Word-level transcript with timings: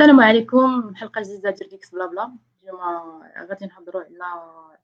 السلام 0.00 0.20
عليكم. 0.20 0.94
حلقة 0.94 1.22
جديدة 1.22 1.50
ديال 1.50 1.68
GeeksBlaBla. 1.68 2.32
اليوم 2.62 2.80
غادي 3.48 3.66
نهضروا 3.66 4.02
على 4.02 4.78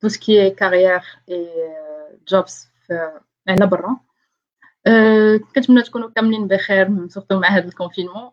tout 0.00 0.08
ce 0.08 0.25
qui 0.25 0.50
carrière 0.50 1.02
et 1.28 1.48
jobs 2.28 2.68
على 3.48 3.66
برا. 3.66 3.96
كنتمنى 5.54 5.82
تكونوا 5.82 6.10
كاملين 6.10 6.48
بخير 6.48 7.08
surtout 7.08 7.40
مع 7.40 7.48
هذا 7.48 7.68
ال 7.68 7.73
confinement 7.73 8.30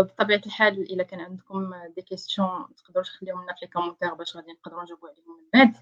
بطبيعة 0.00 0.42
الحال 0.46 0.92
إلا 0.92 1.02
كان 1.02 1.20
عندكم 1.20 1.74
des 1.96 2.02
questions 2.02 2.66
تقدروا 2.76 3.04
تخليهم 3.04 3.42
لنا 3.42 3.52
في 3.52 3.58
les 3.62 3.68
commentaires 3.72 4.14
باش 4.14 4.36
غادي 4.36 4.52
نقدروا 4.52 4.82
نجاوبوا 4.82 5.08
عليهم 5.08 5.38
من 5.38 5.44
بعد. 5.54 5.76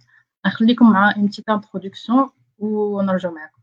نخليكم 0.47 0.93
مع 0.93 1.15
une 1.17 1.27
petite 1.27 1.49
introduction 1.49 2.31
ونرجع 2.59 3.31
معكم. 3.31 3.61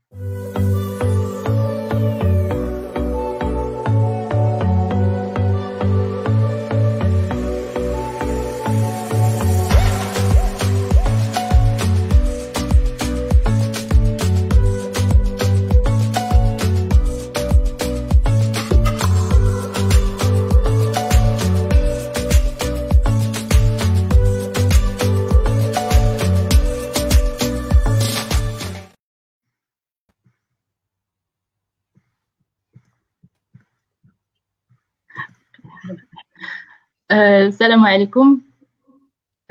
السلام 37.13 37.85
عليكم. 37.85 38.41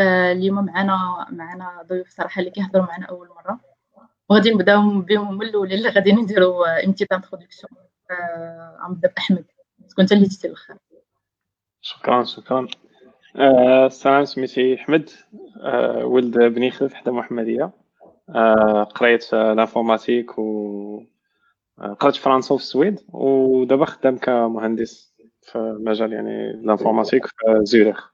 آه، 0.01 0.33
اليوم 0.33 0.67
معنا 0.67 1.27
معنا 1.31 1.83
ضيوف 1.89 2.09
صراحة 2.09 2.41
اللي 2.41 2.51
كيهضروا 2.51 2.87
معنا 2.87 3.07
أول 3.07 3.29
مرة. 3.29 3.61
وغادي 4.31 4.51
نبداو 4.51 5.01
بهم 5.01 5.27
هما 5.27 5.45
الاولين 5.45 5.79
اللي 5.79 5.89
غادي 5.89 6.13
نديروا 6.13 6.85
une 6.85 6.94
petite 6.94 7.13
introduction 7.13 7.71
غنبدا 8.83 9.13
باحمد 9.17 9.45
تكون 9.91 10.03
انت 10.03 10.13
اللي 10.13 10.25
جيتي 10.27 10.47
الآخر 10.47 10.77
شكرا 11.81 12.25
شكرا 12.25 12.67
آه 13.37 13.87
السلام 13.87 14.25
سميتي 14.25 14.75
أحمد. 14.75 15.11
آه 15.61 16.05
ولد 16.05 16.39
بني 16.39 16.71
خلف 16.71 16.95
حدا 16.95 17.13
محمدية. 17.13 17.71
آه 18.29 18.85
قريت 18.85 19.33
l'informatique 19.33 20.39
و 20.39 21.05
قريت 22.01 22.17
فرنسا 22.17 22.57
في 22.57 22.63
السويد. 22.63 23.01
ودابا 23.09 23.85
خدام 23.85 24.19
كمهندس. 24.19 25.12
في 25.43 25.79
مجال 25.81 26.13
يعني 26.13 26.53
l'informatique 26.53 27.27
في 27.27 27.35
زيورخ 27.63 28.13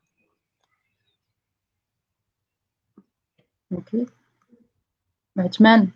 OK. 3.72 4.06
عثمان. 5.38 5.88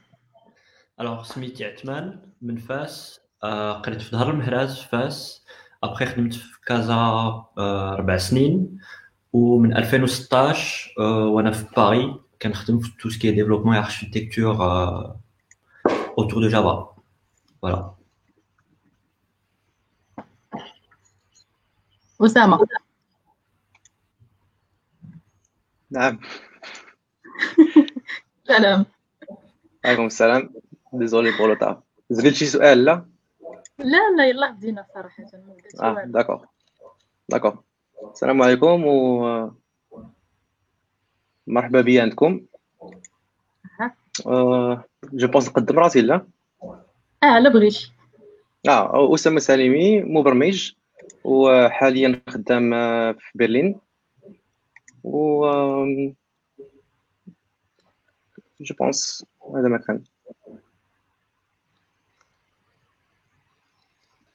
alors 1.00 1.22
سميتي 1.22 1.64
عثمان 1.64 2.20
من 2.42 2.56
فاس. 2.56 3.20
آه، 3.44 3.72
قريت 3.72 4.02
في 4.02 4.10
ظهر 4.10 4.30
المهراز 4.30 4.78
في 4.78 4.88
فاس. 4.88 5.44
أبخي 5.82 6.06
خدمت 6.06 6.34
في 6.34 6.60
كازا 6.66 6.94
آه، 6.94 7.94
ربع 7.98 8.16
سنين. 8.16 8.78
ومن 9.32 9.76
2016 9.76 10.94
آه، 10.98 11.26
وأنا 11.26 11.50
في 11.50 11.66
باري 11.76 12.20
كنخدم 12.42 12.78
في 12.78 12.90
tout 13.00 13.08
ce 13.10 13.18
qui 13.18 13.30
développement 13.30 13.76
architecture 13.76 14.54
autour 16.18 16.42
de 16.42 16.48
Java. 16.48 16.96
voilà. 17.62 18.01
أسامة. 22.22 22.66
نعم. 25.90 26.20
سلام. 28.48 28.86
عليكم 29.84 30.06
السلام. 30.06 30.54
désolé 30.92 31.30
pour 31.38 31.48
le 31.48 31.54
تعب 31.54 31.82
زريت 32.10 32.34
شي 32.34 32.46
سؤال 32.46 32.84
لا؟ 32.84 33.06
لا 33.78 34.10
لا 34.16 34.26
يلا 34.26 34.50
بدينا 34.50 34.86
صراحة. 34.94 35.24
آه 35.80 36.04
d'accord. 36.04 36.46
d'accord. 37.28 37.62
السلام 38.12 38.42
عليكم 38.42 38.84
و 38.86 39.50
مرحبا 41.46 41.80
بيا 41.80 42.02
عندكم. 42.02 42.40
آه 44.26 44.84
je 45.12 45.28
pense 45.28 45.48
نقدم 45.48 45.78
راسي 45.78 46.00
لا؟ 46.00 46.26
آه 47.22 47.38
لا 47.38 47.48
بغيتي 47.48 47.92
آه 48.68 49.14
أسامة 49.14 49.40
سالمي 49.40 50.00
مبرمج. 50.00 50.72
وحاليا 51.24 52.22
خدام 52.28 52.70
في 53.12 53.30
برلين. 53.34 53.80
و 55.04 55.46
je 58.60 58.74
pense 58.80 59.26
هذا 59.56 59.68
ما 59.68 59.78
كان. 59.78 60.02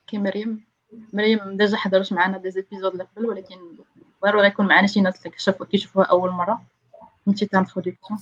كي 0.08 0.18
مريم 0.18 0.64
مريم 1.14 1.58
déjà 1.58 1.78
حضرت 1.78 2.14
معنا 2.14 2.38
des 2.38 2.52
épisodes 2.52 2.92
اللي 2.92 3.04
قبل 3.04 3.26
ولكن 3.26 3.56
ضروري 4.24 4.42
غيكون 4.42 4.68
معنا 4.68 4.88
شي 4.88 5.02
ناس 5.02 5.20
اللي 5.20 5.30
كيشوفوا 5.30 5.66
كيشوفوها 5.66 6.06
أول 6.06 6.32
مرة. 6.32 6.62
une 7.28 7.44
petite 7.44 7.69
introduction 7.69 8.20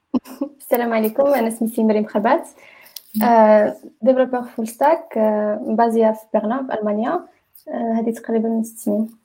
السلام 0.60 0.92
عليكم. 0.92 1.26
أنا 1.26 1.50
سميتي 1.50 1.84
مريم 1.84 2.06
خبات. 2.06 2.48
developer 4.02 4.42
full 4.42 4.68
stack 4.68 5.18
م 5.60 5.69
basée 5.69 6.12
في 6.12 6.26
برلين 6.34 6.66
في 6.66 6.74
ألمانيا. 6.74 7.28
هذه 7.66 8.10
تقريبا 8.10 8.62
ست 8.62 8.78
سنين. 8.78 9.18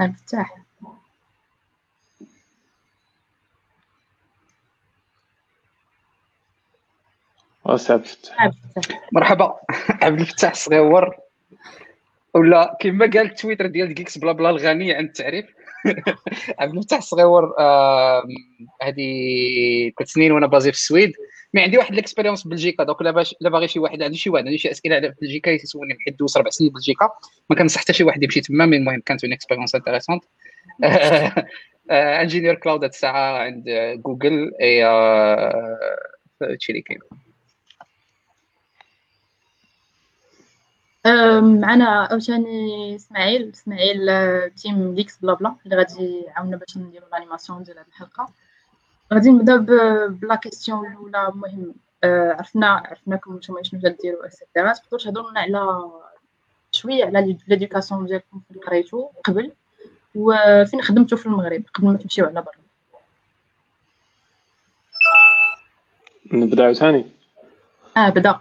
الفتاح. 0.00 0.56
وسع 7.64 7.94
الفتاح. 7.94 8.50
مرحبا. 9.12 9.56
عبد 10.02 10.20
الفتاح 10.20 10.50
الصغيور 10.50 11.16
ولا 12.34 12.76
كما 12.80 13.04
قال 13.04 13.26
التويتر 13.26 13.66
ديال 13.66 13.94
Geeksblabla 13.94 14.50
الغني 14.50 14.94
عن 14.94 15.04
التعريف. 15.04 15.46
عبد 16.60 16.76
الفتاح 16.76 16.98
الصغيور 16.98 17.54
هذه 18.82 19.92
ثلاث 19.98 20.10
سنين 20.10 20.32
وأنا 20.32 20.46
basé 20.46 20.72
في 20.72 20.78
السويد. 20.78 21.12
mais 21.54 21.62
عندي 21.62 21.78
واحد 21.78 21.94
l'expérience 21.94 22.46
بلجيكا. 22.46 22.84
donc 22.84 23.02
لا 23.40 23.50
باغي 23.50 23.68
شي 23.68 23.78
واحد 23.78 24.02
عنده 24.02 24.16
شي 24.16 24.30
واحد 24.30 24.46
عنده 24.46 24.56
شي 24.56 24.70
أسئلة 24.70 24.96
على 24.96 25.14
بلجيكا 25.22 25.50
يسولني 25.50 25.94
بحال 25.94 26.16
دوز 26.16 26.38
ربع 26.38 26.50
سنين 26.50 26.70
بلجيكا 26.72 27.10
ما 27.50 27.56
كنصح 27.56 27.80
حتى 27.80 27.92
شي 27.92 28.04
واحد 28.04 28.22
يمشي 28.22 28.40
تما 28.40 28.66
mais 28.66 28.76
المهم 28.76 29.00
كانت 29.00 29.24
une 29.24 29.32
expérience 29.32 29.74
intéressante 29.74 30.24
ingénieur 31.90 32.54
cloud 32.54 32.82
هاد 32.84 32.90
الساعة 32.90 33.38
عند 33.38 33.64
جوجل 34.04 34.54
اي 34.60 34.82
هادشي 36.42 36.72
اللي 36.72 36.82
كاين. 36.82 37.00
معنا 41.60 41.84
عاوتاني 41.84 42.96
إسماعيل 42.96 43.50
إسماعيل 43.54 44.00
team 44.50 44.94
Geeksblabla. 44.94 45.56
اللي 45.64 45.76
غادي 45.76 46.22
يعاوننا 46.26 46.56
باش 46.56 46.76
نديرو 46.76 47.06
ال 47.06 47.12
animation 47.12 47.62
ديال 47.62 47.78
هاد 47.78 47.86
الحلقة. 47.88 48.28
غادي 49.12 49.30
نبدا 49.30 49.56
ب 50.06 50.15
la 50.15 50.34
question 50.34 50.92
الأولى 50.92 51.28
المهم 51.28 51.74
آه، 52.04 52.32
عرفنا 52.32 52.66
عرفناكم 52.66 53.36
نتوما 53.36 53.62
شنو 53.62 53.80
تديروا 53.80 54.26
et 54.26 54.38
cetera 54.38 54.72
تقدروا 54.72 55.02
تهضروا 55.02 55.30
لنا 55.30 55.40
على 55.40 55.90
شوية 56.72 57.04
على 57.04 57.38
l'éducation 57.48 58.06
ديالكم 58.06 58.40
فين 58.48 58.62
قريتو 58.62 59.08
قبل. 59.24 59.52
وفين 60.14 60.82
خدمتو 60.82 61.16
في 61.16 61.26
المغرب 61.26 61.62
قبل 61.74 61.86
ما 61.86 61.98
تمشيو 61.98 62.26
على 62.26 62.42
برا. 62.42 62.62
نبدأ 66.32 66.64
عاوتاني؟ 66.64 67.06
آه 67.96 68.08
بدا. 68.08 68.40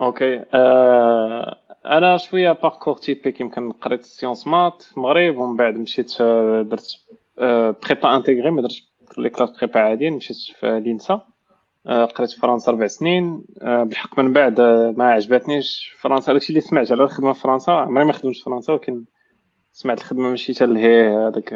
OK 0.00 0.44
آه 0.54 1.56
أنا 1.86 2.16
شوية 2.16 2.52
parcours 2.52 2.96
typique 2.96 3.40
يمكن 3.40 3.72
قريت 3.72 4.04
sciences 4.04 4.46
maths 4.46 4.82
في 4.82 4.96
المغرب 4.96 5.36
ومن 5.36 5.56
بعد 5.56 5.74
مشيت 5.74 6.20
آه، 6.20 6.62
درت 6.62 7.00
prépa 7.84 8.16
intégrée 8.16 8.50
ما 8.50 8.62
درتش 8.62 8.95
les 9.22 9.30
classes 9.30 9.50
prépa 9.50 9.80
عاديين 9.80 10.12
مشيت 10.12 10.36
في 10.60 10.80
l'INSA. 10.80 11.20
آه، 11.86 12.04
قريت 12.04 12.30
في 12.30 12.40
فرنسا 12.40 12.72
ربع 12.72 12.86
سنين. 12.86 13.44
آه، 13.62 13.82
بالحق 13.82 14.18
من 14.18 14.32
بعد 14.32 14.60
آه، 14.60 14.94
ما 14.96 15.12
عجبتنيش 15.12 15.96
فرنسا. 16.00 16.32
داكشي 16.32 16.48
اللي 16.48 16.60
سمعت 16.60 16.92
على 16.92 17.02
الخدمة 17.02 17.32
في 17.32 17.40
فرنسا 17.40 17.70
عمري 17.70 18.04
ما 18.04 18.12
خدمت 18.12 18.36
في 18.36 18.42
فرنسا 18.42 18.72
ولكن 18.72 19.04
سمعت 19.72 19.98
الخدمة 19.98 20.30
ماشي 20.30 20.54
حتى 20.54 20.66
لهي 20.66 21.08
هذاك 21.08 21.52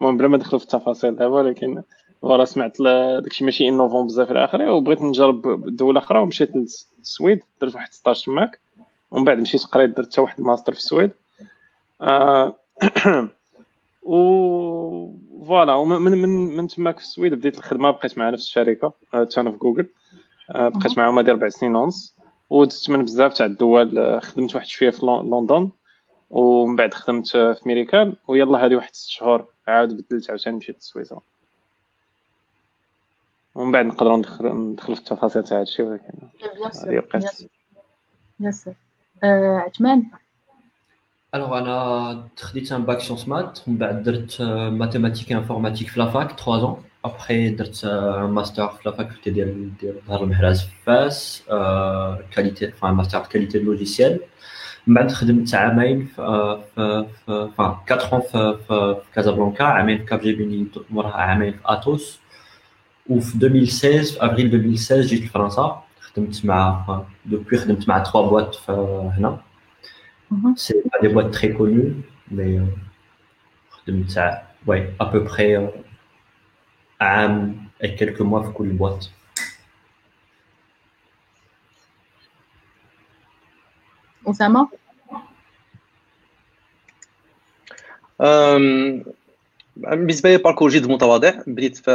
المهم 0.00 0.16
بلا 0.16 0.28
ما 0.28 0.36
ندخلوا 0.36 0.58
في 0.58 0.64
التفاصيل 0.64 1.16
دابا 1.16 1.34
ولكن 1.34 1.82
voilà 2.22 2.44
سمعت 2.44 2.82
داكشي 2.82 3.44
ماشي 3.44 3.68
innovant 3.68 4.06
بزاف 4.06 4.30
إلى 4.30 4.44
اخره 4.44 4.72
وبغيت 4.72 5.02
نجرب 5.02 5.66
دولة 5.76 6.00
أخرى 6.00 6.18
ومشيت 6.18 6.50
للسويد 6.56 7.40
درت 7.60 7.74
واحد 7.74 7.92
16 7.92 8.24
تماك 8.26 8.60
ومن 9.10 9.24
بعد 9.24 9.38
مشيت 9.38 9.64
قريت 9.64 9.96
درت 9.96 10.12
حتى 10.12 10.20
واحد 10.20 10.40
الماستر 10.40 10.72
في 10.72 10.78
السويد. 10.78 11.10
و 14.02 14.16
voilà 15.44 15.74
ومن 15.74 16.12
من 16.12 16.28
من 16.28 16.68
تماك 16.68 16.98
في 16.98 17.04
السويد 17.04 17.34
بديت 17.34 17.58
الخدمة 17.58 17.90
بقيت 17.90 18.18
مع 18.18 18.30
نفس 18.30 18.46
الشركة 18.46 18.92
حتى 19.12 19.40
أنا 19.40 19.50
في 19.50 19.56
جوجل 19.56 19.88
بقيت 20.50 20.98
معاهم 20.98 21.18
هادي 21.18 21.30
ربع 21.30 21.48
سنين 21.48 21.76
ونص 21.76 22.16
ودزت 22.50 22.90
من 22.90 23.04
بزاف 23.04 23.34
تاع 23.34 23.46
الدول 23.46 23.98
آه، 23.98 24.20
خدمت 24.20 24.54
واحد 24.54 24.66
شوية 24.66 24.90
في 24.90 25.06
لندن 25.06 25.70
ومن 26.30 26.76
بعد 26.76 26.94
خدمت 26.94 27.28
في 27.28 27.60
ميريكان 27.66 28.16
ويلا 28.28 28.64
هادي 28.64 28.76
واحد 28.76 28.94
ست 28.94 29.08
شهور 29.08 29.46
عاود 29.68 29.96
بدلت 29.96 30.30
عاوتاني 30.30 30.56
مشيت 30.56 30.78
لسويسرا. 30.78 31.20
ومن 33.54 33.72
بعد 33.72 33.86
نقدروا 33.86 34.16
ندخل 34.16 34.46
ندخل 34.46 34.94
في 34.94 35.00
التفاصيل 35.00 35.44
تاع 35.44 35.60
هادشي 35.60 35.82
ولكن 35.82 36.12
هادي 36.84 37.00
بقات 37.00 37.24
ياسر 38.40 38.74
عثمان؟ 39.24 40.10
alors 41.36 41.58
أنا 41.58 42.28
خديت 42.40 42.72
un 42.72 42.84
bac 42.84 43.00
sciences 43.00 43.28
maths 43.28 43.60
من 43.66 43.76
بعد 43.76 44.02
درت 44.02 44.42
mathématique 44.72 45.32
informatique 45.32 45.88
في 45.88 46.00
la 46.00 46.12
fac 46.12 46.30
3 46.40 46.58
ans 46.60 46.82
après 47.04 47.48
درت 47.50 47.84
un 47.84 48.30
master 48.30 48.68
في 48.68 48.88
la 48.88 48.97
faculté 48.97 49.30
ديال 49.30 49.76
ديال 49.76 49.94
ظهر 50.08 50.22
المهراز 50.24 50.60
في 50.62 50.70
فاس 50.86 51.42
qualité 52.30 52.70
fin 52.72 52.90
master 52.94 53.20
qualité 53.20 53.58
logiciel 53.58 54.20
من 54.86 54.94
بعد 54.94 55.12
خدمت 55.12 55.54
عامين 55.54 56.06
في 56.06 56.58
في 56.74 57.06
في 57.26 57.48
فان 57.58 57.74
4 57.90 58.20
في 58.20 58.56
في 58.68 58.96
كازابلانكا 59.14 59.64
عامين 59.64 59.98
في 59.98 60.04
Capgemini 60.04 60.66
موراها 60.90 61.16
عامين 61.16 61.52
في 61.52 61.58
Atos 61.66 62.20
وفي 63.10 63.34
2016 63.34 64.02
في 64.14 64.26
افريل 64.26 64.46
2016 64.54 65.00
جيت 65.06 65.22
لفرنسا 65.24 65.82
خدمت 66.00 66.44
مع 66.44 66.84
depuis 67.26 67.58
خدمت 67.58 67.88
مع 67.88 68.02
3 68.04 68.20
boîtes 68.20 68.54
في 70.28 70.34
هنا 70.34 70.54
c'est 70.56 70.74
pas 70.74 71.00
des 71.02 71.08
boîtes 71.08 71.34
très 71.34 71.52
connues 71.52 71.92
mais 72.30 72.66
خدمت 73.70 74.10
تاع 74.10 74.46
oui 74.66 74.94
à 75.00 75.04
peu 75.04 75.20
près 75.20 75.68
عام 77.00 77.66
et 77.84 77.88
quelques 77.96 78.24
mois 78.24 78.42
في 78.42 78.50
كل 78.50 78.68
boîte 78.68 79.10
اسامه 84.26 84.68
بالنسبة 89.76 90.30
لي 90.30 90.38
parcours 90.38 90.70
جد 90.70 90.86
متواضع 90.90 91.32
بديت 91.46 91.76
في 91.76 91.90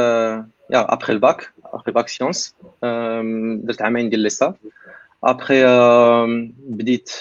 après 0.71 1.13
ال 1.13 1.24
bac 1.24 1.53
après 1.65 1.88
ال 1.88 1.93
bac 1.93 2.07
sciences 2.07 2.56
درت 3.63 3.81
عامين 3.81 4.10
ديال 4.10 4.19
l'ISTA 4.19 4.56
après 5.24 5.63
بديت 6.57 7.12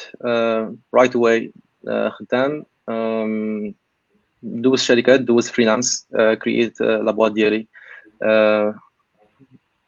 right 0.94 1.16
away 1.16 1.52
خدام 2.08 2.64
دوز 4.42 4.80
شركات 4.82 5.20
دوز 5.20 5.50
freelance 5.50 6.08
كرييت 6.42 6.80
la 6.80 7.10
boîte 7.10 7.32
ديالي 7.32 7.66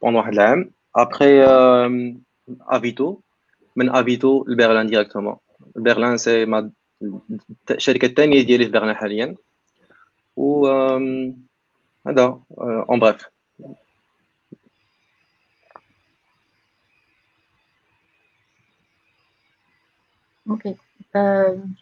bon 0.02 0.14
واحد 0.14 0.32
العام 0.32 0.70
après 0.96 1.44
Avito 2.60 3.20
من 3.76 3.90
Avito 3.90 4.44
لبرلين 4.48 4.86
directement 4.86 5.36
برلين 5.76 6.16
c'est 6.16 6.44
ma 6.44 6.70
الشركة 7.70 8.06
الثانية 8.06 8.42
ديالي 8.42 8.64
في 8.64 8.70
برلين 8.70 8.94
حاليا 8.94 9.36
و 10.36 10.66
هذا 12.06 12.40
en 12.60 13.00
bref 13.00 13.31
OK. 20.52 20.74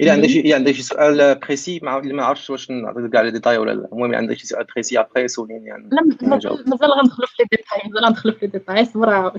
الا 0.00 0.12
عندك 0.12 0.28
شي 0.28 0.54
عندك 0.54 0.72
شي 0.72 0.82
سؤال 0.82 1.34
précis 1.34 1.80
ما 1.82 2.00
ما 2.00 2.24
عرفتش 2.24 2.50
واش 2.50 2.70
نعطيك 2.70 3.10
كاع 3.10 3.20
les 3.20 3.30
détails 3.30 3.58
ولا 3.58 3.72
لا. 3.72 3.88
المهم 3.92 4.14
عندك 4.14 4.36
شي 4.36 4.46
سؤال 4.46 4.66
précis 4.74 5.00
après 5.00 5.28
سوليني 5.28 5.66
يعني. 5.66 5.88
لا 5.92 6.28
مازال 6.28 6.90
غندخلوا 6.92 7.28
في 7.28 7.42
les 7.42 7.48
détails 7.50 7.80
مازال 7.84 8.04
غندخلوا 8.04 8.34
في 8.34 8.46
les 8.46 8.52
ديتاي 8.52 8.84
صبر 8.84 9.32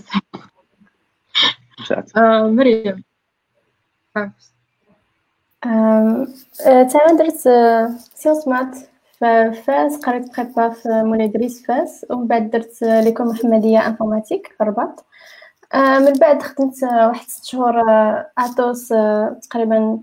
آه، 2.18 2.48
مريم. 2.48 3.04
تانا 6.63 7.18
درت 7.18 7.38
sciences 8.15 8.47
maths 8.47 8.77
في 9.19 9.54
فاس 9.66 9.98
قريت 9.98 10.38
prépa 10.38 10.69
في 10.69 10.89
مولاي 10.89 11.28
دريس 11.28 11.66
فاس 11.66 12.06
ومن 12.10 12.28
بعد 12.28 12.50
درت 12.50 12.81
l'école 12.81 13.27
محمدية 13.28 13.88
informatique 13.88 14.47
في 14.57 14.63
الرباط 14.63 15.00
آه، 15.00 15.04
من 15.75 16.13
بعد 16.13 16.41
خدمت 16.41 16.83
واحد 16.83 17.27
ست 17.29 17.45
شهور 17.45 17.83
Atos 18.38 18.88
تقريبا 19.50 20.00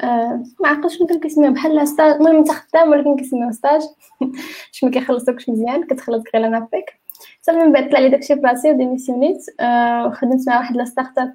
آه، 0.00 0.42
ما 0.60 0.68
عقلتش 0.68 0.98
كنت 0.98 1.12
كيسميو 1.12 1.52
بحال 1.52 1.88
stage 1.88 2.14
المهم 2.14 2.36
انت 2.36 2.50
خدام 2.50 2.90
ولكن 2.90 3.16
كيسميو 3.16 3.52
stage. 3.52 3.80
باش 4.20 4.84
ما 4.84 4.90
كيخلصوكش 4.90 5.48
مزيان 5.48 5.86
كتخلص 5.86 6.24
غير 6.34 6.46
ANAPEC 6.46 7.00
صافي 7.42 7.58
من 7.58 7.72
بعد 7.72 7.88
طلع 7.90 7.98
لي 7.98 8.08
داكشي 8.08 8.34
براسي 8.34 8.70
وديميسيونيت 8.70 9.38
آه، 9.60 10.06
وخدمت 10.06 10.48
مع 10.48 10.58
واحد 10.58 10.76
la 10.76 10.84
start-up 10.84 11.32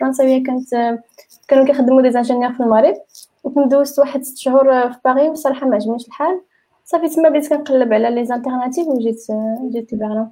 فرنساوية. 0.00 0.44
كانت 0.44 0.98
كانوا 1.48 1.64
كيخدموا 1.64 2.02
des 2.02 2.10
ingénieurs 2.10 2.52
في 2.52 2.60
المغرب. 2.60 2.94
وكنت 3.44 3.72
دوزت 3.72 3.98
واحد 3.98 4.22
ست 4.22 4.36
شهور 4.38 4.92
في 4.92 4.98
باغي 5.04 5.28
وصراحه 5.28 5.66
ما 5.66 5.74
عجبنيش 5.74 6.06
الحال. 6.06 6.40
صافي 6.84 7.08
تما 7.08 7.28
بديت 7.28 7.48
كنقلب 7.48 7.92
على 7.92 8.10
les 8.10 8.26
alternatives 8.26 8.86
وجيت 8.86 9.26
جيت 9.72 9.92
لبرلين 9.92 10.30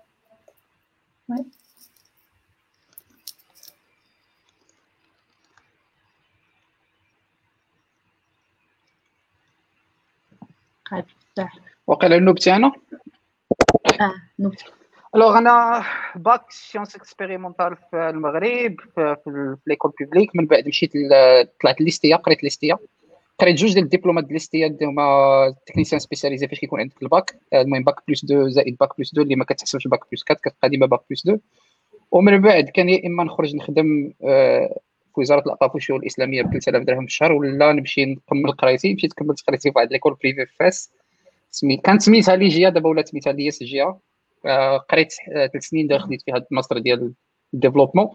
قاعد 10.94 11.05
بصح 11.37 11.58
وقيلا 11.87 12.17
النوبتي 12.17 12.56
أنا؟ 12.56 12.73
آه 14.00 14.14
نوبتي 14.38 14.64
alors 15.14 15.38
أنا 15.38 15.85
bac 16.14 16.50
sciences 16.50 16.96
expérimentales 16.96 17.76
في 17.91 18.08
المغرب 18.11 18.76
في, 18.94 19.56
l'école 19.66 19.92
publique 20.00 20.31
من 20.37 20.46
بعد 20.46 20.69
مشيت 20.69 20.93
طلعت 21.62 21.81
l'ISTA 21.81 22.16
قريت 22.17 22.44
l'ISTA. 22.44 22.78
قريت 23.38 23.56
جوج 23.56 23.73
ديال 23.73 23.85
الدبلومات 23.85 24.25
ديال 24.25 24.32
l'ISTA 24.32 24.66
اللي 24.67 24.87
هما 24.87 25.55
technicien 25.66 25.98
spécialisé 25.98 26.48
فاش 26.49 26.61
كيكون 26.61 26.81
عندك 26.81 27.02
الباك. 27.02 27.38
المهم 27.55 27.85
bac 27.84 27.94
plus 28.08 28.25
2 28.25 28.50
زائد 28.50 28.76
bac 28.81 28.98
plus 28.98 29.10
2 29.12 29.25
اللي 29.25 29.37
ما 29.37 29.44
كتحسبش 29.44 29.88
bac 29.88 30.00
plus 30.12 30.25
4 30.31 30.41
كتبقى 30.43 30.69
ديما 30.69 30.87
bac 30.86 31.00
plus 31.10 31.20
2 31.20 31.41
ومن 32.11 32.41
بعد 32.41 32.64
كان 32.64 32.88
يا 32.88 33.06
إما 33.06 33.25
نخرج 33.25 33.56
نخدم 33.56 34.12
آه، 34.25 34.79
في 35.14 35.20
وزارة 35.20 35.58
والشؤون 35.75 36.00
الإسلامية 36.00 36.43
ب 36.43 36.50
3000 36.50 36.82
درهم 36.82 37.00
في 37.00 37.06
الشهر 37.06 37.32
ولا 37.32 37.72
نمشي 37.72 38.05
نكمل 38.05 38.52
قرايتي 38.52 38.94
مشيت 38.94 39.12
كملت 39.12 39.40
قرايتي 39.46 39.70
في 39.72 39.78
واحد 39.78 39.93
l'école 39.92 40.16
privée 40.22 40.46
في 40.46 40.52
فاس. 40.58 40.93
سميت 41.50 41.81
كانت 41.81 42.02
سميتها 42.02 42.37
l'IGA 42.36 42.69
دابا 42.69 42.88
ولات 42.88 43.08
سميتها 43.08 43.32
l'ISGA. 43.32 43.98
آه، 44.46 44.76
قريت 44.76 45.12
ثلاث 45.34 45.64
سنين 45.64 45.87
دابا 45.87 46.02
خديت 46.02 46.22
فيها 46.22 46.44
الماستر 46.50 46.78
ديال 46.78 47.12
ال 47.54 47.58
développement. 47.58 48.08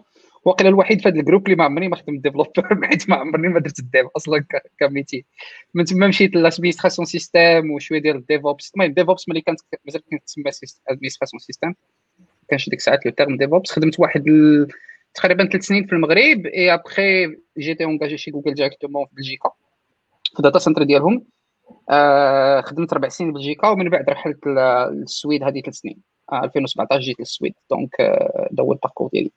واقيلا 0.44 0.70
الوحيد 0.70 1.00
في 1.00 1.08
هذا 1.08 1.20
ال 1.20 1.24
groupe 1.24 1.46
اللي 1.46 1.56
ما 1.56 1.64
عمرني 1.64 1.88
ما 1.88 1.96
خدمت 1.96 2.22
développeur 2.22 2.50
حيت 2.90 3.08
ما 3.08 3.16
عمرني 3.16 3.48
ما 3.48 3.60
درت 3.60 3.78
ال 3.78 3.85
dev 3.85 4.06
أصلا 4.16 4.44
ك 4.78 4.84
métier. 4.84 5.24
من 5.74 5.84
تما 5.84 6.06
مشيت 6.06 6.34
l'administration 6.34 7.06
système 7.06 7.70
وشوية 7.70 7.98
ديال 7.98 8.16
ال 8.16 8.23
DevOps. 8.23 8.72
المهم 8.76 8.92
DevOps 8.92 9.28
ملي 9.28 9.40
كانت 9.40 9.60
مازال 9.86 10.02
كانت 10.10 10.22
تسمى 10.24 10.44
administration 10.88 11.40
système 11.40 11.74
كانش 12.48 12.68
ديك 12.68 12.78
الساعات 12.78 13.06
le 13.06 13.12
terme 13.12 13.36
DevOps. 13.36 13.70
خدمت 13.70 14.00
واحد. 14.00 14.24
تقريبا 15.14 15.44
ثلاث 15.44 15.62
سنين 15.64 15.86
في 15.86 15.92
المغرب 15.92 16.46
et 16.46 16.74
après 16.74 17.36
j'étais 17.58 17.84
engagé 17.84 18.18
chez 18.18 18.30
Google 18.30 18.54
directement 18.54 19.06
في 19.06 19.14
بلجيكا 19.14 19.50
في 20.32 20.38
ال 20.38 20.42
data 20.42 20.58
center 20.58 20.82
ديالهم. 20.82 21.26
آه 21.90 22.60
خدمت 22.60 22.92
ربع 22.92 23.08
سنين 23.08 23.30
في 23.30 23.34
بلجيكا 23.34 23.68
ومن 23.68 23.90
بعد 23.90 24.10
رحلت 24.10 24.46
للسويد 24.46 25.42
هذه 25.42 25.60
ثلاث 25.60 25.74
سنين. 25.74 26.02
آه 26.32 26.44
2017 26.44 27.00
جيت 27.00 27.20
للسويد 27.20 27.54
donc 27.70 28.00
آه، 28.00 28.48
هذا 28.52 28.62
هو 28.62 28.72
ال 28.72 28.76
parcours 28.76 29.08
ديالي. 29.12 29.32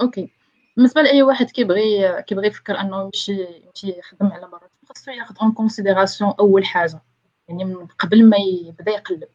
OK. 0.00 0.30
بالنسبة 0.76 1.02
لأي 1.02 1.22
واحد 1.22 1.50
كيبغي 1.50 2.22
كيبغي 2.22 2.46
يفكر 2.46 2.80
أنه 2.80 3.02
يمشي 3.02 3.32
يمشي 3.32 3.98
يخدم 3.98 4.26
على 4.26 4.48
برا 4.48 4.68
خاصو 4.88 5.10
ياخذ 5.10 5.34
en 5.42 5.52
considération 5.52 6.34
أول 6.40 6.64
حاجة. 6.64 7.00
يعني 7.48 7.64
من 7.64 7.86
قبل 7.86 8.28
ما 8.28 8.36
يبدا 8.36 8.92
يقلب. 8.92 9.28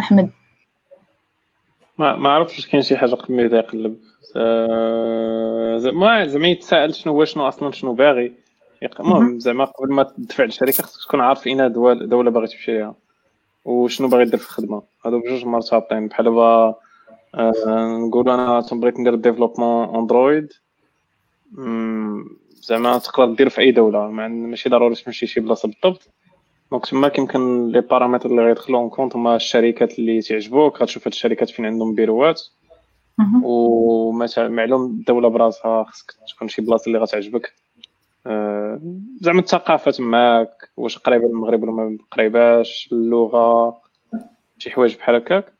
أحمد. 0.00 0.30
ما 1.98 2.16
ما 2.16 2.28
عرفتش 2.28 2.66
كاين 2.66 2.82
شي 2.82 2.96
حاجة 2.96 3.14
قبل 3.14 3.34
ما 3.34 3.42
يبدا 3.42 3.58
يقلب. 3.58 4.00
آه، 4.36 5.76
زعما 5.76 6.26
زعما 6.26 6.48
يتساءل 6.48 6.94
شنو 6.94 7.12
هو 7.12 7.24
شنو 7.24 7.48
أصلا 7.48 7.70
شنو 7.70 7.92
باغي. 7.92 8.34
المهم 9.00 9.38
زعما 9.38 9.64
قبل 9.64 9.92
ما 9.92 10.02
تدفع 10.02 10.44
للشركة 10.44 10.82
خصك 10.82 11.08
تكون 11.08 11.20
عارف 11.20 11.46
اين 11.46 11.72
دول 11.72 12.08
دولة 12.08 12.30
باغي 12.30 12.46
تمشي 12.46 12.72
ليها 12.72 12.94
وشنو 13.64 14.08
باغي 14.08 14.24
دير 14.24 14.36
في 14.36 14.46
الخدمة. 14.46 14.82
هادو 15.06 15.18
بجوج 15.20 15.44
مرتبطين. 15.44 16.08
بحال 16.08 16.24
دابا 16.24 16.74
آه، 17.34 17.98
نقولوا 18.08 18.34
أنا 18.34 18.60
تبغيت 18.60 19.00
ندير 19.00 19.14
développement 19.14 19.94
Android 19.94 20.52
زعما 22.62 22.98
تقدر 22.98 23.34
دير 23.34 23.48
في 23.48 23.60
أي 23.60 23.70
دولة. 23.70 24.08
ماشي 24.08 24.68
ضروري 24.68 24.94
تمشي 24.94 25.26
شي 25.26 25.40
بلاصة 25.40 25.68
بالضبط. 25.68 26.08
donc 26.70 26.86
تما 26.86 27.08
كيمكن 27.08 27.68
les 27.68 27.80
paramètres 27.80 28.30
اللي 28.30 28.42
غيدخلوا 28.42 28.80
en 28.80 28.88
compte 28.88 29.16
هما 29.16 29.36
الشركات 29.36 29.98
اللي 29.98 30.20
تعجبوك 30.22 30.82
غتشوف 30.82 31.02
هاد 31.02 31.12
الشركات 31.12 31.50
فين 31.50 31.66
عندهم 31.66 31.94
بيروات. 31.94 32.42
ومثلا 33.42 34.48
معلوم 34.48 34.84
الدولة 34.84 35.28
براسها 35.28 35.84
خصك 35.84 36.12
تكون 36.28 36.48
شي 36.48 36.62
بلاصه 36.62 36.86
اللي 36.86 36.98
غتعجبك 36.98 37.52
زعما 39.20 39.40
الثقافه 39.40 39.90
تماك 39.90 40.70
واش 40.76 40.98
قريبه 40.98 41.28
للمغرب 41.28 41.62
ولا 41.62 41.72
ما 41.72 41.98
قريباش 42.10 42.88
اللغة 42.92 43.80
شي 44.58 44.70
حوايج 44.70 44.96
بحال 44.96 45.14
هكاك 45.14 45.52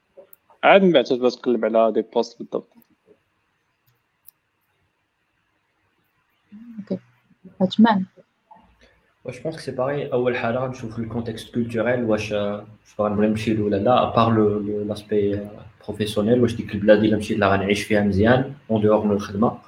عاد 0.65 0.83
من 0.83 0.93
بعد 0.93 1.05
تبدا 1.05 1.29
تقلب 1.29 1.65
على 1.65 1.93
des 1.93 2.03
postes 2.03 2.39
بالضبط 2.39 2.69
عثمان 7.61 8.05
je 9.27 9.39
pense 9.39 9.57
c'est 9.57 9.71
باغي 9.71 10.13
اول 10.13 10.37
حاجة 10.37 10.67
نشوف 10.67 10.99
ال 10.99 11.05
contexte 11.05 11.55
culturel 11.55 12.05
واش 12.05 12.33
واش 12.33 12.95
باغي 12.99 13.27
نمشي 13.27 13.55
له 13.55 13.65
ولا 13.65 13.77
لا 13.77 14.03
à 14.03 14.14
part 14.14 14.59
l'aspect 14.89 15.41
professionnel 15.85 16.41
واش 16.43 16.55
ديك 16.55 16.75
البلاد 16.75 17.05
اللي 17.05 17.17
مشيت 17.17 17.39
لها 17.39 17.49
غنعيش 17.49 17.83
فيها 17.83 18.01
مزيان 18.01 18.53
en 18.71 18.83
dehors 18.83 19.05
من 19.05 19.13
الخدمه 19.13 19.59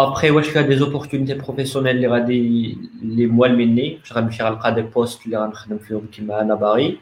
ابخي 0.00 0.30
واش 0.30 0.48
فيها 0.48 0.62
des 0.62 0.76
opportunités 0.76 1.34
professionnelles 1.34 1.96
اللي 1.96 2.08
غادي 2.08 2.38
اللي 3.02 3.26
موالميني 3.26 3.98
باش 3.98 4.12
غنمشي 4.12 4.42
غنلقى 4.42 4.74
des 4.74 4.82
postes 4.82 5.26
اللي 5.26 5.38
غنخدم 5.38 5.78
فيهم 5.78 6.06
كيما 6.12 6.40
أنا 6.40 6.54
باغي 6.54 6.98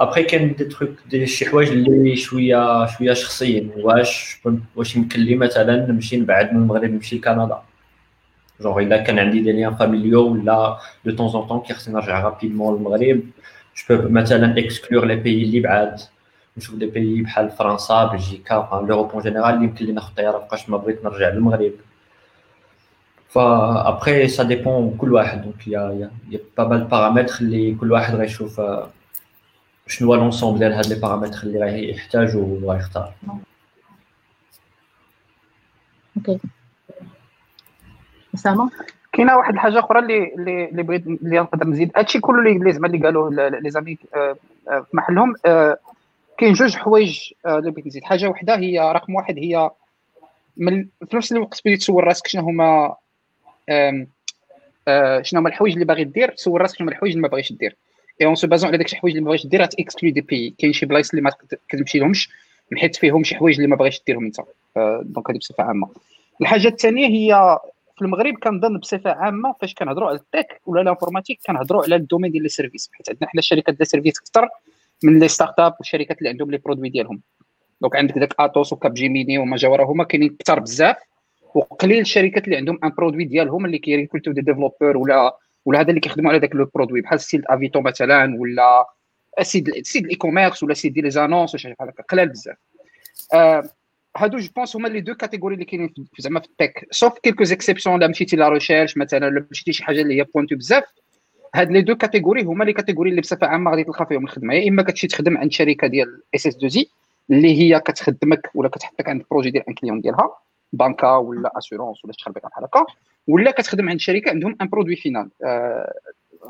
ابخي 0.00 0.22
كاين 0.22 0.54
des 0.54 0.64
trucs 0.64 0.90
des 1.10 1.26
شي 1.26 1.46
حوايج 1.46 1.68
اللي 1.68 2.16
شوية 2.16 2.86
شوية 2.86 3.12
شخصيين 3.12 3.70
واش 3.76 4.40
واش 4.76 4.96
يمكن 4.96 5.20
لي 5.20 5.36
مثلا 5.36 5.86
نمشي 5.86 6.16
نبعد 6.16 6.52
من 6.52 6.62
المغرب 6.62 6.84
نمشي 6.90 7.16
لكندا 7.16 7.58
جونغ 8.60 8.78
الا 8.78 9.02
كان 9.02 9.18
عندي 9.18 9.40
des 9.40 9.52
liens 9.52 9.74
familiaux 9.74 10.32
ولا 10.32 10.78
de 11.04 11.16
temps 11.16 11.28
en 11.28 11.46
temps 11.46 11.60
كيخصني 11.60 11.94
نرجع 11.94 12.20
rapidement 12.20 12.76
للمغرب 12.76 13.20
je 13.76 13.96
peux 13.96 14.08
مثلا 14.08 14.58
exclure 14.58 15.04
les 15.04 15.16
pays 15.16 15.42
اللي 15.42 15.60
بعاد 15.60 16.00
نشوف 16.56 16.74
des 16.74 16.86
pays 16.86 17.22
بحال 17.22 17.50
فرنسا 17.50 18.04
بلجيكا 18.04 18.84
l'Europe 18.88 19.10
en 19.10 19.22
général 19.22 19.54
اللي 19.54 19.64
يمكن 19.64 19.84
لي 19.84 19.92
ناخذ 19.92 20.14
طياره 20.14 20.38
فوقاش 20.38 20.70
ما 20.70 20.76
بغيت 20.76 21.04
نرجع 21.04 21.28
للمغرب 21.28 21.72
ف 23.28 23.45
après 23.45 24.28
ça 24.28 24.42
dépend 24.42 24.96
كل 24.98 25.12
واحد 25.14 25.42
donc 25.42 25.68
y 25.68 26.10
a 26.30 26.40
y 26.58 26.60
a 26.60 26.62
pas 26.62 26.68
mal 26.68 26.84
paramètres 26.84 27.34
اللي 27.40 27.74
كل 27.74 27.92
واحد 27.92 28.14
غيشوف 28.14 28.60
شنو 29.86 30.08
هو 30.08 30.14
l'ensemble 30.14 30.58
ديال 30.58 30.72
هاد 30.72 30.86
les 30.86 30.94
paramètres 30.94 31.42
اللي 31.42 31.58
راه 31.58 31.70
يحتاج 31.70 32.36
وغيختار 32.36 33.12
OK 36.16 36.38
اسامه 38.34 38.70
كاينة 39.12 39.36
واحد 39.36 39.54
الحاجة 39.54 39.78
أخرى 39.78 39.98
اللي 39.98 40.34
اللي 40.34 40.64
اللي 40.64 40.82
بغيت 40.82 41.06
اللي 41.06 41.40
نقدر 41.40 41.66
نزيد. 41.66 41.90
هادشي 41.96 42.20
كله 42.20 42.52
اللي 42.52 42.72
زعما 42.72 42.86
اللي 42.86 42.98
قالوه 42.98 43.30
les 43.48 43.70
amis 43.70 43.96
في 43.96 44.84
محلهم 44.92 45.34
كاين 46.38 46.52
جوج 46.52 46.76
حوايج 46.76 47.32
اللي 47.46 47.70
بغيت 47.70 47.86
نزيد. 47.86 48.04
حاجة 48.04 48.28
وحدة 48.28 48.56
هي 48.56 48.92
رقم 48.92 49.14
واحد 49.14 49.38
هي 49.38 49.70
من 50.56 50.86
في 51.10 51.16
نفس 51.16 51.32
الوقت 51.32 51.60
بديت 51.64 51.78
تسول 51.78 52.04
راسك 52.04 52.26
شنو 52.26 52.42
هما 52.42 52.94
شنو 55.22 55.40
هما 55.40 55.48
الحوايج 55.48 55.72
اللي 55.72 55.84
باغي 55.84 56.04
دير 56.04 56.32
سول 56.36 56.60
راسك 56.60 56.76
شنو 56.76 56.84
هما 56.84 56.92
الحوايج 56.92 57.12
اللي 57.14 57.22
ما 57.22 57.28
باغيش 57.28 57.52
دير. 57.52 57.76
et 58.20 58.26
en 58.26 58.34
se 58.34 58.46
basant 58.46 58.68
على 58.68 58.78
داك 58.78 58.92
الحوايج 58.92 59.14
اللي 59.14 59.24
ما 59.24 59.26
باغيش 59.26 59.46
دير 59.46 59.60
غات 59.60 59.71
exclure 59.71 60.10
des 60.10 60.20
pays 60.20 60.54
كاين 60.58 60.72
شي 60.72 60.86
بلايص 60.86 61.10
اللي 61.10 61.22
ما 61.22 61.30
كتمشي 61.68 61.98
لهمش 61.98 62.30
من 62.72 62.78
حيت 62.78 62.96
فيهم 62.96 63.24
شي 63.24 63.36
حوايج 63.36 63.56
اللي 63.56 63.68
ما 63.68 63.76
باغيش 63.76 64.02
ديرهم 64.06 64.24
انت. 64.24 64.36
donc 65.02 65.30
هذه 65.30 65.38
بصفة 65.38 65.64
عامة. 65.64 65.88
الحاجة 66.40 66.68
الثانية 66.68 67.06
هي 67.06 67.58
في 67.96 68.02
المغرب 68.02 68.34
كنظن 68.34 68.78
بصفة 68.78 69.10
عامة 69.10 69.54
فاش 69.60 69.74
كنهضروا 69.74 70.08
على 70.08 70.18
ال 70.18 70.26
tech 70.26 70.60
ولا 70.66 70.80
ال 70.80 70.85
informatique 70.85 71.40
كنهضروا 71.46 71.82
على 71.82 71.96
ال 71.96 72.00
domaine 72.00 72.30
ديال 72.30 72.44
ال 72.44 72.49
services 72.49 72.90
حيت 72.92 73.08
عندنا 73.08 73.28
حنا 73.28 73.38
الشركات 73.38 73.74
ديال 73.74 73.82
ال 73.82 73.86
services 73.86 74.18
أكثر 74.18 74.48
من 75.02 75.18
les 75.18 75.28
start-up 75.28 75.74
والشركات 75.78 76.18
اللي 76.18 76.28
عندهم 76.28 76.50
les 76.50 76.58
produits 76.58 76.88
ديالهم. 76.88 77.20
donc 77.80 77.96
عندك 77.96 78.18
داك 78.18 78.34
Atos 78.40 78.72
و 78.72 78.94
Capgemini 78.94 79.38
وما 79.38 79.56
جاورا 79.56 79.84
هما 79.84 80.04
كاينين 80.04 80.36
كثر 80.38 80.60
بزاف. 80.60 80.96
وقليل 81.54 82.00
الشركات 82.00 82.44
اللي 82.44 82.56
عندهم 82.56 82.78
un 82.84 82.90
produit 82.90 83.24
ديالهم 83.24 83.66
اللي 83.66 83.78
كي 83.78 83.88
recrutent 83.88 84.32
des 84.32 84.40
développeurs 84.40 84.96
ولا 84.96 85.36
ولا 85.64 85.80
هذا 85.80 85.88
اللي 85.88 86.00
كيخدموا 86.00 86.30
على 86.30 86.40
ذاك 86.40 86.54
le 86.54 86.70
produit 86.74 87.00
بحال 87.00 87.20
site 87.20 87.42
Avito 87.46 87.80
مثلا 87.80 88.36
ولا 88.38 88.86
site 89.42 89.82
site 89.82 90.04
ال 90.04 90.16
e-commerce 90.16 90.62
ولا 90.62 90.74
site 90.74 90.98
les 90.98 91.10
annonces 91.10 91.54
ولا 91.64 91.74
بحال 91.74 91.88
هكا. 91.88 92.02
قلال 92.02 92.28
بزاف. 92.28 92.56
آه 93.34 93.64
هادو 94.16 94.38
je 94.38 94.50
pense 94.56 94.76
هما 94.76 94.88
les 94.88 95.00
deux 95.00 95.14
catégories 95.14 95.54
اللي 95.54 95.64
كاينين 95.64 95.94
زعما 96.18 96.40
في 96.40 96.46
ال 96.46 96.54
tech 96.54 96.86
sauf 96.90 97.18
quelques 97.18 97.44
exceptions 97.44 98.00
لا 98.00 98.06
مشيتي 98.06 98.36
la 98.36 98.48
recherche 98.48 98.96
مثلا 98.96 99.26
ولا 99.26 99.46
مشيتي 99.50 99.72
شي 99.72 99.84
حاجة 99.84 100.00
اللي 100.00 100.20
هي 100.20 100.26
pointu 100.34 100.56
بزاف 100.56 100.84
هاد 101.54 101.70
les 101.70 101.82
deux 101.82 101.96
catégories 101.96 102.42
هما 102.42 102.64
les 102.64 102.72
catégories 102.72 103.10
اللي 103.10 103.20
بصفه 103.20 103.46
عامه 103.46 103.70
غادي 103.70 103.84
تلقى 103.84 104.06
فيهم 104.06 104.24
الخدمه 104.24 104.54
يا 104.54 104.68
اما 104.68 104.82
كتمشي 104.82 105.06
تخدم 105.06 105.38
عند 105.38 105.52
شركه 105.52 105.86
ديال 105.86 106.22
SS2I 106.34 106.86
اللي 107.30 107.58
هي 107.58 107.80
كتخدمك 107.80 108.50
ولا 108.54 108.68
كتحطك 108.68 109.08
عند 109.08 109.20
ال 109.20 109.24
projet 109.24 109.50
ديال 109.50 109.68
un 109.68 109.74
client 109.74 110.00
ديالها 110.00 110.36
بنكه 110.72 111.18
ولا 111.18 111.58
assurance 111.58 112.04
ولا 112.04 112.12
شي 112.12 112.24
خربيقه 112.24 112.48
بحال 112.48 112.64
هكا 112.64 112.86
ولا 113.28 113.50
كتخدم 113.50 113.88
عند 113.88 114.00
شركه 114.00 114.30
عندهم 114.30 114.56
un 114.62 114.68
produit 114.68 114.96
final 114.96 115.30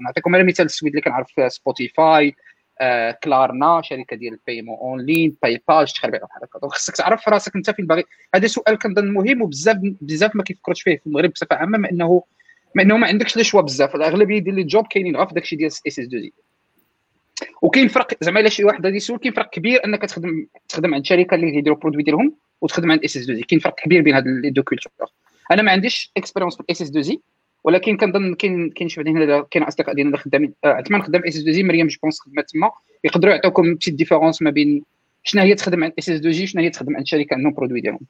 نعطيكم 0.00 0.34
على 0.34 0.44
مثال 0.44 0.66
السويد 0.66 0.92
اللي 0.92 1.02
كنعرف 1.02 1.52
Spotify 1.52 2.34
Klarna 3.24 3.82
شركة 3.84 4.16
ديال 4.16 4.32
ال 4.32 4.76
paiement 4.78 5.00
en 5.00 5.36
ligne 5.42 5.60
PayPal 5.68 5.88
خربيقه 5.88 6.26
بحال 6.26 6.42
هكا. 6.44 6.58
donc 6.58 6.72
خصك 6.72 6.96
تعرف 6.96 7.28
راسك 7.28 7.56
انت 7.56 7.70
فين 7.70 7.86
باغي. 7.86 8.04
هذا 8.34 8.46
سؤال 8.46 8.78
كنظن 8.78 9.08
مهم 9.12 9.42
وبزاف 9.42 9.76
بزاف 10.00 10.36
ما 10.36 10.42
كيفكروش 10.42 10.82
فيه 10.82 10.96
في 10.96 11.06
المغرب 11.06 11.30
بصفة 11.30 11.56
عامة 11.56 11.78
ما 11.78 11.90
انه 11.90 12.22
ما 12.74 12.82
إنه 12.82 12.96
ما 12.96 13.06
عندكش 13.06 13.36
les 13.36 13.44
choix 13.44 13.60
بزاف. 13.60 13.94
الاغلبيه 13.94 14.38
ديال 14.38 14.54
les 14.54 14.62
jobs 14.62 14.86
كاينين 14.86 15.16
غير 15.16 15.26
في 15.26 15.34
داكشي 15.34 15.56
ديال 15.56 15.66
SS2I 15.66 16.32
وكاين 17.62 17.88
فرق 17.88 18.24
زعما 18.24 18.40
إلا 18.40 18.48
شي 18.48 18.64
واحد 18.64 18.86
غادي 18.86 18.96
يسول 18.96 19.18
كاين 19.18 19.34
فرق 19.34 19.50
كبير 19.50 19.84
أنك 19.84 20.02
تخدم 20.02 20.46
تخدم 20.68 20.94
عند 20.94 21.04
شركة 21.04 21.34
اللي 21.34 21.50
كيديروا 21.50 21.78
produits 21.78 22.02
ديالهم 22.02 22.34
وتخدم 22.60 22.92
عند 22.92 23.04
SS2I 23.04 23.42
كاين 23.42 23.60
فرق 23.60 23.74
كبير 23.74 24.02
بين 24.02 24.14
هاد 24.14 24.26
les 24.26 24.50
deux 24.50 24.62
cultures 24.62 24.92
أنا 25.50 25.62
ما 25.62 25.72
عنديش 25.72 26.12
expérience 26.16 26.54
في 26.54 26.60
ال 26.60 26.82
SS2I 26.82 27.20
ولكن 27.64 27.96
كنظن 27.96 28.34
كاين 28.34 28.70
كاين 28.70 28.88
شي 28.88 29.02
بعدين 29.02 29.42
كاين 29.50 29.64
أصدقاء 29.64 29.94
ديالنا 29.94 30.16
خدامين 30.16 30.54
عثمان 30.64 31.02
خدام 31.02 31.22
SS2I 31.24 31.62
مريم 31.62 31.86
je 31.86 31.98
pense 32.02 32.20
خدمات 32.20 32.50
تما. 32.50 32.70
يقدروا 33.04 33.34
يعطيوكم 33.34 33.74
petite 33.74 33.94
différence 33.94 34.42
ما 34.42 34.50
بين 34.50 34.84
شنو 35.22 35.42
هي 35.42 35.54
تخدم 35.54 35.84
عند 35.84 35.92
SS2I 35.98 36.46
شنو 36.46 36.62
هي 36.62 36.70
تخدم 36.70 36.96
عند 36.96 37.06
شركه 37.06 37.34
عندهم 37.34 37.52
produits 37.52 37.80
ديالهم. 37.80 38.00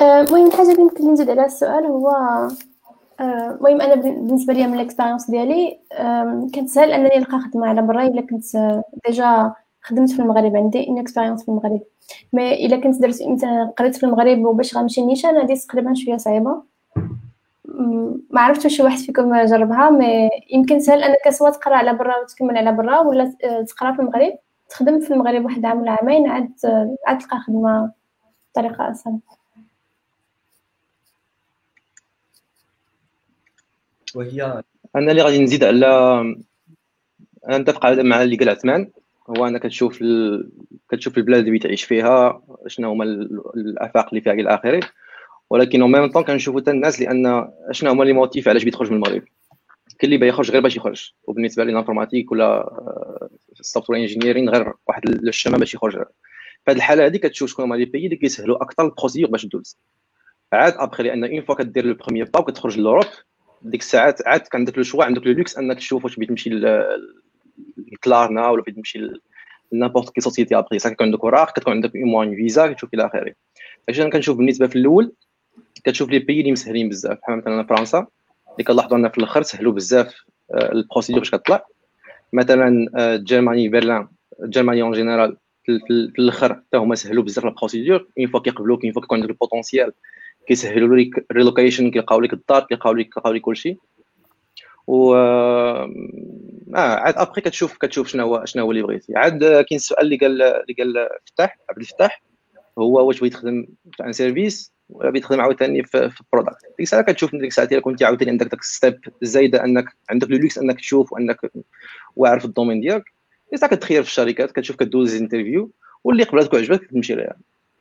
المهم 0.00 0.46
الحاجة 0.46 0.70
اللي 0.70 0.82
يمكن 0.82 1.12
نزيد 1.12 1.30
على 1.30 1.44
السؤال 1.44 1.84
هو 1.84 2.10
المهم 3.20 3.80
أنا 3.80 3.94
بالنسبة 3.94 4.52
لي 4.52 4.66
من 4.66 4.74
ال 4.74 4.79
expérience 4.79 5.30
ديالي 5.30 5.78
كانت 6.52 6.68
سهل 6.68 6.92
أنني 6.92 7.16
نلقى 7.16 7.38
خدمة 7.38 7.66
على 7.66 7.82
برا 7.82 8.06
إلا 8.06 8.20
كنت 8.20 8.44
déjà 9.06 9.52
خدمت 9.82 10.10
في 10.10 10.18
المغرب 10.22 10.56
عندي 10.56 10.88
une 10.88 10.98
expérience 10.98 11.42
في 11.42 11.48
المغرب. 11.48 11.80
mais 12.32 12.66
إلا 12.66 12.76
كنت 12.80 13.02
درت 13.02 13.22
مثلا 13.22 13.74
قريت 13.78 13.96
في 13.96 14.06
المغرب 14.06 14.38
وباش 14.38 14.76
غنمشي 14.76 15.00
نيشان 15.06 15.36
هذه 15.36 15.54
تقريبا 15.54 15.94
شوية 15.94 16.16
صعيبة. 16.16 16.62
ما 18.30 18.40
عرفتش 18.40 18.64
واش 18.64 18.80
واحد 18.80 18.98
فيكم 18.98 19.44
جربها 19.44 19.90
mais 19.90 20.30
يمكن 20.50 20.80
سهل 20.80 21.02
أنك 21.02 21.30
سواء 21.30 21.52
تقرأ 21.52 21.76
على 21.76 21.92
برا 21.92 22.16
وتكمل 22.22 22.58
على 22.58 22.72
برا 22.72 23.00
ولا 23.00 23.36
تقرأ 23.68 23.92
في 23.92 23.98
المغرب. 23.98 24.38
تخدم 24.68 25.00
في 25.00 25.10
المغرب 25.10 25.44
واحد 25.44 25.64
عام 25.64 25.80
ولا 25.80 25.90
عامين 25.90 26.28
عاد 26.28 26.52
عاد 27.06 27.18
تلقى 27.18 27.38
خدمة 27.38 27.92
بطريقة 28.52 28.90
أسهل. 28.90 29.18
وهي؟ 34.14 34.62
أنا 34.96 35.10
اللي 35.10 35.22
غادي 35.22 35.42
نزيد 35.42 35.64
على 35.64 35.86
أنا 37.48 37.58
نتفق 37.58 37.86
مع 37.86 38.22
اللي 38.22 38.36
قال 38.36 38.48
عثمان. 38.48 38.90
هو 39.28 39.46
أنا 39.46 39.58
كتشوف 39.58 40.02
ال... 40.02 40.50
كتشوف 40.90 41.18
البلاد 41.18 41.46
اللي 41.46 41.58
تعيش 41.58 41.84
فيها 41.84 42.42
شنو 42.66 42.90
هما 42.90 43.04
الأفاق 43.56 44.08
اللي 44.08 44.20
فيها 44.20 44.32
إلى 44.32 44.54
آخره. 44.54 44.80
ولكن 45.50 45.82
au 45.82 45.88
même 45.88 46.06
temps 46.06 46.24
كنشوفوا 46.24 46.60
حتى 46.60 46.70
الناس 46.70 47.00
لأن 47.00 47.48
شنو 47.70 47.90
هما 47.90 48.04
les 48.04 48.12
motifs 48.12 48.48
علاش 48.48 48.64
بيتخرج 48.64 48.90
من 48.90 48.96
المغرب. 48.96 49.22
كاين 49.98 50.12
اللي 50.12 50.28
يخرج 50.28 50.50
غير 50.50 50.60
باش 50.60 50.76
يخرج. 50.76 51.12
وبالنسبة 51.24 51.64
لي 51.64 51.72
l'informatique 51.72 52.32
ولا 52.32 52.70
ال 53.60 53.64
software 53.64 54.00
engineering 54.00 54.48
غير 54.48 54.72
واحد 54.88 55.08
الشمال 55.08 55.58
باش 55.58 55.74
يخرج. 55.74 56.04
هذه 56.68 56.76
الحالة 56.76 57.06
هذه 57.06 57.16
كتشوف 57.16 57.50
شكون 57.50 57.64
هما 57.64 57.76
les 57.76 57.84
pays 57.84 58.04
اللي 58.04 58.16
كيسهلوا 58.16 58.62
أكثر 58.62 58.84
ال 58.84 58.89
procédure 58.89 59.30
باش 59.30 59.46
دوز 59.46 59.78
عاد 60.52 60.74
ابخي 60.76 61.02
لأن 61.02 61.24
une 61.24 61.40
fois 61.40 61.54
كدير 61.54 61.86
le 61.86 61.94
premier 61.94 62.30
pas 62.34 62.40
وكتخرج 62.40 62.78
l'Europe 62.78 63.06
ديك 63.62 63.80
الساعات 63.80 64.26
عاد 64.26 64.42
عندك 64.54 64.76
le 64.76 64.82
choix 64.82 65.04
عندك 65.04 65.26
le 65.26 65.32
luxe 65.32 65.58
أنك 65.58 65.76
تشوف 65.76 66.04
واش 66.04 66.16
بغيت 66.16 66.28
تمشي 66.28 66.50
لكلارنا 67.92 68.48
ولا 68.48 68.62
بغيت 68.62 68.76
تمشي 68.76 69.10
ل 69.72 69.76
n'importe 69.76 70.10
quelle 70.10 70.20
société 70.20 70.58
après. 70.58 70.78
كتكون 70.78 71.06
عندك 71.06 71.24
وراق 71.24 71.56
كتكون 71.56 71.72
عندك 71.72 71.92
un 71.96 72.36
visa 72.36 72.72
كتشوف 72.72 72.94
إلى 72.94 73.06
اخره 73.06 73.34
داكشي 73.88 74.02
أنا 74.02 74.10
كنشوف 74.10 74.36
بالنسبة 74.36 74.66
في 74.66 74.76
الأول 74.76 75.12
كتشوف 75.84 76.10
les 76.10 76.18
pays 76.18 76.40
اللي 76.40 76.52
مسهلين 76.52 76.88
بزاف. 76.88 77.18
بحال 77.18 77.36
مثلا 77.36 77.66
فرنسا 77.66 78.06
اللي 78.52 78.64
كنلاحظوا 78.64 78.98
أن 78.98 79.08
في 79.08 79.18
الأخر 79.18 79.42
سهلوا 79.42 79.72
بزاف 79.72 80.14
ال 80.54 80.61
procédure 80.61 81.20
باش 81.20 81.30
كطلع. 81.30 81.66
مثلا 82.32 82.86
Germany 83.16 83.68
برلين 83.68 84.08
Germany 84.44 84.82
en 84.82 84.92
général 84.92 85.36
في 85.64 86.18
الأخر 86.18 86.54
حتى 86.54 86.76
هما 86.76 86.94
سهلوا 86.94 87.24
بزاف 87.24 87.44
ال 87.44 87.50
procédure 87.50 88.08
une 88.18 88.26
fois 88.26 88.40
كيقبلوك 88.40 88.84
une 88.84 88.92
fois 88.92 89.02
كيكون 89.02 89.18
عندك 89.18 89.30
ال 89.30 89.36
potentiel 89.36 89.92
كيسهلوا 90.48 90.96
لك 90.96 91.26
relocation 91.32 91.90
كيلقاو 91.90 92.20
لك 92.20 92.32
الدار 92.32 92.64
كيلقاو 92.64 92.92
لك 92.92 93.08
كيلقاو 93.08 93.32
لك 93.32 93.40
كلشي. 93.40 93.76
و 94.86 95.14
آه 95.14 95.90
عاد 96.74 97.14
ابخي 97.16 97.40
كتشوف 97.40 97.76
كتشوف 97.76 98.08
شنو 98.08 98.22
هو 98.24 98.44
شنو 98.44 98.64
هو 98.64 98.70
اللي 98.70 98.82
بغيتي 98.82 99.16
عاد 99.16 99.44
كاين 99.44 99.66
السؤال 99.72 100.04
اللي 100.04 100.16
قال 100.16 100.42
اللي 100.42 100.74
قال 100.78 101.08
فتاح 101.26 101.58
عبد 101.70 101.78
الفتاح 101.78 102.22
هو 102.78 103.06
واش 103.06 103.20
بغيت 103.20 103.32
تخدم 103.32 103.66
في 103.92 104.04
un 104.04 104.12
service 104.12 104.72
ولا 104.88 105.10
بغيتي 105.10 105.26
تخدم 105.26 105.40
عاوتاني 105.40 105.82
في, 105.84 106.10
في 106.10 106.20
ال 106.20 106.25
product 106.25 106.64
ديك 106.66 106.80
الساعة 106.80 107.02
كتشوف 107.02 107.32
ديك 107.32 107.44
الساعة 107.44 107.68
الا 107.72 107.80
كنتي 107.80 108.04
عاوتاني 108.04 108.30
عندك 108.30 108.46
داك 108.46 108.62
step 108.62 109.00
زايده 109.22 109.64
أنك 109.64 109.84
عندك 110.10 110.30
le 110.30 110.36
luxe 110.38 110.58
أنك 110.58 110.76
تشوف 110.80 111.12
وأنك 111.12 111.52
واعر 112.16 112.38
في 112.38 112.44
ال 112.44 112.49
domaine 112.49 112.80
ديالك. 112.80 113.04
ديك 113.44 113.54
الساعة 113.54 113.76
كتخير 113.76 114.02
في 114.02 114.08
الشركات 114.08 114.52
كتشوف 114.52 114.76
كدوز 114.76 115.14
interview 115.14 115.70
واللي 116.04 116.22
قبلتك 116.22 116.54
وعجبك 116.54 116.90
تمشي 116.90 117.14
ليها. 117.14 117.36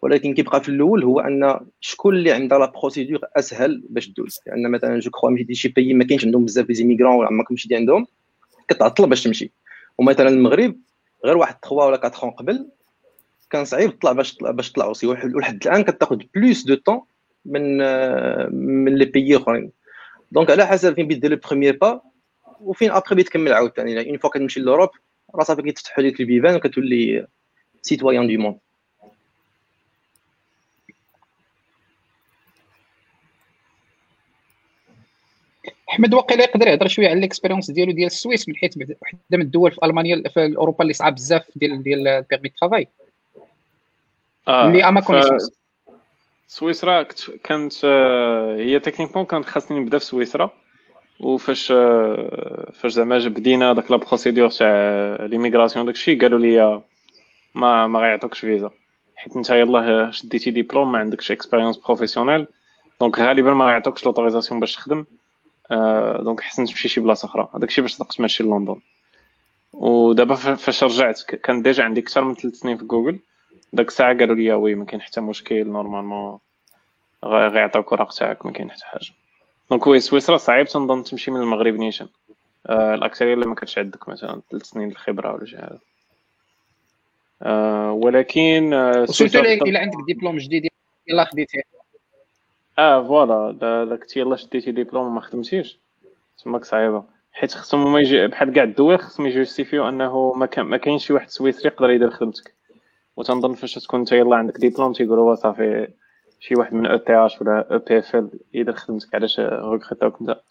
ولكن 0.06 0.34
كيبقى 0.34 0.64
في 0.64 0.70
الأول 0.70 1.04
هو 1.04 1.20
أن 1.20 1.60
شكون 1.80 2.16
اللي 2.16 2.32
عندها 2.32 2.60
la 2.60 2.66
procédure 2.66 3.20
أسهل 3.36 3.84
باش 3.90 4.08
دوز 4.08 4.40
لأن 4.48 4.72
مثلا 4.72 5.00
je 5.00 5.12
crois 5.12 5.30
مشيتي 5.30 5.54
شي 5.54 5.68
pays 5.68 5.94
ما 5.94 6.04
كاينش 6.04 6.26
عندهم 6.26 6.46
بزاف 6.46 6.66
des 6.66 6.74
immigrants 6.74 7.16
ولا 7.16 7.28
عمرك 7.28 7.52
مشيتي 7.52 7.76
عندهم 7.76 8.08
كتعطل 8.68 9.10
باش 9.10 9.24
تمشي. 9.24 9.52
ومثلا 9.98 10.30
المغرب 10.30 10.76
غير 11.26 11.38
واحد 11.38 11.56
3 11.62 11.76
ولا 11.76 11.96
4 12.06 12.32
قبل 12.32 12.68
كان 13.50 13.66
صعيب 13.66 14.00
تطلع 14.00 14.12
باش 14.12 14.34
تطلع 14.36 14.52
باش 14.52 14.72
تطلع 14.72 14.86
aussi 14.86 15.08
ولحد 15.08 15.68
الآن 15.68 15.84
كتاخذ 15.84 16.18
plus 16.36 16.66
de 16.66 16.76
temps 16.76 17.02
من 17.46 17.78
من 18.86 18.96
les 18.96 19.06
pays 19.06 19.38
أخرين. 19.38 19.72
donc 20.32 20.52
على 20.52 20.68
حسب 20.68 20.96
فين 20.96 21.08
بيدير 21.08 21.32
le 21.32 21.38
premier 21.50 21.78
pas 21.78 22.02
وفين 22.60 22.92
ابخي 22.92 23.16
بيتكمل 23.16 23.54
عاوتاني 23.54 24.10
une 24.10 24.18
fois 24.18 24.30
كتمشي 24.30 24.60
l'Europe 24.60 24.90
راه 25.36 25.44
صافي 25.44 25.62
كيتفتحوا 25.62 26.04
لك 26.04 26.20
البيبان 26.20 26.56
وكتولي 26.56 27.28
citoyen 27.82 28.28
du 28.28 28.42
monde 28.42 28.58
احمد 35.96 36.14
واقيلا 36.14 36.44
يقدر 36.44 36.68
يهضر 36.68 36.88
شوية 36.88 37.08
على 37.10 37.20
ال 37.20 37.24
expérience 37.24 37.72
ديالو 37.72 37.92
ديال 37.92 38.08
السويس 38.08 38.50
من 38.50 38.56
حيث 38.56 38.78
واحدة 38.78 39.20
من 39.32 39.42
الدول 39.42 39.72
في 39.72 39.80
ألمانيا 39.84 40.24
في 40.30 40.56
أوروبا 40.58 40.82
اللي 40.82 40.94
صعاب 40.94 41.16
بزاف 41.16 41.44
ديال 41.56 41.84
ديال 41.84 42.08
ال 42.08 42.14
permis 42.14 42.50
travail 42.50 42.88
آه 44.48 44.68
اللي 44.68 44.84
à 44.84 44.90
ma 44.90 45.02
connaissance 45.02 45.52
سويسرا 46.48 47.06
كانت 47.44 47.74
آه، 47.84 48.56
هي 48.56 48.80
techniquement 48.80 49.26
كانت 49.26 49.46
خاصني 49.46 49.80
نبدا 49.80 49.98
في 49.98 50.06
سويسرا 50.06 50.52
وفاش 51.20 51.72
آه، 51.72 52.72
فاش 52.74 52.92
زعما 52.92 53.28
بدينا 53.28 53.74
داك 53.74 53.92
la 53.92 53.98
procédure 53.98 54.50
تاع 54.50 55.26
l'immigration 55.26 55.86
داكشي 55.86 56.16
قالوا 56.16 56.40
لي 56.40 56.82
ما 57.56 57.88
ما 57.88 58.00
غيعطوكش 58.00 58.40
فيزا 58.40 58.72
حيت 59.16 59.36
انت 59.36 59.50
يلاه 59.50 60.12
شديتي 60.12 60.52
ديبلوم 60.52 60.92
ما 60.92 61.00
عندكش 61.00 61.32
expérience 61.32 61.78
professionnelle 61.78 62.48
donc 63.00 63.20
غالبا 63.20 63.54
ما 63.54 63.66
غيعطوكش 63.66 64.06
l'autorisation 64.06 64.60
باش 64.60 64.76
تخدم. 64.76 65.06
donc 66.24 66.42
حسن 66.42 66.66
تمشي 66.66 66.88
شي 66.88 67.02
بلاصه 67.02 67.26
أخرى 67.26 67.50
هذاك 67.56 67.70
الشيء 67.70 67.82
باش 67.82 67.94
صدقت 67.94 68.22
ماشي 68.22 68.44
لندن 68.44 68.80
ودابا 69.74 70.36
فاش 70.36 70.84
رجعت 70.84 71.22
كان 71.22 71.62
déjà 71.62 71.84
عندي 71.84 72.02
أكثر 72.02 72.24
من 72.24 72.36
ثلاث 72.36 72.54
سنين 72.54 72.78
في 72.78 72.86
جوجل. 72.86 73.20
داك 73.74 73.88
الساعة 73.88 74.18
قالوا 74.18 74.36
لي 74.36 74.54
oui 74.54 74.76
ما 74.76 74.86
كاين 74.86 75.02
حتى 75.02 75.22
مشكل 75.22 75.68
normalement 75.68 76.40
غيعطيوك 77.26 77.94
الوراق 77.94 78.14
تاعك 78.14 78.46
ما 78.46 78.52
كاين 78.52 78.72
حتى 78.72 78.86
حاجة. 78.86 79.10
donc 79.70 79.88
oui 79.88 80.00
سويسرا 80.00 80.38
صعيب 80.38 80.68
تنظن 80.68 81.04
تمشي 81.04 81.32
من 81.32 81.42
المغرب 81.42 81.74
نيشان. 81.74 82.08
آه 82.68 82.94
الأكثرية 82.94 83.34
اللي 83.34 83.46
ما 83.46 83.56
كانش 83.56 83.78
عندك 83.78 84.10
مثلا 84.10 84.42
ثلاث 84.52 84.64
سنين 84.64 84.90
الخبرة 84.90 85.34
ولا 85.34 85.46
شي 85.46 85.58
حاجة. 85.58 85.80
آه 87.42 87.92
ولكن 87.92 88.74
آه 88.74 89.06
سويسرا 89.06 89.42
الا 89.42 89.80
عندك 89.80 89.98
ديبلوم 90.08 90.38
جديد 90.38 90.68
يلا 91.08 91.26
خديتيه 91.26 91.62
آه 92.80 93.08
voilà 93.08 93.52
دا- 93.52 93.86
داك 93.86 94.18
يلاه 94.18 94.36
شديتي 94.36 94.72
ديبلوم 94.72 95.06
وما 95.08 95.22
خدمتيش. 95.22 95.80
تماك 96.44 96.66
صعيبة. 96.66 97.04
حيت 97.34 97.52
خصهم 97.52 97.82
هما 97.88 98.00
يجي 98.00 98.28
بحال 98.28 98.54
كاع 98.54 98.64
الدول 98.64 99.00
خصهم 99.00 99.26
يjustifiew 99.28 99.90
أنه 99.90 100.34
ما 100.34 100.46
كان 100.46 100.66
ما 100.66 100.78
كاينش 100.78 101.06
شي 101.08 101.14
واحد 101.14 101.30
سويسري 101.30 101.68
يقدر 101.68 101.90
يدير 101.90 102.10
خدمتك. 102.12 102.56
وتنظن 103.18 103.54
فاش 103.54 103.74
تكون 103.76 104.00
انت 104.00 104.12
يلاه 104.12 104.38
عندك 104.38 104.58
ديبلوم 104.58 104.94
تيقولوا 104.94 105.30
وا 105.30 105.36
صافي 105.36 105.88
شي 106.40 106.56
واحد 106.56 106.74
من 106.74 106.86
ETH 106.86 107.42
ولا 107.42 107.74
EPFL 107.74 108.30
يدير 108.54 108.74
خدمتك. 108.76 109.16
علاش 109.16 109.40
recrutaوك 109.40 110.22
انت؟ 110.22 110.42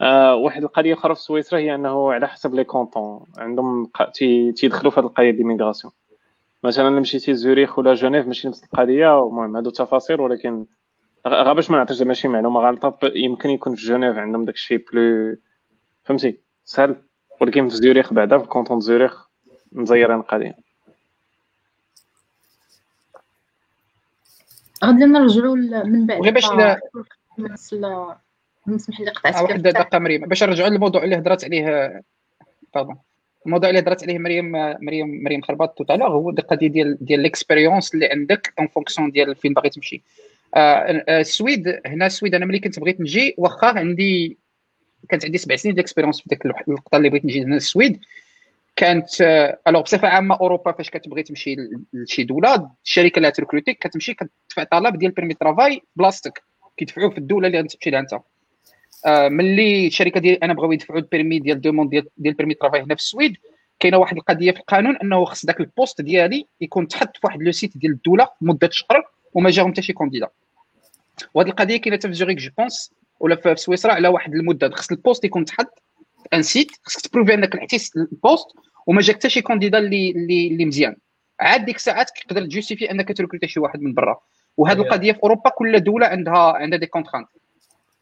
آه 0.00 0.34
واحد 0.34 0.62
القضية 0.62 0.94
أخرى 0.94 1.14
في 1.14 1.20
سويسرا 1.20 1.58
هي 1.58 1.74
أنه 1.74 2.12
على 2.12 2.28
حسب 2.28 2.54
les 2.54 2.64
cantons 2.64 3.26
عندهم 3.38 3.90
تيدخلوا 4.56 4.90
في 4.92 5.00
هذه 5.00 5.04
القضية 5.06 5.30
ديال 5.30 5.40
ال 5.40 5.45
migration 5.45 5.92
مثلا 6.64 6.90
مشيتي 6.90 7.34
زوريخ 7.34 7.78
ولا 7.78 7.94
جنيف 7.94 8.26
ماشي 8.26 8.48
نفس 8.48 8.64
القضية 8.64 9.18
المهم 9.26 9.56
هادو 9.56 9.70
تفاصيل 9.70 10.20
ولكن 10.20 10.66
غير 11.26 11.52
باش 11.52 11.70
ما 11.70 11.78
نعطيش 11.78 11.96
زعما 11.96 12.14
شي 12.14 12.28
معلومه 12.28 12.60
غلطه 12.60 12.98
يمكن 13.14 13.50
يكون 13.50 13.74
في 13.74 13.86
جنيف 13.86 14.16
عندهم 14.16 14.44
داك 14.44 14.54
الشيء 14.54 14.84
plus 14.92 15.36
فهمتي 16.04 16.38
سهل 16.64 16.96
ولكن 17.40 17.68
في 17.68 17.76
زوريخ 17.76 18.12
بعدا 18.12 18.38
في 18.38 18.46
canton 18.46 18.80
زوريخ 18.80 19.28
مزيرين 19.72 20.16
القضية 20.16 20.56
غادي 24.84 25.04
نرجعوا 25.04 25.56
من 25.84 26.06
بعد 26.06 26.20
وغير 26.20 26.32
باش 26.32 26.44
نسمح 28.68 29.00
لي 29.00 29.10
قطعتك 29.10 29.42
واحد 29.42 29.62
دقيقه 29.62 29.98
مريم 29.98 30.26
باش 30.26 30.42
نرجعوا 30.42 30.68
للموضوع 30.68 31.04
اللي 31.04 31.16
هضرات 31.16 31.44
عليه 31.44 32.02
pardon 32.74 32.96
الموضوع 33.46 33.68
اللي 33.68 33.80
هضرات 33.80 34.02
عليه 34.02 34.18
مريم 34.18 34.52
مريم 34.84 35.24
مريم 35.24 35.42
خرباط 35.42 35.78
tout 35.78 35.84
à 35.84 35.87
l'heure 35.87 36.08
هو 36.08 36.30
القضية 36.30 36.68
ديال 36.68 37.04
ديال 37.04 37.20
l'expérience 37.20 37.94
اللي 37.94 38.06
عندك 38.06 38.54
en 38.58 38.68
fonction 38.68 39.10
ديال 39.10 39.36
فين 39.36 39.52
باغي 39.54 39.70
تمشي 39.70 40.02
السويد 40.56 41.80
هنا 41.86 42.06
السويد 42.06 42.34
أنا 42.34 42.46
ملي 42.46 42.58
كنت 42.58 42.80
بغيت 42.80 43.00
نجي 43.00 43.34
واخا 43.38 43.66
عندي 43.66 44.38
كانت 45.08 45.24
عندي 45.24 45.38
سبع 45.38 45.56
سنين 45.56 45.74
d'expérience 45.74 46.20
في 46.20 46.28
ديك 46.28 46.46
اللقطه 46.46 46.96
اللي 46.96 47.08
بغيت 47.08 47.24
نجي 47.24 47.42
هنا 47.42 47.54
للسويد. 47.54 48.00
كانت 48.76 49.08
alors 49.68 49.82
بصفة 49.82 50.08
عامة 50.08 50.34
أوروبا 50.34 50.72
فاش 50.72 50.90
كتبغي 50.90 51.22
تمشي 51.22 51.56
لشي 51.92 52.24
دولة 52.24 52.70
الشركة 52.84 53.18
اللي 53.18 53.30
ت 53.30 53.35
recrutيك 53.35 53.78
كتمشي 53.78 54.14
كتدفع 54.14 54.64
طلب 54.70 54.98
ديال 54.98 55.10
permis 55.12 55.34
travail 55.34 55.82
بلاصتك. 55.96 56.42
كيدفعوه 56.76 57.10
في 57.10 57.18
الدولة 57.18 57.46
اللي 57.46 57.60
غتمشي 57.60 57.90
لها 57.90 58.00
أنت. 58.00 58.18
آه، 59.06 59.28
ملي 59.28 59.86
الشركة 59.86 60.20
ديالي 60.20 60.38
أنا 60.42 60.54
بغاو 60.54 60.72
يدفعوا 60.72 61.00
ال 61.00 61.05
permis 61.05 61.38
ديال 61.38 61.60
demande 61.60 61.90
ديال 61.90 62.06
ديال 62.16 62.34
permis 62.34 62.54
travail 62.54 62.80
هنا 62.80 62.94
في 62.94 63.00
السويد 63.00 63.36
كاينة 63.80 63.98
واحد 63.98 64.16
القضية 64.16 64.50
في 64.50 64.60
القانون 64.60 64.96
أنه 64.96 65.24
خص 65.24 65.46
ذاك 65.46 65.60
ال 65.60 65.67
poste 65.67 66.00
ديالي 66.00 66.46
يكون 66.60 66.88
تحط 66.88 67.16
في 67.16 67.26
واحد 67.26 67.42
le 67.42 67.52
site 67.52 67.78
ديال 67.78 67.92
الدولة 67.92 68.28
مدة 68.40 68.70
شهر 68.72 69.02
وما 69.34 69.50
جاهم 69.50 69.72
حتى 69.72 69.82
شي 69.82 69.92
candidat 69.92 70.28
وهذه 71.34 71.48
القضية 71.48 71.76
كاينة 71.76 71.96
حتى 71.96 72.08
في 72.08 72.14
زوريك 72.14 72.38
je 72.38 72.50
pense 72.58 72.92
ولا 73.20 73.36
في 73.36 73.56
سويسرا 73.56 73.92
على 73.92 74.08
واحد 74.08 74.34
المدة. 74.34 74.70
خص 74.70 74.90
ال 74.90 74.96
poste 74.96 75.24
يكون 75.24 75.44
تحط 75.44 75.82
un 76.34 76.42
site 76.42 76.70
خصك 76.84 77.00
تبروفي 77.00 77.34
انك 77.34 77.56
لحقتي 77.56 77.90
ال 77.96 78.04
poste 78.04 78.46
وما 78.86 79.00
جاك 79.00 79.16
حتى 79.16 79.30
شي 79.30 79.42
candidat 79.42 79.78
اللي 79.78 80.10
اللي 80.10 80.46
اللي 80.46 80.64
مزيان. 80.64 80.96
عاد 81.40 81.64
ديك 81.64 81.76
الساعات 81.76 82.10
تقدر 82.28 82.44
تجوستيفي 82.44 82.90
انك 82.90 83.16
تركروتي 83.16 83.48
شي 83.48 83.60
واحد 83.60 83.80
من 83.80 83.94
برا. 83.94 84.20
وهذه 84.56 84.76
أيوة. 84.76 84.86
القضية 84.86 85.12
في 85.12 85.22
أوروبا 85.22 85.50
كل 85.50 85.80
دولة 85.80 86.06
عندها 86.06 86.52
عندها 86.52 86.78
des 86.78 86.86
contraintes 86.86 87.28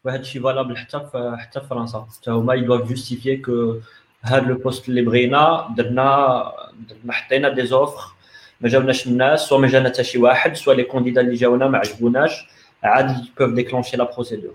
وهذا 0.05 0.21
الشيء 0.21 0.43
valable 0.43 0.77
حتى 0.77 1.01
في 1.13 1.37
حتى 1.39 1.61
في 1.61 1.67
فرنسا. 1.67 2.07
حتى 2.21 2.31
هما 2.31 2.55
ils 2.55 2.65
doivent 2.65 2.89
justifier 2.89 3.37
que 3.37 3.77
هذا 4.23 4.41
le 4.41 4.55
poste 4.55 4.89
اللي 4.89 5.03
بغينا 5.03 5.75
درنا 5.77 6.53
درنا 6.89 7.13
حطينا 7.13 7.49
des 7.49 7.67
offres 7.67 8.13
ما 8.61 8.69
جاوناش 8.69 9.07
الناس 9.07 9.41
soit 9.41 9.59
ما 9.59 9.69
جانا 9.69 9.89
حتى 9.89 10.05
شي 10.05 10.19
واحد 10.19 10.57
soit 10.57 10.75
les 10.75 10.85
candidats 10.85 11.21
اللي 11.21 11.35
جاونا 11.35 11.69
ما 11.69 11.79
عجبوناش. 11.79 12.47
عاد 12.85 13.11
ils 13.11 13.55
peuvent 13.55 13.72
déclencher 13.72 13.97
la 13.97 14.05
procédure 14.15 14.55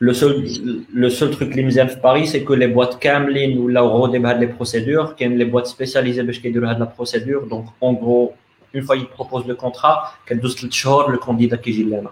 le 0.00 0.12
seul 0.12 0.50
le 0.94 1.08
seul 1.08 1.34
truc 1.34 1.52
اللي 1.52 1.62
مزيان 1.62 1.86
في 1.86 2.00
باريس 2.00 2.32
c'est 2.32 2.40
que 2.40 2.54
les 2.54 2.66
boîtes 2.66 3.02
كاملين 3.02 3.58
ولاو 3.58 3.88
غودي 3.88 4.18
بهاد 4.18 4.40
les 4.40 4.46
procédures 4.46 5.12
كاين 5.12 5.38
les 5.38 5.44
boîtes 5.44 5.66
spécialisées 5.66 6.22
باش 6.22 6.38
كيديروا 6.38 6.70
هاد 6.70 6.78
la 6.78 6.92
procédure 6.96 7.44
donc 7.44 7.66
en 7.82 7.94
gros 7.94 8.32
une 8.74 8.82
fois 8.82 8.94
ils 8.94 9.07
proposent 9.07 9.46
le 9.46 9.56
contrat 9.56 10.10
كدوز 10.26 10.56
ثلاث 10.56 10.72
شهور 10.72 11.10
le 11.12 11.18
candidat 11.18 11.56
كيجي 11.56 11.82
لنا 11.82 12.10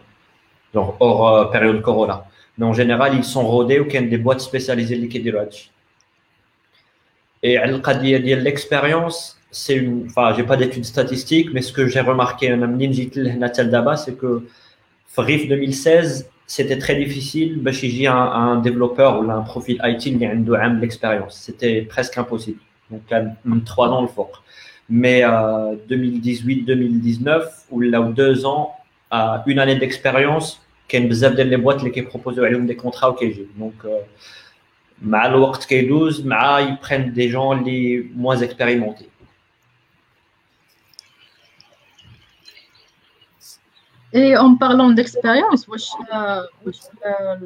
donc 0.74 0.94
hors 1.00 1.52
période 1.52 1.80
corona 1.80 2.24
Mais 2.58 2.66
en 2.66 2.74
général, 2.74 3.14
ils 3.14 3.24
sont 3.24 3.46
rodés 3.46 3.80
ou 3.80 3.86
qu'il 3.86 4.02
y 4.02 4.04
a 4.04 4.06
des 4.06 4.18
boîtes 4.18 4.40
spécialisées 4.40 4.94
اللي 4.94 5.06
كيديروا 5.06 5.40
هادشي. 5.40 5.70
Et 7.46 7.56
على 7.56 7.70
القضية 7.70 8.16
ديال 8.18 8.44
l'expérience, 8.44 9.38
c'est 9.50 9.76
une, 9.76 10.06
enfin, 10.06 10.34
j'ai 10.36 10.44
pas 10.44 10.56
d'études 10.56 10.84
statistiques, 10.84 11.50
mais 11.52 11.62
ce 11.62 11.72
que 11.72 11.88
j'ai 11.88 12.00
remarqué, 12.00 12.44
أنا 12.44 12.66
منين 12.66 12.90
جيت 12.90 13.16
لهنا 13.16 13.46
حتى 13.46 13.62
لدابا, 13.62 13.96
c'est 13.96 14.18
que 14.20 14.26
في 14.26 14.61
RIF 15.18 15.48
2016, 15.48 16.30
c'était 16.46 16.78
très 16.78 16.94
difficile 16.94 17.58
باش 17.58 17.84
يجي 17.84 18.08
un, 18.08 18.14
un 18.14 18.56
développeur 18.56 19.20
ou 19.20 19.30
un 19.30 19.42
profil 19.42 19.80
IT 19.84 20.06
اللي 20.06 20.26
عنده 20.26 20.58
عام 20.58 20.80
d'expérience. 20.80 21.50
C'était 21.50 21.82
presque 21.82 22.18
impossible. 22.18 22.60
Donc, 22.90 23.00
كان 23.10 23.34
من 23.44 23.64
3 23.64 23.88
ans 23.88 24.02
الفوق. 24.02 24.42
Mais 24.90 25.22
euh, 25.24 25.76
2018-2019, 25.88 27.42
ou 27.70 27.80
là 27.80 28.00
ou 28.00 28.12
2 28.12 28.46
ans, 28.46 28.72
à 29.10 29.42
une 29.46 29.58
année 29.58 29.76
d'expérience, 29.76 30.58
كاين 30.88 31.08
بزاف 31.08 31.32
ديال 31.32 31.46
لي 31.46 31.56
بواط 31.56 31.78
اللي 31.78 31.90
كيبروبوزيو 31.90 32.44
عليهم 32.44 32.66
دي 32.66 32.74
كونترا 32.74 33.08
وكيجيو 33.08 33.46
دونك 33.58 34.04
مع 35.02 35.26
الوقت 35.26 35.64
كيدوز 35.64 36.26
مع 36.26 36.60
ils 36.60 36.74
prennent 36.74 37.12
des 37.12 37.28
gens 37.28 37.58
اللي 37.58 38.06
moins 38.16 38.42
expérimentés 38.42 39.04
et 44.14 44.36
en 44.36 44.56
parlant 44.56 44.94
d'expérience 44.94 45.68
واش 45.68 45.88
آه، 46.12 46.48
واش 46.66 46.80
آه، 47.04 47.40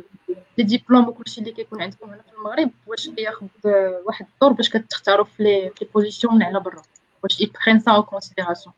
les 0.58 0.64
diplômes 0.64 1.08
وكلشي 1.08 1.40
اللي 1.40 1.52
كيكون 1.52 1.82
عندكم 1.82 2.10
هنا 2.10 2.22
في 2.22 2.32
المغرب 2.38 2.70
واش 2.86 3.08
كياخذ 3.08 3.46
آه، 3.66 4.00
واحد 4.06 4.26
الدور 4.34 4.52
باش 4.52 4.68
كتختاروا 4.70 5.24
في 5.24 5.42
لي 5.42 5.70
في 5.76 5.84
les 5.84 5.90
positions 5.94 6.34
من 6.34 6.42
على 6.42 6.60
برا 6.60 6.82
واش 7.22 7.40
ils 7.40 7.51
prennent 7.51 7.80
ça 7.80 7.92
en 7.92 8.02
considération 8.02 8.74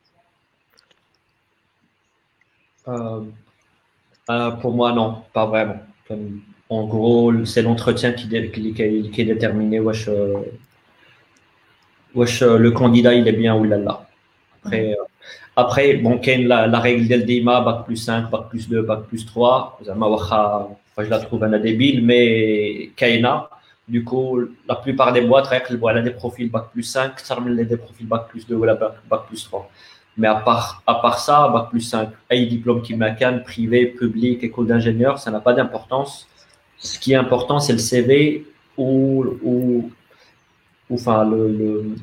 Euh, 4.31 4.51
pour 4.61 4.73
moi, 4.79 4.93
non, 4.93 5.09
pas 5.33 5.47
vraiment. 5.47 5.81
Comme, 6.07 6.41
en 6.69 6.83
gros, 6.87 7.45
c'est 7.51 7.63
l'entretien 7.63 8.13
qui, 8.13 8.27
dé- 8.33 8.51
qui, 8.51 8.75
qui- 8.75 9.11
qui 9.13 9.21
est 9.23 9.25
déterminé. 9.35 9.77
Wesh, 9.81 10.09
euh, 10.09 10.43
wesh, 12.15 12.43
euh, 12.43 12.59
le 12.59 12.71
candidat, 12.71 13.13
il 13.21 13.27
est 13.29 13.39
bien 13.45 13.55
ou 13.61 13.65
là 13.65 13.79
là. 13.79 13.95
Après, 14.65 14.85
euh, 14.93 15.05
Après, 15.61 15.95
bon, 15.95 16.19
Ken, 16.19 16.47
la, 16.47 16.69
la 16.69 16.79
règle 16.79 17.09
d'Eldima, 17.09 17.61
bac 17.63 17.85
plus 17.85 17.97
5, 17.97 18.31
bac 18.31 18.43
plus 18.49 18.69
2, 18.69 18.83
bac 18.83 19.01
plus 19.09 19.27
3, 19.27 19.81
je 19.85 21.11
la 21.11 21.19
trouve 21.19 21.43
un 21.43 21.59
débile, 21.59 22.05
mais 22.07 22.93
Kaina, 22.95 23.51
du 23.89 24.05
coup, 24.05 24.39
la 24.69 24.77
plupart 24.77 25.13
des 25.13 25.23
boîtes, 25.23 25.49
elle 25.51 25.99
a 25.99 26.01
des 26.01 26.13
profils 26.13 26.49
bac 26.49 26.67
plus 26.73 26.85
5, 26.85 27.19
ça 27.19 27.37
des 27.45 27.77
profils 27.77 28.07
bac 28.07 28.29
plus 28.29 28.47
2 28.47 28.55
ou 28.55 28.67
bac, 29.11 29.27
plus 29.27 29.43
3. 29.47 29.69
Mais 30.17 30.29
à 30.29 30.37
part, 30.37 30.81
à 30.87 31.17
ça, 31.19 31.49
bac 31.49 31.71
plus 31.71 31.81
5, 31.81 32.09
et 32.31 32.47
diplôme 32.47 32.81
qui 32.81 32.95
m'accane, 32.95 33.43
privé, 33.43 33.87
public, 33.87 34.45
école 34.45 34.69
d'ingénieur, 34.69 35.19
ça 35.19 35.33
n'a 35.33 35.41
pas 35.41 35.55
d'importance. 35.55 36.29
Ce 36.77 37.01
qui 37.01 37.15
est 37.15 37.17
important, 37.17 37.59
c'est 37.59 37.73
le 37.73 37.81
CV 37.81 38.47
ou, 38.77 39.25
ou, 39.43 39.91
enfin, 40.89 41.29
le 41.29 41.97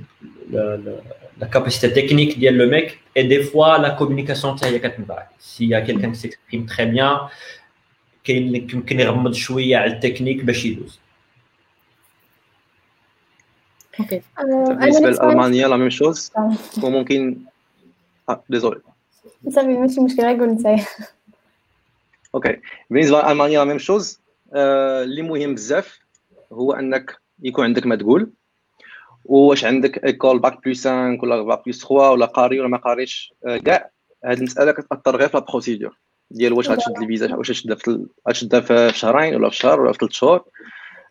la 1.42 1.48
capacité 1.48 1.88
technique 1.94 2.40
d'y 2.40 2.50
le 2.50 2.68
mec 2.68 3.00
et 3.16 3.24
des 3.24 3.44
fois 3.44 3.78
la 3.78 3.92
communication 3.92 4.56
تاعي 4.56 4.80
كتنفع. 4.80 5.28
S'il 5.40 5.68
y 5.70 5.76
a 5.76 5.82
quelqu'un 5.82 6.12
qui 6.12 6.20
s'exprime 6.20 6.66
très 6.66 6.86
bien, 6.86 7.30
كاين 8.24 8.48
اللي 8.48 8.68
يمكن 8.74 9.00
يغمض 9.00 9.34
شوية 9.34 9.78
على 9.78 9.92
التكنيك 9.92 10.44
باش 10.44 10.66
يدوز. 10.66 11.00
OK 14.00 14.16
آه، 14.16 14.22
أنا 14.42 14.74
بالنسبة 14.74 15.02
بالنسبة 15.02 15.24
لي- 15.26 15.30
لالمانيا 15.30 15.68
la 15.68 15.78
même 15.78 15.90
chose 15.90 16.32
آه، 16.38 16.54
وممكن 16.84 17.38
آه 18.30 18.44
désolé 18.50 18.82
صافي 19.50 19.68
ماشي 19.68 20.02
مشكل 20.02 20.22
غير 20.24 20.40
قول 20.40 20.50
نتايا 20.50 20.86
OK 22.36 22.60
بالنسبة 22.90 23.22
لألمانيا 23.22 23.60
la 23.60 23.66
même 23.66 23.78
chose 23.78 24.20
آه، 24.54 25.04
اللي 25.04 25.22
مهم 25.22 25.56
بزاف 25.56 26.00
هو 26.54 26.74
انك 26.74 27.18
يكون 27.44 27.64
عندك 27.66 27.86
ما 27.86 27.96
تقول 27.96 28.32
واش 29.26 29.66
عندك 29.66 30.06
école 30.06 30.40
bac 30.40 30.66
plus 30.66 30.88
5 30.88 31.18
ولا 31.24 31.42
bac 31.42 31.66
plus 31.66 31.80
3 31.80 32.12
ولا 32.12 32.26
قاري 32.26 32.60
ولا 32.60 32.70
ما 32.70 32.78
قاريش 32.78 33.34
آه، 33.46 33.58
كاع. 33.58 33.90
هاد 34.26 34.38
المسألة 34.38 34.72
كتأثر 34.72 35.16
غير 35.16 35.28
في 35.30 35.38
ال 35.38 35.44
procédure 35.44 35.98
ديال 36.32 36.54
واش 36.54 36.70
غتشد 36.70 36.98
الفيزا 37.02 37.36
واش 37.36 37.50
غتشدها 37.50 37.76
في 37.76 38.06
غتشدها 38.30 38.60
في 38.60 38.92
شهرين 38.94 39.36
ولا 39.36 39.50
في 39.50 39.56
شهر 39.56 39.82
ولا 39.82 39.92
في 39.92 39.98
ثلاث 39.98 40.12
شهور. 40.12 40.44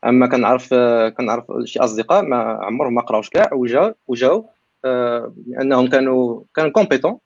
أما 0.04 0.26
كنعرف 0.26 0.68
آه، 0.72 1.08
كنعرف 1.08 1.44
شي 1.64 1.78
أصدقاء 1.78 2.22
ما 2.22 2.36
عمرهم 2.62 2.94
ما 2.94 3.02
قراوش 3.02 3.28
كاع 3.28 3.52
وجاو 3.52 3.94
وجاو 4.06 4.50
آه، 4.84 5.34
لأنهم 5.46 5.88
كانوا 5.88 6.42
كانوا 6.54 6.70
compétents 6.70 7.18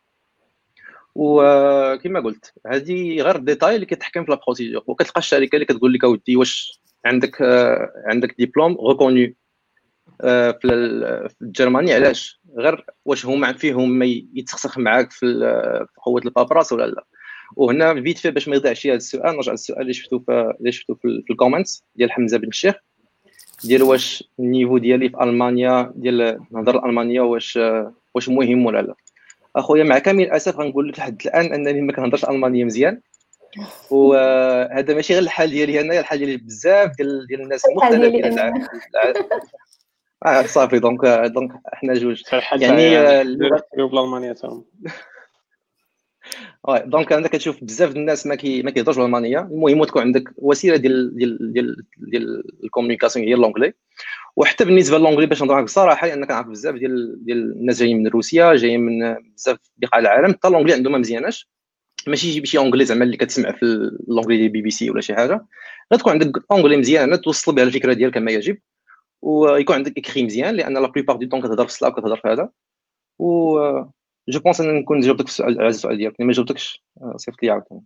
وكما 1.14 2.20
قلت 2.20 2.52
هذه 2.66 3.22
غير 3.22 3.36
ديتاي 3.36 3.74
اللي 3.74 3.86
كيتحكم 3.86 4.24
في 4.24 4.32
ال 4.32 4.37
procédure 4.37 4.82
وكتلقى 4.86 5.18
الشركة 5.18 5.56
اللي 5.56 5.64
كتقول 5.66 5.92
لك 5.92 6.04
أودي 6.04 6.36
واش 6.36 6.80
عندك 7.04 7.42
عندك 8.06 8.34
diplôme 8.38 8.78
reconnu 8.88 9.34
في 10.22 10.58
ال- 10.64 11.28
في 11.30 11.34
جرمانيا 11.40 11.94
علاش؟ 11.94 12.40
غير 12.58 12.84
واش 13.04 13.26
هما 13.26 13.52
فيهم 13.52 13.90
ما 13.90 14.06
يتسخسخ 14.34 14.78
معاك 14.78 15.10
في 15.12 15.26
قوة 16.04 16.20
ال 16.24 16.29
paperasse 16.29 16.72
ولا 16.72 16.86
لا. 16.86 17.04
و 17.56 17.72
en 17.72 18.02
fait 18.02 18.18
في 18.18 18.30
باش 18.30 18.48
ما 18.48 18.56
يضيعش 18.56 18.86
هذا 18.86 18.94
السؤال 18.96 19.36
نرجع 19.36 19.52
للسؤال 19.52 19.80
اللي 19.82 19.92
شفتو 19.92 20.18
في 20.18 20.54
اللي 20.60 20.72
شفتو 20.72 20.94
في, 20.94 21.22
في 21.26 21.32
ال 21.32 21.38
comments 21.38 21.84
ديال 21.96 22.12
حمزة 22.12 22.38
بن 22.38 22.48
الشيخ 22.48 22.74
ديال 23.64 23.82
واش 23.82 24.24
ال 24.38 24.44
niveau 24.44 24.78
ديالي 24.78 25.08
في 25.08 25.22
ألمانيا 25.22 25.92
ديال 25.96 26.40
نهضر 26.52 26.78
الالمانيه 26.78 27.20
واش 27.20 27.58
واش 28.14 28.28
مهم 28.28 28.66
ولا 28.66 28.82
لا. 28.82 28.94
أخويا 29.56 29.84
مع 29.84 29.98
كامل 29.98 30.22
الأسف 30.24 30.56
غنقول 30.56 30.88
لك 30.88 30.98
لحد 30.98 31.22
الآن 31.26 31.52
أنني 31.54 31.80
ما 31.82 31.92
كنهضرش 31.92 32.24
المانيه 32.24 32.64
مزيان. 32.64 33.00
وهذا 33.90 34.94
ماشي 34.94 35.12
غير 35.14 35.22
الحال 35.22 35.50
ديالي 35.50 35.80
أنايا 35.80 36.00
الحال 36.00 36.18
ديال 36.18 36.38
بزاف 36.38 36.96
ديال 36.96 37.26
ديال 37.26 37.40
الناس 37.42 37.62
الحال 37.76 38.00
الع- 40.22 40.30
أنا. 40.32 40.40
الع- 40.40 40.44
آه 40.44 40.46
صافي 40.46 40.78
donc 40.78 41.04
donc 41.34 41.50
إحنا 41.74 41.94
جوج. 41.94 42.22
يعني، 42.62 42.98
آه، 42.98 43.22
اللغة- 43.22 43.62
اللغة 43.74 43.88
بالالمانيه 43.88 44.32
تاعهم. 44.32 44.64
oui 46.68 46.78
donc 46.86 47.12
عندك 47.12 47.30
كتشوف 47.30 47.64
بزاف 47.64 47.88
ديال 47.90 48.00
الناس 48.00 48.26
ما 48.26 48.34
كي 48.34 48.62
ما 48.62 48.70
كيهضروش 48.70 48.96
بالالمانيه 48.96 49.38
المهم 49.40 49.84
تكون 49.84 50.02
عندك 50.02 50.24
وسيلة 50.36 50.76
ديال 50.76 51.16
ديال 51.16 51.52
ديال 51.52 51.76
ديال 51.96 52.42
ال 52.64 52.69
communication 52.69 53.26
هي 53.28 53.34
l'anglais 53.34 53.72
وحتى 54.36 54.64
بالنسبة 54.64 54.98
ل 54.98 55.01
l'anglais 55.01 55.26
باش 55.26 55.42
نهضر 55.42 55.54
معاك 55.54 55.64
بصراحة 55.64 56.06
لأن 56.06 56.24
كنعرف 56.24 56.46
بزاف 56.46 56.74
ديال 56.74 57.24
ديال 57.24 57.38
الناس 57.52 57.78
جايين 57.78 57.98
من 57.98 58.06
روسيا 58.08 58.54
جايين 58.56 58.80
من 58.80 59.14
بزاف 59.36 59.58
بقاع 59.76 59.98
العالم. 60.00 60.32
حتى 60.32 60.48
l'anglais 60.48 60.72
عندهم 60.72 60.92
ما 60.92 60.98
مزياناش. 60.98 61.48
ماشي 62.06 62.28
يجيب 62.28 62.44
شي 62.44 62.58
anglais 62.58 62.84
زعما 62.84 63.04
اللي 63.04 63.16
كتسمع 63.16 63.52
في 63.52 63.62
l'anglais 63.62 64.36
ديال 64.36 64.48
بي 64.48 64.62
بي 64.62 64.70
سي 64.70 64.90
ولا 64.90 65.00
شي 65.00 65.14
حاجة. 65.14 65.46
غتكون 65.94 66.12
عندك 66.12 66.32
anglais 66.50 66.76
مزيان 66.76 67.20
توصل 67.20 67.54
بها 67.54 67.64
الفكرة 67.64 67.92
ديالك 67.92 68.14
كما 68.14 68.30
يجب. 68.30 68.58
ويكون 69.22 69.76
عندك 69.76 69.98
écrit 69.98 70.24
مزيان 70.24 70.54
لأن 70.54 70.74
la 70.74 70.88
plupart 70.88 71.16
du 71.16 71.28
temps 71.28 71.40
كتهضر 71.40 71.66
في 71.66 71.72
Slack 71.72 71.92
كتهضر 71.92 72.16
في 72.16 72.28
هذا. 72.28 72.50
و 73.18 73.58
je 74.28 74.40
pense 74.40 74.60
ان 74.60 74.74
نكون 74.74 75.00
جاوبتك 75.00 75.26
في 75.26 75.30
السؤال 75.30 75.58
على 75.58 75.68
السؤال 75.68 75.96
ديالك 75.96 76.20
ما 76.20 76.32
جاوبتكش 76.32 76.84
آه، 77.02 77.14
صيفط 77.16 77.42
لي 77.42 77.50
عاوتاني. 77.50 77.82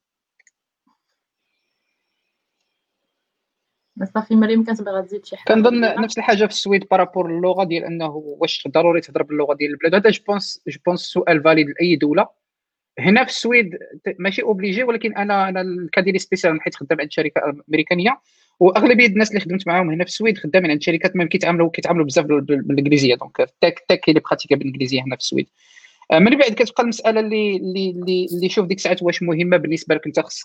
صافي 4.15 4.37
مريم 4.37 4.65
كتبغي 4.65 4.95
غتزيد 4.95 5.27
شي 5.27 5.37
حاجة. 5.37 5.55
كنظن 5.55 5.81
نفس 5.81 6.19
الحاجة 6.19 6.47
في 6.47 6.53
السويد 6.53 6.87
par 6.91 7.03
rapport 7.03 7.31
اللغة 7.31 7.65
ديال 7.65 7.85
أنه 7.85 8.17
واش 8.17 8.69
ضروري 8.69 9.01
تهضر 9.01 9.23
باللغة 9.23 9.55
ديال 9.55 9.71
البلاد. 9.71 9.95
هذا 9.95 10.11
je 10.11 10.23
pense 10.29 10.63
je 10.69 10.79
pense 10.87 11.01
سؤال 11.01 11.43
valide 11.43 11.69
لأي 11.69 11.97
دولة. 11.97 12.42
هنا 12.99 13.25
في 13.25 13.31
السويد 13.31 13.79
ماشي 14.19 14.43
obligé 14.43 14.83
ولكن 14.83 15.17
أنا 15.17 15.49
أنا 15.49 15.61
ال 15.61 15.71
cas 15.71 16.01
ديالي 16.01 16.19
spécial 16.19 16.61
حيت 16.63 16.75
خدام 16.75 17.01
عند 17.01 17.13
شركة 17.13 17.41
أمريكانية 17.69 18.21
وأغلبية 18.61 19.07
الناس 19.07 19.29
اللي 19.31 19.41
خدمت 19.41 19.67
معاهم 19.67 19.91
هنا 19.91 20.05
في 20.05 20.11
السويد 20.11 20.39
خدامين 20.39 20.71
عند 20.71 20.83
شركات 20.83 21.17
ما 21.17 21.25
كيتعاملوا 21.25 21.71
كيتعاملوا 21.71 22.07
بزاف 22.07 22.25
بال- 22.25 22.41
بال- 22.41 22.63
بالإنجليزية 22.63 23.15
donc 23.15 23.41
ال 23.41 23.50
tech 23.50 23.85
هي 23.91 23.99
اللي 24.09 24.21
براتيكا 24.21 24.57
بالإنجليزية 24.57 25.01
هنا 25.03 25.17
في 25.17 25.21
السويد. 25.23 25.49
آه، 26.13 26.19
من 26.19 26.39
بعد 26.39 26.51
كتبقى 26.53 26.83
المسألة 26.83 27.21
اللي 27.21 27.57
اللي 27.57 27.91
اللي, 28.33 28.49
شوف 28.49 28.67
ديك 28.67 28.79
الساعات 28.79 29.03
واش 29.03 29.23
مهمة 29.23 29.57
بالنسبة 29.57 29.95
لك 29.95 30.07
أنت 30.07 30.21
خص 30.21 30.43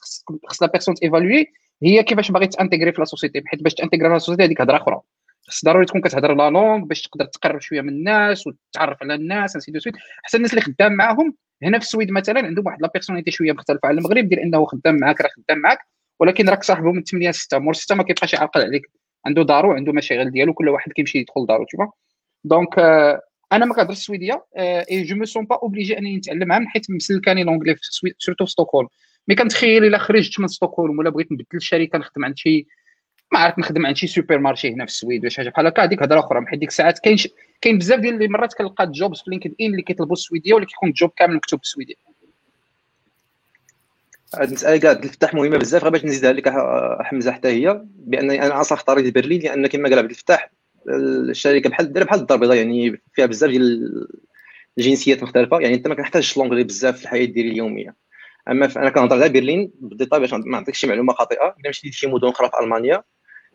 خص- 0.47 0.61
la 0.61 0.67
personne 0.67 0.95
évalue 1.03 1.47
هي 1.83 2.03
كيفاش 2.03 2.31
باغي 2.31 2.47
تأنتيغري 2.47 2.91
في 2.91 2.99
la 3.01 3.05
société 3.05 3.41
حيت 3.45 3.63
باش 3.63 3.73
تأنتيغري 3.73 4.07
في 4.07 4.13
la 4.13 4.19
société 4.19 4.43
هذيك 4.43 4.61
هضره 4.61 4.77
أخرى. 4.77 4.99
خص 5.47 5.65
ضروري 5.65 5.85
تكون 5.85 6.01
كتهضر 6.01 6.33
la 6.35 6.49
langue 6.49 6.85
باش 6.85 7.01
تقدر 7.01 7.25
تقرب 7.25 7.61
شوية 7.61 7.81
من 7.81 7.89
الناس 7.89 8.47
وتتعرف 8.47 8.97
على 9.03 9.13
الناس 9.15 9.55
ainsi 9.55 9.71
de 9.71 9.79
suite 9.79 9.95
حتى 10.23 10.37
الناس 10.37 10.51
اللي 10.51 10.61
خدام 10.61 10.93
معاهم 10.93 11.35
هنا 11.63 11.79
في 11.79 11.85
السويد 11.85 12.11
مثلا 12.11 12.45
عندهم 12.45 12.65
واحد 12.65 12.81
la 12.81 12.89
personnalité 12.93 13.31
شوية 13.31 13.51
مختلفة. 13.51 13.87
على 13.87 13.97
المغرب 13.97 14.29
ديال 14.29 14.39
إنه 14.39 14.65
خدام 14.65 14.97
معاك 14.97 15.21
راه 15.21 15.29
خدام 15.29 15.59
معاك 15.59 15.79
ولكن 16.19 16.49
راك 16.49 16.63
صاحبه 16.63 16.91
من 16.91 17.03
8 17.03 17.29
ل 17.29 17.33
6 17.33 17.59
مور 17.59 17.73
6 17.73 17.95
ما 17.95 18.03
كيبقاش 18.03 18.33
يعقل 18.33 18.61
عليك. 18.61 18.91
عنده 19.25 19.43
دارو 19.43 19.71
عنده 19.71 19.93
مشاغل 19.93 20.31
ديالو 20.31 20.53
كل 20.53 20.69
واحد 20.69 20.91
كيمشي 20.91 21.17
يدخل 21.19 21.45
دارو 21.45 21.65
تشوف 21.65 21.79
donc 22.43 22.79
أنا 23.51 23.65
ما 23.65 23.73
كنهضرش 23.73 23.97
السويديه 23.97 24.45
et 24.57 25.03
je 25.03 25.15
me 25.15 25.25
sens 25.25 25.45
pas 25.45 25.59
obligé 25.63 25.97
أنني 25.97 26.17
نتعلمها 26.17 26.59
من 26.59 26.67
حيت 26.67 26.91
مسلكاني 26.91 27.43
l'anglais 27.43 27.75
surtout 28.17 28.45
في 28.45 28.51
ستوكهولم 28.51 28.87
mais 29.27 29.35
كنتخيل 29.35 29.85
إلا 29.85 29.97
خرجت 29.97 30.39
من 30.39 30.47
ستوكهولم 30.47 30.99
ولا 30.99 31.09
بغيت 31.09 31.31
نبدل 31.31 31.45
الشركة 31.53 31.97
نخدم 31.99 32.25
عند 32.25 32.37
شي 32.37 32.67
ما 33.31 33.39
عرفت 33.39 33.59
نخدم 33.59 33.85
عند 33.85 33.95
شي 33.95 34.07
supermarché 34.07 34.73
هنا 34.73 34.85
في 34.85 34.91
السويد 34.91 35.21
ولا 35.21 35.29
شي 35.29 35.37
حاجة. 35.37 35.49
بحال 35.49 35.67
هكا 35.67 35.83
هذيك 35.83 36.03
هضره 36.03 36.19
أخرى 36.19 36.45
حيت 36.45 36.59
ديك 36.59 36.69
الساعات 36.69 36.99
كاين 36.99 37.17
كاين 37.61 37.77
بزاف 37.77 37.99
ديال 37.99 38.23
المرات 38.23 38.53
كنلقى 38.53 38.91
jobs 38.91 39.21
في 39.21 39.29
LinkedIn 39.31 39.65
اللي 39.65 39.81
كيطلبوا 39.81 40.13
السويدية 40.13 40.53
ولا 40.53 40.65
كيكون 40.65 40.91
job 40.91 41.11
كامل 41.17 41.35
مكتوب 41.35 41.59
بالسويديه 41.59 41.95
هاد 44.35 44.47
المساله 44.47 44.77
كاع 44.77 44.91
الفتاح 44.91 45.33
مهمة 45.33 45.57
بزاف 45.57 45.83
غير 45.83 45.91
باش 45.91 46.05
نزيدها 46.05 46.33
لك 46.33 46.53
حمزة 47.01 47.31
حتى 47.31 47.47
هي 47.47 47.81
بانني 47.95 48.45
أنا 48.45 48.61
أصلا 48.61 48.77
اختاريت 48.77 49.15
برلين 49.15 49.41
لأن 49.41 49.67
كما 49.67 49.89
قال 49.89 49.99
عبد 49.99 50.09
الفتاح 50.09 50.51
الشركة 50.89 51.69
بحال 51.69 51.93
دايره 51.93 52.05
بحال 52.05 52.19
الدار 52.19 52.35
البيضاء 52.35 52.57
يعني 52.57 53.01
فيها 53.13 53.25
بزاف 53.25 53.49
ديال 53.49 54.07
الجنسيات 54.77 55.23
مختلفة 55.23 55.59
يعني 55.59 55.75
أنت 55.75 55.87
ما 55.87 55.95
كنحتاجش 55.95 56.37
l'anglais 56.37 56.63
بزاف 56.63 56.97
في 56.97 57.03
الحياة 57.03 57.25
ديالي 57.25 57.49
اليومية. 57.49 57.95
أما 58.47 58.69
أنا 58.75 58.89
كنهضر 58.89 59.15
غير 59.17 59.31
برلين 59.31 59.71
بال 59.79 59.89
détail 59.89 60.19
باش 60.19 60.33
ما 60.33 60.39
نعطيكش 60.45 60.79
شي 60.79 60.87
معلومة 60.87 61.13
خاطئة 61.13 61.55
إلا 61.59 61.69
مشيتي 61.69 61.89
لشي 61.89 62.07
مدن 62.07 62.27
أخرى 62.27 62.49
في 62.49 62.59
ألمانيا 62.63 63.03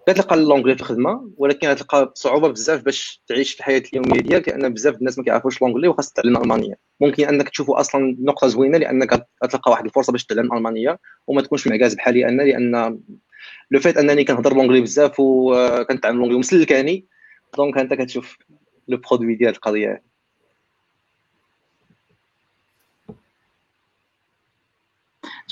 كتلقى 0.06 0.34
l'anglais 0.34 0.74
في 0.74 0.80
الخدمة 0.80 1.30
ولكن 1.36 1.68
غتلقى 1.68 2.12
صعوبة 2.14 2.48
بزاف 2.48 2.82
باش 2.82 3.22
تعيش 3.26 3.52
في 3.52 3.60
الحياة 3.60 3.82
اليومية 3.92 4.20
ديالك 4.20 4.48
لأن 4.48 4.74
بزاف 4.74 4.94
الناس 4.96 5.18
ما 5.18 5.24
كيعرفوش 5.24 5.62
l'anglais 5.62 5.88
وخاص 5.88 6.12
تعلم 6.12 6.36
الالمانيه 6.36 6.78
ممكن 7.00 7.24
أنك 7.24 7.48
تشوفوا 7.48 7.80
أصلا 7.80 8.16
نقطة 8.20 8.46
زوينة 8.46 8.78
لأنك 8.78 9.26
غتلقى 9.44 9.70
واحد 9.70 9.84
الفرصة 9.84 10.12
باش 10.12 10.24
تتعلم 10.24 10.52
الالمانيه 10.52 10.98
وما 11.26 11.42
تكونش 11.42 11.66
معكاز 11.66 11.94
بحالي 11.94 12.28
أنا 12.28 12.42
لأن 12.42 13.00
le 13.70 13.80
fait 13.80 13.96
أنني 13.96 14.24
كنهضر 14.24 14.54
l'anglais 14.54 14.80
بزاف 14.80 15.14
وكنتعلم 15.18 16.16
l'anglais 16.16 16.34
ومسلكاني 16.34 17.06
donc 17.56 17.78
أنت 17.78 17.94
كتشوف 17.94 18.38
le 18.88 18.96
produit 18.96 19.34
ديال 19.34 19.50
القضية 19.50 20.02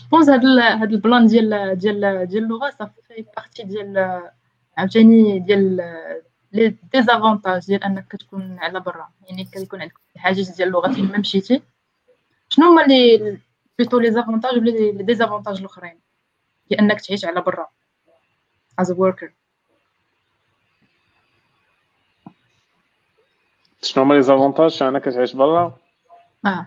je 0.03 0.10
pense 0.10 0.29
هاد 0.29 0.45
هاد 0.81 0.93
ال 0.93 1.00
plan 1.00 1.27
ديال 1.27 1.79
ديال 1.79 2.27
ديال 2.27 2.45
اللغة 2.45 2.71
صافي 2.71 3.25
partie 3.37 3.63
ديال 3.63 4.23
عاوتاني 4.81 5.39
ديال 5.39 5.77
les 6.53 6.77
désavantages 6.93 7.67
ديال 7.67 7.85
انك 7.85 8.09
كتكون 8.09 8.59
على 8.59 8.81
برا 8.81 9.09
يعني 9.29 9.45
كيكون 9.45 9.81
عندك 9.81 9.95
الحاجز 10.17 10.51
ديال 10.51 10.69
اللغة 10.69 10.93
فين 10.93 11.13
ما 11.13 11.19
مشيتي 11.19 11.63
شنو 12.49 12.67
هما 12.67 12.83
les 12.83 13.39
plutôt 13.79 13.99
les 13.99 14.13
avantages 14.13 14.53
ولا 14.53 14.71
les 14.71 15.03
désavantages 15.03 15.59
الاخرين؟ 15.59 16.01
هي 16.71 16.79
انك 16.79 17.01
تعيش 17.01 17.25
على 17.25 17.41
برا 17.41 17.69
as 18.81 18.85
a 18.85 18.95
worker. 18.95 19.31
شنو 23.83 24.05
هما 24.05 24.15
les 24.15 24.23
avantages؟ 24.23 24.83
أنا 24.83 24.99
كتعيش 24.99 25.37
برا. 25.37 25.79
آه. 26.47 26.67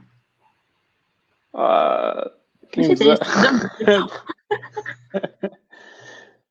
آه، 1.56 2.32
كاين 2.72 2.94
بزاف. 2.94 3.20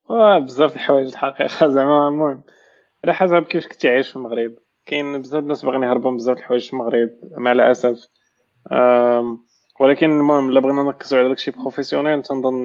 بزاف 0.09 0.71
د 0.71 0.75
الحوايج 0.75 1.07
الحقيقة 1.07 1.67
زعما 1.67 2.07
المهم 2.07 2.43
على 3.03 3.13
حسب 3.13 3.43
كيفاش 3.43 3.67
كنتي 3.67 3.89
عايش 3.89 4.09
في 4.09 4.15
المغرب. 4.15 4.55
كاين 4.85 5.21
بزاف 5.21 5.43
الناس 5.43 5.65
باغيين 5.65 5.83
يهربوا 5.83 6.11
من 6.11 6.17
بزاف 6.17 6.37
الحوايج 6.37 6.67
في 6.67 6.73
المغرب 6.73 7.09
مع 7.37 7.51
الأسف. 7.51 8.07
ولكن 9.79 10.11
المهم 10.11 10.49
إلا 10.49 10.59
بغينا 10.59 10.83
نركزوا 10.83 11.19
على 11.19 11.27
داكشي 11.27 11.51
professionnel 11.51 12.21
تنظن 12.21 12.55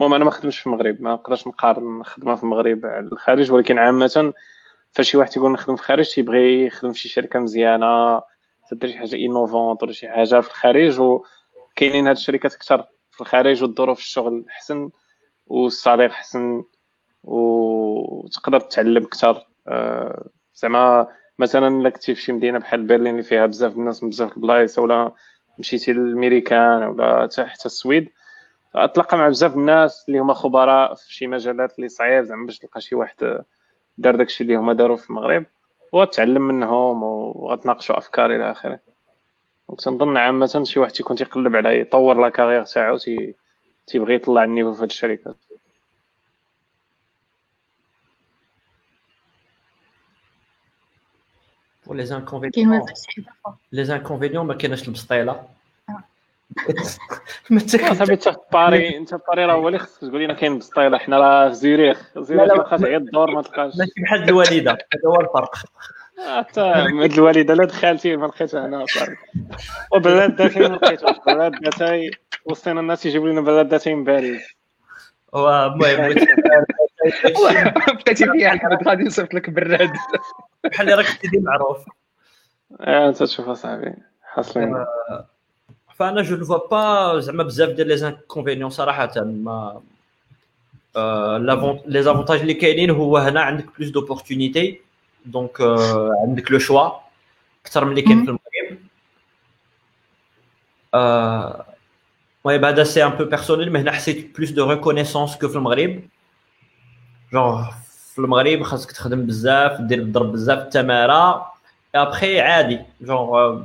المهم 0.00 0.14
أنا 0.14 0.24
ما 0.24 0.30
خدمتش 0.30 0.58
في 0.58 0.66
المغرب 0.66 1.02
ما 1.02 1.12
نقدرش 1.12 1.46
نقارن 1.46 2.00
الخدمه 2.00 2.34
في 2.34 2.42
المغرب 2.42 2.86
على 2.86 3.06
الخارج 3.12 3.52
ولكن 3.52 3.78
عامة 3.78 4.32
فشي 4.92 5.16
واحد 5.16 5.30
تيقول 5.30 5.52
نخدم 5.52 5.76
في 5.76 5.82
الخارج 5.82 6.14
تيبغي 6.14 6.66
يخدم 6.66 6.92
في 6.92 6.98
شي 6.98 7.08
شركة 7.08 7.38
مزيانة 7.38 8.22
تدير 8.70 8.90
شي 8.90 8.98
حاجة 8.98 9.16
innovante 9.16 9.82
ولا 9.82 9.92
شي 9.92 10.08
حاجة 10.08 10.40
في 10.40 10.48
الخارج 10.48 11.00
وكاينين 11.00 12.06
هاد 12.06 12.16
الشركات 12.16 12.54
أكثر 12.54 12.86
في 13.10 13.20
الخارج 13.20 13.62
والظروف 13.62 13.98
الشغل 13.98 14.44
أحسن. 14.48 14.90
وال 15.46 15.60
salaire 15.60 16.10
احسن 16.10 16.64
وتقدر 17.24 18.60
تتعلم 18.60 19.04
أكثر 19.04 19.46
آه، 19.68 20.28
زعما 20.54 21.08
مثلا 21.38 21.68
إلا 21.68 21.90
كنتي 21.90 22.14
في 22.14 22.22
شي 22.22 22.32
مدينة 22.32 22.58
بحال 22.58 22.86
برلين 22.86 23.06
اللي 23.06 23.22
فيها 23.22 23.46
بزاف 23.46 23.76
الناس 23.76 24.02
من 24.02 24.10
بزاف 24.10 24.36
البلايص 24.36 24.78
ولا 24.78 25.12
مشيتي 25.58 25.92
للميريكان 25.92 26.82
ولا 26.82 27.28
حتى 27.38 27.66
السويد 27.66 28.08
تلقى 28.94 29.16
مع 29.16 29.28
بزاف 29.28 29.56
الناس 29.56 30.04
اللي 30.08 30.18
هما 30.18 30.34
خبراء 30.34 30.94
في 30.94 31.14
شي 31.14 31.26
مجالات 31.26 31.76
اللي 31.78 31.88
صعيب 31.88 32.24
زعما 32.24 32.46
باش 32.46 32.58
تلقى 32.58 32.80
شي 32.80 32.94
واحد 32.94 33.44
دار 33.98 34.16
داكشي 34.16 34.44
اللي 34.44 34.56
هما 34.56 34.72
داروا 34.72 34.96
في 34.96 35.10
المغرب 35.10 35.44
وغتعلم 35.92 36.42
منهم 36.42 37.02
وغتناقشوا 37.02 37.98
أفكار 37.98 38.36
إلى 38.36 38.50
آخره. 38.50 38.80
donc 39.68 39.80
تنظن 39.80 40.16
عامه 40.16 40.64
شي 40.64 40.80
واحد 40.80 40.92
تيكون 40.92 41.16
تيقلب 41.16 41.56
على 41.56 41.80
يطور 41.80 42.20
la 42.20 42.28
carrière 42.28 42.64
تاعو 42.64 42.96
تي 42.96 43.34
تيبغي 43.86 44.14
يطلع 44.14 44.44
ال 44.44 44.48
niveau 44.48 44.72
في 44.74 44.82
هاد 44.82 44.90
الشركات 44.90 45.36
بور 51.86 51.96
لي 51.96 52.02
كاين 52.02 52.16
انكونفينيون 52.16 52.78
بزاف 52.80 52.96
شي 53.10 53.20
إضافة. 53.20 53.58
لي 53.72 53.94
انكونفينيون 53.94 54.46
ما 54.46 54.54
كايناش 54.54 54.88
البسطيله. 54.88 55.48
ما 57.50 57.58
صاحبي 57.94 58.12
انت 58.12 58.28
في 58.28 58.36
باري 58.52 58.96
انت 58.96 59.14
في 59.14 59.20
باري 59.28 59.44
راه 59.44 59.54
هو 59.54 59.68
اللي 59.68 59.78
خصك 59.78 60.00
تقول 60.00 60.22
لنا 60.24 60.34
كاين 60.34 60.58
بسطيله 60.58 60.98
حنا 60.98 61.18
راه 61.18 61.48
في 61.48 61.54
زوريخ 61.54 62.10
لا. 62.46 62.52
كيبقى 62.52 62.76
غير 62.76 62.96
الدور 62.96 63.30
ما 63.30 63.42
تلقاش 63.42 63.72
ماشي 63.76 63.92
بحال 64.02 64.22
الوالده 64.22 64.70
هذا 64.70 65.06
هو 65.06 65.20
الفرق 65.20 65.54
حتى 66.28 66.60
هاد 66.60 67.12
الوالده 67.12 67.54
لا 67.54 67.64
دخلتي 67.64 68.16
ما 68.16 68.26
لقيتها 68.26 68.66
هنا 68.66 68.86
صاحبي 68.86 69.16
وبلاد 69.92 70.42
ما 70.42 70.76
لقيتوش 70.76 71.16
بلاد 71.26 71.52
داتاي 71.52 72.10
وسطينا 72.44 72.80
الناس 72.80 73.06
يجيبوا 73.06 73.28
لنا 73.28 73.40
بلاد 73.40 73.68
داتاي 73.68 73.94
من 73.94 74.04
باريس 74.04 74.42
المهم 75.34 75.78
بقيتي 77.94 78.32
فيها 78.32 78.52
الحمد 78.52 78.88
غادي 78.88 79.04
نصيفط 79.04 79.34
لك 79.34 79.50
براد 79.50 79.92
بحال 80.64 80.80
اللي 80.80 80.94
راك 80.94 81.06
سيدي 81.06 81.38
معروف. 81.38 81.78
آه 82.80 83.08
أنت 83.08 83.22
تشوف 83.22 83.48
أصاحبي. 83.48 83.94
حاصلين 84.22 84.84
فأنا 85.94 86.22
je 86.22 86.36
ne 86.36 86.58
pas 86.70 87.20
زعما 87.20 87.42
بزاف 87.42 87.70
ديال 87.70 87.88
les 87.88 87.96
inconvénients 87.96 88.70
صراحة 88.70 89.12
mais 89.16 89.80
les 91.86 92.02
avantages 92.02 92.40
اللي 92.40 92.54
كاينين 92.54 92.90
هو 92.90 93.16
هنا 93.16 93.40
عندك 93.40 93.66
plus 93.78 93.90
d'opportunités 93.90 94.80
donc 95.26 95.60
عندك 96.26 96.52
le 96.52 96.58
choix 96.58 96.90
أكثر 97.64 97.84
من 97.84 97.90
اللي 97.90 98.02
كاين 98.02 98.24
في 98.24 98.28
المغرب 98.30 98.78
آه، 100.94 101.64
المهم 102.46 102.64
هذا 102.64 102.84
c'est 102.84 103.04
un 103.04 103.10
peu 103.10 103.24
personnel 103.24 103.72
mais 103.72 103.78
هنا 103.78 103.92
حسيت 103.92 104.36
plus 104.36 104.50
de 104.50 104.70
reconnaissance 104.70 105.36
que 105.36 105.48
في 105.48 105.56
المغرب 105.56 106.02
جونغ 107.32 107.70
في 108.12 108.18
المغرب 108.18 108.62
خاصك 108.62 108.92
تخدم 108.92 109.26
بزاف 109.26 109.80
دير 109.80 110.02
تضرب 110.02 110.32
بزاف 110.32 110.58
التماره 110.58 111.52
ابخي 111.94 112.40
عادي 112.40 112.80
جونغ 113.00 113.62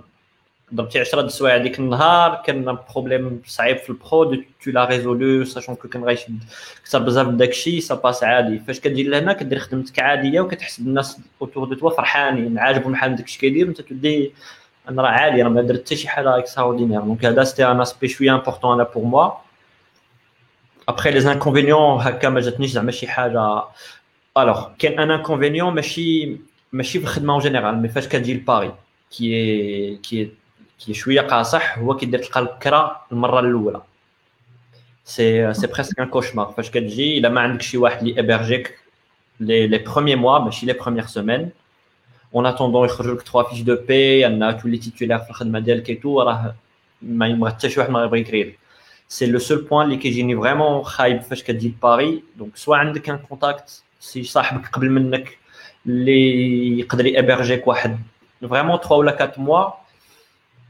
ضربتي 0.74 1.00
10 1.00 1.22
د 1.22 1.26
السوايع 1.26 1.58
ديك 1.58 1.80
النهار 1.80 2.42
كان 2.46 2.78
بروبليم 2.94 3.42
صعيب 3.46 3.78
في 3.78 3.90
البرو 3.90 4.36
تو 4.36 4.72
لا 4.72 4.86
ريزولو 4.86 5.44
ساشون 5.44 5.76
كو 5.76 5.88
كان 5.88 6.04
غيشد 6.04 6.44
كثر 6.86 7.00
بزاف 7.00 7.28
من 7.28 7.38
داكشي 7.38 7.82
سا 7.82 7.96
باس 7.96 8.24
عادي 8.24 8.60
فاش 8.60 8.80
كتجي 8.80 9.04
لهنا 9.04 9.34
كدير 9.34 9.60
خدمتك 9.60 10.00
عاديه 10.00 10.42
وكتحس 10.42 10.80
الناس 10.80 11.20
اوتور 11.42 11.66
دو 11.68 11.76
توا 11.76 11.90
فرحانين 11.90 12.60
عاجبهم 12.60 12.92
بحال 12.92 13.16
داكشي 13.16 13.40
كيدير 13.40 13.66
وانت 13.66 13.82
تولي 13.82 14.32
أنا 14.90 15.02
راه 15.02 15.10
عادي 15.10 15.42
أنا 15.42 15.50
ما 15.50 15.62
درت 15.62 15.80
حتى 15.80 15.96
شي 15.96 16.08
حاجة 16.08 16.38
اكستراوردينير 16.38 17.02
دونك 17.02 17.26
هذا 17.26 17.44
سيتي 17.44 17.66
ان 17.66 17.82
اسبي 17.82 18.08
شوية 18.08 18.32
امبورطون 18.32 18.74
أنا 18.74 18.84
بور 18.84 19.04
موا 19.04 19.32
après 20.90 21.12
les 21.12 21.20
inconvénients 21.20 22.02
هكا 22.02 22.30
ما 22.30 22.40
جاتنيش 22.40 22.72
زعما 22.72 22.92
شي 22.92 23.08
حاجة 23.08 23.64
alors 24.38 24.68
كاين 24.80 25.00
un 25.00 25.12
inconvénient 25.12 25.74
ماشي 25.74 26.38
ماشي 26.72 27.00
في 27.00 27.06
الخدمه 27.06 27.34
en 27.34 27.42
général 27.42 27.82
mais 27.82 27.90
فاش 27.90 28.08
كتجي 28.08 28.34
لباري 28.34 28.74
كي 29.12 29.96
كي 29.96 30.32
كي 30.80 30.94
شوية 30.94 31.22
قاصح 31.22 31.78
هو 31.80 31.96
كيدير 31.96 32.20
تلقى 32.20 32.40
الكرا 32.40 33.02
المرة 33.12 33.40
الأولى. 33.40 33.82
c'est 35.06 35.54
c'est 35.54 35.68
presque 35.68 36.00
un 36.00 36.06
cauchemar 36.06 36.54
فاش 36.58 36.70
كتجي 36.70 37.18
الا 37.18 37.30
ما 37.30 37.42
عندك 37.42 37.62
شي 37.62 37.78
واحد 37.78 38.08
اللي 38.08 38.20
يhébergeك 38.20 38.80
les 39.40 39.68
les 39.68 39.78
premiers 39.78 40.16
mois 40.16 40.40
ماشي 40.40 40.66
les 40.66 40.74
premières 40.74 41.06
semaines 41.06 41.50
en 42.36 42.46
attendant 42.46 42.86
يخرجوا 42.86 43.13
لك 43.16 43.22
3 43.22 43.44
fiches 43.50 43.62
de 43.62 43.76
paie 43.88 44.60
تولي 44.62 44.78
titulaire 44.78 45.20
في 45.20 45.30
الخدمه 45.30 45.60
ديالك 45.60 45.90
et 45.90 46.00
tout 46.00 46.22
راه 46.22 46.56
ما 47.02 47.28
يبغى 47.28 47.52
حتى 47.52 47.70
شي 47.70 47.80
واحد 47.80 47.92
ما 47.92 48.04
يبغي 48.04 48.20
يكرير 48.20 48.58
c'est 49.08 49.26
le 49.26 49.40
seul 49.40 49.62
point 49.62 49.86
اللي 49.86 49.98
كيجيني 49.98 50.36
vraiment 50.36 50.84
خايب 50.84 51.22
فاش 51.22 51.44
كتجي 51.44 51.68
لباري 51.68 52.24
donc 52.36 52.58
soit 52.58 52.78
عندك 52.78 53.10
un 53.10 53.18
contact 53.18 53.84
c'est 54.00 54.24
صاحبك 54.24 54.68
قبل 54.70 54.90
منك 54.90 55.38
اللي 55.86 56.80
يقدر 56.80 57.06
يhébergeك 57.06 57.68
واحد 57.68 58.00
vraiment 58.50 58.78
3 58.78 58.96
ولا 58.96 59.22
4 59.24 59.34
mois 59.38 59.72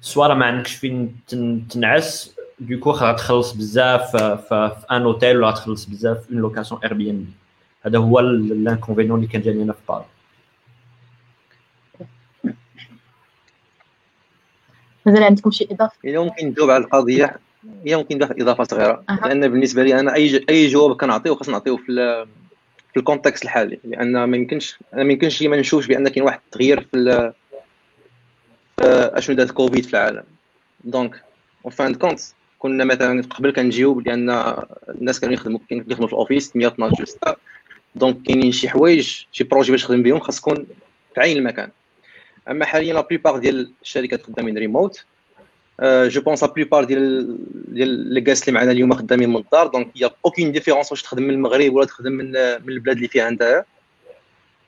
soit 0.02 0.28
راه 0.28 0.36
ما 0.36 0.46
عندكش 0.46 0.76
فين 0.76 1.16
تن- 1.28 1.68
تنعس. 1.70 2.36
du 2.60 2.70
coup 2.70 2.92
غتخلص 2.92 3.52
بزاف 3.52 4.16
في 4.16 4.76
un 4.92 5.02
hôtel 5.02 5.38
ولا 5.38 5.48
غتخلص 5.48 5.86
بزاف 5.86 6.18
في 6.26 6.32
une 6.32 6.40
location 6.40 6.82
Airbnb 6.84 7.30
هذا 7.86 7.98
هو 7.98 8.20
ال 8.20 8.28
inconvénient 8.28 9.20
اللي 9.20 9.28
كان 9.32 9.42
جاني 9.42 9.64
أنا 9.64 9.74
في 9.74 9.80
باري 9.90 10.06
مازال 15.06 15.24
عندكم 15.24 15.52
شي 15.52 15.68
إضافة؟ 15.72 15.96
الا 16.06 16.24
ممكن 16.24 16.48
نجاوب 16.48 16.70
على 16.70 16.84
القضية. 16.84 17.40
هي 17.86 17.96
ممكن 17.96 18.16
ندير 18.16 18.28
واحد 18.28 18.42
إضافة 18.42 18.64
صغيرة. 18.64 19.04
أها. 19.10 19.28
لأن 19.28 19.48
بالنسبة 19.48 19.84
لي 19.84 20.00
أنا 20.00 20.14
أي 20.16 20.28
ج- 20.28 20.44
أي 20.50 20.68
جواب 20.68 20.96
كنعطيه 20.98 21.32
خاص 21.36 21.50
نعطيه 21.50 21.76
في 21.76 21.90
ال- 21.92 22.28
في 22.94 22.98
ال 23.00 23.05
contexte 23.05 23.44
الحالي. 23.44 23.80
لأن 23.84 24.24
ما 24.24 24.38
يمكنش 24.38 24.78
أنا 24.94 25.04
ما 25.04 25.14
يمكنش 25.14 25.42
لي 25.42 25.48
ما 25.48 25.58
نشوفش 25.58 25.88
بأن 25.88 26.08
كاين 26.08 26.26
واحد 26.26 26.40
التغيير 26.46 26.82
في 26.82 26.98
ال- 26.98 27.34
في 27.47 27.47
اشنو 28.80 29.36
دات 29.36 29.52
كوفيد 29.52 29.86
في 29.86 29.94
العالم. 29.94 30.24
donc 30.84 31.24
en 31.66 31.72
fin 31.72 31.85
de 31.85 31.94
compte 31.94 32.20
كنا 32.60 32.86
مثلا 32.86 33.22
قبل 33.22 33.52
كنجيو 33.52 34.00
لأن 34.00 34.56
الناس 34.90 35.20
كانوا 35.20 35.34
يخدموا 35.34 35.60
كانوا 35.70 35.84
يخدموا 35.88 36.08
في 36.08 36.14
ال 36.14 36.20
office 36.20 36.56
100 36.56 36.68
12 36.68 37.06
ساعه 37.06 37.36
دونك 37.96 38.22
كاينين 38.22 38.52
شي 38.52 38.70
حوايج 38.70 39.26
شي 39.32 39.44
projets 39.44 39.72
باش 39.72 39.84
تخدم 39.84 40.04
بهم 40.04 40.20
خاص 40.20 40.42
تكون 40.42 40.66
في 41.16 41.22
عين 41.22 41.38
المكان. 41.38 41.70
أما 42.50 42.66
حاليا 42.66 42.94
la 42.94 43.02
plupart 43.02 43.38
ديال 43.38 43.72
الشركات 43.82 44.24
خدامين 44.24 44.58
remote 44.58 45.06
je 45.84 46.22
pense 46.22 46.44
la 46.44 46.54
plupart 46.54 46.84
ديال 46.84 47.38
ديال 47.74 47.90
لي 47.90 48.22
جالس 48.22 48.42
اللي 48.42 48.60
معنا 48.60 48.72
اليوم 48.72 48.94
خدامين 48.94 49.30
من 49.30 49.38
الدار. 49.38 49.68
donc 49.68 49.88
y 49.96 50.10
a 50.26 50.30
aucune 50.30 50.52
différence 50.52 50.92
واش 50.92 51.02
تخدم 51.02 51.24
من 51.24 51.30
المغرب 51.30 51.74
ولا 51.74 51.86
تخدم 51.86 52.12
من 52.12 52.32
من 52.32 52.70
البلاد 52.70 52.96
اللي 52.96 53.08
فيها 53.08 53.28
انت 53.28 53.66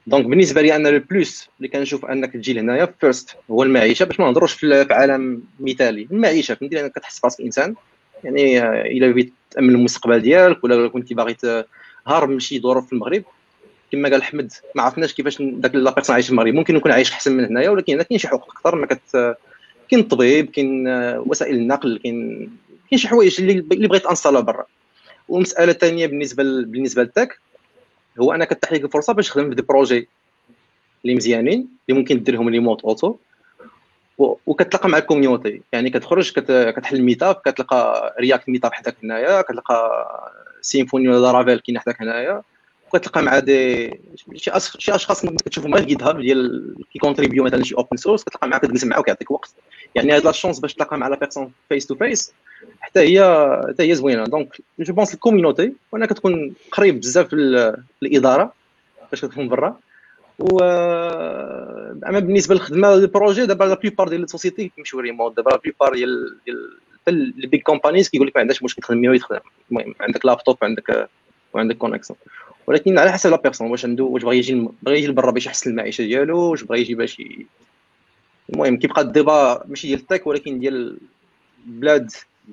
donc 0.09 0.25
بالنسبة 0.25 0.61
لي 0.61 0.75
أنا 0.75 0.89
le 0.89 0.99
plus 1.09 1.49
اللي 1.57 1.67
كنشوف 1.67 2.05
أنك 2.05 2.33
تجي 2.33 2.53
لهنايا 2.53 2.93
first 3.01 3.35
هو 3.51 3.63
المعيشة 3.63 4.03
باش 4.05 4.19
ما 4.19 4.25
نهضروش 4.25 4.53
في 4.53 4.87
عالم 4.91 5.43
مثالي. 5.59 6.07
المعيشة 6.11 6.55
فهمتي؟ 6.55 6.75
لأنك 6.75 6.91
كتحس 6.91 7.19
براسك 7.19 7.41
انسان 7.41 7.75
يعني 8.23 8.59
إلا 8.97 9.07
بغيت 9.07 9.33
تأمن 9.51 9.69
المستقبل 9.69 10.19
ديالك 10.19 10.63
ولا 10.63 10.87
كنتي 10.87 11.13
باغي 11.13 11.37
هارب 12.07 12.29
من 12.29 12.39
شي 12.39 12.59
ظروف 12.59 12.87
في 12.87 12.93
المغرب 12.93 13.23
كما 13.91 14.09
قال 14.09 14.21
أحمد 14.21 14.51
ما 14.75 14.83
عرفناش 14.83 15.13
كيفاش 15.13 15.41
داك 15.41 15.75
لا 15.75 15.91
بيرسون 15.91 16.13
عايش 16.13 16.25
في 16.25 16.31
المغرب. 16.31 16.53
ممكن 16.53 16.75
يكون 16.75 16.91
عايش 16.91 17.11
أحسن 17.11 17.37
من 17.37 17.45
هنايا 17.45 17.69
ولكن 17.69 17.93
هنا 17.93 18.03
كاين 18.03 18.19
شي 18.19 18.27
حقوق 18.27 18.51
أكثر 18.51 18.75
ما 18.75 18.85
كت 18.85 19.35
كاين 19.89 20.01
الطبيب 20.01 20.49
كاين 20.49 20.87
وسائل 21.17 21.55
النقل 21.55 21.99
كاين 22.03 22.49
كاين 22.89 22.99
شي 22.99 23.07
حوايج 23.07 23.41
اللي 23.41 23.87
بغيت 23.87 24.05
انستالا 24.05 24.39
برا. 24.39 24.65
والمسألة 25.27 25.71
الثانية 25.71 26.07
بالنسبة. 26.07 26.43
بالنسبة 26.43 27.03
للتك 27.03 27.39
هو 28.19 28.33
أنا 28.33 28.45
كتح 28.45 28.73
لك 28.73 28.83
الفرصة 28.83 29.13
باش 29.13 29.27
تخدم 29.27 29.49
في 29.49 29.55
دي 29.55 29.61
بروجي 29.61 30.07
اللي 31.05 31.15
مزيانين 31.15 31.67
اللي 31.89 31.99
ممكن 31.99 32.23
ديرهم 32.23 32.49
ريموت 32.49 32.81
أوتو. 32.81 33.15
وكتلقى 34.17 34.89
مع 34.89 34.97
الكوميونيتي. 34.97 35.61
يعني 35.73 35.89
كتخرج 35.89 36.31
كت... 36.31 36.73
كتحل 36.77 37.01
ميتاب 37.01 37.35
كتلقى 37.35 38.15
رياكت 38.19 38.49
ميتاب 38.49 38.73
حداك 38.73 38.95
هنايا 39.03 39.41
كتلقى 39.41 40.31
Symfony 40.61 41.09
ولا 41.09 41.31
Laravel 41.31 41.59
كاين 41.59 41.79
حداك 41.79 42.01
هنايا 42.01 42.41
وكتلقى 42.87 43.23
مع 43.23 43.39
des 43.39 43.89
شي 44.35 44.51
شي 44.77 44.95
أشخاص 44.95 45.25
كتشوفهم 45.25 45.75
غير 45.75 45.85
GitHub 45.85 46.21
ديال 46.21 46.75
كيcontribuer 46.93 47.43
مثلا 47.43 47.63
شي 47.63 47.75
open 47.75 47.97
source 47.97 48.23
كتلقى 48.23 48.47
معاه 48.47 48.59
كتجلس 48.59 48.83
معاه 48.83 48.99
وكيعطيك 48.99 49.31
وقت. 49.31 49.53
يعني 49.95 50.11
هاد 50.11 50.25
la 50.25 50.31
chance 50.31 50.59
باش 50.59 50.73
تلقى 50.73 50.97
مع 50.97 51.07
la 51.07 51.15
personne 51.15 51.51
face 51.69 51.87
to 51.87 51.95
face 51.95 52.33
حتى 52.81 52.99
هي 52.99 53.21
حتى 53.69 53.83
هي 53.83 53.95
زوينة. 53.95 54.23
donc 54.23 54.61
je 54.79 54.93
pense 54.93 55.13
ال 55.13 55.19
community 55.19 55.73
وأنا 55.91 56.05
كتكون 56.05 56.53
قريب 56.71 56.99
بزاف 56.99 57.33
الإدارة 58.03 58.53
باش 59.11 59.25
كتكون 59.25 59.49
برا. 59.49 59.79
و 60.39 60.59
أما 62.07 62.19
بالنسبة 62.19 62.55
للخدمة 62.55 62.93
ال 62.93 63.01
projet 63.01 63.45
دابا 63.45 63.63
la 63.63 63.73
plupart 63.75 64.07
ديال 64.07 64.23
ال 64.23 64.29
sociétés 64.29 64.71
كيمشيو 64.75 64.99
ريموت 64.99 65.37
دابا 65.37 65.49
la 65.49 65.57
plupart 65.57 65.93
ديال 65.93 66.37
big 67.47 67.61
companies 67.61 68.09
كيقول 68.09 68.27
لك 68.27 68.35
ما 68.35 68.41
عندكش 68.41 68.63
مشكل 68.63 68.81
تخدم 68.81 69.13
يخدم 69.13 69.39
المهم 69.71 69.95
عندك 69.99 70.25
لابتوب 70.25 70.57
عندك 70.61 71.09
وعندك 71.53 71.77
connexion 71.77 72.19
ولكن 72.67 72.97
على 72.97 73.11
حسب 73.11 73.29
la 73.29 73.37
personne 73.37 73.71
واش 73.71 73.85
عنده 73.85 74.03
واش 74.03 74.23
بغى 74.23 74.37
يجي 74.37 74.67
بغى 74.81 74.97
يجي 74.97 75.07
لبرا 75.07 75.31
باش 75.31 75.45
يحسن 75.45 75.69
المعيشة 75.69 76.01
ديالو 76.01 76.39
واش 76.39 76.63
بغى 76.63 76.81
يجي 76.81 76.95
باش 76.95 77.21
المهم 78.49 78.77
كيبقى 78.77 79.01
ال 79.01 79.12
débat 79.12 79.63
ماشي 79.67 79.87
ديال 79.87 79.99
ال 79.99 80.05
tech 80.05 80.27
ولكن 80.27 80.59
ديال 80.59 80.97
بلاد 81.65 82.11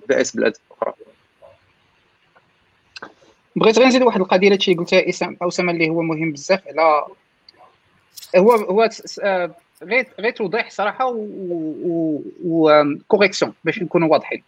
بائس 0.08 0.36
بلاد 0.36 0.56
أخرى. 0.70 0.92
بغيت 3.56 3.78
غير 3.78 3.88
نزيد 3.88 4.02
واحد 4.02 4.20
القضية 4.20 4.48
اللي 4.48 4.74
قلتها 4.74 5.08
أسامة 5.42 5.72
اللي 5.72 5.88
هو 5.88 6.02
مهم 6.02 6.32
بزاف 6.32 6.68
على 6.68 7.06
هو 8.36 8.52
هو 8.52 8.88
آه، 9.22 9.54
غير 9.82 10.06
غير 10.20 10.32
توضيح 10.32 10.70
صراحة 10.70 11.06
و 12.44 12.92
correction 13.08 13.52
باش 13.64 13.82
نكونوا 13.82 14.08
واضحين. 14.08 14.42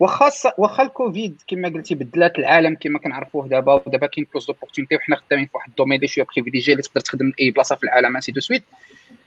واخا 0.00 0.30
واخا 0.58 0.82
الكوفيد 0.82 1.42
كما 1.48 1.68
قلتي 1.68 1.94
بدلات 1.94 2.38
العالم 2.38 2.74
كما 2.80 2.98
كنعرفوه 2.98 3.48
دابا 3.48 3.72
ودابا 3.72 4.06
كاين 4.06 4.26
plus 4.32 4.46
d'opportunités 4.46 4.96
وحنا 4.96 5.16
خدامين 5.16 5.46
في 5.46 5.50
واحد 5.54 5.68
ال 5.68 5.71
domaine 5.71 5.96
اللي 5.96 6.08
شوية 6.08 6.26
privilégié 6.34 6.72
اللي 6.72 6.82
تقدر 6.82 7.00
تخدم 7.00 7.32
أي 7.40 7.50
بلاصة 7.50 7.76
في 7.76 7.84
العالم 7.84 8.16
ainsi 8.16 8.32
de 8.32 8.40
suite 8.40 8.62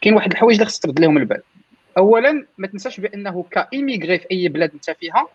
كاين 0.01 0.15
واحد 0.15 0.31
الحوايج 0.31 0.57
اللي 0.57 0.69
خصك 0.69 0.83
ترد 0.83 0.99
لهم 0.99 1.17
البال. 1.17 1.41
اولا 1.97 2.45
ما 2.57 2.67
تنساش 2.67 2.99
بأنه 2.99 3.45
ك 3.51 3.60
émigrer 3.60 4.19
في 4.19 4.25
أي 4.31 4.47
بلاد 4.47 4.71
أنت 4.73 4.91
فيها 4.91 5.27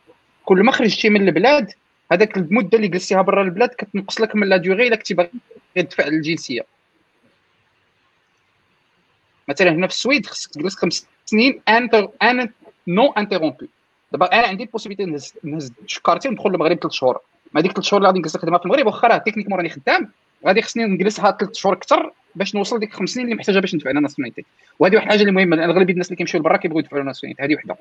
كل 0.44 0.62
ما 0.62 0.72
خرجتي 0.72 1.08
من 1.08 1.28
البلاد 1.28 1.72
هذاك 2.12 2.36
المدة 2.36 2.76
اللي 2.76 2.88
جلستيها 2.88 3.22
برا 3.22 3.42
البلاد 3.42 3.68
كتنقص 3.68 4.20
لك 4.20 4.36
من 4.36 4.48
la 4.48 4.56
durée 4.56 4.86
إلا 4.86 4.96
كنتي 4.96 5.14
باغي 5.14 5.30
تدفع 5.74 6.06
الجنسيه 6.06 6.60
مثلا 9.48 9.70
هنا 9.70 9.86
في 9.86 9.92
السويد 9.92 10.26
خصك 10.26 10.50
تجلس 10.50 10.76
خمس 10.76 11.06
سنين 11.24 11.60
انتر 11.68 12.08
ان 12.22 12.48
non 12.88 13.12
interrompus 13.12 13.68
دابا 14.12 14.32
أنا 14.32 14.46
عندي 14.46 14.62
ال 14.62 14.66
possibilité 14.66 15.04
نهز 15.04 15.34
نهز 15.44 15.72
شكارتي 15.86 16.28
وندخل 16.28 16.50
للمغرب 16.50 16.78
ثلاث 16.78 16.92
شهور. 16.92 17.18
ما 17.52 17.60
ديك 17.60 17.72
ثلاث 17.72 17.84
شهور 17.84 17.98
اللي 17.98 18.08
غادي 18.08 18.18
نجلس 18.18 18.36
نخدمها 18.36 18.58
في 18.58 18.64
المغرب 18.64 18.86
واخا 18.86 19.08
راه 19.08 19.18
techniquement 19.18 19.58
راني 19.58 19.68
خدام 19.68 20.10
غادي 20.46 20.62
خصني 20.62 20.84
نجلسها 20.84 21.36
ثلاث 21.40 21.54
شهور 21.54 21.74
أكثر 21.74 22.12
باش 22.34 22.54
نوصل 22.54 22.78
ديك 22.78 22.94
خمس 22.94 23.10
سنين 23.10 23.26
اللي 23.26 23.36
محتاجة 23.36 23.58
باش 23.58 23.74
ندفع 23.74 23.90
لها 23.90 24.00
nationalité 24.00 24.44
وهذه 24.78 24.94
واحد 24.94 25.06
الحاجة 25.06 25.20
اللي 25.20 25.32
مهمة 25.32 25.56
لأن 25.56 25.70
أغلبية 25.70 25.92
الناس 25.92 26.06
اللي 26.06 26.16
كيمشيو 26.16 26.40
لبرا 26.40 26.56
كيبغيو 26.56 26.80
يدفعوا 26.80 27.02
nationalité 27.02 27.42
هذه 27.42 27.54
وحدة. 27.54 27.76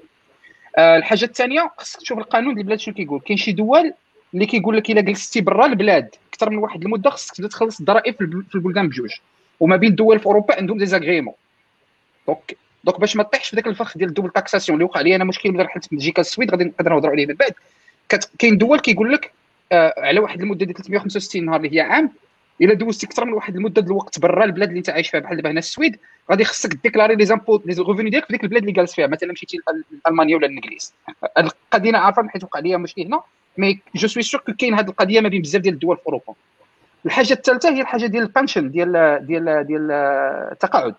الحاجة 0.79 1.25
الثانية 1.25 1.71
خصك 1.77 1.99
تشوف 1.99 2.17
القانون 2.17 2.53
ديال 2.53 2.59
البلاد 2.59 2.79
شنو 2.79 2.93
كيقول. 2.95 3.21
كاين 3.21 3.37
شي 3.37 3.51
دول 3.51 3.93
اللي 4.33 4.45
كيقول 4.45 4.77
لك 4.77 4.91
إلا 4.91 5.01
جلستي 5.01 5.41
برا 5.41 5.65
البلاد 5.65 6.15
أكثر 6.33 6.49
من 6.49 6.57
واحد 6.57 6.83
المدة 6.83 7.09
خصك 7.09 7.35
تبدأ 7.35 7.49
تخلص 7.49 7.79
الضرائب 7.79 8.15
في 8.49 8.55
البلدان 8.55 8.87
بجوج. 8.87 9.11
وما 9.59 9.75
بين 9.75 9.89
الدول 9.89 10.19
في 10.19 10.25
أوروبا 10.25 10.55
عندهم 10.55 10.77
des 10.77 10.90
agréments. 10.90 11.33
donc 12.27 12.57
donc 12.83 12.99
باش 12.99 13.15
ما 13.15 13.23
تطيحش 13.23 13.49
في 13.49 13.55
ذاك 13.55 13.67
الفخ 13.67 13.97
ديال 13.97 14.09
ال 14.09 14.12
double 14.12 14.29
taxation 14.29 14.75
اللي 14.75 14.85
وقع 14.85 15.01
لي 15.01 15.15
أنا 15.15 15.23
مشكل 15.23 15.51
ملي 15.51 15.63
رحلت 15.63 15.87
من 15.91 15.97
بلجيكا 15.97 16.21
للسويد 16.21 16.51
غادي 16.51 16.63
نقدر 16.63 16.93
نهضروا 16.93 17.11
عليه 17.13 17.25
من 17.25 17.33
بعد. 17.33 17.53
كاين 18.39 18.57
دول 18.57 18.79
كيقول 18.79 19.13
لك 19.13 19.31
آه 19.71 19.93
على 19.97 20.19
واحد 20.19 20.41
المدة 20.41 20.65
ديال 20.65 20.77
365 20.77 21.45
نهار 21.45 21.59
اللي 21.63 21.75
هي 21.75 21.81
عام 21.81 22.11
إلا 22.61 22.73
دوزتي 22.73 23.07
أكثر 23.07 23.25
من 23.25 23.33
واحد 23.33 23.55
المدة 23.55 23.81
الوقت 23.81 24.19
برا 24.19 24.45
البلاد 24.45 24.67
اللي 24.67 24.77
أنت 24.77 24.89
عايش 24.89 25.09
فيها. 25.09 25.19
بحال 25.19 25.37
دابا 25.37 25.51
هنا 25.51 25.59
السويد 25.59 25.99
غادي 26.31 26.45
خصك 26.45 26.73
déclarer 26.73 27.15
les 27.15 27.25
impôts 27.25 27.61
les 27.65 27.73
revenus 27.73 28.09
ديالك 28.09 28.25
في 28.25 28.33
ديك 28.33 28.43
البلاد 28.43 28.61
اللي 28.61 28.73
جالس 28.73 28.93
فيها. 28.93 29.07
مثلا 29.07 29.31
مشيتي 29.31 29.59
لألمانيا 30.05 30.35
ولا 30.37 30.47
الانجليز 30.47 30.93
هذه 31.37 31.51
القضية 31.65 31.89
أنا 31.89 31.99
عارفه 31.99 32.27
حيت 32.27 32.43
وقع 32.43 32.59
لي 32.59 32.77
مشكل 32.77 33.01
هنا 33.01 33.21
mais 33.57 33.79
je 33.95 34.07
suis 34.07 34.23
sûr 34.23 34.41
كاين 34.41 34.73
هذه 34.73 34.87
القضية 34.87 35.21
ما 35.21 35.29
بين 35.29 35.41
بزاف 35.41 35.61
ديال 35.61 35.73
الدول 35.73 35.97
في 35.97 36.05
أوروبا. 36.07 36.33
الحاجة 37.05 37.33
الثالثة 37.33 37.69
هي 37.69 37.81
الحاجة 37.81 38.05
ديال 38.05 38.23
ال 38.23 38.29
pension 38.29 38.71
ديال 38.71 39.19
ديال 39.25 39.67
ديال 39.67 39.91
التقاعد. 40.51 40.95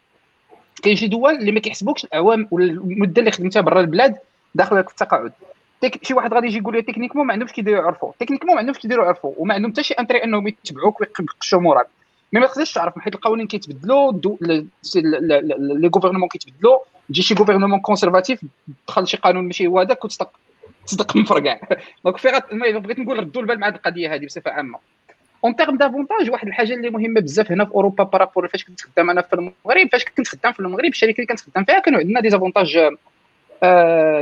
كاين 0.83 0.97
شي 0.97 1.09
دول 1.09 1.35
اللي 1.35 1.53
ما 1.53 1.61
كيحسبوكش 1.61 2.05
الاعوام 2.05 2.49
ولا 2.51 2.65
المدة 2.65 3.21
اللي 3.21 3.31
خدمتها 3.31 3.61
برا 3.61 3.81
البلاد 3.81 4.17
داخل 4.55 4.79
التقاعد. 4.79 5.33
شي 6.03 6.15
واحد 6.15 6.35
غادي 6.35 6.47
يجي 6.47 6.59
يقول 6.59 6.75
لي 6.75 6.83
techniquement 6.83 7.27
ما 7.27 7.33
عندهمش 7.33 7.53
كيديروا 7.53 7.83
يعرفوا 7.83 8.13
techniquement 8.19 8.55
ما 8.55 8.61
عندهمش 8.61 8.79
كيديروا 8.79 9.05
يعرفوا 9.05 9.35
وما 9.37 9.55
عندهم 9.55 9.73
حتى 9.73 9.83
شي 9.83 9.95
intérêt 9.95 10.25
انهم 10.25 10.49
يتبعوك 10.49 11.01
ويقشوا 11.01 11.61
موراك 11.61 11.87
mais 12.33 12.41
ما 12.41 12.47
تقدرش 12.47 12.73
تعرف 12.73 12.99
حيت 12.99 13.15
القوانين 13.15 13.47
كيتبدلوا 13.47 14.13
les 14.41 15.91
gouvernements 15.95 16.29
كيتبدلوا 16.29 16.79
تجي 17.09 17.23
شي 17.23 17.35
gouvernement 17.35 17.81
conservatif 17.81 18.41
دخل 18.89 19.07
شي 19.07 19.17
قانون 19.17 19.45
ماشي 19.45 19.67
هو 19.67 19.81
هذاك 19.81 20.05
وتصدق 20.05 20.31
تصدق 20.87 21.17
من 21.17 21.25
فرقع 21.25 21.61
donc 22.05 22.17
في 22.17 22.43
بغيت 22.53 22.99
نقول 22.99 23.19
ردوا 23.19 23.43
البال 23.43 23.61
مع 23.61 23.69
هذه 23.69 23.75
القضية 23.75 24.15
هذه 24.15 24.27
بصفة 24.27 24.51
عامة. 24.51 24.79
en 25.45 25.57
termes 25.57 25.77
d'avantages 25.77 26.31
واحد 26.31 26.47
الحاجة 26.47 26.75
اللي 26.75 26.91
مهمة 26.91 27.21
بزاف 27.21 27.53
هنا 27.53 27.65
في 27.65 27.71
أوروبا 27.75 28.05
par 28.05 28.18
rapport 28.18 28.49
فاش 28.49 28.65
كنت 28.65 28.81
خدام 28.81 29.11
أنا 29.11 29.23
في 29.23 29.33
المغرب 29.33 29.89
فاش 29.93 30.05
كنت 30.05 30.29
خدام 30.29 30.53
في 30.53 30.61
المغرب 30.61 30.85
الشركة 30.85 31.15
اللي 31.17 31.27
كنت 31.27 31.41
خدام 31.41 31.65
فيها 31.65 31.79
كانوا 31.79 32.01
عندنا 32.01 32.21
des 32.21 32.31
avantages 32.31 32.79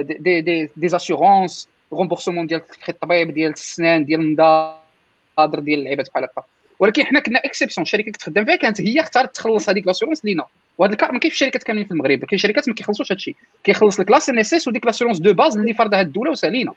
des 0.02 0.40
des 0.40 0.70
des 0.76 0.88
assurances 0.88 1.68
remboursement 1.92 2.46
ديال 2.46 2.62
الطبيب 2.88 3.34
ديال 3.34 3.52
السنان 3.52 4.04
ديال 4.04 4.20
النضاضر 4.20 5.60
ديال 5.60 5.78
اللعيبات 5.78 6.10
بحال 6.10 6.24
هكا. 6.24 6.42
ولكن 6.78 7.04
حنا 7.04 7.20
كنا 7.20 7.38
exception 7.38 7.82
الشركة 7.82 8.00
اللي 8.00 8.12
كنت 8.12 8.22
خدام 8.22 8.44
فيها 8.44 8.56
كانت 8.56 8.80
هي 8.80 9.00
اختارت 9.00 9.34
تخلص 9.34 9.68
هذيك 9.68 9.86
l'assurance 9.86 10.24
لينا. 10.24 10.44
وهذا 10.78 10.92
ال 10.92 10.97
cas 10.97 11.12
ما 11.12 11.18
كاينش 11.18 11.34
في 11.34 11.42
الشركات 11.42 11.62
كاملين 11.62 11.84
في 11.86 11.90
المغرب. 11.90 12.24
كاين 12.24 12.38
شركات 12.38 12.68
ما 12.68 12.74
كيخلصوش 12.74 13.12
هادشي. 13.12 13.36
كيخلص 13.64 14.00
لك 14.00 14.10
la 14.10 14.28
CNSS 14.28 14.68
وديك 14.68 14.86
l'assurance 14.86 15.18
de 15.18 15.32
base 15.32 15.56
اللي 15.56 15.74
فرضها 15.74 16.00
الدولة 16.00 16.30
وسالينا 16.30 16.72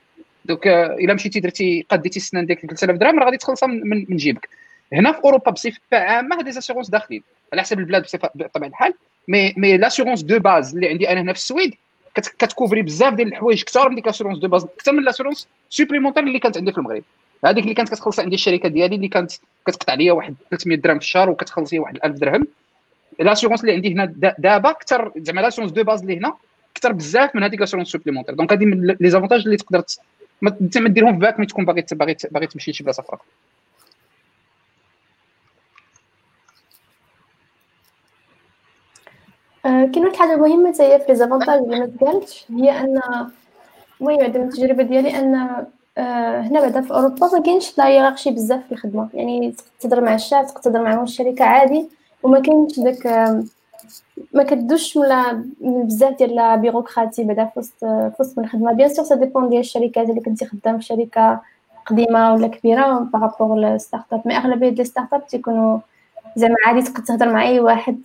donc 0.45 0.67
إلا 0.67 1.13
مشيتي 1.13 1.39
درتي 1.39 1.85
قديتي 1.89 2.19
السنان 2.19 2.45
ديالك 2.45 2.61
3000 2.61 2.97
درهم 2.97 3.19
راه 3.19 3.25
غادي 3.25 3.37
تخلصها 3.37 3.67
من, 3.67 4.05
من 4.09 4.17
جيبك. 4.17 4.49
هنا 4.93 5.11
في 5.11 5.23
أوروبا 5.23 5.51
بصفة 5.51 5.79
عامة 5.93 6.41
هاد 6.41 6.49
les 6.49 6.59
assurances 6.59 6.89
داخلين. 6.89 7.23
على 7.53 7.61
حسب 7.61 7.79
البلاد 7.79 8.03
بصفة 8.03 8.29
بطبيعة 8.35 8.69
الحال. 8.69 8.93
mais 9.27 9.53
mais 9.57 9.77
l'assurance 9.77 10.21
de 10.21 10.39
base 10.39 10.75
اللي 10.75 10.89
عندي 10.89 11.09
أنا 11.09 11.21
هنا 11.21 11.33
في 11.33 11.39
السويد 11.39 11.75
كت 12.19 12.33
couvrir 12.33 12.81
بزاف 12.81 13.13
ديال 13.13 13.27
الحوايج 13.27 13.63
كثار 13.63 13.89
من 13.89 13.95
ديك 13.95 14.05
l'assurance 14.05 14.37
de 14.37 14.47
base. 14.47 14.63
أكثر 14.63 14.91
من 14.91 15.03
l'assurance 15.03 15.47
supplémentaire 15.69 16.23
اللي 16.23 16.39
كانت 16.39 16.57
عندي 16.57 16.71
في 16.71 16.77
المغرب. 16.77 17.03
هذيك 17.45 17.63
اللي 17.63 17.73
كانت 17.73 17.89
كتخلص 17.89 18.19
عندي 18.19 18.35
الشركة 18.35 18.69
ديالي 18.69 18.95
اللي 18.95 19.07
كانت 19.07 19.31
كتقطع 19.67 19.93
ليا 19.93 20.11
واحد 20.11 20.35
300 20.49 20.77
درهم 20.77 20.99
في 20.99 21.05
الشهر 21.05 21.29
وكتخلص 21.29 21.73
لي 21.73 21.79
واحد 21.79 21.99
1000 22.05 22.15
درهم. 22.15 22.47
l'assurance 23.19 23.61
اللي 23.61 23.73
عندي 23.73 23.93
هنا 23.93 24.05
دابا 24.39 24.69
أكثر 24.69 25.11
زعما 25.17 25.41
l'assurance 25.41 25.71
de 25.71 25.83
base 25.83 26.01
اللي 26.01 26.17
هنا 26.17 26.33
أكثر 26.75 26.91
بزاف 26.91 27.35
من 27.35 27.43
هذيك 27.43 27.59
l'assurance 27.59 27.87
supplémentaire 27.87 28.35
donc 28.35 28.53
هذه 28.53 28.65
من 28.65 28.87
les 28.99 29.09
avantages 29.09 29.41
اللي 29.41 29.57
تقدر 29.57 29.83
أنت 30.43 30.77
ما 30.77 30.89
ديرهم 30.89 31.13
في 31.13 31.19
بالك 31.19 31.39
ملي 31.39 31.47
تكون 31.47 31.65
باغي 31.65 31.85
باغي 31.91 32.15
باغي 32.31 32.47
تمشي 32.47 32.71
لشي 32.71 32.83
بلاصة 32.83 33.03
أخرى. 33.03 33.19
كاين 39.65 40.05
واحد 40.05 40.13
الحاجة 40.13 40.35
مهمة 40.35 40.73
حتى 40.73 40.83
هي 40.83 40.99
في 40.99 41.05
les 41.09 41.15
avantages 41.15 41.59
اللي 41.59 41.79
ما 41.79 41.85
تقالتش 41.85 42.45
هي 42.51 42.71
أن 42.71 43.01
المهم 44.01 44.17
بعدا 44.17 44.39
من 44.39 44.47
التجربة 44.47 44.83
ديالي 44.83 45.19
أن 45.19 45.65
آه، 45.97 46.41
هنا 46.41 46.61
بعدا 46.61 46.81
في 46.81 46.91
أوروبا 46.93 47.27
ما 47.27 47.41
كاينش 47.41 47.77
la 47.77 47.87
hiérarchie 47.87 48.31
بزاف 48.31 48.65
في 48.65 48.71
الخدمة. 48.71 49.09
يعني 49.13 49.55
تقدر 49.79 50.01
مع 50.01 50.15
الشاف 50.15 50.51
تقدر 50.51 50.81
مع 50.83 51.03
الشركة 51.03 51.45
عادي 51.45 51.89
وما 52.23 52.39
كاينش 52.39 52.79
داك 52.79 53.07
ما 54.33 54.43
كدوش 54.43 54.95
ولا 54.95 55.43
بزاف 55.61 56.17
ديال 56.17 56.35
la 56.35 56.55
bureaucratie 56.55 57.23
بعدا 57.23 57.45
في 57.45 57.59
وسط 57.59 57.79
في 57.79 58.15
وسط 58.19 58.39
الخدمة. 58.39 58.73
bien 58.73 58.89
sûr 58.89 59.05
ça 59.05 59.15
dépend 59.15 59.49
ديال 59.49 59.59
الشركات 59.59 60.09
اللي 60.09 60.21
كنتي 60.21 60.45
خدام 60.45 60.77
في 60.77 60.83
شركة 60.85 61.41
قديمة 61.85 62.33
ولا 62.33 62.47
كبيرة 62.47 62.99
par 62.99 63.17
rapport 63.17 63.57
لل 63.57 63.70
startup 63.70 64.13
mais 64.13 64.37
أغلبية 64.37 64.69
ديال 64.69 64.81
ال 64.81 65.13
startup 65.13 65.27
تيكونوا 65.27 65.79
زعما 66.35 66.55
عادي 66.65 66.81
تقدر 66.81 67.03
تهضر 67.03 67.33
مع 67.33 67.43
أي 67.47 67.59
واحد 67.59 67.97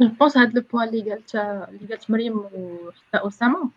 آه، 0.00 0.04
je 0.04 0.14
pense 0.20 0.36
هاد 0.36 0.54
le 0.54 0.62
point 0.72 0.88
اللي 0.88 1.10
قالت 1.10 1.34
اللي 1.34 1.88
قالت 1.88 2.10
مريم 2.10 2.38
وحتى 2.38 3.28
أسامة. 3.28 3.70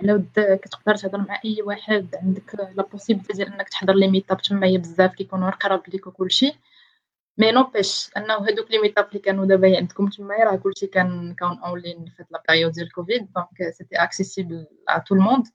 على 0.00 0.12
ود 0.12 0.30
كتقدر 0.62 0.96
تهضر 0.96 1.18
مع 1.18 1.40
أي 1.44 1.62
واحد 1.62 2.14
عندك 2.22 2.54
la 2.74 2.82
possibilité 2.82 3.32
ديال 3.32 3.52
إنك 3.54 3.68
تحضر 3.68 3.94
les 3.94 4.08
meetups 4.08 4.42
تما 4.42 4.66
هي 4.66 4.78
بزاف 4.78 5.14
كيكونوا 5.14 5.50
قراب 5.50 5.82
ليك 5.88 6.06
وكلشي 6.06 6.52
mais 7.38 7.52
نوبيش 7.52 8.10
أنه 8.16 8.34
هادوك 8.34 8.70
les 8.70 8.78
meetups 8.78 9.08
اللي 9.08 9.18
كانوا 9.18 9.46
دابا 9.46 9.76
عندكم 9.76 10.08
تما 10.08 10.34
راه 10.34 10.56
كلشي 10.56 10.86
كان 10.86 11.34
كان 11.34 11.58
اونلاين 11.58 12.04
في 12.04 12.22
هاد 12.22 12.26
la 12.30 12.42
période 12.48 12.72
ديال 12.72 12.92
Covid 12.92 13.32
donc 13.32 13.70
c'était 13.72 13.96
accessible 13.96 14.66
à 14.88 14.98
tout 14.98 15.14
le 15.14 15.23
monde 15.23 15.46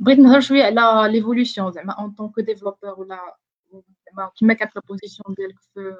بغيت 0.00 0.18
نهضر 0.18 0.40
شوية 0.40 0.64
على 0.64 1.12
l'évolution 1.12 1.72
زعما 1.72 1.92
en 1.92 2.10
tant 2.10 2.27
que 2.27 2.40
développeur 2.40 3.00
ولا 3.00 3.36
زعما 4.16 4.30
كيما 4.36 4.54
كانت 4.54 4.72
position 4.88 5.34
ديالك 5.34 5.60
في 5.60 5.96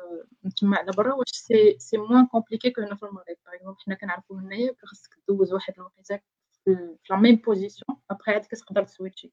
تما 0.57 0.77
على 0.77 0.93
برا 0.97 1.15
واش 1.15 1.31
c'est 1.30 1.78
c'est 1.78 1.97
moins 1.97 2.26
compliqué 2.26 2.70
que 2.70 2.83
هنا 2.83 2.95
في 2.95 3.03
المغرب 3.07 3.37
par 3.47 3.74
حنا 3.87 3.95
كنعرفو 3.95 4.35
هنايا 4.35 4.75
خاصك 4.85 5.11
دوز 5.29 5.53
واحد 5.53 5.75
الوقيته 5.79 6.21
في 6.65 6.97
la 7.11 7.16
même 7.16 7.37
position 7.37 7.99
après 8.11 8.33
عاد 8.33 8.47
كتقدر 8.47 8.85
ت 8.85 8.90
switcher 8.90 9.33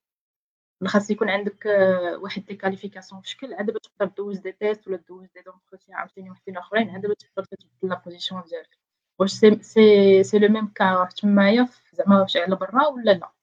خاص 0.86 1.10
يكون 1.12 1.30
عندك 1.30 1.68
آه، 1.68 2.18
واحد 2.18 2.46
des 2.46 2.56
qualifications 2.56 3.22
في 3.22 3.30
شكل 3.30 3.54
عاد 3.54 3.72
تقدر 3.72 4.06
دوز 4.18 4.40
des 4.40 4.52
tests 4.52 4.88
ولا 4.88 4.98
دوز 5.10 5.28
des 5.36 5.42
d'entretiens 5.42 5.98
عاوتاني 5.98 6.30
وحدين 6.32 6.58
اخرين 6.58 6.90
عاد 6.90 7.02
تقدر 7.02 7.44
تبدل 7.46 7.90
la 7.90 8.02
position 8.06 8.44
ديالك 8.50 8.78
واش 9.20 9.32
c'est 9.32 9.64
c'est 9.64 10.24
c'est 10.24 10.40
le 10.40 10.48
même 10.48 10.68
cas 10.68 11.10
تمايا 11.18 11.70
زعما 11.94 12.22
واش 12.22 12.38
على 12.38 12.56
برا 12.56 12.88
ولا 12.88 13.12
لا 13.12 13.26
أه 13.26 13.39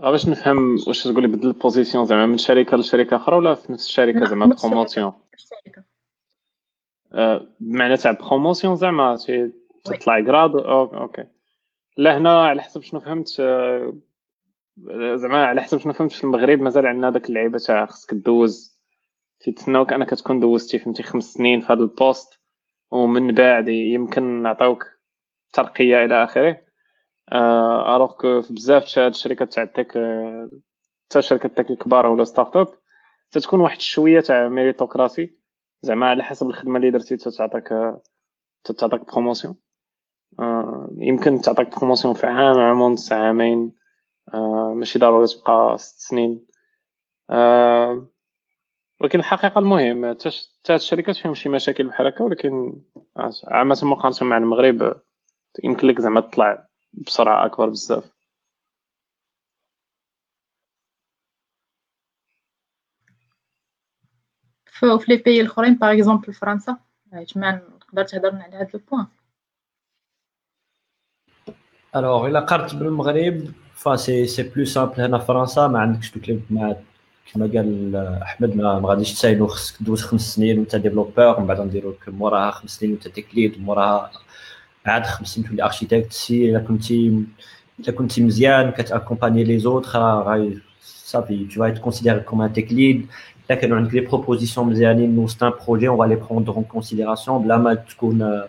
باش 0.00 0.28
نفهم 0.28 0.76
واش 0.86 1.04
تقولي 1.04 1.28
بدل 1.28 1.48
ال 1.48 1.54
position 1.54 2.04
زعما 2.04 2.26
من 2.26 2.38
شركة 2.38 2.76
لشركة 2.76 3.16
أخرى 3.16 3.36
ولا 3.36 3.54
في 3.54 3.72
نفس 3.72 3.86
الشركة 3.86 4.24
زعما 4.24 4.46
promotion 4.46 5.12
أه، 7.12 7.46
بمعنى 7.60 7.96
تاع 7.96 8.12
promotion 8.12 8.76
زعما 8.76 9.18
تطلع 9.84 10.20
grade 10.20 10.56
OK. 10.56 11.24
لا 11.96 12.18
هنا 12.18 12.46
على 12.46 12.62
حسب 12.62 12.82
شنو 12.82 13.00
فهمت 13.00 13.28
زعما 15.14 15.46
على 15.46 15.62
حسب 15.62 15.78
شنو 15.78 15.92
فهمت 15.92 16.12
في 16.12 16.24
المغرب 16.24 16.60
مازال 16.60 16.86
عندنا 16.86 17.10
داك 17.10 17.28
اللعيبة 17.28 17.58
تاع 17.58 17.86
خصك 17.86 18.14
دوز 18.14 18.80
تيتسناوك 19.40 19.92
أنك 19.92 20.10
كتكون 20.10 20.40
دوزتي 20.40 20.78
فهمتي 20.78 21.02
خمس 21.02 21.24
سنين 21.24 21.60
في 21.60 21.72
هذا 21.72 21.80
ال 21.80 21.90
poste 21.90 22.40
ومن 22.90 23.34
بعد 23.34 23.68
يمكن 23.68 24.42
نعطيوك 24.42 24.86
ترقية 25.52 26.04
إلى 26.04 26.24
آخره. 26.24 26.60
alors 27.32 28.12
que 28.12 28.42
في 28.42 28.54
بزاف 28.54 28.94
تاع 28.94 29.06
الشركات 29.06 29.52
تاع 29.52 29.62
ال 29.62 29.67
tech 29.67 29.88
حتى 31.08 31.18
الشركات 31.18 31.70
الكبار 31.70 32.06
ولا 32.06 32.24
startup 32.24 32.68
تتكون 33.30 33.60
واحد 33.60 33.80
شوية 33.80 34.20
تاع 34.20 34.48
méritocratie 34.48 35.38
زعما 35.82 36.06
على 36.10 36.22
حسب 36.22 36.46
الخدمة 36.46 36.76
اللي 36.76 36.90
درتي 36.90 37.16
تعطيك 37.16 37.68
تعطيك 38.78 39.12
promotion 39.12 39.56
يمكن 40.98 41.40
تعطيك 41.40 41.78
promotion 41.78 42.14
في 42.14 42.26
عام 42.26 42.58
عام 42.58 42.80
ونص 42.80 43.12
عامين. 43.12 43.72
ماشي 44.74 44.98
ضروري 44.98 45.26
تبقى 45.26 45.78
ست 45.78 45.98
سنين. 45.98 46.46
ولكن 49.00 49.18
الحقيقة 49.18 49.58
المهم 49.58 50.10
حتى 50.12 50.74
الشركات 50.74 51.16
فيهم 51.16 51.34
شي 51.34 51.48
مشاكل 51.48 51.86
بحال 51.88 52.06
هكا 52.06 52.24
ولكن 52.24 52.82
عامة 53.48 53.78
مقارنه 53.82 54.30
مع 54.30 54.36
المغرب. 54.36 55.00
يمكن 55.64 55.86
لك 55.88 56.00
زعما 56.00 56.20
تطلع 56.20 56.68
بسرعة 57.06 57.46
أكبر 57.46 57.68
بزاف. 57.68 58.14
في 64.66 64.98
les 65.08 65.16
pays 65.16 65.40
الأخرين 65.40 65.74
par 65.74 65.92
exemple 65.92 66.32
فرنسا 66.32 66.76
جمال 67.12 67.78
تقدر 67.80 68.04
تهضر 68.04 68.36
على 68.36 68.56
هذا 68.56 68.70
ال 68.74 68.79
point 68.79 69.06
alors 71.96 72.26
إلا 72.26 72.40
قارنت 72.40 72.74
بالمغرب 72.74 73.52
فا 73.74 73.96
c'est 73.96 74.26
c'est 74.26 74.42
plus 74.42 74.64
simple 74.64 75.00
هنا 75.00 75.18
فرنسا 75.18 75.66
ما 75.66 75.78
عندكش 75.78 76.18
donc 76.18 76.40
مع 76.50 76.76
كما 77.32 77.46
قال 77.46 77.96
أحمد 78.22 78.56
ما, 78.56 78.80
غاديش 78.84 79.12
تسايلو 79.12 79.46
خصك 79.46 79.82
دوز 79.82 80.02
خمس 80.02 80.34
سنين 80.34 80.58
وأنت 80.58 80.76
développeur 80.76 81.36
ومن 81.38 81.46
بعد 81.46 81.60
نديرو 81.60 81.96
موراها 82.08 82.50
خمس 82.50 82.70
سنين 82.70 82.92
وأنت 82.92 83.08
tech 83.08 83.32
lead 83.32 83.56
وموراها 83.56 84.10
عاد 84.86 85.06
خمس 85.06 85.28
سنين 85.28 85.48
تولي 85.48 85.62
architecte 85.62 86.12
si 86.12 86.50
الا 86.50 86.58
كنتي 86.58 87.24
الا 87.80 87.92
كنتي 87.92 88.22
مزيان 88.22 88.70
كت 88.70 88.81
accompagner 88.81 89.44
les 89.44 89.58
autres 89.58 90.00
غاي 90.00 90.58
صافي 90.82 91.46
tu 91.50 91.58
vas 91.58 91.68
être 91.68 91.80
considéré 91.80 92.24
comme 92.24 92.40
un 92.40 92.48
tech 92.48 92.70
lead 92.70 93.06
الا 93.50 93.60
كانوا 93.60 93.76
عندك 93.76 93.94
les 93.94 94.00
propositions 94.00 94.66
مزيانين 94.66 95.18
وسط 95.18 95.42
un 95.44 95.52
projet 95.66 95.88
on 95.88 95.98
va 95.98 96.04
les 96.04 96.16
prendre 96.16 96.52
en 96.52 96.64
considération 96.64 97.42
بلا 97.42 97.56
ما 97.56 97.74
تكون 97.74 98.42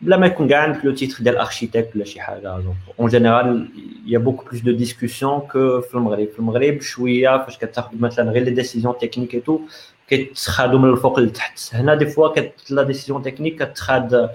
بلا 0.00 0.16
ما 0.16 0.26
يكون 0.26 0.48
كاع 0.48 0.62
عندك 0.62 0.84
le 0.84 0.92
titre 0.92 1.24
ديال 1.24 1.36
architecte 1.36 1.96
ولا 1.96 2.04
شي 2.04 2.20
حاجة 2.20 2.62
en 3.00 3.08
général 3.08 3.68
y 4.06 4.18
a 4.18 4.21
beaucoup 4.21 4.44
plus 4.44 4.60
de 4.62 4.72
discussions 4.72 5.40
que 5.40 5.80
في 5.80 5.94
المغرب 5.94 6.28
في 6.28 6.38
المغرب 6.38 6.80
شوية 6.80 7.44
فاش 7.44 7.58
كتاخذ 7.58 7.98
مثلا 8.00 8.30
غير 8.30 8.42
les 8.42 8.50
décisions 8.50 8.94
techniques 9.00 9.34
et 9.34 9.40
tout 9.40 9.60
كيتخادو 10.08 10.78
من 10.78 10.90
الفوق 10.90 11.20
لتحت 11.20 11.74
هنا 11.74 11.94
des 11.94 12.06
fois 12.06 12.28
كت 12.28 12.52
la 12.70 12.82
décision 12.82 13.22
technique 13.22 13.62
كتخاد 13.62 14.30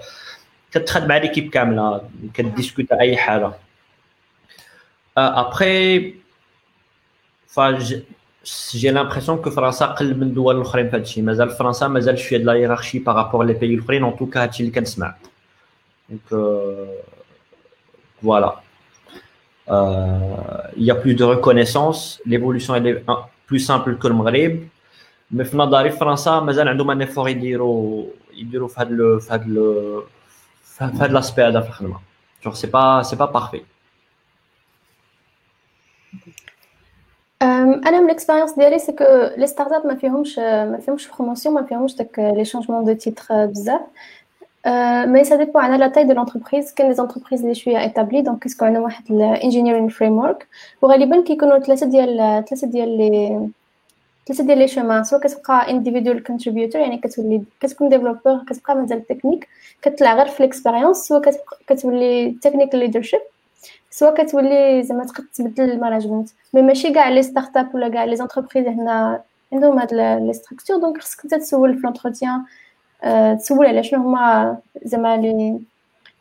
كتخاد 0.72 1.08
مع 1.08 1.16
l'équipe 1.16 1.50
كاملة 1.50 2.08
ك 2.34 2.41
discute 2.41 2.92
أي 2.92 3.16
حاجة. 3.16 3.52
après 5.18 6.14
فاج 7.46 8.02
j'ai 8.74 8.90
l'impression 8.90 9.38
que 9.38 9.50
فرنسا 9.50 9.86
قل 9.86 10.16
من 10.16 10.22
الدول 10.22 10.56
الاخرين 10.56 10.90
في 10.90 10.96
هادشي 10.96 11.22
مازال 11.22 11.50
فرنسا 11.50 11.88
مازال 11.88 12.18
شوية 12.18 12.38
د 12.38 12.42
la 12.42 12.52
hiérarchie 12.52 12.98
par 12.98 13.12
rapport 13.12 13.44
les 13.44 13.52
pays 13.52 13.74
الأخرين. 13.74 14.04
en 14.04 14.16
tout 14.16 14.31
cas 14.31 14.42
هادشي 14.42 14.62
اللي 14.62 14.74
كنسمع. 14.74 15.14
donc 16.08 16.56
voilà 18.22 18.56
il 20.76 20.84
y 20.84 20.90
a 20.90 20.94
plus 20.94 21.14
de 21.14 21.24
reconnaissance. 21.24 22.20
L'évolution 22.26 22.74
elle 22.74 22.86
est 22.86 23.04
plus 23.46 23.60
simple 23.60 23.96
que 23.98 24.08
le 24.08 24.14
Maghreb. 24.14 24.68
Mais 25.30 25.44
في 25.44 25.56
نظري 25.56 25.90
فرنسا 25.90 26.40
مازال 26.40 26.68
عندهم 26.68 26.90
un 26.90 27.00
effort 27.00 27.28
يديروا 27.28 28.06
يديروا 28.34 28.68
في 28.68 28.80
هذا 28.80 29.18
في 29.18 29.32
هذا 29.32 30.02
في 30.72 30.84
هذا 30.84 31.06
l'aspect 31.06 31.42
هذا 31.42 31.60
في 31.60 31.68
الخدمه 31.68 32.00
genre 32.44 32.54
c'est 32.56 32.66
pas 32.66 33.02
c'est 33.02 33.16
pas 33.16 33.24
parfait 33.24 33.62
أنا 37.42 38.00
من 38.00 38.06
ال 38.06 38.10
expérience 38.10 38.52
ديالي 38.52 38.78
c'est 38.78 38.92
que 38.92 39.04
les 39.36 39.46
start-up 39.46 39.86
ما 39.86 39.94
فيهمش 39.94 40.38
ما 40.38 40.78
فيهمش 40.84 41.08
promotion 41.08 41.54
ما 41.54 41.62
فيهمش 41.62 41.96
داك 41.96 42.18
les 42.18 42.44
changements 42.44 42.84
de 42.84 42.92
titre 42.92 43.46
بزاف 43.46 43.80
mais 45.06 45.24
ça 45.24 45.36
dépend 45.36 45.58
على 45.58 45.76
la 45.76 45.88
taille 45.88 46.04
de 46.04 46.12
l'entreprise 46.12 46.74
كاين 46.74 46.88
les 46.88 46.94
entreprises 46.94 47.42
اللي 47.42 47.54
شوية 47.54 47.80
établies 47.80 48.22
donc 48.22 48.42
كيسكو 48.42 48.64
عندنا 48.64 48.82
واحد 48.82 49.10
ال 49.10 49.88
engineering 49.88 50.12
framework 50.12 50.48
وغالبا 50.82 51.22
كيكونوا 51.22 51.58
ثلاثة 51.58 51.86
ديال 51.86 52.44
ثلاثة 52.48 52.66
ديال 52.66 52.98
لي 52.98 53.48
ثلاثة 54.26 54.44
ديال 54.44 54.58
les 54.58 54.68
chemins 54.68 55.04
soit 55.04 55.18
كتبقى 55.18 55.70
individual 55.70 56.22
contributor 56.22 56.80
يعني 56.80 56.98
كتولي 56.98 57.42
كتكون 57.60 57.88
développeur 57.88 58.44
كتبقى 58.48 58.76
مازال 58.76 59.06
تكنيك 59.06 59.48
كتطلع 59.82 60.14
غير 60.14 60.28
في 60.28 60.40
ال 60.40 60.45
expérience 60.45 60.96
soit 60.96 61.20
كتولي 61.66 62.30
technical 62.42 62.80
leadership 62.80 63.20
soit 63.90 64.10
كتولي 64.10 64.82
زعما 64.82 65.04
تقد 65.04 65.24
تبدل 65.34 65.70
ال 65.70 65.75
management. 65.75 66.28
mais 66.54 66.62
ماشي 66.62 66.92
كاع 66.92 67.08
les 67.08 67.22
start-up 67.22 67.74
ولا 67.74 67.88
كاع 67.88 68.04
les 68.04 68.16
entreprises 68.16 68.66
هنا 68.66 69.22
عندهم 69.52 69.78
هاد 69.78 69.94
les 69.94 70.32
structures 70.32 70.76
donc 70.76 70.98
خصك 70.98 71.24
انت 71.24 71.34
تسول 71.34 71.74
في 71.78 71.82
l'entretien 71.82 72.44
تسول 73.38 73.66
على 73.66 73.82
شنو 73.82 74.00
هما 74.02 74.56
زعما 74.84 75.16
les 75.16 75.60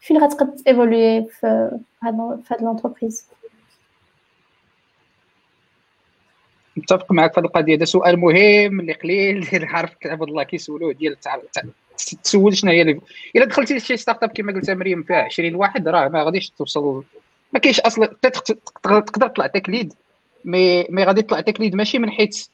فين 0.01 0.17
غتقد 0.17 0.61
évoluer 0.67 1.25
في 1.25 1.79
هاد 2.03 2.61
l'entreprise 2.61 3.25
متفق 6.77 7.11
معك 7.11 7.33
في 7.33 7.39
القضية. 7.39 7.75
هذا 7.75 7.85
سؤال 7.85 8.19
مهم 8.19 8.79
اللي 8.79 8.93
قليل 8.93 9.47
اللي 9.53 9.67
عارف 9.67 9.91
عبد 10.05 10.21
الله 10.21 10.43
كيسولوه 10.43 10.93
ديال 10.93 11.17
تسول 12.23 12.57
شنو 12.57 12.71
هي 12.71 12.81
إلا 13.35 13.45
دخلتي 13.45 13.77
لشي 13.77 13.97
start-up 13.97 14.29
كما 14.29 14.53
قلت 14.53 14.69
مريم 14.69 15.03
فيها 15.03 15.21
20 15.21 15.55
واحد 15.55 15.87
راه 15.87 16.07
ما 16.07 16.23
غاديش 16.23 16.49
توصل 16.49 17.03
ما 17.53 17.59
كاينش 17.59 17.79
أصلا 17.79 18.05
تقدر 18.21 19.27
تطلع 19.27 19.47
tech 19.47 19.70
lead 19.70 19.93
mais 20.45 20.83
mais 20.89 21.03
غادي 21.03 21.21
تطلع 21.21 21.41
tech 21.41 21.58
lead 21.58 21.75
ماشي 21.75 21.99
من 21.99 22.11
حيث 22.11 22.47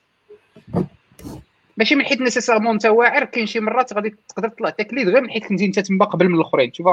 ماشي 1.78 1.96
من 1.96 2.06
حيث 2.06 2.22
nécessairement 2.22 2.74
أنت 2.74 2.86
واعر 2.86 3.26
كاين 3.26 3.46
شي 3.46 3.60
مرات 3.60 3.94
غادي 3.94 4.16
تقدر 4.30 4.50
تطلع 4.50 4.70
tech 4.70 4.90
lead 4.90 5.10
غير 5.10 5.22
من 5.22 5.30
حيث 5.30 5.48
كنتي 5.48 5.66
أنت 5.66 5.80
تما 5.80 6.06
قبل 6.06 6.30
من 6.30 6.36
الاخرين 6.36 6.74
شوف 6.74 6.88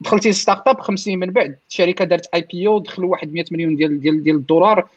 دخلتي 0.00 0.30
ل 0.30 0.68
start-up 0.68 0.80
خمس 0.80 1.00
سنين 1.00 1.18
من 1.18 1.30
بعد 1.30 1.58
الشركة 1.68 2.04
دارت 2.04 2.28
IPO 2.34 2.78
دخلوا 2.78 3.10
واحد 3.10 3.32
100 3.32 3.44
مليون 3.50 3.76
ديال 3.76 4.00
ديال 4.00 4.22
ديال 4.22 4.36
الدولار. 4.36 4.88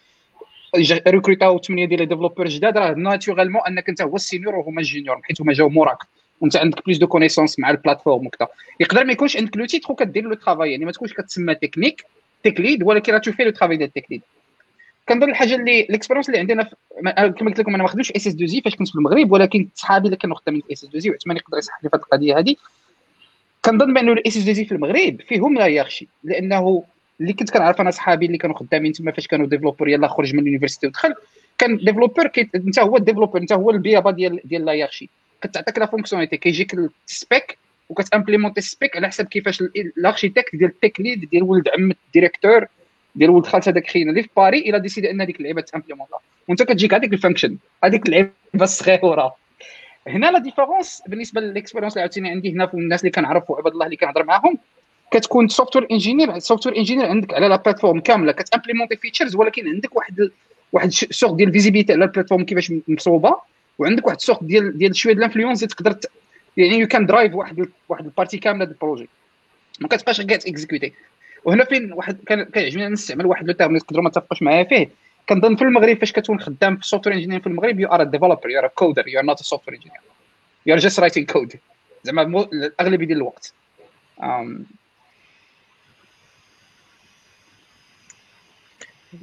recruter 1.08 1.54
او 1.54 1.60
8 1.60 1.86
ديال 1.86 2.00
les 2.00 2.06
développeurs 2.06 2.48
جداد. 2.48 2.78
راه 2.78 2.94
naturellement 2.94 3.62
أنك 3.68 3.90
أنت 3.90 4.02
هو 4.02 4.16
ال 4.16 4.21
senior 4.21 4.56
وهما 4.56 4.82
ال 4.82 4.87
junior 4.87 5.22
حيت 5.24 5.42
هما 5.42 5.54
جاو 5.54 5.70
موراك. 5.70 5.98
وأنت 6.42 6.58
عندك 6.58 6.86
plus 6.86 6.98
de 6.98 7.08
connaissances 7.08 7.60
مع 7.60 7.70
ال 7.70 7.75
plateforme 7.75 8.28
وكذا 8.28 8.48
يقدر 8.80 9.06
ما 9.06 9.12
يكونش 9.12 9.38
عندك 9.38 9.58
le 9.58 9.66
titre 9.66 9.92
وكدير 9.92 10.24
le 10.24 10.34
travail 10.34 10.72
يعني 10.72 10.86
ما 10.86 10.92
تكونش 10.92 11.14
كتسمى 11.14 11.56
technique 11.56 12.06
tech 12.44 12.60
lead 12.60 12.84
ولكن 12.84 13.14
راه 13.14 13.20
tu 13.20 13.28
fais 13.28 13.44
le 13.44 13.52
travail 13.52 13.78
ديال 13.78 13.88
ال 13.88 13.91
tech 13.91 14.06
lead 14.12 14.22
كنظن 15.10 15.30
الحاجة 15.30 15.56
اللي 15.56 15.82
ال 15.82 15.86
expérience 15.86 16.30
اللي 16.30 16.40
عندنا 16.40 16.70
كما 17.04 17.46
قلت 17.50 17.60
لكم 17.60 17.74
أنا 17.74 17.84
ما 17.84 17.90
خدمتش 17.90 18.12
SS2I 18.12 18.62
فاش 18.62 18.76
كنت 18.76 18.90
في 18.90 18.96
المغرب 18.96 19.32
ولكن 19.32 19.70
صحابي 19.76 20.06
اللي 20.06 20.18
كانوا 20.18 20.36
خدامين 20.36 20.62
في 20.62 20.74
SS2I 20.74 21.10
وعثمان 21.10 21.38
يقدر 21.38 21.58
يصحح 21.58 21.84
لي 21.84 21.90
في 21.90 21.96
هذه 21.96 22.04
القضية 22.04 22.38
هذه 22.40 22.56
كنظن 23.66 23.94
بان 23.94 24.10
ال 24.10 24.38
SS2I 24.38 24.66
في 24.66 24.72
المغرب 24.72 25.22
فيهم 25.28 25.58
la 25.58 25.68
hiérarchie 25.68 26.08
لأنه 26.24 26.84
اللي 27.22 27.34
كنت 27.34 27.50
كنعرف 27.50 27.82
أنا 27.82 27.92
صحابي 27.92 28.26
اللي 28.26 28.38
كانوا 28.38 28.58
خدامين 28.58 28.92
تما 28.92 29.12
فاش 29.12 29.28
كانوا 29.28 29.48
ديفلوبر 29.48 29.88
يلاه 29.88 30.08
خرج 30.08 30.34
من 30.34 30.40
اليونيفرسيتي 30.40 30.88
ودخل. 30.88 31.14
كان 31.58 31.78
ديفلوبر 31.78 32.32
أنت 32.56 32.80
هو 32.80 32.98
الديفلوبر 32.98 33.40
أنت 33.40 33.54
هو 33.54 33.72
البيابا 33.72 34.12
ديال 34.12 34.40
ديال 34.44 34.66
لا 34.66 34.74
يارشي 34.74 35.10
كتعطيك 35.42 35.78
لا 35.78 35.86
فونكسيوناليتي 35.86 36.38
كيجيك 36.38 36.74
السبيك 37.08 37.58
وكتامبليمونتي 37.90 38.60
السبيك 38.60 38.98
على 38.98 39.08
حسب 39.08 39.26
كيفاش 39.26 39.62
الاركيتكت 39.62 40.56
ديال 40.56 40.70
التيك 40.70 41.02
ليد 41.02 41.30
ديال 41.30 41.44
ولد 41.44 41.68
عم 41.68 41.92
الديريكتور 41.92 42.66
ديال 43.16 43.30
ولد 43.30 43.46
خالت 43.46 43.70
هذاك 43.70 43.88
خينا 43.88 44.10
اللي 44.10 44.24
في 44.24 44.30
باري 44.38 44.60
إلى 44.60 44.80
ديسيدي 44.80 45.12
أن 45.12 45.22
هذيك 45.22 45.38
اللعيبة 45.40 45.62
تامبليمونتا 45.62 46.18
وأنت 46.48 46.64
كتجيك 46.64 46.94
هذيك 46.94 47.14
الفانكشن 47.14 47.58
هذيك 47.84 48.06
اللعيبة 48.06 48.32
الصغيرة. 48.56 49.36
هنا 50.08 50.32
لا 50.32 50.40
ديفيرونس 50.40 51.04
بالنسبة 51.08 51.42
للاكسبيرونس 51.42 51.94
اللي 51.94 52.02
عاوتاني 52.02 52.30
عندي 52.30 52.52
هنا 52.52 52.66
في 52.66 52.74
الناس 52.74 53.02
اللي 53.02 53.12
كنعرف 53.12 53.50
وعباد 53.50 53.74
الله 53.74 53.86
اللي 53.86 53.98
كنهضر 53.98 54.24
معاهم. 54.24 54.58
كتكون 55.12 55.48
software 55.48 55.88
engineer 55.92 56.40
software 56.40 56.78
engineer 56.78 57.06
عندك 57.06 57.34
على 57.34 57.48
la 57.48 57.56
plateforme 57.56 58.00
كاملة 58.00 58.32
كت 58.32 58.41
implémenter 58.41 58.96
features 58.96 59.36
ولكن 59.36 59.68
عندك 59.68 59.96
واحد 59.96 60.30
واحد 60.72 60.92
sorte 60.92 61.36
ديال 61.36 61.52
visibilité 61.52 61.94
على 61.94 62.06
ال 62.06 62.09
plateforme 62.09 62.46
كيفاش 62.46 62.72
مصوبة 62.88 63.36
وعندك 63.80 64.08
واحد 64.08 64.22
sorte 64.22 64.44
ديال 64.44 64.78
ديال 64.78 64.96
شوية 64.96 65.14
ديال 65.14 65.24
ال 65.24 65.27
influence 65.27 65.60
تقدر 65.60 65.98
يعني 66.58 66.80
you 66.80 66.88
can 66.88 67.06
drive 67.06 67.36
واحد 67.36 67.70
واحد 67.90 68.06
ال 68.06 68.10
partie 68.10 68.38
كاملة 68.38 68.66
ديال 68.66 68.74
ال 68.74 68.79
projet 68.79 69.10
ما 69.80 69.88
كتبقاش 69.88 70.22
غير 70.22 70.40
exécuter 70.48 70.94
وهنا 71.46 71.66
فين 71.66 71.94
واحد 71.94 72.18
كان 72.28 72.44
كيعجبني 72.44 72.88
نستعمل 72.88 73.26
واحد 73.26 73.48
le 73.48 73.54
terme 73.54 73.78
تقدروا 73.78 74.04
ما 74.04 74.10
تتفقوش 74.10 74.42
معايا 74.42 74.64
فيه. 74.64 74.90
كنظن 75.30 75.56
في 75.56 75.62
المغرب 75.62 75.98
فاش 75.98 76.12
كتكون 76.12 76.40
خدام 76.40 76.78
في 76.78 76.88
software 76.88 77.16
engineer 77.16 77.40
في 77.40 77.48
المغرب 77.48 77.80
you 77.80 77.88
are 77.88 78.04
developer 78.04 78.50
you 78.50 78.60
are 78.60 78.68
coder 78.68 79.08
you 79.08 79.20
are 79.20 79.26
not 79.26 79.40
software 79.40 79.78
engineer 79.78 80.00
you 80.66 80.74
are 80.74 80.80
just 80.80 81.00
writing 81.00 81.26
code 81.26 81.54
زعما 82.04 82.48
الأغلبية 82.54 83.06
ديال 83.06 83.18
الوقت. 83.18 83.54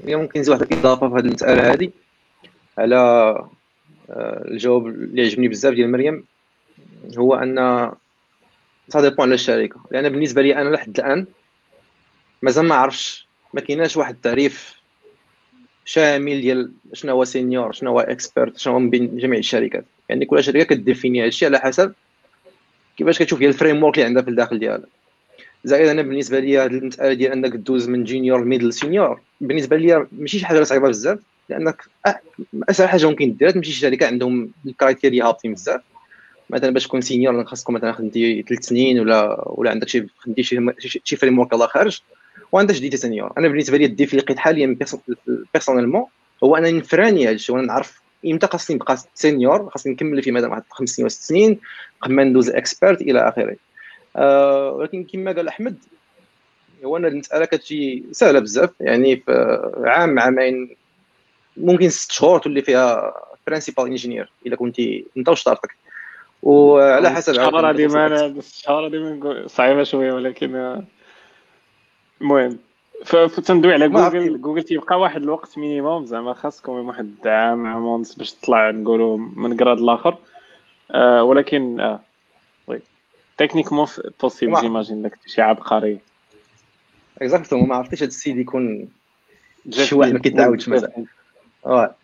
ممكن 0.04 0.40
نزيد 0.40 0.54
واحد 0.54 0.72
الإضافة 0.72 1.08
في 1.08 1.14
هذه 1.14 1.20
المسألة 1.20 1.72
هذه 1.72 1.90
على 2.78 2.96
آه، 4.10 4.44
الجواب 4.48 4.86
اللي 4.86 5.22
عجبني 5.22 5.48
بزاف 5.48 5.74
ديال 5.74 5.90
مريم 5.90 6.24
هو 7.18 7.34
أن 7.34 7.56
ça 8.88 9.00
dépend 9.00 9.26
على 9.26 9.34
الشركة. 9.34 9.80
لأن 9.90 10.08
بالنسبة 10.08 10.42
لي 10.42 10.56
أنا 10.56 10.68
لحد 10.68 10.98
الآن 10.98 11.26
مازال 12.42 12.64
ما 12.64 12.74
عرفش 12.74 13.26
ما 13.54 13.60
كايناش 13.60 13.96
واحد 13.96 14.14
التعريف 14.14 14.82
شامل 15.84 16.40
ديال 16.40 16.72
شنو 16.92 17.12
هو 17.12 17.24
senior 17.24 17.72
شنو 17.72 17.90
هو 17.90 18.00
expert 18.00 18.58
شنو 18.58 18.72
هو 18.72 18.78
من 18.78 18.90
بين 18.90 19.16
جميع 19.16 19.38
الشركات. 19.38 19.84
يعني 20.08 20.26
كل 20.26 20.44
شركة 20.44 20.62
ك 20.74 20.80
définir 20.80 21.24
هادشي 21.24 21.46
على 21.46 21.58
حسب 21.58 21.92
كيفاش 22.96 23.18
كتشوف 23.18 23.42
هي 23.42 23.48
ال 23.48 23.82
framework 23.82 23.94
اللي 23.94 24.06
عندها 24.06 24.22
في 24.22 24.30
الداخل 24.30 24.58
ديالها. 24.58 24.86
زائد 25.64 25.88
أنا 25.88 26.02
بالنسبة 26.02 26.40
لي 26.40 26.58
هذه 26.58 26.66
المساله 26.66 27.12
ديال 27.12 27.32
أنك 27.32 27.56
دوز 27.56 27.88
من 27.88 28.04
junior 28.04 28.44
middle 28.44 28.72
senior 28.72 29.20
بالنسبة 29.40 29.76
لي 29.76 30.06
ماشي 30.12 30.38
شي 30.38 30.46
حاجة 30.46 30.62
صعيبة 30.62 30.88
بزاف 30.88 31.18
لأنك 31.48 31.82
اسهل 32.68 32.88
حاجة 32.88 33.06
ممكن 33.06 33.36
دير 33.36 33.50
تمشي 33.50 33.72
شركة 33.72 34.06
عندهم 34.06 34.50
ال 34.66 34.72
criteria 34.72 35.24
هابطين 35.24 35.54
بزاف. 35.54 35.80
مثلا 36.50 36.70
باش 36.70 36.84
تكون 36.84 37.00
senior 37.00 37.44
خاصكم 37.44 37.74
مثلا 37.74 37.92
خدمتي 37.92 38.42
ثلاث 38.48 38.64
سنين 38.64 39.00
ولا 39.00 39.44
ولا 39.46 39.70
عندك 39.70 39.88
شي 39.88 40.06
خدمتي 40.18 40.42
شي 41.04 41.16
framework 41.16 41.52
الله 41.52 41.66
خارج 41.66 42.00
وانت 42.52 42.72
جديد 42.72 42.94
senior. 42.94 43.32
أنا 43.38 43.48
بالنسبة 43.48 43.76
لي 43.78 43.84
ال 43.84 43.90
défi 43.90 44.12
اللي 44.12 44.22
لقيت 44.22 44.38
حاليا 44.38 44.76
personnellement 45.54 46.04
هو 46.44 46.56
انني 46.56 46.72
نفراني 46.72 47.24
هذا 47.24 47.34
الشيء 47.34 47.56
وأنا 47.56 47.66
نعرف 47.66 48.00
إمتى 48.26 48.46
خاصني 48.46 48.76
نبقى 48.76 48.96
senior 49.14 49.70
خاصني 49.70 49.92
نكمل 49.92 50.22
في 50.22 50.30
مثلا 50.30 50.50
واحد 50.50 50.62
خمس 50.70 50.88
سنين 50.88 51.06
وست 51.06 51.22
سنين 51.22 51.58
قبل 52.00 52.14
ما 52.14 52.24
ندوز 52.24 52.50
expert 52.50 53.00
إلى 53.00 53.28
آخره. 53.28 53.56
ولكن 54.74 55.04
كما 55.04 55.32
قال 55.32 55.48
أحمد 55.48 55.76
هو 56.84 56.96
أن 56.96 57.04
المسألة 57.04 57.44
كتجي 57.44 58.04
سهلة 58.12 58.38
بزاف. 58.40 58.70
يعني 58.80 59.16
في 59.16 59.32
عام 59.84 60.18
عامين 60.18 60.76
ممكن 61.56 61.88
ست 61.88 62.12
شهور 62.12 62.38
تولي 62.38 62.62
فيها 62.62 63.14
principal 63.46 63.86
engineer 63.86 64.32
إلا 64.46 64.56
كنتي 64.56 65.06
أنت 65.16 65.28
وشطارتك 65.28 65.70
وعلى 66.42 67.10
حسب 67.10 67.32
الشهر 67.32 67.70
هذه 67.70 67.86
ما 67.86 68.26
الشهر 68.26 68.86
هذه 68.86 69.46
صعيبة 69.46 69.82
شوية 69.82 70.12
ولكن 70.12 70.82
المهم. 72.20 72.58
فتندوي 73.04 73.72
على 73.72 73.88
جوجل 73.88 74.40
جوجل 74.40 74.62
تيبقى 74.62 75.00
واحد 75.00 75.22
الوقت 75.22 75.58
minimum 75.58 76.06
زعما 76.06 76.32
خاصكم 76.34 76.72
واحد 76.72 77.14
عام 77.26 77.66
عام 77.66 77.84
ونص 77.84 78.14
باش 78.14 78.32
تطلع 78.32 78.70
نقولوا 78.70 79.18
من 79.18 79.56
grade 79.56 79.78
الآخر 79.78 80.16
آه 80.90 81.22
ولكن 81.24 81.80
oui 81.80 81.98
techniquement 83.38 83.86
possible 84.20 84.60
j'imagine 84.60 85.02
داك 85.02 85.18
شي 85.26 85.42
عبقري 85.42 85.98
exactement 87.22 87.68
ما 87.68 87.76
عرفتيش 87.76 88.02
هذا 88.02 88.08
السيد 88.08 88.38
يكون 88.38 88.88
شي 89.70 89.94
واحد 89.94 90.12
ما 90.12 90.18
كيتعاودش 90.18 90.68
مثلا 90.68 91.04
واه 91.62 91.94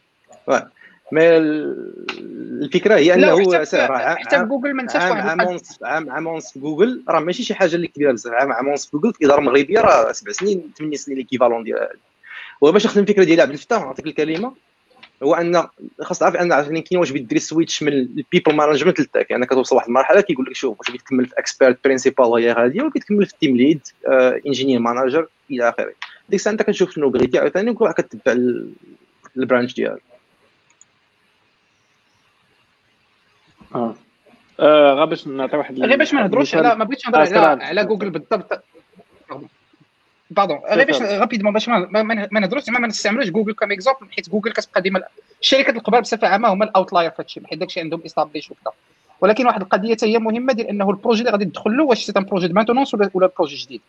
واه 0.46 0.70
mais 1.12 1.36
الفكرة 1.36 2.94
هي 2.94 3.14
انه 3.14 3.64
حتى 4.14 4.44
جوجل 4.44 4.74
ما 4.74 4.82
نساش 4.82 5.10
واحد 5.10 5.60
عام 5.82 6.10
عام 6.10 6.26
ونص 6.26 6.52
في 6.52 6.60
جوجل 6.60 7.02
راه 7.08 7.20
ماشي 7.20 7.42
شي 7.42 7.54
حاجة 7.54 7.74
اللي 7.74 7.86
كبيره 7.86 8.12
بزاف 8.12 8.32
عام 8.32 8.52
عام 8.52 8.68
ونص 8.68 8.86
في 8.86 8.96
جوجل 8.96 9.14
في 9.14 9.24
اداره 9.24 9.40
مغربيه 9.40 9.80
راه 9.80 10.12
سبع 10.12 10.32
سنين 10.32 10.72
ثمان 10.78 10.96
سنين 10.96 11.18
l'équivalent 11.18 11.64
ديال 11.64 11.96
وباش 12.60 12.86
نخدم 12.86 13.02
الفكرة 13.02 13.24
ديالي 13.24 13.42
عبد 13.42 13.52
الفتاح 13.52 13.82
نعطيك 13.82 14.06
الكلمة 14.06 14.52
هو 15.22 15.34
أن 15.34 15.66
خاص 16.02 16.18
تعرف 16.18 16.36
أن 16.36 16.52
عشان 16.52 16.78
كاين 16.82 17.00
واش 17.00 17.10
بيدير 17.10 17.38
switch 17.38 17.82
من 17.82 17.92
ال 17.92 18.01
people 18.01 18.54
management 18.54 19.00
لل 19.00 19.10
tech 19.10 19.30
يعني 19.30 19.46
كتوصل 19.46 19.76
واحد 19.76 19.88
المرحلة 19.88 20.20
كيقول 20.20 20.46
لك 20.46 20.54
شوف 20.54 20.78
واش 20.78 20.90
بتكمل 20.90 21.26
في 21.26 21.34
expert 21.38 21.84
principal 21.84 22.26
هي 22.26 22.52
غادية 22.52 22.82
ولا 22.82 22.90
كتكمل 22.90 23.26
في 23.26 23.32
ال 23.32 23.37
team 23.37 23.56
lead 23.56 23.80
engineer 24.46 24.80
manager 24.80 25.28
إلى 25.50 25.68
آخره. 25.68 25.92
ديك 26.28 26.34
الساعة 26.34 26.52
أنت 26.52 26.62
كتشوف 26.62 26.90
شنو 26.90 27.10
بغيتي 27.10 27.38
عاوتاني 27.38 27.70
وكل 27.70 27.84
واحد 27.84 27.94
كتبع 27.94 28.36
ال 29.36 29.41
branche 29.41 29.74
ديالك. 29.74 30.02
آه. 33.74 33.94
آه 34.60 34.94
غير 34.94 35.04
باش 35.04 35.26
نعطي 35.26 35.56
واحد 35.56 35.80
غير 35.80 35.98
باش 35.98 36.14
ما 36.14 36.20
نهضروش 36.20 36.54
على 36.54 36.74
ما 36.76 36.84
بغيتش 36.84 37.06
نهضر 37.06 37.38
على 37.38 37.64
على 37.64 37.84
جوجل 37.84 38.10
بالضبط. 38.10 38.64
pardon 40.30 40.58
غير 40.70 40.86
باش 40.86 41.02
rapidement 41.02 41.52
باش 41.52 41.68
ما 41.68 42.40
نهضروش 42.40 42.62
زعما 42.62 42.78
ما 42.78 42.86
نستعملوش 42.86 43.30
جوجل 43.30 43.52
comme 43.52 43.72
exemple 43.72 44.12
حيت 44.16 44.28
جوجل 44.30 44.52
كتبقى 44.52 44.82
ديما 44.82 45.02
الشركات 45.40 45.76
الكبار 45.76 46.00
بصفة 46.00 46.28
عامة 46.28 46.48
هما 46.52 46.64
ال 46.64 46.69
outliers 46.69 47.10
في 47.10 47.22
هادشي 47.22 47.40
حيت 47.46 47.58
داكشي 47.58 47.80
عندهم 47.80 48.02
established 48.06 48.50
وكذا 48.50 48.72
ولكن 49.20 49.46
واحد 49.46 49.62
القضية 49.62 49.96
هي 50.02 50.18
مهمة 50.18 50.52
ديال 50.52 50.66
إنه 50.66 50.90
ال 50.90 50.95
projet 50.95 51.20
اللي 51.20 51.32
غادي 51.32 51.44
تدخل 51.44 51.76
له 51.76 51.84
واش 51.84 52.04
c'est 52.04 52.12
un 52.16 52.24
projet 52.24 52.48
de 52.48 52.54
maintenance 52.54 52.94
ولا 52.94 53.10
ولا 53.14 53.30
projet 53.36 53.56
جديد؟ 53.56 53.80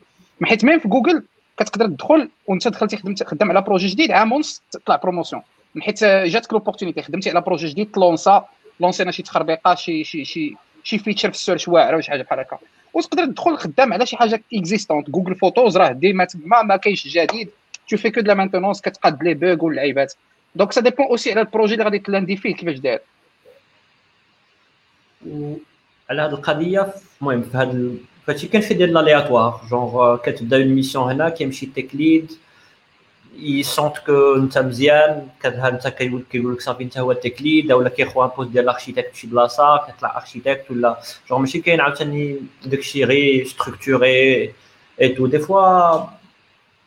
حيت 0.43 0.65
même 0.65 0.79
في 0.79 0.87
جوجل 0.87 1.23
كتقدر 1.57 1.87
تدخل 1.87 2.29
وانت 2.47 2.67
دخلتي 2.67 2.97
خدمت 2.97 3.23
خدام 3.23 3.49
على 3.51 3.61
projet 3.61 3.87
جديد 3.87 4.11
عام 4.11 4.31
ونص 4.31 4.61
تطلع 4.71 4.95
promotion 4.95 5.41
حيت 5.81 6.03
جاتك 6.03 6.53
l'opportunité 6.53 7.01
خدمتي 7.01 7.29
على 7.29 7.41
projet 7.41 7.67
جديد 7.67 7.91
تلونسا 7.91 8.45
لونسينا 8.79 9.11
شي 9.11 9.23
تخربيقة 9.23 9.75
شي 9.75 10.03
شي 10.03 10.25
شي 10.25 10.55
شي 10.83 10.99
feature 10.99 11.29
في 11.29 11.35
ال 11.35 11.40
search 11.40 11.67
واعرة 11.67 11.93
ولا 11.93 12.01
شي 12.01 12.11
حاجة 12.11 12.21
بحال 12.21 12.39
هكا. 12.39 12.57
وتقدر 12.93 13.25
تدخل 13.25 13.57
خدام 13.57 13.93
على 13.93 14.05
شي 14.05 14.17
حاجة 14.17 14.43
اكزيستونت 14.53 15.09
جوجل 15.09 15.35
فوتوز 15.35 15.77
راه 15.77 15.91
ديما 15.91 16.25
تما 16.25 16.61
ما 16.61 16.75
كاينش 16.75 17.07
جديد. 17.07 17.49
تو 17.89 17.97
في 17.97 18.11
كو 18.11 18.21
دو 18.21 18.27
لا 18.27 18.33
مانتونونس 18.33 18.81
كتقاد 18.81 19.23
لي 19.23 19.33
بوغ 19.33 19.65
واللعيبات. 19.65 20.13
دونك 20.55 20.71
سا 20.71 20.81
ديبون 20.81 21.05
اوسي 21.05 21.31
على 21.31 21.41
البروجي 21.41 21.73
اللي 21.73 21.83
غادي 21.83 21.99
تلاندي 21.99 22.37
فيه 22.37 22.55
كيفاش 22.55 22.77
داير. 22.77 22.99
على 26.09 26.21
هذه 26.21 26.29
القضية 26.29 26.93
المهم 27.21 27.41
في 27.41 27.57
هذا 27.57 27.89
فهادشي 28.27 28.61
في 28.61 28.73
ديال 28.73 28.89
الالياتوار 28.89 29.61
جونغ 29.69 30.17
كتبدا 30.17 30.57
اون 30.57 30.67
ميسيون 30.67 31.11
هنا 31.11 31.29
كيمشي 31.29 31.65
تيك 31.65 31.95
ليد 31.95 32.31
يسونت 33.43 33.97
كو 33.97 34.35
انت 34.35 34.57
مزيان 34.57 35.27
كتها 35.39 35.69
انت 35.69 35.87
كيقول 35.87 36.23
كيقول 36.31 36.53
لك 36.53 36.61
صافي 36.61 36.83
انت 36.83 36.97
هو 36.97 37.11
التيك 37.11 37.41
ليد 37.41 37.71
ولا 37.71 37.89
كيخوا 37.89 38.25
ان 38.25 38.29
بوست 38.37 38.49
ديال 38.49 38.63
الاركيتكت 38.63 39.15
شي 39.15 39.27
بلاصه 39.27 39.77
كتطلع 39.77 40.17
اركيتكت 40.17 40.71
ولا 40.71 40.99
جونغ 41.29 41.41
ماشي 41.41 41.59
كاين 41.59 41.81
عاوتاني 41.81 42.39
داكشي 42.65 43.03
غير 43.03 43.45
structuré 43.45 44.53
et 45.01 45.09
tout 45.09 45.27
des 45.27 45.39
fois 45.39 46.05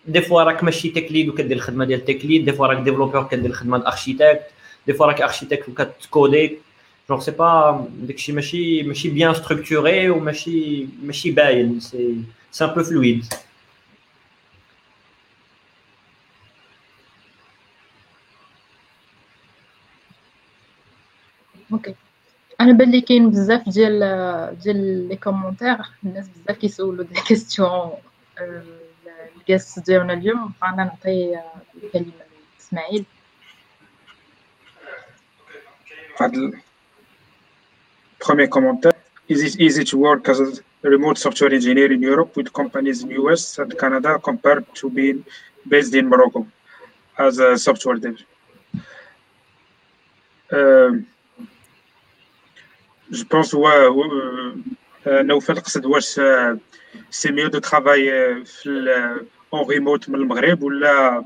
des 0.06 0.22
fois 0.22 0.42
راك 0.42 0.64
ماشي 0.64 0.88
tech 0.88 1.12
lead 1.12 1.28
وكدير 1.28 1.57
الخدمه 1.57 1.84
ديال 1.84 2.05
tech 2.04 2.24
lead 2.24 2.44
des 2.44 2.52
fois 2.52 2.66
راك 2.66 2.78
développeur 2.78 3.22
كدير 3.22 3.50
الخدمه 3.50 3.78
ديال 3.78 3.86
architecte 3.86 4.42
des 4.86 4.92
fois 4.92 5.06
راك 5.07 5.22
architecte 5.22 5.68
وكتكودي 5.68 6.59
genre 7.08 7.20
c'est 7.20 7.30
pas 7.30 7.86
داكشي 7.90 8.32
ماشي 8.32 8.82
ماشي 8.82 9.09
bien 9.08 9.34
structuré 9.34 10.10
وماشي 10.11 10.86
ماشي 11.03 11.30
bien 11.30 11.80
c'est 11.80 12.16
c'est 12.52 12.64
un 12.64 12.70
peu 12.70 12.82
fluide 12.82 13.24
اوكي 21.71 21.95
انا 22.61 22.73
بان 22.73 22.91
لي 22.91 23.01
كاين 23.01 23.29
بزاف 23.29 23.69
ديال 23.69 23.99
ديال 24.63 25.07
لي 25.07 25.15
كومونتير 25.15 25.77
الناس 26.03 26.27
بزاف 26.27 26.57
كيسولوا 26.57 27.05
دي 27.05 27.21
كيستيون 27.27 27.91
الكاس 29.38 29.79
ديالنا 29.79 30.13
اليوم 30.13 30.53
فانا 30.61 30.75
نعطي 30.75 31.41
الكلمه 31.83 32.11
لاسماعيل 32.57 33.05
هذا 36.21 36.51
premier 38.23 38.47
commentaire 38.47 38.97
is 39.29 39.41
it 39.43 39.59
easy 39.59 39.83
to 39.83 39.97
work 39.97 40.29
as 40.29 40.39
a 40.39 40.89
remote 40.95 41.17
software 41.17 41.53
engineer 41.53 41.91
in 41.91 42.01
Europe 42.01 42.35
with 42.38 42.51
companies 42.53 43.03
in 43.03 43.09
US 43.21 43.59
and 43.59 43.77
Canada 43.77 44.19
compared 44.19 44.65
to 44.75 44.89
being 44.89 45.23
based 45.67 45.93
in 45.93 46.07
Morocco 46.07 46.47
as 47.17 47.39
a 47.39 47.57
software 47.57 47.97
dev? 47.97 48.17
Uh, 50.51 50.91
je 53.12 53.24
pense 53.24 53.52
ouais 53.54 53.88
نوفل 55.06 55.60
قصد 55.60 55.86
واش 55.86 56.20
c'est 57.10 57.32
mieux 57.32 57.48
de 57.48 57.58
travailler 57.58 58.44
في 58.44 58.68
en 59.54 59.68
remote 59.68 60.08
من 60.08 60.14
المغرب 60.14 60.62
ولا 60.62 61.24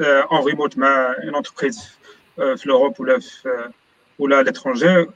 en 0.00 0.44
remote 0.44 0.78
مع 0.78 1.14
une 1.24 1.34
entreprise 1.34 1.98
في 2.36 2.62
l'Europe 2.66 3.00
ولا 3.00 3.18
في 3.18 3.70
ولا 4.18 4.42
l'étranger 4.42 5.06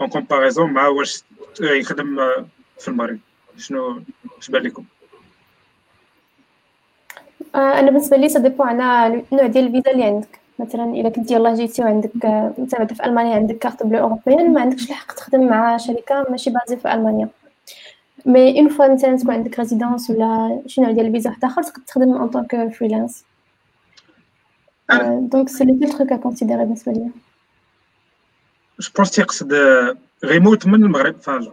en 0.00 0.08
comparaison 0.08 0.72
مع 0.72 0.88
واش 0.88 1.22
يخدم 1.60 2.16
في 2.78 2.88
المغرب 2.88 3.18
شنو 3.58 4.02
اش 4.38 4.50
بان 4.50 4.62
لكم 4.62 4.84
أنا 7.54 7.90
بالنسبة 7.90 8.16
لي 8.16 8.28
سا 8.28 8.54
على 8.60 9.24
النوع 9.32 9.46
ديال 9.46 9.66
الفيزا 9.66 9.90
اللي 9.90 10.04
عندك. 10.04 10.43
مثلا 10.58 10.84
الا 10.84 11.08
كنت 11.08 11.30
يلاه 11.30 11.54
جيتي 11.54 11.82
وعندك 11.82 12.10
مثلا 12.58 12.86
في 12.86 13.04
ألمانيا 13.04 13.34
عندك 13.34 13.58
carte 13.58 13.82
bleue 13.82 13.98
européenne 13.98 14.52
ما 14.52 14.60
عندكش 14.60 14.90
الحق 14.90 15.12
تخدم 15.12 15.46
مع 15.48 15.76
شركة 15.76 16.26
ماشي 16.30 16.50
basée 16.50 16.76
في 16.76 16.94
ألمانيا. 16.94 17.28
mais 18.26 18.60
une 18.60 18.68
fois 18.68 18.94
مثلا 18.94 19.16
تكون 19.16 19.34
عندك 19.34 19.58
résidence 19.58 20.10
ولا 20.10 20.62
شي 20.66 20.80
نوع 20.80 20.90
ديال 20.90 21.06
الفيزا 21.06 21.30
واحد 21.30 21.44
اخر 21.44 21.62
تقدر 21.62 21.82
تخدم 21.86 22.12
en 22.12 22.28
tant 22.28 22.53
que 22.53 22.72
freelance 22.72 23.24
donc 25.18 25.48
c'est 25.48 25.64
le 25.64 25.88
truc 25.88 26.12
à 26.12 26.16
considérer 26.16 26.64
بالنسبة 26.64 26.92
ليا 26.92 27.10
je 28.80 28.90
pense 28.96 29.10
تيقصد 29.10 29.54
ريموت 30.24 30.66
من 30.66 30.84
المغرب 30.84 31.20
فاهم 31.20 31.48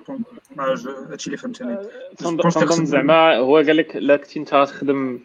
هادشي 1.10 1.28
اللي 1.28 1.38
فهمت 1.38 1.62
أنا 1.62 1.82
تنظن 2.18 2.86
زعما 2.86 3.36
هو 3.38 3.56
قال 3.56 3.78
لك 3.78 3.96
لا 3.96 4.18
كنتي 4.18 4.40
انت 4.40 4.50
تخدم 4.50 5.20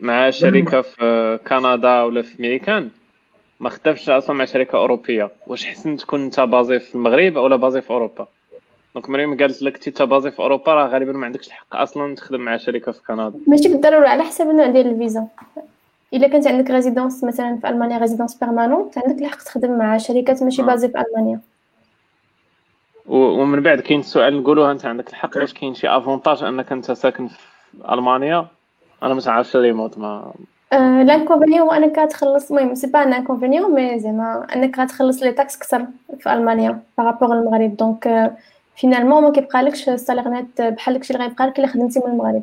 مع 0.00 0.30
شركة 0.30 0.80
في 0.82 1.38
كندا 1.48 2.02
ولا 2.02 2.22
في 2.22 2.42
ميريكان 2.42 2.90
ما 3.60 3.70
خدمتش 3.70 4.10
أصلا 4.10 4.36
مع 4.36 4.44
شركة 4.44 4.76
أوروبية. 4.76 5.30
واش 5.46 5.66
حسن 5.66 5.96
تكون 5.96 6.24
أنت 6.24 6.40
basé 6.40 6.78
في 6.78 6.94
المغرب 6.94 7.36
ولا 7.36 7.56
basé 7.56 7.80
في 7.80 7.90
أوروبا؟ 7.90 8.26
donc 8.94 9.10
مريم 9.10 9.36
قالت 9.36 9.62
لك 9.62 9.88
أنت 9.88 10.02
basé 10.02 10.30
في 10.30 10.40
أوروبا 10.40 10.74
راه 10.74 10.86
غالبا 10.86 11.12
ما 11.12 11.26
عندكش 11.26 11.46
الحق 11.46 11.76
أصلا 11.76 12.14
تخدم 12.14 12.40
مع 12.40 12.56
شركة 12.56 12.92
في 12.92 13.02
كندا. 13.02 13.32
ماشي 13.46 13.68
بالضرورة 13.68 14.08
على 14.08 14.22
حسب 14.22 14.50
النوع 14.50 14.66
ديال 14.66 14.86
الفيزا. 14.86 15.26
إلا 16.14 16.28
كانت 16.28 16.46
عندك 16.46 16.70
résidence 16.70 17.24
مثلا 17.24 17.58
في 17.60 17.68
ألمانيا 17.68 17.98
résidence 17.98 18.34
permanente 18.34 18.98
عندك 18.98 19.22
الحق 19.22 19.38
تخدم 19.38 19.78
مع 19.78 19.96
شركات 19.96 20.42
ماشي 20.42 20.62
basée 20.62 20.88
في 20.88 20.98
ألمانيا. 20.98 21.40
ومن 23.06 23.60
بعد 23.60 23.80
كاين 23.80 24.00
السؤال 24.00 24.40
نقولوها 24.40 24.72
أنت 24.72 24.86
عندك 24.86 25.08
الحق؟ 25.08 25.36
واش 25.36 25.52
كاين 25.54 25.74
شي 25.74 25.88
avantage 25.88 26.42
أنك 26.42 26.72
أنت 26.72 26.92
ساكن 26.92 27.28
في 27.28 27.38
ألمانيا؟ 27.92 28.46
أنا 29.02 29.14
ما 29.14 29.22
عارفش 29.26 29.56
ريموت 29.56 29.98
ما 29.98 30.32
l'inconvénient 30.72 31.60
هو 31.60 31.72
انك 31.72 32.10
تخلص 32.10 32.52
المهم 32.52 32.74
c'est 32.74 32.86
pas 32.86 33.02
un 33.02 33.12
inconvénient 33.12 33.74
mais 33.74 34.00
زعما 34.00 34.46
انك 34.54 34.78
غتخلص 34.78 35.22
les 35.22 35.32
taxes 35.32 35.58
كثر 35.58 35.86
في 36.18 36.32
المانيا 36.32 36.82
par 36.98 37.08
rapport 37.08 37.32
المغرب 37.32 37.76
donc 37.76 38.32
finalement 38.76 39.22
ما 39.22 39.32
كيبقالكش 39.32 39.88
ال 39.88 39.93
salaire 39.93 40.28
net 40.28 40.62
بحال 40.62 40.94
داكشي 40.94 41.14
اللي 41.14 41.24
غيبقى 41.24 41.46
لك 41.46 41.58
الا 41.58 41.66
خدمتي 41.66 42.00
من 42.00 42.06
المغرب 42.06 42.42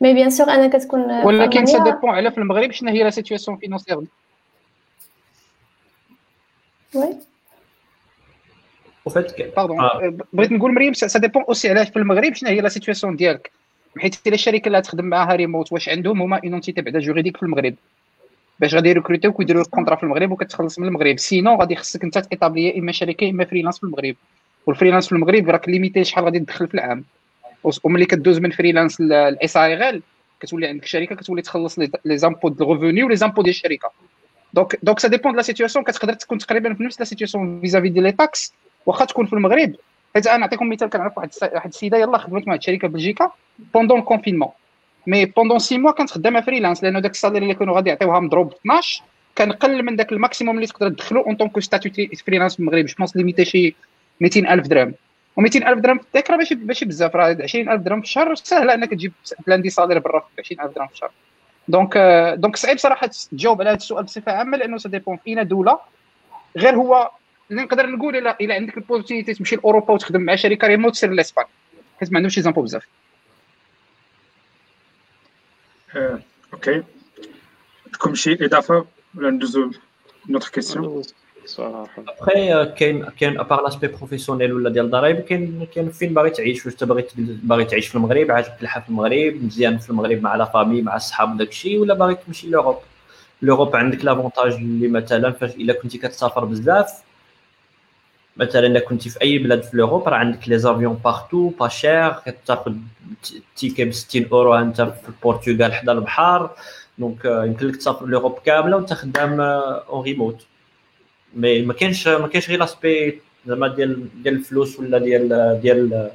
mais 0.00 0.14
bien 0.14 0.30
sûr 0.30 0.50
انك 0.50 0.72
تكون 0.72 1.24
ولكن 1.24 1.66
ça 1.66 1.84
dépend 1.84 2.10
على 2.10 2.30
في 2.30 2.38
المغرب 2.38 2.72
شنو 2.72 2.90
هي 2.90 3.02
la 3.02 3.10
situation 3.10 3.56
financière 3.56 3.98
oui 3.98 4.06
وفات 9.04 9.56
pardon 9.56 9.78
بغيت 10.32 10.52
نقول 10.52 10.74
مريم 10.74 10.92
ça 10.92 11.18
dépend 11.18 11.42
aussi 11.42 11.70
على 11.70 11.86
في 11.86 11.96
المغرب 11.96 12.34
شنو 12.34 12.50
هي 12.50 12.60
la 12.60 12.68
situation 12.68 13.16
ديالك 13.16 13.52
حيت 13.98 14.26
إلا 14.26 14.34
الشركة 14.34 14.66
اللي 14.66 14.82
تخدم 14.82 15.04
معاها 15.04 15.36
ريموت 15.36 15.72
واش 15.72 15.88
عندهم 15.88 16.22
هما 16.22 16.40
une 16.44 16.52
entité 16.52 16.82
بعدا 16.82 16.98
juridique 16.98 17.36
في 17.36 17.42
المغرب. 17.42 17.74
باش 18.60 18.74
غادي 18.74 18.88
يركروتيوك 18.88 19.38
ويديروا 19.38 19.62
ال 19.62 19.66
contrat 19.66 19.96
في 19.96 20.02
المغرب 20.02 20.30
وكتخلص 20.30 20.78
من 20.78 20.88
المغرب. 20.88 21.18
sinon 21.18 21.56
غادي 21.56 21.76
خصك 21.76 22.04
انت 22.04 22.18
تيطابلي 22.18 22.78
إما 22.78 22.92
شركة 22.92 23.30
إما 23.30 23.44
freelance 23.44 23.78
في 23.78 23.84
المغرب. 23.84 24.16
وال 24.66 24.73
freelance 24.73 25.06
في 25.06 25.12
المغرب 25.12 25.50
راك 25.50 25.68
limité 25.68 26.04
شحال 26.04 26.24
غادي 26.24 26.38
تدخل 26.38 26.68
في 26.68 26.74
العام. 26.74 27.04
وملي 27.84 28.06
كدوز 28.06 28.38
من 28.38 28.50
freelance 28.50 29.00
ال 29.00 29.56
SARL 29.56 30.02
كتولي 30.40 30.66
عندك 30.66 30.84
شركة 30.84 31.16
كتولي 31.16 31.42
تخلص 31.42 31.78
les 31.78 32.18
impôts 32.18 32.48
de 32.48 32.64
ال 32.64 32.69
revenu 32.69 33.02
و 33.02 33.16
les 33.16 33.25
impôts 33.25 33.42
ديال 33.42 33.54
الشركة 33.54 33.90
donc 34.54 34.78
donc 34.82 34.98
ça 34.98 35.08
dépend 35.08 35.32
de 35.32 35.36
la 35.36 35.42
situation 35.42 35.84
كتقدر 35.84 36.12
تكون 36.12 36.38
تقريبا 36.38 36.74
في 36.74 36.82
نفس 36.82 36.98
la 36.98 37.04
situation 37.04 37.60
vis-à-vis 37.60 37.88
ديال 37.88 38.04
les 38.04 38.12
taxes 38.12 38.52
واخا 38.86 39.04
تكون 39.04 39.26
في 39.26 39.32
المغرب 39.32 39.74
حيت 40.16 40.26
أنا 40.26 40.36
نعطيكم 40.36 40.68
مثال 40.68 40.90
كنعرف 40.90 41.18
واحد 41.18 41.30
واحد 41.42 41.68
السيده 41.68 41.98
يلاه 41.98 42.18
خدمت 42.18 42.48
مع 42.48 42.54
الشركة 42.54 42.88
بلجيكا 42.88 43.30
pendant 43.74 43.98
le 43.98 44.06
confinement 44.06 44.48
mais 45.06 45.24
pendant 45.24 45.58
six 45.58 45.78
mois 45.78 45.92
كانت 45.92 46.10
خدامة 46.10 46.40
freelance 46.40 46.84
لأنه 46.84 47.00
داك 47.00 47.10
ال 47.10 47.14
salaire 47.14 47.42
اللي 47.42 47.54
كانوا 47.54 47.74
غادي 47.74 47.90
يعطيوها 47.90 48.20
مضروب 48.20 48.52
12 48.52 49.02
كان 49.36 49.52
قل 49.52 49.82
من 49.82 49.96
داك 49.96 50.12
ال 50.12 50.18
maximum 50.18 50.56
اللي 50.56 50.66
تقدر 50.66 50.88
تدخلو 50.88 51.20
en 51.20 51.36
tant 51.36 51.50
que 51.50 51.60
statut 51.60 52.06
freelance 52.26 52.54
في 52.54 52.60
المغرب 52.60 52.84
je 52.84 52.94
pense 52.98 53.16
limité 53.16 53.44
شي 53.44 53.74
200000 54.20 54.66
درهم. 54.66 54.94
و200000 55.40 55.78
درهم 55.78 55.98
في 55.98 56.04
الذاكرة 56.08 56.36
ماشي 56.36 56.54
ماشي 56.54 56.84
بزاف. 56.84 57.16
راه 57.16 57.36
20000 57.42 57.80
درهم 57.80 58.00
في 58.00 58.06
الشهر 58.06 58.34
سهلة 58.34 58.74
أنك 58.74 58.90
تجيب 58.90 59.12
plein 59.46 59.62
des 59.62 59.70
salaires 59.70 59.98
برا 59.98 60.20
فين 60.20 60.40
20000 60.40 60.74
درهم 60.74 60.86
في 60.86 60.92
الشهر. 60.92 61.10
donc 61.68 61.98
donc 62.38 62.56
صعيب 62.56 62.78
صراحة 62.78 63.10
تجاوب 63.32 63.60
على 63.60 63.70
هذا 63.70 63.76
السؤال 63.76 64.04
بصفة 64.04 64.32
عامة 64.32 64.56
لأنه 64.56 64.78
ça 64.78 64.88
dépend 64.88 65.16
فين 65.16 65.48
دولة. 65.48 65.78
غير 66.56 66.76
هو 66.76 67.10
اللي 67.50 67.62
نقدر 67.62 67.86
نقول 67.86 68.16
الا 68.16 68.36
الا 68.40 68.54
عندك 68.54 68.76
ال 68.76 68.81
possibilité 68.81 69.34
تمشي 69.34 69.56
لأوروبا 69.56 69.94
وتخدم 69.94 70.20
مع 70.20 70.34
شركة 70.36 70.68
remote 70.68 70.94
c'est 70.94 71.10
l'aspect 71.10 71.44
حيت 72.00 72.12
ما 72.12 72.16
عندهمش 72.16 72.34
شي 72.34 72.42
زامبو 72.42 72.62
بزاف. 72.62 72.86
OK. 76.52 76.82
عندكم 77.86 78.14
شي 78.14 78.32
إضافة 78.44 78.86
ولا 79.14 79.30
ندوزو 79.30 79.70
notre 80.28 80.48
question 80.48 81.02
ابخي 81.58 82.72
كاين 82.78 83.04
كاين 83.04 83.40
à 83.40 83.45
part 83.45 83.64
l'aspect 83.64 83.86
professionnel 83.86 84.52
ولا 84.52 84.70
ديال 84.70 84.84
الضرايب 84.84 85.20
كاين 85.20 85.66
كاين 85.74 85.90
فين 85.90 86.14
باغي 86.14 86.30
تعيش 86.30 86.66
واش 86.66 86.84
باغي 86.84 87.06
باغي 87.18 87.64
تعيش 87.64 87.88
في 87.88 87.94
المغرب 87.94 88.30
عاجبك 88.30 88.62
الحياة 88.62 88.82
في 88.82 88.88
المغرب 88.88 89.44
مزيان 89.44 89.78
في 89.78 89.90
المغرب 89.90 90.22
مع 90.22 90.36
la 90.36 90.44
famille 90.44 90.82
مع 90.82 90.96
الصحاب 90.96 91.36
داكشي 91.36 91.78
ولا 91.78 91.94
باغي 91.94 92.14
تمشي 92.14 92.50
l'Europe 92.50 92.78
l'Europe 93.42 93.76
عندك 93.76 94.04
l'avantage 94.04 94.52
اللي 94.52 94.88
مثلا 94.88 95.30
فاش 95.30 95.54
إلا 95.54 95.72
كنتي 95.72 95.98
كتسافر 95.98 96.44
بزاف 96.44 97.05
مثلا 98.36 98.66
الا 98.66 98.80
كنتي 98.80 99.10
في 99.10 99.22
أي 99.22 99.38
بلاد 99.38 99.62
في 99.62 99.76
l'Europe 99.76 100.08
راه 100.08 100.16
عندك 100.16 100.48
les 100.48 100.58
avions 100.58 101.00
partout 101.04 101.48
pas 101.48 101.68
cher 101.68 102.12
كتاخذ 102.12 102.74
ticket 103.56 103.84
ب 103.84 103.92
60 103.92 104.26
أورو 104.32 104.54
أنت 104.54 104.82
في 104.82 105.08
البرتغال 105.08 105.74
حدا 105.74 105.92
البحر. 105.92 106.50
donc 106.98 107.24
يمكن 107.24 107.66
لك 107.66 107.76
تسافر 107.76 108.06
l'Europe 108.06 108.38
كاملة 108.38 108.76
وانت 108.76 108.92
خدام 108.92 109.40
en 109.40 110.04
remote 110.04 110.46
mais 111.34 111.62
ما 111.62 111.72
كاينش 111.72 112.08
ما 112.08 112.28
كاينش 112.28 112.48
غير 112.48 112.58
l'aspect 112.58 113.20
زعما 113.46 113.68
ديال 113.68 114.22
ديال 114.22 114.34
الفلوس 114.34 114.80
ولا 114.80 114.98
ديال 114.98 115.28
ديال 115.62 116.10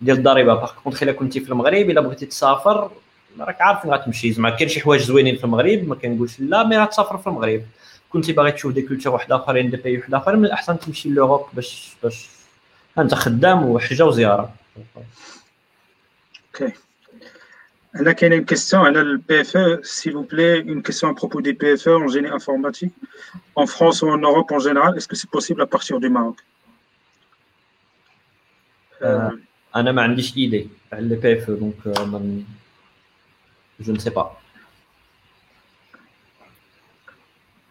ديال 0.00 0.16
الضريبة. 0.16 0.54
par 0.54 0.72
contre 0.84 1.02
إلا 1.02 1.12
كنتي 1.12 1.40
في 1.40 1.50
المغرب 1.50 1.90
إلا 1.90 2.00
بغيتي 2.00 2.26
تسافر 2.26 2.90
راك 3.40 3.60
عارف 3.60 3.82
فين 3.82 3.90
غتمشي. 3.90 4.32
زعما 4.32 4.50
كاين 4.50 4.68
شي 4.68 4.80
حوايج 4.80 5.02
زوينين 5.02 5.36
في 5.36 5.44
المغرب 5.44 5.88
ما 5.88 5.94
كنقولش 5.94 6.40
لا 6.40 6.66
مي 6.66 6.78
غتسافر 6.78 7.18
في 7.18 7.26
المغرب. 7.26 7.62
كنتي 8.09 8.33
باغي 8.33 8.51
تشوف 8.51 8.73
دي 8.73 8.81
كولتور 8.81 9.13
واحد 9.13 9.31
اخرين 9.31 9.69
دي 9.69 9.77
بي 9.77 9.97
واحد 9.97 10.13
اخرين 10.13 10.39
من 10.39 10.45
الاحسن 10.45 10.79
تمشي 10.79 11.09
لوروب 11.09 11.45
باش 11.53 11.95
باش 12.03 12.29
انت 12.97 13.13
خدام 13.13 13.65
وحجه 13.65 14.05
وزياره 14.05 14.53
اوكي 16.47 16.73
هنا 17.95 18.11
كاينه 18.11 18.45
une 18.45 18.45
question 18.45 18.73
على 18.75 19.03
le 19.03 19.19
PFE 19.19 19.83
s'il 19.83 20.13
vous 20.13 20.23
plaît 20.23 20.59
une 20.59 20.81
question 20.81 21.07
à 21.09 21.13
propos 21.13 21.41
des 21.41 21.53
PFE 21.53 21.87
en 21.87 22.07
génie 22.07 22.33
informatique 22.39 22.93
en 23.55 23.65
France 23.65 24.01
ou 24.01 24.07
en 24.09 24.17
Europe 24.17 24.51
en 24.51 24.59
général 24.59 24.97
est-ce 24.97 25.07
que 25.07 25.15
c'est 25.15 25.31
possible 25.37 25.61
à 25.61 25.67
partir 25.67 25.99
du 25.99 26.09
Maroc 26.09 26.43
انا 29.75 29.91
ما 29.91 30.01
عنديش 30.01 30.37
ايدي 30.37 30.69
على 30.93 31.07
لي 31.07 31.15
بي 31.15 31.43
اف 31.43 31.51
دونك 31.51 31.75
جو 33.79 33.93
نسي 33.93 34.09
با 34.09 34.37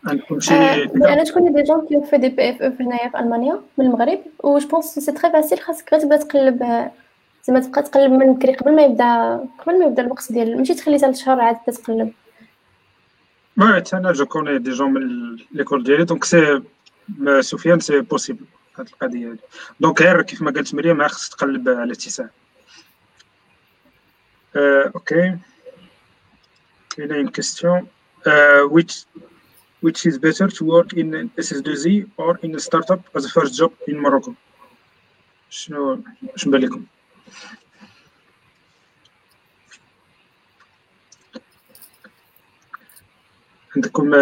عندكم 0.05 0.39
شي 0.39 0.53
أنا 0.53 1.23
je 1.23 1.30
connais 1.30 1.53
des 1.53 1.63
gens 1.63 1.87
qui 1.87 2.09
فين 2.09 2.17
des 2.17 2.29
PFE 2.29 2.81
هنايا 2.81 3.09
في 3.09 3.19
ألمانيا 3.19 3.61
من 3.77 3.85
المغرب 3.85 4.19
و 4.39 4.57
je 4.57 4.67
pense 4.67 4.85
c'est 4.85 5.11
très 5.11 5.31
facile 5.31 5.59
خاصك 5.59 5.93
غير 5.93 6.01
تبدا 6.01 6.17
تقلب 6.17 6.89
زعما 7.43 7.59
تبقى 7.59 7.83
تقلب 7.83 8.11
من 8.11 8.33
بكري 8.33 8.55
قبل 8.55 8.75
ما 8.75 8.81
يبدا 8.83 9.39
قبل 9.59 9.79
ما 9.79 9.85
يبدا 9.85 10.01
الوقت 10.01 10.31
ديال 10.31 10.57
ماشي 10.57 10.73
تخلي 10.73 10.97
حتى 10.97 11.07
لشهر 11.07 11.41
عاد 11.41 11.55
تبدا 11.55 11.77
تقلب. 11.77 12.13
ما 13.57 13.83
أنا 13.93 14.11
je 14.11 14.25
connais 14.25 14.57
des 14.57 14.71
gens 14.71 14.93
من 14.93 15.37
l'école 15.51 15.83
ديالي 15.83 16.03
donc 16.03 16.23
c'est 16.23 16.61
سفيان 17.39 17.79
c'est 17.79 18.01
possible 18.01 18.45
هاد 18.79 18.87
القضية 18.87 19.31
هادي. 19.31 19.39
donc 19.79 20.01
غير 20.01 20.21
كيف 20.21 20.41
ما 20.41 20.51
قالت 20.51 20.75
مريم 20.75 21.07
خاصك 21.07 21.33
تقلب 21.33 21.69
على 21.69 21.93
اتساع 21.93 22.29
OK. 24.55 25.37
كاينة 26.89 27.15
une 27.15 27.27
question 27.27 27.87
which 28.73 29.05
which 29.81 30.05
is 30.05 30.17
better 30.17 30.47
to 30.47 30.65
work 30.65 30.93
in 30.93 31.29
SS2I 31.37 32.09
or 32.17 32.37
in 32.43 32.55
a 32.55 32.59
startup 32.59 33.01
as 33.15 33.25
a 33.25 33.29
first 33.29 33.57
job 33.57 33.71
in 33.87 33.99
Morocco. 33.99 34.33
شنو 35.49 35.99
شنو 36.35 36.51
بان 36.51 36.61
لكم 36.61 36.85
عندكم 43.75 44.13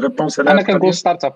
réponse 0.00 0.40
على 0.40 0.50
أنا 0.50 0.62
كنقول 0.62 0.94
start-up 0.94 1.24
en 1.24 1.34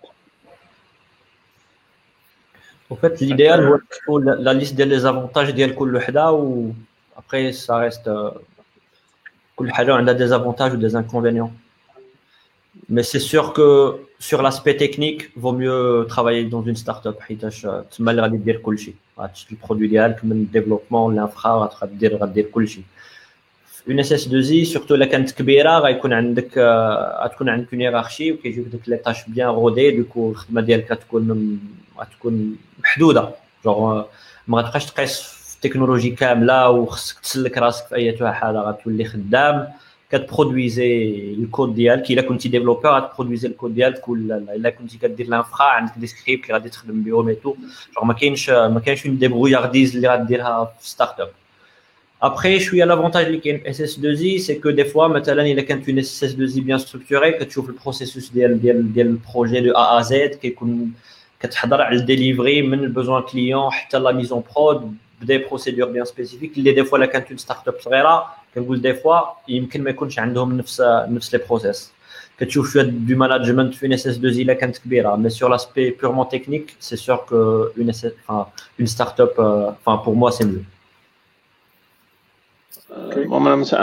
fait 2.90 3.22
l'idéal 3.22 3.64
هو 3.64 3.76
تكون 3.76 4.24
la 4.24 4.52
liste 4.52 4.74
ديال 4.74 4.88
les 4.88 4.98
avantages 4.98 5.50
ديال 5.50 5.74
كل 5.74 5.96
وحده 5.96 6.30
و 6.30 6.70
après 7.16 7.52
ça 7.52 7.78
reste 7.78 8.32
كل 9.56 9.72
حاجة 9.72 9.94
عندها 9.94 10.14
des 10.14 10.32
avantages 10.32 10.74
ou 10.74 10.76
des 10.76 10.96
inconvénients? 10.96 11.63
Mais 12.88 13.02
c'est 13.02 13.24
sûr 13.32 13.52
que 13.52 13.68
sur 14.18 14.42
l'aspect 14.42 14.76
technique 14.76 15.22
vaut 15.36 15.52
mieux 15.52 16.06
travailler 16.08 16.44
dans 16.44 16.62
une 16.62 16.76
start-up 16.76 17.20
حيتاش 17.20 17.66
تما 17.96 18.10
اللي 18.10 18.22
غادي 18.22 18.36
دير 18.36 18.56
كلشي 18.56 18.94
غتشري 19.18 19.56
ال 19.56 19.60
produit 19.60 19.86
ديالك 19.88 20.24
من 20.24 20.32
ال 20.32 20.38
développement 20.38 21.16
l'infra 21.16 21.70
غادير 21.82 22.16
غادير 22.16 22.44
كلشي 22.44 22.82
en 23.88 24.00
SS2I 24.00 24.12
surtout 24.12 24.94
الا 24.94 25.06
كانت 25.06 25.30
كبيره 25.30 25.78
غيكون 25.78 26.12
عندك 26.12 26.58
غتكون 27.24 27.48
عندك 27.48 27.72
une 27.72 27.80
hiérarchie 27.82 28.32
وكيجيوك 28.32 28.66
ديك 28.66 28.88
les 28.88 28.96
tâches 28.96 29.28
bien 29.28 29.48
rodées 29.48 29.90
du 29.90 30.04
coup 30.04 30.30
الخدمه 30.30 30.60
ديالك 30.60 30.92
غتكون 30.92 31.60
غتكون 31.98 32.56
محدوده 32.84 33.30
جونغ 33.64 34.04
ما 34.48 34.58
غتبقاش 34.58 34.86
تقيس 34.86 35.20
في 35.20 35.54
التكنولوجي 35.54 36.10
كامله 36.10 36.70
وخصك 36.70 37.18
تسلك 37.20 37.58
راسك 37.58 37.86
في 37.86 37.94
اي 37.94 38.32
حاجة 38.32 38.56
غتولي 38.56 39.04
خدام 39.04 39.68
كت 40.14 40.32
produisez 40.32 41.10
ال 41.38 41.45
code 41.45 41.74
ديالك 41.74 42.10
الا 42.10 42.22
كنتي 42.22 42.48
développeur 42.48 42.88
غت 42.90 43.01
produisez 43.01 43.48
ال 43.48 43.53
code 43.53 43.74
ديالك 43.74 44.08
ولا 44.08 44.36
الا 44.36 44.70
كنتي 44.70 44.98
كدير 44.98 45.28
l'infra 45.28 45.64
عندك 45.64 45.92
des 45.96 46.06
scripts 46.06 46.44
اللي 46.44 46.54
غادي 46.54 46.68
تخدم 46.68 47.02
بهم 47.02 47.28
et 47.28 47.34
tout 47.34 47.54
ما 48.02 48.12
كاينش 48.12 48.50
ما 48.50 48.80
كاينش 48.84 49.06
un 49.06 49.18
débrouillardise 49.18 49.96
اللي 49.96 50.08
غديرها 50.08 50.74
في 50.80 50.88
start-up 50.88 51.30
après 52.22 52.60
شوية 52.60 52.84
l'avantage 52.84 53.24
اللي 53.24 53.38
كاين 53.38 53.66
SS2I 53.66 53.80
c'est 53.80 54.54
que 54.54 54.70
des 54.70 54.84
fois 54.84 55.06
مثلا 55.06 55.42
الا 55.42 55.62
كانت 55.62 55.88
une 55.88 55.98
SS2I 55.98 56.60
bien 56.60 56.78
structurée 56.78 57.32
كتشوف 57.32 57.68
ال 57.68 57.74
processus 57.74 58.30
ديال 58.30 58.62
ديال 58.62 58.92
ديال 58.92 59.06
ال 59.06 59.14
projet 59.14 59.60
de 59.60 59.72
A 59.72 59.98
à 59.98 60.02
Z 60.02 60.34
كيكون 60.42 60.92
كتحضر 61.40 61.82
على 61.82 61.96
الديليفري 61.96 62.62
من 62.62 62.78
ال 62.78 62.85
besoin 62.85 63.22
client 63.22 63.70
حتى 63.72 63.98
la 63.98 64.12
mise 64.12 64.32
en 64.32 64.42
prod 64.56 64.96
ب 65.20 65.25
des 65.25 65.38
procédures 65.38 65.88
bien 65.88 66.04
spécifiques 66.04 66.58
اللي 66.58 66.72
des 66.72 66.84
fois 66.84 66.98
الا 66.98 67.06
كانت 67.06 67.28
une 67.28 67.38
start-up 67.38 67.74
صغيره 67.80 68.43
كنقول 68.54 68.80
des 68.80 68.94
fois 68.94 69.20
يمكن 69.48 69.82
ما 69.82 69.90
يكونش 69.90 70.18
عندهم 70.18 70.56
نفس 70.56 70.80
نفس 71.08 71.34
les 71.34 71.40
process 71.48 71.92
كتشوف 72.38 72.72
شوية 72.72 72.82
de 72.82 73.16
management 73.16 73.74
في 73.74 73.94
SS2I 73.94 74.34
إلا 74.34 74.54
كانت 74.54 74.78
كبيرة. 74.78 75.16
mais 75.16 75.30
sur 75.30 75.50
l'aspect 75.50 75.90
purement 75.90 76.28
technique 76.28 76.76
c'est 76.80 76.96
sûr 76.96 77.16
que 77.16 77.36
en 77.78 77.88
SS 77.88 78.06
en 78.30 78.86
start-up 78.86 79.74
enfin 79.86 79.96
pour 80.04 80.16
moi 80.16 80.30
c'est 80.30 80.44
mieux. 80.44 80.64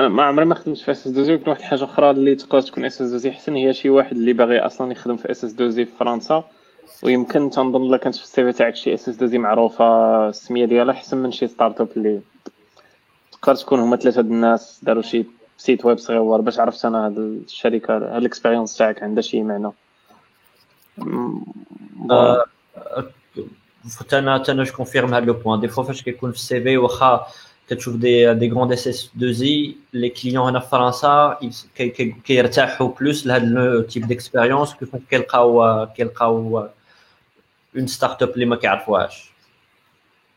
ما 0.10 0.24
عمري 0.24 0.46
ما 0.46 0.56
خدمت 0.56 0.78
في 0.78 0.92
SS2I 0.92 1.30
ولكن 1.32 1.50
واحد 1.50 1.60
الحاجة 1.62 1.84
أخرى 1.84 2.12
اللي 2.12 2.36
تقدر 2.36 2.62
تكون 2.62 2.86
SS2I 2.86 3.34
أحسن. 3.34 3.56
هي 3.56 3.74
شي 3.74 3.90
واحد 3.90 4.12
اللي 4.12 4.34
باغي 4.34 4.60
أصلا 4.60 4.92
يخدم 4.92 5.18
في 5.18 5.32
SS2I 5.32 5.72
في 5.72 5.86
فرنسا. 5.86 6.44
ويمكن 7.04 7.50
تنظن 7.50 7.84
الا 7.84 7.98
كانت 7.98 8.16
في 8.16 8.24
ال 8.24 8.44
CV 8.44 8.52
تاعك 8.52 8.76
شي 8.76 8.94
SS2I 8.94 9.42
معروفة 9.42 9.86
السمية 10.30 10.66
ديالها 10.66 10.94
أحسن 10.94 11.18
من 11.18 11.32
شي 11.32 11.48
start-up 11.48 11.88
اللي 11.98 12.22
تقدر 13.42 13.56
تكون 13.56 13.80
هما 13.80 13.96
ثلاثة 13.96 14.22
الناس 14.22 14.80
داروا 14.84 15.02
شي 15.02 15.26
site 15.58 15.86
web 15.86 15.98
صغير 15.98 16.42
باش 16.42 16.60
عرفت 16.60 16.86
أنا 16.86 17.06
هاد 17.06 17.18
الشركة 17.18 17.98
هاد 17.98 18.04
ال 18.04 18.10
expérience 18.10 18.78
تاعك 18.78 19.04
عندها 19.04 19.22
شي 19.22 19.44
معنى؟ 19.44 19.72
أنا 24.14 24.44
أنا 24.50 24.64
je 24.64 24.74
confirme 24.74 25.14
هاد 25.14 25.26
le 25.26 25.34
point 25.34 25.60
des 25.60 25.68
fois 25.68 25.84
فاش 25.84 26.02
كيكون 26.02 26.32
في 26.32 26.38
ال 26.38 26.62
CV 26.64 26.78
واخا 26.78 27.28
كتشوف 27.70 27.96
des 27.96 28.34
des 28.34 28.52
grandes 28.52 28.88
SS2I 28.88 29.76
les 29.94 30.10
clients 30.10 30.50
هنا 30.50 30.60
في 30.60 30.70
فرنسا 30.70 31.40
كيرتاحوا 32.26 32.88
plus 32.88 33.28
لهاد 33.28 33.44
le 33.44 33.82
type 33.82 34.08
d'expérience 34.08 34.74
كيفاش 34.74 35.02
كيلقاو 35.10 35.88
كيلقاو 35.96 36.68
une 37.76 37.88
start-up 37.88 38.30
اللي 38.30 38.46
ما 38.46 38.56
كيعرفوهاش. 38.56 39.31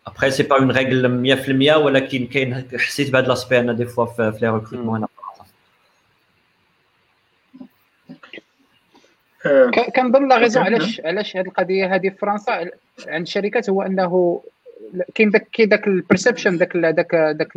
après 0.07 0.31
c'est 0.31 0.43
pas 0.43 0.59
une 0.59 0.71
règle 0.71 1.37
100% 1.75 1.77
ولكن 1.77 2.27
كاين 2.27 2.69
حسيت 2.75 3.11
بهذا 3.11 3.27
l'aspect 3.27 3.59
أنا 3.59 3.73
des 3.73 3.87
fois 3.87 4.05
في 4.07 4.39
les 4.43 4.49
recrutements 4.49 4.97
هنا 4.97 5.09
كنظن 9.97 10.29
la 10.29 10.37
raison 10.37 10.63
علاش 10.63 11.01
علاش 11.05 11.37
هذه 11.37 11.47
القضية 11.47 11.95
هذه 11.95 12.09
في 12.09 12.17
فرنسا 12.17 12.53
عند 13.07 13.23
الشركات 13.23 13.71
هو 13.71 13.83
انه 13.83 14.43
كاين 15.15 15.31
داك 15.31 15.49
كاين 15.53 15.69
داك 15.69 15.87
ال 15.87 15.93
perception 15.93 16.59
داك 16.59 16.77
داك 16.77 17.15
داك 17.15 17.53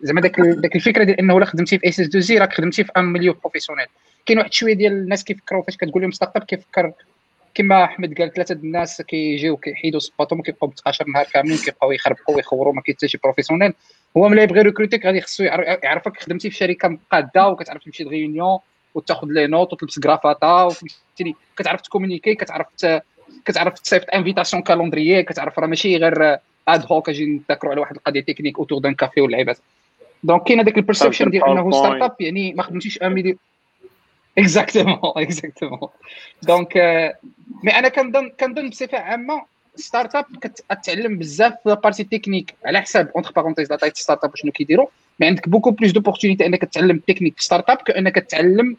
زعما 0.00 0.20
داك 0.20 0.40
داك 0.40 0.76
الفكرة 0.76 1.04
ديال 1.04 1.18
انه 1.18 1.36
الا 1.36 1.44
خدمتي 1.44 1.78
في 1.78 1.88
SS2I 1.88 2.38
راك 2.38 2.52
خدمتي 2.52 2.84
في 2.84 2.92
un 2.96 3.04
milieu 3.04 3.32
professionnel 3.32 3.86
كاين 4.26 4.38
واحد 4.38 4.52
شوية 4.52 4.74
ديال 4.74 4.92
الناس 4.92 5.24
كيفكروا 5.24 5.62
فاش 5.62 5.76
كتقول 5.76 6.02
لهم 6.02 6.10
start-up 6.10 6.42
كيفكر 6.42 6.92
كما 7.54 7.84
احمد 7.84 8.18
قال 8.18 8.32
ثلاثة 8.32 8.54
الناس 8.54 9.02
كيجيو 9.02 9.56
كيحيدوا 9.56 10.00
صباطهم 10.00 10.40
وكيبقاو 10.40 10.70
ب 10.70 10.72
12 10.72 11.08
نهار 11.08 11.24
كاملين 11.24 11.56
كيبقاو 11.56 11.92
يخربقوا 11.92 12.36
ويخوروا 12.36 12.72
ما 12.72 12.80
كاين 12.80 12.96
حتى 12.96 13.08
شي 13.08 13.18
professionnel 13.24 13.72
هو 14.16 14.28
ملي 14.28 14.42
يبغي 14.42 14.62
recruter 14.62 15.01
ك 15.01 15.06
غادي 15.06 15.20
خصو 15.20 15.44
يعرفك 15.44 16.22
خدمتي 16.22 16.50
في 16.50 16.56
شركة 16.56 16.88
مقادة 16.88 17.48
وكتعرف 17.48 17.84
تمشي 17.84 18.04
les 18.04 18.19
réunions 18.19 18.58
وتاخذ 18.94 19.26
les 19.30 19.46
notes 19.46 19.72
وتلبس 19.72 19.98
كرافاطة 19.98 20.64
وفهمتيني. 20.66 21.36
كتعرف 21.56 21.80
ت 21.80 21.85
communiquer 21.85 22.34
كتعرف 22.34 22.66
كتعرف 23.44 23.78
تصيفط 23.78 24.06
invitation 24.14 24.62
calendrier 24.62 25.22
كتعرف 25.22 25.58
راه 25.58 25.66
ماشي 25.66 25.96
غير 25.96 26.38
اد 26.68 26.86
هوك 26.92 27.08
أجي 27.08 27.26
نتذكروا 27.26 27.72
على 27.72 27.80
واحد 27.80 27.96
القضية 27.96 28.20
technique 28.20 28.58
autour 28.58 28.78
d'un 28.78 28.94
café 28.94 29.20
واللعيبات 29.20 29.58
donc 30.22 30.42
كاين 30.42 30.60
هذاك 30.60 30.76
ال 30.78 30.83
perception 30.83 31.30
ديال 31.30 31.44
إنه 31.44 31.70
start-up 31.70 32.16
يعني 32.20 32.52
ما 32.52 32.62
خدمتيش 32.62 33.02
en 33.02 33.36
exactement 34.38 34.98
exactement 35.04 35.88
donc 36.42 36.76
mais 37.64 37.78
أنا 37.78 37.88
كنظن 37.88 38.28
كنظن 38.40 38.70
بصفة 38.70 38.98
عامة 38.98 39.42
start-up 39.76 40.24
كتعلم 40.40 41.18
بزاف 41.18 41.52
في 41.64 41.76
partie 41.84 42.04
technique 42.04 42.54
على 42.64 42.80
حساب 42.80 43.10
entre 43.16 43.32
parenthèses 43.32 43.70
la 43.70 43.76
تايت 43.76 43.96
start-up 43.96 44.36
شنو 44.36 44.52
كيديروا. 44.52 44.86
mais 45.20 45.26
عندك 45.26 45.48
beaucoup 45.48 45.70
plus 45.70 45.92
d'opportunités 45.92 46.46
إنك 46.46 46.62
تتعلم 46.64 46.98
تكنيك 46.98 47.36
في 47.36 47.44
startup 47.44 47.76
كأنك 47.76 48.14
تتعلم 48.14 48.76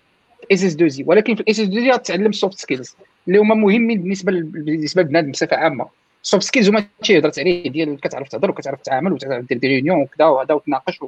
SS2I 0.51 1.03
ولكن 1.07 1.35
في 1.35 1.41
ال 1.41 1.59
SS2I 1.59 1.97
تتعلم 1.97 2.31
soft 2.31 2.57
skills 2.57 2.95
اللي 3.27 3.39
هما 3.39 3.55
مهمين 3.55 4.01
بالنسبة 4.01 4.31
بالنسبة 4.31 5.01
لبنادم 5.01 5.31
بصفة 5.31 5.57
عامة. 5.57 5.87
ال 6.23 6.27
soft 6.27 6.43
skills 6.43 6.69
هما 6.69 6.85
شي 7.01 7.19
هضرت 7.19 7.39
عليه 7.39 7.69
ديال 7.69 7.99
كتعرف 7.99 8.29
تهضر 8.29 8.51
وكتعرف 8.51 8.81
تعامل 8.81 9.13
وتعرف 9.13 9.45
دير 9.45 9.57
des 9.57 9.67
réunions 9.67 10.01
وكذا 10.01 10.25
وهذا 10.25 10.53
وتناقش 10.53 11.01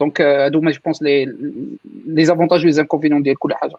donc 0.00 0.20
هادو 0.20 0.58
هما 0.58 0.70
je 0.70 0.80
pense 0.84 1.02
les 1.02 1.24
les 2.06 2.24
avantages 2.24 2.64
les 2.66 2.72
inconvénients 2.72 3.22
ديال 3.22 3.38
كل 3.38 3.54
حاجة 3.54 3.76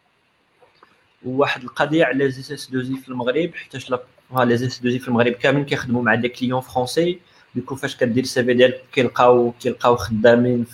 واحد 1.26 1.64
القضية 1.64 2.06
على 2.06 2.18
les 2.18 2.52
SS2I 2.52 2.96
في 2.96 3.10
المغرب 3.10 3.52
حيتاش 3.56 3.90
les 3.92 4.62
SS2I 4.62 5.00
في 5.00 5.08
المغرب 5.08 5.32
كاملين 5.32 5.66
كيخدموا 5.66 6.04
مع 6.04 6.16
des 6.16 6.30
clients 6.30 6.62
français. 6.62 7.20
du 7.56 7.62
coup 7.62 7.76
فاش 7.76 7.96
كدير 7.98 8.24
ال 8.24 8.44
CV 8.44 8.54
ديالك 8.54 8.82
كيلقاو 8.92 9.52
كيلقاو 9.52 9.96
خدامين 9.96 10.66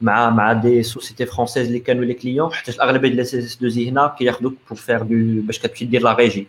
مع 0.00 0.30
مع 0.30 0.52
des 0.52 0.82
sociétés 0.82 1.26
françaises 1.26 1.66
اللي 1.66 1.78
كانوا 1.78 2.04
les 2.04 2.14
clients 2.14 2.52
حيت 2.52 2.74
الأغلبية 2.74 3.08
ديال 3.08 3.16
les 3.16 3.34
SS2I 3.34 3.88
هنا 3.88 4.14
كياخذوك 4.18 4.54
pour 4.68 4.78
faire 4.78 5.02
de 5.02 5.42
باش 5.46 5.58
كتمشي 5.58 5.84
دير 5.84 6.02
la 6.02 6.12
régie 6.12 6.46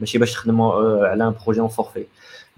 ماشي 0.00 0.18
باش 0.18 0.32
تخدموا 0.32 1.06
على 1.06 1.24
un 1.24 1.34
projet 1.44 1.60
en 1.60 1.68
forfait 1.68 2.04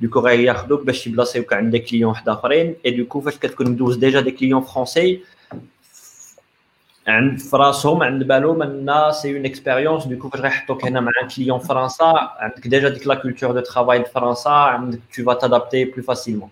du 0.01 0.07
coup 0.07 0.20
غياخذوك 0.20 0.82
باش 0.82 1.07
يبلاصيوك 1.07 1.53
عند 1.53 1.70
des 1.70 1.78
clients 1.78 2.11
واحد 2.11 2.28
اخرين 2.28 2.76
et 2.87 2.91
du 2.91 3.01
coup 3.01 3.20
فاش 3.20 3.38
كتكون 3.38 3.70
مدوز 3.70 3.96
déjà 3.97 4.20
des 4.20 4.31
clients 4.31 4.62
français 4.62 5.20
عند 7.07 7.38
في 7.38 7.57
راسهم 7.57 8.03
عند 8.03 8.22
بالهم 8.22 8.62
أن 8.62 9.12
c'est 9.12 9.37
une 9.37 9.45
expérience 9.45 10.07
du 10.07 10.14
coup 10.14 10.28
فاش 10.28 10.40
غيحطوك 10.40 10.84
هنا 10.84 11.01
مع 11.01 11.12
client 11.37 11.59
français 11.59 12.35
عندك 12.38 12.68
déjà 12.68 12.89
ديك 12.88 13.07
la 13.07 13.14
culture 13.14 13.53
de 13.53 13.61
travail 13.61 13.99
de 13.99 14.05
France 14.05 14.51
عندك 14.51 15.01
tu 15.16 15.24
vas 15.24 15.35
t'adapter 15.35 15.85
plus 15.85 16.03
facilement 16.03 16.49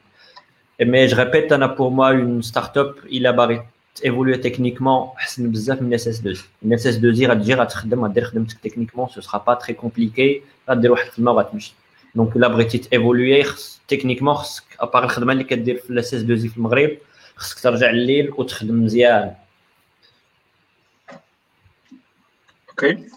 mais 0.80 1.06
je 1.06 1.16
répète 1.16 1.52
أنا 1.52 1.66
pour 1.66 1.90
moi 1.90 2.10
en 2.10 2.42
startup 2.42 2.94
الا 3.04 3.30
باغي 3.30 3.62
ت 3.94 3.99
évoluer 3.99 4.36
techniquement 4.36 5.08
احسن 5.16 5.50
بزاف 5.50 5.82
من 5.82 5.94
SS2I 5.94 6.36
en 6.64 6.72
SS2I 6.72 7.26
غتجي 7.26 7.54
غتخدم 7.54 8.04
غدير 8.04 8.24
خدمتك 8.24 8.58
techniquement 8.58 9.08
ce 9.08 9.20
sera 9.20 9.42
pas 9.46 9.54
très 9.54 9.74
compliqué 9.74 10.42
غدير 10.70 10.92
واحد 10.92 11.06
الخدمه 11.06 11.30
وغتمشي 11.32 11.74
donc 12.18 12.36
الا 12.36 12.48
بغيتي 12.48 12.78
ت 12.78 12.86
évoluer 12.86 13.42
خص 13.42 13.80
techniquement 13.88 14.34
خصك 14.34 14.64
à 14.80 14.85
part 14.85 15.04
الخدمة 15.04 15.32
اللي 15.32 15.44
كدير 15.44 15.76
في 15.76 15.90
ال 15.90 16.14
SS2I 16.14 16.48
في 16.48 16.56
المغرب 16.56 16.98
خصك 17.36 17.60
ترجع 17.60 17.90
الليل 17.90 18.32
وتخدم 18.36 18.84
مزيان. 18.84 19.34
أوكي 22.70 23.08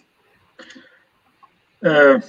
آه، 1.84 2.22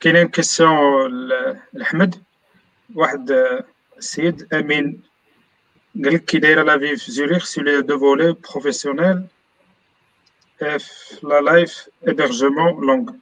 كاينين 0.00 0.28
questions 0.28 1.28
لأحمد. 1.72 2.22
واحد 2.94 3.30
السيد 3.98 4.54
أمين 4.54 5.02
قال 6.04 6.14
لك 6.14 6.24
كي 6.24 6.38
دايرة 6.38 6.62
la 6.62 6.68
vie 6.68 6.78
في 6.78 7.12
زوريخ 7.12 7.44
sur 7.44 7.60
les 7.60 7.82
deux 7.82 7.98
volets 7.98 8.32
professionnel 8.32 9.26
في 10.58 10.80
la 11.22 11.40
life 11.40 11.88
hébergement 12.08 12.86
langue 12.86 13.12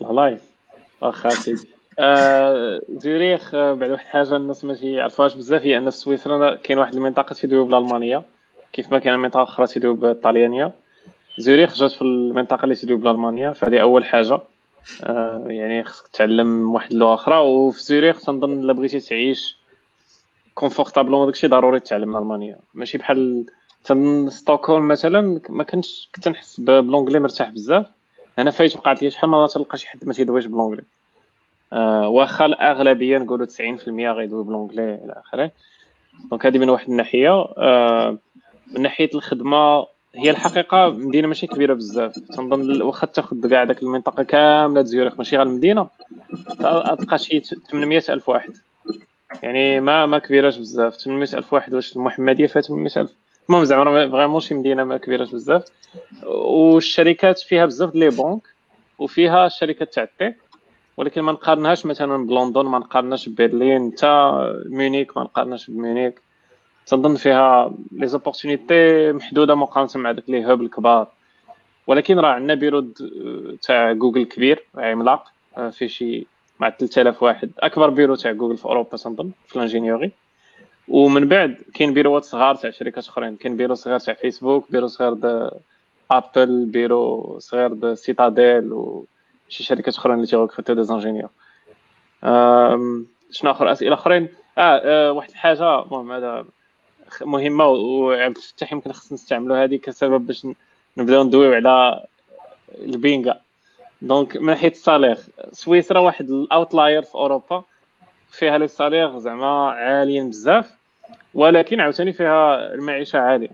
la 0.00 0.12
life 0.12 0.49
واخا 1.00 1.28
سيدي. 1.28 1.68
زوريخ 2.88 3.54
بعد 3.54 3.90
واحد 3.90 4.04
الحاجة 4.06 4.36
الناس 4.36 4.64
ما 4.64 4.76
يعرفوهاش 4.82 5.34
بزاف 5.34 5.62
هي 5.62 5.78
أن 5.78 5.90
في 5.90 5.96
سويسرا 5.96 6.54
كاين 6.54 6.78
واحد 6.78 6.94
المنطقة 6.94 7.34
تيدويو 7.34 7.64
بالألمانية 7.64 8.22
كيف 8.72 8.92
ما 8.92 8.98
كاين 8.98 9.18
منطقة 9.18 9.42
أخرى 9.42 9.66
تيدويو 9.66 9.94
بالطاليانيه 9.94 10.72
زوريخ 11.38 11.74
جات 11.74 11.90
في 11.90 12.02
المنطقة 12.02 12.64
اللي 12.64 12.74
تدوي 12.74 12.96
بالالمانيا 12.96 13.52
فهذه 13.52 13.78
أول 13.82 14.04
حاجة. 14.04 14.40
آه 15.04 15.44
يعني 15.46 15.84
خصك 15.84 16.08
تعلم 16.08 16.70
واحد 16.74 16.92
اللغة 16.92 17.14
أخرى 17.14 17.36
وفي 17.36 17.82
زوريخ 17.82 18.20
تنظن 18.24 18.60
إلا 18.60 18.72
بغيتي 18.72 19.00
تعيش 19.00 19.58
confortablement 20.54 21.26
داكشي 21.26 21.46
ضروري 21.46 21.80
تتعلم 21.80 22.16
الالمانيه 22.16 22.58
ماشي 22.74 22.98
بحال 22.98 23.46
تن 23.84 24.30
ستوكهولم 24.30 24.88
مثلا 24.88 25.40
ما 25.48 25.64
كنتش 25.64 26.10
كنت 26.14 26.28
نحس 26.28 26.60
ب 26.60 26.66
l'anglais 26.66 27.20
مرتاح 27.20 27.50
بزاف. 27.50 27.86
أنا 28.40 28.50
فايت 28.50 28.76
وقعت 28.76 29.02
لي 29.02 29.10
شحال 29.10 29.30
ما 29.30 29.46
تلقى 29.46 29.78
شي 29.78 29.88
حد 29.88 30.04
ما 30.04 30.12
تيدويش 30.12 30.46
ب 30.46 30.50
l'anglais 30.50 30.82
آه 31.72 32.08
واخا 32.08 32.46
الأغلبية 32.46 33.18
نقولوا 33.18 33.46
90% 33.46 33.88
غيدوي 33.88 34.44
ب 34.44 34.49
l'anglais 34.49 34.94
إلى 34.94 35.14
آخره. 35.26 35.50
donc 36.30 36.46
هذه 36.46 36.58
من 36.58 36.68
واحد 36.70 36.88
الناحية. 36.88 37.30
آه 37.58 38.18
من 38.72 38.82
ناحية 38.82 39.10
الخدمة 39.14 39.86
هي 40.14 40.30
الحقيقة 40.30 40.88
مدينة 40.88 41.28
ماشي 41.28 41.46
كبيرة 41.46 41.74
بزاف. 41.74 42.12
تنظن 42.12 42.82
واخا 42.82 43.06
تاخذ 43.06 43.48
كاع 43.50 43.64
داك 43.64 43.82
المنطقة 43.82 44.22
كاملة 44.22 44.82
زيورخ 44.82 45.18
ماشي 45.18 45.36
غير 45.36 45.46
المدينة 45.46 45.88
تلقى 46.98 47.18
شي 47.18 47.40
800 47.40 48.02
ألف 48.08 48.28
واحد. 48.28 48.52
يعني 49.42 49.80
ما 49.80 50.06
ما 50.06 50.18
كبيراش 50.18 50.58
بزاف. 50.58 50.94
800 50.94 51.28
ألف 51.34 51.52
واحد 51.52 51.74
واش 51.74 51.96
المحمدية 51.96 52.46
فيها 52.46 52.62
800 52.62 52.92
ألف. 52.96 53.12
المهم 53.48 53.64
زعما 53.64 54.10
vraiment 54.10 54.40
شي 54.40 54.54
مدينة 54.54 54.84
ما 54.84 54.96
كبيراش 54.96 55.30
بزاف. 55.32 55.64
والشركات 56.26 57.38
فيها 57.38 57.66
بزاف 57.66 57.94
les 57.94 58.10
banques 58.10 58.42
وفيها 58.98 59.46
الشركات 59.46 59.94
تاع 59.94 60.02
ال 60.02 60.09
tech 60.09 60.36
ولكن 60.96 61.22
ما 61.22 61.32
نقارنهاش 61.32 61.86
مثلا 61.86 62.26
بلندن 62.26 62.62
ما 62.66 62.78
نقارنهاش 62.78 63.28
ببرلين 63.28 63.92
حتى 63.92 64.40
ميونيك 64.66 65.16
ما 65.16 65.22
نقارنهاش 65.22 65.70
بميونيك 65.70 66.20
تنظن 66.86 67.16
فيها 67.16 67.74
les 67.92 68.06
opportunités 68.06 69.12
محدودة 69.12 69.54
مقارنة 69.54 69.90
مع 69.96 70.12
داك 70.12 70.30
les 70.30 70.46
hubs 70.46 70.62
الكبار. 70.62 71.08
ولكن 71.86 72.18
راه 72.18 72.28
عندنا 72.28 72.54
بيرو 72.54 72.86
تاع 73.62 73.92
جوجل 73.92 74.24
كبير 74.24 74.64
عملاق 74.74 75.32
آه، 75.56 75.70
فيه 75.70 75.86
شي 75.86 76.26
مع 76.60 76.70
3000 76.70 77.22
واحد. 77.22 77.50
أكبر 77.58 77.90
بيرو 77.90 78.14
تاع 78.14 78.32
جوجل 78.32 78.56
في 78.56 78.64
أوروبا 78.64 78.96
تنظن 78.96 79.30
في 79.46 79.56
ال 79.56 79.61
ingénierie. 79.61 80.12
ومن 80.90 81.28
بعد 81.28 81.56
كاين 81.74 81.94
بيروات 81.94 82.24
صغار 82.24 82.54
تاع 82.54 82.70
شركات 82.70 83.08
اخرين 83.08 83.36
كاين 83.36 83.56
بيرو 83.56 83.74
صغير 83.74 83.98
تاع 83.98 84.14
فيسبوك 84.14 84.72
بيرو 84.72 84.86
صغير 84.86 85.12
د 85.12 85.50
Apple 86.10 86.64
bureau 86.64 87.38
صغير 87.38 87.72
د 87.72 87.94
Citadel 87.94 88.72
وشي 88.72 89.62
شركات 89.64 89.94
اخرين 89.94 90.16
اللي 90.16 90.26
تي 90.26 90.36
recruter 90.36 90.74
يو 90.74 90.84
des 90.84 90.94
ingénieurs. 90.94 91.30
شنو 93.30 93.50
آخر 93.50 93.72
أسئلة 93.72 93.94
أخرين؟ 93.94 94.28
آه, 94.58 94.60
آه 94.84 95.12
واحد 95.12 95.30
الحاجة 95.30 95.82
المهم 95.82 96.12
هذا 96.12 96.44
مهمة 97.22 97.66
وعبد 97.66 98.36
الفتاح 98.36 98.72
يمكن 98.72 98.92
خصنا 98.92 99.14
نستعملوا 99.14 99.64
هذه 99.64 99.76
كسبب 99.76 100.26
باش 100.26 100.46
نبداو 100.96 101.24
ندويو 101.24 101.52
على 101.52 102.04
البينغا. 102.82 103.40
donc 104.02 104.36
من 104.36 104.46
ناحيه 104.46 104.70
ال 104.70 104.76
salaire 104.76 105.18
سويسرا 105.52 105.98
واحد 106.00 106.30
ال 106.30 106.39
outlier 106.39 107.02
في 107.02 107.14
أوروبا 107.14 107.64
فيها 108.30 108.58
les 108.58 108.68
salaires 108.68 109.18
زعما 109.18 109.70
عاليين 109.70 110.30
بزاف. 110.30 110.79
ولكن 111.34 111.80
عاوتاني 111.80 112.12
فيها 112.12 112.74
المعيشة 112.74 113.18
عالية. 113.18 113.48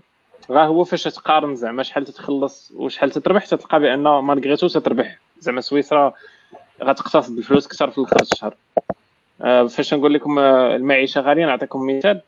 غا 0.51 0.61
هو 0.63 0.83
فاش 0.83 1.03
تقارن 1.03 1.55
زعما 1.55 1.83
شحال 1.83 2.05
تتخلص 2.05 2.71
وشحال 2.75 3.11
تتربح 3.11 3.45
تلقى 3.45 3.79
بأن 3.79 4.01
malgré 4.03 4.41
tout 4.41 4.67
تتربح. 4.67 5.17
زعما 5.39 5.61
سويسرا 5.61 6.13
غتقتصد 6.83 7.37
الفلوس 7.37 7.65
أكثر 7.65 7.91
في 7.91 8.01
اخر 8.01 8.21
الشهر. 8.21 8.55
آه، 9.41 9.67
فاش 9.67 9.93
نقول 9.93 10.13
لكم 10.13 10.39
آه، 10.39 10.75
المعيشة 10.75 11.21
غالية 11.21 11.45
نعطيكم 11.45 11.97
مثال. 11.97 12.21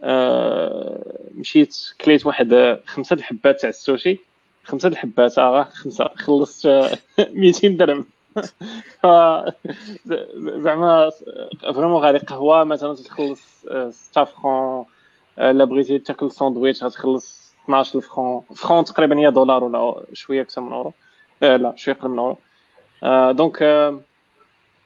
آه، 0.00 1.02
مشيت 1.34 1.76
كليت 2.04 2.26
واحد 2.26 2.52
آه، 2.52 2.80
خمسة 2.86 3.14
الحبات 3.14 3.60
تاع 3.60 3.68
السوشي. 3.70 4.18
خمسة 4.64 4.88
الحبات 4.88 5.38
آه 5.38 5.62
خمسة 5.64 6.10
خلصت 6.16 6.66
آه، 6.66 6.98
200 7.34 7.68
درهم. 7.68 8.02
ف 8.02 8.06
زعما 10.64 11.10
vraiment 11.74 12.02
غالي 12.02 12.18
قهوة 12.18 12.64
مثلا 12.64 12.94
تخلص 12.94 13.66
6 13.90 14.24
francs 14.24 14.84
آه، 15.38 15.52
لا 15.52 15.64
بغيتي 15.64 15.98
تاكل 15.98 16.30
ساندويتش 16.30 16.84
غتخلص 16.84 17.54
12 17.64 18.00
francs 18.00 18.42
franc 18.56 18.84
تقريبا 18.84 19.18
هي 19.18 19.30
دولار 19.30 19.64
ولا 19.64 20.04
شوية 20.12 20.42
أكثر 20.42 20.60
من 20.60 20.72
أورو. 20.72 20.92
آه، 21.42 21.56
لا 21.56 21.72
شوية 21.76 21.94
أقل 21.94 22.08
من 22.08 22.18
أورو. 22.18 22.38
آه، 23.02 23.32
donc 23.32 23.62
آه، 23.62 24.00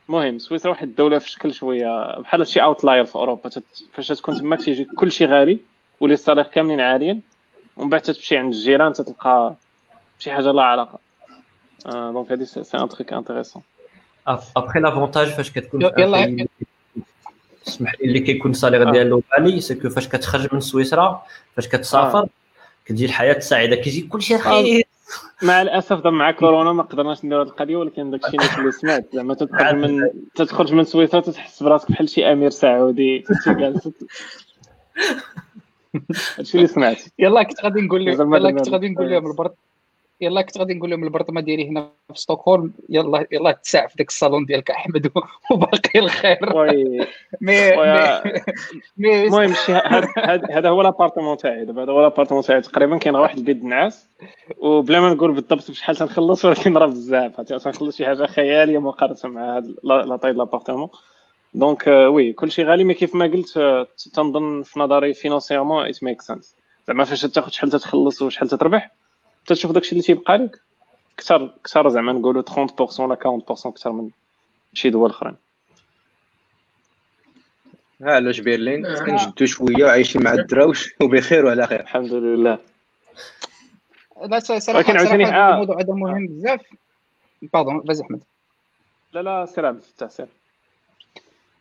المهم 0.08 0.38
سويسرا 0.38 0.70
واحد 0.70 0.88
الدولة 0.88 1.18
في 1.18 1.30
شكل 1.30 1.54
شوية 1.54 2.18
بحال 2.20 2.46
شي 2.46 2.62
outlier 2.62 3.04
في 3.04 3.16
أوروبا. 3.16 3.50
فاش 3.92 4.08
تكون 4.08 4.38
تما 4.38 4.56
تيجي 4.56 4.84
كلشي 4.84 5.26
غالي 5.26 5.58
و 6.00 6.14
les 6.14 6.22
salaires 6.22 6.44
كاملين 6.44 6.80
عاليين 6.80 7.22
ومن 7.76 7.88
بعد 7.88 8.00
تمشي 8.00 8.36
عند 8.36 8.52
الجيران 8.54 8.92
تلقى 8.92 9.54
شي 10.18 10.32
حاجة 10.32 10.50
لا 10.52 10.62
علاقة. 10.62 10.94
آه، 10.94 11.09
donc 11.86 12.30
هادي 12.30 12.44
c'est 12.44 12.78
un 12.78 12.88
truc 12.88 13.12
intéressant 13.12 13.62
après 14.56 14.80
l'avantage 14.80 15.28
فاش 15.28 15.50
كتكون 15.50 15.82
يلا. 15.82 16.46
اسمح 17.68 17.94
لي 18.00 18.06
اللي 18.06 18.20
كيكون 18.20 18.50
ال 18.50 18.55
salaire 18.55 18.90
ديالو 18.90 19.22
غالي 19.34 19.60
ce 19.60 19.72
que 19.72 19.88
فاش 19.88 20.08
كتخرج 20.08 20.48
من 20.52 20.60
سويسرا 20.60 21.22
فاش 21.56 21.68
كتسافر 21.68 22.28
كتجي 22.84 23.04
الحياة 23.04 23.38
سعيده 23.38 23.76
كيجي 23.76 24.02
كلشي 24.02 24.34
رخيص 24.34 24.82
مع 25.42 25.62
الأسف 25.62 26.06
مع 26.06 26.30
كورونا 26.30 26.72
ما 26.72 26.82
قدرناش 26.82 27.24
نديرو 27.24 27.40
هاد 27.40 27.46
القضية 27.46 27.76
ولكن 27.76 28.10
داكشي 28.10 28.36
اللي 28.36 28.58
اللي 28.58 28.72
سمعت 28.72 29.06
زعما 29.12 29.34
تدخل 29.34 29.76
من 29.76 30.10
تتخرج 30.34 30.72
من 30.74 30.84
سويسرا 30.84 31.20
تتحس 31.20 31.62
براسك 31.62 31.90
بحال 31.90 32.08
شي 32.08 32.32
أمير 32.32 32.50
سعودي. 32.50 33.24
هادشي 36.38 36.56
اللي 36.56 36.66
سمعت. 36.66 36.98
يلا 37.18 37.42
كنت 37.42 37.64
غادي 37.64 37.80
نقول 37.80 38.04
لهم 38.04 38.34
يلا 38.34 38.50
كنت 38.50 38.68
غادي 38.68 38.88
نقول 38.88 39.10
لهم 39.10 39.30
البرد. 39.30 39.54
يلا 40.20 40.42
كنت 40.42 40.58
غادي 40.58 40.74
نقول 40.74 40.90
لهم 40.90 41.04
البرطمه 41.04 41.40
ديالي 41.40 41.68
هنا 41.68 41.90
في 42.12 42.20
ستوكهولم 42.20 42.72
يلا 42.88 43.26
يلا 43.32 43.52
تساع 43.52 43.86
في 43.86 43.96
داك 43.96 44.08
الصالون 44.08 44.44
ديالك 44.44 44.70
أحمد 44.70 45.10
وباقي 45.50 45.98
الخير. 45.98 46.56
oui. 46.56 47.06
mais 47.40 47.70
mais 48.96 49.24
المهم 49.26 49.54
هذا 50.50 50.68
هو 50.68 50.82
l'appartement 50.82 51.36
تاعي. 51.36 51.64
دابا 51.64 51.82
هذا 51.82 51.92
هو 51.92 52.02
لابارتمون 52.02 52.42
تاعي. 52.42 52.60
تقريبا 52.60 52.98
كاين 52.98 53.16
واحد 53.16 53.38
البيت 53.38 53.64
نعاس 53.64 54.08
وبلا 54.58 55.00
ما 55.00 55.14
نقول 55.14 55.32
بالضبط 55.32 55.70
بشحال 55.70 55.96
تنخلص 55.96 56.44
ولكن 56.44 56.76
راه 56.76 56.86
بزاف. 56.86 57.40
تنخلص 57.40 57.96
شي 57.96 58.06
حاجة 58.06 58.26
خيالية 58.26 58.78
مقارنة 58.78 59.16
مع 59.24 59.56
هاد 59.56 59.76
la 59.84 60.16
taille 60.16 60.32
l'appartement 60.32 60.88
donc 61.54 61.86
oui 61.86 62.32
كلشي 62.32 62.64
غالي. 62.64 62.84
mais 62.84 62.94
كيف 62.94 63.14
ما 63.14 63.26
قلت 63.26 63.56
آه، 63.56 63.86
تنظن 64.14 64.62
في 64.62 64.80
نظري 64.80 65.14
financièrement 65.14 65.86
it 65.86 66.04
makes 66.04 66.22
sense 66.22 66.56
زعما 66.88 67.04
فاش 67.04 67.20
تاخذ 67.22 67.50
شحال 67.50 67.70
تتخلص 67.70 68.22
وشحال 68.22 68.48
تتربح 68.48 68.90
تشوف 69.46 69.72
داكشي 69.72 69.92
اللي 69.92 70.02
تيبقى 70.02 70.36
لك؟ 70.38 70.60
كثر 71.16 71.54
كثر 71.64 71.88
زعما 71.88 72.12
نقولوا 72.12 72.42
30% 72.42 73.00
ولا 73.00 73.14
40% 73.14 73.66
أكثر 73.66 73.92
من 73.92 74.10
شي 74.74 74.90
دول 74.90 75.10
أخرين. 75.10 75.36
ها 78.02 78.14
علاش 78.14 78.40
برلين 78.40 78.86
آه. 78.86 78.94
كنجدو 79.04 79.46
شوية 79.46 79.84
وعايشين 79.84 80.22
مع 80.22 80.32
الدراوش 80.32 80.94
وبخير 81.02 81.46
وعلى 81.46 81.66
خير. 81.66 81.80
الحمد 81.80 82.12
لله. 82.12 82.58
لا 84.26 84.38
صراحة 84.38 84.76
ولكن 84.78 84.96
عاوتاني- 84.96 85.24
هذا 85.24 85.36
آه. 85.36 85.52
الموضوع 85.52 85.80
هذا 85.80 85.94
مهم 85.94 86.26
بزاف. 86.26 86.60
باردون 87.52 87.80
فازي 87.82 88.02
احمد 88.04 88.20
لا 89.12 89.22
لا 89.22 89.46
سير 89.46 89.66
عبد 89.66 89.78
الفتاح 89.78 90.10
سير. 90.10 90.26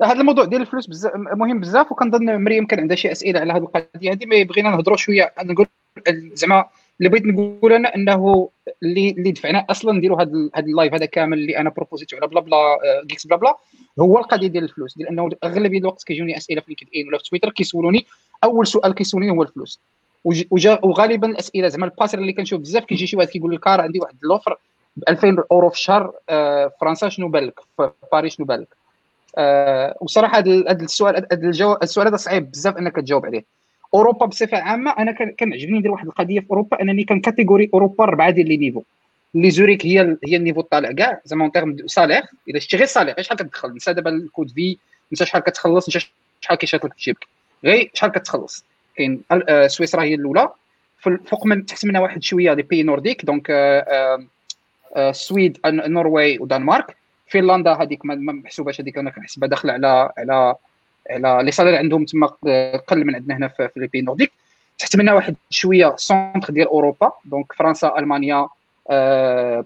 هذا 0.03 0.13
الموضوع 0.21 0.45
ديال 0.45 0.61
الفلوس 0.61 0.87
بزاف 0.87 1.15
مهم 1.15 1.59
بزاف 1.59 1.91
وكنظن 1.91 2.43
مريم 2.43 2.65
كان 2.65 2.79
عندها 2.79 2.95
شي 2.95 3.11
أسئلة 3.11 3.39
على 3.39 3.53
هذه 3.53 3.57
القضية 3.63 4.11
هذه 4.11 4.25
ما 4.25 4.43
بغينا 4.43 4.69
نهضروا 4.69 4.97
شوية. 4.97 5.33
نقول 5.43 5.67
زعما 6.33 6.65
اللي 6.99 7.09
بغيت 7.09 7.25
نقول 7.25 7.73
أنا 7.73 7.95
إنه 7.95 8.49
اللي 8.83 9.09
اللي 9.09 9.31
دفعنا 9.31 9.65
أصلا 9.69 9.93
نديروا 9.93 10.21
هذا 10.21 10.49
هذا 10.55 10.65
ال 10.65 10.71
live 10.71 10.93
هذا 10.93 11.05
كامل 11.05 11.37
اللي 11.37 11.57
أنا 11.57 11.69
proposé 11.69 12.07
تو 12.07 12.17
على 12.17 12.27
بلا 12.27 12.41
بلا 12.41 12.57
آه، 12.57 13.03
GeeksBlabla 13.05 13.55
هو 13.99 14.17
القضية 14.17 14.47
ديال 14.47 14.63
الفلوس 14.63 14.97
ديال 14.97 15.07
إنه 15.07 15.29
أغلبية 15.43 15.79
الوقت 15.79 16.03
كيجوني 16.03 16.37
أسئلة 16.37 16.61
في 16.61 16.67
LinkedIn 16.67 17.07
ولا 17.07 17.17
في 17.17 17.29
تويتر 17.29 17.49
كيسولوني 17.49 18.05
أول 18.43 18.67
سؤال 18.67 18.93
كيسولوني 18.93 19.31
هو 19.31 19.43
الفلوس. 19.43 19.79
وغالبا 20.83 21.27
الأسئلة 21.27 21.67
زعما 21.67 21.85
ال 21.85 21.90
pattern 21.90 22.19
اللي 22.19 22.33
كنشوف 22.33 22.61
بزاف 22.61 22.85
كيجي 22.85 23.07
شي 23.07 23.17
واحد 23.17 23.27
كيقول 23.27 23.55
لك 23.55 23.67
راه 23.67 23.81
عندي 23.81 23.99
واحد 23.99 24.15
ال 24.23 24.29
offre 24.29 24.57
ب 24.97 25.03
2000 25.09 25.43
أورو 25.51 25.69
في 25.69 25.75
الشهر 25.75 26.13
آه، 26.29 26.67
في 26.67 26.73
فرنسا 26.81 27.09
شنو 27.09 27.27
بالك؟ 27.29 27.59
في 27.77 27.91
باريس 28.11 28.35
شنو 28.35 28.45
بالك؟ 28.45 28.67
آه، 29.37 29.97
وصراحة 30.01 30.37
هذا 30.37 30.71
السؤال 30.71 31.27
هذا 31.31 31.77
السؤال 31.83 32.07
هذا 32.07 32.17
صعيب 32.17 32.51
بزاف 32.51 32.77
إنك 32.77 32.95
تجاوب 32.95 33.25
عليه. 33.25 33.58
أوروبا 33.93 34.25
بصفة 34.25 34.57
عامة 34.57 34.91
أنا 34.99 35.11
كان- 35.11 35.31
كنعجبني 35.39 35.79
ندير 35.79 35.91
واحد 35.91 36.05
القضية 36.07 36.39
في 36.39 36.49
أوروبا 36.51 36.81
أنني 36.81 37.03
كن 37.03 37.14
catégoriser 37.14 37.69
أوروبا 37.73 38.03
أربعة 38.03 38.29
ديال 38.29 38.47
les 38.47 38.57
niveaux. 38.57 38.83
اللي 39.35 39.51
Zurich 39.51 39.85
هي 39.85 40.17
هي 40.27 40.35
ال 40.35 40.39
niveau 40.39 40.59
الطالع 40.59 40.91
كاع 40.91 41.21
زعما 41.25 41.43
en 41.43 41.51
termes 41.51 41.77
salaire 41.87 42.21
إلا 42.49 42.59
شتي 42.59 42.77
غير 42.77 42.85
salaire 42.85 43.21
شحال 43.21 43.37
كتدخل 43.37 43.75
نسى 43.75 43.93
دابا 43.93 44.09
ال 44.09 44.15
coût 44.15 44.38
de 44.38 44.49
vie 44.51 44.77
نسى 45.13 45.25
شحال 45.25 45.41
كتخلص 45.43 45.89
نسى 45.89 46.07
شحال 46.41 46.57
كيشات 46.57 46.85
لك 46.85 46.97
جيبك 46.99 47.27
غير 47.63 47.91
شحال 47.93 48.11
كتخلص. 48.11 48.65
كاين 48.95 49.21
آه، 49.31 49.67
سويسرا 49.67 50.03
هي 50.03 50.13
الأولى. 50.15 50.49
فوق 50.99 51.45
من 51.45 51.65
تحت 51.65 51.85
منها 51.85 52.01
واحد 52.01 52.23
شوية 52.23 52.53
les 52.53 52.61
pays 52.63 52.83
nordiques 52.83 53.25
donc 53.25 53.51
السويد 54.97 55.57
النرويج 55.65 56.41
ودنمارك 56.41 56.95
فنلندا 57.27 57.73
هذيك 57.73 58.05
ما 58.05 58.15
محسوباش 58.15 58.81
هذيك 58.81 58.97
أنا 58.97 59.09
كنحسبها 59.09 59.49
داخلة 59.49 59.73
على 59.73 60.09
على 60.17 60.55
على 61.09 61.45
les 61.45 61.51
salaires 61.51 61.75
عندهم 61.75 62.05
تما 62.05 62.27
قل 62.87 63.05
من 63.05 63.15
عندنا 63.15 63.37
هنا 63.37 63.47
في 63.47 63.69
في 63.73 63.79
les 63.79 63.87
pays 63.87 64.01
nordiques 64.01 64.31
تحت 64.79 64.95
منها 64.95 65.13
واحد 65.13 65.35
شوية 65.49 65.95
centre 65.97 66.53
ديال 66.53 66.67
اوروبا 66.67 67.11
donc 67.25 67.53
فرنسا 67.53 67.95
المانيا 67.97 68.47
آه، 68.89 69.65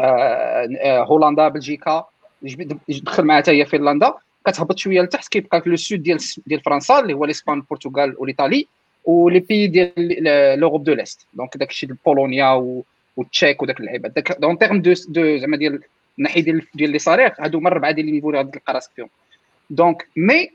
آه، 0.00 0.68
آه، 0.80 1.04
هولندا 1.04 1.48
بلجيكا 1.48 2.04
دخل 2.88 3.24
معها 3.24 3.38
حتى 3.38 3.50
هي 3.50 3.66
فنلندا 3.66 4.14
كتهبط 4.46 4.78
شوية 4.78 5.02
لتحت 5.02 5.28
كيبقى 5.28 5.58
لك 5.58 5.66
le 5.66 5.76
sud 5.76 6.02
ديال 6.02 6.18
ديال 6.46 6.60
فرنسا 6.60 6.98
اللي 6.98 7.12
هو 7.12 7.24
الاسبان 7.24 7.56
البرتغال 7.56 8.14
والايطالي 8.18 8.66
و 9.04 9.13
les 9.13 9.40
pays 9.40 9.66
ديال 9.66 10.60
l'Europe 10.60 10.84
de 10.84 10.92
l'Est 10.92 11.26
donc 11.34 11.56
داكشي 11.56 11.86
ديال 11.86 11.98
بولونيا 12.06 12.82
والتشيك 13.16 13.62
وداك 13.62 13.80
اللعيبات 13.80 14.12
داك 14.16 14.40
en 14.40 14.58
termes 14.58 14.82
de 14.82 14.94
زعما 15.36 15.56
ديال 15.56 15.80
الناحيه 16.18 16.42
ديال 16.42 16.66
ديال 16.74 16.90
les 16.90 16.98
salaires 16.98 17.34
هادو 17.38 17.58
هما 17.58 17.68
الربعه 17.68 17.90
ديال 17.90 18.06
les 18.06 18.12
niveaux 18.12 18.28
اللي 18.28 18.38
غادي 18.38 18.50
تلقى 18.50 18.74
راسك 18.74 18.90
فيهم 18.96 19.08
donc 19.70 20.08
mais 20.16 20.50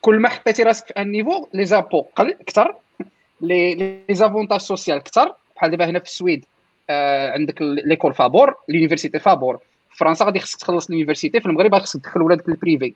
كل 0.00 0.18
ما 0.18 0.28
حطيتي 0.28 0.62
راسك 0.62 0.86
في 0.86 0.92
un 0.92 1.10
niveau 1.10 1.46
les 1.54 1.64
impôts 1.64 2.00
قل 2.00 2.30
أكثر 2.40 2.76
لي 3.40 3.74
les 3.74 4.14
avantages 4.14 4.60
sociaux 4.60 4.96
أكثر. 4.98 5.34
بحال 5.56 5.70
دابا 5.70 5.84
هنا 5.84 5.98
في 5.98 6.04
السويد 6.04 6.44
آه 6.90 7.30
عندك 7.32 7.62
l'école 7.62 8.14
فابور 8.14 8.54
l'université 8.68 9.18
فابور 9.18 9.56
في 9.90 9.96
فرنسا 9.96 10.24
غادي 10.24 10.38
خصك 10.38 10.60
تخلص 10.60 10.90
l'université 10.90 11.40
في 11.40 11.46
المغرب 11.46 11.74
غادي 11.74 11.84
خصك 11.84 12.00
تدخل 12.00 12.22
ولادك 12.22 12.48
ال 12.48 12.56
privé 12.56 12.94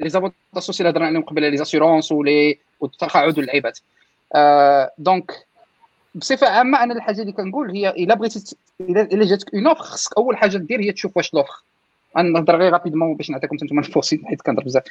les 0.00 0.08
avantages 0.08 0.36
sociaux 0.58 0.88
هضرنا 0.88 1.06
عليهم 1.06 1.22
قبل 1.22 1.50
les 1.50 1.56
assurances 1.56 2.12
و 2.12 2.24
les 2.24 2.58
والتقاعد 2.80 3.38
واللعيبات 3.38 3.78
donc 4.98 5.46
بصفة 6.14 6.48
عامة 6.48 6.82
أنا 6.82 6.94
الحاجة 6.94 7.20
اللي 7.20 7.32
كنقول 7.32 7.70
هي 7.70 7.90
إلا 7.90 8.14
بغيتي 8.14 8.56
الا 8.80 9.24
جاتك 9.24 9.54
une 9.54 9.66
offre 9.66 9.82
خصك 9.82 10.18
أول 10.18 10.36
حاجة 10.36 10.56
دير 10.56 10.80
هي 10.80 10.92
تشوف 10.92 11.16
واش 11.16 11.34
l'offre 11.34 11.62
غنهضر 12.18 12.56
غير 12.56 12.72
rapidement 12.72 13.14
باش 13.14 13.30
نعطيكم 13.30 13.56
أنتم 13.62 13.78
الفرصة 13.78 14.18
حيت 14.24 14.42
كنهضر 14.42 14.64
بزاف. 14.64 14.82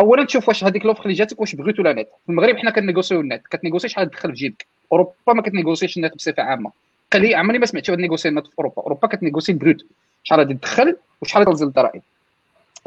اولا 0.00 0.24
تشوف 0.24 0.48
واش 0.48 0.64
هذيك 0.64 0.86
l'offre 0.86 1.02
اللي 1.02 1.14
جاتك 1.14 1.40
واش 1.40 1.54
بغيت 1.54 1.80
ولا 1.80 1.92
نت 1.92 2.08
في 2.26 2.32
المغرب 2.32 2.56
حنا 2.56 2.70
كنيغوسيو 2.70 3.20
النت 3.20 3.46
كتنيغوسي 3.50 3.88
شحال 3.88 4.10
تدخل 4.10 4.28
في 4.28 4.34
جيبك. 4.34 4.66
أوروبا 4.92 5.32
ما 5.34 5.42
كت 5.42 5.53
négocier 5.53 5.96
ش 5.96 6.02
ال 6.02 6.05
net 6.05 6.14
بصفة 6.14 6.42
عامة. 6.42 6.72
قليل 7.12 7.34
عمرني 7.34 7.58
ما 7.58 7.66
سمعت 7.66 7.90
واحد 7.90 8.00
négocier 8.00 8.28
ال 8.28 8.33
net 8.33 8.46
في 8.46 8.52
أوروبا. 8.58 8.82
أوروبا 8.82 9.08
كت 9.08 9.17
négocier 9.17 9.52
ال 9.52 9.59
brut 9.59 9.86
شحال 10.22 10.38
غادي 10.38 10.54
تدخل 10.54 10.96
وشحال 11.22 11.42
غادي 11.42 11.50
تنزل 11.50 11.66
الضرائب. 11.66 12.02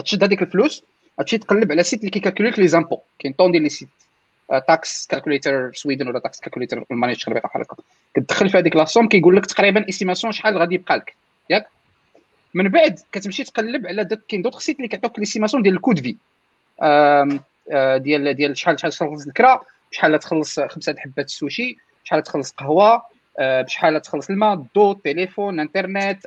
تشد 0.06 0.24
هذيك 0.24 0.42
الفلوس 0.42 0.84
تمشي 1.18 1.38
تقلب 1.38 1.72
على 1.72 1.84
site 1.84 2.00
اللي 2.00 2.12
كي 2.12 2.19
calculer 2.19 2.50
لك 2.50 2.60
les 2.60 2.68
impôts. 2.68 2.98
كاين 3.20 3.34
tonnes 3.34 3.52
ديال 3.52 3.64
les 3.64 3.70
sites. 3.70 3.90
tax 4.68 5.08
calculator 5.08 5.74
Sweden 5.74 6.08
ولا 6.08 6.20
tax 6.20 6.40
calculator 6.40 6.86
المانيا 6.92 7.16
شي 7.16 7.32
بحال 7.32 7.62
هكا 7.62 7.76
كتدخل 8.14 8.50
في 8.50 8.58
هذيك 8.58 8.76
la 8.76 8.85
somme 8.85 9.08
كيقول 9.08 9.36
لك 9.36 9.46
تقريبا 9.46 9.90
estimation 9.90 10.34
شحال 10.34 10.58
غادي 10.58 10.76
يبقى 10.76 10.98
لك. 10.98 11.16
ياك؟ 11.50 11.68
من 12.54 12.70
بعد 12.70 13.00
كتمشي 13.12 13.44
تقلب 13.44 13.88
على 13.88 14.04
داك 14.04 14.20
كاين 14.28 14.42
d'autres 14.42 14.60
sites 14.60 14.78
اللي 14.78 14.88
كيعطوك 14.88 15.20
l'estimation 15.20 15.64
ديال 15.64 15.76
ال 15.76 15.79
coût 15.79 15.93
de 15.93 16.00
vie. 16.00 16.16
ديال 17.98 18.34
ديال 18.34 18.58
شحال 18.58 18.80
شحال 18.80 18.92
تخلص 18.92 19.28
الكرا 19.28 19.62
شحال 19.92 20.20
تخلص 20.20 20.60
خمسة 20.60 20.96
حبات 20.98 21.26
السوشي 21.26 21.78
شحال 22.04 22.24
تخلص 22.24 22.52
قهوة 22.52 23.02
بشحال 23.40 24.02
تخلص 24.02 24.30
الماء 24.30 24.54
الضوء 24.54 24.96
التليفون 24.96 25.54
الانترنت 25.54 26.20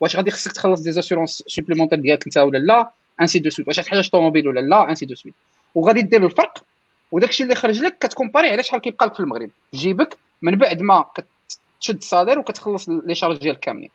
واش 0.00 0.16
غادي 0.16 0.30
خصك 0.30 0.52
تخلص 0.52 0.80
des 0.80 0.92
assurances 0.92 1.44
supplémentaires 1.46 1.98
ديالك 2.00 2.24
انت 2.26 2.38
ولا 2.38 2.58
لا 2.58 2.90
ainsi 3.20 3.38
de 3.38 3.50
suite 3.50 3.68
واش 3.68 3.76
تحتاج 3.76 4.10
طوموبيل 4.10 4.48
ولا 4.48 4.60
لا 4.60 4.90
ainsi 4.90 5.06
de 5.06 5.14
suite 5.14 5.34
وغادي 5.74 6.02
دير 6.02 6.26
الفرق 6.26 6.64
وداك 7.12 7.30
الشيء 7.30 7.44
اللي 7.44 7.54
خرج 7.54 7.80
لك 7.82 7.98
كت 7.98 8.08
comparer 8.08 8.50
على 8.50 8.62
شحال 8.62 8.80
كيبقى 8.80 9.06
لك 9.06 9.14
في 9.14 9.20
المغرب. 9.20 9.50
جيبك 9.74 10.16
من 10.42 10.56
بعد 10.56 10.82
ما 10.82 11.04
كتشد 11.14 11.96
ال 11.96 12.01
salaire 12.01 12.38
وكتخلص 12.38 12.88
les 12.88 13.14
charges 13.14 13.38
ديالك 13.38 13.58
كاملين. 13.60 13.90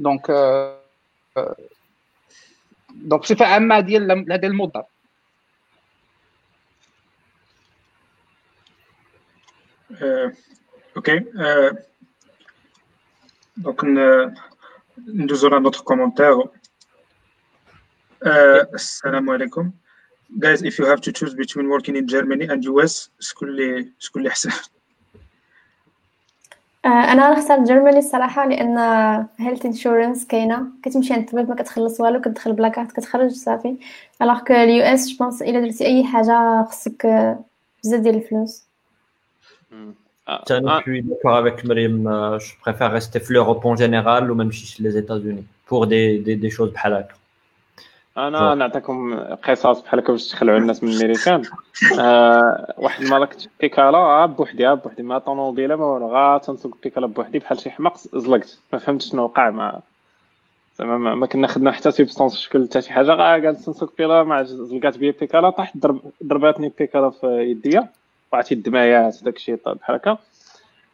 donc 0.00 0.30
donc 2.94 3.22
بصفة 3.22 3.46
عامة 3.46 3.80
ديال 3.80 4.32
هذا 4.32 4.46
الموظف 4.46 4.84
OK. 10.96 11.24
donc 13.56 13.84
ندوزو 14.98 15.48
على 15.48 15.60
un 15.60 15.66
autre 15.66 15.80
commentaire. 15.80 16.48
السلام 18.74 19.30
عليكم. 19.30 19.72
Guys 20.38 20.62
if 20.62 20.78
you 20.78 20.86
have 20.86 21.00
to 21.00 21.12
choose 21.12 21.34
between 21.34 21.68
working 21.68 21.96
in 21.96 22.06
Germany 22.06 22.46
and 22.46 22.64
US 22.64 23.10
شكون 23.20 23.48
اللي 23.48 23.92
شكون 23.98 24.22
اللي 24.22 24.30
أحسن؟ 24.30 24.50
أنا 26.86 27.38
نختار 27.38 27.64
Germany 27.64 27.98
الصراحة 27.98 28.48
لأن 28.48 28.78
health 29.38 29.66
insurance 29.66 30.26
كاينة. 30.26 30.66
كتمشي 30.82 31.14
عند 31.14 31.22
الطبيب 31.22 31.48
ما 31.48 31.54
كتخلص 31.54 32.00
والو 32.00 32.20
كتدخل 32.20 32.52
ب 32.52 32.57
la 32.57 32.67
carte 32.67 32.92
كتخرج 32.92 33.30
صافي. 33.30 33.76
alors 34.22 34.38
que 34.38 34.54
ال 34.54 34.82
US 34.82 35.08
je 35.08 35.16
pense 35.16 35.42
إلا 35.42 35.60
درتي 35.60 35.86
أي 35.86 36.04
حاجة 36.04 36.64
خصك 36.64 37.06
بزاف 37.84 38.00
ديال 38.00 38.14
الفلوس. 38.14 38.64
Je 40.30 40.82
suis 40.82 41.02
d'accord 41.02 41.36
avec 41.36 41.64
Marim. 41.64 42.04
Je 42.38 42.52
préfère 42.60 42.92
rester 42.92 43.18
في 43.18 43.38
en 43.64 43.76
général 43.76 44.30
ou 44.30 44.34
même 44.34 44.52
chez 44.52 44.82
les 44.82 44.96
États-Unis. 44.96 45.44
Pour 45.66 45.86
des, 45.86 46.18
des, 46.18 46.36
des 46.36 46.50
choses 46.50 46.72
بحال 46.72 46.92
هكا. 46.92 47.14
أنا 48.28 48.54
نعطيكم 48.54 49.18
قصص 49.20 49.80
بحال 49.80 50.00
هكا 50.00 50.12
باش 50.12 50.28
تخلعوا 50.28 50.58
الناس 50.58 50.84
من 50.84 50.90
الميريكان. 50.90 51.42
آه 52.00 52.74
واحد 52.78 53.02
المره 53.02 53.24
كنت 53.24 53.40
بيكالا 53.60 54.26
بوحدي 54.26 54.74
بوحدي. 54.74 55.02
ما 55.02 55.18
طوموبيلة 55.18 55.76
ما 55.76 55.84
والو 55.84 56.08
غا 56.08 56.38
تنسوق 56.38 56.76
بيكالا 56.82 57.06
بوحدي 57.06 57.38
بحال 57.38 57.60
شي 57.60 57.70
حماق 57.70 57.96
زلقت. 57.98 58.58
ما 58.72 58.78
فهمتش 58.78 59.10
شنو 59.10 59.22
وقع 59.22 59.50
مع 59.50 59.78
زعما 60.74 60.98
ما, 60.98 61.14
ما 61.14 61.26
كنا 61.26 61.46
خدنا 61.46 61.72
حتى 61.72 61.90
substance 61.90 62.36
شكل 62.36 62.68
حتى 62.68 62.82
شي 62.82 62.92
حاجة. 62.92 63.10
غا 63.10 63.32
قالت 63.32 63.60
تنسوق 63.66 63.92
بيلا 63.98 64.22
ما 64.22 64.42
زلقات 64.42 64.98
بيا 64.98 65.14
بيكالا. 65.20 65.50
طاحت 65.50 65.76
ضرب 65.76 66.00
ضرباتني 66.24 66.72
بيكالا 66.78 67.10
في 67.10 67.26
يديا. 67.26 67.88
وقعتي 68.32 68.54
الدمايات 68.54 69.24
داك 69.24 69.36
الشيء 69.36 69.60
بحال 69.66 69.96
هكا. 69.96 70.18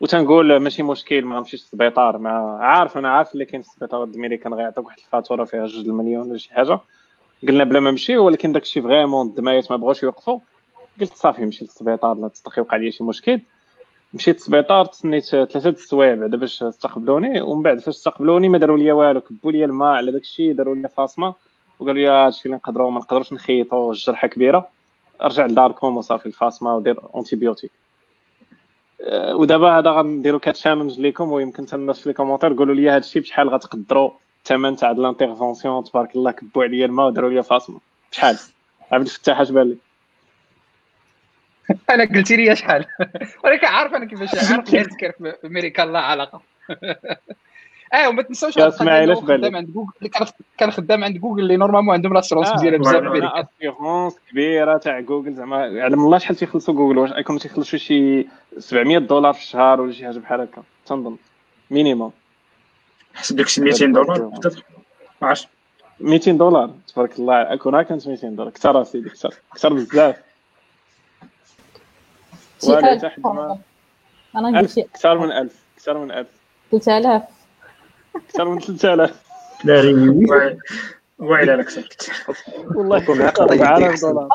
وتنقول 0.01 0.57
ماشي 0.57 0.83
مشكل 0.83 1.24
ما 1.24 1.37
غنمشيش 1.37 1.61
للسبيطار. 1.61 2.18
مع 2.18 2.59
عارف 2.59 2.99
أنا 2.99 3.11
عارف 3.11 3.33
اللي 3.33 3.45
كاين 3.45 3.62
في 3.62 3.68
السبيطار 3.68 4.05
الميريكان 4.05 4.55
غيعطيك 4.55 4.87
واحد 4.87 4.99
الفاتورة 4.99 5.45
فيها 5.45 5.66
جوج 5.66 5.87
المليون 5.89 6.31
ولا 6.31 6.39
شي 6.39 6.55
حاجة. 6.55 6.79
قلنا 7.43 7.64
بلا 7.64 7.80
ما 7.80 7.91
نمشي 7.91 8.16
ولكن 8.16 8.53
داك 8.53 8.62
الشيء 8.62 8.82
vraiment 8.83 9.27
الدمايات 9.26 9.70
ما 9.70 9.76
بغاوش 9.76 10.03
يوقفوا 10.03 10.41
قلت 11.01 11.14
صافي 11.14 11.43
نمشي 11.43 11.64
للسبيطار 11.64 12.16
لا 12.16 12.28
تستخي 12.28 12.61
وقع 12.61 12.76
لي 12.76 12.93
شي 12.93 13.05
مشكل. 13.05 13.41
مشيت 14.14 14.37
للسبيطار 14.37 14.84
تسنيت 14.84 15.24
ثلاثة 15.24 15.68
السوايع 15.68 16.14
بعدا 16.14 16.37
باش 16.37 16.62
استقبلوني؟ 16.62 17.41
ومن 17.41 17.62
بعد 17.62 17.78
فاش 17.78 17.89
استقبلوني 17.95 18.49
ما 18.49 18.59
داروا 18.59 18.78
لي 18.78 18.93
والو 18.93 19.20
كبوا 19.20 19.53
لي 19.53 19.64
الماء 19.64 19.89
على 19.89 20.12
داك 20.12 20.22
الشيء 20.22 20.53
داروا 20.53 20.74
لي 20.74 20.89
فاصمة 20.89 21.34
وقالوا 21.78 22.01
لي 22.03 22.07
هادشي 22.09 22.43
اللي 22.47 22.57
نقدروا 22.57 22.91
ما 22.91 22.99
نقدروش 22.99 23.32
نخيطوا 23.32 23.93
الجرحة 23.93 24.28
كبيرة. 24.28 24.68
ارجع 25.22 25.47
لداركم 25.47 25.97
وصافي 25.97 26.26
الفاصمة 26.26 26.76
ودير 26.76 27.01
antibiotique 27.14 27.70
أه، 29.01 29.37
ودابا 29.37 29.78
هذا 29.78 29.91
غنديرو 29.91 30.39
ك 30.39 30.45
challenge 30.45 31.01
ليكم 31.01 31.32
ويمكن 31.32 31.66
حتى 31.66 31.76
الناس 31.76 32.01
في 32.01 32.09
les 32.09 32.12
commentaires 32.14 32.55
قولوا 32.55 32.74
لي 32.74 32.89
هادشي 32.91 33.20
بشحال 33.20 33.49
غتقدروا. 33.49 34.11
الثمن 34.47 34.76
تاع 34.76 34.90
l'intervention 34.91 35.85
تبارك 35.84 36.16
الله 36.16 36.30
كبوا 36.30 36.64
عليا 36.64 36.86
الماء 36.86 37.07
وداروا 37.07 37.30
لي 37.30 37.42
فاصمه 37.42 37.80
شحال؟ 38.11 38.38
عبد 38.92 39.07
الفتاح 39.07 39.40
اش 39.40 39.51
بان 39.51 39.68
لك 39.70 39.76
أنا 41.90 42.05
قلتي 42.05 42.36
لي 42.36 42.57
شحال. 42.57 42.84
ولكن 43.44 43.66
عارف 43.66 43.94
أنا 43.94 44.05
كيفاش 44.05 44.53
عارف 44.53 44.68
ال 44.68 44.72
health 44.72 44.95
care 44.95 45.12
في 45.12 45.34
أمريكا 45.44 45.82
لا 45.82 46.01
علاقة. 46.01 46.40
آه 47.94 48.09
وما 48.09 48.22
تنساوش 48.22 48.59
اش 48.59 48.82
بان 48.82 49.57
عند 49.57 49.70
جوجل 49.70 50.11
كان 50.59 50.70
خدام 50.70 51.05
عند 51.05 51.18
جوجل 51.18 51.42
اللي 51.42 51.57
normalement 51.57 51.95
عندهم 51.94 52.14
l'assurance 52.14 52.53
مزيانه 52.53 52.78
بزاف 52.78 52.97
في 52.97 53.07
أمريكا. 53.07 53.47
assurance 53.61 54.16
كبيرة 54.30 54.78
تاع 54.78 55.01
جوجل 55.01 55.34
زعما 55.34 55.66
يعلم 55.66 56.01
الله 56.01 56.18
شحال 56.18 56.36
تيخلصوا 56.36 56.74
جوجل 56.74 56.99
واش 56.99 57.11
يكونوا 57.11 57.40
تيخلصوا 57.40 57.78
شي 57.78 58.26
700 58.59 58.99
دولار 58.99 59.32
في 59.32 59.40
الشهر 59.40 59.80
ولا 59.80 59.92
شي 59.92 60.07
حاجة 60.07 60.18
بحال 60.18 60.40
هكا. 60.40 60.62
تنظن. 60.86 61.16
minimum 61.70 62.12
حسب 63.17 63.37
داك 63.37 63.49
شي 63.49 63.61
200 63.61 63.87
دولار. 63.87 64.31
ما 65.23 65.29
عرفتش 65.29 65.49
200 66.01 66.33
دولار. 66.33 66.71
تبارك 66.95 67.19
الله. 67.19 67.57
كون 67.57 67.83
كانت 67.83 68.09
200 68.09 68.29
دولار. 68.29 68.53
كثر 68.53 68.83
اسيدي 68.83 69.11
كثر. 69.11 69.35
كثر 69.55 69.73
بزاف. 69.73 70.17
ولا 72.64 72.99
تحت 72.99 73.21
أنا 74.37 74.59
قلت 74.59 74.81
كثر 74.95 75.19
من 75.19 75.33
1000 75.33 75.64
كثر 75.77 75.99
من 75.99 76.11
1000 76.11 76.27
3000 76.71 77.23
كثر 78.29 78.49
من 78.49 78.61
3000 78.61 79.23
لا 79.64 80.59
ويلي 81.19 81.57
لك 81.57 81.69
سكت 81.69 82.11
والله. 82.75 82.99
4000 83.41 84.01
دولار. 84.01 84.29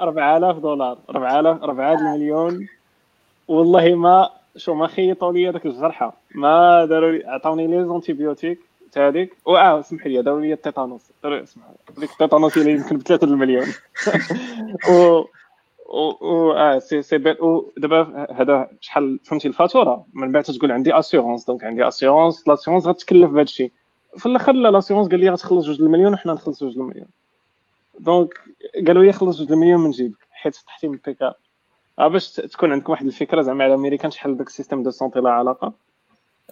4000 0.00 0.58
دولار. 0.58 0.98
4000 1.10 1.62
4 1.62 1.96
مليون. 1.96 2.68
والله 3.48 3.94
ما 3.94 4.30
شو 4.56 4.74
ما 4.74 4.86
خيطوا 4.86 5.32
لي 5.32 5.52
داك 5.52 5.66
الجرحه 5.66 6.17
ما 6.34 6.84
داروا 6.84 7.10
لي 7.12 7.26
عطاوني 7.26 7.66
les 7.66 7.84
antibiotiques 7.84 8.60
تاع 8.92 9.08
هذيك 9.08 9.36
وآه 9.44 9.80
اسمح 9.80 10.06
لي 10.06 10.22
داروا 10.22 10.40
لي 10.40 10.52
ال 10.52 10.58
tétanos. 10.58 11.02
اسمح 11.24 11.64
ديك 11.98 12.10
ال 12.10 12.16
tétanos 12.16 12.58
اللي 12.58 12.72
يمكن 12.72 12.98
ب 12.98 13.02
3 13.02 13.24
المليون. 13.24 13.66
و 14.90 15.22
و 15.94 16.52
آه 16.52 16.78
سي 16.78 17.02
سي 17.02 17.18
بي 17.18 17.30
ودابا 17.40 18.26
هذا 18.32 18.70
شحال 18.80 19.20
فهمتي 19.24 19.48
الفاتورة؟ 19.48 20.06
من 20.14 20.32
بعد 20.32 20.42
تقول 20.42 20.72
عندي 20.72 20.98
assurance 20.98 21.44
donc 21.44 21.64
عندي 21.64 21.88
assurance 21.88 22.48
l'assurance 22.48 22.86
غتكلف 22.86 23.30
بهذا 23.30 23.42
الشيء. 23.42 23.72
في 24.16 24.26
الآخر 24.26 24.52
la 24.52 24.68
l'assurance 24.68 25.08
قال 25.08 25.20
لي 25.20 25.30
غتخلص 25.30 25.66
جوج 25.66 25.82
المليون 25.82 26.12
وحنا 26.12 26.32
نخلص 26.32 26.60
جوج 26.64 26.78
المليون. 26.78 27.08
donc 27.98 28.34
قالوا 28.86 29.04
لي 29.04 29.12
خلص 29.12 29.38
جوج 29.38 29.52
المليون 29.52 29.80
من 29.80 29.90
جيبك 29.90 30.26
حيت 30.30 30.56
طحتي 30.56 30.88
من 30.88 30.94
البيكالة 30.94 31.34
آه 31.98 32.08
باش 32.08 32.32
تكون 32.32 32.72
عندكم 32.72 32.92
واحد 32.92 33.06
الفكرة 33.06 33.42
زعما 33.42 33.64
على 33.64 33.74
امريكان 33.74 34.10
شحال 34.10 34.36
داك 34.36 34.46
ال 34.46 34.51
système 34.51 34.82
de 34.82 34.90
santé 34.90 35.20
لا 35.20 35.30
علاقة. 35.30 35.72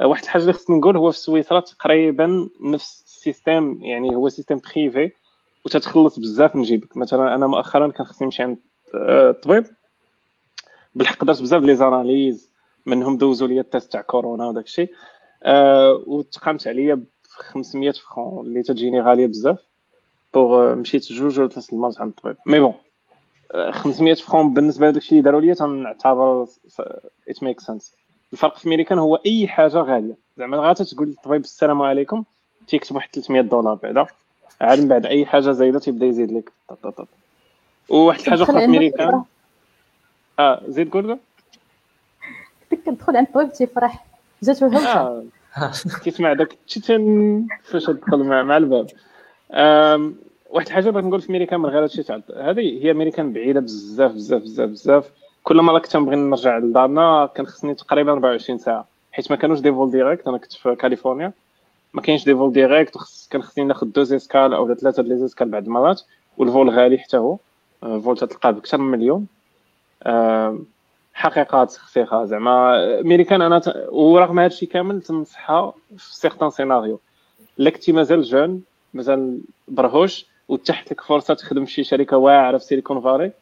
واحد 0.00 0.22
الحاجة 0.22 0.42
اللي 0.42 0.52
خصني 0.52 0.76
نقول 0.76 0.96
هو 0.96 1.10
في 1.10 1.18
سويسرا 1.18 1.60
تقريبا 1.60 2.48
نفس 2.60 3.02
ال 3.06 3.15
système 3.15 3.78
يعني 3.82 4.16
هو 4.16 4.28
système 4.28 4.60
privé 4.74 5.10
وتتخلص 5.64 6.18
بزاف 6.18 6.56
من 6.56 6.62
جيبك. 6.62 6.96
مثلا 6.96 7.34
أنا 7.34 7.46
مؤخرا 7.46 7.88
كان 7.88 8.06
خصني 8.06 8.26
نمشي 8.26 8.42
عند 8.42 8.58
الطبيب 8.94 9.64
بالحق 10.94 11.24
درت 11.24 11.42
بزاف 11.42 11.62
les 11.62 11.76
analyses 11.76 12.52
منهم 12.86 13.16
دوزوا 13.16 13.48
لي 13.48 13.60
ال 13.60 13.66
test 13.66 13.92
تاع 13.92 14.00
كورونا 14.00 14.48
وداك 14.48 14.64
الشيء. 14.64 14.90
أه 15.42 16.02
وتقامت 16.06 16.68
عليا 16.68 16.94
ب 16.94 17.04
500 17.28 17.92
francs 17.92 18.46
اللي 18.46 18.62
تجيني 18.62 19.00
غالية 19.00 19.26
بزاف. 19.26 19.58
pour 20.34 20.74
مشيت 20.74 21.12
جوج 21.12 21.40
ولا 21.40 21.48
ثلاث 21.48 21.72
المرات 21.72 22.00
عند 22.00 22.10
الطبيب. 22.10 22.36
mais 22.46 22.60
bon 22.60 22.74
500 23.70 24.14
francs 24.14 24.54
بالنسبة 24.54 24.88
لداك 24.88 25.02
الشيء 25.02 25.18
اللي 25.18 25.22
داروا 25.22 25.40
لي 25.40 25.54
تنعتبر 25.54 26.46
it 27.28 27.42
makes 27.42 27.60
sense 27.60 27.96
الفرق 28.32 28.58
في 28.58 28.68
ميريكان 28.68 28.98
هو 28.98 29.16
أي 29.16 29.48
حاجة 29.48 29.78
غالية. 29.78 30.14
زعما 30.38 30.56
غا 30.56 30.72
تقول 30.72 31.08
للطبيب 31.08 31.40
السلام 31.40 31.82
عليكم 31.82 32.24
تيكتب 32.68 32.96
واحد 32.96 33.08
300 33.12 33.40
دولار 33.40 33.74
بعدا 33.74 34.06
عاد 34.60 34.80
من 34.80 34.88
بعد 34.88 35.06
أي 35.06 35.26
حاجة 35.26 35.50
زايدة 35.50 35.78
تيبدا 35.78 36.06
يزيد 36.06 36.32
لك. 36.32 36.52
وواحد 37.88 38.20
الحاجة 38.20 38.42
أخرى 38.42 38.60
في 38.60 38.66
ميريكان 38.66 39.22
آه 40.38 40.62
زيد 40.68 40.90
قول 40.90 41.18
كنت 42.70 42.86
كندخل 42.86 43.16
عند 43.16 43.26
الطبيب 43.26 43.52
تيفرح. 43.52 44.06
جاتو 44.42 44.66
هوشه 44.66 44.88
آه. 44.88 45.24
كيسمع 46.04 46.32
داك 46.32 46.52
التشتن 46.52 47.46
فاش 47.64 47.84
تدخل 47.84 48.18
مع, 48.24 48.42
مع 48.42 48.56
الباب. 48.56 48.86
آم، 49.52 50.14
واحد 50.50 50.66
الحاجة 50.66 50.90
بغيت 50.90 51.04
نقول 51.04 51.22
في 51.22 51.32
ميريكان 51.32 51.60
من 51.60 51.66
غير 51.68 51.82
هادشي 51.82 52.02
تاع 52.02 52.20
هذه 52.36 52.84
هي 52.84 52.92
ميريكان 52.92 53.32
بعيدة 53.32 53.60
بزاف 53.60 54.12
بزاف 54.12 54.42
بزاف 54.42 54.70
بزاف. 54.70 55.10
كل 55.46 55.62
مرة 55.62 55.78
كنت 55.78 55.96
نبغي 55.96 56.16
نرجع 56.16 56.58
لدارنا 56.58 57.30
كان 57.34 57.46
خصني 57.46 57.74
تقريبا 57.74 58.12
24 58.12 58.58
ساعة. 58.58 58.86
حيت 59.12 59.30
ما 59.30 59.36
كانوش 59.36 59.60
des 59.60 59.72
vols 59.72 59.90
directs 59.90 60.28
أنا 60.28 60.38
كنت 60.38 60.52
في 60.52 60.74
كاليفورنيا. 60.74 61.32
ما 61.92 62.00
كاينش 62.00 62.24
des 62.24 62.34
vols 62.34 62.86
وخص 62.94 63.28
كان 63.28 63.42
خصني 63.42 63.64
ناخذ 63.64 63.86
deux 63.86 64.02
escales 64.02 64.54
أو 64.54 64.74
ثلاثة 64.74 65.02
ديال 65.02 65.18
escales 65.18 65.48
بعد 65.48 65.66
المرات 65.66 66.02
و 66.38 66.44
ال 66.44 66.51
vol 66.51 66.70
غالي 66.70 66.98
حتى 66.98 67.16
هو. 67.16 67.36
آه، 67.82 67.98
vol 67.98 68.18
تلقاه 68.18 68.50
بكثر 68.50 68.78
من 68.78 68.90
مليون. 68.90 69.26
آم، 70.06 70.66
حقيقه 71.14 71.64
تخفيخه 71.64 72.24
زعما. 72.24 73.02
ميريكان 73.02 73.42
أنا. 73.42 73.62
ورغم 73.88 74.38
هذا 74.38 74.46
الشيء 74.46 74.68
كامل 74.68 75.02
تنصحها 75.02 75.72
في 75.96 76.16
certains 76.16 76.50
scénarios. 76.50 77.00
الا 77.58 77.70
كنتي 77.70 77.92
مازال 77.92 78.22
jeune 78.22 78.62
مازال 78.94 79.40
برهوش 79.68 80.26
وطاحت 80.48 80.92
لك 80.92 81.00
فرصة 81.00 81.34
تخدم 81.34 81.64
في 81.64 81.72
شي 81.72 81.84
شركة 81.84 82.16
واعرة 82.16 82.58
في 82.58 82.64
Silicon 82.64 83.00
Valley 83.00 83.32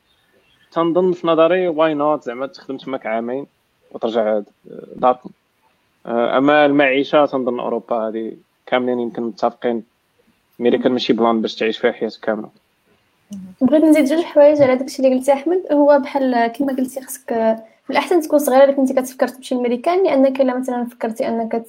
تنظن 0.74 1.12
في 1.12 1.26
نظري 1.26 1.68
why 1.68 1.94
not 1.94 2.22
زعما 2.22 2.46
تخدم 2.46 2.76
تماك 2.76 3.06
عامين 3.06 3.46
وترجع 3.92 4.40
داركم 4.96 5.30
آه، 6.06 6.38
أما 6.38 6.66
المعيشة 6.66 7.26
تنظن 7.26 7.60
أوروبا 7.60 7.96
هذه 7.96 8.32
كاملين 8.66 9.00
يمكن 9.00 9.22
متفقين 9.22 9.82
ميريكان 10.58 10.92
ماشي 10.92 11.12
plan 11.12 11.42
باش 11.42 11.54
تعيش 11.54 11.78
فيها 11.78 11.92
حياتك 11.92 12.20
كاملة. 12.20 12.48
بغيت 13.60 13.84
نزيد 13.84 14.04
جوج 14.04 14.24
حوايج 14.24 14.62
على 14.62 14.76
داكشي 14.76 15.02
اللي 15.02 15.16
قلتي 15.16 15.32
أحمد. 15.32 15.62
هو 15.72 15.98
بحال 15.98 16.46
كما 16.46 16.72
قلتي 16.72 17.00
خصك 17.00 17.32
من 17.88 17.96
الأحسن 17.96 18.20
تكون 18.20 18.38
صغيرة 18.38 18.72
كنتي 18.72 18.94
كتفكر 18.94 19.28
تمشي 19.28 19.54
للميريكان 19.54 20.04
لأنك 20.04 20.40
إلا 20.40 20.58
مثلا 20.58 20.84
فكرتي 20.84 21.28
أنك 21.28 21.66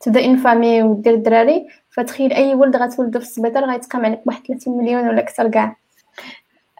تبدأ 0.00 0.26
une 0.26 0.36
famille 0.36 0.82
ودير 0.82 1.14
الدراري 1.14 1.66
فتخيل 1.90 2.32
أي 2.32 2.54
ولد 2.54 2.76
غتولدو 2.76 3.18
في 3.18 3.24
السبيطار 3.24 3.64
غيتقام 3.64 4.06
عليك 4.06 4.20
بواحد 4.24 4.46
30 4.46 4.78
مليون 4.78 5.08
ولا 5.08 5.20
أكثر 5.20 5.48
كاع. 5.48 5.76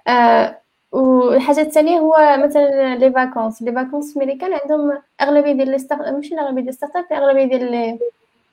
آه 0.09 0.59
والحاجة 0.93 1.61
الثانية 1.61 1.99
هو 1.99 2.37
مثلا 2.45 2.97
les 2.97 3.13
vacances 3.13 3.63
les 3.63 3.73
vacances 3.73 4.17
ميريكان 4.17 4.53
عندهم 4.53 4.99
أغلبية 5.21 5.53
ديال 5.53 5.71
les 5.71 5.79
start 5.79 6.09
ماشي 6.09 6.35
الأغلبية 6.35 6.63
ديال 6.63 6.75
start-up 6.75 7.13
أغلبية 7.13 7.45
ديال 7.45 7.71
les 7.71 7.99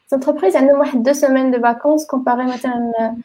entreprises 0.10 0.56
عندهم 0.56 0.80
واحد 0.80 1.04
deux 1.04 1.14
semaines 1.14 1.52
de 1.52 1.62
vacances 1.62 2.08
comparé 2.08 2.46
مثلا 2.46 3.16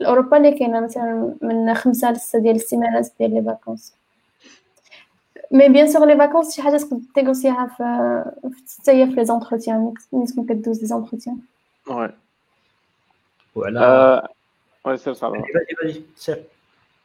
الاوروبا 0.00 0.36
اللي 0.36 0.58
كاينة 0.58 0.80
مثلا 0.80 1.34
من 1.42 1.74
خمسة 1.74 2.12
لستة 2.12 2.38
ديال 2.38 2.56
السيمانات 2.56 3.08
ديال 3.18 3.34
les 3.34 3.42
vacances 3.42 3.94
mais 5.50 5.68
bien 5.68 5.86
sûr 5.86 6.06
les 6.06 6.16
vacances 6.16 6.56
شي 6.56 6.62
حاجة 6.62 6.76
تقدر 6.76 7.00
تنيغوسيها 7.14 7.66
في 7.66 8.24
حتى 8.80 8.92
هي 8.92 9.06
في 9.06 9.12
les 9.12 9.24
entretiens 9.24 9.94
ملي 10.12 10.26
تكون 10.26 10.46
كدوز 10.46 10.80
les 10.80 10.86
entretiens 10.86 11.38
oui 11.86 12.12
وعلى 13.54 14.28
oui 14.84 14.96
سير 14.96 15.12
صافي 15.12 15.38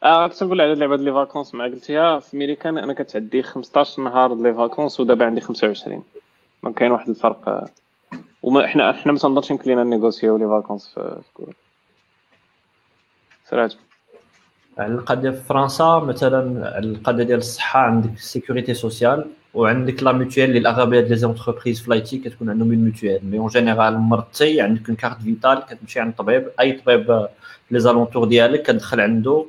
آه 0.02 0.26
كنت 0.28 0.42
نقول 0.42 0.60
على 0.60 0.74
ديال 0.74 1.04
les 1.04 1.12
vacances 1.12 1.54
ما 1.54 1.64
قلتيها 1.64 2.18
في 2.20 2.36
ميريكان 2.36 2.78
أنا 2.78 2.92
كتعدي 2.92 3.42
15 3.42 4.02
نهار 4.02 4.34
les 4.34 4.54
vacances 4.54 5.00
ودابا 5.00 5.24
عندي 5.24 5.40
25 5.40 6.02
donc 6.62 6.78
كاين 6.78 6.90
واحد 6.90 7.08
الفرق 7.08 7.48
آه. 7.48 7.68
وما 8.42 8.64
إحنا 8.64 8.90
إحنا 8.90 9.12
ما 9.12 9.18
تنظنش 9.18 9.50
يمكن 9.50 9.70
لينا 9.70 9.84
نيغوسيو 9.84 10.36
les 10.36 10.46
vacances 10.46 10.88
في 10.88 11.20
سير 13.44 13.60
عجب. 13.60 13.78
على 14.78 14.94
القضية 14.94 15.30
في 15.30 15.40
فرنسا 15.42 15.98
مثلا 15.98 16.70
على 16.76 16.86
القضية 16.86 17.24
ديال 17.24 17.38
الصحة 17.38 17.80
عندك 17.80 18.18
sécurité 18.18 18.74
sociale 18.74 19.30
وعندك 19.54 20.02
la 20.02 20.12
mutuelle 20.12 20.48
اللي 20.48 20.58
الأغلبية 20.58 21.00
ديال 21.00 21.18
entreprises 21.18 21.80
في 21.80 21.90
ال 21.90 21.99
IT 21.99 22.18
كتكون 22.18 22.50
عندهم 22.50 22.70
une 22.70 22.78
mutuelle 22.78 23.30
mais 23.30 23.38
en 23.38 23.48
général 23.48 23.98
مرضتي 23.98 24.60
عندك 24.60 24.88
une 24.88 24.96
carte 24.96 25.22
vitale 25.22 25.62
كتمشي 25.68 26.00
عند 26.00 26.10
الطبيب 26.10 26.48
أي 26.60 26.72
طبيب 26.72 27.10
آه، 27.10 27.28
les 27.70 27.80
alentours 27.80 28.24
ديالك 28.24 28.62
كتدخل 28.62 29.00
عنده 29.00 29.46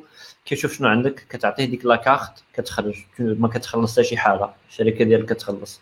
كيشوف 0.47 0.73
شنو 0.73 0.87
عندك 0.87 1.25
كتعطيه 1.29 1.65
ديك 1.65 1.85
la 1.85 1.95
carte 1.95 2.43
كتخرج. 2.53 2.95
ما 3.19 3.47
كتخلص 3.47 3.93
حتى 3.93 4.03
شي 4.03 4.17
حاجة. 4.17 4.49
الشركة 4.69 5.05
ديالك 5.05 5.33
كتخلص. 5.33 5.81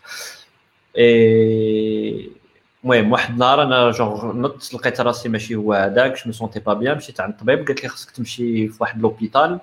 المهم 2.84 3.12
واحد 3.12 3.32
النهار 3.32 3.62
أنا 3.62 3.90
جونغ 3.90 4.32
نط 4.32 4.74
لقيت 4.74 5.00
راسي 5.00 5.28
ماشي 5.28 5.54
هو 5.54 5.72
هذاك 5.72 6.26
je 6.26 6.32
sentais 6.32 6.60
pas 6.60 6.74
bien 6.74 6.96
مشيت 6.96 7.20
عند 7.20 7.32
الطبيب 7.32 7.66
قالت 7.66 7.82
لي 7.82 7.88
خاصك 7.88 8.10
تمشي 8.10 8.68
في 8.68 8.76
واحد 8.80 9.00
l'hôpital 9.02 9.60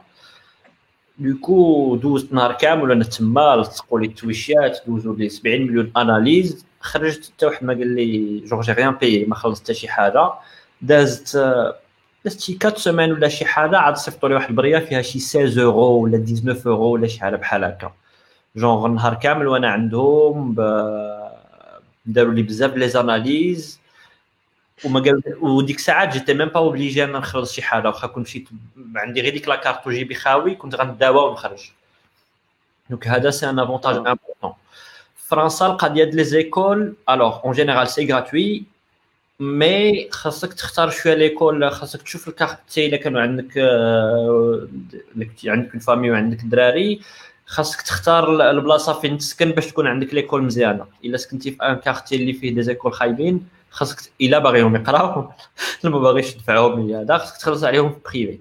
du 1.17 1.43
coup 1.43 1.95
دوزت 1.95 2.33
نهار 2.33 2.53
كامل 2.53 2.89
وأنا 2.89 3.03
تما 3.03 3.55
لصقوا 3.55 3.99
لي 3.99 4.05
التويشات 4.05 4.79
دوزوا 4.87 5.15
لي 5.15 5.29
70 5.29 5.61
مليون 5.61 5.91
analyses 5.97 6.65
خرجت 6.79 7.31
حتى 7.35 7.45
واحد 7.45 7.63
ما 7.63 7.73
قال 7.73 7.95
لي 7.95 8.39
genre 8.39 8.61
j'ai 8.61 8.71
rien 8.71 8.91
payé 8.91 9.25
ما 9.25 9.35
خلصت 9.35 9.63
حتى 9.63 9.73
شي 9.73 9.87
حاجة. 9.87 10.31
دازت 10.81 11.37
دازت 12.25 12.39
شي 12.41 12.57
4 12.65 12.77
semaines 12.79 13.11
ولا 13.11 13.27
شي 13.27 13.45
حاجة 13.45 13.77
عاد 13.77 13.95
صيفطوا 13.97 14.29
لي 14.29 14.35
واحد 14.35 14.49
البرية 14.49 14.79
فيها 14.79 15.01
شي 15.01 15.19
16 15.19 15.61
اورو 15.63 16.03
ولا 16.03 16.17
19 16.17 16.69
اورو 16.69 16.89
ولا 16.91 17.07
شي 17.07 17.19
حاجة 17.19 17.35
بحال 17.35 17.63
هكا. 17.63 17.91
جونغ 18.55 18.85
النهار 18.85 19.13
كامل 19.13 19.47
وأنا 19.47 19.69
عندهم 19.69 20.53
ب- 20.55 21.29
داروا 22.05 22.33
لي 22.33 22.41
بزاف 22.41 22.73
les 22.73 22.89
analyses 22.89 23.79
وما 24.85 24.99
قال 24.99 25.21
وديك 25.41 25.77
الساعات 25.77 26.13
جيتي 26.13 26.33
même 26.33 26.47
pas 26.47 26.59
obligé 26.59 27.03
أنا 27.03 27.19
نخلص 27.19 27.53
شي 27.53 27.61
حاجة 27.61 27.87
واخا 27.87 28.07
كنت 28.07 28.25
مشيت 28.27 28.49
عندي 28.95 29.21
غير 29.21 29.33
ديك 29.33 29.47
la 29.47 29.59
carte 29.59 29.87
وجيبي 29.87 30.15
خاوي 30.15 30.55
كنت 30.55 30.75
غنداوى 30.75 31.29
ونخرج. 31.29 31.71
donc 32.89 33.07
هذا 33.07 33.29
c'est 33.29 33.49
un 33.49 33.59
avantage 33.59 33.95
important 33.95 34.53
فرنسا 35.15 35.65
القضية 35.65 36.03
ديال 36.03 36.15
les 36.15 36.23
écoles 36.23 36.93
alors 37.09 37.39
en 37.45 37.53
général 37.53 37.87
c'est 37.87 38.13
gratuit 38.13 38.63
mais 39.43 40.07
خاصك 40.11 40.53
تختار 40.53 40.89
شوية 40.89 41.13
l'école 41.13 41.71
خاصك 41.71 42.01
تشوف 42.01 42.27
ال 42.27 42.57
quartier 42.75 42.87
إلا 42.87 42.97
كانوا 42.97 43.21
عندك 43.21 43.57
آه، 43.57 44.67
عندك 45.45 45.71
une 45.71 45.79
famille 45.79 46.11
وعندك 46.11 46.37
دراري. 46.43 46.99
خاصك 47.45 47.81
تختار 47.81 48.49
البلاصة 48.51 48.93
فين 48.99 49.17
تسكن 49.17 49.51
باش 49.51 49.67
تكون 49.67 49.87
عندك 49.87 50.13
l'école 50.13 50.43
مزيانة. 50.43 50.85
إلا 51.05 51.17
سكنتي 51.17 51.51
في 51.51 51.63
un 51.63 51.75
quartier 51.75 52.15
اللي 52.15 52.33
فيه 52.33 52.55
des 52.55 52.61
écoles 52.63 52.93
خايبين 52.93 53.47
خاصك 53.71 54.11
إلا 54.21 54.39
باغيهم 54.39 54.75
يقراو. 54.75 55.29
ما 55.83 55.99
باغيش 55.99 56.33
تدفعهم 56.33 56.87
لي 56.87 56.95
هذا 56.95 57.17
خاصك 57.17 57.37
تخلص 57.37 57.63
عليهم 57.63 57.89
في 57.93 57.99
privé 58.05 58.39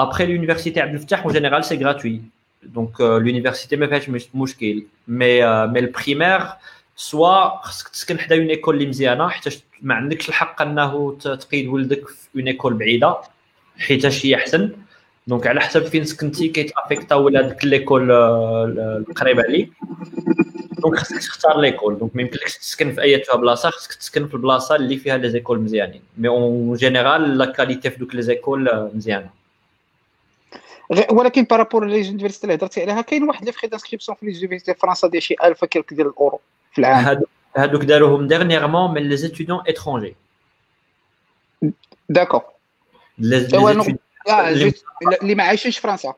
après 0.00 0.26
l'université 0.26 0.80
عبد 0.80 0.94
الفتاح 0.94 1.24
en 1.24 1.32
général 1.32 1.64
c'est 1.64 1.76
gratuit 1.84 2.22
donc 2.62 3.00
l'université 3.00 3.76
ما 3.76 3.86
فيهاش 3.86 4.08
مش- 4.08 4.28
مشكل 4.34 4.84
mais 5.08 5.66
mais 5.66 5.78
ال 5.78 5.85
primaire 5.85 6.40
soit 6.96 7.62
خاصك 7.62 7.88
تسكن 7.88 8.18
حدا 8.18 8.36
une 8.36 8.46
école 8.48 8.74
اللي 8.74 8.86
مزيانة 8.86 9.28
حيت 9.28 9.62
ما 9.82 9.94
عندكش 9.94 10.28
الحق 10.28 10.62
أنه 10.62 11.18
تقيد 11.18 11.68
ولدك 11.68 12.08
في 12.08 12.28
une 12.36 12.46
école 12.46 12.74
بعيدة 12.74 13.16
حيت 13.78 14.26
هي 14.26 14.36
أحسن. 14.36 14.72
دونك 15.26 15.46
على 15.46 15.60
حسب 15.60 15.84
فين 15.84 16.04
سكنتي 16.04 16.48
كيتأفيكتا 16.48 17.14
ولادك 17.14 17.64
l'école 17.64 18.10
آه، 18.10 19.04
القريبة 19.08 19.42
عليك 19.42 19.72
donc 20.78 20.96
خاصك 20.96 21.18
تختار 21.18 21.60
l'école 21.60 21.98
donc 21.98 22.16
ما 22.16 22.22
يمكنلكش 22.22 22.58
تسكن 22.58 22.92
في 22.92 23.02
أي 23.02 23.22
بلاصة 23.34 23.70
خاصك 23.70 23.94
تسكن 23.94 24.28
في 24.28 24.34
البلاصة 24.34 24.76
اللي 24.76 24.96
فيها 24.96 25.16
les 25.16 25.30
écoles 25.30 25.60
مزيانين. 25.60 26.02
mais 26.18 26.28
en 26.28 26.74
général 26.74 27.38
la 27.38 27.44
qualité 27.44 27.90
في 27.90 27.98
دوك 27.98 28.14
les 28.14 28.22
écoles 28.22 28.68
آه، 28.68 28.90
مزيانة. 28.94 29.30
ولكن 31.10 31.42
par 31.42 31.55
rapport 31.55 31.86
les 31.86 32.02
universités 32.02 32.44
اللي 32.44 32.54
هضرتي 32.54 32.82
عليها 32.82 33.00
كاين 33.00 33.24
واحد 33.24 33.44
les 33.44 33.52
frais 33.52 33.66
d'inscription 33.66 34.16
في 34.20 34.26
les 34.26 34.32
universités 34.32 34.74
فرنسا 34.74 35.08
ديال 35.08 35.22
شي 35.22 35.34
1000 35.44 35.64
quelque 35.64 35.94
ديال 35.94 36.06
الأورو 36.06 36.40
في 36.72 36.78
العام. 36.78 37.22
هادوك 37.56 37.82
داروهم 37.82 38.26
dernièrement 38.26 38.94
من 38.94 39.02
les 39.02 39.16
étudiants 39.16 39.62
étrangers 39.68 40.16
d'accord 42.08 42.42
اللي- 45.22 45.34
ما 45.34 45.42
عايشينش 45.44 45.76
في 45.76 45.82
فرنسا 45.82 46.14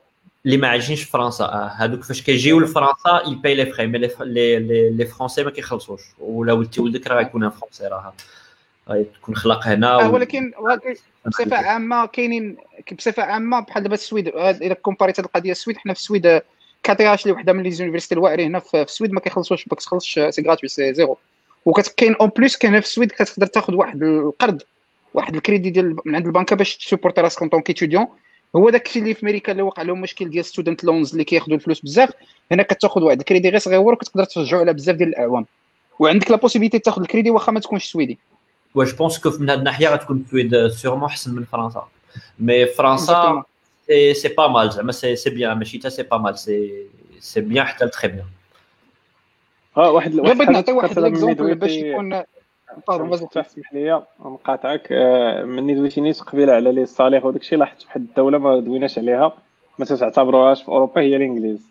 اللي 0.47 0.56
ما 0.56 0.69
عايشينش 0.69 1.02
في 1.02 1.11
فرنسا 1.11 1.44
هادوك 1.78 2.05
فاش 2.05 2.23
كيجيو 2.23 2.61
لفرنسا 2.61 3.23
ي 3.27 3.31
payer 3.31 3.55
les 3.55 3.66
frais 3.66 3.86
mais 3.86 3.99
les 3.99 5.07
Français 5.07 5.45
ما 5.44 5.51
كيخلصوش 5.51 6.01
ولا 6.19 6.52
ولدتي 6.52 6.81
ولدك 6.81 7.06
راه 7.06 7.16
غيكون 7.16 7.44
un 7.45 7.51
Français 7.51 7.86
راه 7.86 8.15
غيكون 8.89 9.36
خلق 9.36 9.66
هنا 9.66 9.97
و- 9.97 10.01
ولكن 10.59 10.94
بصفه 11.27 11.56
عامه 11.56 12.06
كاينين 12.06 12.56
بصفه 12.98 13.23
عامه 13.23 13.61
بحال 13.61 13.82
دابا 13.82 13.94
السويد 13.94 14.28
الا 14.28 14.74
compar 14.74 15.09
يت 15.09 15.20
هذه 15.20 15.27
القضية 15.27 15.51
السويد 15.52 15.77
حنا 15.77 15.93
في 15.94 16.01
السويد 16.01 16.43
KTH 16.85 17.23
اللي 17.23 17.32
وحده 17.32 17.52
من 17.52 17.62
les 17.62 17.70
universités 17.70 18.15
الواعرين 18.15 18.47
هنا 18.47 18.59
في 18.59 18.82
السويد 18.82 19.12
ما 19.12 19.20
كيخلصوش 19.20 19.69
ما 19.69 19.77
كتخلصش 19.77 20.20
c'est 20.28 20.43
gratuit 20.43 20.69
c'est 20.69 20.95
zéro 20.95 21.19
وكاين 21.65 22.15
en 22.15 22.31
plus 22.36 22.57
كاين 22.56 22.81
في 22.81 22.86
السويد 22.86 23.12
كتقدر 23.12 23.47
تاخذ 23.47 23.74
واحد 23.74 24.02
القرض 24.02 24.62
واحد 25.15 25.35
الكريدي 25.35 25.70
ديال 25.70 25.97
من 26.05 26.15
عند 26.15 26.27
البنكة 26.27 26.56
باش 26.56 26.77
ت 26.77 26.81
supporter 26.81 27.20
راسك 27.20 27.40
en 27.41 27.49
tant 27.49 27.69
qu'étudiant 27.69 28.07
هو 28.56 28.70
داك 28.70 28.86
الشيء 28.86 29.02
اللي 29.02 29.15
في 29.15 29.23
أمريكا 29.23 29.52
اللي 29.52 29.62
وقع 29.62 29.82
لهم 29.82 30.01
مشكل 30.01 30.31
ديال 30.31 30.44
student 30.45 30.85
loans 30.85 31.12
اللي 31.12 31.24
كياخذوا 31.24 31.55
الفلوس 31.56 31.81
بزاف. 31.81 32.11
هنا 32.52 32.62
كتاخذ 32.62 33.02
واحد 33.02 33.19
الكريدي 33.19 33.48
غير 33.48 33.59
صغيور 33.59 33.93
وكتقدر 33.93 34.24
ترجعو 34.24 34.61
على 34.61 34.73
بزاف 34.73 34.97
ديال 34.97 35.09
الأعوام. 35.09 35.47
وعندك 35.98 36.31
la 36.31 36.36
possibilité 36.36 36.78
تاخذ 36.78 37.02
الكريدي 37.02 37.31
واخا 37.31 37.52
ما 37.52 37.61
تكونش 37.61 37.85
سويدي. 37.85 38.19
je 38.74 38.93
pense 38.93 39.19
que 39.19 39.32
من 39.40 39.51
هذه 39.51 39.59
الناحية 39.59 39.89
غتكون 39.89 40.24
السويد 40.27 40.69
sûrement 40.69 41.05
أحسن 41.05 41.35
من 41.35 41.44
فرنسا. 41.44 41.89
mais 42.39 42.66
فرنسا 42.66 43.43
c'est 43.86 44.15
c'est 44.15 44.28
pas 44.28 44.49
mal 44.49 44.70
زعما 44.70 44.93
c'est 44.93 45.16
c'est 45.16 45.31
bien 45.31 45.59
ماشي 45.59 45.78
حتى 45.78 45.90
c'est 45.91 46.03
pas 46.03 46.19
mal 46.19 46.39
c'est 46.39 46.86
c'est 47.19 47.41
bien 47.41 47.66
حتى 47.66 47.89
très 47.89 48.09
bien 48.09 48.27
آه 49.77 49.90
واحد 49.90 50.20
غير 50.20 50.35
بغيت 50.35 50.48
نعطي 50.48 50.73
واحد 50.73 50.98
l'exemple 50.99 51.55
باش 51.55 51.73
يكون 51.73 52.23
تسمح 53.32 53.74
لي 53.74 54.02
نقاطعك. 54.20 54.89
آه، 54.93 55.44
مني 55.44 55.74
دويتي 55.74 56.01
نيت 56.01 56.20
قبيلة 56.20 56.52
على 56.52 56.73
les 56.73 56.86
salaires 56.86 57.27
وداك 57.27 57.40
الشيء 57.40 57.59
لاحظت 57.59 57.85
واحد 57.85 58.01
الدولة 58.01 58.39
ما 58.39 58.61
دويناش 58.61 58.98
عليها. 58.98 59.36
ما 59.78 59.85
تعتبروهاش 59.85 60.62
في 60.62 60.69
أوروبا 60.69 61.01
هي 61.01 61.16
الإنجليز. 61.16 61.69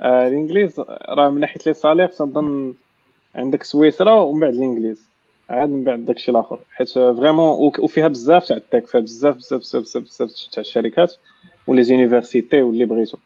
آه 0.00 0.28
الإنجليز 0.28 0.80
راه 1.08 1.28
من 1.28 1.40
ناحية 1.40 1.60
les 1.66 1.74
salaires 1.74 2.08
تنظن 2.08 2.74
عندك 3.34 3.62
سويسرا 3.62 4.12
ومن 4.12 4.40
بعد 4.40 4.54
الإنجليز. 4.54 5.08
عاد 5.50 5.68
من 5.68 5.84
بعد 5.84 6.04
داكشي 6.04 6.30
الآخر. 6.30 6.58
حيت 6.72 6.88
vraiment 6.88 7.72
وفيها 7.78 8.08
بزاف 8.08 8.44
تاع 8.44 8.56
ال 8.56 8.62
tech 8.62 8.86
فيها 8.86 9.00
بزاف 9.00 9.36
بزاف 9.36 9.60
بزاف 9.60 9.82
بزاف, 9.82 10.02
بزاف 10.02 10.30
تاع 10.52 10.60
الشركات. 10.60 11.14
و 11.66 11.82
les 11.82 11.99
universités 11.99 12.62
واللي 12.62 12.84
بغيتو. 12.84 13.18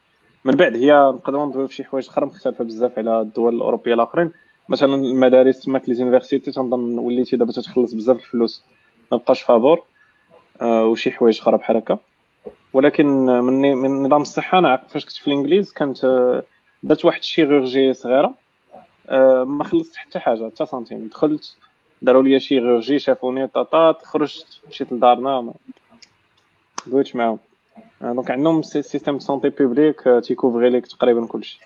من 0.44 0.54
بعد 0.54 0.76
هي 0.76 0.92
نقدروا 0.92 1.46
ندويو 1.46 1.66
في 1.66 1.74
شي 1.74 1.84
حوايج 1.84 2.08
أخرى 2.08 2.26
مختلفة 2.26 2.64
بزاف 2.64 2.98
على 2.98 3.20
الدول 3.20 3.54
الأوروبية 3.54 3.94
الآخرين. 3.94 4.32
مثلا 4.68 4.94
المدارس 4.94 5.60
تماك 5.60 5.88
les 5.88 5.94
universités 5.94 6.50
تنظن 6.52 6.98
وليتي 6.98 7.36
دابا 7.36 7.52
تتخلص 7.52 7.92
بزاف 7.92 8.16
الفلوس 8.16 8.64
ما 9.12 9.18
بقاش 9.18 9.42
فابور 9.42 9.82
آه 10.60 10.86
وشي 10.86 11.10
حوايج 11.10 11.40
أخرى 11.40 11.56
بحال 11.56 11.76
هكا. 11.76 11.98
ولكن 12.72 13.06
من 13.26 13.74
من 13.74 14.02
نظام 14.02 14.22
الصحة 14.22 14.58
أنا 14.58 14.76
فاش 14.88 15.04
كنت 15.04 15.12
في 15.12 15.28
الإنجليز 15.28 15.72
كانت 15.72 16.04
آه، 16.04 16.42
درت 16.82 17.04
واحد 17.04 17.18
ال 17.18 17.26
chirurgie 17.26 17.92
صغيرة 17.92 18.34
آه 19.08 19.44
ما 19.44 19.64
خلصت 19.64 19.96
حتى 19.96 20.18
حاجة 20.18 20.50
حتى 20.54 20.66
سنتيم. 20.66 21.08
دخلت 21.08 21.56
داروا 22.02 22.22
لي 22.22 22.40
chirurgie 22.40 22.98
شافوني 22.98 23.46
طاطات 23.46 24.02
خرجت 24.02 24.60
مشيت 24.68 24.92
لدارنا 24.92 25.40
ما 25.40 25.54
معاهم. 27.14 27.38
donc 28.00 28.30
عندهم 28.30 28.62
système 28.62 29.18
santé 29.18 29.48
publique 29.48 30.02
تي 30.22 30.33
couvrir 30.33 30.70
لك 30.70 30.86
تقريبا 30.86 31.26
كلشي 31.26 31.60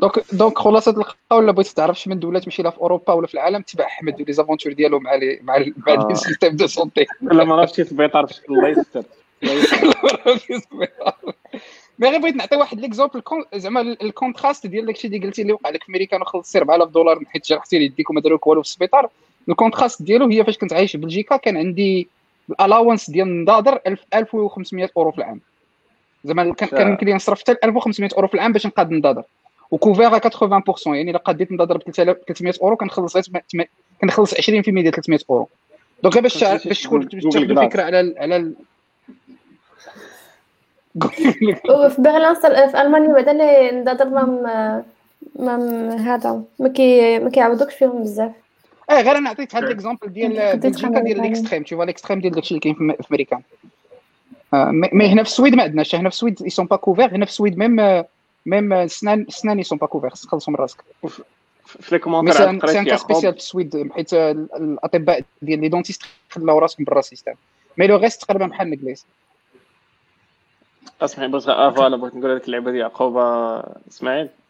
donc 0.00 0.24
donc 0.32 0.58
خلاصه 0.58 0.90
القصة 0.90 1.16
ولا 1.32 1.52
بغيت 1.52 1.66
تعرف 1.66 2.00
شي 2.00 2.10
من 2.10 2.18
دوله 2.18 2.38
تمشي 2.38 2.62
لها 2.62 2.70
في 2.70 2.78
أوروبا 2.78 3.12
ولا 3.12 3.26
في 3.26 3.34
العالم 3.34 3.62
تبع 3.62 3.84
أحمد 3.84 4.20
و 4.20 4.32
les 4.32 4.42
aventures 4.42 4.72
ديالو 4.72 5.00
مع 5.00 5.14
لي 5.14 5.40
مع 5.42 5.64
مع 5.86 5.94
les 6.08 6.14
systèmes 6.14 6.56
de 6.56 6.66
santé 6.66 7.06
لا 7.22 7.44
ما 7.44 7.54
عرفتش 7.54 7.80
السبيطار 7.80 8.26
فاش 8.26 8.40
الله 8.50 8.68
يستر. 8.68 9.02
mais 11.98 12.08
غير 12.08 12.20
بغيت 12.20 12.36
نعطي 12.36 12.56
واحد 12.56 12.80
l'exemple 12.80 13.22
زعما 13.54 13.80
ال 13.80 13.89
contraste 13.89 14.66
ديال 14.66 14.86
داكشي 14.86 15.06
اللي 15.06 15.18
قلتي 15.18 15.42
اللي 15.42 15.52
وقع 15.52 15.70
لك 15.70 15.82
في 15.82 15.88
أمريكا 15.88 16.20
وخلصتي 16.20 16.58
4000 16.58 16.88
دولار 16.88 17.20
حيت 17.26 17.46
جرحتي 17.46 17.76
يديك 17.76 18.10
وما 18.10 18.20
داروك 18.20 18.46
والو 18.46 18.62
في 18.62 18.68
السبيطار. 18.68 19.08
ال 19.48 19.53
contraste 19.53 20.02
ديالو 20.02 20.28
هي 20.28 20.44
فاش 20.44 20.58
كنت 20.58 20.72
عايش 20.72 20.92
في 20.92 20.98
بلجيكا 20.98 21.36
كان 21.36 21.56
عندي 21.56 22.08
ال 22.50 22.56
allowance 22.56 23.10
ديال 23.10 23.28
النضاضر 23.28 23.80
1500 24.14 24.90
أورو 24.96 25.10
في 25.10 25.18
العام. 25.18 25.40
زعما 26.24 26.54
كان 26.54 26.88
يمكن 26.88 27.06
لي 27.06 27.14
نصرف 27.14 27.40
حتى 27.40 27.56
1500 27.64 28.10
أورو 28.16 28.28
في 28.28 28.34
العام 28.34 28.52
باش 28.52 28.66
نقاد 28.66 28.90
النضاضر 28.92 29.22
و 29.70 29.76
couvert 29.76 30.18
80% 30.18 30.86
يعني 30.86 31.10
إلا 31.10 31.18
قديت 31.18 31.52
نضاضر 31.52 31.76
ب 31.76 31.82
300 31.82 32.54
أورو 32.62 32.76
كنخلص 32.76 33.30
كنخلص 34.00 34.34
20% 34.34 34.40
ديال 34.50 34.92
300 34.92 35.20
أورو. 35.30 35.48
donc 36.02 36.18
باش 36.18 36.44
باش 36.44 36.82
تكون 36.82 37.08
تاخذ 37.08 37.50
الفكرة 37.50 37.82
على 37.82 38.14
على 38.18 38.52
وفي 41.70 42.02
برلين 42.02 42.34
في 42.70 42.82
ألمانيا 42.82 43.12
بعدا 43.12 43.30
لي 43.30 43.70
نضاضر 43.70 44.12
ما 44.12 44.84
ما 45.38 45.94
هذا 45.96 46.42
ما 46.58 46.68
كي 46.68 47.18
ما 47.18 47.30
كيعوضوكش 47.30 47.74
فيهم 47.74 48.02
بزاف. 48.02 48.43
آه 48.90 49.02
غير 49.02 49.16
أنا 49.16 49.30
عطيت 49.30 49.54
هاد 49.54 49.64
l'exemple 49.64 50.12
ديال 50.12 50.58
بلجيكا 50.58 51.00
ديال 51.00 51.20
ال 51.20 51.25
extrême. 51.25 51.62
تشوف 51.62 51.80
ال 51.80 51.85
extrême 51.85 52.20
ديال 52.20 52.32
داكشي 52.32 52.50
اللي 52.50 52.60
كاين 52.60 52.74
في 52.74 53.06
أمريكا. 53.10 53.40
mais 54.92 55.06
هنا 55.08 55.22
في 55.22 55.28
السويد 55.28 55.54
ما 55.54 55.62
عندناش. 55.62 55.94
هنا 55.94 56.08
في 56.08 56.14
السويد 56.14 56.42
ils 56.42 56.50
sont 56.50 56.66
pas 56.66 56.76
couverts 56.76 57.16
هنا 57.16 57.24
في 57.24 57.30
السويد 57.30 57.58
même 57.58 58.04
même 58.46 58.86
سنان 58.86 59.26
سنان 59.28 59.62
sont 59.62 59.78
pas 59.78 59.86
couverts 59.86 60.10
خلصوا 60.10 60.52
من 60.52 60.58
راسك. 60.58 60.84
في 61.64 61.94
les 61.94 61.98
commentaires 61.98 62.66
c'est 62.66 62.78
un 62.78 62.96
spécial 62.96 63.32
في 63.32 63.38
السويد 63.38 63.92
حيت 63.94 64.14
الأطباء 64.14 65.24
ديال 65.42 65.60
les 65.60 65.68
dentistes 65.68 66.02
خلاو 66.30 66.58
راسهم 66.58 66.84
برا 66.84 66.98
ال 66.98 67.02
système. 67.02 67.32
mais 67.78 67.86
le 67.86 67.96
reste 67.96 68.22
تقريبا 68.22 68.46
بحال 68.46 68.66
الإنجليز. 68.66 69.06
اسمعي 71.02 71.28
بغيت 71.28 71.44
voilà 71.44 71.96
بغيت 71.96 72.14
نقول 72.14 72.36
لك 72.36 72.46
اللعبة 72.46 72.70
ديال 72.70 72.80
يعقوب 72.80 73.16
إسماعيل. 73.88 74.26
آه، 74.26 74.43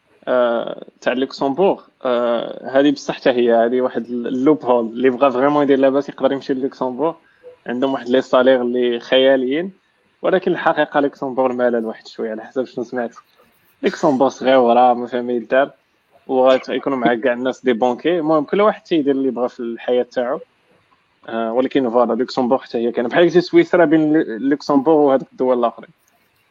تاع 1.01 1.13
لوكسمبورغ. 1.13 1.81
آه، 2.05 2.79
هذه 2.79 2.91
بصح 2.91 3.15
حتى 3.15 3.29
هي 3.29 3.53
هذه 3.53 3.81
واحد 3.81 4.05
ال 4.05 4.65
loophole 4.65 4.85
اللي 4.85 5.09
بغى 5.09 5.31
vraiment 5.31 5.63
يدير 5.63 5.79
لاباس 5.79 6.09
يقدر 6.09 6.31
يمشي 6.31 6.53
للوكسمبورغ. 6.53 7.13
عندهم 7.67 7.93
واحد 7.93 8.09
les 8.09 8.21
salaires 8.21 8.61
اللي 8.61 8.99
خياليين 8.99 9.71
ولكن 10.21 10.51
الحقيقة 10.51 10.99
لوكسمبورغ 10.99 11.53
مالها 11.55 11.87
واحد 11.87 12.07
شوية 12.07 12.31
على 12.31 12.43
حسب 12.43 12.65
شنو 12.65 12.83
سمعت 12.83 13.15
لوكسمبورغ 13.83 14.29
صغيره 14.29 14.93
ما 14.93 15.07
فيها 15.07 15.23
ما 15.23 15.29
يدار 15.29 15.71
وغيكونوا 16.27 16.97
معاك 16.97 17.19
كاع 17.19 17.33
الناس 17.33 17.65
des 17.65 17.73
banquiers. 17.73 18.19
المهم 18.19 18.43
كل 18.43 18.61
واحد 18.61 18.81
تيدير 18.81 19.15
اللي 19.15 19.31
بغى 19.31 19.49
في 19.49 19.59
الحياة 19.59 20.03
تاعو. 20.03 20.39
آه 21.29 21.53
ولكن 21.53 21.89
voilà 21.89 22.13
لوكسمبورغ 22.13 22.61
حتى 22.61 22.77
هي 22.77 22.91
كان 22.91 23.07
بحال 23.07 23.43
سويسرا 23.43 23.85
بين 23.85 24.13
لوكسمبورغ 24.21 24.97
وهذوك 24.97 25.27
الدول 25.31 25.59
الأخرين. 25.59 25.89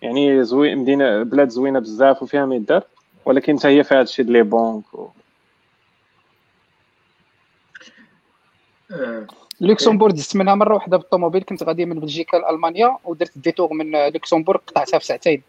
يعني 0.02 0.44
زوين 0.44 0.78
مدينة 0.78 1.22
بلاد 1.22 1.48
زوينة 1.48 1.78
بزاف 1.78 2.22
وفيها 2.22 2.46
ما 2.46 2.54
يدار 2.54 2.82
ولكن 3.26 3.58
حتى 3.58 3.68
هي 3.68 3.84
فيها 3.84 4.00
هادشي 4.00 4.22
les 4.22 4.42
banques 4.42 4.94
و... 4.94 5.08
لوكسمبورغ 9.60 10.12
دزت 10.12 10.36
منها 10.36 10.54
مرة 10.54 10.74
واحدة 10.74 10.96
بالطوموبيل 10.96 11.42
كنت 11.42 11.62
غادي 11.62 11.84
من 11.84 12.00
بلجيكا 12.00 12.36
لألمانيا 12.36 12.98
ودرت 13.04 13.36
ال 13.36 13.41
détour 13.41 13.72
من 13.72 13.90
لوكسمبورغ 14.08 14.60
قطعتها 14.66 14.98
في 14.98 15.06
ساعتين 15.06 15.42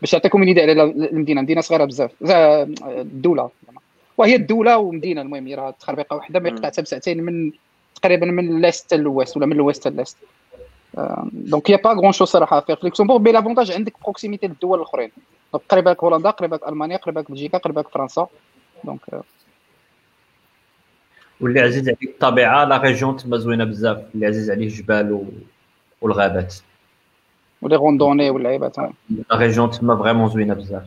باش 0.00 0.14
نعطيكم 0.14 0.42
idée 0.42 0.62
على 0.62 0.82
المدينة. 0.82 1.40
مدينة 1.42 1.60
صغيرة 1.60 1.84
بزاف. 1.84 2.10
الدولة. 2.86 3.50
وهي 4.18 4.34
الدولة 4.34 4.78
ومدينة 4.78 5.22
المهم 5.22 5.54
راه 5.54 5.70
تخربيقة 5.70 6.16
واحدة 6.16 6.40
mais 6.40 6.50
قطعتها 6.50 6.82
بساعتين 6.82 7.22
من 7.22 7.52
تقريبا 8.02 8.26
من 8.26 8.60
l'est 8.60 8.94
لل 8.94 9.06
ouest 9.06 9.36
ولا 9.36 9.46
من 9.46 9.52
ال 9.52 9.58
ouest 9.58 9.88
ل 9.88 9.93
l'est 9.93 10.16
donc 11.32 11.70
y 11.70 11.76
a 11.76 11.80
pas 11.80 11.92
grand 11.92 12.12
chose 12.12 12.24
صراحة 12.24 12.60
في 12.60 12.76
لوكسمبورغ 12.82 13.18
mais 13.18 13.32
l'avantage 13.32 13.72
عندك 13.72 13.94
proximité 14.02 14.46
للدول 14.46 14.78
الأخرين. 14.78 15.10
donc 15.52 15.64
قريبه 15.68 15.96
هولندا 16.04 16.30
قريبه 16.30 16.60
ألمانيا 16.68 16.96
قريبه 16.96 17.20
بلجيكا 17.20 17.58
قريبه 17.58 17.82
فرنسا. 17.82 18.26
donc 18.84 19.00
واللي 21.40 21.60
عزيز 21.60 21.88
عليك 21.88 22.02
الطبيعة 22.02 22.64
la 22.64 22.76
région 22.76 23.16
تما 23.16 23.36
زوينة 23.36 23.64
بزاف. 23.64 23.98
اللي 24.14 24.26
عزيز 24.26 24.50
عليه 24.50 24.66
الجبال 24.66 25.12
و... 25.12 25.24
والغابات. 26.00 26.54
و 27.62 27.66
les 27.66 27.76
randonnées 27.76 28.30
واللعيبات 28.30 28.78
la 28.78 28.92
région 29.32 29.70
تما 29.70 29.96
vraiment 29.96 30.28
زوينة 30.28 30.54
بزاف. 30.54 30.82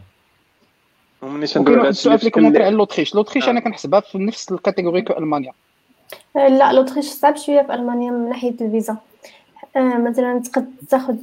وكاين 1.22 1.80
واحد 1.80 1.88
السؤال 1.88 2.20
في 2.20 2.28
ال 2.28 2.31
commentaire 2.31 2.62
على 2.62 2.76
l'Autriche. 2.76 3.16
l'Autriche 3.16 3.50
أنا 3.50 3.60
كنحسبها 3.60 4.00
في 4.00 4.18
نفس 4.18 4.52
ال 4.52 4.57
catégorie 4.57 5.02
كألمانيا. 5.02 5.52
لا 6.36 6.74
l'Autriche 6.74 7.06
صعب 7.06 7.36
شوية 7.36 7.62
في 7.62 7.74
ألمانيا 7.74 8.12
من 8.12 8.30
ناحية 8.30 8.56
الفيزا. 8.62 8.98
مثلا 9.78 10.40
تقد 10.40 10.76
تاخد 10.90 11.20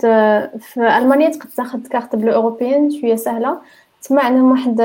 في 0.59 0.99
ألمانيا 0.99 1.31
تقد 1.31 1.49
تاخد 1.49 1.87
carte 1.87 2.17
bleue 2.17 2.33
européenne 2.33 2.91
شوية 2.91 3.17
سهلة. 3.17 3.61
تما 4.03 4.23
عندهم 4.23 4.51
واحد 4.51 4.81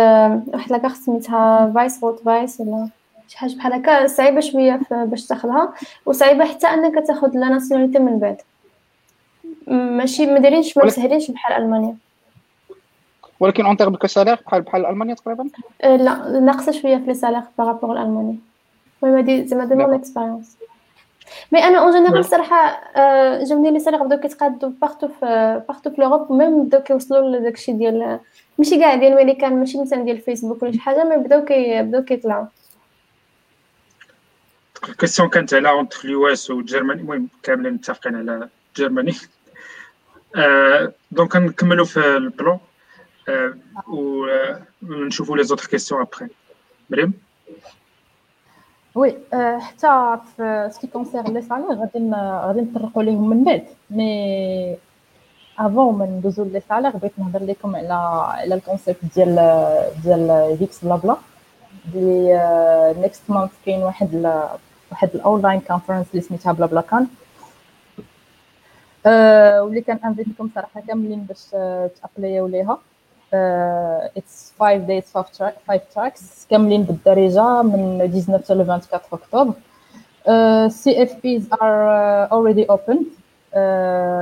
واحد 0.54 0.72
la 0.72 0.79
carte 0.79 0.96
سميتها 0.96 1.72
فايس 1.76 2.04
rot 2.04 2.20
weiß 2.20 2.62
ولا 2.62 2.90
شي 3.28 3.38
حاجة 3.38 3.56
بحال 3.56 3.74
هكا. 3.74 4.08
صعيبة 4.08 4.40
شوية 4.40 4.80
باش 4.92 5.26
تاخدها. 5.26 5.74
وصعيبة 6.06 6.46
حتى 6.46 6.68
أنك 6.68 7.08
تاخد 7.08 7.36
la 7.36 7.50
nationalité 7.50 8.00
من 8.00 8.20
بعد. 8.20 8.38
ماشي 9.68 10.26
ما 10.26 10.40
دايرينش 10.40 10.78
ما 10.78 10.86
مسهلينش 10.86 11.32
بحال 11.32 11.64
ألمانيا. 11.64 11.96
ولكن 13.40 13.66
en 13.66 13.78
terme 13.78 13.96
ك 13.96 14.01
salaire 14.01 14.40
بحال 14.46 14.62
بحال 14.62 14.86
ألمانيا 14.86 15.16
تقريبا؟ 15.16 15.50
لا 15.84 16.40
ناقصة 16.40 16.72
شوية 16.72 16.98
في 16.98 17.06
les 17.06 17.14
salaires 17.14 17.42
par 17.58 17.69
rapport 17.69 17.94
لالمانيا 17.94 18.36
المهم 19.04 19.18
هادي 19.18 19.48
زعما 19.48 19.66
de 19.66 19.76
mon 19.76 19.94
expérience 19.94 20.58
mais 21.52 21.64
أنا 21.64 21.80
en 21.80 21.92
général 21.92 22.26
صراحة 22.26 22.82
جاوني 23.44 23.72
les 23.72 23.80
salaires 23.80 24.04
بداو 24.04 24.20
كيتقادو 24.20 24.70
partout 24.70 25.08
في 25.08 25.62
partout 25.68 25.90
في 25.90 26.02
l'Europe 26.02 26.32
même 26.32 26.64
بداو 26.64 26.82
كيوصلوا 26.82 27.38
لداكشي 27.38 27.72
ديال 27.72 28.20
ماشي 28.58 28.80
كاع 28.80 28.96
ديال 28.96 29.12
الميريكان 29.12 29.60
ماشي 29.60 29.82
مثلا 29.82 30.04
ديال 30.04 30.20
فيسبوك 30.20 30.64
ولا 30.64 30.72
شي 30.72 30.80
حاجة 30.80 31.04
mais 31.04 31.18
بداو 31.18 31.46
كي 31.46 31.84
بداو 31.84 32.04
كيطلعوا. 32.04 32.46
ال 34.90 34.94
question 34.94 35.30
كانت 35.30 35.54
على 35.54 35.70
entre 35.70 36.00
ال 36.06 36.28
US 36.28 36.52
و 36.52 36.58
Germany 36.58 37.02
المهم 37.02 37.28
كاملين 37.44 37.74
متفقين 37.74 38.16
على 38.16 38.50
Germany 38.76 39.14
donc 41.12 41.36
نكملوا 41.36 41.86
في 41.86 42.18
ال 42.18 42.26
plan 42.26 42.60
ونشوفوا 44.84 45.38
les 45.38 45.44
autres 45.44 45.66
questions 45.66 46.02
après 46.02 46.28
مريم؟ 46.90 47.14
oui 48.98 49.18
حتى 49.60 50.18
في 50.38 50.70
ce 50.72 50.78
qui 50.78 50.88
concerne 50.88 51.34
les 51.34 51.42
salaires 51.42 51.74
غادي 51.74 52.12
غادي 52.46 52.62
نطرقوا 52.62 53.04
ليهم 53.04 53.30
من 53.30 53.44
بعد. 53.44 53.64
mais 53.90 54.78
avant 55.60 55.98
ما 55.98 56.06
ندوزو 56.06 56.44
les 56.44 56.60
salaires 56.70 56.92
بغيت 56.98 57.20
نهضر 57.20 57.44
لكم 57.44 57.76
على 57.76 57.94
على 57.94 58.56
ال 58.56 58.61
concept 58.61 59.00
ديال 59.16 59.36
ديال 60.04 60.58
GeeksBlaBla 60.58 61.18
اللي 61.96 62.96
next 63.02 63.30
month 63.30 63.52
كاين 63.66 63.84
واحد 63.84 64.16
واحد 64.92 65.10
ال 65.16 65.22
online 65.22 65.60
conference 65.60 66.06
اللي 66.12 66.22
سميتها 66.22 66.52
BlaBlaConf 66.52 67.08
واللي 69.64 69.82
كان 69.82 70.00
invite 70.06 70.39
كم 70.39 70.50
صراحة 70.56 70.82
كاملين 70.88 71.20
باش 71.20 71.50
ت 72.02 72.08
apply 72.08 72.41
و 72.41 72.48
ليها. 72.48 72.78
it's 73.34 74.54
5 74.60 74.78
days 74.78 75.04
5 75.14 75.54
tracks 75.96 76.48
كاملين 76.50 76.84
بالدارجة 76.84 77.62
من 77.62 78.12
19 78.14 78.44
حتى 78.44 78.54
ل 78.54 78.60
24 78.60 79.00
أكتوبر. 79.14 79.54
CFPs 80.70 81.50
are 81.54 81.88
already 82.32 82.66
open 82.70 83.00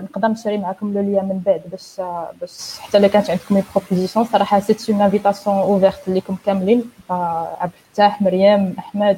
نقدر 0.03 0.27
ن 0.27 0.32
share 0.32 0.53
ي 0.53 0.57
معكم 0.57 0.93
le 0.93 1.01
lien 1.01 1.21
من 1.21 1.41
بعد 1.45 1.61
باش 1.71 2.01
باش 2.41 2.79
حتى 2.79 2.97
الا 2.97 3.07
كانت 3.07 3.29
عندكم 3.29 3.63
proposition 3.75 4.25
صراحة 4.25 4.59
c'est 4.59 4.89
une 4.89 5.01
invitation 5.01 5.55
ouverte 5.55 6.07
ليكم 6.07 6.37
كاملين. 6.45 6.91
عبد 7.09 7.71
الفتاح 7.87 8.21
مريم 8.21 8.75
أحمد 8.79 9.17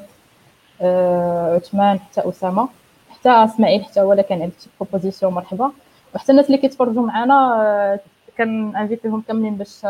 عثمان 1.56 2.00
حتى 2.00 2.30
أسامة 2.30 2.70
حتى 3.10 3.30
إسماعيل 3.30 3.86
حتى 3.86 4.02
هو 4.02 4.16
كان 4.30 4.42
عنده 4.42 4.54
proposition 4.80 5.34
مرحبا. 5.34 5.72
وحتى 6.16 6.32
الناس 6.32 6.46
اللي 6.46 6.58
كيتفرجوا 6.58 7.04
معنا 7.04 8.00
كان 8.38 8.76
invite 8.76 9.06
يهم 9.06 9.22
كاملين 9.28 9.56
باش 9.56 9.82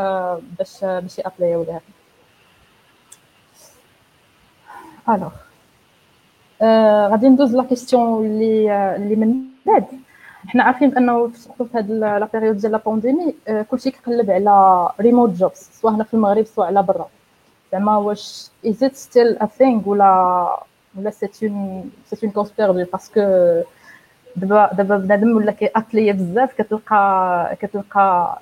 باش 0.60 0.84
باش 0.84 1.20
ي 1.20 1.26
apply 1.26 1.57
و 1.57 1.64
ليها 1.64 1.82
alors 5.10 5.32
غادي 7.12 7.30
ندوز 7.30 7.56
la 7.56 7.64
question 7.64 8.26
اللي 8.26 8.96
اللي 8.96 9.16
من 9.16 9.44
بعد. 9.66 9.86
حنا 10.48 10.64
عارفين 10.64 10.90
بانه 10.90 11.28
في 11.28 11.66
هاد 11.76 11.92
la 11.92 12.30
période 12.34 12.58
ديال 12.58 12.72
la 12.72 12.78
pandémie 12.86 13.36
كلشي 13.72 13.92
كيقلب 13.92 14.32
على 14.32 14.90
remote 15.02 15.30
jobs 15.30 15.58
سواء 15.58 15.94
هنا 15.94 16.04
في 16.04 16.14
المغرب 16.14 16.46
سواء 16.46 16.68
على 16.68 16.84
برا. 16.84 17.10
زعما 17.72 17.98
واش 17.98 18.50
is 18.66 18.84
it 18.84 18.96
still 18.96 19.38
a 19.38 19.46
thing 19.46 19.90
ولا 19.90 20.60
ولا 20.96 21.10
c'est 21.10 21.44
un 21.44 21.92
c'est 22.06 22.38
un 22.38 22.84
parce 22.84 23.07
que 23.07 23.22
دابا 24.38 24.74
دابا 24.74 24.98
بنادم 24.98 25.36
ولا 25.36 25.52
كي 25.52 25.69
apply 25.69 26.14
بزاف 26.14 26.54
كتلقى 26.54 27.56
كتلقى 27.62 28.40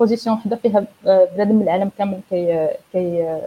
position 0.00 0.36
وحدة 0.36 0.56
فيها 0.56 0.84
بنادم 1.04 1.54
من 1.54 1.62
العالم 1.62 1.90
كامل 1.98 2.20
كي 2.30 2.68
كي 2.92 3.38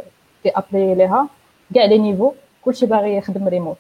كي 0.44 0.59
apply 0.59 0.96
ليها 0.96 1.28
كاع 1.76 1.86
les 1.86 1.98
niveaux 1.98 2.34
كلشي 2.66 2.86
باغي 2.86 3.16
يخدم 3.18 3.48
ريموت 3.48 3.78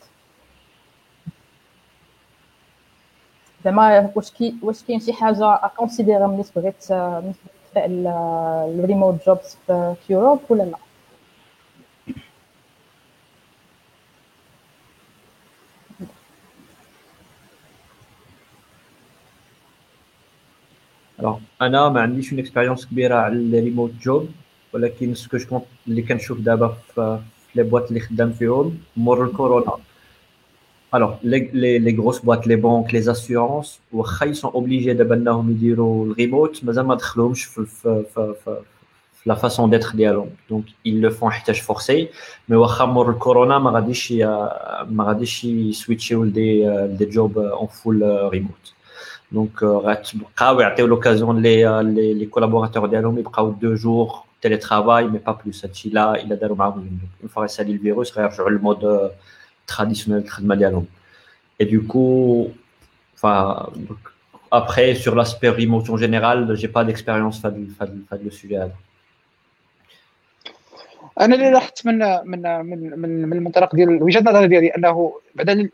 زعما 3.65 4.11
واش 4.15 4.31
كي 4.31 4.55
واش 4.63 4.83
كاين 4.83 4.99
شي 4.99 5.13
حاجة 5.13 5.53
à 5.65 5.71
considérer 5.71 6.27
ملي 6.27 6.43
ملي 6.43 6.75
تفعل 7.71 8.07
ال 8.79 8.86
remote 8.86 9.25
jobs 9.27 9.57
في 9.67 9.95
Europe 10.09 10.39
ولا 10.49 10.63
لا؟ 10.63 10.77
أنا 21.61 21.89
ما 21.89 22.01
عنديش 22.01 22.31
une 22.31 22.39
expérience 22.39 22.85
كبيره 22.85 23.15
على 23.15 23.35
ال 23.35 23.43
remote 23.43 23.91
job 24.03 24.29
ولكن 24.73 25.15
ce 25.15 25.24
que 25.24 25.37
je 25.37 25.47
constate 25.47 25.63
اللي 25.87 26.01
كنشوف 26.01 26.39
دابا 26.39 26.67
في 26.95 27.19
les 27.55 27.63
boîtes 27.63 27.87
اللي 27.87 27.99
خدام 27.99 28.33
فيهم 28.33 28.77
مور 28.97 29.25
الكورونا 29.25 29.77
alors 30.95 31.15
les 31.23 31.79
les 31.79 31.97
grosses 31.97 32.19
boîtes 32.19 32.47
les 32.47 32.55
banques 32.55 32.93
les 32.93 33.11
assurances 33.11 33.79
واخا 33.91 34.25
ils 34.25 34.36
sont 34.36 34.51
obligés 34.51 34.93
دابا 34.93 35.15
انهم 35.15 35.51
يديروا 35.51 36.05
الريموت 36.05 36.63
مازال 36.63 36.85
ما 36.87 36.95
دخلوهمش 36.95 37.43
في 37.43 37.65
في 37.65 38.03
في, 38.13 38.33
في 38.45 38.57
في 39.13 39.29
la 39.29 39.35
façon 39.35 39.69
d'être 39.69 39.89
ديالهم 39.89 40.29
donc 40.49 40.65
ils 40.87 41.05
le 41.05 41.13
font 41.19 41.25
حيتاش 41.25 41.59
forcés 41.59 42.09
mais 42.49 42.55
واخا 42.55 42.85
مور 42.85 43.09
الكورونا 43.09 43.59
ما 43.59 43.71
غاديش 43.71 44.11
ما 44.11 45.03
غاديش 45.03 45.43
يسويتشيو 45.43 46.23
لدي 46.23 46.65
لدي 46.67 47.05
جوب 47.05 47.37
اون 47.37 47.67
فول 47.67 48.29
ريموت 48.31 48.73
دونك 49.33 49.63
غتبقاو 49.63 50.59
يعطيو 50.59 50.87
l'occasion 50.87 51.41
les 51.41 51.83
les 52.13 52.25
collaborateurs 52.25 52.87
ديالهم 52.87 53.17
يبقاو 53.17 53.51
deux 53.51 53.75
jours 53.75 54.23
télétravail 54.41 55.07
mais 55.07 55.17
pas 55.17 55.31
plus 55.31 55.65
هادشي 55.65 55.89
لا 55.89 56.23
الا 56.23 56.35
داروا 56.35 56.57
معاهم 56.57 56.99
une 57.21 57.29
fois 57.29 57.45
يسالي 57.45 57.71
الفيروس 57.71 58.17
غيرجعوا 58.17 58.49
لل 58.49 58.70
mode 58.70 59.11
traditionnel 59.67 60.23
الخدمه 60.23 60.55
ديالهم 60.55 60.85
et 61.61 61.65
du 61.65 61.93
coup 61.93 62.47
ف 63.15 63.25
après 64.53 64.93
sur 65.03 65.15
l'aspect 65.15 65.49
remote 65.49 65.89
en 65.89 65.97
général 65.97 66.37
j'ai 66.59 66.67
pas 66.67 66.83
d'expérience 66.87 67.41
في 67.41 67.75
هذا 68.11 68.21
ال 68.25 68.31
sujet 68.31 68.57
هذا 68.57 68.71
أنا 71.21 71.35
اللي 71.35 71.51
لاحظت 71.51 71.85
من 71.85 71.97
من 72.25 72.41
من 72.65 72.99
من, 72.99 73.29
من 73.29 73.33
المنطلق 73.37 73.75
ديال 73.75 74.03
وجهة 74.03 74.19
النظر 74.19 74.45
ديالي 74.45 74.67
أنه 74.67 75.13
بعدا 75.35 75.69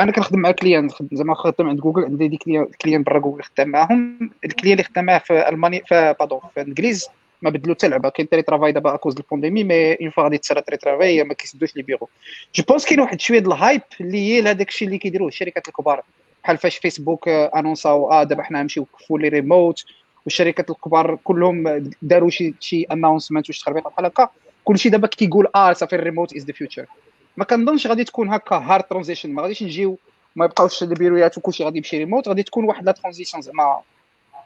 أنا 0.00 0.12
كنخدم 0.12 0.38
مع 0.38 0.50
client 0.50 0.88
زعما 1.12 1.34
خدام 1.34 1.68
عند 1.68 1.80
جوجل 1.80 2.04
عندي 2.04 2.28
ديك 2.28 2.42
client 2.82 3.02
برا 3.02 3.18
جوجل 3.18 3.42
خدام 3.42 3.68
معاهم. 3.68 4.30
ال 4.44 4.48
client 4.48 4.72
اللي 4.72 4.84
خدام 4.84 5.04
معاه 5.04 5.18
في 5.18 5.48
المانيا 5.48 5.82
في 5.86 6.14
بادون 6.20 6.40
في 6.54 6.60
الانجليز 6.60 7.08
ما 7.42 7.50
بدلوا 7.50 7.74
حتى 7.74 7.88
لعبة. 7.88 8.08
كاين 8.08 8.28
télétravail 8.28 8.72
دابا 8.72 8.94
à 8.94 8.98
cause 8.98 9.16
ال 9.16 9.21
pandémie 9.21 9.64
mais 9.64 9.94
une 9.94 10.10
fois 10.10 10.24
غادي 10.24 10.38
تصير 10.38 10.60
télétravail 10.60 11.24
ما 11.24 11.34
كيسدوش 11.34 11.76
les 11.76 11.82
bureaux 11.82 12.08
je 12.54 12.64
pense 12.68 12.86
كاين 12.86 13.00
واحد 13.00 13.20
شوية 13.20 13.38
ال 13.38 13.47
hype 13.47 13.82
اللي 14.00 14.18
هي 14.18 14.40
لهذاك 14.40 14.68
الشيء 14.68 14.88
اللي 14.88 14.98
كيديروه 14.98 15.28
الشركات 15.28 15.68
الكبار. 15.68 16.02
بحال 16.44 16.58
فاش 16.58 16.76
فيسبوك 16.76 17.28
annonc 17.28 17.98
او 17.98 18.10
آه 18.12 18.22
دابا 18.22 18.42
حنا 18.42 18.62
نمشيو 18.62 18.86
fully 19.08 19.28
remote 19.28 19.84
والشركات 20.24 20.70
الكبار 20.70 21.18
كلهم 21.24 21.90
داروا 22.02 22.30
شي 22.30 22.54
شي 22.60 22.82
announcement 22.82 23.50
وشي 23.50 23.60
تخربيقات 23.60 23.92
بحال 23.92 24.06
هكا. 24.06 24.28
كلشي 24.64 24.88
دابا 24.88 25.06
كيقول 25.06 25.46
آه 25.54 25.72
صافي 25.72 25.96
ال 25.96 26.02
remote 26.02 26.36
is 26.36 26.44
the 26.44 26.52
future 26.52 26.86
ما 27.36 27.44
كنظنش 27.44 27.86
غادي 27.86 28.04
تكون 28.04 28.28
هكا 28.28 28.56
hard 28.56 28.84
transition 28.84 29.30
ما 29.30 29.42
غاديش 29.42 29.62
نجيو 29.62 29.98
ما 30.36 30.44
يبقاوش 30.44 30.82
البيرويات 30.82 31.38
وكلشي 31.38 31.64
غادي 31.64 31.78
يمشي 31.78 31.98
ريموت 31.98 32.28
غادي 32.28 32.42
تكون 32.42 32.64
واحد 32.64 32.86
la 32.86 32.92
transition 32.92 33.42
زعما 33.42 33.80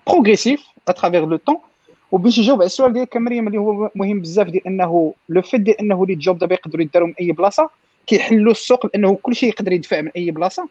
progressive 0.06 0.64
à 0.88 0.93
travers 0.93 1.24
le 1.24 1.36
temps 1.36 1.58
وباش 2.12 2.38
نجاوب 2.38 2.58
على 2.58 2.66
السؤال 2.66 2.92
ديالك 2.92 3.16
مريم 3.16 3.46
اللي 3.46 3.58
هو 3.58 3.90
مهم 3.94 4.20
بزاف 4.20 4.46
ديال 4.46 4.66
إنه 4.66 5.14
le 5.28 5.42
fait 5.42 5.60
ديال 5.60 5.80
إنه 5.80 6.06
les 6.06 6.14
jobs 6.14 6.38
دابا 6.38 6.54
يقدروا 6.54 6.82
يداروا 6.82 7.08
من 7.08 7.14
أي 7.20 7.32
بلاصة 7.32 7.70
كيحلوا 8.06 8.52
السوق 8.52 8.86
لأنه 8.86 9.18
كلشي 9.22 9.48
يقدر 9.48 9.72
يدفع 9.72 10.00
من 10.00 10.10
أي 10.16 10.30
بلاصة. 10.30 10.68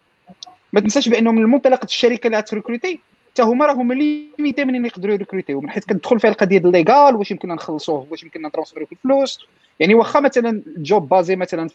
ما 0.73 0.79
تنساش 0.79 1.09
بانه 1.09 1.31
من 1.31 1.43
منطلق 1.43 1.83
الشركة 1.83 2.27
اللي 2.27 2.37
غت 2.37 2.50
recruter 2.50 2.99
حتى 3.37 3.45
هما 3.45 3.65
راهم 3.65 3.93
limités 3.93 4.65
منين 4.65 4.85
يقدروا 4.85 5.13
ي 5.13 5.17
recruter 5.17 5.49
يو. 5.49 5.61
من 5.61 5.69
حيث 5.69 5.85
كتدخل 5.85 6.19
فيها 6.19 6.29
القضية 6.29 6.57
ديال 6.57 6.71
légal 6.71 7.15
واش 7.15 7.31
يمكن 7.31 7.47
نخلصوه 7.49 8.07
واش 8.11 8.23
يمكن 8.23 8.45
ن 8.45 8.49
transférer 8.49 8.84
و 8.84 8.87
الفلوس. 8.91 9.47
يعني 9.79 9.93
واخا 9.93 10.19
مثلا 10.19 10.61
job 10.77 11.09
basé 11.09 11.35
مثلا 11.35 11.69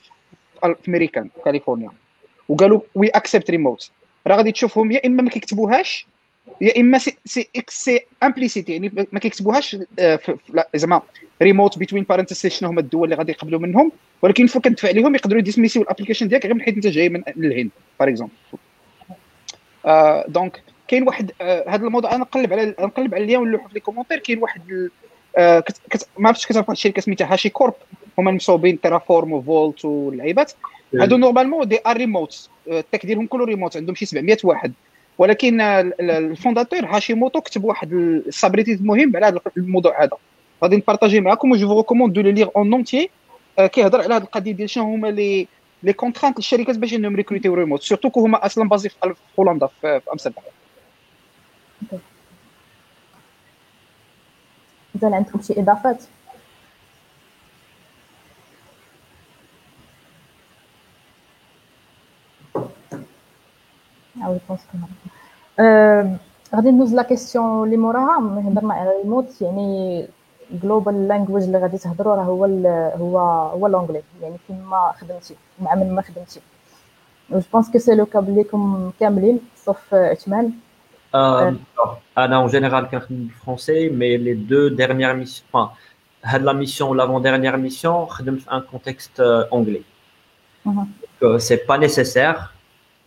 في 0.62 0.88
امريكان 0.88 1.24
في 1.24 1.40
كاليفورنيا. 1.44 1.90
وقالوا 2.48 2.80
we 2.94 3.08
accept 3.08 3.50
remote 3.50 3.90
راه 4.26 4.36
غادي 4.36 4.52
تشوفهم 4.52 4.92
يا 4.92 5.06
إما 5.06 5.22
ما 5.22 5.30
كيكتبوهاش 5.30 6.06
يا 6.60 6.80
إما 6.80 6.98
c'est 6.98 7.16
c'est 7.24 7.48
c'est 7.68 8.00
implicite 8.22 8.68
يعني 8.68 8.92
ما 9.12 9.18
كيكتبوهاش 9.18 9.76
زعما 10.74 11.02
ريموت 11.42 11.78
بين 11.78 12.02
parenthèses 12.02 12.46
شنو 12.46 12.68
هما 12.68 12.80
الدول 12.80 13.04
اللي 13.04 13.16
غادي 13.16 13.32
يقبلوا 13.32 13.60
منهم. 13.60 13.92
ولكن 14.22 14.46
فوق 14.46 14.62
كتدفع 14.62 14.90
لهم 14.90 15.14
يقدروا 15.14 15.38
ي 15.38 15.44
dismiss 15.44 15.82
يو 15.82 15.89
ال 15.89 15.92
application 15.92 16.28
ديالك 16.28 16.46
غير 16.46 16.54
من 16.54 16.62
حيث 16.62 16.74
أنت 16.74 16.86
جاي 16.86 17.08
من 17.08 17.22
الهند 17.28 17.70
par 18.00 18.08
exemple 18.08 18.32
donc 20.28 20.62
كاين 20.92 21.08
واحد 21.08 21.32
هذا 21.42 21.86
الموضوع 21.86 22.10
أنا 22.10 22.18
نقلب 22.20 22.52
على 22.52 22.74
نقلب 22.80 23.14
على 23.14 23.24
le 23.24 23.32
lien 23.32 23.48
نلوحوا 23.48 23.68
في 23.68 23.74
les 23.74 23.80
commentaires 23.80 24.18
كاين 24.18 24.38
واحد 24.38 24.88
ما 26.18 26.28
عرفتش 26.28 26.46
كتعرف 26.46 26.68
واحد 26.68 26.76
الشركة 26.76 27.02
سميتها 27.02 27.32
HashiCorp. 27.32 27.74
هما 28.18 28.30
المصوبين 28.30 28.80
Terraform 28.80 29.32
و 29.32 29.41
Vault 29.41 29.84
واللعيبات 29.84 30.52
هادو 30.94 31.16
normalement 31.16 31.68
they 31.68 31.78
are 31.86 31.96
remote 31.96 32.48
ال 32.68 32.76
tech 32.76 33.06
ديالهم 33.06 33.26
كله 33.26 33.44
ريموت 33.44 33.76
عندهم 33.76 33.94
شي 33.94 34.06
700 34.06 34.36
واحد. 34.44 34.72
ولكن 35.18 35.60
ال 35.60 36.84
fondateur 36.84 37.14
Hashimoto 37.14 37.40
كتب 37.40 37.64
واحد 37.64 37.92
السابريتي 37.92 38.78
مهم 38.80 39.16
على 39.16 39.26
هذا 39.26 39.40
الموضوع 39.56 40.02
هذا. 40.02 40.16
غادي 40.64 40.76
ن 40.76 40.81
partager 40.81 41.20
معكم 41.20 41.56
je 41.56 41.78
recommande 41.78 42.12
de 42.12 42.20
lire 42.20 42.48
en 42.56 42.72
entier 42.72 43.10
كيهضر 43.58 44.00
على 44.00 44.14
هذه 44.14 44.22
القضية 44.22 44.52
ديال 44.52 44.70
شنو 44.70 44.84
هما 44.84 45.08
les 45.08 45.48
les 45.82 45.92
contraintes 45.92 46.38
للشركات 46.38 46.78
باش 46.78 46.94
إنهم 46.94 47.16
recruter 47.16 47.54
يو 47.54 47.61
remote 47.61 47.82
surtout 47.82 48.10
que 48.10 48.20
هما 48.20 48.46
أصلا 48.46 48.68
basés 48.68 48.88
في 48.88 49.14
هولندا 49.38 49.68
في 49.80 50.00
أمستردام. 50.12 50.44
مازال 54.94 55.14
عندكم 55.14 55.42
شي 55.42 55.60
اضافات 55.60 56.02
غادي 66.54 66.70
ندوز 66.70 66.94
la 66.94 67.02
question 67.02 67.64
اللي 67.64 67.76
موراها 67.76 68.18
هضرنا 68.18 68.74
على 68.74 69.02
الموت 69.02 69.42
يعني 69.42 70.06
global 70.50 71.08
language 71.08 71.42
اللي 71.44 71.58
غادي 71.58 71.78
تهضروا 71.78 72.14
راه 72.14 72.22
هو 72.24 72.44
هو 72.96 73.18
هو 73.48 73.66
l'anglais 73.66 74.02
يعني 74.22 74.36
فين 74.46 74.62
ما 74.62 74.92
خدمتي 74.98 75.36
مع 75.60 75.74
من 75.74 75.94
ما 75.94 76.02
خدمتي. 76.02 76.40
je 77.30 77.40
pense 77.52 77.70
que 77.70 77.78
c'est 77.78 77.94
le 77.94 78.06
cas 78.06 78.30
ليكم 78.30 78.90
كاملين 79.00 79.40
sauf 79.56 79.94
عثمان 79.94 80.52
أنا 81.14 82.36
en 82.36 82.46
général 82.46 82.84
كنخدم 82.84 83.16
بال 83.16 83.31
français 83.31 83.88
mais 83.88 84.16
les 84.16 84.34
deux 84.34 84.68
dernières 84.68 85.14
missions 85.14 85.68
هاد 86.24 86.42
la 86.42 86.52
mission 86.52 86.96
l'avant-dernière 86.96 87.56
mission 87.56 88.06
خدمت 88.06 88.40
في 88.40 88.52
un 88.52 88.60
contexte 88.60 89.20
anglais 89.20 89.82
c'est 91.36 91.58
pas 91.68 91.76
nécessaire 91.76 92.36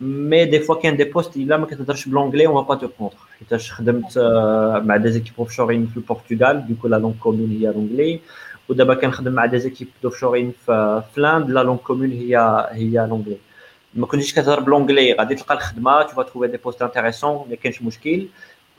mais 0.00 0.44
des 0.44 0.60
fois 0.60 0.74
كاين 0.74 0.96
des 0.96 1.04
postes 1.04 1.36
الا 1.36 1.56
ما 1.56 1.66
كتهضرش 1.66 2.08
ب 2.08 2.12
l'anglais 2.12 2.46
on 2.46 2.64
va 2.64 2.74
te 2.74 2.88
contrer 2.88 3.16
حيتاش 3.38 3.72
خدمت 3.72 4.18
مع 4.84 4.96
des 4.96 5.10
équipes 5.10 5.34
offshoring 5.38 5.86
في 5.86 5.96
البرتغال 5.96 6.66
du 6.68 6.75
coup 6.75 6.88
la 6.88 6.96
langue 6.96 7.14
commune 7.20 7.50
هي 7.50 7.72
l'anglais 7.72 8.20
ودابا 8.68 8.94
كنخدم 8.94 9.32
مع 9.32 9.46
des 9.46 9.58
équipes 9.58 9.88
d'offshoring 10.02 10.52
في 10.66 11.02
Finlande 11.14 11.50
la 11.50 11.62
langue 11.62 11.78
commune 11.78 12.10
هي 12.10 12.66
هي 12.70 13.06
l'anglais 13.10 13.36
ما 13.96 14.06
كنتيش 14.06 14.32
كتهضر 14.32 14.60
ب 14.60 14.65
l'anglais 14.65 15.12
غادي 15.12 15.34
تلقى 15.34 15.54
الخدمة 15.54 16.02
tu 16.02 16.22
trouves 16.22 16.48
des 16.48 16.56
postes 16.56 16.82
intéressants 16.82 17.46
ما 17.50 17.56
كاينش 17.56 17.82
مشكل. 17.82 18.28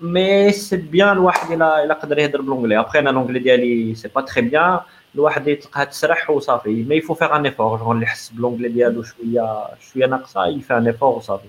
mais 0.01 0.51
c'est 0.51 0.77
bien 0.77 1.09
الواحد 1.09 1.51
الا 1.51 1.83
إلا 1.83 1.93
قدر 1.93 2.19
يهضر 2.19 2.41
ب 2.41 2.45
l'anglais 2.45 2.79
après 2.79 2.99
أنا 2.99 3.09
l'anglais 3.09 3.39
ديالي 3.39 3.95
c'est 3.95 4.07
pas 4.07 4.21
très 4.21 4.41
bien 4.41 4.79
الواحد 5.15 5.47
يتلقاها 5.47 5.83
تسرح 5.83 6.29
وصافي. 6.29 6.83
mais 6.83 6.95
il 6.95 7.01
faut 7.01 7.13
faire 7.13 7.35
un 7.35 7.45
effort 7.45 7.77
gens 7.77 7.95
اللي 7.95 8.05
يحس 8.05 8.29
ب 8.29 8.33
l'anglais 8.33 8.69
ديالو 8.69 9.03
شوية 9.03 9.67
شوية 9.79 10.05
ناقصة 10.05 10.45
il 10.45 10.56
fait 10.56 10.77
un 10.77 10.87
effort 10.87 11.17
وصافي. 11.17 11.47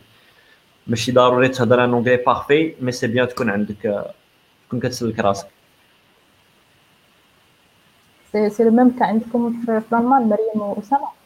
ماشي 0.87 1.13
ضروري 1.13 1.49
تهضر 1.49 1.85
un 1.85 1.93
anglais 1.93 2.17
parfait 2.17 2.75
mais 2.81 2.93
c'est 2.93 3.07
bien 3.07 3.29
تكون 3.29 3.51
عندك 3.51 4.05
تكون 4.69 4.81
كتسلك 4.81 5.19
راسك. 5.19 5.47
c'est 8.33 8.65
le 8.65 8.71
même 8.71 8.91
كان 8.91 9.09
عندكم 9.09 9.63
في 9.67 9.83
الالمان 9.93 10.23
مريم 10.23 10.63
وأسامة؟ 10.63 11.18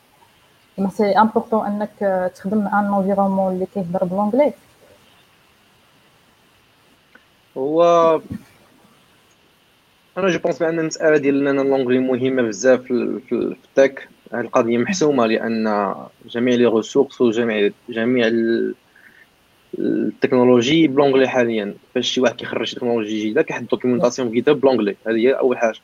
c'est 0.91 1.05
important 1.05 1.67
انك 1.67 2.31
تخدم 2.35 2.67
un 2.67 2.95
environnement 2.95 3.55
اللي 3.55 3.67
كيهضر 3.75 4.05
ب 4.05 4.09
l'anglais 4.09 4.53
هو 7.59 7.83
أنا 10.19 10.29
je 10.29 10.39
pense 10.39 10.59
بأن 10.59 10.79
المسألة 10.79 11.17
ديال 11.17 11.49
ان 11.49 11.61
l'anglais 11.61 11.99
مهمة 11.99 12.43
بزاف 12.43 12.83
في 12.83 13.33
ال 13.33 13.45
tech. 13.45 14.09
هذه 14.33 14.41
القضية 14.41 14.79
محسومة 14.79 15.27
لأن 15.27 15.95
جميع 16.27 16.55
les 16.55 16.67
ressources 16.67 17.21
وجميع 17.21 17.71
جميع 17.89 18.31
ال 19.79 19.87
technologies 19.87 20.89
ب 20.89 20.93
l'anglais 20.93 21.29
حاليا. 21.29 21.75
فاش 21.95 22.09
شي 22.09 22.21
واحد 22.21 22.35
كيخرج 22.35 22.75
تكنولوجي 22.75 23.21
جديدة 23.21 23.43
كيحط 23.43 23.71
documentation 23.71 24.31
في 24.31 24.41
كتاب 24.41 24.61
ب 24.61 24.64
l'anglais 24.64 24.97
هذه 25.07 25.17
هي 25.17 25.33
أول 25.33 25.59
حاجة. 25.59 25.79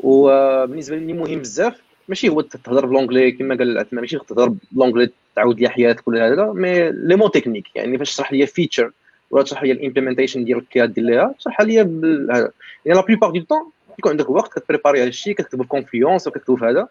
وبالنسبه 0.00 0.96
لي 0.96 1.12
مهم 1.12 1.38
بزاف 1.38 1.80
ماشي 2.10 2.28
هو 2.28 2.40
تهضر 2.40 2.86
ب 2.86 2.91
l'anglais 2.91 3.32
كما 3.32 3.54
قال 3.54 3.70
العثمان 3.70 4.00
ماشي 4.00 4.18
تهضر 4.18 4.54
ب 4.72 4.76
l'anglais 4.76 5.10
تعاود 5.36 5.60
لي 5.60 5.68
حياتك 5.68 6.08
ولا 6.08 6.32
هذا 6.32 6.52
mais 6.52 6.90
les 6.90 7.16
mots 7.16 7.28
techniques 7.28 7.66
يعني 7.74 7.98
فاش 7.98 8.14
تشرح 8.14 8.32
لي 8.32 8.46
feature 8.46 8.92
ولا 9.30 9.44
تشرح 9.44 9.62
لي 9.62 9.72
ال 9.72 9.77
implementation 9.77 10.44
ديالك 10.44 10.64
كي 10.70 10.86
دير 10.86 11.04
ليها 11.04 11.34
تشرح 11.38 11.60
لي 11.60 11.80
هذا. 11.80 12.50
يعني 12.84 12.98
la 12.98 13.00
plupart 13.00 13.30
du 13.30 13.40
temps 13.40 13.70
يكون 13.98 14.10
عندك 14.10 14.30
وقت 14.30 14.58
كتبريباري 14.58 15.02
هذا 15.02 15.08
الشيء 15.08 15.34
كتكتب 15.34 15.58
ب 15.58 15.65
confiance 15.65 16.26
وكتكتب 16.26 16.58
في 16.58 16.64
هذا. 16.64 16.88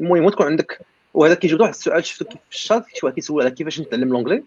المهم 0.00 0.28
تكون 0.28 0.46
عندك 0.46 0.80
وهذا 1.14 1.34
كيجبد 1.34 1.60
واحد 1.60 1.72
السؤال 1.72 2.04
شفتو 2.04 2.24
في 2.24 2.56
الشات 2.56 2.84
شي 2.94 3.00
واحد 3.06 3.14
كيسول 3.14 3.42
على 3.42 3.50
كيفاش 3.50 3.80
نتعلم 3.80 4.08
l'anglais؟ 4.08 4.42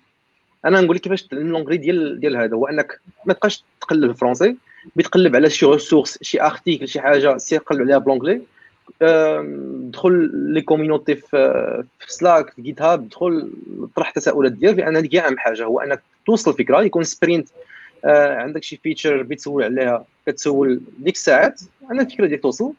أنا 0.65 0.81
نقول 0.81 0.95
لك 0.95 1.01
كيفاش 1.01 1.23
تتعلم 1.23 1.49
l'anglais 1.49 1.77
ديال 1.77 2.19
ديال 2.19 2.37
هذا 2.37 2.55
هو 2.55 2.67
أنك 2.67 2.99
ما 3.25 3.33
تبقاش 3.33 3.63
تقلب 3.81 4.09
ال 4.09 4.14
français 4.14 4.55
بتقلب 4.95 5.35
على 5.35 5.49
شي 5.49 5.65
ressource 5.65 6.19
شي 6.21 6.41
article 6.41 6.87
شي 6.87 7.01
حاجة 7.01 7.37
سير 7.37 7.59
قلب 7.59 7.81
عليها 7.81 7.97
ب 7.97 8.01
l'anglais. 8.01 8.41
دخل 9.89 10.29
les 10.33 10.61
communities 10.61 11.15
في 11.15 11.83
Slack 12.07 12.49
في 12.49 12.61
GitHub 12.61 13.09
دخل 13.09 13.49
طرح 13.95 14.07
التساؤلات 14.07 14.51
ديالك 14.51 14.77
لأن 14.79 14.95
هذيك 14.95 15.15
أهم 15.15 15.37
حاجة 15.37 15.63
هو 15.63 15.79
أنك 15.79 16.01
توصل 16.25 16.51
الفكرة 16.51 16.83
يكون 16.83 17.03
sprint 17.03 17.49
آه 18.05 18.35
عندك 18.35 18.63
شي 18.63 18.77
feature 18.77 19.23
بتسول 19.23 19.63
عليها 19.63 20.05
كتسول 20.27 20.81
ديك 20.99 21.15
الساعات 21.15 21.61
أنا 21.91 22.01
الفكرة 22.01 22.25
ديالك 22.25 22.41
توصل. 22.41 22.73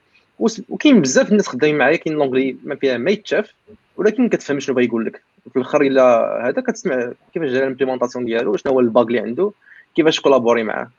وكاين 0.69 1.01
بزاف 1.01 1.31
الناس 1.31 1.49
خدامين 1.49 1.79
معايا 1.79 1.97
كاين 1.97 2.17
l'anglais 2.17 2.57
ما 2.65 2.75
فيها 2.75 2.99
ما 2.99 3.11
يتشاف 3.11 3.55
ولكن 3.97 4.29
كتفهم 4.29 4.61
شنو 4.61 4.75
بغا 4.75 4.85
يقول 4.85 5.07
لك 5.07 5.23
في 5.53 5.57
الآخر 5.57 5.81
إلا 5.83 6.39
هذا 6.49 6.61
كتسمع 6.61 7.13
كيفاش 7.35 7.51
جا 7.51 7.59
ال 7.59 7.63
implémentation 7.63 8.25
ديالو 8.25 8.57
شنو 8.57 8.73
هو 8.73 8.81
ال 8.81 8.87
bug 8.87 9.07
اللي 9.07 9.19
عنده 9.19 9.53
كيفاش 9.95 10.21
كولابوري 10.21 10.63
معاه. 10.63 10.91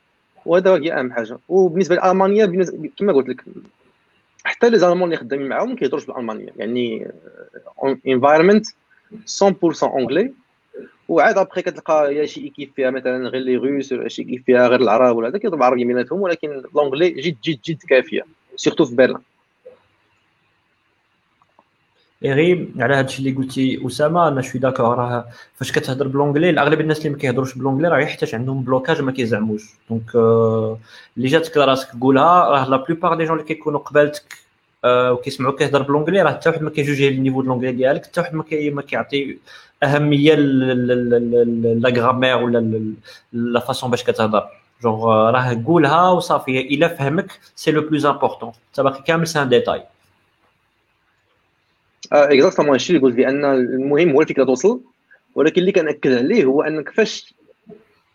وهذا 0.46 0.74
هي 0.74 0.92
أهم 0.92 1.12
حاجة. 1.12 1.38
وبالنسبة 1.48 1.94
لألمانيا 1.94 2.66
كما 2.98 3.12
قلت 3.12 3.28
لك 3.28 3.44
حتى 4.44 4.70
les 4.70 4.78
Allemands 4.78 5.04
اللي 5.04 5.16
خدامين 5.16 5.48
معاهم 5.48 5.76
كيهضروش 5.76 6.06
بالالمانيه 6.06 6.48
يعني 6.56 7.10
environment 8.06 8.66
100% 9.42 9.82
anglais 9.82 10.32
وعاد 11.08 11.38
ابخي 11.38 11.62
كتلقى 11.62 12.14
يا 12.14 12.26
شي 12.26 12.40
équipe 12.40 12.70
فيها 12.76 12.90
مثلا 12.90 13.28
غير 13.28 13.42
les 13.42 13.56
Russes 13.56 13.92
ولا 13.92 14.08
شي 14.08 14.22
équipe 14.22 14.42
فيها 14.46 14.68
غير 14.68 14.80
العرب 14.80 15.16
ولا 15.16 15.28
هذا 15.28 15.38
كيضرب 15.38 15.62
عربي 15.62 15.84
بيناتهم 15.84 16.20
ولكن 16.20 16.62
l'anglais 16.74 17.10
جد 17.10 17.36
جد 17.44 17.60
جد 17.64 17.82
كافية 17.88 18.22
surtout 18.56 18.84
في 18.84 18.94
برلين 18.94 19.18
غير 22.22 22.68
على 22.78 22.94
هذا 22.94 23.06
الشيء 23.06 23.28
اللي 23.28 23.38
قلتي 23.38 23.86
أسامة 23.86 24.28
أنا 24.28 24.42
شوي 24.42 24.60
d'accord 24.60 24.98
راه 24.98 25.26
فاش 25.54 25.72
كتهضر 25.72 26.08
ب 26.08 26.12
l'anglais 26.12 26.50
الأغلب 26.50 26.80
الناس 26.80 26.98
اللي 26.98 27.10
ما 27.10 27.18
كيهضروش 27.18 27.54
ب 27.54 27.57
l'anglais 27.57 27.88
راه 27.88 27.98
يحتاج 27.98 28.34
عندهم 28.34 28.62
blocage 28.62 29.00
ما 29.02 29.12
كيزعموش. 29.12 29.62
donc 29.90 30.14
اللي 31.16 31.28
جاتك 31.28 31.56
راسك 31.56 31.88
قولها 32.00 32.48
راه 32.50 32.68
la 32.68 32.76
plupart 32.76 33.14
des 33.14 33.24
gens 33.24 33.32
اللي 33.32 33.48
كيكونوا 33.48 33.80
قبالتك 33.80 34.34
وكيسمعوك 34.86 35.58
كيهضر 35.58 35.82
ب 35.82 35.86
l'anglais 35.86 36.22
راه 36.22 36.30
حتى 36.30 36.48
واحد 36.48 36.62
ما 36.62 36.70
كيجوجي 36.70 37.08
ال 37.08 37.13
niveau 37.13 37.42
د 37.42 37.45
l'anglais 37.45 37.72
ديالك 37.72 38.06
حتى 38.06 38.20
واحد 38.20 38.34
ما 38.34 38.82
كيعطي 38.82 39.38
أهمية 39.82 40.34
la 40.34 41.90
grammaire 42.02 42.36
ولا 42.36 42.92
la 43.32 43.60
façon 43.60 43.90
باش 43.90 44.04
كتهضر. 44.04 44.48
جونغ 44.82 45.06
راه 45.06 45.62
قولها 45.66 46.10
وصافي 46.10 46.60
إلا 46.60 46.88
فهمك 46.88 47.32
c'est 47.56 47.70
le 47.70 47.80
plus 47.80 48.06
important 48.06 48.52
حتى 48.72 48.82
باقي 48.82 49.02
كامل 49.02 49.26
c'est 49.26 49.42
un 49.42 49.48
détail 49.48 49.82
exactement 52.12 52.74
الشيء 52.76 52.96
اللي 52.96 53.06
قلت 53.06 53.16
بأن 53.16 53.44
المهم 53.44 54.10
هو 54.10 54.20
الفكرة 54.20 54.44
توصل 54.44 54.80
ولكن 55.34 55.60
اللي 55.60 55.72
كنأكد 55.72 56.12
عليه 56.12 56.44
هو 56.44 56.62
أنك 56.62 56.88
فاش 56.88 57.34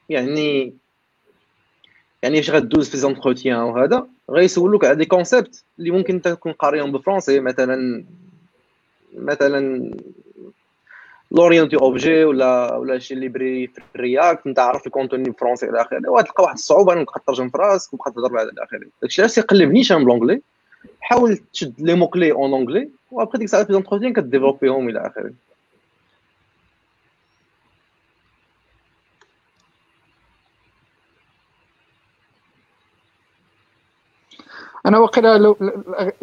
يعني 0.09 0.73
يعني 2.23 2.37
فاش 2.37 2.51
غدوز 2.51 2.89
في 2.89 2.97
les 2.97 3.11
entretiens 3.11 3.57
وهذا 3.59 4.07
غيسولوك 4.31 4.85
على 4.85 4.95
des 4.95 5.05
concepts 5.05 5.63
اللي 5.79 5.91
ممكن 5.91 6.21
تكون 6.21 6.51
قاريهم 6.51 6.91
بال 6.91 7.01
français 7.01 7.39
مثلا 7.39 8.05
مثلا 9.17 9.91
l'orienté 11.31 11.75
objet 11.75 12.23
ولا 12.23 12.75
ولا 12.75 12.99
شي 12.99 13.15
librairie 13.15 13.67
في 13.67 13.81
ال 13.95 14.04
React 14.04 14.47
أنت 14.47 14.59
عارف 14.59 14.87
ال 14.87 14.92
contenu 14.92 15.23
بال 15.23 15.32
français 15.32 15.69
إلى 15.69 15.81
آخره. 15.81 16.09
وتلقى 16.09 16.43
واحد 16.43 16.53
الصعوبة 16.53 16.93
إنك 16.93 17.07
تترجم 17.23 17.49
في 17.49 17.57
راسك 17.57 17.93
وتبقى 17.93 18.11
تهضر 18.11 18.41
إلى 18.41 18.51
آخره. 18.63 18.81
داكشي 19.01 19.21
علاش 19.21 19.35
تيقلبنيش 19.35 19.91
أنا 19.91 19.99
ب 20.05 20.09
l'anglais 20.09 20.41
حاول 21.03 21.37
تشد 21.37 21.81
les 21.81 21.95
mots 21.95 22.07
clés 22.07 22.31
en 22.31 22.53
anglais 22.53 22.89
و 23.11 23.15
après 23.15 23.37
ديك 23.37 23.45
الساعة 23.45 23.63
في 23.63 23.73
l'entretien 23.73 24.13
كديفلوبيهم 24.13 24.89
إلى 24.89 25.07
آخره. 25.07 25.33
أنا 34.85 34.99
واقيلا 34.99 35.37
لو 35.37 35.57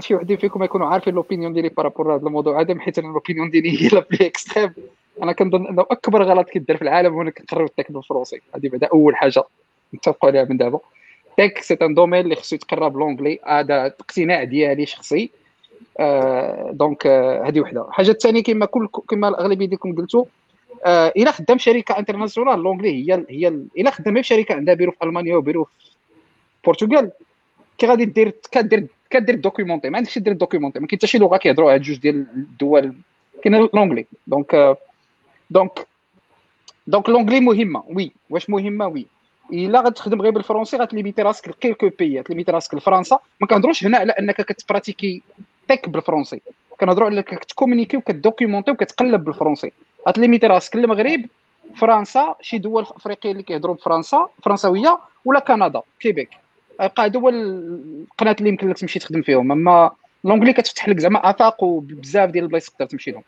شي 0.01 0.15
وحدين 0.15 0.37
فيكم 0.37 0.65
يكونوا 0.65 0.87
عارفين 0.87 1.15
l'opinion 1.15 1.53
ديالي 1.53 1.69
par 1.69 1.83
rapport 1.83 2.15
هذا 2.15 2.27
الموضوع. 2.27 2.61
هذا 2.61 2.81
حيت 2.81 2.99
أنا 2.99 3.07
l'opinion 3.07 3.51
ديالي 3.51 3.83
هي 3.83 3.89
la 3.89 4.07
plus 4.11 4.27
extrême 4.27 4.75
أنا 5.23 5.33
كنظن 5.33 5.67
أنه 5.67 5.83
أكبر 5.91 6.23
غلط 6.23 6.49
كيدار 6.49 6.77
في 6.77 6.83
العالم 6.83 7.15
هو 7.15 7.23
إنك 7.23 7.39
تقرر 7.39 7.65
ال 7.65 7.70
tech 7.70 7.93
بالفرنسي 7.93 8.41
هذه 8.55 8.69
بعدا 8.69 8.87
أول 8.87 9.17
حاجة 9.17 9.45
نتفقوا 9.95 10.29
عليها 10.31 10.45
من 10.45 10.57
دابا. 10.57 10.81
tech 11.41 11.59
c'est 11.59 11.75
un 11.83 11.95
domaine 11.95 12.21
اللي 12.21 12.35
خصو 12.35 12.57
يتقرا 12.57 12.89
ب 12.89 12.94
l'anglais 12.94 13.39
هذا 13.47 13.87
اقتناع 13.87 14.45
ديالي 14.45 14.87
شخصي. 14.87 15.31
آه 16.01 16.71
donc 16.73 17.07
آه 17.07 17.49
هذه 17.49 17.61
وحده. 17.61 17.89
الحاجة 17.89 18.11
الثانية 18.11 18.43
كما 18.43 18.67
كل 18.67 18.89
كما 19.09 19.29
الاغلبيه 19.29 19.67
ديالكم 19.67 19.97
قلتوا 19.97 20.25
آه 20.87 21.13
إلا 21.17 21.31
خدام 21.31 21.59
شركة 21.59 21.99
internationale 21.99 22.59
l'anglais 22.63 22.91
هي 22.91 23.25
هي 23.31 23.49
إلا 23.49 23.91
خدام 23.91 24.15
في 24.15 24.23
شركة 24.23 24.55
عندها 24.55 24.75
بيرو 24.75 24.93
في 24.93 25.05
ألمانيا 25.05 25.37
وبيرو 25.37 25.65
في 25.65 26.69
البرتغال 26.69 27.11
كي 27.79 27.87
غادي 27.87 28.05
دير 28.05 28.35
كدير 28.53 28.87
كدير 29.11 29.35
دوكيومونتي 29.35 29.91
ما 29.91 29.97
عندكش 29.97 30.19
دير 30.19 30.33
دوكيومونتي 30.33 30.81
ما 30.81 30.87
كاين 30.87 30.99
حتى 30.99 31.07
شي 31.07 31.19
لغة 31.19 31.37
كيهضروا 31.37 31.75
هاد 31.75 31.83
جوج 31.83 31.99
ديال 31.99 32.27
الدول. 32.37 32.95
كاين 33.43 33.69
l'anglais 33.75 34.07
donc 34.27 34.77
donc 35.51 35.87
donc 36.87 37.09
l'anglais 37.09 37.41
مهمة. 37.41 37.83
oui 37.89 38.13
واش 38.31 38.51
مهمة؟ 38.51 38.87
oui 38.87 39.07
إلا 39.53 39.81
غتخدم 39.81 40.23
غير 40.23 40.33
بال 40.33 40.42
français 40.42 40.77
غتليميتي 40.77 41.23
راسك 41.23 41.49
ل 41.49 41.53
quelques 41.53 41.91
pays 41.99 42.21
غتليميتي 42.21 42.53
راسك 42.53 42.75
لفرنسا. 42.75 43.19
ما 43.41 43.47
كنهضروش 43.47 43.85
هنا 43.85 43.99
على 43.99 44.13
أنك 44.13 44.41
كتبراتيكي 44.41 45.23
tech 45.69 45.89
بال 45.89 45.99
français 45.99 46.41
كنهضروا 46.81 47.07
على 47.07 47.17
أنك 47.17 47.25
كتكومونيكي 47.25 47.97
وكتدوكيومونتي 47.97 48.71
وكتقلب 48.71 49.25
بال 49.25 49.34
français 49.34 49.73
غتليميتي 50.09 50.47
راسك 50.47 50.77
للمغرب 50.77 51.25
فرنسا 51.77 52.35
شي 52.41 52.59
دول 52.59 52.83
أفريقية 52.83 53.33
اللي 53.33 53.43
كيهضروا 53.43 53.75
بفرنسا 53.75 54.29
فرنساوية 54.43 54.99
ولا 55.25 55.41
كندا 55.41 55.83
كيبيك. 56.01 56.29
غيبقى 56.81 57.05
هادو 57.05 57.21
هو 57.21 57.29
القناة 57.29 58.37
اللي 58.39 58.49
يمكن 58.49 58.71
لك 58.71 58.79
تمشي 58.79 58.99
تخدم 58.99 59.23
فيهم. 59.23 59.53
أما 59.53 59.91
l'anglais 60.25 60.53
كتفتح 60.53 60.89
لك 60.89 60.99
زعما 60.99 61.31
آفاق 61.31 61.65
وبزاف 61.65 62.31
ديال 62.31 62.45
البلايص 62.45 62.71
تقدر 62.71 62.87
تمشي 62.87 63.11
لهم. 63.11 63.23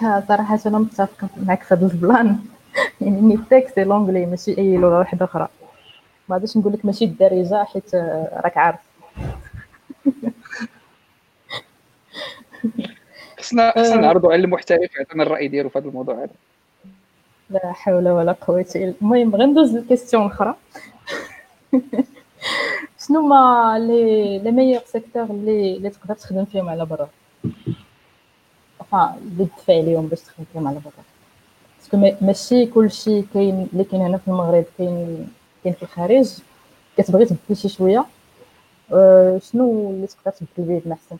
صراحة 0.00 0.58
أنا 0.66 0.78
متفقة 0.78 1.28
معك 1.36 1.62
في 1.62 1.74
هذا 1.74 1.86
ال 1.86 1.95
plan؟ 1.95 2.38
يعني 3.00 3.20
la 3.20 3.37
tech 3.37 3.72
c'est 3.74 3.84
l'anglais 3.84 4.26
ماشي 4.26 4.58
أي 4.58 4.76
لغة 4.76 4.98
واحدة 4.98 5.24
أخرى. 5.24 5.48
ما 6.28 6.36
غاديش 6.36 6.56
نقول 6.56 6.72
لك 6.72 6.84
ماشي 6.84 7.04
الدارجة 7.04 7.64
حيت 7.64 7.94
راك 8.44 8.56
عارف. 8.56 8.78
خصنا 13.38 13.70
خصنا 13.70 13.96
نعرضوا 13.96 14.32
على 14.32 14.44
المحترف 14.44 14.96
يعطينا 14.96 15.22
الرأي 15.22 15.48
ديالو 15.48 15.68
في 15.68 15.78
هذا 15.78 15.88
الموضوع 15.88 16.14
هذا. 16.14 16.30
لا 17.50 17.72
حول 17.72 18.08
ولا 18.08 18.32
قوة 18.32 18.66
إلا 18.76 18.94
المهم 19.00 19.36
غندوز 19.36 19.76
لل 19.76 19.86
question 19.86 20.26
الأخرى. 20.26 20.54
شنو 23.06 23.20
هما 23.20 23.78
les 23.78 24.38
les 24.38 24.50
meilleurs 24.50 24.82
secteurs 24.86 25.22
اللي 25.22 25.76
اللي 25.76 25.90
تقدر 25.90 26.14
تخدم 26.14 26.44
فيهم 26.44 26.68
على 26.68 26.86
برا؟ 26.86 27.08
Enfin 28.92 29.16
اللي 29.18 29.46
تدفع 29.56 29.74
عليهم 29.74 30.06
باش 30.06 30.20
تخدم 30.20 30.68
على 30.68 30.80
برا 30.84 31.04
parce 31.78 32.07
que 32.07 32.24
ماشي 32.26 32.66
كلشي 32.66 33.22
كاين 33.22 33.68
اللي 33.72 33.84
كاين 33.84 34.02
هنا 34.02 34.18
في 34.18 34.28
المغرب 34.28 34.64
كاين 34.78 35.28
كاين 35.64 35.74
في 35.74 35.82
الخارج. 35.82 36.28
كتبغي 36.98 37.24
تبدل 37.24 37.56
شي 37.56 37.68
شوية. 37.68 38.06
أه 38.92 39.40
شنو 39.52 39.90
اللي 39.90 40.06
تقدر 40.06 40.30
تبدل 40.56 40.80
به 40.84 40.92
أحسن؟ 40.92 41.16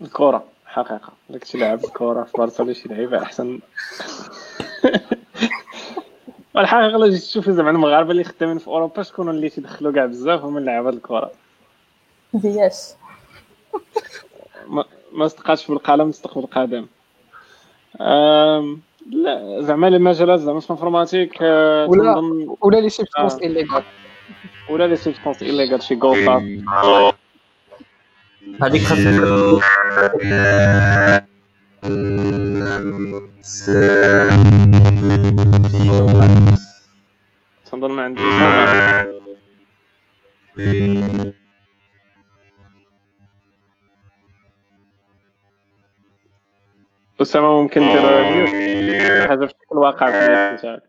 الكره 0.00 0.44
حقيقة. 0.66 1.12
شي 1.44 1.58
لاعب 1.58 1.84
الكره 1.84 2.22
في 2.22 2.32
برشا 2.38 2.72
شي 2.72 2.88
لعيبة 2.88 3.22
أحسن. 3.22 3.60
والحقيقة 6.54 6.96
الا 6.96 7.10
جيت 7.10 7.22
تشوفي 7.22 7.52
زعما 7.52 7.70
المغاربة 7.70 8.10
اللي 8.10 8.24
خدامين 8.24 8.58
في 8.58 8.66
أوروبا 8.68 9.02
شكون 9.02 9.28
اللي 9.28 9.48
تيدخلوا 9.48 9.92
كاع 9.92 10.06
بزاف 10.06 10.40
هما 10.40 10.60
لعابه 10.60 10.88
الكره 10.88 11.30
زياش 12.34 12.76
ما, 14.68 14.84
ما 15.12 15.26
استقاتش 15.26 15.68
بالقلم 15.68 16.08
استقبل 16.08 16.44
القدم. 16.44 16.86
لا 19.10 19.60
زعما 19.60 19.90
لي 19.90 19.98
مجالات 19.98 20.40
زعما 20.40 20.60
في 20.60 20.66
الانفورماتيك 20.66 21.38
آه، 21.42 21.86
ولا 21.86 22.16
ولا 22.60 22.80
لي 22.80 22.88
سيبستونس 22.88 23.34
ايليغال 23.42 23.82
ولا 24.70 24.86
لي 24.86 24.96
سيبستونس 24.96 25.42
ايليغال 25.42 25.82
شي 25.82 25.94
جولد 25.94 26.28
هذيك 28.62 28.82
خاصك 28.82 29.04
تنظن 37.70 37.90
ما 37.90 38.02
عندي. 38.02 38.22
أسامة 47.20 47.62
ممكن 47.62 47.80
دير 47.80 49.28
حاجة 49.28 49.46
في 49.46 49.54
الواقع 49.72 50.10
في 50.10 50.26
الناس 50.26 50.62
تاعك 50.62 50.82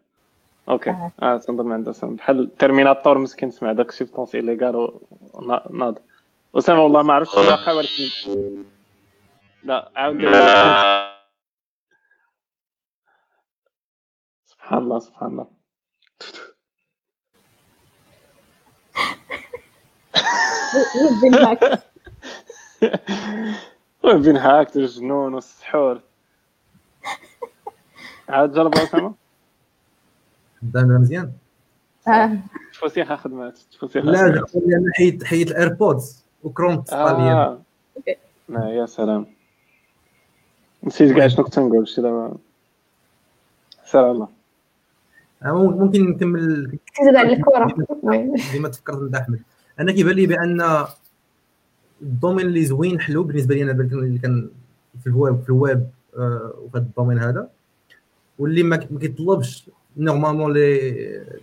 أوكي. 0.69 0.89
آه. 1.21 1.37
تنظن 1.37 1.65
ما 1.65 1.73
عنده 1.73 1.93
بحال 2.03 2.55
ترميناتور 2.57 3.17
مسكين؟ 3.17 3.51
سمع 3.51 3.71
داك 3.71 3.91
سيبستونس 3.91 4.35
ايليغال 4.35 4.99
وناض 5.33 5.99
أسامة 6.55 6.83
والله 6.83 7.03
ما 7.03 7.13
عرفتش 7.13 7.37
الواقع 7.37 7.71
ولكن 7.71 8.03
لا 9.63 9.91
عاود 9.95 10.21
سبحان 14.45 14.77
الله 14.79 14.99
سبحان 14.99 15.31
الله. 15.31 15.47
بين 24.03 24.37
هاكت 24.37 24.75
الجنون 24.77 25.33
والسحور. 25.33 26.01
عاد 28.29 28.53
جرب 28.53 28.75
اسامه 28.75 29.13
دابا 30.61 30.97
مزيان. 30.97 31.31
تفوسيخ 32.73 33.13
خدمات 33.13 33.59
تفوسيخ 33.71 34.05
لا 34.05 34.25
أنا 34.25 34.45
حيد 34.93 35.23
حيد 35.23 35.49
الأيربودز 35.49 36.25
وكروم 36.43 36.83
آه. 36.93 37.61
لا 38.49 38.69
يا 38.69 38.85
سلام. 38.85 39.25
نسيت 40.83 41.17
كاع 41.17 41.27
شنو 41.27 41.43
كنت 41.45 41.59
نقول 41.59 41.87
شي 41.87 42.01
دابا؟ 42.01 42.37
سلام 43.85 44.11
الله. 44.11 44.27
آه، 45.43 45.53
ممكن 45.53 46.09
نكمل 46.09 46.77
تزيد 46.97 47.15
على 47.15 47.33
الكره 47.33 47.75
ديما 48.51 48.69
تفكرت 48.69 48.97
عند 48.97 49.15
أحمد. 49.15 49.41
أنا 49.79 49.91
كيبان 49.91 50.15
لي 50.15 50.27
بأن 50.27 50.85
ال 52.01 52.07
domaine 52.07 52.45
اللي 52.45 52.65
زوين 52.65 52.99
حلو 52.99 53.23
بالنسبة 53.23 53.55
لي 53.55 53.63
أنا 53.63 53.71
اللي 53.71 54.19
كان 54.19 54.49
في 55.03 55.07
الويب 55.07 55.41
في 55.43 55.49
الويب 55.49 55.89
آه، 56.17 56.53
وفي 56.57 56.77
هذا 56.77 56.85
ال 56.85 56.89
domaine 56.89 57.19
هذا. 57.19 57.49
واللي 58.39 58.63
ما 58.63 58.75
كيطلبش 58.75 59.69
normalement 59.97 60.53
les 60.53 60.79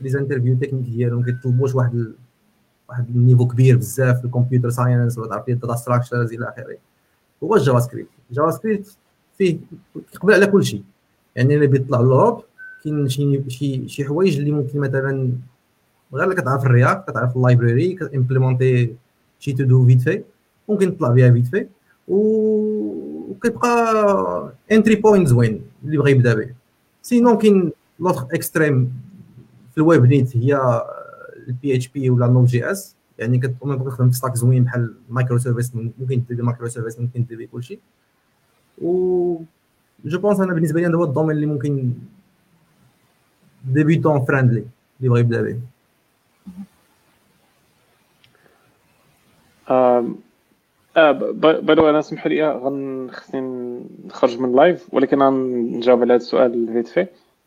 les 0.00 0.08
interviews 0.10 0.56
techniques 0.56 0.84
ديالهم 0.84 1.18
ما 1.18 1.24
كيطلبوش 1.24 1.74
واحد 1.74 2.12
واحد 2.88 3.08
ال 3.08 3.14
niveau 3.14 3.46
كبير 3.46 3.76
بزاف 3.76 4.18
في 4.18 4.24
ال 4.24 4.29
computer 4.29 4.70
science 4.70 5.18
ولا 5.18 5.28
تعرف 5.28 5.48
ال 5.48 5.54
data 5.54 5.76
structures 5.76 6.32
إلى 6.32 6.48
آخره. 6.48 6.76
هو 7.42 7.56
ال 7.56 7.80
JavaScript 7.80 8.08
ال 8.30 8.50
JavaScript 8.50 8.96
فيه 9.38 9.58
يقبل 10.14 10.34
على 10.34 10.46
كل 10.46 10.64
شيء. 10.64 10.82
يعني 11.36 11.54
اللي 11.54 11.66
بيطلع 11.66 12.00
l'Europe 12.00 12.42
كاين 12.84 13.08
شي 13.08 13.42
شي 13.48 13.88
شي 13.88 14.04
حوايج 14.04 14.38
اللي 14.38 14.50
ممكن 14.50 14.78
مثلا 14.80 15.32
غير 16.14 16.24
اللي 16.24 16.34
كتعرف 16.34 16.66
ال 16.66 16.74
React 16.74 17.10
كتعرف 17.10 17.36
ال 17.36 17.43
library 17.44 17.94
كتمبليمونتي 17.94 18.94
شي 19.38 19.52
to-do 19.52 19.86
vite 19.86 20.00
fait 20.02 20.22
ممكن 20.68 20.96
تطلع 20.96 21.08
بها 21.10 21.32
vite 21.32 21.46
fait 21.46 21.66
وكتبقى 23.28 24.52
entry 24.72 24.96
point 24.96 25.28
زوين 25.28 25.62
اللي 25.84 25.96
بغى 25.96 26.10
يبدا 26.10 26.34
به. 26.34 26.61
sinon 27.02 27.38
كاين 27.38 27.72
l'autre 28.00 28.26
extrême 28.34 29.02
في 29.72 29.78
الويب 29.78 30.04
نيت 30.04 30.36
هي 30.36 30.82
ال 31.48 31.76
PHP 31.76 32.10
ولا 32.10 32.26
Node.js. 32.26 32.96
يعني 33.18 33.38
كتقوم 33.38 33.88
تخدم 33.88 34.10
في 34.10 34.16
stack 34.16 34.34
زوين 34.34 34.64
بحال 34.64 34.94
microservices 35.10 35.74
ممكن 35.74 36.22
دير 36.28 36.42
microservices 36.42 37.00
ممكن 37.00 37.24
دير 37.24 37.48
كلشي 37.52 37.78
و 38.82 39.38
je 40.04 40.18
pense 40.18 40.40
أنا 40.40 40.54
بالنسبة 40.54 40.80
لي 40.80 40.86
هذا 40.86 40.94
هو 40.94 41.04
ال 41.04 41.08
domaine 41.08 41.36
اللي 41.36 41.46
ممكن 41.46 41.92
débutant 43.64 44.24
friendly 44.24 44.64
اللي 45.00 45.08
بغى 45.08 45.20
يبدأ 45.20 45.42
به. 45.42 45.60
آه 49.70 50.14
by 51.32 51.76
the 51.76 51.90
أنا 51.90 52.00
سمحوا 52.00 52.28
لي 52.30 52.50
غن 52.50 53.10
خصني 53.12 53.40
نخرج 54.04 54.38
من 54.38 54.50
ال 54.50 54.59
live 54.59 54.94
ولكن 54.94 55.22
غنجاوب 55.22 56.00
على 56.02 56.12
هذا 56.12 56.16
السؤال 56.16 56.72
vite 56.72 56.88
fait 56.88 57.06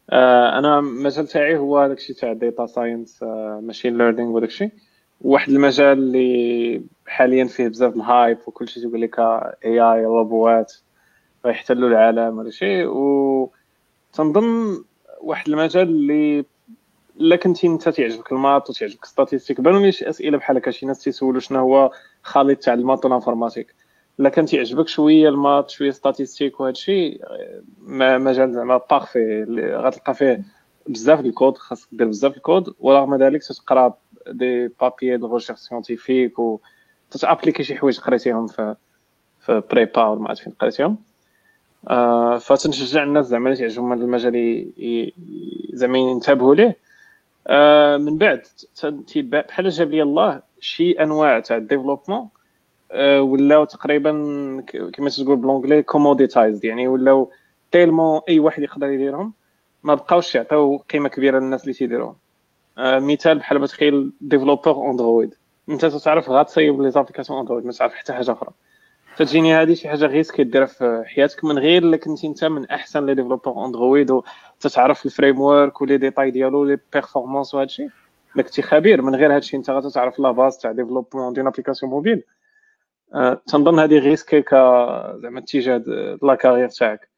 آه 0.09 0.59
أنا 0.59 0.79
المجال 0.79 1.27
تاعي 1.27 1.57
هو 1.57 1.87
داكشي 1.87 2.13
تاع 2.13 2.33
data 2.33 2.65
science 2.65 3.23
machine 3.61 3.97
learning 3.97 4.29
وداكشي 4.31 4.69
واحد 5.21 5.49
المجال 5.49 5.97
اللي 5.97 6.81
حاليا 7.07 7.45
فيه 7.45 7.67
بزاف 7.67 7.95
ال 7.95 8.04
hype 8.04 8.37
وكلشي 8.47 8.79
تيقول 8.81 9.01
لك 9.01 9.19
AI 9.19 9.79
robots 9.79 10.73
غيحتلوا 11.45 11.89
العالم 11.89 12.37
ولا 12.37 12.49
شيء 12.49 12.87
و 12.87 13.51
تنظن 14.13 14.83
واحد 15.21 15.49
المجال 15.49 15.83
اللي 15.89 16.45
الا 17.19 17.35
كنتي 17.35 17.67
انت 17.67 17.89
تعجبك 17.89 18.31
ال 18.31 18.38
maths 18.38 18.69
وتعجبك 18.69 19.05
statistiques 19.05 19.61
بانوا 19.61 19.79
لي 19.79 19.91
شي 19.91 20.09
أسئلة 20.09 20.37
بحال 20.37 20.57
هكا؟ 20.57 20.71
شي 20.71 20.85
ناس 20.85 21.03
تيسولوا 21.03 21.39
شنو 21.39 21.59
هو 21.59 21.91
خليط 22.23 22.63
تاع 22.63 22.73
ال 22.73 22.78
maths 22.78 23.05
و 23.05 23.10
ال 23.10 23.14
informatique. 23.14 23.74
الا 24.19 24.29
كان 24.29 24.45
تيعجبك 24.45 24.87
شوية 24.87 25.29
ال 25.29 25.36
maths 25.36 25.69
شوية 25.69 25.91
statistiques 25.91 26.59
وهذا 26.59 26.71
الشيء 26.71 27.21
مجال 27.87 28.53
زعما 28.53 28.81
parfait 28.91 29.43
غتلقى 29.75 30.13
فيه 30.13 30.43
بزاف 30.87 31.19
الكود 31.19 31.57
خاصك 31.57 31.87
دير 31.91 32.07
بزاف 32.07 32.37
الكود 32.37 32.73
ورغم 32.79 33.15
ذلك 33.15 33.43
تقرا 33.43 33.93
des 34.27 34.67
papiers 34.67 35.17
de 35.17 35.33
recherche 35.33 35.59
scientifique 35.59 36.39
و 36.39 36.59
تتابليكي 37.11 37.63
شي 37.63 37.75
حوايج 37.75 37.99
قريتيهم 37.99 38.47
في 38.47 38.75
في 39.39 39.63
prépa 39.71 40.03
ولا 40.05 40.19
ما 40.19 40.29
عرفت 40.29 40.41
فين 40.43 40.53
قريتيهم. 40.53 40.97
آه 41.87 42.37
فتنشجع 42.37 43.03
الناس 43.03 43.25
زعما 43.25 43.49
اللي 43.49 43.59
تعجبهم 43.59 43.93
هذا 43.93 44.03
المجال 44.03 44.71
زعما 45.73 45.97
ينتبهوا 45.97 46.55
ليه. 46.55 46.77
آه 47.47 47.97
من 47.97 48.17
بعد 48.17 48.41
بحال 49.15 49.69
جاب 49.69 49.91
لي 49.91 50.01
الله 50.01 50.41
شي 50.59 50.91
أنواع 50.91 51.39
تاع 51.39 51.57
ال 51.57 51.62
développement 51.62 52.29
ولاو 53.19 53.65
تقريبا 53.65 54.11
كما 54.93 55.09
تقول 55.09 55.35
ب 55.35 55.40
l'anglais 55.40 55.83
commoditized 55.83 56.65
يعني 56.65 56.87
ولاو 56.87 57.31
tellement 57.71 58.21
أي 58.29 58.39
واحد 58.39 58.63
يقدر 58.63 58.89
يديرهم 58.89 59.33
ما 59.83 59.95
بقاوش 59.95 60.35
يعطيو 60.35 60.77
قيمة 60.77 61.09
كبيرة 61.09 61.39
للناس 61.39 61.61
اللي 61.63 61.73
تيديروهم 61.73 62.15
آه 62.77 62.99
مثال 62.99 63.37
بحال 63.37 63.59
بتخيل 63.59 64.11
développeur 64.21 64.91
Android 64.91 65.35
أنت 65.69 65.85
تعرف 65.85 66.29
غتصايب 66.29 66.81
les 66.81 66.91
applications 66.91 67.39
Android 67.39 67.65
ما 67.65 67.71
تعرف 67.71 67.93
حتى 67.93 68.13
حاجة 68.13 68.31
أخرى. 68.31 68.49
فتجيني 69.15 69.55
هذه 69.55 69.73
شي 69.73 69.89
حاجة 69.89 70.05
غير 70.05 70.23
كديرها 70.23 70.65
في 70.65 71.03
حياتك 71.05 71.43
من 71.43 71.59
غير 71.59 71.83
إلا 71.83 71.97
كنتي 71.97 72.27
أنت 72.27 72.45
من 72.45 72.65
أحسن 72.65 73.05
les 73.05 73.15
développeurs 73.15 73.65
Android 73.65 74.11
وتتعرف 74.11 75.05
ال 75.05 75.09
framework 75.09 75.41
و 75.41 75.51
les 75.51 75.81
détails 75.81 76.31
ديالو 76.31 76.63
les 76.65 76.77
performances 76.93 77.53
وهذا 77.55 77.65
الشيء 77.65 77.89
الا 78.35 78.43
كنتي 78.43 78.61
خبير 78.61 79.01
من 79.01 79.15
غير 79.15 79.31
هذا 79.31 79.37
الشيء 79.37 79.59
انت 79.59 79.69
غتعرف 79.69 80.19
la 80.19 80.31
base 80.31 80.57
تاع 80.57 80.71
développement 80.71 81.33
ديال 81.33 81.47
application 81.47 81.91
mobile 81.91 82.23
أه 83.13 83.41
تنظن 83.47 83.79
هذه 83.79 83.99
risqué 83.99 84.41
ك 84.41 84.49
زعما 85.15 85.39
اتجاه 85.39 85.83
la 86.23 86.35
carrière 86.35 86.69
تاعك. 86.69 87.09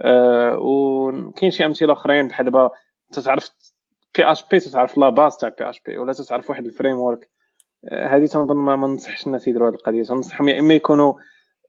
أه 0.00 0.58
وكاين 0.58 1.50
شي 1.50 1.66
أمثلة 1.66 1.92
أخرين 1.92 2.28
بحال 2.28 2.44
دابا 2.46 2.70
تتعرف 3.12 3.50
PHP 4.16 4.60
تتعرف 4.60 4.98
la 4.98 5.08
base 5.08 5.36
تاع 5.36 5.48
PHP 5.48 5.98
ولا 5.98 6.12
تتعرف 6.12 6.50
واحد 6.50 6.64
ال 6.66 6.96
framework 6.96 7.30
هذه 7.92 8.26
تنظن 8.26 8.56
ما 8.56 8.76
ننصحش 8.76 9.26
الناس 9.26 9.48
يديروا 9.48 9.68
هذه 9.68 9.74
القضية. 9.74 10.02
تنصحهم 10.02 10.48
يا 10.48 10.60
اما 10.60 10.74
يكونوا 10.74 11.14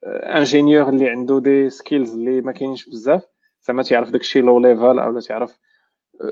ingénieur 0.05 0.89
اللي 0.89 1.09
عنده 1.09 1.39
des 1.39 1.69
skills 1.69 2.13
اللي 2.13 2.41
ما 2.41 2.51
كاينينش 2.51 2.89
بزاف. 2.89 3.23
زعما 3.61 3.83
تيعرف 3.83 4.09
داكشي 4.09 4.41
low 4.41 4.59
level 4.59 4.99
أو 4.99 5.19
تعرف 5.19 5.59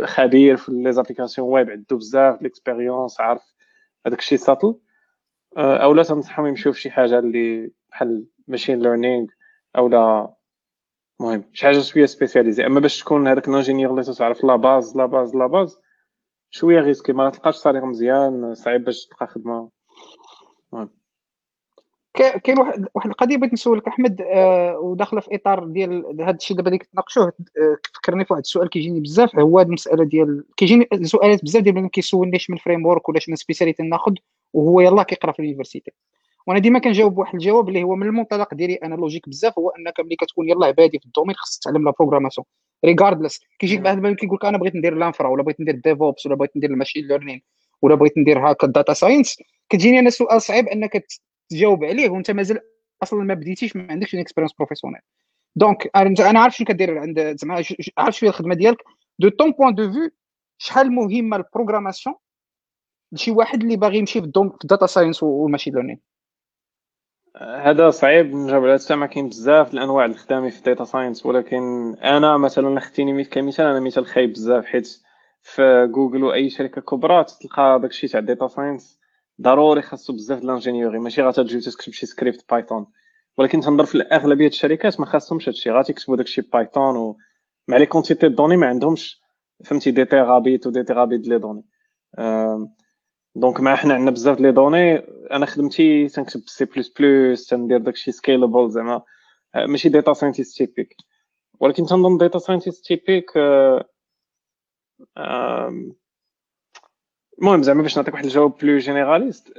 خبير 0.03 0.57
في 0.57 0.71
les 0.71 0.91
applications 0.91 1.49
web 1.49 1.69
عنده 1.69 1.95
بزاف 1.97 2.41
l'expérience 2.41 3.21
عارف 3.21 3.41
هذاك 4.05 4.19
الشيء 4.19 4.37
ساتل 4.37 4.75
أو 5.57 5.93
لا 5.93 6.03
تنصحهم 6.03 6.47
يمشيو 6.47 6.73
في 6.73 6.81
شي 6.81 6.91
حاجة 6.91 7.19
اللي 7.19 7.71
بحال 7.91 8.27
machine 8.47 8.79
learning 8.79 9.27
أو 9.77 9.87
لا. 9.87 10.33
المهم 11.21 11.43
شي 11.53 11.65
حاجة 11.65 11.79
شوية 11.79 12.05
spécialisé 12.05 12.65
أما 12.65 12.79
باش 12.79 12.99
تكون 12.99 13.27
هذاك 13.27 13.47
ال 13.47 13.52
ingénieur 13.52 13.91
اللي 13.91 14.03
تعرف 14.03 14.43
la 14.43 14.55
base 14.55 14.97
la 14.97 15.05
base 15.05 15.35
la 15.35 15.47
base 15.47 15.79
شوية 16.49 16.79
risqué 16.79 17.13
ما 17.13 17.29
تلقاش 17.29 17.55
salaire 17.55 17.85
مزيان 17.85 18.55
صعيب 18.55 18.83
باش 18.83 19.05
تلقى 19.05 19.27
خدمة. 19.27 19.69
كاين 22.13 22.59
واحد 22.59 22.87
واحد 22.95 23.09
القضية 23.09 23.37
بغيت 23.37 23.53
نسولك 23.53 23.87
أحمد 23.87 24.21
آه 24.21 24.79
وداخلة 24.79 25.21
في 25.21 25.35
إطار 25.35 25.65
ديال 25.65 26.21
هذا 26.21 26.35
الشيء 26.35 26.57
دابا 26.57 26.67
اللي 26.67 26.77
كتناقشوه 26.79 27.25
آه 27.25 27.77
فكرني 27.95 28.25
في 28.25 28.33
واحد 28.33 28.43
السؤال 28.43 28.69
كيجيني 28.69 28.99
بزاف. 28.99 29.39
هو 29.39 29.59
المسألة 29.59 30.03
ديال 30.03 30.43
كيجيني 30.57 30.87
سؤالات 31.03 31.43
بزاف 31.43 31.63
ديال 31.63 31.77
اللي 31.77 31.89
كيسولني 31.89 32.37
من 32.49 32.57
framework 32.57 33.09
ولا 33.09 33.19
من 33.27 33.35
spécialité 33.35 33.83
ناخذ 33.83 34.13
وهو 34.53 34.81
يلاه 34.81 35.03
كيقرا 35.03 35.31
في 35.31 35.39
ال 35.39 35.44
université. 35.44 35.91
وأنا 36.47 36.59
ديما 36.59 36.79
كنجاوب 36.79 37.15
بواحد 37.15 37.33
الجواب 37.33 37.69
اللي 37.69 37.83
هو 37.83 37.95
من 37.95 38.07
المنطلق 38.07 38.53
ديالي 38.53 38.75
أنا 38.75 38.95
logique 38.95 39.29
بزاف 39.29 39.59
هو 39.59 39.69
أنك 39.69 39.99
ملي 39.99 40.15
كتكون 40.15 40.49
يلاه 40.49 40.71
بادي 40.71 40.99
في 40.99 41.05
ال 41.05 41.09
domaine 41.09 41.35
خصك 41.35 41.63
تعلم 41.63 41.85
la 41.85 41.93
programmation 41.99 42.45
regardless 42.85 43.39
كيجيك 43.59 43.87
المرات 43.87 44.15
كيقول 44.15 44.35
لك 44.41 44.45
أنا 44.45 44.57
بغيت 44.57 44.75
ندير 44.75 44.95
l'infra 44.95 45.27
ولا 45.27 45.43
بغيت 45.43 45.61
ندير 45.61 45.75
DevOps 45.75 46.25
ولا 46.25 46.35
بغيت 46.35 46.57
ندير 46.57 46.69
ال 46.69 46.74
machine 46.74 47.07
learning 47.07 47.41
ولا 47.81 47.95
بغيت 47.95 48.17
ندير 48.17 48.51
هكا 48.51 48.67
ال 48.67 48.73
data 48.73 48.93
science 48.93 49.37
كتجيني 49.69 49.99
أنا 49.99 50.09
سؤال 50.09 50.41
صعيب 50.41 50.67
أنك 50.67 51.05
تجاوب 51.49 51.83
عليه 51.83 52.09
وأنت 52.09 52.31
مازال 52.31 52.59
أصلا 53.03 53.23
ما 53.23 53.33
بديتيش 53.33 53.75
ما 53.75 53.87
عندكش 53.91 54.15
expérience 54.15 54.53
professionnelle 54.53 55.01
donc 55.55 55.89
أنا 55.95 56.39
عارف 56.39 56.55
شنو 56.55 56.67
كدير 56.67 56.97
عند 56.97 57.35
زعما 57.37 57.63
عارف 57.97 58.15
شوية 58.15 58.29
الخدمة 58.29 58.55
ديالك. 58.55 58.77
de 59.19 59.29
ton 59.29 59.51
point 59.51 59.75
de 59.75 59.91
vue 59.91 60.09
شحال 60.57 60.91
مهمة 60.91 61.37
ال 61.37 61.43
programmation 61.43 62.15
لشي 63.11 63.31
واحد 63.31 63.61
اللي 63.61 63.75
باغي 63.75 63.97
يمشي 63.97 64.19
في 64.19 64.25
ال 64.25 64.31
dom 64.31 64.49
في 64.49 64.63
ال 64.63 64.68
data 64.68 64.85
science 64.85 65.23
وال 65.23 65.34
machine 65.34 65.73
learning 65.73 65.99
هذا 67.41 67.89
صعيب 67.89 68.35
نجاوب 68.35 68.63
على 68.63 68.79
ما 68.89 69.05
كاين 69.05 69.29
بزاف 69.29 69.73
الأنواع 69.73 70.05
الخدامي 70.05 70.51
في 70.51 70.57
ال 70.57 70.62
data 70.62 70.83
science 70.83 71.25
ولكن 71.25 71.95
أنا 71.95 72.37
مثلا 72.37 72.77
اختيني 72.77 73.23
كمثال 73.23 73.65
أنا 73.65 73.79
مثال 73.79 74.05
خايب 74.05 74.31
بزاف 74.31 74.65
حيت 74.65 75.01
في 75.41 75.87
جوجل 75.91 76.23
وأي 76.23 76.49
شركة 76.49 76.81
كبرى 76.81 77.23
تلقى 77.23 77.79
داكشي 77.81 78.07
تاع 78.07 78.19
ال 78.19 78.25
data 78.25 78.47
science 78.47 78.99
ضروري 79.41 79.81
خاصو 79.81 80.13
بزاف 80.13 80.43
l'ingénierie 80.43 80.99
ماشي 80.99 81.21
غاتجي 81.21 81.59
تكتب 81.59 81.93
شي 81.93 82.05
script 82.05 82.45
Python 82.51 82.87
ولكن 83.37 83.59
تنظر 83.59 83.85
في 83.85 84.01
اغلبيه 84.01 84.47
الشركات 84.47 84.99
ما 84.99 85.05
خاصهمش 85.05 85.49
هادشي 85.49 85.71
غاتكتبوا 85.71 86.17
داكشي 86.17 86.41
Python 86.41 86.97
ومع 86.97 87.77
les 87.77 87.85
quantités 87.85 88.29
données 88.29 88.57
ما 88.57 88.67
عندهمش 88.67 89.21
فهمتي 89.65 89.91
des 89.91 90.05
térabytes 90.05 90.67
و 90.67 90.71
des 90.71 90.83
térabytes 90.83 91.27
les 91.27 91.39
données 91.39 91.63
donc 93.39 93.59
ما 93.59 93.75
حنا 93.75 93.93
عندنا 93.93 94.11
بزاف 94.11 94.39
les 94.39 94.51
données 94.51 94.97
أنا 95.31 95.45
خدمتي 95.45 96.07
تنكتب 96.07 96.41
سي 96.45 96.65
بلس 96.65 96.89
بلس 96.89 97.47
تندير 97.47 97.77
داكشي 97.77 98.11
scalable 98.11 98.69
زعما 98.69 99.01
ماشي 99.55 99.89
data 99.89 100.13
scientist 100.13 100.57
typique 100.57 100.95
ولكن 101.59 101.85
تنظن 101.85 102.17
data 102.17 102.39
scientist 102.39 102.85
typique 102.85 103.31
المهم 107.39 107.63
زعما 107.63 107.81
باش 107.81 107.97
نعطيك 107.97 108.13
واحد 108.13 108.25
الجواب 108.25 108.57
plus 108.61 108.77
généraliste 108.77 109.53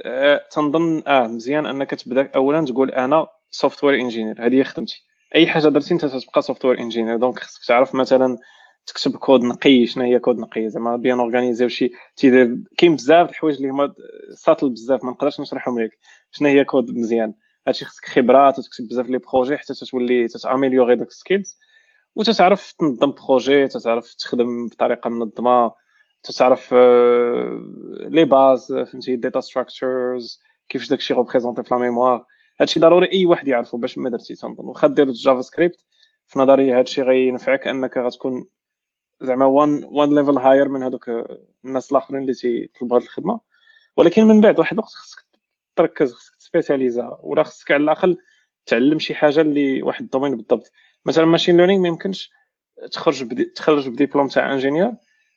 تنظن 0.51 1.03
آه 1.07 1.27
مزيان 1.27 1.65
انك 1.65 1.89
تبدا 1.89 2.31
اولا 2.35 2.65
تقول 2.65 2.91
أنا 2.91 3.27
software 3.51 3.99
engineer 4.01 4.45
هذه 4.45 4.55
هي 4.55 4.63
خدمتي 4.63 5.03
اي 5.35 5.47
حاجة 5.47 5.67
درتي 5.67 5.93
انت 5.93 6.05
تبقى 6.05 6.41
software 6.41 6.79
engineer 6.79 7.17
donc 7.17 7.39
خصك 7.39 7.67
تعرف 7.67 7.95
مثلا 7.95 8.37
تكتب 8.89 9.15
كود 9.17 9.43
نقي 9.43 9.85
شنو 9.85 10.03
هي 10.03 10.19
كود 10.19 10.39
نقي 10.39 10.69
زعما 10.69 10.95
bien 10.95 11.19
organisé 11.19 11.65
وشي. 11.65 11.91
تيدير 12.15 12.57
كاين 12.77 12.95
بزاف 12.95 13.29
الحوايج 13.29 13.55
اللي 13.55 13.69
هما 13.69 13.93
subtle 14.33 14.69
بزاف 14.69 15.03
ما 15.03 15.11
نقدرش 15.11 15.39
نشرحهم 15.41 15.79
لك. 15.79 15.97
شنو 16.31 16.47
هي 16.47 16.65
كود 16.65 16.91
مزيان؟ 16.91 17.33
هادشي 17.67 17.85
خصك 17.85 18.05
خبرات 18.05 18.59
وتكتب 18.59 18.87
بزاف 18.87 19.09
les 19.09 19.17
projets 19.17 19.57
حتى 19.57 19.73
تولي 19.73 20.27
تت 20.27 20.39
améliorer 20.39 20.95
داك 20.95 21.07
ال 21.07 21.14
skills 21.14 21.59
وتتعرف 22.15 22.71
تنظم 22.71 23.11
projet 23.11 23.67
تتعرف 23.67 24.13
تخدم 24.13 24.67
بطريقة 24.67 25.09
منظمة 25.09 25.71
تتعرف 26.23 26.73
les 28.09 28.25
bases 28.25 28.73
فهمتي 28.73 29.15
data 29.15 29.39
structures 29.39 30.41
كيفاش 30.69 30.89
داكشي 30.89 31.13
représenté 31.13 31.63
في 31.63 31.75
la 31.75 31.81
mémoire 31.81 32.25
هادشي 32.61 32.79
ضروري 32.79 33.11
أي 33.13 33.25
واحد 33.25 33.47
يعرفو 33.47 33.77
باش 33.77 33.97
ما 33.97 34.09
درتي 34.09 34.35
تنظن 34.35 34.65
واخا 34.65 34.87
دير 34.87 35.11
JavaScript 35.11 35.85
في 36.27 36.39
نظري 36.39 36.71
هادشي 36.71 37.01
غينفعك 37.01 37.67
أنك 37.67 37.97
غتكون 37.97 38.45
زعما 39.21 39.45
one 39.45 39.83
one 39.83 40.15
level 40.15 40.37
higher 40.37 40.69
من 40.69 40.83
هذوك 40.83 41.11
الناس 41.65 41.91
الآخرين 41.91 42.21
اللي 42.21 42.33
تيطلبوا 42.33 42.97
هذه 42.97 43.03
الخدمة. 43.03 43.39
ولكن 43.97 44.23
من 44.25 44.41
بعد 44.41 44.59
واحد 44.59 44.73
الوقت 44.73 44.89
خصك 44.91 45.25
تركز 45.75 46.13
خصك 46.13 46.35
تspécialisa 46.35 47.17
ولا 47.23 47.43
خصك 47.43 47.71
على 47.71 47.83
الأقل 47.83 48.17
تعلم 48.65 48.99
شي 48.99 49.15
حاجة 49.15 49.41
اللي 49.41 49.81
واحد 49.83 50.01
ال 50.03 50.07
domaine 50.07 50.35
بالضبط. 50.37 50.71
مثلا 51.05 51.25
machine 51.25 51.57
learning 51.57 51.81
ما 51.81 51.87
يمكنش 51.87 52.31
تخرج 52.91 53.23
بدي 53.23 53.45
تخرج 53.45 53.89
بديبلوم 53.89 54.27
تاع 54.27 54.53
ingénieur 54.53 54.93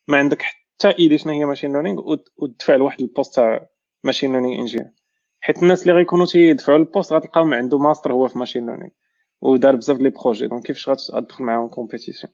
ما 0.08 0.18
عندك 0.18 0.42
حتى 0.42 0.98
idée 0.98 1.18
شنو 1.18 1.32
هي 1.32 1.44
machine 1.44 1.72
learning 1.72 2.16
وتدفع 2.36 2.74
لواحد 2.76 3.00
ال 3.00 3.06
poste 3.06 3.34
تاع 3.34 3.68
machine 4.04 4.32
learning 4.32 4.60
engineer 4.60 4.90
حيت 5.40 5.62
الناس 5.62 5.82
اللي 5.82 5.92
غيكونوا 5.92 6.26
تيدفعوا 6.26 6.78
ال 6.78 6.84
poste 6.84 7.12
غتلقاهم 7.12 7.54
عنده 7.54 7.78
ماستر 7.78 8.12
هو 8.12 8.28
في 8.28 8.38
machine 8.38 8.66
learning 8.66 8.90
ودار 9.40 9.76
بزاف 9.76 9.98
les 9.98 10.10
projets 10.10 10.46
donc 10.46 10.66
كيفاش 10.66 11.10
غتدخل 11.10 11.44
معاهم 11.44 11.68
compétition 11.68 12.32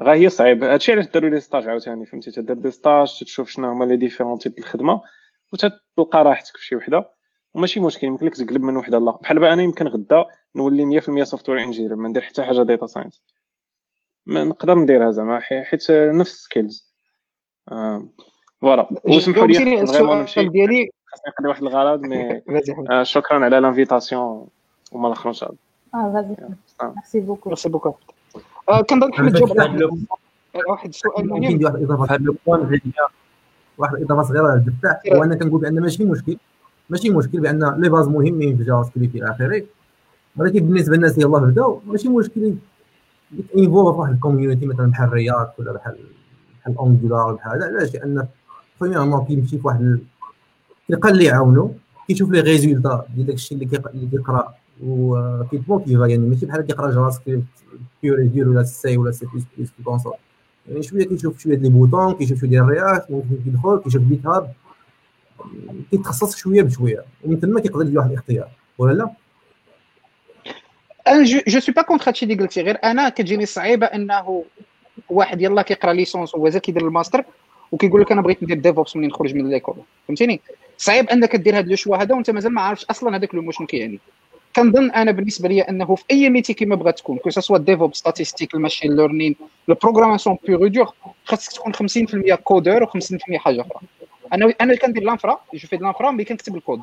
غا 0.00 0.14
هي 0.14 0.28
صعيب 0.28 0.64
هادشي 0.64 0.92
علاش 0.92 1.06
داروا 1.06 1.30
les 1.30 1.40
stages 1.40 1.68
عاوتاني 1.68 2.06
فهمتي 2.06 2.30
تدير 2.30 2.56
des 2.56 2.70
stages 2.70 3.18
تشوف 3.20 3.50
شنو 3.50 3.68
هما 3.68 3.84
les 3.84 3.96
différents 3.96 4.38
types 4.38 4.58
الخدمه 4.58 5.00
وتلقى 5.52 6.24
راحتك 6.24 6.56
في 6.56 6.66
شي 6.66 6.76
وحده 6.76 7.10
وماشي 7.54 7.80
مشكل 7.80 8.06
يمكن 8.06 8.26
لك 8.26 8.36
تقلب 8.36 8.62
من 8.62 8.76
وحده 8.76 8.98
لاخرى 8.98 9.20
بحال 9.22 9.44
أنا 9.44 9.62
يمكن 9.62 9.88
غدا 9.88 10.24
نولي 10.56 11.00
100% 11.00 11.22
software 11.22 11.60
engineer 11.60 11.96
ما 11.96 12.08
ندير 12.08 12.22
حتى 12.22 12.42
حاجة 12.42 12.62
data 12.62 12.86
science 12.86 13.22
ما 14.26 14.44
نقدر 14.44 14.74
نديرها 14.74 15.10
زعما 15.10 15.40
حيت 15.40 15.90
نفس 15.90 16.44
skills 16.44 16.94
Voilà 18.60 18.88
وسمحوا 19.04 19.46
لي 19.46 19.80
السؤال 19.80 20.52
ديالي 20.52 20.90
خاصني 21.06 21.32
نقضي 21.32 21.48
واحد 21.48 21.62
الغرض 21.62 22.00
mais 22.02 22.42
شكرا 23.02 23.44
على 23.44 23.60
l'invitation 23.60 24.48
وما 24.92 25.08
الآخر 25.08 25.28
ان 25.28 25.34
شاء 25.34 25.50
الله 25.50 25.60
آه 25.94 26.12
غادي 26.14 26.36
merci 26.82 27.20
beaucoup 27.20 27.48
merci 27.48 27.68
beaucoup 27.68 27.94
كنظن 28.88 29.12
حنا 29.12 29.30
جاوب 29.30 29.98
واحد 30.68 30.88
السؤال 30.88 31.28
مهم 31.28 31.64
واحد 31.64 31.76
الاضافه 31.76 32.20
واحد 33.78 33.94
الاضافه 33.94 34.22
صغيرة 34.22 34.54
للدفاع. 34.54 35.00
هو 35.14 35.24
أنا 35.24 35.34
كنقول 35.34 35.60
بأن 35.60 35.80
ماشي 35.80 36.04
مشكل. 36.04 36.36
ماشي 36.90 37.10
مشكل 37.10 37.40
بأن 37.40 37.74
les 37.80 37.88
bases 37.88 38.08
مهمين 38.08 38.56
في 38.56 38.64
JavaScript 38.64 39.14
إلى 39.14 39.30
آخره. 39.30 39.62
ولكن 40.36 40.60
بالنسبة 40.60 40.96
للناس 40.96 41.14
اللي 41.14 41.22
يلاه 41.22 41.38
بداو 41.40 41.80
ماشي 41.86 42.08
مشكل. 42.08 42.54
involve 43.56 43.94
في 43.94 44.00
واحد 44.00 44.12
ال 44.12 44.17
community 44.17 44.66
مثلا 44.66 44.90
بحال 44.90 45.12
React 45.12 45.52
ولا 45.58 45.72
بحال 45.72 45.96
بحال 46.60 46.78
Angular 46.78 47.32
بحال 47.32 47.52
هذا 47.52 47.66
علاش 47.66 47.94
لأن 47.94 48.26
premièrement 48.80 49.24
كيمشي 49.24 49.58
في 49.58 49.66
واحد 49.66 50.00
كيلقى 50.86 51.08
اللي 51.08 51.24
يعاونو 51.24 51.74
كيشوف 52.08 52.30
les 52.30 52.40
résultats 52.40 53.04
ديال 53.14 53.26
داكشي 53.26 53.54
اللي 53.54 53.64
كيقرا 54.10 54.54
وكيت 54.84 55.33
motiva 55.33 56.06
يعني 56.06 56.26
ماشي 56.26 56.46
بحال 56.46 56.60
كيقرا 56.60 56.90
JavaScript 56.90 57.44
pure 58.02 58.20
يدير 58.20 58.48
ولا 58.48 58.62
سي 58.62 58.96
ولا 58.96 59.10
سي 59.10 59.26
بلس 59.26 59.44
بلس 59.58 59.70
في 59.70 59.78
ال 59.78 59.82
console 59.82 60.14
يعني 60.68 60.82
شوية 60.82 61.04
كيشوف 61.04 61.38
شوية 61.38 61.56
les 61.56 61.68
boutons 61.68 62.14
كيشوف 62.14 62.40
شوية 62.40 62.50
ديال 62.50 62.62
ال 62.62 62.70
React 62.70 63.10
ممكن 63.10 63.36
كيدخل 63.44 63.80
كيشوف 63.84 64.02
GitHub 64.02 64.52
كيتخصص 65.90 66.36
شوية 66.36 66.62
بشويه 66.62 67.04
ومن 67.24 67.40
ثم 67.40 67.58
كيقدر 67.58 67.86
يدير 67.86 67.98
واحد 67.98 68.10
الاختيار 68.10 68.48
ولا 68.78 68.92
لا 68.92 69.10
أنا 71.08 71.24
je 71.24 71.60
suis 71.60 71.74
pas 71.74 71.82
contre 71.82 72.08
هادشي 72.08 72.24
اللي 72.24 72.34
قلتي 72.34 72.62
غير 72.62 72.78
أنا 72.84 73.08
كتجيني 73.08 73.46
صعيبة 73.46 73.86
أنه 73.86 74.44
واحد 75.08 75.40
يلاه 75.40 75.62
كيقرأ 75.62 75.92
licence 75.92 76.34
ومازال 76.34 76.60
كيدير 76.60 76.86
الماستر 76.86 77.24
وكيقول 77.72 78.00
لك 78.00 78.12
أنا 78.12 78.22
بغيت 78.22 78.42
ندير 78.42 78.58
DevOps 78.58 78.96
منين 78.96 79.10
نخرج 79.10 79.34
من 79.34 79.50
l'école 79.50 79.74
فهمتيني؟ 80.08 80.40
صعيب 80.78 81.08
أنك 81.08 81.36
دير 81.36 81.58
هذا 81.58 81.68
le 81.68 81.76
choix 81.76 81.96
هذا 81.96 82.14
وأنت 82.14 82.30
مازال 82.30 82.54
ما 82.54 82.60
عارفش 82.60 82.84
أصلا 82.84 83.16
هذاك 83.16 83.34
لو 83.34 83.50
شنو 83.50 83.66
كيعني. 83.66 84.00
كنظن 84.56 84.90
أنا 84.90 85.10
بالنسبة 85.10 85.48
لي 85.48 85.60
أنه 85.60 85.94
في 85.94 86.04
أي 86.10 86.30
métier 86.30 86.54
كيما 86.54 86.76
بغات 86.76 86.98
تكون 86.98 87.18
que 87.18 87.30
ce 87.30 87.58
soit 87.58 87.72
DevOps 87.72 87.94
statistique 87.94 88.54
ال 88.54 88.59
machine 88.59 88.96
learning 88.96 89.36
le 89.68 89.74
programmation 89.74 90.38
pure 90.46 90.66
et 90.66 90.75
dure 90.75 90.94
خاصك 91.24 91.52
تكون 91.52 91.72
50% 91.74 92.34
codeur 92.34 92.86
و50% 92.86 93.36
حاجة 93.36 93.60
أخرى. 93.60 93.80
أنا 94.32 94.44
أنا 94.44 94.54
اللي 94.60 94.76
كندير 94.76 95.02
l'infra 95.02 95.40
je 95.54 95.68
fais 95.68 95.76
l'infra 95.76 96.10
mais 96.10 96.24
كنكتب 96.24 96.56
ال 96.56 96.59
code 96.59 96.73
et 96.73 96.80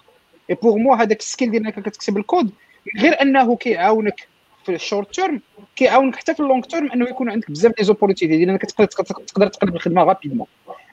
pour 0.49 0.77
moi 0.77 0.93
هذاك 0.93 1.19
ال 1.19 1.25
skill 1.25 1.51
ديال 1.51 1.63
انك 1.63 1.79
كتكتب 1.79 2.17
الكود 2.17 2.51
غير 2.99 3.21
أنه 3.21 3.55
كيعاونك 3.55 4.27
في 4.65 4.75
ال 4.75 4.82
short 4.82 5.15
term 5.15 5.41
كيعاونك 5.75 6.15
حتى 6.15 6.33
في 6.33 6.39
ال 6.39 6.44
long 6.44 6.61
term 6.61 6.91
أنه 6.91 7.09
يكون 7.09 7.29
عندك 7.29 7.51
بزاف 7.51 7.73
des 7.77 7.83
opportunités 7.83 8.37
ديال 8.37 8.49
أنك 8.49 8.65
تقدر 8.65 8.85
تقدر 9.27 9.47
تقلب 9.47 9.75
الخدمة 9.75 10.03
rapidement 10.03 10.47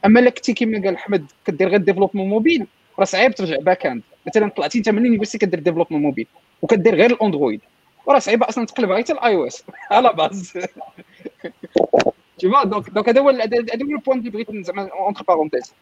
أما 0.04 0.20
إلا 0.20 0.30
كنتي 0.30 0.54
كما 0.54 0.82
قال 0.82 0.94
أحمد 0.94 1.26
كدير 1.46 1.68
غير 1.68 1.80
développement 1.80 2.28
mobile 2.28 2.66
راه 2.98 3.04
صعيب 3.04 3.34
ترجع 3.34 3.56
back-end 3.56 4.02
مثلا 4.26 4.48
طلعتي 4.48 4.78
أنت 4.78 4.88
من 4.88 5.06
université 5.06 5.46
كدير 5.46 5.60
développement 5.60 6.02
mobile 6.02 6.26
وكدير 6.64 6.94
غير 6.94 7.10
ال 7.10 7.16
Android. 7.16 7.60
وراه 8.06 8.18
صعيبه 8.18 8.48
أصلا 8.48 8.66
تقلب 8.66 8.90
غير 8.90 9.02
حتى 9.02 9.12
ال 9.12 9.34
iOS. 9.34 9.64
على 9.90 10.12
base. 10.12 10.52
تي 12.38 12.48
donc 12.64 12.90
donc 12.90 13.08
هذا 13.08 13.20
هو 13.20 13.30
هذا 13.30 13.84
هو 13.84 13.96
ال 13.96 14.00
point 14.00 14.18
اللي 14.18 14.30
بغيت 14.30 14.66
زعما 14.66 14.88
entre 14.92 15.24
parenthèses 15.28 15.74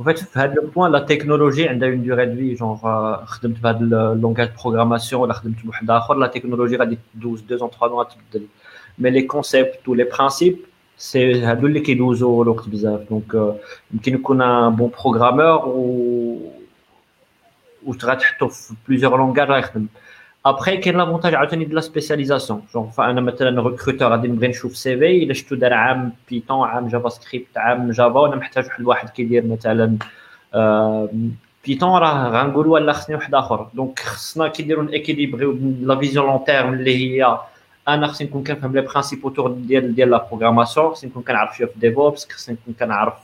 En 0.00 0.04
fait, 0.04 0.24
في 0.24 0.38
هذا 0.38 0.62
البوان 0.62 0.92
la 0.92 0.98
technologie 0.98 1.68
عندها 1.68 1.88
une 1.88 2.02
durée 2.02 2.26
de 2.26 2.34
vie 2.34 2.54
genre 2.54 2.76
خدمت 3.24 3.58
بهذا 3.58 3.78
ال 3.78 3.87
langage 3.87 4.50
programmation 4.62 5.22
ولا 5.22 5.32
خدمت 5.32 5.64
بواحد 5.64 5.90
آخر 5.90 6.14
la 6.14 6.26
technologie 6.26 6.76
غادي 6.76 6.98
تدوز 7.14 7.40
deux 7.40 7.56
ans 7.56 7.70
trois 7.70 7.88
mois 7.88 8.04
تبدل. 8.04 8.46
mais 8.98 9.10
les 9.10 9.22
concepts 9.22 9.88
و 9.88 9.94
les 9.94 10.04
principes 10.04 10.58
c'est 10.98 11.42
هادو 11.42 11.66
اللي 11.66 11.80
كيدوزو 11.80 12.42
الوقت 12.42 12.68
بزاف. 12.68 13.00
donc 13.10 13.56
يمكن 13.92 14.14
يكون 14.14 14.42
un 14.42 14.76
bon 17.86 17.96
programmeur 17.96 18.06
و 18.06 18.08
و 18.08 18.12
غتحطو 18.12 18.48
في 18.48 18.74
plusieurs 18.88 19.16
langages 19.16 19.48
راه 19.48 19.58
يخدم 19.58 19.86
ابخي 20.46 20.76
كاين 20.76 20.96
l'avantage 20.96 21.34
عاوتاني 21.34 21.64
de 21.64 21.74
la 21.74 21.80
spécialisation 21.80 22.62
genre 22.74 22.90
فانا 22.90 23.20
مثلا 23.20 23.68
recruteur 23.68 24.08
غادي 24.08 24.28
نبغي 24.28 24.48
نشوف 24.48 24.76
CV 24.76 25.22
الا 25.22 25.34
شفتو 25.34 25.54
دار 25.54 25.72
عام 25.72 26.12
Python 26.30 26.68
عام 26.68 26.88
JavaScript 26.88 27.58
عام 27.58 27.90
Java 27.90 28.20
وأنا 28.20 28.36
محتاج 28.36 28.64
واحد 28.64 28.80
الواحد 28.80 29.08
كيدير 29.08 29.46
مثلا 29.46 29.98
Python 31.66 31.98
راه 31.98 32.28
غنقولوا 32.28 32.78
لا 32.78 32.92
خصني 32.92 33.16
واحد 33.16 33.34
اخر 33.34 33.68
donc 33.74 33.98
خصنا 33.98 34.48
كيديروا 34.48 34.94
équilibrer 34.94 35.58
la 35.82 35.98
vision 35.98 36.26
long 36.26 36.44
terme 36.44 36.72
اللي 36.72 36.96
هي 36.96 37.38
أنا 37.88 38.06
خصني 38.06 38.26
نكون 38.28 38.44
كنفهم 38.44 38.74
les 38.74 38.80
principes 38.80 39.22
autour 39.24 39.50
ديال 39.50 39.94
ديال 39.94 40.10
la 40.10 40.26
programmation 40.30 40.90
خصني 40.90 41.10
نكون 41.10 41.22
كنعرف 41.22 41.56
شوية 41.56 41.68
في 41.68 41.78
DevOps 41.78 42.28
خصني 42.32 42.56
نكون 42.62 42.74
كنعرف 42.80 43.14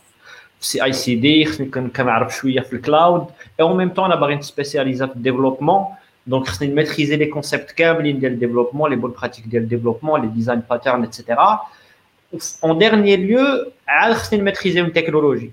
CI/CD 0.61 1.45
خصني 1.45 1.67
نكون 1.67 1.89
كنعرف 1.89 2.37
شوية 2.37 2.61
في 2.61 2.73
ال 2.73 2.79
cloud 2.79 3.13
et 3.13 3.27
en 3.61 3.77
même 3.77 3.89
temps 3.89 4.05
أنا 4.05 4.15
باغي 4.21 4.35
نspécialisa 4.35 5.07
في 5.07 5.17
ال 5.17 5.21
développement 5.21 5.85
donc 6.27 6.47
خصني 6.49 6.69
maîtriser 6.69 7.17
les 7.17 7.27
concepts 7.27 7.71
كاملين 7.71 8.21
ديال 8.21 8.33
ال 8.33 8.37
développement 8.37 8.91
les 8.91 8.97
bonnes 8.97 9.11
pratiques 9.11 9.47
ديال 9.47 9.63
ال 9.63 9.67
développement 9.67 10.21
les 10.21 10.27
design 10.27 10.63
patterns 10.71 11.03
et 11.03 11.17
cetera 11.17 11.61
en 12.65 12.79
dernier 12.79 13.17
lieu 13.17 13.73
عاد 13.89 14.13
خصني 14.13 14.43
maîtriser 14.43 14.81
une 14.81 14.93
technologie 14.93 15.51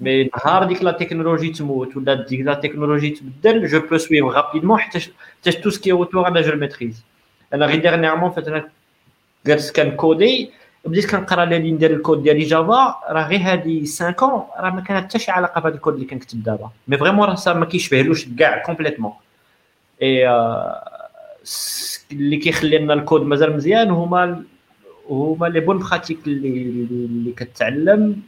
mais 0.00 0.24
نهار 0.24 0.64
ديك 0.64 0.82
la 0.82 0.92
technologie 0.92 1.50
تموت 1.50 1.96
ولا 1.96 2.14
ديك 2.14 2.40
la 2.40 2.54
technologie 2.54 3.10
تبدل 3.10 3.66
je 3.66 3.80
peux 3.80 3.96
suivre 3.96 4.24
rapidement 4.24 4.78
حتى 4.78 5.00
حتى 5.40 5.52
tout 5.52 5.70
ce 5.70 5.79
qui 5.79 5.92
est 5.92 6.04
autour 6.04 6.28
أنا 6.28 6.40
je 6.40 6.56
maîtrise 6.56 7.04
أنا 7.54 7.66
غير 7.66 7.80
dernièrement 7.80 8.30
فاش 8.30 8.48
أنا 8.48 8.68
جالس 9.46 9.72
كن 9.72 9.98
codé 9.98 10.50
بديت 10.84 11.10
كنقرا 11.10 11.44
les 11.44 11.58
lignes 11.58 11.78
ديال 11.78 11.92
الكود 11.92 12.22
ديالي 12.22 12.44
Java 12.44 12.96
راه 13.10 13.28
غير 13.28 13.40
هادي 13.40 13.80
5 13.80 14.14
ans 14.22 14.42
راه 14.58 14.70
ما 14.70 14.80
كانت 14.80 15.04
حتى 15.04 15.18
شي 15.18 15.30
علاقة 15.30 15.60
بهذا 15.60 15.74
الكود 15.74 15.94
اللي 15.94 16.06
كنكتب 16.06 16.42
دابا. 16.42 16.70
mais 16.88 16.98
vraiment 16.98 17.28
راه 17.28 17.54
ما 17.54 17.64
كيشبهلوش 17.66 18.28
كاع 18.38 18.62
complètement 18.62 19.12
et 20.02 20.28
اللي 22.12 22.36
كيخلي 22.36 22.78
لنا 22.78 22.94
الكود 22.94 23.22
مازال 23.22 23.56
مزيان 23.56 23.90
هما 23.90 24.42
هما 25.10 25.46
les 25.46 25.60
bonnes 25.60 25.78
pratiques 25.78 26.18
اللي 26.26 26.48
اللي 26.90 27.32
كتعلم 27.32 28.22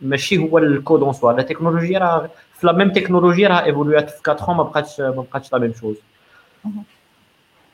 ماشي 0.00 0.38
هو 0.38 0.58
ال 0.58 0.67
code 0.67 1.02
en 1.02 1.12
soi 1.12 1.32
la 1.32 1.42
technologie 1.42 1.98
راه 1.98 2.30
في 2.54 2.66
la 2.66 2.72
même 2.72 2.92
technologie 2.92 3.48
راه 3.48 3.64
évolu 3.64 3.97
يات 3.97 4.10
في 4.10 4.30
4 4.30 4.54
ما 4.54 4.62
بقاتش 4.62 5.00
ما 5.00 5.10
بقاتش 5.10 5.52
la 5.52 5.58
même 5.58 5.72
chose 5.80 5.96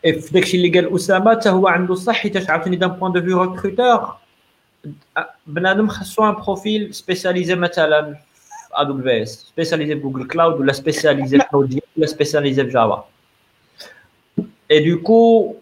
في 0.03 0.31
داكشي 0.33 0.57
اللي 0.57 0.81
قال 0.81 0.95
أسامة 0.95 1.31
حتى 1.31 1.49
هو 1.49 1.69
عنده 1.69 1.95
صح 1.95 2.15
حيت 2.15 2.51
عاوتاني 2.51 2.77
d'un 2.77 2.91
point 2.91 3.13
de 3.13 3.23
vue 3.23 3.43
recruteur 3.43 4.17
بنادم 5.47 5.89
خاصو 5.89 6.29
un 6.29 6.33
profil 6.33 6.95
spécialisé 6.95 7.55
مثلا 7.55 8.15
في 8.35 8.69
AWS 8.73 9.23
spécialisé 9.23 9.95
في 9.95 10.01
Google 10.01 10.27
Cloud 10.27 10.61
ولا 10.61 10.73
spécialisé 10.73 11.39
في 11.39 11.45
Node 11.55 11.81
ولا 11.97 12.07
spécialisé 12.07 12.65
في 12.65 12.71
Java 12.71 13.09
et 14.71 14.91
du 14.91 15.12
coup 15.12 15.55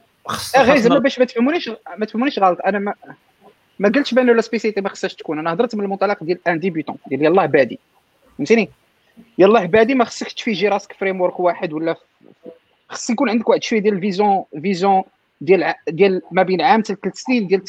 غير 0.57 0.77
زعما 0.77 0.99
باش 0.99 1.19
ما 1.19 1.25
تفهمونيش 1.25 1.71
ما 1.99 2.07
تفهمونيش 2.07 2.39
غلط. 2.39 2.59
أنا 2.67 2.79
ما 2.79 2.95
ما 3.79 3.89
قلتش 3.89 4.15
بأن 4.15 4.37
la 4.37 4.41
spécialité 4.41 4.81
ما 4.81 4.89
خصهاش 4.89 5.15
تكون. 5.15 5.39
أنا 5.39 5.53
هضرت 5.53 5.75
من 5.75 5.85
المنطلق 5.85 6.25
ديال 6.25 6.39
un 6.49 6.59
débutant 6.61 6.97
ديال 7.07 7.23
يلاه 7.25 7.47
بادي. 7.47 7.79
فهمتيني؟ 8.39 8.71
يلاه 9.39 9.67
بادي 9.67 9.95
ما 9.95 10.05
خصكش 10.05 10.35
تفيجي 10.35 10.69
راسك 10.69 10.93
framework 10.93 11.41
واحد 11.41 11.73
ولا 11.73 11.97
خص 12.89 13.11
يكون 13.11 13.31
عندك 13.31 13.49
واحد 13.49 13.63
شوية 13.63 13.81
ديال 13.81 13.95
ال 13.95 14.02
vision 14.02 14.45
vision 14.63 15.03
ديال 15.41 15.75
ديال 15.89 16.23
ما 16.31 16.43
بين 16.43 16.61
عام 16.61 16.81
حتى 16.81 16.97
ثلاث 17.03 17.17
سنين 17.17 17.47
ديال 17.47 17.63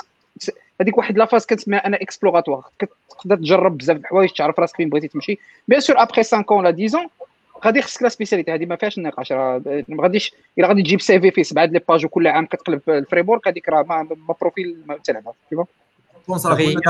هذيك 0.81 0.97
واحد 0.97 1.17
la 1.17 1.25
phase 1.25 1.45
كنسميها 1.45 1.87
أنا 1.87 2.01
exploratoire 2.01 2.63
كتقدر 2.79 3.35
تجرب 3.35 3.77
بزاف 3.77 3.97
د 3.97 3.99
الحوايج 3.99 4.29
تعرف 4.31 4.59
راسك 4.59 4.75
فين 4.75 4.89
بغيتي 4.89 5.07
تمشي. 5.07 5.39
bien 5.67 5.81
sûr 5.81 6.01
après 6.01 6.23
5 6.23 6.45
ولا 6.49 6.75
10 6.85 7.09
غادي 7.65 7.81
خصك 7.81 8.03
لا 8.03 8.09
سبيسياليتي 8.09 8.53
هذه 8.53 8.65
ما 8.65 8.75
فيهاش 8.75 8.97
النقاش 8.97 9.31
راه 9.31 9.61
ما 9.87 10.03
غاديش 10.03 10.33
إلا 10.59 10.67
غادي 10.67 10.83
تجيب 10.83 11.01
سي 11.01 11.19
في 11.19 11.31
فيه 11.31 11.43
سبعة 11.43 11.65
لي 11.65 11.81
باج 11.89 12.05
وكل 12.05 12.27
عام 12.27 12.45
كتقلب 12.45 12.81
الفريمورك 12.87 13.47
هذيك 13.47 13.69
راه 13.69 13.83
ما, 13.83 14.07
ما 14.27 14.35
بروفيل 14.41 14.77
ما 14.85 14.97
تلعبها 15.03 15.33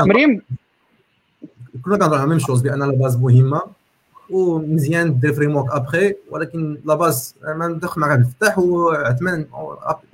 مريم؟ 0.06 0.42
كنا 1.84 1.96
كنهضروا 1.96 2.18
على 2.18 2.28
ميم 2.28 2.38
شوز 2.38 2.62
بأن 2.62 2.78
لا 2.78 2.92
باز 2.92 3.16
مهمة 3.16 3.62
ومزيان 4.30 5.20
دير 5.20 5.32
فريمورك 5.32 5.72
ابخي 5.72 6.14
ولكن 6.30 6.78
لا 6.84 6.94
باز 6.94 7.34
ما 7.42 7.68
ندخل 7.68 8.00
مع 8.00 8.14
الفتاح 8.14 8.58
وعثمان 8.58 9.46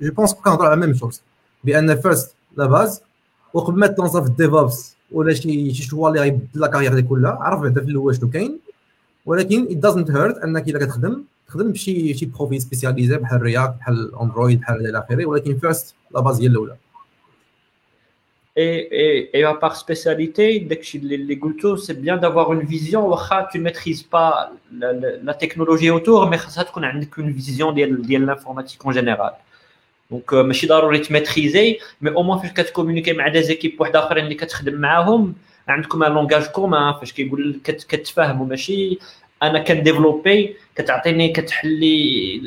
جو 0.01 0.11
بونس 0.11 0.33
كنهضروا 0.33 0.69
على 0.69 0.81
ميم 0.81 0.93
شوز 0.93 1.21
بأن 1.63 1.95
فيرست 1.95 2.35
لا 2.57 2.65
باز 2.65 3.01
وقبل 3.53 3.79
ما 3.79 3.87
تلونسا 3.87 4.21
في 4.21 4.27
الديفوبس 4.27 4.95
ولا 5.11 5.33
شي 5.33 5.73
شي 5.73 5.83
شوا 5.83 6.09
اللي 6.09 6.19
غيبدل 6.19 6.47
لا 6.61 6.67
كارير 6.67 6.93
ديالك 6.93 7.07
كلها 7.07 7.31
عرف 7.31 7.61
بعدا 7.61 7.81
في 7.81 7.87
الأول 7.91 8.15
شنو 8.15 8.29
كاين 8.29 8.59
ولكن 9.25 9.67
it 9.67 9.89
doesn't 9.89 10.07
hurt 10.09 10.43
أنك 10.43 10.67
اذا 10.67 10.79
كتخدم 10.79 11.23
تخدم 11.47 11.71
بشي 11.71 12.13
شي 12.13 12.25
profil 12.25 12.61
spécialisé 12.61 13.17
بحال 13.17 13.41
React 13.41 13.75
بحال 13.79 13.93
ال 13.93 14.01
Android 14.01 14.59
بحال 14.59 14.89
إلى 14.89 14.99
آخره 14.99 15.25
ولكن 15.25 15.57
first 15.57 15.95
la 16.11 16.19
base 16.21 16.41
هي 16.41 16.47
الأولى 16.47 16.75
Et, 18.55 18.87
et, 19.01 19.39
et 19.39 19.43
à 19.43 19.55
part 19.55 19.75
spécialité, 19.75 20.59
dès 20.59 20.77
que 20.77 20.97
les 20.97 21.37
gouttes, 21.37 21.79
c'est 21.79 21.99
bien 21.99 22.17
d'avoir 22.17 22.53
une 22.53 22.61
vision. 22.61 23.01
Tu 23.51 23.57
ne 23.57 23.63
maîtrises 23.63 24.03
pas 24.03 24.51
la, 24.71 24.93
la, 24.93 25.17
la 25.23 25.33
technologie 25.33 25.89
autour, 25.89 26.29
mais 26.29 26.37
ça 26.37 26.63
tu 26.63 26.85
as 26.85 26.91
une 26.91 27.31
vision 27.31 27.71
de, 27.71 27.83
de 27.83 28.17
l'informatique 28.27 28.85
en 28.85 28.91
général. 28.91 29.33
Donc, 30.13 30.33
ماشي 30.33 30.67
ضروري 30.67 30.99
ت 30.99 31.07
maîtriser 31.07 31.79
mais 32.01 32.09
au 32.11 32.23
moins 32.23 32.39
فاش 32.39 32.51
كت 32.51 32.60
communiquer 32.60 33.13
مع 33.13 33.27
des 33.27 33.43
équipes 33.43 33.81
واحد 33.81 33.95
اخرين 33.95 34.23
اللي 34.23 34.35
كتخدم 34.35 34.73
معاهم 34.73 35.35
عندكم 35.67 36.03
un 36.03 36.11
langage 36.11 36.45
commun 36.45 36.93
فاش 36.93 37.13
كيقول 37.13 37.51
لك 37.51 37.75
كتفاهموا 37.75 38.45
ماشي 38.45 38.99
أنا 39.43 39.59
كن 39.59 39.75
développer 39.75 40.55
كتعطيني 40.75 41.29
كتحلي 41.29 42.41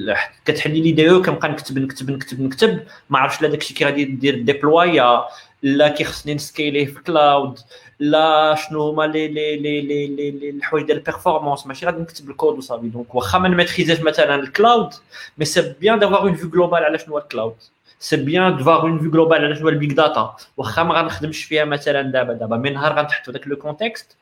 كتحلي 0.44 0.80
les 0.80 0.92
D 0.92 1.10
أو 1.10 1.22
كنبقى 1.22 1.48
نكتب 1.48 1.78
نكتب 1.78 2.10
نكتب 2.10 2.40
نكتب 2.40 2.80
ما 3.10 3.18
عرفتش 3.18 3.42
لا 3.42 3.48
داكشي 3.48 3.74
كي 3.74 3.84
غادي 3.84 4.04
دير 4.04 4.38
déploya 4.40 5.24
لا 5.62 5.88
كيخصني 5.88 6.34
ن 6.34 6.40
scaler 6.40 6.74
يه 6.74 6.86
في 6.86 7.02
كلاود 7.02 7.58
لا 8.00 8.54
شنو 8.54 8.82
هما 8.90 9.02
لي 9.02 9.28
لي 9.28 9.56
لي 9.56 9.80
لي 9.80 10.06
لي, 10.06 10.50
الحوايج 10.50 10.86
ديال 10.86 10.98
ال 10.98 11.04
performance 11.04 11.66
ماشي 11.66 11.86
غادي 11.86 12.00
نكتب 12.02 12.30
الكود 12.30 12.58
وصافي. 12.58 12.88
donc 12.88 13.14
واخا 13.14 13.38
ما 13.38 13.48
ن 13.48 13.53
maîtrisa 13.53 13.91
ش 13.91 14.00
مثلا 14.00 14.34
ال 14.34 14.44
cloud 14.44 14.94
mais 15.38 15.44
c'est 15.44 15.74
bien 15.80 15.98
d'avoir 15.98 16.20
une 16.20 16.34
vue 16.34 16.50
globale 16.50 16.84
على 16.84 16.98
شنو 16.98 17.14
هو 17.14 17.18
ال 17.18 17.24
cloud 17.24 17.54
c'est 17.98 18.16
bien 18.16 18.56
d'avoir 18.56 18.82
une 18.82 18.98
vue 18.98 19.10
globale 19.10 19.44
على 19.44 19.54
شنو 19.54 19.64
هو 19.64 19.68
ال 19.68 19.74
big 19.74 19.92
data 19.92 20.36
واخا 20.56 20.82
ما 20.82 20.94
غنخدمش 20.94 21.44
فيها 21.44 21.64
مثلا 21.64 22.02
دابا 22.02 22.32
دابا 22.32 22.56
من 22.56 22.72
نهار 22.72 22.92
غنتحط 22.92 23.30
داك 23.30 23.48
le 23.48 23.56
contexte 23.56 24.16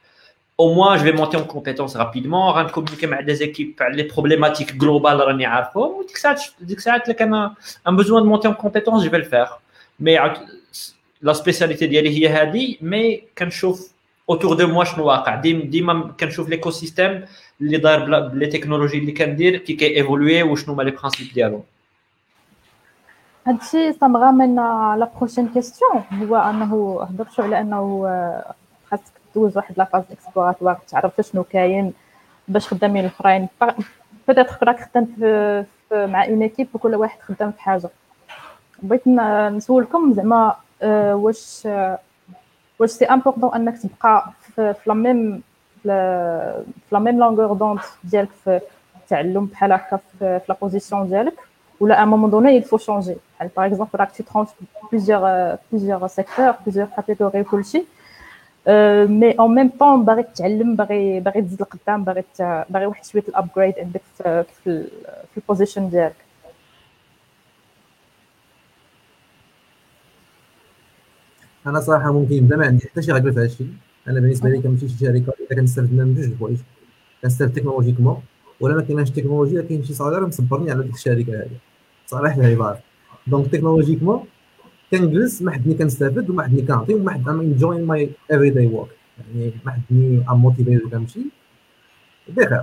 au 0.62 0.68
moins 0.76 0.96
je 0.98 1.04
vais 1.04 1.16
monter 1.20 1.36
en 1.36 1.46
compétence 1.54 1.96
rapidement 1.96 2.54
غن 2.54 2.62
communiquer 2.62 3.06
مع 3.06 3.20
des 3.20 3.34
équipes 3.34 3.74
على 3.80 3.96
les 3.96 4.02
problématiques 4.02 4.72
globales 4.76 5.20
راني 5.20 5.46
عارفهم. 5.46 5.98
وديك 5.98 6.16
الساعات 6.16 6.42
ديك 6.60 6.78
الساعات 6.78 7.08
لك 7.08 7.22
أنا 7.22 7.54
un 7.88 7.96
besoin 7.96 8.22
de 8.22 8.28
monter 8.28 8.48
en 8.48 8.54
compétence 8.54 9.04
je 9.04 9.08
vais 9.08 9.18
le 9.18 9.28
faire. 9.30 9.58
la 11.24 11.32
spécialité 11.32 11.86
ديالي 11.86 12.10
هي 12.18 12.28
هذه 12.28 12.76
mais 12.80 13.22
كنشوف 13.38 13.92
autour 14.30 14.54
de 14.54 14.66
moi 14.66 14.84
شنو 14.84 15.04
واقع 15.06 15.34
ديما 15.34 15.64
ديما 15.64 16.14
كنشوف 16.20 16.48
l'écosystème 16.48 17.24
اللي 17.60 17.76
داير 17.78 18.28
ب 18.28 18.33
les 18.33 18.46
technologies 18.46 18.98
اللي 18.98 19.12
كندير 19.12 19.56
كي 19.56 19.72
كي 19.72 19.96
évoluer 19.96 20.42
وشنو 20.42 20.74
هما 20.74 20.82
les 20.82 20.90
principes 20.90 21.32
ديالهم 21.34 21.62
هادشي 23.46 23.92
من 24.32 24.56
la 25.00 25.10
prochaine 25.16 25.48
question 25.48 26.02
هو 26.12 26.36
انه 26.36 27.02
هضرتوا 27.02 27.44
على 27.44 27.60
انه 27.60 28.06
خاصك 28.90 29.12
دوز 29.34 29.56
واحد 29.56 29.78
la 29.78 29.85
phase 29.85 30.02
exploratoire 30.10 30.78
تعرف 30.88 31.20
شنو 31.20 31.44
كاين 31.44 31.92
باش 32.48 32.68
خدامين 32.68 33.04
الاخرين 33.04 33.48
peut-être 34.28 34.58
راك 34.62 34.80
خدام 34.80 35.06
مع 35.92 36.24
une 36.24 36.42
équipe 36.42 36.68
وكل 36.74 36.94
واحد 36.94 37.20
خدام 37.20 37.52
في 37.52 37.60
حاجة 37.60 37.88
بغيت 38.82 39.08
نسولكم 39.56 40.12
زعما 40.12 40.46
آه، 40.46 40.56
واش 41.14 41.62
آه، 41.66 41.98
واش 42.78 42.90
c'est 42.90 43.04
important 43.04 43.54
انك 43.54 43.78
تبقى 43.78 44.32
في 44.56 44.74
la 44.86 44.94
même 44.94 45.42
في 45.82 45.88
la 46.92 46.98
même 46.98 47.18
longueur 47.18 47.52
d'onde 47.52 47.80
ديالك 48.04 48.28
في 48.44 48.60
التعلم 48.96 49.44
بحال 49.46 49.72
هكا 49.72 49.98
في 50.18 50.40
la 50.48 50.56
position 50.62 51.08
ديالك 51.08 51.34
ولا 51.80 52.02
à 52.02 52.04
un 52.04 52.11
moment 52.11 52.30
donné 52.30 52.60
il 52.62 52.64
faut 52.64 52.78
changer. 52.78 53.16
بحال 53.36 53.48
par 53.56 53.66
exemple 53.66 53.90
راك 54.00 54.10
tes 54.10 54.22
tranches 54.22 54.48
plusieurs 54.92 55.56
plusieurs 55.72 56.06
secteurs 56.06 56.50
plusieurs 56.50 56.86
catégories 56.96 57.40
وكلشي 57.40 57.84
mais 59.06 59.32
en 59.38 59.54
même 59.54 59.70
temps 59.80 60.04
باغي 60.04 60.22
تتعلم 60.22 60.76
باغي 60.76 61.20
باغي 61.20 61.42
تزيد 61.42 61.60
لقدام 61.62 62.04
باغي 62.04 62.24
باغي 62.70 62.86
واحد 62.86 63.04
شوية 63.04 63.24
ال 63.28 63.34
upgrade 63.34 63.74
عندك 63.78 64.00
في 64.18 64.44
في, 64.64 64.84
في 65.32 65.36
ال 65.36 65.42
position 65.42 65.88
ديالك 65.90 66.23
أنا 71.66 71.80
صراحة 71.80 72.12
ممكن 72.12 72.34
يبدأ 72.34 72.56
ما 72.56 72.66
عندي 72.66 72.88
حتى 72.88 73.02
شي 73.02 73.12
رجل 73.12 73.32
في 73.32 73.38
هذا 73.38 73.46
الشيء 73.46 73.68
أنا 74.08 74.20
بالنسبة 74.20 74.48
لي 74.48 74.62
كنمشي 74.62 74.88
شي 74.88 74.98
شركة 74.98 75.32
اذا 75.50 75.60
كنستافد 75.60 75.92
منها 75.92 76.04
من 76.04 76.14
جوج 76.14 76.24
الحوايج. 76.24 76.58
كنستافد 77.22 77.52
technologiquement 77.52 78.22
ولا 78.60 78.74
ما 78.74 78.82
كايناش 78.82 79.10
تكنولوجيا 79.10 79.62
كاين 79.62 79.84
شي 79.84 79.94
salaire 79.94 80.26
مصبرني 80.26 80.70
على 80.70 80.82
ديك 80.82 80.94
الشركة 80.94 81.32
هذه 81.32 81.58
صراحة 82.06 82.40
العبارة. 82.40 82.78
donc 83.26 83.46
technologiquement 83.46 84.24
كنجلس 84.90 85.42
ما 85.42 85.50
حدني 85.50 85.74
كنستافد 85.74 86.30
وما 86.30 86.42
حدني 86.42 86.62
كنعطي 86.62 86.94
وما 86.94 87.10
حد 87.10 87.28
I'm 87.28 87.40
enjoying 87.40 87.84
my 87.86 88.10
everyday 88.30 88.66
work 88.66 88.90
يعني 89.18 89.52
ما 89.66 89.72
حدني 89.72 90.24
motivé 90.30 90.78
كنمشي. 90.78 91.20
بخير 92.28 92.62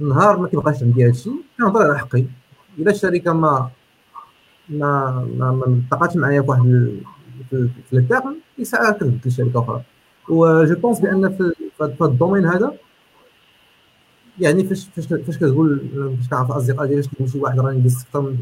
النهار 0.00 0.38
ما 0.40 0.48
كيبقاش 0.48 0.82
عندي 0.82 1.06
هادشي 1.06 1.30
كنهضر 1.58 1.82
على 1.82 1.98
حقي. 1.98 2.24
إلا 2.78 2.90
الشركة 2.90 3.32
ما 3.32 3.70
ما 4.68 5.10
ما 5.38 5.52
ما 5.52 5.82
تقاتش 5.90 6.16
معايا 6.16 6.42
فواحد 6.42 6.90
في 7.50 7.92
التيرم 7.92 8.36
يسعى 8.58 8.92
كنبدل 8.92 9.28
لشركه 9.28 9.60
أخرى. 9.60 9.82
و 10.28 10.64
je 10.64 10.74
pense 10.74 11.00
بأن 11.00 11.36
في 11.78 12.04
ال 12.04 12.09
domaine 12.09 12.46
هذا 12.46 12.74
يعني 14.40 14.64
فاش 14.64 14.88
فاش 14.96 15.06
فاش 15.06 15.36
كتقول 15.36 15.80
فاش 16.18 16.28
كنعرف 16.28 16.50
الأصدقاء 16.50 16.86
ديالي 16.86 17.02
كيقول 17.02 17.28
شي 17.30 17.38
واحد 17.38 17.60
راني 17.60 17.80
دزت 17.80 18.06
أكثر 18.06 18.20
من 18.20 18.36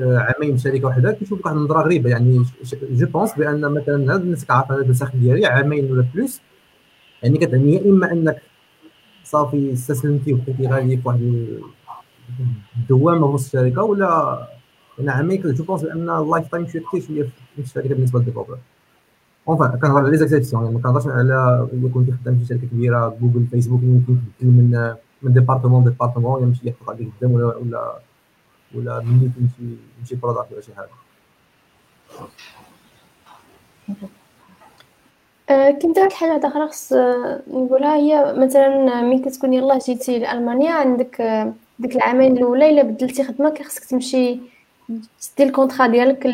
عامين 0.00 0.56
في 0.56 0.62
شركة 0.62 0.86
واحدة 0.86 1.12
كيشوف 1.12 1.46
واحد 1.46 1.56
النظره 1.56 1.82
غريبة. 1.82 2.10
يعني 2.10 2.44
je 2.90 3.06
pense 3.06 3.34
بأن 3.34 3.60
مثلا 3.60 4.14
هاد 4.14 4.20
الناس 4.20 4.44
كعرف 4.44 4.72
أنا 4.72 4.80
النسخ 4.80 5.16
ديالي 5.16 5.46
عامين 5.46 5.92
ولا 5.92 6.04
plus 6.14 6.40
يعني 7.22 7.38
كتعني 7.38 7.74
يا 7.74 7.90
إما 7.90 8.12
أنك 8.12 8.42
صافي 9.24 9.72
استسلمتي 9.72 10.32
وبقيتي 10.32 10.66
غادي 10.66 10.96
في 10.96 11.08
واحد 11.08 11.46
الدوامه 12.76 13.26
وسط 13.26 13.56
الشركة 13.56 13.82
ولا 13.82 14.48
أنا 15.00 15.12
عامين 15.12 15.40
je 15.42 15.64
pense 15.64 15.82
بأن 15.82 16.10
ال 16.10 16.48
lifetime 16.48 16.66
شوية 16.68 16.82
كثير 16.82 17.00
شوية 17.00 17.28
في 17.62 17.68
الشركة 17.68 17.88
بالنسبة 17.88 18.18
لل 18.18 18.25
developer. 18.25 18.58
enfin 19.48 19.78
كنهضر 19.78 19.98
على 19.98 20.10
les 20.10 20.16
exceptions 20.16 20.62
يعني 20.62 20.74
ما 20.74 20.80
كنهضرش 20.82 21.06
على 21.06 21.20
الا 21.20 21.90
كنتي 21.94 22.12
خدام 22.12 22.38
في 22.38 22.46
شركة 22.46 22.66
كبيرة 22.66 23.16
Google 23.20 23.46
Facebook 23.50 23.82
يمكن 23.82 24.16
تبدل 24.40 24.52
من 24.52 24.94
من 25.22 25.32
département 25.32 25.84
département 25.84 26.42
يمشي 26.42 26.68
يحفظ 26.68 26.90
عليك 26.90 27.08
قدام 27.20 27.32
ولا 27.32 27.56
ولا 27.56 27.98
ولا 28.74 29.00
مني 29.00 29.30
تمشي 29.36 29.76
تمشي 30.00 30.14
product 30.14 30.52
ولا 30.52 30.60
شي 30.60 30.72
حاجة 30.74 30.88
أه، 35.50 35.70
كنت 35.70 35.98
واحد 35.98 36.10
الحاجة 36.10 36.46
أخرى 36.46 36.68
خص 36.68 36.92
نقولها. 37.48 37.96
هي 37.96 38.34
مثلا 38.36 39.00
ملي 39.00 39.18
كتكون 39.18 39.54
يلاه 39.54 39.78
جيتي 39.78 40.18
لألمانيا 40.18 40.72
عندك 40.72 41.20
أه، 41.20 41.52
ديك 41.78 41.96
العامين 41.96 42.36
الأولى 42.36 42.70
إلا 42.70 42.82
بدلتي 42.82 43.24
خدمة 43.24 43.50
كيخصك 43.50 43.84
تمشي 43.84 44.40
تدي 45.36 45.48
ال 45.48 45.53
contrat 45.53 45.86
ديالك 45.86 46.26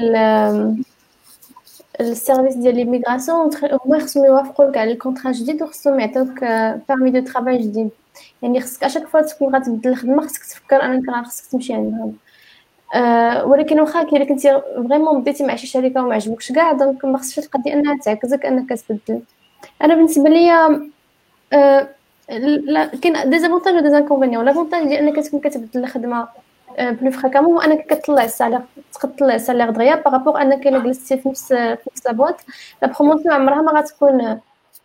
ال 2.01 2.08
service 2.08 2.55
ديال 2.55 2.77
l'immigration 2.77 3.51
هما 3.87 3.99
خصهم 3.99 4.25
يوافقوا 4.25 4.67
لك 4.67 4.77
على 4.77 4.93
ال 4.93 4.98
contrat 4.98 5.33
جديد 5.33 5.63
وخصهم 5.63 6.01
يعطيوك 6.01 6.45
permis 6.89 7.11
de 7.11 7.21
travail 7.21 7.59
جديد 7.59 7.91
يعني 8.43 8.61
خصك 8.61 8.85
à 8.85 8.88
chaque 8.88 9.07
fois 9.07 9.21
تكون 9.21 9.57
غتبدل 9.57 9.91
الخدمه 9.91 10.27
خصك 10.27 10.45
تفكر 10.45 10.85
انك 10.85 11.09
راه 11.09 11.23
خصك 11.23 11.53
تمشي 11.53 11.75
عندهم 11.75 12.17
أه 12.95 13.45
ولكن 13.47 13.81
واخا 13.81 14.03
الا 14.03 14.25
كنتي 14.25 14.63
vraiment 14.89 15.21
بديتي 15.21 15.47
مع 15.47 15.57
شي 15.57 15.67
شركة 15.67 16.05
وما 16.05 16.15
عجبوكش 16.15 16.53
كاع 16.53 16.73
donc 16.73 17.05
ما 17.05 17.19
خصش 17.19 17.39
القضية 17.39 17.73
إنها 17.73 17.99
تعكزك 17.99 18.47
إنك 18.47 18.69
تبدل. 18.73 19.23
أنا 19.83 19.95
بالنسبة 19.95 20.29
ليا 20.31 20.91
أه 21.53 21.89
كاين 23.03 23.31
des 23.31 23.42
avantages 23.42 23.75
و 23.75 23.81
des 23.81 23.93
inconvénients 23.93 24.45
l'avantage 24.45 24.83
ديال 24.83 24.99
إنك 24.99 25.17
تكون 25.27 25.41
كتبدل 25.41 25.81
الخدمة 25.85 26.29
plus 26.79 27.11
fréquemment 27.11 27.53
هو 27.53 27.61
انك 27.61 27.87
كتطلع 27.87 28.25
ال 28.25 28.29
salaire 28.29 28.61
تطلع 29.01 29.35
ال 29.35 29.39
salaire 29.39 29.71
دغيا 29.71 29.95
par 29.95 30.09
rapport 30.09 30.43
أنك 30.43 30.67
إلا 30.67 30.79
جلستي 30.79 31.17
في 31.19 31.29
نفس 31.29 31.53
في 31.53 31.91
نفس 31.93 32.07
la 32.07 32.16
boîte 32.16 32.37
la 32.83 32.89
promotion 32.89 33.35
عمرها 33.35 33.63
ما 33.63 33.73
غتكون 33.73 34.41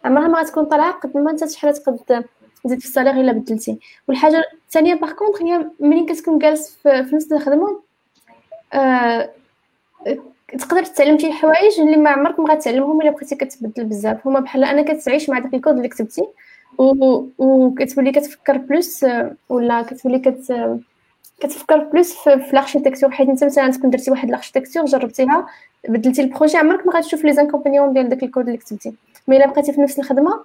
عمرها 0.06 0.28
ما 0.28 0.40
غتكون 0.40 0.66
طالعة 0.66 0.92
قد 0.92 1.18
ما 1.18 1.32
أنت 1.32 1.50
شحال 1.50 1.74
تقد 1.74 2.26
تزيد 2.64 2.80
في 2.80 2.86
ال 2.86 2.89
salaire 2.89 3.14
إلا 3.14 3.32
بدلتي. 3.32 3.80
والحاجة 4.08 4.44
الثانية 4.66 4.94
par 4.96 5.12
contre 5.12 5.42
هي 5.42 5.66
ملي 5.80 6.06
كتكون 6.06 6.40
جالس 6.40 6.78
في, 6.84 7.16
نفس 7.16 7.32
الخدمة؟ 7.32 7.82
آه 8.74 9.30
تقدر 10.60 10.84
تتعلم 10.86 11.20
شي 11.20 11.32
حوايج 11.32 11.80
اللي 11.80 11.98
ما 11.98 12.10
عمرك 12.10 12.40
ما 12.40 12.54
غتعلمهم 12.54 13.02
إلا 13.02 13.12
بقيتي 13.12 13.36
كتبدل 13.36 13.86
بزاف. 13.86 14.28
هما 14.28 14.40
بحال 14.40 14.64
انك 14.64 15.04
تعيش 15.04 15.30
مع 15.30 15.40
داك 15.40 15.54
الكود 15.54 15.76
اللي 15.76 15.88
كتبتي 15.88 16.28
وكتولي 16.78 18.12
كتفكر 18.12 18.58
plus 18.58 19.06
ولا 19.50 19.82
كتولي 19.82 20.20
كت 20.20 20.52
كتفكر 21.40 21.78
plus 21.80 22.14
في, 22.14 22.34
ال 22.34 22.40
architecture 22.40 23.12
حيت 23.12 23.30
انت 23.30 23.44
مثلا 23.44 23.72
تكون 23.72 23.90
درتي 23.90 24.12
واحد 24.12 24.28
ال 24.30 24.34
architecture 24.34 24.86
جربتيها 24.86 25.48
بدلتي 25.90 26.22
ال 26.22 26.27
projet 26.27 26.58
عمرك 26.58 26.88
ما 26.88 26.94
غتشوف 26.94 27.26
les 27.26 27.34
inconvénients 27.34 27.94
ديال 27.94 28.10
داك 28.10 28.24
الكود 28.24 28.46
اللي 28.46 28.58
كتبتي. 28.58 28.94
mais 29.28 29.38
إلا 29.38 29.48
بقيتي 29.48 29.74
في 29.74 29.82
نفس 29.82 30.00
الخدمة 30.00 30.44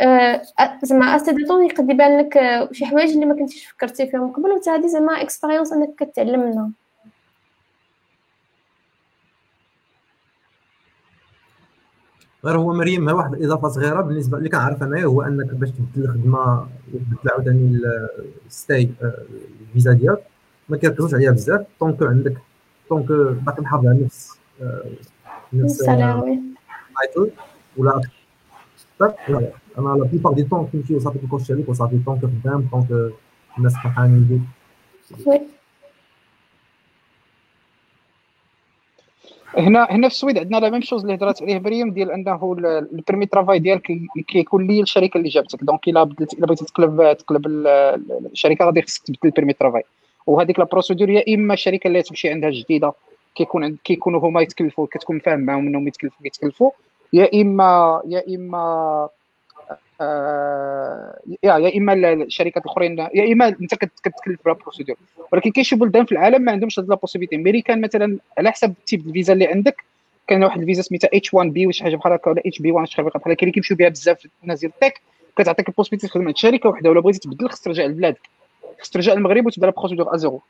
آه، 0.00 0.42
زعما 0.82 1.16
assez 1.16 1.32
de 1.32 1.46
temps 1.46 1.66
يقد 1.66 1.90
يبان 1.90 2.18
لك 2.18 2.36
آه، 2.36 2.68
شي 2.72 2.86
حوايج 2.86 3.10
اللي 3.10 3.26
ما 3.26 3.34
كنتيش 3.34 3.66
فكرتي 3.66 4.06
فيهم 4.06 4.32
قبل 4.32 4.50
وتا 4.50 4.74
هادي 4.74 4.88
زعما 4.88 5.22
expérience 5.22 5.72
أنك 5.72 5.94
كتعلم 5.98 6.40
منها 6.40 6.70
غير 12.44 12.58
هو 12.58 12.72
مريم 12.72 13.08
واحد 13.08 13.34
الاضافه 13.34 13.68
صغيرة 13.68 14.00
بالنسبة 14.00 14.38
اللي 14.38 14.48
كنعرف 14.48 14.82
أنايا 14.82 15.04
هو 15.04 15.22
أنك 15.22 15.46
باش 15.54 15.70
تبدل 15.70 16.04
الخدمة 16.04 16.66
وتبدل 16.94 17.30
عاوتاني 17.30 17.80
ال 18.46 18.52
statut 18.52 18.90
آه، 19.02 19.22
الفيزا 19.68 19.92
ديالك. 19.92 20.22
ما 20.68 20.76
كيركزوش 20.76 21.14
عليها 21.14 21.30
بزاف. 21.30 21.66
tant 21.80 21.93
que 21.93 22.02
عندك 22.02 22.36
tant 22.88 22.98
que 22.98 23.06
باقي 23.46 23.62
محافظ 23.62 23.86
على 23.86 24.04
نفس 24.04 24.38
نفس 25.52 25.78
title 26.98 27.30
ولا 27.76 28.00
أنا 29.78 29.88
la 29.88 30.04
plupart 30.04 30.32
du 30.32 30.42
temps 30.44 30.68
كنمشي 30.72 30.94
وصافي 30.94 31.18
كنكون 31.18 31.44
شريك 31.44 31.68
وصافي. 31.68 31.98
tant 32.06 32.14
que 32.14 32.20
خدام 32.20 32.68
tant 32.72 32.95
que 32.95 33.12
الناس 33.58 33.72
فرحانين 33.74 34.24
بيك. 34.24 35.38
هنا 39.56 39.86
هنا 39.90 40.08
في 40.08 40.14
السويد 40.14 40.38
عندنا 40.38 40.56
la 40.56 40.70
même 40.70 40.80
chose 40.80 41.02
اللي 41.02 41.14
هضرات 41.14 41.42
عليه 41.42 41.58
مريم 41.58 41.90
ديال 41.90 42.10
أنه 42.10 42.56
ال 42.92 42.97
permis 42.97 43.26
travail 43.26 43.58
ديالك 43.58 43.92
كيكون 44.28 44.66
lié 44.66 44.80
الشركة 44.80 45.18
اللي 45.18 45.28
جابتك. 45.28 45.64
donc 45.64 45.88
الا 45.88 46.04
بدلت 46.04 46.34
الا 46.34 46.46
بغيتي 46.46 46.64
تقلب 46.64 47.16
تقلب 47.18 47.46
الشركة 48.32 48.64
غادي 48.64 48.82
خصك 48.82 49.02
تبدل 49.06 49.18
ال 49.24 49.28
permis 49.28 49.52
travail 49.52 49.82
وهذيك 50.26 50.58
la 50.58 50.64
procédure 50.64 51.10
يا 51.10 51.34
إما 51.34 51.54
الشركة 51.54 51.88
اللي 51.88 52.02
تمشي 52.02 52.28
عندها 52.28 52.50
جديدة 52.50 52.92
كيكون 53.34 53.76
كيكونوا 53.84 54.20
هما 54.20 54.40
يتكلفوا 54.42 54.86
كتكون 54.86 55.18
فاهم 55.18 55.40
معاهم 55.40 55.66
انهم 55.66 55.88
يتكلفوا 55.88 56.26
يتكلفوا 56.26 56.70
يا 57.12 57.42
اما 57.42 58.02
يا 58.06 58.24
إما 58.36 59.08
يا 61.42 61.76
إما 61.76 61.92
الشركات 62.12 62.64
الاخرين 62.64 62.98
يا 62.98 63.32
إما 63.32 63.48
أنت 63.48 63.74
كتكلف 63.74 64.40
ب 64.44 64.47
la 64.47 64.54
procédure 64.54 64.96
ولكن 65.32 65.50
كاين 65.50 65.64
شي 65.64 65.76
بلدان 65.76 66.04
في 66.04 66.12
العالم 66.12 66.42
ما 66.42 66.52
عندهمش 66.52 66.78
هاد 66.78 66.88
la 66.88 66.94
possibilité 66.94 67.36
أمريكان 67.36 67.80
مثلا 67.80 68.18
على 68.38 68.50
حسب 68.50 68.70
ال 68.70 68.77
type 68.77 69.06
الفيزا 69.06 69.32
اللي 69.32 69.46
عندك 69.46 69.84
كاين 70.26 70.44
واحد 70.44 70.60
الفيزا 70.60 70.82
سميتها 70.82 71.10
H 71.14 71.34
1 71.34 71.48
B 71.52 71.66
وشي 71.66 71.84
حاجة 71.84 71.96
بحال 71.96 72.12
هكا 72.12 72.30
ولا 72.30 72.42
H 72.46 72.58
B 72.58 72.72
1 72.72 72.88
شي 72.88 72.96
حاجة 72.96 73.06
بحال 73.06 73.22
هكا. 73.32 73.42
اللي 73.42 73.52
كيمشيو 73.52 73.76
بها 73.76 73.88
بزاف 73.88 74.26
الناس 74.42 74.60
ديال 74.60 74.72
ال 74.74 74.79
tech 74.79 75.00
كتعطيك 75.36 75.68
ال 75.68 75.71
possibilité 75.71 76.06
تخدم 76.06 76.26
عند 76.26 76.36
شركة 76.36 76.68
وحدة 76.68 76.90
ولا 76.90 77.00
بغيتي 77.00 77.18
تبدل 77.18 77.48
خصك 77.48 77.64
ترجع 77.64 77.84
لبلادك. 77.84 78.20
خصك 78.80 78.92
ترجع 78.92 79.12
للمغرب 79.14 79.46
وتبدا 79.46 79.66
la 79.66 79.72
procédure 79.72 80.14
à 80.14 80.19
zéro 80.19 80.40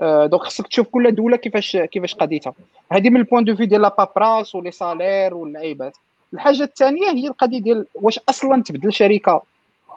آه 0.00 0.26
donc 0.26 0.42
خصك 0.42 0.66
تشوف 0.66 0.88
كل 0.88 1.14
دولة 1.14 1.36
كيفاش 1.36 1.76
كيفاش 1.76 2.14
قضيتها. 2.14 2.54
هذه 2.92 3.10
من 3.10 3.16
ال 3.16 3.21
point 3.21 3.44
de 3.44 3.56
vue 3.56 3.66
ديال 3.66 3.82
la 3.82 3.94
paperasse 3.98 4.54
و 4.54 4.58
les 4.58 4.70
salaires 4.70 5.34
واللعيبات. 5.34 5.96
الحاجة 6.34 6.62
الثانية 6.62 7.10
هي 7.10 7.28
القضية 7.28 7.60
ديال 7.60 7.86
واش 7.94 8.20
أصلا 8.28 8.62
تبدل 8.62 8.92
شركة. 8.92 9.42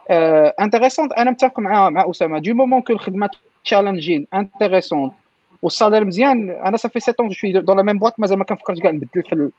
آه 0.10 0.54
intéressante 0.60 1.14
أنا 1.14 1.32
متفق 1.32 1.60
مع 1.60 1.90
مع 1.90 2.10
أسامة. 2.10 2.40
du 2.40 2.54
moment 2.54 2.82
que 2.82 2.94
الخدمه 2.94 3.30
challenging 3.64 4.28
intéressante 4.34 5.14
وال 5.62 5.72
salaire 5.72 6.06
مزيان. 6.06 6.50
أنا 6.50 6.78
صافي 6.78 7.00
7 7.00 7.16
ans 7.20 7.32
je 7.32 7.38
suis 7.38 7.52
dans 7.52 7.78
la 7.78 7.84
même 7.84 8.00
boîte 8.00 8.20
مازال 8.20 8.38
ما 8.38 8.44
كنفكرش 8.44 8.80
كاع 8.80 8.92
نبدل 8.92 9.24
في 9.24 9.50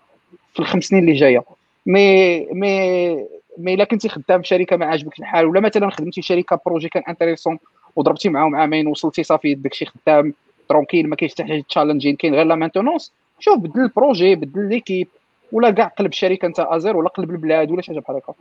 في 0.55 0.61
الخمس 0.61 0.85
سنين 0.85 1.03
اللي 1.03 1.13
جاية. 1.13 1.43
مي 1.87 2.41
مي 2.53 3.15
مي 3.59 3.75
إلا 3.75 3.85
كنتي 3.85 4.09
خدام 4.09 4.43
في 4.43 4.49
شركة 4.49 4.77
ما 4.77 4.87
عاجبك 4.87 5.19
الحال 5.19 5.47
ولا 5.47 5.61
مثلا 5.61 5.91
خدمتي 5.91 6.23
شركة 6.23 6.61
projet 6.67 6.89
كان 6.89 7.03
intéressant 7.09 7.59
وضربتي 7.97 8.29
معاهم 8.29 8.57
عامين 8.57 8.87
وصلتي 8.87 9.23
صافي 9.23 9.55
داكشي 9.55 9.87
خدام 9.87 10.35
tranquille 10.69 11.09
ما 11.09 11.17
كاينش 11.17 11.33
حتى 11.33 11.45
حاجة 11.45 11.65
challenging 11.69 12.17
كاين 12.17 12.35
غير 12.35 12.45
la 12.45 12.55
maintenance 12.55 13.13
شوف 13.39 13.59
بدل 13.59 13.81
ال 13.81 13.88
projet 13.88 14.35
بدل 14.35 14.69
l'équipe 14.69 15.09
ولا 15.53 15.71
كاع 15.71 15.87
قلب 15.87 16.11
الشركة 16.13 16.47
entière 16.47 16.97
ولا 16.97 17.09
قلب 17.09 17.31
البلاد 17.31 17.71
ولا 17.71 17.83
شي 17.83 17.93
حاجة 17.93 18.01
بحال 18.01 18.17
هكا. 18.17 18.35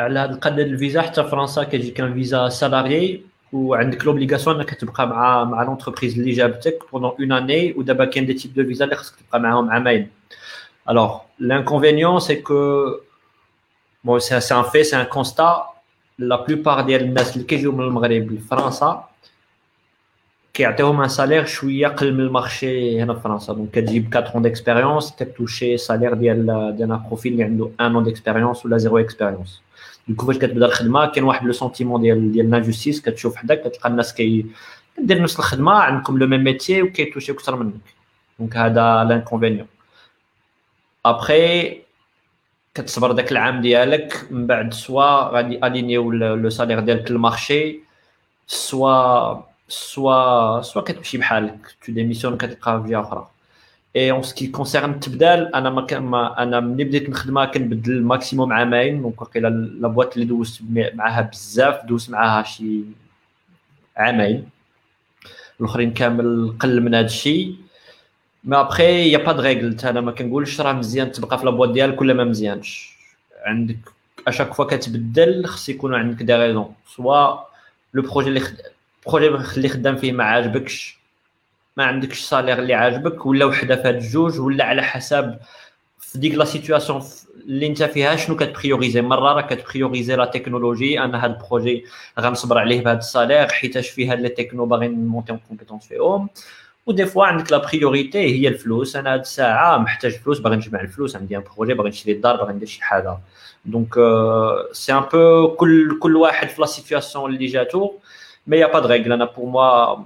على 0.00 0.18
هذا 0.18 0.30
القد 0.34 0.58
الفيزا 0.58 1.02
حتى 1.02 1.24
فرنسا 1.24 1.62
كيجيك 1.64 1.94
كان 1.94 2.14
visa 2.14 2.48
salarié 2.48 3.22
وعندك 3.52 4.04
l'obligation 4.04 4.56
إنك 4.56 4.74
تبقى 4.74 5.06
مع 5.08 5.44
مع 5.44 5.62
l'entreprise 5.62 6.18
اللي 6.18 6.32
جابتك 6.32 6.78
pendant 6.92 7.10
une 7.20 7.32
année 7.32 7.72
ودابا 7.72 8.04
كاين 8.04 8.26
des 8.26 8.34
types 8.34 8.54
de 8.54 8.64
visa 8.64 8.84
اللي 8.84 8.96
خصك 8.96 9.14
تبقى 9.20 9.40
معاهم 9.40 9.70
عامين. 9.70 10.10
alors 10.88 11.18
l'inconvénient 11.38 12.20
c'est 12.20 12.36
que 12.36 12.86
bon 14.04 14.18
c'est 14.20 14.40
c'est 14.40 14.54
un 14.54 14.62
fait 14.62 14.84
c'est 14.84 14.96
un 15.00 15.02
constat 15.04 15.66
la 16.18 16.44
plupart 16.44 16.80
ديال 16.80 17.02
الناس 17.02 17.36
اللي 17.36 17.46
كيجيو 17.46 17.72
من 17.72 17.84
المغرب 17.84 18.32
لفرنسا 18.32 19.08
كيعطيوهم 20.54 21.00
un 21.00 21.08
salaire 21.08 21.44
شوية 21.44 21.86
قل 21.88 22.14
من 22.14 22.20
ال 22.20 22.32
marché 22.32 23.02
هنا 23.02 23.14
في 23.14 23.20
فرنسا. 23.20 23.52
donc 23.52 23.70
كتجيب 23.70 24.16
4 24.16 24.34
ans 24.34 24.42
d'expérience 24.42 25.12
كتوشي 25.12 25.76
salaire 25.76 26.14
ديال 26.14 26.46
ديال 26.76 26.92
un 26.92 27.02
profil 27.06 27.32
اللي 27.32 27.44
عنده 27.44 27.64
1 27.64 27.94
an 27.94 28.04
d'expérience 28.04 28.66
ولا 28.66 28.78
zéro 28.78 28.98
expérience 28.98 29.62
du 30.08 30.14
coup 30.14 30.26
فاش 30.26 30.38
كتبدا 30.38 30.66
الخدمة 30.66 31.06
كاين 31.06 31.24
واحد 31.24 31.46
le 31.46 31.52
sentiment 31.52 32.02
ديال 32.02 32.32
ديال 32.32 32.50
l'injustice 32.50 33.00
كتشوف 33.00 33.36
حداك 33.36 33.60
كتلقى 33.62 33.88
الناس 33.88 34.14
كي 34.14 34.46
كدير 34.96 35.22
نفس 35.22 35.38
الخدمة 35.38 35.72
عندكم 35.72 36.18
le 36.18 36.26
même 36.26 36.44
métier 36.44 36.82
وكيتوشي 36.82 37.32
أكثر 37.32 37.56
منك. 37.56 37.80
donc 38.38 38.56
هذا 38.56 39.04
l'inconvénient 39.08 39.66
après 41.06 41.80
كتصبر 42.74 43.12
داك 43.12 43.32
العام 43.32 43.60
ديالك 43.60 44.26
من 44.30 44.46
بعد 44.46 44.74
soit 44.74 45.28
غادي 45.28 45.66
الينيو 45.66 46.12
le 46.12 46.50
salaire 46.50 46.80
ديالك 46.80 47.10
ال 47.10 47.20
marché 47.20 47.80
soit 48.46 49.51
soit 49.72 50.62
soit 50.62 50.82
كتمشي 50.82 51.18
بحالك 51.18 51.74
tu 51.86 51.92
démissionnes 51.92 52.36
كتلقى 52.36 52.82
في 52.82 52.88
جهه 52.88 53.00
أخرى 53.00 53.28
et 53.96 54.10
en 54.10 54.22
ce 54.22 54.32
qui 54.32 54.46
concerne 54.46 54.90
التبدال 54.90 55.54
أنا 55.54 55.70
ما 55.70 55.98
ما 55.98 56.42
أنا 56.42 56.60
ملي 56.60 56.84
بديت 56.84 57.08
الخدمه 57.08 57.44
كنبدل 57.44 58.02
maximum 58.02 58.52
عامين 58.52 59.02
donc 59.02 59.22
واقيلا 59.22 59.48
la 59.48 59.88
boîte 59.88 60.14
اللي 60.14 60.24
دوزت 60.26 60.60
معاها 60.70 61.20
بزاف 61.20 61.84
دوزت 61.84 62.10
معاها 62.10 62.42
شي 62.42 62.80
عامين 63.96 64.48
الاخرين 65.60 65.92
كامل 65.92 66.56
قل 66.60 66.80
من 66.80 66.94
هذا 66.94 67.06
الشيء 67.06 67.56
mais 68.44 68.56
après 68.60 69.10
y 69.12 69.18
a 69.18 69.22
pas 69.22 69.32
règle 69.32 69.76
أنا 69.84 70.00
ما 70.00 70.12
كنقولش 70.12 70.60
راه 70.60 70.72
مزيان 70.72 71.12
تبقى 71.12 71.38
في 71.38 71.44
la 71.44 71.51
boîte 71.51 71.68
ديالك 71.70 72.00
ولا 72.00 72.14
ما 72.14 72.24
مزيانش 72.24 72.92
عندك 73.44 73.78
à 74.28 74.32
chaque 74.32 74.54
fois 74.54 74.64
كتبدل 74.64 75.46
خص 75.46 75.68
يكون 75.68 75.94
عندك 75.94 76.22
des 76.22 76.34
raisons 76.34 76.74
soit 76.96 77.38
le 77.94 78.02
projet 78.02 78.28
اللي 78.28 78.40
خد... 78.40 78.56
projet 79.06 79.28
اللي 79.28 79.68
خدام 79.68 79.96
فيه 79.96 80.12
ما 80.12 80.24
عاجبكش. 80.24 81.02
ما 81.76 81.84
عندكش 81.84 82.20
salaire 82.20 82.58
اللي 82.58 82.74
عاجبك 82.74 83.26
ولا 83.26 83.44
وحدة 83.44 83.76
في 83.76 83.90
الجوج 83.90 84.40
ولا 84.40 84.64
على 84.64 84.82
حساب 84.82 85.40
في 85.98 86.18
ديك 86.18 86.34
la 86.34 86.44
situation 86.44 87.02
اللي 87.46 87.66
انت 87.66 87.82
فيها 87.82 88.16
شنو 88.16 88.36
كتبريوريزي 88.36 89.02
مرة 89.02 89.32
راه 89.32 89.40
كتبريوريزي 89.40 90.16
la 90.16 90.24
technologie 90.24 91.00
أنا 91.00 91.24
هاد 91.24 91.30
ال 91.30 91.38
projet 91.38 91.84
غنصبر 92.20 92.58
عليه 92.58 92.84
بهاد 92.84 92.96
ال 92.96 93.02
salaire 93.02 93.48
حيتاش 93.48 93.90
فيه 93.90 94.12
هاد 94.12 94.20
les 94.20 94.28
techno 94.28 94.66
باغي 94.66 94.88
نمونتي 94.88 95.32
en 95.32 95.40
compétence 95.48 95.86
فيهم. 95.86 96.28
و 96.86 96.91
des 96.91 97.06
fois 97.06 97.24
عندك 97.24 97.52
la 97.52 97.58
priorité 97.58 98.18
هي 98.18 98.48
الفلوس. 98.48 98.96
أنا 98.96 99.14
هاد 99.14 99.20
الساعة 99.20 99.78
محتاج 99.78 100.12
فلوس 100.12 100.38
باغي 100.38 100.56
نجمع 100.56 100.80
الفلوس 100.80 101.16
عندي 101.16 101.36
un 101.36 101.42
projet 101.56 101.74
باغي 101.74 101.88
نشري 101.88 102.12
الدار 102.12 102.36
باغي 102.36 102.52
ندير 102.52 102.68
شي 102.68 102.82
حاجة. 102.82 103.18
donc 103.64 103.94
c'est 104.72 104.92
un 104.92 105.00
peu 105.00 105.48
كل 105.48 105.98
كل 105.98 106.16
واحد 106.16 106.48
في 106.48 106.60
la 106.60 106.66
situation 106.66 107.34
اللي 107.34 107.46
جاتو. 107.46 107.92
mais 108.46 108.56
y 108.56 108.66
a 108.66 108.69
pas 108.69 108.80
de 108.80 108.88
règle 108.88 109.12
أنا 109.12 109.24
pour 109.24 109.46
moi 109.46 110.04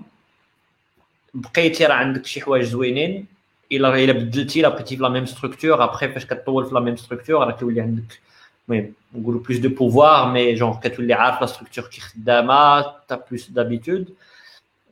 بقيتي 1.34 1.86
راه 1.86 1.94
عندك 1.94 2.26
شي 2.26 2.40
حوايج 2.40 2.64
زوينين. 2.64 3.26
إلا 3.72 4.04
إلا 4.04 4.12
بدلتي 4.12 4.62
لا 4.62 4.68
بقيتي 4.68 4.96
في 4.96 5.02
la 5.02 5.08
même 5.08 5.26
structure 5.26 5.84
après 5.84 6.08
فاش 6.08 6.26
كطول 6.26 6.64
في 6.66 6.74
la 6.74 6.80
même 6.80 6.96
structure 6.96 7.46
راه 7.46 7.52
كيولي 7.52 7.80
عندك 7.80 8.20
المهم 8.68 8.92
نقولوا 9.14 9.40
plus 9.40 9.58
de 9.58 9.68
pouvoir 9.68 10.32
mais 10.32 10.54
genre 10.54 10.80
كتولي 10.80 11.14
عارف 11.14 11.40
la 11.40 11.46
structure 11.46 11.84
كي 11.84 12.00
خدامة 12.00 12.80
t'as 13.08 13.24
plus 13.30 13.50
d'habitude 13.50 14.14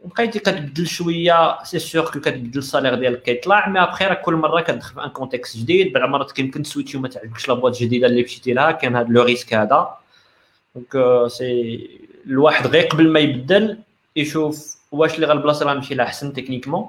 بقيتي 0.04 0.38
كتبدل 0.38 0.86
شوية 0.86 1.62
c'est 1.62 1.78
sûr 1.78 2.04
que 2.04 2.20
كتبدل 2.20 2.58
ال 2.58 2.63
salaire 2.63 2.94
ديالك 2.94 3.22
كيطلع 3.22 3.68
mais 3.68 3.82
après 3.82 4.04
راه 4.04 4.14
كل 4.14 4.34
مرة 4.34 4.60
كتدخل 4.60 4.94
في 4.94 5.04
un 5.04 5.08
contexte 5.08 5.56
جديد. 5.56 5.92
بعض 5.92 6.02
المرات 6.02 6.32
كيمكن 6.32 6.62
تسويتشي 6.62 6.96
وما 6.96 7.08
تعجبكش 7.08 7.48
la 7.48 7.54
boîte 7.54 7.76
جديدة 7.76 8.06
اللي 8.06 8.22
مشيتي 8.22 8.52
لها 8.52 8.72
كان 8.72 8.96
هذا 8.96 9.08
le 9.08 9.22
risque 9.22 9.54
هذا. 9.54 9.96
donc 10.74 11.28
si 11.30 12.03
الواحد 12.26 12.66
غير 12.66 12.86
قبل 12.86 13.08
ما 13.08 13.20
يبدل 13.20 13.78
يشوف 14.16 14.76
واش 14.92 15.14
اللي 15.14 15.26
غالبلاصه 15.26 15.62
اللي 15.62 15.72
غنمشي 15.72 15.94
لها 15.94 16.06
أحسن 16.06 16.32
techniquement 16.32 16.88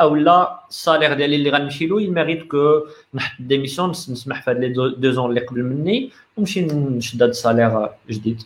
أو 0.00 0.16
لا 0.16 0.60
ال 0.68 0.74
salaire 0.74 1.14
ديالي 1.14 1.36
اللي 1.36 1.50
غنمشي 1.50 1.86
له 1.86 2.02
يميريت 2.02 2.50
que 2.50 2.86
نحط 3.14 3.36
démission 3.40 3.90
نسمح 3.90 4.42
في 4.42 4.50
هاد 4.50 4.58
les 4.58 4.68
deux 4.72 5.10
ans 5.10 5.30
اللي 5.30 5.40
قبل 5.40 5.62
مني 5.62 6.10
ونمشي 6.36 6.62
نشد 6.62 7.22
هاد 7.22 7.30
ال 7.30 7.37
salaire 7.37 7.88
جديد. 8.10 8.42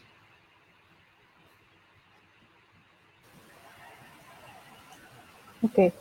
Okay. 5.65 5.93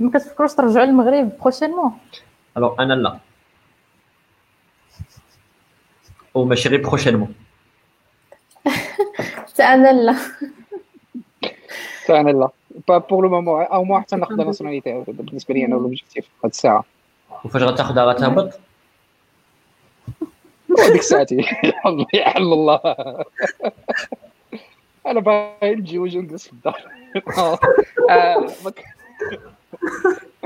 ما 0.00 0.10
كتفكروش 0.14 0.54
ترجعوا 0.54 0.86
للمغرب 0.86 1.38
prochainement 1.40 1.92
Alors 2.56 2.82
أنا 2.82 2.94
لا 2.94 3.18
وماشي 6.34 6.68
غير 6.68 6.82
prochainement 6.82 7.34
حتى 9.56 9.64
أنا 9.64 9.92
لا 9.92 10.16
حتى 12.02 12.20
أنا 12.20 12.30
لا 12.88 12.98
pour 12.98 13.22
le 13.22 13.28
moment 13.28 13.62
au 13.62 13.84
moins 13.84 14.00
حتى 14.00 14.16
ناخذ 14.16 14.36
nationalité 14.36 15.04
بالنسبة 15.08 15.54
لي 15.54 15.64
أنا 15.64 15.74
l'objectif 15.74 16.24
هاد 16.44 16.50
الساعة 16.50 16.84
وفاش 17.44 17.62
غتاخذها 17.62 18.04
غتهبط 18.04 18.60
ديك 20.68 20.98
الساعة 20.98 21.26
الله 21.86 22.06
يحل 22.14 22.42
الله 22.42 22.80
أنا 25.06 25.20
باغي 25.20 25.74
نتزوج 25.74 26.16
ونجلس 26.16 26.46
في 26.46 26.52
الدار 26.52 26.88
آه، 28.10 28.46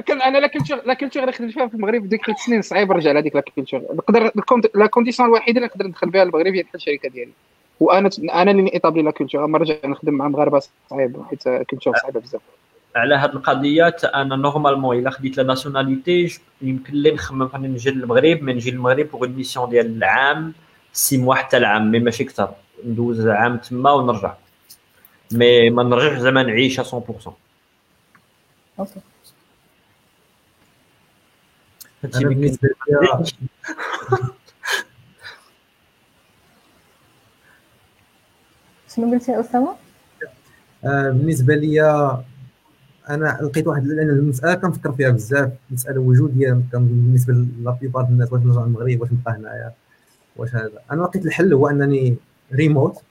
كان 0.07 0.23
أنا 0.23 0.39
لا 0.39 0.47
كنت 0.47 0.71
لا 0.71 0.95
كنت 0.95 1.19
غير 1.19 1.29
نخدم 1.29 1.51
فيها 1.51 1.67
في 1.67 1.75
المغرب 1.75 2.09
ديك 2.09 2.27
ثلاث 2.27 2.39
سنين 2.39 2.63
صعيب 2.63 2.93
نرجع 2.93 3.13
لهذيك 3.13 3.37
la 3.37 3.41
culture 3.41 3.83
نقدر 3.95 4.31
la 4.75 4.87
condition 4.87 5.29
الوحيده 5.29 5.57
اللي 5.57 5.67
نقدر 5.67 5.87
ندخل 5.87 6.11
بها 6.11 6.23
المغرب 6.23 6.55
هي 6.55 6.65
الشركة 6.75 7.09
ديالي 7.09 7.33
وأنا 7.81 8.11
أنا 8.35 8.51
اللي 8.51 8.73
établit 8.75 9.03
la 9.03 9.11
culture 9.11 9.45
اما 9.45 9.59
نرجع 9.59 9.75
نخدم 9.85 10.15
مع 10.15 10.29
مغاربة 10.29 10.63
صعيب 10.91 11.23
حيت 11.31 11.43
culture 11.49 11.97
صعيبة 11.97 12.21
بزاف. 12.21 12.41
على 12.97 13.15
هاد 13.15 13.35
القضية 13.35 13.97
أنا 14.05 14.37
normalement 14.37 14.99
إلا 14.99 15.11
خديت 15.11 15.37
la 15.37 15.43
nationalité 15.43 16.41
يمكن 16.63 16.95
لي 16.95 17.11
نخمم 17.11 17.51
اني 17.55 17.69
نجي 17.69 17.91
للمغرب 17.91 18.43
mais 18.43 18.53
نجي 18.53 18.71
للمغرب 18.71 19.11
pour 19.11 19.29
mission 19.29 19.71
ديال 19.71 19.87
العام 19.97 20.53
six 20.93 21.19
mois 21.19 21.35
حتى 21.35 21.57
العام 21.57 21.91
mais 21.91 21.99
ماشي 21.99 22.25
أكثر. 22.25 22.55
ندوز 22.87 23.27
عام 23.27 23.57
تما 23.57 23.93
ونرجع. 23.93 24.35
mais 25.33 25.71
ما 25.71 25.83
نرجعش 25.83 26.19
زعما 26.19 26.43
نعيش 26.43 26.81
100% 26.81 26.83
Okay 28.79 29.01
أنا 32.15 32.29
بالنسبة 32.29 32.69
لي 32.89 33.25
شنو 38.95 39.11
قلتي 39.13 39.33
يا 39.33 39.41
اسامه 39.41 39.75
آه، 40.85 41.11
بالنسبة 41.11 41.55
لي 41.55 41.83
أنا 43.11 43.39
لقيت 43.43 43.67
واحد 43.67 43.87
لأن 43.87 44.11
المسألة 44.11 44.55
كنفكر 44.55 44.93
فيها 44.93 45.11
بزاف 45.11 45.53
مسألة 45.71 46.01
وجودية 46.01 46.61
بالنسبة 46.73 47.35
la 47.35 47.71
plupart 47.71 48.05
الناس 48.05 48.33
واش 48.33 48.43
نرجع 48.43 48.61
للمغرب 48.61 49.01
واش 49.01 49.13
نبقى 49.13 49.33
هنايا 49.35 49.73
واش 50.37 50.55
هذا. 50.55 50.81
أنا 50.91 51.03
لقيت 51.03 51.27
الحل 51.27 51.53
هو 51.53 51.69
أنني 51.69 52.17
remote 52.53 53.03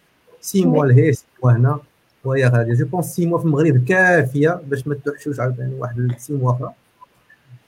six 0.41 0.65
mois 0.65 0.85
لهيه 0.85 1.11
six 1.11 1.25
mois 1.43 1.51
هنا 1.51 1.79
وهي 2.23 2.47
غادية. 2.47 2.73
je 2.73 2.85
pense 2.85 3.05
six 3.05 3.25
mois 3.25 3.37
في 3.37 3.45
المغرب 3.45 3.83
كافية 3.85 4.61
باش 4.67 4.87
ما 4.87 4.95
توحشوش 4.95 5.39
عاوتاني 5.39 5.75
واحد 5.79 6.11
six 6.17 6.33
mois 6.33 6.51
أخرى. 6.51 6.73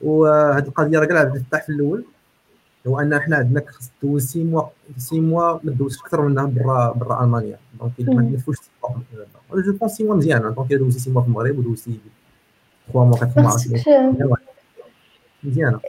وهذه 0.01 0.63
القضية 0.67 0.99
راه 0.99 1.05
كاع 1.05 1.23
بدات 1.23 1.63
في 1.63 1.69
الأول. 1.69 2.05
هو 2.87 2.99
أن 2.99 3.13
إحنا 3.13 3.35
عندنا 3.35 3.63
خص 3.67 3.91
دوز 4.03 4.25
six 4.26 4.43
mois 4.43 4.63
سي 4.97 5.19
موا 5.19 5.59
ما 5.63 5.71
دوزش 5.71 5.99
أكثر 5.99 6.21
منها 6.21 6.45
برا 6.45 6.91
برا 6.91 7.23
ألمانيا. 7.23 7.57
دونك 7.79 7.93
ما 7.99 8.21
تنفوش 8.21 8.57
جو 9.53 9.73
بونس 9.79 9.91
سي 9.91 10.03
موا 10.03 10.15
مزيان. 10.15 10.53
دونك 10.53 10.73
دوزي 10.73 10.99
سي 10.99 11.09
موا 11.09 11.21
في 11.21 11.27
المغرب 11.27 11.59
ودوزي 11.59 11.91
3 12.93 13.05
موا 13.05 13.17
4 13.21 13.33
موا 14.17 14.37
مزيانه 15.43 15.79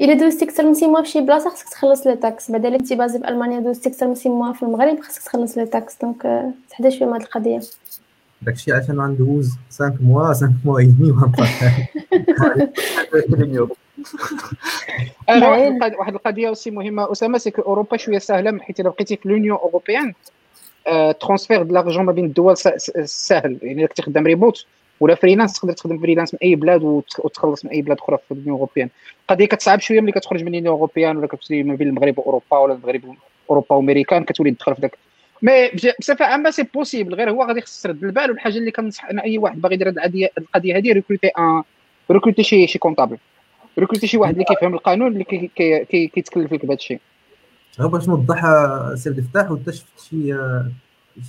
إلا 0.00 0.14
دوزتي 0.14 0.44
أكثر 0.44 0.62
من 0.62 0.74
سي 0.74 0.86
موا 0.86 1.02
في 1.02 1.08
شي 1.08 1.20
بلاصة 1.20 1.50
خصك 1.50 1.68
تخلص 1.68 2.06
لي 2.06 2.16
تاكس 2.16 2.50
بعدا 2.50 2.68
الا 2.68 2.78
كنتي 2.78 2.96
بازي 2.96 3.18
في 3.18 3.28
ألمانيا 3.28 3.60
دوزتي 3.60 3.88
أكثر 3.88 4.06
من 4.08 4.14
سي 4.14 4.28
موا 4.28 4.52
في 4.52 4.62
المغرب 4.62 5.00
خصك 5.00 5.22
تخلص 5.22 5.58
لي 5.58 5.66
تاكس 5.66 5.96
دونك 6.02 6.52
تحدى 6.70 6.90
شوية 6.90 7.08
مع 7.08 7.16
هذه 7.16 7.22
القضية. 7.22 7.60
داكشي 8.42 8.72
عشان 8.72 9.00
غندوز 9.00 9.50
5 9.70 9.94
موا 10.00 10.26
5 10.26 10.52
موا 10.64 10.78
اي 10.78 10.86
دمي 13.28 13.68
آه، 15.28 15.48
واحد 15.98 16.14
القضية 16.14 16.48
aussi 16.48 16.70
مهمة. 16.70 17.12
أسامة 17.12 17.38
سي 17.38 17.52
أوروبا 17.58 17.96
شوية 17.96 18.18
سهلة 18.18 18.58
حيت 18.62 18.80
الا 18.80 18.88
بقيتي 18.88 19.16
في 19.16 19.28
l'Union 19.28 19.56
européenne 19.58 20.12
transfert 21.20 21.62
de 21.62 21.72
l'argent 21.72 22.04
ما 22.04 22.12
بين 22.12 22.24
الدول 22.24 22.56
سهل 23.04 23.58
يعني 23.62 23.78
الا 23.80 23.86
كنتي 23.86 24.02
خدام 24.02 24.26
ريموت 24.26 24.66
ولا 25.00 25.14
freelance 25.14 25.52
تقدر 25.52 25.72
تخدم 25.72 25.98
freelance 25.98 26.34
من 26.34 26.40
أي 26.42 26.54
بلاد 26.54 26.82
وت- 26.82 27.20
وتخلص 27.24 27.64
من 27.64 27.70
أي 27.70 27.82
بلاد 27.82 27.98
أخرى 27.98 28.18
في 28.28 28.34
l'Union 28.34 28.50
européenne 28.54 28.88
القضية 29.22 29.46
كتصعب 29.46 29.80
شوية 29.80 30.00
ملي 30.00 30.12
كتخرج 30.12 30.40
من 30.44 30.52
l'Union 30.52 30.66
européenne 30.74 31.16
ولا 31.16 31.26
كتمشي 31.26 31.62
ما 31.62 31.74
بين 31.74 31.88
المغرب 31.88 32.18
وأوروبا 32.18 32.58
ولا 32.58 32.74
المغرب 32.74 33.14
واوروبا 33.48 33.76
وامريكان 33.76 34.24
كتولي 34.24 34.50
تدخل 34.50 34.74
في 34.74 34.80
ذاك. 34.82 34.98
mais 35.42 35.70
بصفة 36.00 36.24
عامة 36.24 36.50
c'est 36.50 36.62
possible 36.62 37.14
غير 37.14 37.30
هو 37.30 37.42
غادي 37.42 37.60
خص 37.60 37.82
ترد 37.82 38.04
البال 38.04 38.30
والحاجة 38.30 38.56
اللي 38.58 38.70
كنصح 38.70 39.04
أنا 39.04 39.24
أي 39.24 39.38
واحد 39.38 39.60
باغي 39.60 39.74
يدير 39.74 39.88
القضية 39.88 40.30
القضية 40.38 40.76
هذه 40.76 40.92
recruter 40.92 41.26
un 41.26 41.62
recruter 42.10 42.42
شي 42.42 42.66
شي 42.66 42.78
comptable 42.78 43.16
recruter 43.78 44.06
شي 44.06 44.16
واحد 44.18 44.32
اللي 44.32 44.44
كيفهم 44.44 44.74
القانون 44.74 45.12
اللي 45.12 45.24
كي- 45.24 45.50
كي- 45.56 45.84
كي- 45.84 46.06
كيتكلف 46.08 46.52
لك 46.52 46.62
بهذا 46.66 46.74
الشيء. 46.74 47.00
غير 47.78 47.88
باش 47.88 48.08
نوضح 48.08 48.40
سي 48.94 49.08
عبد 49.08 49.18
الفتاح 49.18 49.50
وانت 49.50 49.70
شفت 49.70 50.00
شي 50.10 50.36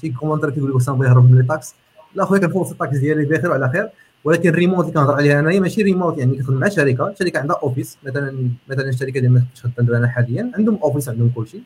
شي 0.02 0.10
commentaire 0.10 0.50
كيقول 0.50 0.70
لك 0.70 0.76
وسام 0.76 0.98
بغى 0.98 1.08
يهرب 1.08 1.32
من 1.32 1.38
les 1.38 1.48
taxes 1.48 1.76
لا 2.16 2.26
خويا 2.26 2.40
كنفوز 2.40 2.72
ال 2.72 2.78
tax 2.78 2.98
ديالي 2.98 3.26
بخير 3.26 3.50
وعلى 3.52 3.70
خير 3.70 3.90
ولكن 4.24 4.50
الريموت 4.50 4.80
اللي 4.86 4.94
كنهضر 4.94 5.14
عليها 5.14 5.40
أنايا 5.40 5.60
ماشي 5.60 5.82
ريموت 5.82 6.18
يعني 6.18 6.36
كتخدم 6.38 6.58
مع 6.60 6.70
شركة 6.70 7.14
شركة 7.20 7.40
عندها 7.40 7.58
office 7.64 7.98
مثلا 8.04 8.50
مثلا 8.70 8.90
الشركة 8.90 9.20
ديال 9.20 9.32
ما 9.34 9.44
خدام 9.78 9.96
أنا 9.96 10.08
حاليا 10.08 10.52
عندهم 10.58 10.80
office 10.84 11.10
عندهم 11.10 11.32
كلشي 11.36 11.58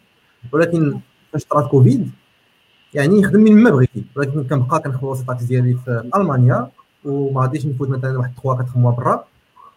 ولكن 0.51 0.99
فاش 1.33 1.45
طرات 1.45 1.67
كوفيد 1.69 2.11
يعني 2.93 3.21
نخدم 3.21 3.39
من 3.39 3.63
ما 3.63 3.69
بغيتي 3.69 4.03
ولكن 4.15 4.43
كنبقى 4.43 4.79
كنخلص 4.79 5.19
ال 5.19 5.25
tax 5.25 5.43
ديالي 5.43 5.73
في 5.85 6.09
ألمانيا 6.15 6.67
وما 7.05 7.41
غاديش 7.41 7.65
نفوت 7.65 7.89
مثلا 7.89 8.17
واحد 8.17 8.31
3 8.43 8.49
4 8.51 8.67
موا 8.75 8.91
برا. 8.91 9.23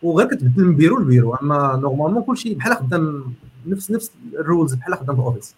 وغير 0.03 0.27
كتبدل 0.29 0.65
من 0.65 0.77
بيرو 0.77 0.99
لبيرو 0.99 1.35
أما 1.35 1.79
نورمالمون 1.83 2.23
كلشي 2.23 2.55
بحال 2.55 2.75
خدام 2.77 3.35
نفس 3.67 3.91
نفس 3.91 4.11
الرولز 4.35 4.75
بحال 4.75 4.95
خدام 4.95 5.15
في 5.17 5.21
الاوفيس 5.23 5.55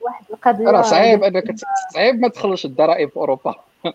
واحد 0.00 0.24
القضية 0.30 0.64
راه 0.70 0.82
صعيب 0.82 1.22
أنك 1.24 1.54
صعيب 1.94 2.20
ما 2.20 2.28
تخلصش 2.28 2.64
الضرائب 2.66 3.08
في 3.10 3.16
أوروبا. 3.16 3.54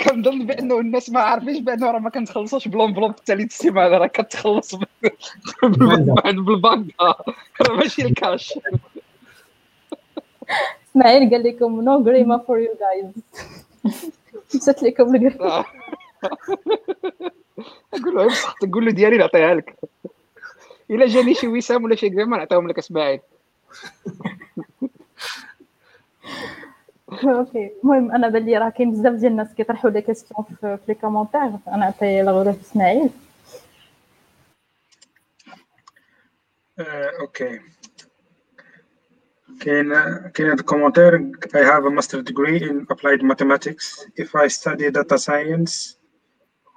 كنظن 0.00 0.46
بأنه 0.46 0.78
الناس 0.80 1.10
ما 1.10 1.20
عارفينش 1.20 1.58
بأنه 1.58 1.90
راه 1.90 1.98
ما 1.98 2.10
كنتخلصوش 2.10 2.68
بلونفلوب 2.68 3.12
ثالث 3.26 3.52
السيمانه 3.52 3.98
راه 3.98 4.06
كتخلص 4.06 4.74
بال- 4.74 4.86
بال- 5.62 6.42
بالبنك. 6.44 6.94
راه 7.00 7.24
ماشي 7.78 8.02
الكاش. 8.02 8.58
إسماعيل 10.90 11.30
قال 11.30 11.42
لكم 11.44 11.80
نو 11.80 12.02
جريما 12.04 12.38
فور 12.38 12.58
يو 12.58 12.68
جايز 12.80 13.12
مشات 14.54 14.82
لكم 14.82 15.14
الجريمه 15.14 15.44
آه. 15.44 15.64
نقول 17.98 18.14
له 18.14 18.26
بصح 18.26 18.54
تقول 18.60 18.84
له 18.86 18.92
ديالي 18.92 19.16
نعطيها 19.16 19.54
لك. 19.54 19.74
إلا 20.90 21.06
جاني 21.06 21.34
شي 21.34 21.48
وسام 21.48 21.84
ولا 21.84 21.94
شي 21.96 22.10
كريمه 22.10 22.36
نعطيهم 22.36 22.68
لك 22.68 22.78
اسماعيل 22.78 23.20
أوكي. 27.24 27.70
المهم 27.84 28.12
أنا 28.12 28.28
بان 28.28 28.44
لي 28.44 28.58
راه 28.58 28.68
كاين 28.68 28.90
بزاف 28.92 29.12
ديال 29.14 29.32
الناس 29.32 29.54
كيطرحوا 29.54 29.90
لي 29.90 30.02
كيسيون 30.02 30.44
في 30.44 30.54
في 30.60 30.78
لي 30.88 30.94
كومونتير 30.94 31.40
أنا 31.68 31.84
عطي 31.84 32.20
الغرض 32.20 32.58
اسماعيل 32.60 33.10
Uh, 36.80 37.08
okay. 39.55 39.59
Can 39.65 39.91
uh, 39.93 40.29
can 40.33 40.51
I 40.51 40.55
commentaire? 40.63 41.19
I 41.55 41.59
have 41.59 41.85
a 41.85 41.91
master 41.91 42.21
degree 42.23 42.61
in 42.69 42.87
applied 42.89 43.23
mathematics. 43.23 44.05
If 44.15 44.35
I 44.35 44.47
study 44.49 44.91
data 44.91 45.17
science, 45.19 45.97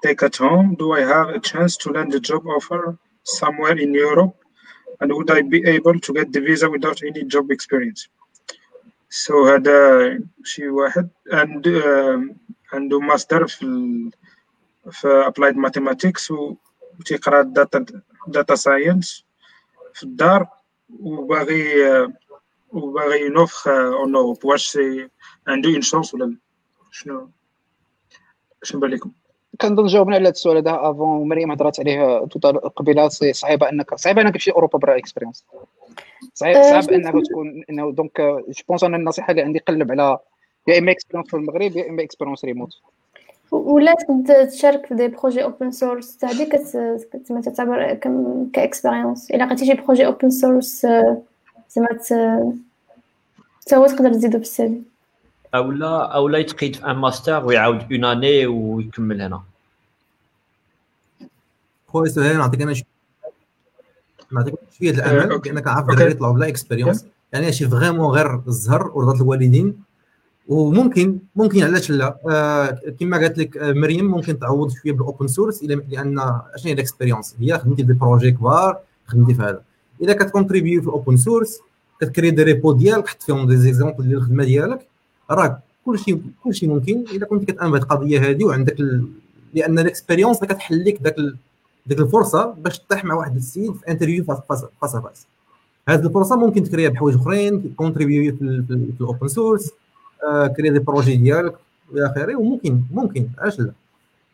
take 0.05 0.23
at 0.23 0.37
home, 0.37 0.77
do 0.79 0.93
I 0.93 1.03
have 1.03 1.29
a 1.31 1.41
chance 1.41 1.77
to 1.79 1.91
land 1.93 2.15
a 2.15 2.21
job 2.21 2.47
offer 2.47 2.99
somewhere 3.25 3.79
in 3.79 3.95
Europe? 3.95 4.37
And 5.01 5.13
would 5.15 5.31
I 5.31 5.43
be 5.43 5.67
able 5.67 5.99
to 6.01 6.13
get 6.15 6.33
the 6.33 6.41
visa 6.41 6.71
without 6.71 7.03
any 7.03 7.25
job 7.25 7.51
experience? 7.51 8.09
So 9.11 9.35
هذا 9.35 10.19
شي 10.45 10.69
واحد 10.69 11.11
and 11.33 11.67
um, 11.67 12.37
عنده 12.73 13.01
ماستر 13.01 13.47
في 13.47 13.63
ال- 13.63 14.11
في 14.93 15.25
applied 15.33 15.57
mathematics 15.57 16.31
و- 16.31 16.57
وتيقرا 17.01 17.43
data 17.59 17.81
data 18.31 18.57
science 18.57 19.25
في 19.95 20.03
الدار 20.03 20.49
وباغي 21.01 21.85
وباغي 22.74 23.26
ينوفخ 23.26 23.68
اون 23.68 24.16
اوروب 24.16 24.46
واش 24.46 24.68
سي 24.68 25.10
عنده 25.48 25.70
اون 25.70 25.82
شونس 25.82 26.14
ولا 26.14 26.26
لا 26.26 26.38
شنو 26.92 27.30
شنو 28.64 28.82
بان 28.82 28.92
لكم 28.92 29.12
كنظن 29.62 29.86
جاوبنا 29.86 30.16
على 30.16 30.24
هذا 30.24 30.32
السؤال 30.32 30.58
هذا 30.58 30.80
افون 30.82 31.30
مريم 31.30 31.52
هضرات 31.52 31.80
عليه 31.80 32.26
توتا 32.26 32.52
قبيلة. 32.52 33.08
صعيبه 33.08 33.70
انك 33.70 33.96
صعيبه 33.96 34.22
أنك 34.22 34.34
تمشي 34.34 34.52
أوروبا 34.52 34.80
برا 34.80 34.98
اكسبيرينس 34.98 35.46
صعيب 36.34 36.56
آه، 36.56 36.82
صعب 36.82 37.02
تقول؟ 37.02 37.24
تكون 37.24 37.64
إنه 37.70 37.92
دونك 37.92 38.22
جو 38.22 38.64
بونس 38.70 38.84
أنا 38.84 38.98
النصيحة 38.98 39.32
اللي 39.32 39.42
عندي 39.42 39.60
قلب 39.60 39.92
على 39.92 40.20
يا 40.68 40.80
إما 40.80 40.92
اكسبيرينس 40.92 41.30
في 41.30 41.34
المغرب 41.34 41.78
يا 41.78 41.90
إما 41.90 42.04
اكسبيرينس 42.04 42.46
ريموت 42.46 42.70
ولا 43.52 43.94
تقدر 43.94 44.46
تشارك 44.46 44.86
في 44.86 44.96
des 44.96 45.08
projets 45.08 45.44
open 45.44 45.72
source 45.72 46.18
تاع 46.18 46.30
هذيك 46.30 46.56
زعما 46.56 47.42
تعتبر 47.42 47.94
comme 47.94 48.46
ك 48.54 48.61
expérience 48.61 49.32
إلا 49.32 49.44
لقيتي 49.44 49.66
شي 49.66 49.74
projet 49.74 50.06
open 50.06 50.30
source 50.30 50.88
زعما 51.70 51.88
ت- 51.88 52.54
تا 53.68 53.78
هو 53.78 53.88
تقدر 53.88 54.14
تزيدو 54.14 54.38
ال 54.38 54.52
CV 54.52 54.82
اولا 55.56 56.06
اولا 56.16 56.38
يتقيد 56.38 56.76
في 56.76 56.86
un 56.86 56.96
master 56.96 57.46
ويعاود 57.46 57.94
une 57.94 58.06
année 58.06 58.46
ويكمل 58.48 59.22
هنا. 59.22 59.42
خويا 61.88 62.10
سهيل 62.10 62.38
نعطيك 62.38 62.62
أنا 62.62 62.74
نعطيك 64.32 64.54
شوية 64.80 64.92
الأمل. 64.92 65.38
بانك 65.40 65.68
عارف. 65.68 65.90
الدراري 65.90 66.12
يطلعوا 66.12 66.34
بلا 66.34 66.48
expérience 66.48 67.06
يعني 67.34 67.52
شي 67.54 67.68
vraiment 67.68 68.06
غير 68.12 68.42
الزهر 68.48 68.88
ورضا 68.94 69.16
الوالدين. 69.16 69.84
وممكن 70.48 71.20
ممكن 71.36 71.64
علاش 71.64 71.92
لا. 71.92 72.18
آه 72.30 72.80
كما 73.00 73.18
قالت 73.18 73.38
لك 73.38 73.58
آه، 73.58 73.74
مريم 73.74 74.06
ممكن 74.06 74.40
تعوض 74.40 74.72
شوية 74.72 74.92
بال 74.94 75.05
open 75.05 75.28
source 75.28 75.64
لأن 75.64 75.82
شنو 75.90 76.22
هي 76.66 76.74
ال 76.74 76.79
expérience 76.79 77.36
هي 77.40 77.60
خدمتي 77.60 77.86
في 77.86 77.94
projets 77.94 78.32
كبار 78.32 78.80
خدمتي 79.06 79.34
في 79.34 79.42
هذا. 79.42 79.62
إذا 80.02 80.14
كت 80.14 80.26
contribue 80.26 80.82
في 80.82 80.88
ال 80.88 80.94
open 80.94 81.18
source 81.18 81.60
كت 82.02 82.10
créer 82.10 82.32
des 82.32 82.44
repos 82.44 82.72
ديالك 82.72 83.08
حط 83.08 83.24
فيهم 83.24 83.48
des 83.48 83.58
exemples 83.58 84.04
ديال 84.04 84.18
الخدمة 84.18 84.44
ديالك 84.44 84.88
راه 85.32 85.60
كلشي 85.86 86.18
كلشي 86.44 86.68
ممكن. 86.68 87.04
إذا 87.12 87.26
كنت 87.26 87.44
كتامن 87.52 87.72
بهذه 87.72 87.82
القضية 87.84 88.30
هذه 88.30 88.44
وعندك 88.46 88.80
ال... 88.80 89.08
لأن 89.54 89.80
ال 89.80 89.85
expérience 89.85 90.40
كتحل 90.40 90.86
لك 90.86 91.02
ذاك 91.02 91.18
ال... 91.18 91.38
ديك 91.88 92.00
الفرصة 92.00 92.46
باش 92.46 92.80
تطيح 92.80 93.06
مع 93.06 93.16
واحد 93.16 93.36
السيد 93.36 93.74
في 93.74 93.88
interview 93.88 94.24
face 94.24 94.38
face 94.50 94.66
face 94.82 94.96
face 94.96 95.26
هذه 95.90 96.06
الفرصة 96.06 96.36
ممكن 96.36 96.64
ت 96.64 96.67
créer 96.67 96.86
ها 96.86 96.90
بحوايج 96.90 97.16
أخرين 97.16 97.74
contribuer 97.78 98.36
في, 98.36 98.42
ال- 98.42 98.66
في, 98.68 98.74
ال- 98.74 98.94
في 98.98 99.02
ال 99.02 99.07
open 99.07 99.28
source 99.28 99.72
créer 100.58 100.70
des 100.70 100.80
projets 100.80 101.16
ديالك 101.16 101.56
إلى 101.94 102.06
آخره 102.06 102.36
وممكن 102.36 102.82
ممكن 102.92 103.28
علاش 103.38 103.60
لا؟ 103.60 103.72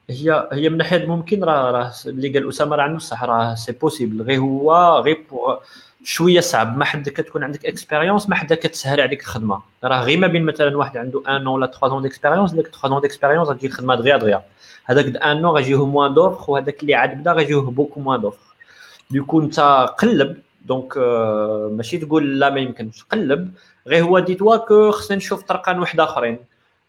هي 0.10 0.50
هي 0.52 0.70
من 0.70 0.78
ناحية 0.78 1.06
ممكن 1.06 1.44
راه 1.44 1.72
راه 1.72 1.92
اللي 2.06 2.30
قال 2.30 2.50
أسامة 2.50 2.76
راه 2.76 2.84
عنده 2.84 3.00
صح 3.00 3.24
راه 3.24 3.56
c'est 3.56 3.72
possible 3.72 4.22
غير 4.22 4.40
هو 4.40 5.02
غير 5.06 5.26
شوية 6.04 6.40
صعب. 6.40 6.78
ما 6.78 6.86
حد 6.86 7.10
كتكون 7.10 7.44
عندك 7.44 7.66
expérience 7.66 8.30
ما 8.30 8.36
حدا 8.36 8.56
كتسهل 8.56 9.02
عليك 9.02 9.22
الخدمة. 9.22 9.62
راه 9.84 10.02
غير 10.04 10.18
ما 10.20 10.28
بين 10.28 10.44
مثلا 10.46 10.78
واحد 10.78 10.98
عنده 10.98 11.24
un 11.28 11.38
an 11.38 11.48
ولا 11.48 11.68
3 11.68 11.88
ans 11.88 12.02
d'expérience 12.02 12.52
ديك 12.52 12.68
3 12.68 12.94
ans 12.94 13.02
d'expérience 13.02 13.48
غتجي 13.48 13.68
الخدمه 13.68 13.96
دغيا 13.96 14.18
دغيا. 14.18 14.44
هذاك 14.86 15.06
un 15.24 15.42
an 15.42 15.52
غيجيه 15.56 15.86
moins 15.86 16.14
d'offres 16.14 16.52
وهذاك 16.52 16.82
اللي 16.82 16.96
عاد 16.96 17.18
بدا 17.20 17.32
غيجيه 17.32 17.56
beaucoup 17.56 18.00
moins 18.00 18.22
d'offres 18.22 18.56
donc 19.12 19.42
انت 19.42 19.60
قلب. 20.00 20.38
donc 20.66 20.98
آه، 20.98 21.70
ماشي 21.74 21.98
تقول 21.98 22.40
لا 22.40 22.50
ما 22.50 22.60
يمكنش. 22.60 23.04
قلب. 23.04 23.54
غير 23.88 24.04
هو 24.04 24.20
dis-toi 24.20 24.58
que 24.58 24.92
خصني 24.92 25.18
نشوف 25.18 25.44
طرقان 25.44 25.80
واحد 25.80 26.00
آخرين. 26.00 26.40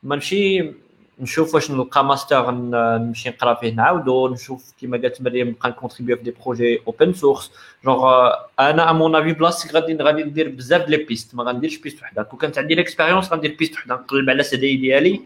ما 0.02 0.14
نمشي 0.14 0.72
نشوف 1.20 1.54
واش 1.54 1.70
نلقى 1.70 2.04
ماستر 2.04 2.50
نمشي 2.50 3.28
نقرا 3.28 3.54
فيه 3.54 3.74
نعاودو 3.74 4.28
نشوف 4.28 4.72
كيما 4.80 4.96
قالت 4.98 5.22
مريم 5.22 5.48
نبقى 5.48 5.68
ن 5.68 5.73
contribuer 5.73 6.16
في 6.16 6.22
des 6.22 6.30
projets 6.30 6.80
open 6.86 7.12
source 7.12 7.52
genre 7.84 8.30
أنا 8.60 8.90
à 8.90 8.97
mon 8.97 9.16
avis 9.16 9.32
بلاصتك 9.32 9.74
غادي 9.74 9.96
غادي 9.96 10.22
ندير 10.24 10.48
بزاف 10.48 10.88
les 10.88 10.96
pistes 10.96 11.34
ما 11.34 11.44
غنديرش 11.44 11.76
piste 11.76 12.02
وحدة. 12.02 12.22
كون 12.22 12.38
كانت 12.38 12.58
عندي 12.58 12.74
l'expérience 12.74 13.32
غندير 13.32 13.56
piste 13.58 13.74
وحدة. 13.74 13.94
نقلب 13.94 14.30
على 14.30 14.42
CDI 14.42 14.76
ديالي 14.76 15.20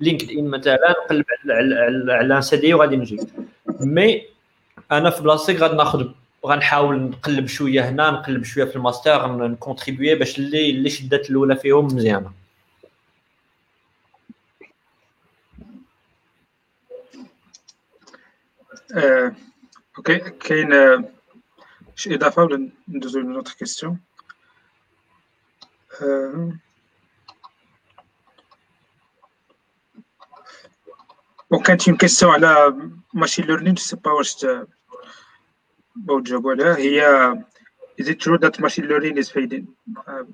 LinkedIn 0.00 0.48
مثلا 0.48 0.78
نقلب 1.04 1.24
على 1.50 2.12
على, 2.12 2.42
CDI 2.42 2.74
وغادي 2.74 2.96
نجي. 2.96 3.20
mais 3.80 4.22
أنا 4.92 5.10
في 5.10 5.22
بلاصتك 5.22 5.56
غادي 5.56 5.76
ناخذ 5.76 6.08
غنحاول 6.46 6.96
نقلب 7.00 7.46
شوية 7.46 7.88
هنا 7.88 8.10
نقلب 8.10 8.44
شوية 8.44 8.64
في 8.64 8.76
الماستر 8.76 9.32
ن 9.48 9.54
contribuer 9.54 10.18
باش 10.18 10.38
اللي 10.38 10.70
اللي 10.70 10.90
شدات 10.90 11.30
الأولى 11.30 11.56
فيهم 11.56 11.86
مزيانة 11.86 12.26
آه، 12.26 12.32
okay 19.98 20.18
كاين 20.18 20.72
آه، 20.72 21.04
شي 21.96 22.14
اضافه 22.14 22.42
ولا 22.42 22.70
ندوزو 22.88 23.20
ل 23.20 23.24
une 23.24 23.34
autre 23.34 23.52
question 23.52 24.00
وكانت 31.50 31.88
une 31.88 31.96
question 31.96 32.32
على 32.32 32.76
machine 33.14 33.44
learning 33.46 33.76
sais 33.76 33.96
pas 33.96 34.12
واش 34.12 34.34
ت- 34.34 34.68
بغاو 35.96 36.20
تجاوبوا 36.20 36.52
عليها 36.52 36.76
هي 36.76 37.34
is 38.02 38.04
it 38.06 38.16
true 38.20 38.38
that 38.38 38.60
machine 38.60 38.84
learning 38.88 39.16
is 39.18 39.30
fading? 39.30 39.64
آه، 40.08 40.26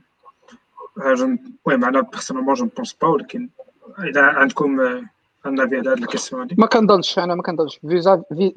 آه، 0.98 1.14
je- 1.14 1.38
المهم 1.68 1.84
أنا 1.84 2.00
personnellement 2.00 2.54
je 2.54 2.66
pense 2.66 2.92
pas 2.94 3.08
ولكن 3.08 3.50
اذا 3.98 4.22
عندكم 4.22 4.80
آه، 5.48 5.90
على 5.90 5.92
ال 5.92 5.99
question 5.99 6.48
ما 6.58 6.66
كنظنش 6.66 7.18
أنا 7.18 7.34
ما 7.34 7.42
كنظنش 7.42 7.76
في 7.76 8.20
les 8.30 8.52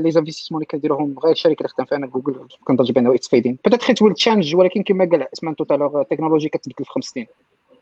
les 0.00 0.18
investissements 0.18 0.58
اللي 0.58 0.66
كيديروهم 0.66 1.18
غير 1.18 1.32
الشركة 1.32 1.58
اللي 1.58 1.68
خدام 1.68 1.86
فيها 1.86 1.98
أنا 1.98 2.06
جوجل 2.06 2.32
ما 2.32 2.46
كنظنش 2.64 2.90
بأنه 2.90 3.14
it's 3.14 3.28
fading 3.28 3.58
but 3.66 3.82
that 3.82 3.95
it 3.95 4.02
will 4.02 4.14
change 4.14 4.56
ولكن 4.56 4.82
كما 4.82 5.08
قال 5.10 5.22
عثمان 5.22 5.56
tout 5.56 5.64
à 5.64 5.68
l'heure 5.68 6.00
التكنولوجيا 6.00 6.48
كتبدل 6.48 6.84
في 6.84 6.90
خمس 6.90 7.04
سنين 7.04 7.26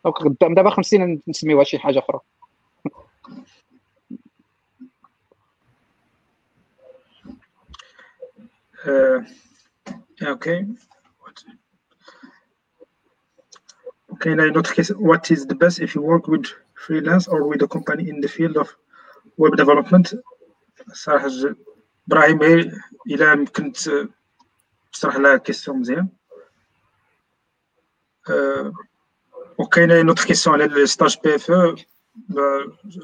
donc 0.04 0.56
دابا 0.56 0.70
خمس 0.70 0.86
سنين 0.86 1.22
نسميوها 1.28 1.64
شي 1.64 1.78
حاجة 1.78 1.98
أخرى 1.98 2.20
Uh, 8.86 9.20
yeah, 10.20 10.30
okay. 14.12 14.34
Now 14.34 14.62
case. 14.62 14.90
What 14.90 15.30
is 15.30 15.46
the 15.46 15.56
best 15.56 15.80
if 15.80 15.96
you 15.96 16.02
work 16.02 16.28
with 16.28 16.46
freelance 16.86 17.26
or 17.28 17.40
with 17.50 17.62
a 17.62 17.68
company 17.76 18.04
in 18.12 18.20
the 18.24 18.28
field 18.28 18.56
of 18.62 18.68
web 19.38 19.56
development? 19.56 20.16
صراحة 20.92 21.28
ج- 21.28 21.54
إبراهيم 22.08 22.42
إيه، 22.42 22.70
إلا 23.10 23.32
يمكن 23.32 23.72
ت- 23.72 24.08
تشرح 24.92 25.16
لها 25.16 25.36
question 25.36 25.78
مزيان. 25.80 26.08
Uh, 28.28 28.72
وكاينة 29.58 30.02
نوتر 30.02 30.24
كيسيون 30.24 30.62
على 30.62 30.82
الستاج 30.82 31.16
بي 31.24 31.34
اف 31.34 31.50
أو 31.50 31.76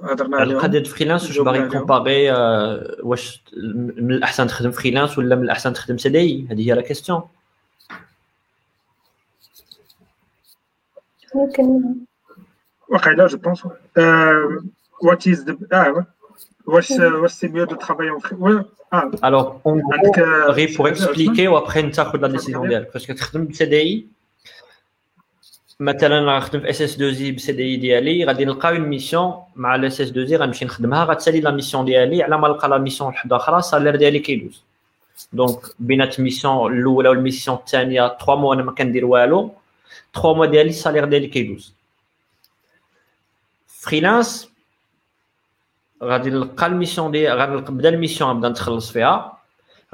هضرنا 0.03 0.37
على 0.37 0.55
عليهم 0.55 0.67
ديال 0.71 0.85
فريلانس 0.85 1.27
واش 1.27 1.39
باغي 1.39 1.59
عليهم. 1.59 1.71
كومباغي 1.73 2.33
آه، 2.33 2.97
واش 3.03 3.43
من 3.97 4.13
الأحسن 4.13 4.47
تخدم 4.47 4.71
فريلانس 4.71 5.19
ولا 5.19 5.37
من 5.37 5.43
الأحسن 5.43 5.73
تخدم 5.73 5.99
سي 5.99 6.09
دي 6.09 6.47
هذه 6.51 6.69
هي 6.69 6.75
لا 6.75 6.83
كيستيون 6.83 7.23
ممكن 11.35 11.95
واقيلا 12.93 13.27
جو 13.27 13.39
بونس 13.39 13.67
وات 15.03 15.29
از 15.29 15.47
آه 15.73 16.07
واش 16.67 16.91
واش 16.91 17.31
سي 17.31 17.49
ميو 17.49 17.65
دو 17.65 17.75
ترافاي 17.77 18.11
اون 18.33 18.65
آه 18.93 19.11
الوغ 19.25 19.57
اون 19.67 19.83
عندك 19.93 20.19
غير 20.49 20.77
pour 20.77 20.89
expliquer 20.89 21.49
و 21.49 21.55
après 21.55 21.83
نتاخذ 21.83 22.19
la 22.19 22.29
décision 22.29 22.69
ديالك 22.69 22.91
فاش 22.91 23.07
كتخدم 23.07 23.47
ب 23.47 23.65
CDI 23.65 24.07
مثلا 25.81 26.19
أنا 26.19 26.35
غنخدم 26.35 26.61
في 26.61 26.71
SS2I 26.71 27.33
ب 27.33 27.53
CDI 27.53 27.77
ديالي 27.77 28.25
غادي 28.25 28.45
نلقى 28.45 28.69
une 28.69 28.81
mission 28.81 29.35
مع 29.57 29.75
ال 29.75 30.01
SS2I 30.01 30.37
غنمشي 30.37 30.65
نخدمها 30.65 31.05
غتسالي 31.05 31.41
la 31.41 31.51
mission 31.51 31.85
ديالي 31.85 32.23
على 32.23 32.39
ما 32.39 32.49
نلقى 32.49 32.69
la 32.69 32.79
mission 32.79 33.09
وحده 33.11 33.37
أخرى 33.37 33.59
ال 33.59 33.64
salaire 33.64 33.97
ديالي 33.97 34.19
كيدوز 34.19 34.63
donc 35.33 35.59
بينات 35.79 36.19
ال 36.19 36.26
mission 36.26 36.79
الاولى 36.79 37.09
وال 37.09 37.19
mission 37.19 37.57
الثانية 37.57 38.09
3 38.09 38.35
mois 38.35 38.55
أنا 38.55 38.63
ما 38.63 38.73
كندير 38.73 39.05
والو 39.05 39.51
3 40.15 40.35
mois 40.35 40.47
ديالي 40.47 40.71
ال 40.71 40.75
salaire 40.75 41.05
ديالي 41.05 41.27
كيدوز 41.27 41.75
freelance 43.83 44.49
غادي 46.03 46.31
نلقى 46.31 46.67
ال 46.67 46.72
mission 46.72 47.11
دي 47.11 47.29
غنبدا 47.29 47.89
ال 47.89 47.94
mission 47.94 48.31
غنبدا 48.31 48.49
نتخلص 48.49 48.93
فيها. 48.93 49.39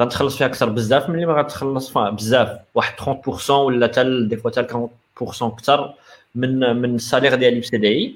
غنتخلص 0.01 0.37
فيها 0.39 0.47
أكثر 0.47 0.69
بزاف. 0.69 1.11
ملي 1.11 1.27
ما 1.27 1.33
غتخلص 1.33 1.93
فيها 1.93 2.11
بزاف. 2.11 2.59
واحد 2.75 2.95
30% 3.01 3.51
ولا 3.51 3.87
حتى 3.87 4.27
des 4.29 4.37
fois 4.37 4.51
حتى 4.51 4.61
40% 4.61 5.43
أكثر 5.43 5.95
من 6.35 6.77
من 6.77 6.95
ال 6.95 7.00
salaire 7.00 7.35
ديالي 7.35 7.61
ب 7.61 7.79
CDI 7.79 8.15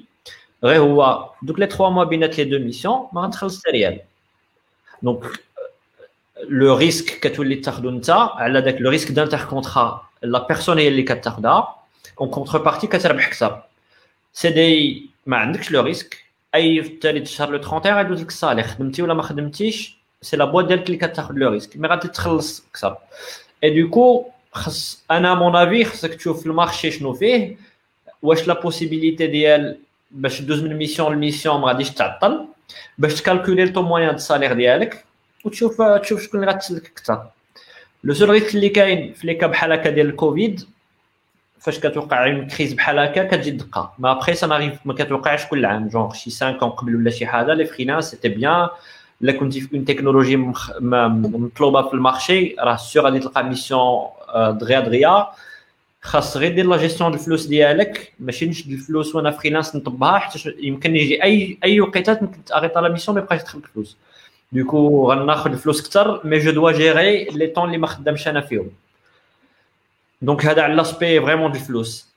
غير 0.63 0.81
هو 0.81 1.29
دوك 1.41 1.59
les 1.59 1.65
3 1.65 1.89
mois 1.89 2.03
بينات 2.03 2.37
les 2.37 2.43
deux 2.43 2.59
missions 2.59 3.07
ما 3.13 3.21
غنتخلص 3.21 3.59
حتى 3.59 3.71
ريال. 3.71 3.99
donc 5.01 5.23
le 6.49 6.77
risque 6.77 7.19
كتولي 7.19 7.55
تاخذو 7.55 7.89
انت 7.89 8.09
على 8.09 8.61
داك 8.61 8.75
le 8.81 8.89
risque 8.89 9.11
d'intercontrat 9.11 10.07
la 10.23 10.47
personne 10.47 10.77
هي 10.77 10.87
اللي 10.87 11.03
كتاخذها 11.03 11.75
en 12.21 12.29
contrepartie 12.29 12.87
كتربح 12.87 13.27
أكثر 13.27 13.61
CDI 14.33 15.12
ما 15.25 15.37
عندكش 15.37 15.71
le 15.71 15.81
risque 15.81 16.23
أي 16.55 16.83
في 16.83 16.89
التالي 16.89 17.19
الشهر 17.19 17.49
le 17.49 17.55
31 17.57 17.97
غيدوز 17.97 18.21
لك 18.21 18.27
ال 18.27 18.32
salaire 18.32 18.63
خدمتي 18.63 19.01
ولا 19.01 19.13
ما 19.13 19.23
خدمتيش 19.23 19.97
c'est 20.21 20.37
la 20.37 20.45
boîte 20.45 20.65
ديالك 20.65 20.85
اللي 20.87 20.97
كتاخذ 20.97 21.33
le 21.35 21.49
risque 21.49 21.77
mais 21.77 21.87
غادي 21.87 22.07
تخلص 22.07 22.65
أكثر. 22.71 22.97
et 23.63 23.81
donc 23.81 24.25
خص 24.51 25.03
أنا 25.11 25.33
à 25.33 25.39
mon 25.39 25.55
avis 25.55 25.85
خصك 25.85 26.13
تشوف 26.13 26.45
ال 26.45 26.52
marché 26.52 26.91
شنو 26.91 27.13
فيه 27.13 27.57
واش 28.21 28.47
la 28.47 28.61
possibilité 28.61 29.27
ديال 29.27 29.77
باش 30.11 30.41
دوز 30.41 30.63
من 30.63 30.75
mission 30.77 31.13
ل 31.13 31.19
mission 31.19 31.61
ما 31.61 31.67
غاديش 31.67 31.89
تعطل 31.89 32.45
باش 32.97 33.21
ت 33.21 33.26
calculer 33.26 33.63
ال 33.63 33.67
taux 33.67 33.81
moyen 33.81 34.09
de 34.09 34.15
ال 34.15 34.20
salaire 34.20 34.53
ديالك 34.53 35.05
وتشوف 35.45 35.81
تشوف 35.81 36.23
شكون 36.23 36.39
اللي 36.39 36.51
غتسلك 36.51 36.85
أكثر. 36.85 37.27
le 38.03 38.13
seul 38.13 38.29
risque 38.29 38.55
اللي 38.55 38.69
كاين 38.69 39.13
في 39.13 39.27
les 39.27 39.35
cas 39.35 39.47
بحال 39.47 39.71
هكا 39.71 39.89
ديال 39.89 40.09
الكوفيد 40.09 40.61
فاش 41.63 41.79
كتوقع 41.79 42.25
une 42.25 42.47
crise 42.47 42.73
بحال 42.73 42.99
هكا 42.99 43.23
كتجي 43.27 43.51
دقة. 43.51 43.93
mais 43.99 44.11
après 44.11 44.33
ça 44.33 44.47
n'arrive 44.47 44.73
ما 44.85 44.93
كتوقعش 44.93 45.45
كل 45.45 45.65
عام. 45.65 45.87
جونغ 45.87 46.13
شي 46.13 46.29
5 46.29 46.51
ans 46.51 46.63
قبل 46.63 46.95
ولا 46.95 47.09
شي 47.09 47.25
حاجة 47.25 47.53
les 47.53 47.65
freelances 47.65 48.11
c'était 48.11 48.29
bien 48.29 48.67
إلا 49.21 49.31
كنتي 49.31 49.61
في 49.61 49.75
une 49.75 49.85
technologie 49.85 50.37
مطلوبة 50.37 51.81
في 51.81 51.93
ال 51.93 52.02
marché 52.02 52.55
راه 52.59 52.75
sûr 52.75 53.03
غادي 53.03 53.19
تلقى 53.19 53.43
mission 53.43 53.79
آه، 54.29 54.51
دغيا 54.51 54.79
دغيا. 54.79 55.27
خاص 56.01 56.37
غير 56.37 56.55
دير 56.55 56.65
لا 56.67 56.77
جيستيون 56.77 57.11
ديال 57.11 57.19
الفلوس 57.21 57.45
ديالك. 57.45 58.13
ماشي 58.19 58.45
نشد 58.45 58.71
الفلوس 58.71 59.15
وأنا 59.15 59.31
freelance 59.31 59.75
نطبها 59.75 60.19
حتى 60.19 60.53
يمكن 60.59 60.95
يجي 60.95 61.23
اي 61.23 61.57
أي 61.63 61.81
وقيته 61.81 62.17
ممكن 62.21 62.45
تاريطا 62.45 62.81
la 62.81 62.89
mission 62.89 63.17
ما 63.17 63.23
يبقاش 63.23 63.41
يدخل 63.41 63.59
الفلوس. 63.59 63.97
donc 64.51 65.11
غناخذ 65.11 65.51
الفلوس 65.51 65.81
أكثر 65.81 66.21
mais 66.27 66.39
je 66.39 66.51
dois 66.51 66.71
gérer 66.71 67.23
les 67.25 67.47
temps 67.47 67.65
اللي 67.65 67.77
ما 67.77 67.87
خدامش 67.87 68.27
أنا 68.27 68.41
فيهم. 68.41 68.69
donc 70.23 70.45
هذا 70.45 70.61
على 70.61 70.73
l'aspect 70.73 71.21
vraiment 71.21 71.51
ديال 71.51 71.61
الفلوس 71.61 72.07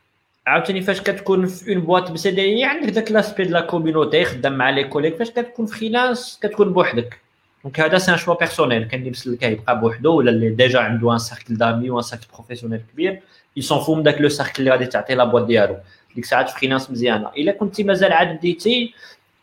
عاوتاني 0.47 0.81
فاش 0.81 1.01
كتكون 1.01 1.47
في 1.47 1.75
une 1.75 1.81
boîte 1.81 2.11
بسي 2.11 2.65
عندك 2.65 2.89
داك 2.91 3.13
l'aspect 3.13 3.45
de 3.45 3.51
la 3.51 3.61
community 3.61 4.25
خدام 4.25 4.53
مع 4.53 4.71
les 4.71 4.85
collègues 4.85 5.17
فاش 5.17 5.31
كتكون 5.31 5.67
freelance 5.67 6.39
كتكون 6.43 6.73
بوحدك. 6.73 7.21
donc 7.65 7.81
هذا 7.81 7.99
c'est 7.99 8.13
un 8.13 8.17
choix 8.17 8.35
personnel 8.35 8.85
كان 8.85 9.01
اللي 9.01 9.11
مسلك 9.11 9.43
يبقى 9.43 9.81
بوحدو 9.81 10.15
ولا 10.15 10.31
اللي 10.31 10.51
déjà 10.51 10.79
عنده 10.81 11.13
un 11.13 11.19
cercle 11.19 11.57
d'amis 11.57 11.91
و 11.91 11.95
un 11.95 12.03
cercle 12.03 12.27
professionnel 12.35 12.81
كبير 12.93 13.21
il 13.57 13.64
s'en 13.64 13.79
fout 13.79 13.95
من 13.95 14.03
داك 14.03 14.21
le 14.21 14.29
cercle 14.29 14.55
اللي 14.59 14.71
غادي 14.71 14.87
تعطي 14.87 15.15
لا 15.15 15.25
بواط 15.25 15.45
ديالو. 15.45 15.77
ديك 16.15 16.25
الساعات 16.25 16.51
freelance 16.51 16.91
مزيانة. 16.91 17.29
إلا 17.37 17.53
كنتي 17.53 17.85
مازال 17.85 18.13
عاد 18.13 18.37
بديتي 18.37 18.95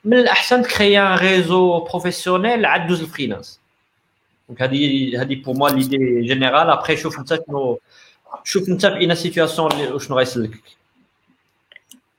من 0.06 0.18
الأحسن 0.18 0.64
ت 0.64 0.69
créer 0.69 0.99
un 0.99 1.15
réseau 1.18 1.80
professionnel 1.80 2.65
عاد 2.65 2.88
دوز 2.88 3.02
ال 3.01 3.07
freelance 3.07 3.60
donc 4.49 4.61
هذه 4.61 5.22
هذه 5.22 5.35
pour 5.35 5.55
moi 5.55 5.69
l'idée 5.69 6.22
générale 6.22 6.69
après 6.69 6.97
شوف 6.98 7.19
انت 7.19 7.40
شنو 7.48 7.80
شوف 8.43 8.69
انت 8.69 8.85
في 8.85 8.97
une 8.97 9.15
situation 9.15 9.99
شنو 9.99 10.18
غيسلكك. 10.18 10.84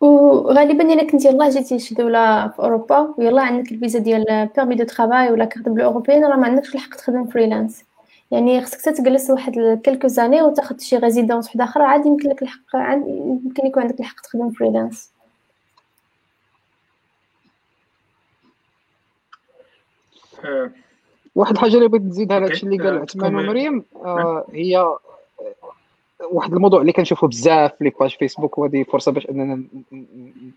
وغالبا 0.00 0.92
إلا 0.92 1.10
كنتي 1.10 1.28
يلاه 1.28 1.50
جيتي 1.50 1.76
لشي 1.76 1.94
دولة 1.94 2.48
في 2.48 2.58
أوروبا 2.58 3.14
ويلاه 3.18 3.42
عندك 3.42 3.72
الفيزا 3.72 3.98
ديال 3.98 4.48
permis 4.56 4.74
de 4.74 4.84
travail 4.84 5.30
ولا 5.32 5.44
carte 5.44 5.68
bleue 5.68 5.84
européenne 5.84 6.24
راه 6.24 6.36
ما 6.36 6.46
عندكش 6.46 6.74
الحق 6.74 6.94
تخدم 6.94 7.26
freelance 7.26 7.84
يعني 8.30 8.62
خصك 8.62 8.80
تجلس 8.80 9.30
واحد 9.30 9.80
quelques 9.84 10.08
années 10.08 10.42
وتاخد 10.42 10.80
شي 10.80 10.96
résidence 10.96 11.46
وحدة 11.46 11.64
أخرى 11.64 11.84
عاد 11.84 12.06
يمكن 12.06 12.28
لك 12.28 12.42
الحق 12.42 12.76
عاد 12.76 13.06
يمكن 13.44 13.66
يكون 13.66 13.82
عندك 13.82 14.00
الحق 14.00 14.20
تخدم 14.20 14.50
freelance 14.50 15.10
آه، 20.44 20.70
واحد 21.34 21.52
الحاجة 21.52 21.74
اللي 21.74 21.88
بغيت 21.88 22.02
نزيد 22.02 22.32
على. 22.32 22.46
هادشي 22.46 22.66
اللي 22.66 22.78
قال 22.78 22.96
آه، 22.96 23.00
عثمان 23.00 23.34
ومريم 23.34 23.84
آه، 23.96 24.46
هي 24.52 24.78
آه، 24.78 24.98
واحد 26.20 26.52
الموضوع 26.52 26.80
اللي 26.80 26.92
كنشوفه 26.92 27.28
بزاف 27.28 27.72
في 27.78 27.84
les 27.84 27.92
pages 28.00 28.16
Facebook 28.16 28.58
وهذه 28.58 28.82
فرصة 28.82 29.12
باش 29.12 29.26
أننا 29.26 29.64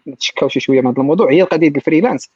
نتشكاو 0.08 0.50
شي 0.50 0.60
شوية 0.60 0.82
من 0.82 0.88
هذا 0.88 1.02
الموضوع. 1.02 1.32
هي 1.32 1.42
القضية 1.42 1.68
ديال 1.68 1.76
ال 1.76 1.81
freelance. 1.81 2.30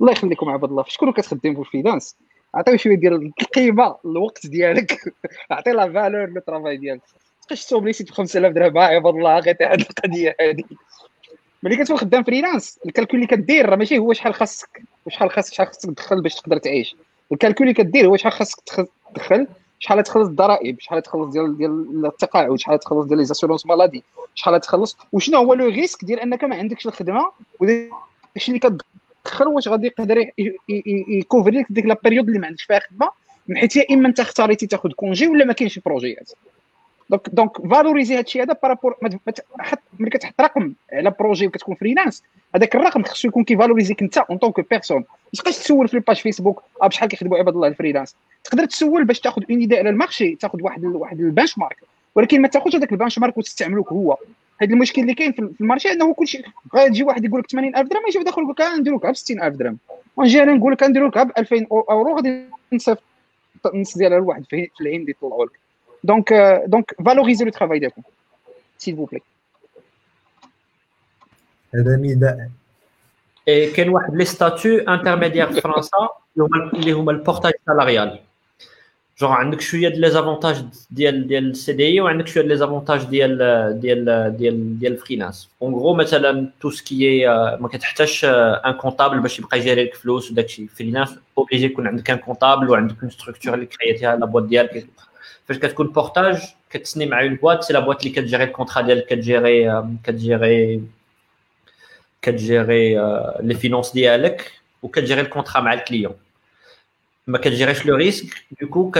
الله 0.00 0.12
يخليكم 0.12 0.48
عباد 0.48 0.70
الله. 0.70 0.82
تكونوا 0.82 1.12
كتخدم 1.12 1.54
في 1.54 1.60
ال 1.60 1.65
freelance؟ 1.65 2.16
عطيو 2.54 2.76
شوية 2.76 2.94
ديال 2.96 3.32
القيمه 3.40 3.96
الوقت 4.04 4.46
ديالك. 4.46 5.14
عطي 5.50 5.70
la 5.70 5.92
valeur 5.92 6.26
le 6.26 6.40
travail 6.40 6.76
ديالك. 6.76 7.00
تبقاش 7.42 7.66
توبليسيت 7.66 8.10
ب 8.10 8.14
5000 8.14 8.52
درهم. 8.52 8.78
آه، 8.78 8.84
عباد 8.84 9.14
الله 9.14 9.38
غير 9.38 9.56
هذه 9.60 9.74
القضية 9.80 10.36
هذه 10.40 10.64
ملي 11.62 11.76
كتكون 11.76 11.96
خدام 11.96 12.22
freelance 12.22 12.80
ال 12.86 12.91
calcul 12.91 13.20
اللي 13.20 13.36
كدير 13.36 13.68
راه 13.68 13.76
ماشي 13.76 13.98
هو 13.98 14.12
شحال 14.12 14.34
خاصك. 14.34 14.82
وشحال 15.06 15.30
خاصك 15.30 15.54
شحال 15.54 15.66
خاصك 15.66 15.90
تدخل 15.90 16.22
باش 16.22 16.34
تقدر 16.34 16.58
تعيش. 16.58 16.96
ال 17.32 17.37
calcul 17.37 17.68
اللي 17.68 17.84
كدير 17.84 18.06
هو 18.06 18.16
شحال 18.16 18.32
خاصك 18.32 18.86
تدخل. 19.14 19.46
شحال 19.78 20.02
تخلص 20.02 20.28
الضرائب 20.28 20.80
شحال 20.80 21.02
تخلص 21.02 21.32
ديال 21.32 21.56
ديال 21.56 22.06
التقاعد 22.06 22.58
شحال 22.58 22.78
تخلص 22.78 23.06
ديال 23.06 23.18
les 23.18 23.24
assurances 23.24 23.66
maladie 23.66 24.04
شحال 24.34 24.60
تخلص؟ 24.60 24.96
وشنو 25.12 25.38
هو 25.38 25.54
le 25.54 25.66
risque 25.66 26.04
ديال 26.04 26.20
أنك 26.20 26.44
ما 26.44 26.56
عندكش 26.56 26.86
الخدمة؟ 26.86 27.30
وداكشي 27.60 28.48
اللي 28.48 28.58
كتدخل 28.58 29.46
واش 29.46 29.68
غادي 29.68 29.86
يقدر 29.86 30.30
ي 31.08 31.14
couvrir 31.14 31.58
لك 31.58 31.66
ديك 31.70 31.86
la 31.86 31.96
période 32.04 32.26
اللي 32.26 32.38
ما 32.38 32.46
عندكش 32.46 32.64
فيها 32.64 32.78
خدمة؟ 32.78 33.10
من 33.48 33.56
حيث 33.56 33.76
يا 33.76 33.84
إما 33.90 34.08
أنت 34.08 34.20
اختاريتي 34.20 34.66
تاخذ 34.66 34.90
congé 34.92 35.28
ولا 35.28 35.44
ما 35.44 35.52
كاينش 35.52 35.78
projet 35.78 36.30
يات 37.10 37.16
donc 37.16 37.28
donc 37.28 37.68
valoriser 37.70 38.14
هذا 38.14 38.20
الشيء 38.20 38.42
هذا 38.42 38.56
par 38.62 38.72
rapport 38.72 38.96
ملي 39.98 40.10
كتحط 40.10 40.40
رقم 40.40 40.72
على 40.92 41.14
projet 41.20 41.46
وكتكون 41.46 41.74
freelance 41.74 42.22
هذاك 42.54 42.76
الرقم 42.76 43.02
خصو 43.02 43.28
يكون 43.28 43.44
كي 43.44 43.54
valoriser 43.54 43.97
ك 43.97 44.02
انت 44.02 44.18
en 44.18 44.38
tant 44.38 44.56
que 44.56 44.70
personne 44.70 44.98
ما 44.98 45.04
تبقاش 45.38 45.58
تسول 45.58 45.88
في 45.88 45.94
ال 45.94 45.98
page 45.98 46.16
Facebook 46.16 46.62
آه 46.82 46.86
بشحال 46.86 47.08
كيخدموا 47.08 47.38
عباد 47.38 47.54
الله 47.54 47.68
ال 47.68 47.73
freelance 47.73 48.16
تقدر 48.44 48.64
تسول 48.64 49.04
باش 49.04 49.20
تاخذ 49.20 49.42
une 49.50 49.60
idée 49.60 49.78
على 49.78 49.90
ال 49.90 49.96
marché 49.96 50.34
تاخذ 50.34 50.62
واحد 50.62 50.84
واحد 50.84 51.20
ال 51.20 51.58
benchmark 51.58 51.76
ولكن 52.14 52.42
ما 52.42 52.48
تاخذش 52.48 52.76
هذاك 52.76 52.92
ال 52.92 53.18
benchmark 53.18 53.38
وتستعملوك 53.38 53.92
هو. 53.92 54.16
هذا 54.62 54.72
المشكل 54.72 55.02
اللي 55.02 55.14
كاين 55.14 55.32
في 55.32 55.52
ال 55.60 55.65
marché 55.65 55.92
إنه 55.92 56.14
كلشي 56.14 56.42
غيجي 56.74 57.02
واحد 57.02 57.24
يقول 57.24 57.40
لك 57.40 57.50
80000 57.50 57.88
درهم 57.88 58.02
يجي 58.08 58.18
داخل 58.18 58.42
يقول 58.42 58.54
لك 58.58 58.78
نديرو 58.78 58.96
لك 58.96 59.06
ب 59.06 59.12
60000 59.12 59.54
درهم. 59.54 59.78
ونجي 60.16 60.42
أنا 60.42 60.54
نقول 60.54 60.72
لك 60.72 60.82
نديرو 60.82 61.06
لك 61.06 61.18
ب 61.18 61.30
2000 61.38 61.66
أورو 61.70 62.16
غادي 62.16 62.44
نصيفط 62.72 63.02
النص 63.74 63.98
ديالها 63.98 64.18
لواحد 64.18 64.44
في 64.44 64.70
العين 64.80 65.00
اللي 65.00 65.10
يطلعوا 65.10 65.44
لك 65.44 65.58
donc 66.04 66.32
donc 66.66 66.94
valoriser 67.06 67.44
le 67.44 67.50
travail 67.50 67.78
ديالكم 67.78 68.02
s'il 68.78 68.96
vous 68.96 69.04
plaît 69.04 69.20
هذا 71.74 71.96
نداء 71.96 72.50
كاين 73.46 73.88
واحد 73.88 74.14
les 74.14 74.24
statuts 74.24 74.78
intermédiaires 74.78 75.52
في 75.52 75.60
فرنسا 75.60 76.08
اللي 76.74 76.92
هما 76.92 77.12
ال 77.12 77.17
portage 77.17 77.52
salarial 77.66 78.20
genre 79.18 79.32
عندك 79.32 79.60
شوية 79.60 79.88
ديال 79.88 80.00
les 80.00 80.10
avantages 80.10 80.64
ديال 80.90 81.28
ديال 81.28 81.50
ال 81.50 81.72
CDI 81.72 82.00
وعندك 82.00 82.26
شوية 82.26 82.42
ديال 82.42 82.48
les 82.52 82.56
avantages 82.56 83.04
ديال 83.04 83.36
ديال 83.80 84.36
ديال 84.36 84.78
ديال 84.78 84.92
ال 84.92 84.98
freelance 84.98 85.48
en 85.62 85.74
gros 85.74 85.94
مثلا 85.94 86.50
tout 86.60 86.70
ce 86.70 86.92
qui 86.92 87.26
ما 87.60 87.68
كتحتاجش 87.72 88.24
un 88.24 88.72
comptable 88.72 89.20
باش 89.20 89.38
يبقى 89.38 89.58
ي 89.58 89.62
gérer 89.62 89.84
لك 89.84 89.94
فلوس 89.94 90.30
وداك 90.30 90.44
الشيء 90.44 90.66
freelance 90.66 91.14
obligé 91.38 91.64
يكون 91.66 91.86
عندك 91.86 92.10
un 92.10 92.18
comptable 92.18 92.70
وعندك 92.70 92.96
une 93.02 93.10
structure 93.10 93.54
اللي 93.54 93.66
créer 93.66 93.97
تيها 93.97 94.16
la 94.16 94.26
boîte 94.26 94.44
ديالك 94.44 94.86
فاش 95.48 95.58
كتكون 95.58 95.86
portage 95.86 96.42
كت 96.70 96.79
signer 96.79 97.06
مع 97.06 97.22
une 97.22 97.34
boîte 97.34 97.64
c'est 97.64 97.72
la 97.72 97.80
boîte 97.80 98.00
اللي 98.02 98.14
كت 98.14 98.23
gérer 98.23 98.44
ال 98.44 98.49
contrat 98.49 98.82
ديالك 98.82 99.06
كت 99.06 99.28
gérer 99.28 99.84
كت 100.04 100.26
gérer 100.26 100.82
كت 102.22 102.43
gérer 102.43 102.94
les 103.40 103.54
finances 103.54 103.92
ديالك 103.92 104.52
وكت 104.82 104.96
gérer 104.96 105.20
ال 105.20 105.25
contrat 105.25 105.60
مع 105.60 105.72
ال 105.72 105.78
client 105.78 106.14
ما 107.26 107.38
كتجيريش 107.38 107.86
لو 107.86 107.96
ريسك 107.96 108.44
دوكو 108.60 108.92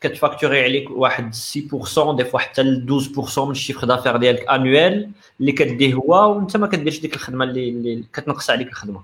كتفاكتوري 0.00 0.64
عليك 0.64 0.90
واحد 0.90 1.34
6% 1.34 2.16
des 2.16 2.24
fois 2.24 2.38
حتى 2.38 2.62
ل 2.62 3.00
12% 3.28 3.38
من 3.38 3.50
ال 3.50 3.55
chiffre 3.55 3.86
d'affaires 3.86 4.16
ديالك 4.16 4.48
annuel 4.50 5.10
اللي 5.40 5.52
كديه 5.52 5.94
هو 5.94 6.34
وانت 6.36 6.56
ما 6.56 6.66
كديرش 6.66 7.00
ديك 7.00 7.14
الخدمه 7.14 7.44
اللي, 7.44 7.68
اللي 7.68 8.04
كتنقص 8.12 8.50
عليك 8.50 8.68
الخدمه 8.68 9.02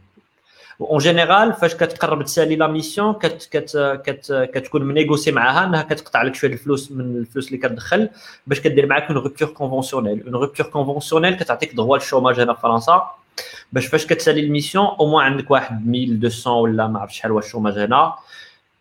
en 0.81 0.99
général 0.99 1.53
فاش 1.53 1.75
كتقرب 1.75 2.25
تسالي 2.25 2.57
la 2.57 2.67
mission 2.67 3.13
كت 3.13 3.49
كت 3.51 4.01
كت 4.05 4.51
كتكون 4.55 4.83
م 4.83 4.88
négocier 4.88 5.33
معاها 5.33 5.65
إنها 5.65 5.83
كتقطع 5.83 6.23
لك 6.23 6.35
شوية 6.35 6.53
الفلوس 6.53 6.93
من 6.93 7.17
الفلوس 7.17 7.47
اللي 7.47 7.59
كتدخل 7.59 8.09
باش 8.47 8.61
كدير 8.61 8.87
معاك 8.87 9.03
une 9.03 9.17
rupture 9.17 9.49
conventionnelle 9.49 10.23
une 10.25 10.35
rupture 10.35 10.67
conventionnelle 10.67 11.35
كتعطيك 11.35 11.75
droit 11.75 11.97
ال 11.97 12.02
chômage 12.02 12.41
هنا 12.41 12.55
في 12.55 12.61
فرنسا 12.61 13.11
باش 13.73 13.87
فاش 13.87 14.07
كتسالي 14.07 14.41
ال 14.41 14.46
mission 14.47 14.87
au 14.87 15.07
moins 15.07 15.25
عندك 15.25 15.51
واحد 15.51 15.95
1200 15.95 16.51
ولا 16.51 16.87
ما 16.87 17.01
عرفت 17.01 17.13
شحال 17.13 17.33
واش 17.33 17.45
ال 17.45 17.49
chômage 17.49 17.79
هنا. 17.79 18.15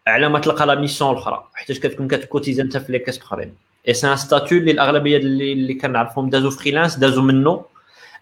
على 0.07 0.29
ما 0.29 0.39
تلقى 0.39 0.67
la 0.67 0.75
mission 0.75 1.11
الأخرى 1.11 1.47
حيت 1.53 1.71
كتكون 1.71 2.07
كت 2.07 2.19
cotiser 2.19 2.61
أنت 2.61 2.77
في 2.77 2.91
les 2.91 2.99
caisses 2.99 3.19
أخرين. 3.19 3.53
et 3.87 3.93
c'est 3.93 4.11
un 4.11 4.15
statut 4.15 4.57
اللي 4.57 4.71
الأغلبية 4.71 5.17
اللي, 5.17 5.53
اللي 5.53 5.73
كنعرفهم 5.73 6.29
دازو 6.29 6.49
freelance 6.49 6.95
دازو 6.95 7.21
منه 7.21 7.65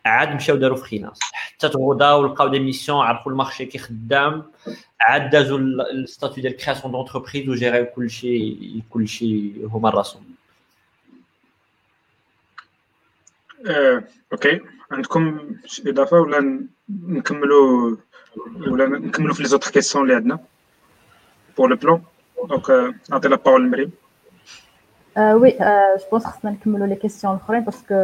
عاد 0.08 0.36
مشاو 0.36 0.56
داروا 0.56 0.78
freelance 0.78 1.20
حتى 1.22 1.70
تغوضاو 1.70 2.22
ولقاو 2.22 2.48
des 2.48 2.60
missions 2.60 3.06
عرفوا 3.06 3.32
ال 3.32 3.37
marché 3.37 3.66
كي 3.66 3.78
خدام. 3.78 4.52
عاد 5.02 5.30
دازو 5.30 5.58
ال 5.58 5.70
statut 5.70 6.42
ديال 6.42 6.58
création 6.58 6.92
d'entreprise 6.92 7.50
و 7.50 7.54
gérer 7.54 7.77
يو 7.77 7.86
كلشي 7.86 8.82
كلشي 8.90 9.54
هما 9.64 9.90
راسهم. 9.90 10.24
OK. 14.32 14.62
عندكم 14.92 15.56
شي 15.66 15.90
إضافة 15.90 16.20
ولا 16.20 16.68
نكملوا 16.90 17.96
ولا 18.68 18.86
نكملوا 18.86 19.34
في 19.34 19.44
les 19.44 19.50
autres 19.50 19.72
questions 19.72 20.04
اللي 20.04 20.16
عندنا؟ 20.16 20.40
Pour 21.58 21.68
le 21.68 21.76
plan. 21.76 22.00
Donc, 22.48 22.72
نعطي 23.10 23.28
la 23.28 23.36
parole 23.36 23.66
لمريم. 23.66 23.92
oui 25.18 25.52
je 26.00 26.06
pense 26.12 26.26
خصنا 26.26 26.52
نكملوا 26.52 26.88
les 26.88 26.96
questions 26.96 27.36
الأخرين 27.36 27.64
parce 27.64 27.84
que 27.84 27.96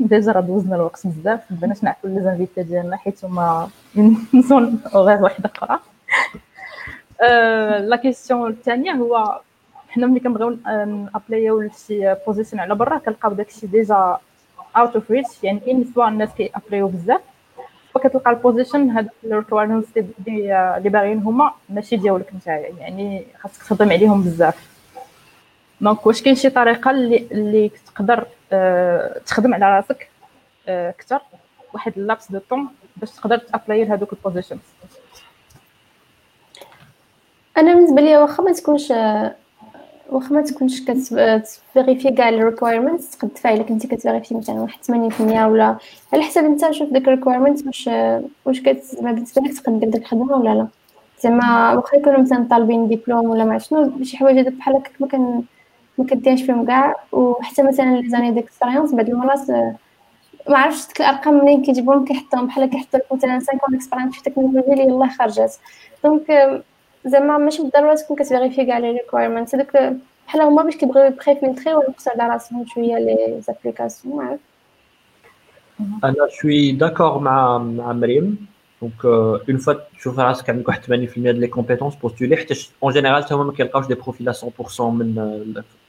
déjà 0.00 0.32
راه 0.32 0.40
دوزنا 0.40 0.76
الوقت 0.76 1.06
بزاف. 1.06 1.40
بغيناش 1.50 1.84
نعطيو 1.84 2.14
les 2.14 2.22
invités 2.22 2.62
ديالنا 2.62 2.96
حيت 2.96 3.24
هما 3.24 3.68
ils 4.48 4.64
ont 4.64 4.80
une 4.94 5.05
heure 5.05 5.22
واحدة 5.22 5.50
أخرى. 5.56 5.78
la 7.88 7.96
question 7.96 8.50
الثانية 8.50 8.92
هو 8.92 9.40
حنا 9.88 10.06
ملي 10.06 10.20
كنبغيو 10.20 10.58
ن 10.66 10.78
apply 10.78 11.36
يو 11.36 11.60
لشي 11.60 12.14
position 12.26 12.60
على 12.60 12.74
برا 12.74 12.98
كنلقاو 12.98 13.32
داكشي 13.32 13.66
déjà 13.66 14.16
out 14.76 14.94
of 14.94 15.10
reach 15.10 15.44
يعني 15.44 15.60
كاين 15.60 15.84
soit 15.94 16.08
الناس 16.08 16.28
كي 16.34 16.46
apply 16.46 16.76
يو 16.76 16.88
بزاف. 16.88 17.20
وكتلقى 17.94 18.30
ال 18.30 18.37
position 18.37 18.90
هاد 18.90 19.08
ال 19.24 19.29
requirements 19.29 19.88
اللي 19.96 20.88
باغيين 20.88 21.18
هما 21.18 21.52
ماشي 21.68 21.96
ديالك 21.96 22.34
نتايا. 22.34 22.74
يعني 22.78 23.24
خاصك 23.40 23.62
تخدم 23.62 23.90
عليهم 23.90 24.22
بزاف. 24.22 24.75
donc 25.80 26.06
واش 26.06 26.22
كاين 26.22 26.34
شي 26.36 26.50
طريقة 26.50 26.90
اللي 26.90 27.26
اللي 27.32 27.70
تقدر 27.86 28.26
أه 28.52 29.18
تخدم 29.26 29.54
على 29.54 29.76
راسك 29.76 30.08
أكثر؟ 30.68 31.16
أه 31.16 31.20
واحد 31.74 31.92
ال 31.96 32.03
laps 32.03 32.32
de 32.32 32.38
temps 32.50 32.68
باش 32.96 33.10
تقدر 33.10 33.38
ت 33.38 33.46
apply 33.46 33.84
لهذوك 33.84 34.12
ال 34.12 34.17
positions 34.17 34.60
أنا 37.58 37.74
بالنسبة 37.74 38.02
لي 38.02 38.16
واخا 38.16 38.42
ما 38.42 38.52
تكونش 38.52 38.90
واخا 40.10 40.34
ما 40.34 40.42
تكونش 40.42 40.80
كت 40.84 41.09
vérifier 41.09 42.10
كاع 42.10 42.28
ال 42.28 42.34
requirements 42.34 43.10
تقد 43.10 43.28
تفاعل 43.28 43.62
كنتي 43.62 43.88
كت 43.88 43.97
vérifier 43.97 44.34
مثلا 44.34 44.54
واحد 44.56 44.78
80% 44.84 45.20
ولا 45.20 45.76
على 46.12 46.22
حسب 46.22 46.44
أنت 46.44 46.70
شوف 46.70 46.90
داك 46.90 47.02
ال 47.02 47.07
requirement 47.07 47.66
واش 47.66 47.90
واش 48.44 48.58
زعما 48.60 49.12
بالنسبة 49.12 49.42
لك 49.42 49.58
تقد 49.58 49.80
دير 49.80 49.88
داك 49.88 50.02
الخدمة 50.02 50.36
ولا 50.36 50.50
لا. 50.54 50.66
زعما 51.20 51.74
واخا 51.74 51.96
يكونوا 51.96 52.20
مثلا 52.20 52.46
طالبين 52.50 52.88
ديبلوم 52.88 53.30
ولا 53.30 53.44
ما 53.44 53.58
شنو 53.58 54.04
شي 54.04 54.16
حوايج 54.16 54.48
بحال 54.48 54.76
هكاك 54.76 54.92
ما 55.00 55.06
كان 55.08 55.42
ما 55.98 56.04
كديرش 56.04 56.42
فيهم 56.42 56.66
كاع. 56.66 56.94
وحتى 57.12 57.62
مثلا 57.62 57.96
les 57.96 58.10
années 58.10 58.30
d'expérience 58.30 58.94
بعض 58.94 59.08
المرات 59.08 59.50
ما 60.48 60.58
عرفتش 60.58 60.86
ديك 60.86 61.00
الارقام 61.00 61.34
منين 61.34 61.62
كيجيبوهم 61.62 62.04
كيحطوهم. 62.04 62.46
بحال 62.46 62.66
كيحطوا 62.66 62.98
لك 62.98 63.12
مثلا 63.12 63.38
5 63.38 63.52
expérience 63.74 64.14
في 64.14 64.28
التكنولوجيا 64.28 64.72
اللي 64.72 64.82
يلاه 64.82 65.08
خرجت. 65.08 65.60
donc 66.04 66.62
زعما 67.04 67.38
ماشي 67.38 67.62
بالضرورة 67.62 67.94
تكون 67.94 68.16
كت 68.16 68.26
vérifier 68.26 68.64
كاع 68.66 68.78
les 68.78 68.90
requirements 68.90 69.54
هذوك 69.54 69.76
بحال 70.26 70.42
هما 70.42 70.62
باش 70.62 70.76
كيبغيو 70.76 71.10
préfiltrer 71.10 71.74
ويقصوا 71.74 72.12
على 72.12 72.32
راسهم 72.32 72.66
شوية 72.66 72.98
les 72.98 73.40
applications 73.40 74.38
أنا 76.04 76.14
je 76.30 76.44
suis 76.44 76.72
d'accord 76.72 77.18
مع 77.18 77.58
مع 77.58 77.92
مريم. 77.92 78.46
donc 78.82 79.04
une 79.48 79.58
fois 79.58 79.74
تشوف 79.98 80.18
راسك 80.18 80.50
عندك 80.50 80.68
واحد 80.68 80.84
80% 80.84 80.88
ديال 80.88 81.40
les 81.40 81.46
compétences 81.46 81.94
postuler 81.94 82.36
حيت 82.36 82.68
en 82.82 82.92
général 82.92 83.24
حتى 83.24 83.34
هما 83.34 83.44
ما 83.44 83.52
كيلقاوش 83.52 83.86
des 83.86 83.94
profils 83.94 84.32
100% 84.34 84.80
من 84.80 85.18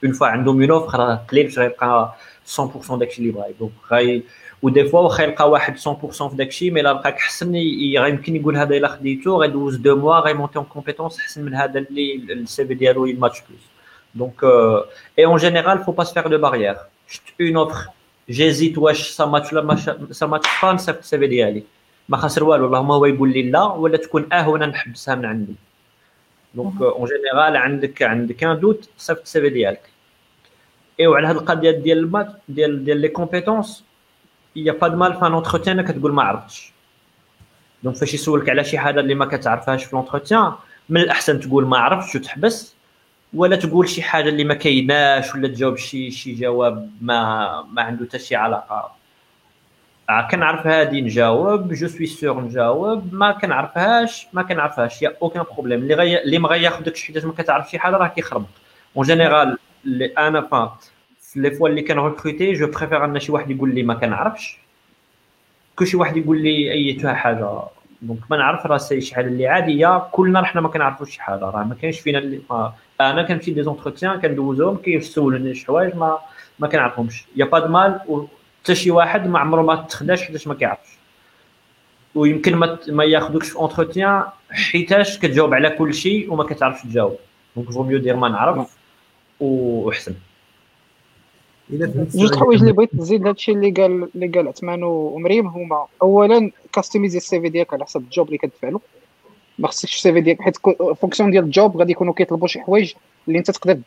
une 0.04 0.12
fois 0.12 0.26
عندهم 0.26 0.60
une 0.60 0.70
offre 0.70 0.98
راه 0.98 1.14
قليل 1.14 1.44
باش 1.44 1.58
غيلقى 1.58 2.14
100% 2.58 2.94
داكشي 2.94 3.22
اللي 3.22 3.32
بغا 3.32 3.46
دونك 3.60 3.72
غاي 3.92 4.22
و 4.62 4.67
des 4.67 4.84
fois 4.84 5.00
واخا 5.00 5.22
يلقى 5.22 5.50
واحد 5.50 5.78
100% 5.78 5.80
في 6.28 6.36
داكشي 6.36 6.70
mais 6.70 6.80
الا 6.80 6.92
لقاك 6.92 7.14
احسن 7.14 7.54
يمكن 7.54 8.36
يقول 8.36 8.56
هذا 8.56 8.76
الا 8.76 8.88
خديتو 8.88 9.40
غيدوز 9.42 9.76
deux 9.76 9.96
mois 9.96 10.20
غي 10.20 10.30
monter 10.30 10.58
en 10.58 10.64
compétences 10.64 11.18
احسن 11.18 11.44
من 11.44 11.54
هذا 11.54 11.78
اللي 11.78 12.14
ال 12.14 12.66
CV 12.66 12.74
ديالو 12.74 13.06
ي 13.06 13.11
match 13.11 13.38
plus 13.40 13.60
donc 14.14 14.44
et 15.18 15.24
en 15.24 15.36
général 15.36 15.78
faut 15.78 15.92
pas 15.92 16.04
se 16.04 16.10
faire 16.10 16.26
de 16.26 16.38
barrières 16.38 16.76
شفت 17.08 17.40
une 17.40 17.56
offre 17.56 17.90
j'hésite 18.30 18.78
واش 18.78 19.10
ça 19.10 19.24
matche 19.24 19.52
ولا 19.52 19.62
ما 19.62 19.76
ça 20.10 20.26
matche 20.26 20.48
pas 20.62 20.72
نصيفط 20.72 20.98
ال 20.98 21.18
CV 21.18 21.26
ديالي 21.26 21.62
ما 22.08 22.16
خاسر 22.16 22.44
والو 22.44 22.66
اللهم 22.66 22.90
هو 22.90 23.06
يقول 23.06 23.32
لي 23.32 23.50
لا 23.50 23.62
ولا 23.62 23.96
تكون 23.96 24.32
آه 24.32 24.48
وأنا 24.48 24.66
نحبسها 24.66 25.14
من 25.14 25.24
عندي. 25.26 25.54
donc 26.54 26.82
en 26.82 27.08
général 27.08 27.56
عندك 27.56 28.02
عندك 28.02 28.44
un 28.44 28.60
doute 28.60 28.88
صيفط 28.98 29.20
ال 29.20 29.40
CV 29.40 29.48
ديالك. 29.50 29.90
اي 31.00 31.06
وعلى 31.06 31.26
هاد 31.26 31.36
القضية 31.36 31.70
ديال 31.70 31.98
المات 31.98 32.32
ديال 32.48 32.84
ديال 32.84 33.00
les 33.00 33.08
compétences 33.08 33.84
y 34.56 34.72
a 34.72 34.76
pas 34.76 34.88
mal 34.88 35.14
في 35.14 35.26
un 35.26 35.32
entretien 35.32 35.82
كتقول 35.82 36.12
ما 36.12 36.22
عرفتش. 36.22 36.72
donc 37.82 37.96
فاش 37.96 38.14
يسولك 38.14 38.48
على 38.48 38.64
شي 38.64 38.78
حاجة 38.78 39.00
اللي 39.00 39.14
ما 39.14 39.26
كتعرفهاش 39.26 39.84
في 39.84 39.96
l'entretien 39.96 40.52
من 40.88 41.00
الأحسن 41.00 41.40
تقول 41.40 41.66
ما 41.66 41.78
عرفتش 41.78 42.14
وتحبس 42.16 42.74
ولا 43.34 43.56
تقول 43.56 43.88
شي 43.88 44.02
حاجة 44.02 44.28
اللي 44.28 44.44
ما 44.44 44.54
كايناش 44.54 45.34
ولا 45.34 45.48
تجاوب 45.48 45.76
شي 45.76 46.10
شي 46.10 46.34
جواب 46.34 46.90
ما 47.00 47.62
ما 47.62 47.82
عنده 47.82 48.06
حتى 48.06 48.18
شي 48.18 48.36
علاقة. 48.36 48.97
كنعرف 50.30 50.66
هادي 50.66 51.00
نجاوب 51.00 51.72
je 51.72 51.88
suis 51.88 52.06
sûr 52.06 52.40
نجاوب. 52.40 53.14
ما 53.14 53.32
كنعرفهاش 53.32 54.26
ما 54.32 54.42
كنعرفهاش. 54.42 55.02
y 55.02 55.16
a 55.22 55.25
aucun 55.25 55.42
problème 55.42 55.80
اللي 55.80 55.94
غي... 55.94 56.22
اللي 56.22 56.38
ما 56.38 56.48
غياخذكش 56.48 57.04
حيت 57.04 57.24
ما 57.24 57.32
كتعرف 57.32 57.70
شي 57.70 57.78
حاجة 57.78 57.96
راه 57.96 58.06
كيخربط 58.06 58.46
en 58.96 59.06
général 59.06 59.58
أنا 60.18 60.40
فا 60.40 60.76
في 61.20 61.40
les 61.40 61.50
fois 61.50 61.68
اللي 61.68 61.82
كن 61.82 61.96
recruter 61.96 62.52
je 62.52 62.66
préfère 62.66 63.04
أن 63.04 63.20
شي 63.20 63.32
واحد 63.32 63.50
يقول 63.50 63.74
لي 63.74 63.82
ما 63.82 63.94
كنعرفش 63.94 64.58
كل 65.76 65.86
شي 65.86 65.96
واحد 65.96 66.16
يقول 66.16 66.42
لي 66.42 66.72
أي 66.72 67.14
حاجة. 67.14 67.60
donc 68.02 68.20
ما 68.30 68.36
نعرف 68.36 68.66
راسي 68.66 69.00
شي 69.00 69.14
حاجة 69.14 69.26
اللي 69.26 69.48
عادية. 69.48 69.98
كلنا 69.98 70.40
رحنا 70.40 70.60
ما 70.60 70.68
كنعرفوش 70.68 71.10
شي 71.10 71.22
حاجة. 71.22 71.44
راه 71.44 71.64
ما 71.64 71.74
كاينش 71.74 72.00
فينا 72.00 72.18
اللي 72.18 72.40
ما 72.50 72.72
أنا 73.00 73.22
كنمشي 73.22 73.50
des 73.50 73.62
entretiens 73.62 74.20
كندوزهم 74.20 74.76
كيسولوني 74.76 75.54
شي 75.54 75.66
حوايج 75.66 75.96
ما 75.96 76.18
ما 76.58 76.68
كنعرفهمش. 76.68 77.24
y 77.36 77.44
a 77.44 77.47
pas 77.47 77.58
de 77.58 77.68
mal 77.68 78.00
حتى 78.68 78.74
شي 78.74 78.90
واحد 78.90 79.26
ما 79.26 79.38
عمره 79.38 79.62
ما 79.62 79.74
تخداش 79.74 80.22
حيتاش 80.22 80.46
ما 80.46 80.54
كيعرفش. 80.54 80.98
ويمكن 82.14 82.56
ما 82.56 82.78
ما 82.88 83.04
ياخذوكش 83.04 83.48
في 83.48 83.56
entretien 83.56 84.24
حيتاش 84.50 85.18
كتجاوب 85.18 85.54
على 85.54 85.70
كل 85.70 85.94
شيء 85.94 86.32
وما 86.32 86.44
كتعرفش 86.44 86.82
تجاوب. 86.82 87.16
donc 87.56 87.70
vaut 87.70 87.82
mieux 87.82 87.98
dire 87.98 88.16
ما 88.16 88.28
نعرف 88.28 88.76
وحسن 89.40 90.14
جوج 91.70 92.32
الحوايج 92.32 92.60
اللي 92.60 92.72
بغيت 92.72 92.94
نزيد 92.94 93.26
هادشي 93.26 93.52
اللي 93.52 93.70
قال 93.70 94.08
اللي 94.14 94.26
قال 94.28 94.48
عثمان 94.48 94.82
ومريم 94.82 95.46
هما. 95.46 95.86
اولا 96.02 96.50
customiser 96.72 97.18
ال 97.18 97.40
CV 97.40 97.48
ديالك 97.48 97.74
على 97.74 97.84
حسب 97.84 98.00
ال 98.00 98.06
job 98.06 98.26
اللي 98.26 98.38
كتدفع 98.38 98.68
له 98.68 98.80
ما 99.58 99.68
خصكش 99.68 99.96
ال 99.96 100.12
CV 100.12 100.20
ديالك 100.20 100.42
حيت 100.42 100.56
fonction 101.00 101.30
ديال 101.30 101.44
ال 101.44 101.52
job 101.52 101.76
غادي 101.76 101.92
يكونوا 101.92 102.14
كيطلبوا 102.14 102.48
شي 102.48 102.60
حوايج 102.60 102.92
اللي 103.28 103.38
انت 103.38 103.50
تقدر 103.50 103.78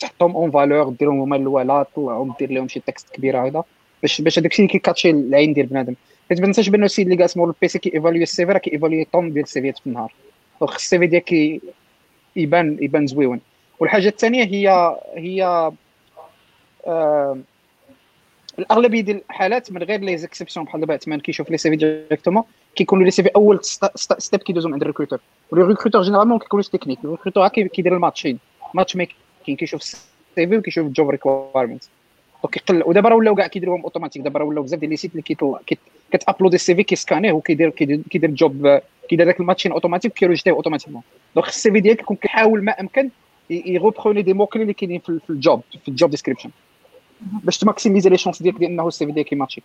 تحطهم 0.00 0.36
en 0.36 0.50
valeur 0.50 0.88
ديرهم 0.88 1.20
هما 1.20 1.36
الاولى 1.36 1.86
تطلعهم 1.92 2.34
دير 2.38 2.50
لهم 2.50 2.68
شي 2.68 2.80
texte 2.80 3.10
كبيره 3.14 3.46
هذا 3.46 3.64
باش 4.02 4.20
باش 4.20 4.38
هذاك 4.38 4.52
الشيء 4.52 4.66
كي 4.66 4.76
catcher 4.76 5.10
العين 5.10 5.52
ديال 5.52 5.66
بنادم. 5.66 5.94
حيت 6.28 6.40
ما 6.40 6.46
تنساش 6.46 6.68
بان 6.68 6.84
السيد 6.84 7.06
اللي 7.06 7.16
جالس 7.16 7.36
مور 7.36 7.48
ال 7.48 7.58
PC 7.58 7.78
كي 7.78 7.94
évaluer 7.94 8.22
ال 8.22 8.46
CV 8.46 8.52
راه 8.52 8.58
كي 8.58 8.72
évaluer 8.72 9.06
tonnes 9.12 9.32
ديال 9.32 9.44
السيفيات 9.44 9.78
في 9.78 9.86
النهار. 9.86 10.12
خص 10.60 10.74
ال 10.74 10.98
CV 10.98 11.06
ديالك 11.06 11.60
يبان 12.36 12.78
يبان 12.80 13.06
زوين. 13.06 13.40
والحاجة 13.80 14.08
الثانية 14.08 14.44
هي 14.44 14.96
هي 15.16 15.70
آه 16.86 17.38
الأغلبية 18.58 19.00
ديال 19.00 19.22
الحالات 19.30 19.72
من 19.72 19.82
غير 19.82 20.00
les 20.00 20.16
exceptions 20.16 20.66
بحال 20.66 20.80
دابا 20.80 20.94
عثمان 20.94 21.20
كيشوف 21.20 21.50
les 21.50 21.70
CV 21.70 21.76
directement 21.76 22.42
كيكونوا 22.74 23.04
les 23.04 23.22
CV 23.22 23.28
أول 23.36 23.58
step 24.18 24.40
كيدوزو 24.40 24.72
عند 24.72 24.80
الريكروتور 24.80 25.20
وال 25.50 25.59
recruteur 25.59 26.02
généralement 26.02 26.38
كيكونوش 26.38 26.68
technique 26.68 26.98
ال 27.04 27.08
recruteur 27.08 27.48
كيدير 27.48 27.94
ال 27.94 27.98
matching. 27.98 28.38
match 28.74 28.96
making 28.96 29.56
كيشوف 29.56 29.80
ال 29.80 29.98
CV 30.34 30.56
وكيشوف 30.56 30.86
ال 30.86 30.92
job 30.92 31.10
requirement 31.10 31.84
donc 32.42 32.54
كيقل 32.54 32.82
ودابا 32.86 33.08
راه 33.08 33.16
ولاو 33.16 33.34
كاع 33.34 33.46
كيديروهم 33.46 33.82
اوتوماتيك 33.82 34.22
دابا 34.22 34.38
راه 34.38 34.44
ولاو 34.44 34.62
بزاف 34.62 34.80
ديال 34.80 34.90
les 34.90 34.96
sites 34.96 35.10
اللي 35.10 35.22
كيطلع 35.22 35.60
كت 36.12 36.21
uploader 36.21 36.56
ال 36.56 36.74
CV 36.74 36.82
كي 36.82 36.91
scanner 36.91 37.23
يه 37.23 37.32
وكيدير 37.32 37.70
كيدير 37.70 38.28
ال 38.30 38.42
job 38.42 38.80
كيدير 39.08 39.26
داك 39.26 39.40
ال 39.40 39.44
matching 39.44 39.72
automatique 39.72 40.12
كي 40.12 40.20
rejeter 40.20 40.50
يه 40.50 40.56
automatiquement 40.56 41.02
donc 41.34 41.48
ال 41.48 41.70
CV 41.70 41.80
ديالك 41.80 42.00
يكون 42.00 42.16
كيحاول 42.16 42.64
ما 42.64 42.80
أمكن 42.80 43.10
ي 43.50 43.57
reprendre 43.57 44.22
des 44.22 44.32
mots-clés 44.32 44.62
اللي 44.62 44.74
كاينين 44.74 45.00
في 45.00 45.20
ال 45.30 45.38
job 45.38 45.62
في 45.82 45.88
ال 45.88 45.93
job 45.93 46.10
description 46.10 46.50
باش 47.20 47.58
ت 47.58 47.63
maximiser 47.63 48.10
les 48.10 48.16
chances 48.16 48.42
ديالك 48.42 48.62
انه 48.62 48.88
ال 48.88 49.06
CV 49.06 49.12
ديالك 49.12 49.32
ي 49.32 49.35
matcher. 49.35 49.62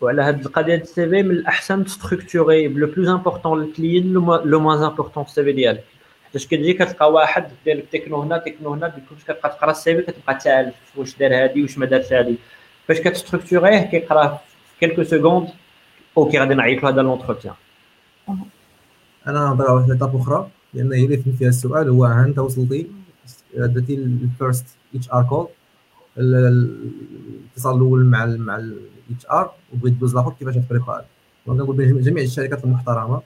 وعلى 0.00 0.22
هاد 0.22 0.46
القضية 0.46 0.66
ديال 0.66 0.80
ال 0.80 1.08
CV 1.08 1.22
من 1.22 1.30
الأحسن 1.30 1.84
ت 1.84 1.92
structurer 1.92 2.68
le 2.68 2.86
plus 2.86 3.08
important 3.08 3.62
للكليين 3.62 4.12
le 4.12 4.60
moins 4.60 4.82
important 4.82 5.24
ال 5.24 5.44
CV 5.44 5.52
ديالك. 5.52 5.84
حيتاش 6.32 6.46
كتجي 6.46 6.72
كتلقى 6.72 7.12
واحد 7.12 7.48
دير 7.64 7.76
لك 7.76 7.84
تكنو 7.92 8.22
هنا 8.22 8.38
تكنو 8.38 8.72
هنا 8.72 8.88
كنت 8.88 9.22
كتبقى 9.22 9.48
تقرا 9.48 9.70
ال 9.70 9.96
CV 9.96 10.02
كتبقى 10.02 10.34
تعرف 10.34 10.74
واش 10.96 11.16
دار 11.16 11.34
هادي 11.34 11.62
واش 11.62 11.78
ما 11.78 11.86
دارش 11.86 12.12
هادي. 12.12 12.36
فاش 12.88 13.00
كت 13.00 13.11
structurer 13.11 13.69
يه 13.69 13.80
كيقراه 13.80 14.40
في 14.66 14.86
quelques 14.86 15.02
secondes 15.02 15.48
ok 16.18 16.38
غادي 16.38 16.54
نعيط 16.54 16.82
له 16.82 16.88
هذا 16.88 17.02
l'entretien 17.02 17.54
أنا 19.26 19.40
نهضر 19.40 19.64
على 19.64 19.74
واحد 19.74 19.90
l'étape 19.90 20.16
أخرى 20.16 20.48
لأن 20.74 20.92
هي 20.92 21.04
اللي 21.04 21.16
فيها 21.38 21.48
السؤال 21.48 21.88
هو 21.88 22.04
ها 22.04 22.24
أنت 22.24 22.38
وصلتي؟ 22.38 22.86
درتي 23.54 23.94
ال 23.94 24.66
first 24.94 25.10
HR 25.12 25.22
call 25.22 25.46
الاتصال 26.18 27.76
الأول 27.76 28.04
مع 28.04 28.26
مع 28.26 28.56
ال 28.56 29.26
HR 29.30 29.52
وبغيت 29.72 29.94
دوز 29.94 30.14
لآخر 30.14 30.32
كيفاش 30.38 30.54
ت 30.54 30.60
préparer 30.60 31.04
donc 31.46 31.60
نقول 31.60 32.02
جميع 32.02 32.24
الشركات 32.24 32.64
المحترمة 32.64 33.22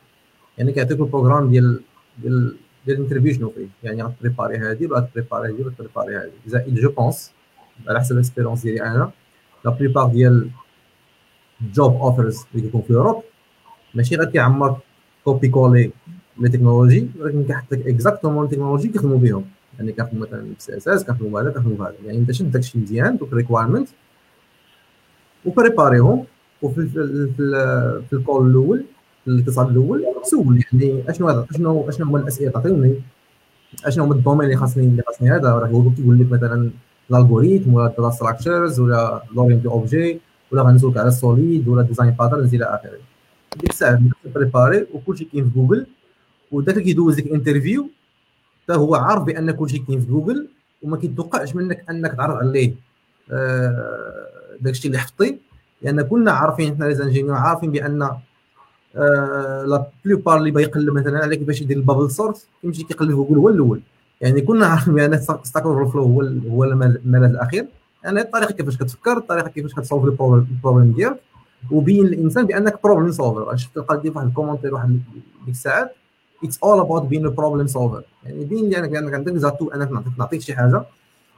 يعني 0.59 0.73
كيعطيك 0.73 1.01
ال 1.01 1.06
programme 1.06 1.51
ديال 1.51 1.81
ديال 2.19 2.57
ديال 2.87 2.97
ال 2.97 3.02
interview 3.02 3.51
فيه؟ 3.51 3.67
يعني 3.83 4.03
غت 4.03 4.14
préparer 4.14 4.59
هادي 4.59 4.87
ولا 4.87 4.99
غت 4.99 5.09
préparer 5.09 5.49
هادي 5.49 5.63
ولا 5.63 5.71
غت 5.71 5.80
préparer 5.80 6.17
هادي. 6.17 6.33
زائد 6.47 6.75
je 6.75 6.91
pense 6.91 7.33
على 7.89 8.01
حسب 8.01 8.13
ال 8.13 8.17
expérience 8.17 8.63
ديالي 8.63 8.83
أنا 8.83 9.11
la 9.65 9.71
plupart 9.71 10.09
ديال 10.09 10.51
job 11.75 11.95
offers 11.95 12.45
اللي 12.55 12.67
كيكون 12.67 12.83
في 12.83 12.95
Europe 12.95 13.23
ماشي 13.95 14.17
غير 14.17 14.31
كيعمر 14.31 14.79
copier-coller 15.25 15.91
les 16.39 16.49
technologies 16.49 17.09
ولكن 17.19 17.45
كيحط 17.45 17.73
لك 17.73 17.87
exactement 17.87 18.45
ال 18.45 18.48
technologies 18.48 18.89
كيخدموا 18.89 19.19
بهم. 19.19 19.45
يعني 19.79 19.93
كنخدموا 19.93 20.27
مثلا 20.27 20.47
CSS 20.59 21.05
كنخدموا 21.05 21.31
بهذا 21.31 21.51
كنخدموا 21.51 21.77
بهذا. 21.77 21.95
يعني 22.05 22.19
انت 22.19 22.33
شد 22.33 22.51
داكشي 22.51 22.79
مزيان 22.79 23.17
دوك 23.17 23.33
ال 23.33 23.38
requirement 23.38 23.89
و 25.45 25.52
préparer 25.52 26.10
هم 26.10 26.25
وفي 26.63 26.87
في, 26.87 28.03
في 28.11 28.13
ال 28.13 28.20
call 28.20 28.51
الأول 28.51 28.79
في 28.79 28.96
الاتصال 29.29 29.71
الأول؟ 29.71 30.05
سول 30.23 30.65
يعني 30.73 31.11
أشنو 31.11 31.29
هذا؟ 31.29 31.47
اشنو 31.51 31.89
أشنو 31.89 32.07
هما 32.07 32.19
الأسئلة؟ 32.19 32.51
تعطيوني. 32.51 32.95
أشنو 33.85 34.05
هما 34.05 34.15
ال 34.15 34.19
domaine 34.19 34.45
اللي 34.45 34.57
خاصني 34.57 34.85
اللي 34.85 35.03
خاصني 35.07 35.31
هذا؟ 35.31 35.49
راه 35.49 35.67
هو 35.67 35.91
كيقول 35.91 36.21
لك 36.21 36.33
مثلا 36.33 36.71
ال 37.11 37.17
algorithm 37.17 37.75
ولا 37.75 37.87
ال 37.87 37.92
data 37.92 38.11
structures 38.11 38.81
ولا 38.81 39.23
l'orienté 39.35 39.69
objet 39.69 40.21
ولا 40.53 40.63
غنسولك 40.63 40.97
على 40.97 41.09
ال 41.09 41.19
SOLID 41.19 41.69
ولا 41.69 41.83
design 41.83 42.11
patterns 42.11 42.55
إلى 42.55 42.65
آخره. 42.65 42.99
ديك 43.57 43.71
الساعة 43.71 44.03
préparer 44.35 44.87
وكلشي 44.95 45.25
كاين 45.25 45.45
في 45.45 45.51
جوجل 45.51 45.87
وداك 46.53 46.75
اللي 46.75 46.85
كيدوز 46.85 47.15
ديك 47.15 47.27
ال 47.27 47.33
interview 47.33 47.89
حتى 48.65 48.75
هو 48.79 48.95
عارف 48.95 49.23
بأن 49.23 49.51
كلشي 49.51 49.79
كاين 49.79 50.01
في 50.01 50.07
جوجل 50.07 50.49
وما 50.83 50.97
كيتوقعش 50.97 51.55
منك 51.55 51.85
أنك 51.91 52.13
تعرض 52.13 52.37
عليه. 52.37 52.75
آه 53.33 54.57
داك 54.61 54.73
الشيء 54.73 54.87
اللي 54.87 54.99
حفظتي 54.99 55.39
لأن 55.83 56.03
كلنا 56.03 56.33
عارفين 56.33 56.75
حنا 56.75 56.85
les 56.85 56.95
ingénieurs 56.95 57.35
عارفين 57.35 57.71
بأن 57.71 58.11
la 59.67 59.87
plupart 60.05 60.39
اللي 60.39 60.51
بيقلب 60.51 60.95
مثلا 60.95 61.19
على 61.19 61.37
كيفاش 61.37 61.61
يدير 61.61 61.77
ال 61.77 61.82
bubble 61.82 62.11
sort 62.11 62.47
يمشي 62.65 62.83
كيقلب 62.85 63.11
في 63.11 63.17
جوجل 63.17 63.37
هو 63.39 63.49
الأول. 63.49 63.81
يعني 64.21 64.41
كنا 64.41 64.67
عارفين 64.67 64.95
بأن 64.95 65.19
Stack 65.43 65.63
Overflow 65.63 66.23
هو 66.51 66.65
الملاذ 66.65 67.31
الأخير. 67.31 67.67
يعني 68.05 68.21
الطريقة 68.21 68.53
كيفاش 68.53 68.77
كتفكر 68.77 69.17
الطريقة 69.17 69.49
كيفاش 69.49 69.75
كت 69.75 69.83
solve 69.83 70.05
ال 70.05 70.16
problem 70.16 70.93
ديالك. 70.93 71.21
وبين 71.71 72.07
الإنسان 72.07 72.47
بأنك 72.47 72.83
problem 72.85 73.13
solver 73.13 73.57
شفت 73.57 73.75
تلقى 73.75 74.01
دي 74.01 74.11
واحد 74.11 74.27
ال 74.27 74.31
commentaire 74.31 74.75
واحد 74.75 74.89
ديك 74.89 75.03
الساعات. 75.49 75.95
it's 76.45 76.59
all 76.63 76.81
about 76.81 77.03
being 77.03 77.29
problem 77.29 77.67
solver 77.67 78.03
يعني 78.25 78.45
بين 78.45 78.71
لي 78.71 78.79
أنا 78.79 79.17
عندك 79.17 79.37
atout 79.37 79.69
أنك 79.69 79.93
نعطيك 79.93 80.13
نعطيك 80.19 80.41
شي 80.41 80.55
حاجة. 80.55 80.83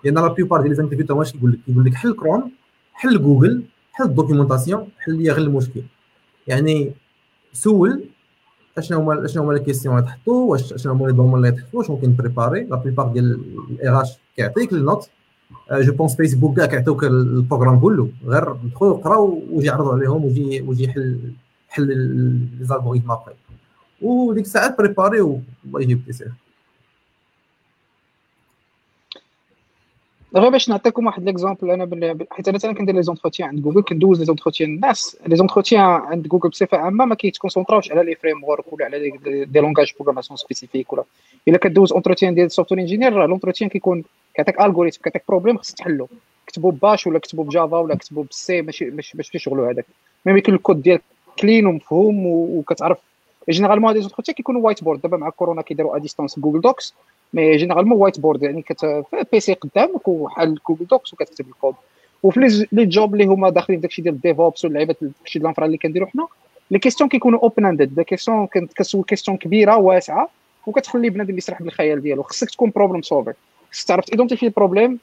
لأن 0.05 0.14
la 0.14 0.28
plupart 0.28 0.60
ديال 0.60 0.70
les 0.70 0.76
intervieweurs 0.76 1.18
واش 1.18 1.32
كيقول 1.32 1.52
لك؟ 1.52 1.59
كيقول 1.66 1.85
لك 1.85 1.94
حل 1.94 2.12
كروم 2.12 2.51
حل 2.93 3.22
جوجل 3.22 3.62
حل 3.93 4.05
ال 4.05 4.10
documentation 4.10 4.88
حل 4.98 5.14
لي 5.22 5.30
غير 5.30 5.47
المشكل. 5.47 5.82
يعني 6.47 6.93
سول 7.62 8.05
أشنو 8.78 8.98
هما 9.01 9.24
أشنو 9.24 9.43
هما 9.43 9.52
les 9.52 9.60
questions 9.60 9.98
اللي 9.98 10.06
تحطوا 10.06 10.51
واش 10.51 10.72
أشنو 10.72 10.93
هما 10.93 11.06
les 11.06 11.12
domaines 11.12 11.46
اللي 11.47 11.51
تحطوا 11.51 11.78
واش 11.78 11.90
ممكن 11.90 12.16
préparer 12.16 12.64
la 12.64 12.76
plupart 12.76 13.09
ديال 13.09 13.40
ال 13.70 14.02
HR 14.02 14.09
كيعطيك 14.36 14.72
ال 14.72 14.78
note. 14.78 15.09
je 15.72 15.92
pense 15.92 16.16
Facebook 16.16 16.56
كاع 16.56 16.66
كيعطيوك 16.66 17.05
ال 17.05 17.12
programme 17.12 17.80
كله 17.80 18.09
غير 18.26 18.52
دخل 18.52 18.93
قرا 18.94 19.16
وجي 19.51 19.70
عرضوا 19.70 19.93
عليهم 19.93 20.24
وجي 20.24 20.62
وجي 20.62 20.89
حل 20.89 21.20
حل 21.68 21.86
les 21.86 22.64
algorithmes 22.64 23.10
après 23.10 23.34
وديك 24.02 24.44
الساعات 24.44 24.78
préparer 24.78 25.20
والله 25.20 25.80
يجيب 25.82 26.05
تيسير 26.06 26.32
غير 30.36 30.48
باش 30.48 30.68
نعطيكم 30.68 31.06
واحد 31.06 31.24
l'exemple 31.24 31.70
أنا 31.70 32.18
حيت 32.30 32.64
أنا 32.64 32.74
كندير 32.74 32.94
les 32.94 33.02
entretiens 33.02 33.48
عند 33.48 33.62
جوجل 33.62 33.82
كندوز 33.82 34.18
les 34.18 34.24
entretiens 34.24 34.74
الناس 34.74 35.16
les 35.26 35.36
entretiens 35.36 35.82
عند 35.84 36.28
جوجل 36.28 36.48
بصفه 36.48 36.78
عامه 36.78 37.05
ما 37.05 37.14
كيت 37.14 37.29
concentrer 37.29 37.78
اوش 37.78 37.92
على 37.92 38.02
les 38.02 38.14
framework 38.14 38.72
ولا 38.72 38.84
على 38.84 39.10
des 39.44 39.60
langages 39.60 39.92
programmation 39.94 40.36
spécifiques 40.36 40.92
ولا 40.92 41.05
الا 41.48 41.59
كدوز 41.59 41.92
entretien 41.92 42.34
ديال 42.34 42.46
ال 42.46 42.50
software 42.50 42.80
engineer 42.80 43.26
l'entretien 43.26 43.70
كيكون 43.70 44.05
كيعطيك 44.34 44.60
algorithm 44.60 45.02
كيعطيك 45.02 45.22
problème 45.28 45.59
خصك 45.59 45.78
تحلو 45.78 46.09
كتبوا 46.46 46.72
باش 46.72 47.06
ولا 47.06 47.18
كتبوا 47.18 47.44
ب 47.44 47.51
Java 47.51 47.78
ولا 47.78 47.94
كتبوا 47.94 48.24
بال 48.24 48.50
C 48.50 48.62
ماشي 48.62 48.84
ماشي 48.84 49.16
ماشي 49.16 49.38
شغلو 49.38 49.64
هذاك 49.64 49.86
المهم 50.26 50.36
يكون 50.36 50.55
الكود 50.55 50.82
ديالك 50.82 51.02
clean 51.38 51.66
ومفهوم 51.66 52.26
وكتعرف 52.26 52.98
généralement 53.50 53.88
هادي 53.88 54.00
entretiens 54.00 54.34
كيكونوا 54.34 54.60
whiteboard 54.60 55.00
دابا 55.00 55.16
مع 55.16 55.30
كورونا 55.30 55.62
كيديروا 55.62 55.96
à 55.96 55.98
distance 55.98 56.38
Google 56.38 56.60
Docs 56.60 56.94
mais 57.32 57.56
généralement 57.56 58.20
whiteboard 58.20 58.42
يعني 58.42 58.62
كت 58.62 59.05
PC 59.32 59.55
قدامك 59.55 60.09
وحال 60.09 60.59
Google 60.68 60.86
Docs 60.86 61.12
وكتكتب 61.12 61.48
الكود. 61.48 61.74
وفي 62.22 62.66
les 62.72 62.86
jobs 62.86 63.14
اللي 63.14 63.24
هما 63.24 63.50
داخلين 63.50 63.80
داكشي 63.80 64.02
ديال 64.02 64.14
ال 64.14 64.22
DevOps 64.22 64.64
واللعيبات 64.64 64.96
داكشي 65.00 65.38
ديال 65.38 65.42
ال 65.42 65.46
infra 65.46 65.66
اللي 65.66 65.78
كنديرو 65.78 66.06
حنا 66.06 66.26
les 66.70 66.78
questions 66.78 67.10
كيكونوا 67.10 67.40
open 67.42 67.66
ended 67.66 67.98
les 67.98 68.05
questions 68.05 68.46
كتسول 68.46 69.05
question 69.05 69.36
كبيرة 69.36 69.76
واسعة 69.76 70.28
وكتخلي 70.66 71.10
بنادم 71.10 71.38
يسرح 71.38 71.62
بالخيال 71.62 72.02
ديالو. 72.02 72.22
خصك 72.22 72.50
تكون 72.50 72.72
problem 72.76 73.02
solver 73.02 73.34
خصك 73.72 73.88
تعرف 73.88 74.05
ت 74.05 74.08
identifier 74.08 74.46
ال 74.46 74.52
problème 74.52 74.98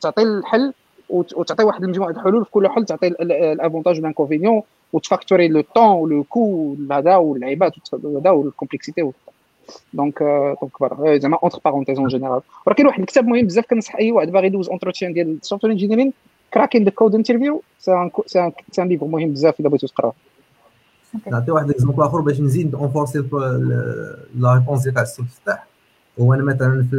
تعطي 0.00 0.22
الحل 0.22 0.72
وتعطي 1.10 1.64
واحد 1.64 1.84
المجموعة 1.84 2.10
الحلول 2.10 2.44
في 2.44 2.50
كل 2.50 2.68
حل 2.68 2.84
تعطي 2.84 3.06
الافونتاج 3.06 3.96
والانكونفينيون 3.96 4.62
وتفاكتوري 4.92 5.48
لو 5.48 5.60
طون 5.60 5.86
ولو 5.86 6.24
كو 6.24 6.74
هذا 6.90 7.16
واللعيبات 7.16 7.72
هذا 8.04 8.30
وال 8.30 8.43
complexité 8.43 9.10
donc 9.92 10.18
donc 10.60 10.76
voilà 10.78 11.18
زعما 11.18 11.38
entre 11.42 11.60
parenthèses 11.64 11.98
en 11.98 12.08
général 12.08 12.40
ولكن 12.66 12.86
واحد 12.86 13.00
الكتاب 13.00 13.24
مهم 13.26 13.46
بزاف 13.46 13.66
كنصح 13.66 13.96
اي 13.96 14.12
واحد 14.12 14.30
باغي 14.30 14.46
يدوز 14.46 14.68
entretien 14.68 15.12
ديال 15.12 15.38
ال 15.42 15.45
software 15.45 15.72
engineering 15.72 16.12
Cracking 16.54 16.84
the 16.84 16.90
Code 16.90 17.14
Interview 17.14 17.62
c'est 17.78 17.92
un 18.78 18.88
livre 18.88 19.06
مهم 19.06 19.32
بزاف 19.32 19.60
الا 19.60 19.68
بغيتو 19.68 19.86
تقراه 19.86 20.12
نعطي 21.26 21.50
واحد 21.50 21.70
exemple 21.70 22.02
اخر 22.02 22.20
باش 22.20 22.40
نزيد 22.40 22.74
renforcer 22.74 23.18
la 24.38 24.54
réponse 24.54 24.82
ديال 24.82 24.98
السي 24.98 25.22
مفتاح 25.22 25.66
هو 26.20 26.34
أنا 26.34 26.42
مثلا 26.42 26.86
في 26.90 26.96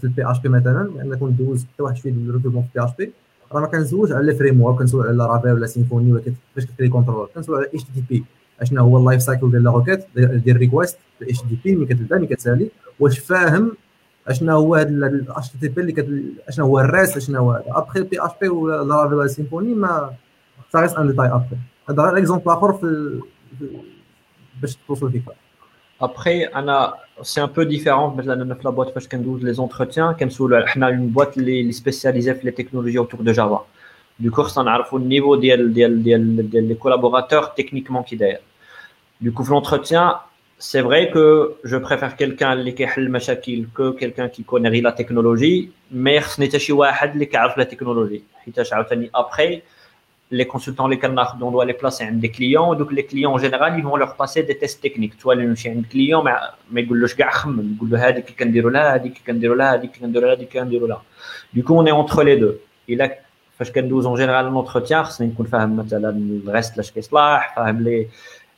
في 0.00 0.04
ال 0.04 0.30
PHP 0.30 0.48
مثلا 0.48 0.88
لأن 0.96 1.14
كنت 1.18 1.38
دوز 1.40 1.66
حتى 1.74 1.82
واحد 1.82 1.96
شوية 1.96 2.12
ديال 2.12 2.28
ال 2.30 2.33
recrutement 2.33 2.62
في 2.62 2.68
ال 2.76 2.84
PHP 2.84 3.12
راه 3.52 3.60
ما 3.60 3.66
كنزوج 3.66 4.12
على 4.12 4.26
les 4.26 4.34
framework 4.34 4.78
كنسول 4.78 5.06
على 5.06 5.26
Laravel 5.26 5.52
ولا 5.52 5.66
Symfony 5.66 6.12
ولا 6.12 6.20
كيف- 6.20 6.34
كيفاش 6.54 6.70
كت 6.70 6.75
créer 6.75 6.88
contrôleur 6.88 7.28
كنسول 7.34 7.56
على 7.56 7.66
HTTP 7.66 8.24
اشنا 8.60 8.80
هو 8.80 8.98
ال 8.98 9.03
life 9.03 9.22
cycle 9.22 9.50
ديال 9.50 9.64
la 9.64 9.70
requête 9.70 10.04
ديال 10.16 10.42
ال 10.56 10.61
request 10.61 10.98
في 11.18 11.24
HTTP 11.30 11.76
ملي 11.76 11.86
كتبدأ 11.86 12.16
ملي 12.18 12.26
كتسالي 12.26 12.70
واش 13.00 13.18
فاهم 13.18 13.72
اشنا 14.28 14.52
هو 14.52 14.74
هاد 14.74 14.88
ال 14.88 15.48
HTTP 15.60 15.80
اللي 15.80 15.92
كت 15.92 16.08
اشنا 16.48 16.64
هو 16.64 16.80
الراس 16.80 17.16
اشنا 17.16 17.38
هو 17.38 17.62
après 17.66 18.24
ال 18.24 18.30
PHP 18.40 18.48
ولا 18.48 19.02
Laravel 19.02 19.14
ولا 19.14 19.26
Symfony 19.26 19.74
mais 19.74 20.10
ça 20.76 20.80
reste 20.80 20.94
un 20.96 21.04
détail 21.04 21.30
après 21.30 21.56
هذا 21.90 22.02
غير 22.02 22.18
exemple 22.18 22.50
آخر 22.50 22.72
في 22.72 22.84
ال- 22.84 23.20
في- 23.58 23.68
باش 24.62 24.78
توصل 24.88 25.12
فيك 25.12 25.22
Après, 26.08 26.38
Anna, 26.58 26.78
c'est 27.30 27.40
un 27.40 27.52
peu 27.56 27.64
différent. 27.74 28.06
Maintenant, 28.16 28.36
dans 28.52 28.62
la 28.68 28.72
boîte, 28.76 28.92
parce 28.94 29.06
qu'on 29.08 29.22
douze 29.28 29.42
les 29.50 29.56
entretiens, 29.66 30.08
comme 30.18 30.30
sous 30.36 30.48
le- 30.52 30.64
on 30.76 30.82
a 30.86 30.90
une 30.98 31.08
boîte 31.16 31.34
les, 31.46 31.58
les 31.68 31.76
spécialisée 31.82 32.34
dans 32.38 32.44
les 32.48 32.54
technologies 32.60 32.98
autour 33.04 33.20
de 33.28 33.32
Java. 33.38 33.58
Du 34.19 34.31
coup, 34.31 34.43
on 34.55 34.67
a 34.67 34.87
au 34.91 34.99
niveau 34.99 35.37
des, 35.37 35.55
des, 35.57 35.87
des, 35.87 36.17
des, 36.17 36.61
des 36.61 36.75
collaborateurs 36.75 37.53
techniquement 37.53 38.03
qui 38.03 38.17
d'ailleurs. 38.17 38.45
Du 39.21 39.31
coup, 39.31 39.45
l'entretien, 39.45 40.19
c'est 40.57 40.81
vrai 40.81 41.09
que 41.09 41.55
je 41.63 41.77
préfère 41.77 42.15
quelqu'un 42.17 42.51
qui 42.77 42.83
a 42.83 42.91
le 42.97 43.09
machakil 43.09 43.69
que 43.73 43.91
quelqu'un 43.91 44.27
qui 44.27 44.43
connaît 44.43 44.81
la 44.81 44.91
technologie, 44.91 45.71
mais 45.91 46.19
ce 46.21 46.41
n'est 46.41 46.49
pas 46.49 46.71
واحد 46.71 47.13
اللي 47.13 47.25
كيعرف 47.25 47.57
la 47.59 47.65
technologie. 47.65 48.21
حيتاش 48.45 48.73
عاوتاني 48.73 49.09
après, 49.13 49.61
les 50.31 50.45
consultants 50.45 50.87
les 50.87 50.99
canards 50.99 51.37
on 51.41 51.51
doit 51.51 51.65
les 51.65 51.73
placer 51.73 52.03
عند 52.03 52.21
des 52.21 52.29
clients 52.29 52.75
donc 52.75 52.91
les 52.91 53.05
clients 53.05 53.31
en 53.31 53.37
général 53.37 53.77
ils 53.77 53.83
vont 53.83 53.95
leur 53.95 54.15
passer 54.15 54.43
des 54.43 54.57
tests 54.57 54.81
techniques 54.81 55.17
tu 55.17 55.23
vois 55.23 55.33
اللي 55.33 55.45
نمشي 55.45 55.69
عند 55.69 55.85
client 55.85 56.23
ما 56.23 56.39
ما 56.71 56.81
يقولوش 56.81 57.15
كاع 57.15 57.31
خمم 57.31 57.75
يقول 57.75 57.89
له 57.89 58.07
هذيك 58.07 58.35
كنديروا 58.39 58.71
لها 58.71 58.95
هذيك 58.95 59.21
كنديروا 59.27 59.55
لها 59.55 59.73
هذيك 59.75 59.91
كنديروا 60.01 60.27
لها 60.27 60.35
هذيك 60.35 60.49
كنديروا 60.53 60.87
لها 60.87 61.03
du 61.55 61.63
coup 61.63 61.75
on 61.75 61.85
est 61.85 61.91
entre 61.91 62.23
les 62.23 62.37
deux 62.37 62.55
الا 62.89 63.19
فاش 63.58 63.70
كندوز 63.72 64.06
en 64.06 64.18
général 64.20 64.44
l'entretien 64.54 64.94
خصني 65.02 65.26
نكون 65.26 65.46
فاهم 65.46 65.76
مثلا 65.76 66.08
ال 66.46 66.52
REST 66.52 66.76
لاش 66.76 66.90
كيصلاح 66.90 67.56
فاهم 67.56 67.82
les 67.82 68.06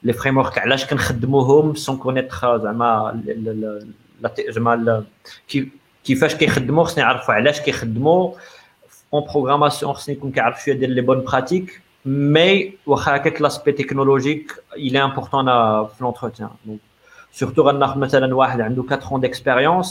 les 0.03 0.13
frameworks 0.13 0.59
علاش 0.59 0.87
كنخدموهم 0.87 1.75
sans 1.75 1.97
connaître 1.97 2.59
زعما 2.59 3.11
ال- 3.11 3.31
ال- 3.31 3.49
ال- 3.49 3.89
لا 4.21 4.29
ت- 4.29 4.51
زعما 4.51 4.75
ال- 4.75 5.05
كيف- 5.49 5.69
كيفاش 6.05 6.35
كيخدموا 6.35 6.85
خصني 6.85 7.05
نعرفوا 7.05 7.35
علاش 7.35 7.61
كيخدموا 7.61 8.33
en 9.17 9.21
programmation 9.21 9.85
خصني 9.85 10.15
نكون 10.15 10.33
كيعرف 10.33 10.65
شوية 10.65 10.75
ديال 10.75 10.91
les 10.91 11.01
bonnes 11.01 11.25
pratiques 11.25 11.81
mais 12.07 12.73
واخا 12.87 13.17
هكاك 13.17 13.43
l'aspect 13.43 13.73
technologique 13.73 14.53
il 14.77 14.93
est 14.93 15.11
important 15.13 15.45
à- 15.47 15.87
في 15.87 16.05
l'entretien. 16.05 16.49
Donc 16.69 16.81
surtout 17.43 17.59
غناخذ 17.59 17.99
مثلا 17.99 18.35
واحد 18.35 18.61
عنده 18.61 18.83
4 18.83 19.13
ans 19.13 19.21
d'expérience 19.21 19.91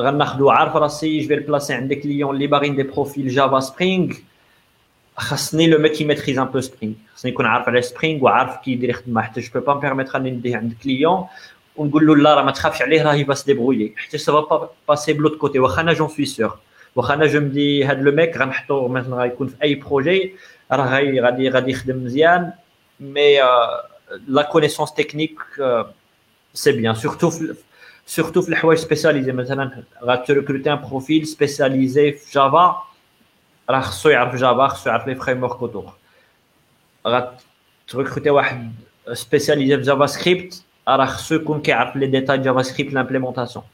غناخذو 0.00 0.50
عارف 0.50 0.76
راسي 0.76 1.20
je 1.20 1.28
vais 1.28 1.34
le 1.34 1.44
placer 1.44 1.74
عند 1.74 1.88
des 1.88 1.94
clients 1.94 2.34
اللي 2.34 2.46
باغيين 2.46 2.76
des 2.76 2.82
profils 2.82 3.28
Java 3.28 3.60
Spring 3.60 4.14
خاصني 5.16 5.66
le 5.66 5.78
mec 5.78 6.00
يميتريز 6.00 6.38
un 6.38 6.44
peu 6.44 6.60
Spring 6.60 6.94
خاصني 7.14 7.30
نكون 7.30 7.46
عارف 7.46 7.68
على 7.68 7.82
Spring 7.82 8.24
وعارف 8.24 8.56
كي 8.56 8.72
يدير 8.72 8.90
يخدم 8.90 9.20
حتى 9.20 9.40
je 9.40 9.60
peux 9.60 9.74
permettre 9.74 10.16
اني 10.16 10.30
نديه 10.30 10.56
عند 10.56 10.74
client 10.82 11.26
ونقول 11.76 12.06
له 12.06 12.16
لا 12.16 12.34
راه 12.34 12.42
ما 12.42 12.50
تخافش 12.50 12.82
عليه 12.82 13.02
راه 13.02 13.14
يبا 13.14 13.34
débrouiller 13.46 13.94
حتى 13.96 14.18
ça 14.18 14.32
va 14.32 14.70
passer، 14.88 15.12
plutôt 15.12 15.38
côté 15.38 15.58
واخا 15.58 15.82
أنا 15.82 15.92
j'en 15.92 16.08
suis 16.08 16.24
sûr 16.24 16.58
واخا 16.96 17.14
أنا 17.14 17.26
je 17.26 17.40
me 17.40 17.58
dis 17.58 17.84
هاد 17.84 18.02
le 18.02 18.12
mec 18.12 18.36
غنحطو 18.36 18.88
مثلا 18.88 19.16
غيكون 19.16 19.46
في 19.48 19.54
أي 19.62 19.74
projet 19.74 20.34
راه 20.72 20.94
غادي 20.94 21.20
غادي 21.20 21.48
غادي 21.48 21.70
يخدم 21.70 22.04
مزيان 22.04 22.52
mais 23.00 23.38
la 24.28 24.42
connaissance 24.42 24.94
technique 24.94 25.38
c'est 26.54 26.72
bien 26.72 26.94
surtout 26.94 27.30
في 28.08 28.14
surtout 28.14 28.42
في 28.42 28.48
الحوايج 28.48 28.78
spécialisés 28.78 29.32
مثلا 29.32 29.82
غاتريكروتي 30.02 30.72
un 30.72 30.76
profil 30.76 31.26
spécialisé 31.26 32.12
في 32.12 32.32
Java 32.32 32.82
راه 33.70 33.80
خصو 33.80 34.08
يعرف 34.08 34.34
Java 34.34 34.68
خصو 34.68 34.90
يعرف 34.90 35.06
les 35.06 35.14
frameworks 35.14 35.60
autour 35.60 35.92
غاتريكروتي 37.06 38.30
واحد 38.30 38.72
spécialisé 39.12 39.76
في 39.76 39.82
JavaScript 39.82 40.64
راه 40.88 41.04
خصو 41.04 41.34
يكون 41.34 41.62
كيعرف 41.62 41.96
les 41.96 42.06
détails 42.06 42.38
JavaScript 42.38 42.92
l'implémentation 42.92 43.64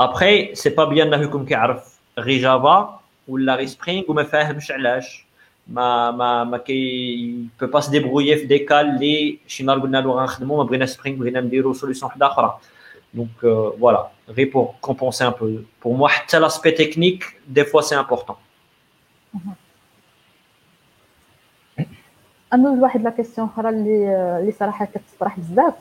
après 0.00 0.54
c'est 0.54 0.70
pas 0.70 0.84
bien 0.84 1.14
انه 1.14 1.22
يكون 1.22 1.46
كيعرف 1.46 1.98
غي 2.18 2.38
Java 2.38 3.00
ولا 3.28 3.54
غي 3.54 3.66
Spring 3.66 4.04
وما 4.08 4.22
فاهمش 4.22 4.70
علاش 4.70 5.24
mais 5.68 6.10
mais 6.10 6.44
mais 6.44 6.58
qui 6.58 7.48
peut 7.60 7.66
pas 7.66 7.80
se 7.80 7.90
débrouiller 7.90 8.36
في 8.36 8.44
des 8.46 8.58
cas 8.58 8.86
اللي 8.86 9.38
شي 9.46 9.64
نهار 9.64 9.78
قلنا 9.78 9.98
له 9.98 10.10
غنخدمو 10.12 10.56
ما 10.56 10.62
بغينا 10.62 10.86
Spring 10.86 11.18
بغينا 11.18 11.40
نديرو 11.40 11.72
solution 11.72 12.10
وحده 12.10 12.26
أخرى 12.26 12.58
Donc 13.14 13.28
euh, 13.42 13.70
voilà, 13.78 14.12
Ré 14.28 14.46
pour 14.46 14.78
compenser 14.80 15.24
un 15.24 15.32
peu. 15.32 15.64
Pour 15.80 15.94
moi, 15.96 16.10
tel 16.28 16.44
aspect 16.44 16.74
technique, 16.74 17.24
des 17.46 17.64
fois, 17.64 17.82
c'est 17.82 17.96
important. 17.96 18.36
أنا 22.52 22.70
واحد 22.70 23.02
la 23.02 23.10
question 23.10 23.48
أخرى 23.48 23.68
اللي 23.68 24.16
اللي 24.40 24.52
صراحة 24.52 24.84
كتطرح 24.84 25.38
بزاف 25.38 25.74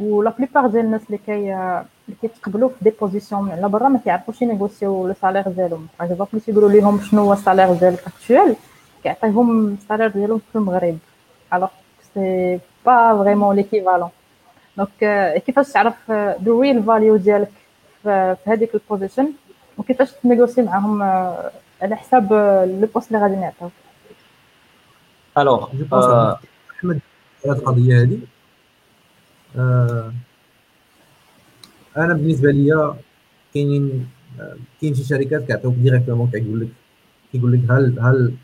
و 0.00 0.10
la 0.10 0.30
plupart 0.30 0.66
ديال 0.66 0.84
الناس 0.84 1.00
اللي 1.06 1.18
كي 1.18 1.54
اللي 1.54 2.16
كيتقبلوا 2.22 2.68
في 2.68 2.74
des 2.84 2.90
positions 3.00 3.42
من 3.42 3.50
على 3.50 3.68
برا 3.68 3.88
ما 3.88 3.98
كيعرفوش 4.04 4.42
ينيغوسيو 4.42 5.06
le 5.06 5.14
salaire 5.22 5.48
ديالهم 5.48 5.86
par 6.00 6.12
exemple 6.12 6.40
يقولوا 6.48 6.70
لهم 6.70 7.00
شنو 7.00 7.22
هو 7.22 7.32
ال 7.32 7.37
salaire 7.37 7.74
ديالك 7.74 8.02
actuel 8.06 8.56
كيعطيهم 9.02 9.74
ال 9.74 9.78
salaire 9.78 10.08
ديالهم 10.08 10.40
في 10.52 10.58
المغرب 10.58 10.98
alors 11.54 11.68
c'est 12.14 12.60
pas 12.86 13.16
vraiment 13.16 13.56
l'équivalent 13.56 14.10
donc 14.78 15.42
كيفاش 15.46 15.72
تعرف 15.72 16.10
the 16.10 16.60
real 16.60 16.82
value 16.82 17.16
ديالك 17.16 17.52
في 18.02 18.36
في 18.44 18.50
هذيك 18.50 18.74
ال 18.74 18.80
position 18.80 19.32
وكيفاش 19.78 20.12
تنيغوسي 20.12 20.62
معاهم 20.62 21.02
آه، 21.02 21.50
على 21.82 21.96
حساب 21.96 22.32
le 22.80 22.88
poste 22.94 23.12
اللي 23.12 23.22
غادي 23.22 23.36
je 25.74 25.84
pense 25.84 26.04
euh, 26.04 26.36
احمد 26.70 27.00
هذه 27.46 27.52
القضية 27.52 28.02
هذه 28.02 28.18
آه، 29.56 30.12
أنا 31.96 32.14
بالنسبة 32.14 32.50
ليا 32.50 32.96
كاينين 33.54 34.08
آه، 34.40 34.56
كاين 34.80 34.94
شي 34.94 35.04
شركات 35.04 35.46
كيعطيوك 35.46 35.74
directement 35.74 36.30
كيقول 36.30 36.60
لك 36.60 36.68
كيقول 37.32 37.52
لك 37.52 37.70
هل 37.70 37.98
هل 38.00 38.34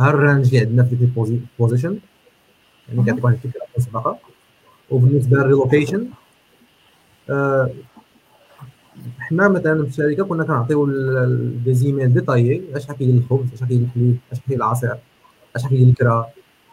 هل 0.00 0.08
ال 0.08 0.14
range 0.14 0.46
اللي 0.46 0.58
عندنا 0.66 0.84
في 0.84 0.94
ديك 0.96 1.10
position 1.58 1.98
يعني 2.88 3.04
كيعطيك 3.04 3.24
واحد 3.24 3.34
الفكرة 3.44 3.62
مسبقة. 3.78 4.18
وبالنسبة 4.90 5.36
لل 5.36 5.48
relocation 5.48 6.08
آه، 7.30 7.70
حنا 9.18 9.48
مثلا 9.48 9.82
في 9.82 9.88
الشركة 9.88 10.24
كنا 10.24 10.44
كنعطيو 10.44 10.86
des 11.64 11.74
emails 11.74 12.14
détaillés 12.14 12.62
أش 12.74 12.86
حكي 12.86 13.04
ديال 13.06 13.16
الخبز 13.16 13.52
أش 13.54 13.62
حكي 13.62 13.74
ديال 13.74 13.82
الحليب 13.84 14.18
أش 14.32 14.38
حكي 14.38 14.48
ديال 14.48 14.58
العصير 14.62 14.96
أش 15.56 15.64
حكي 15.64 15.76
ديال 15.76 15.88
الكرا 15.88 16.26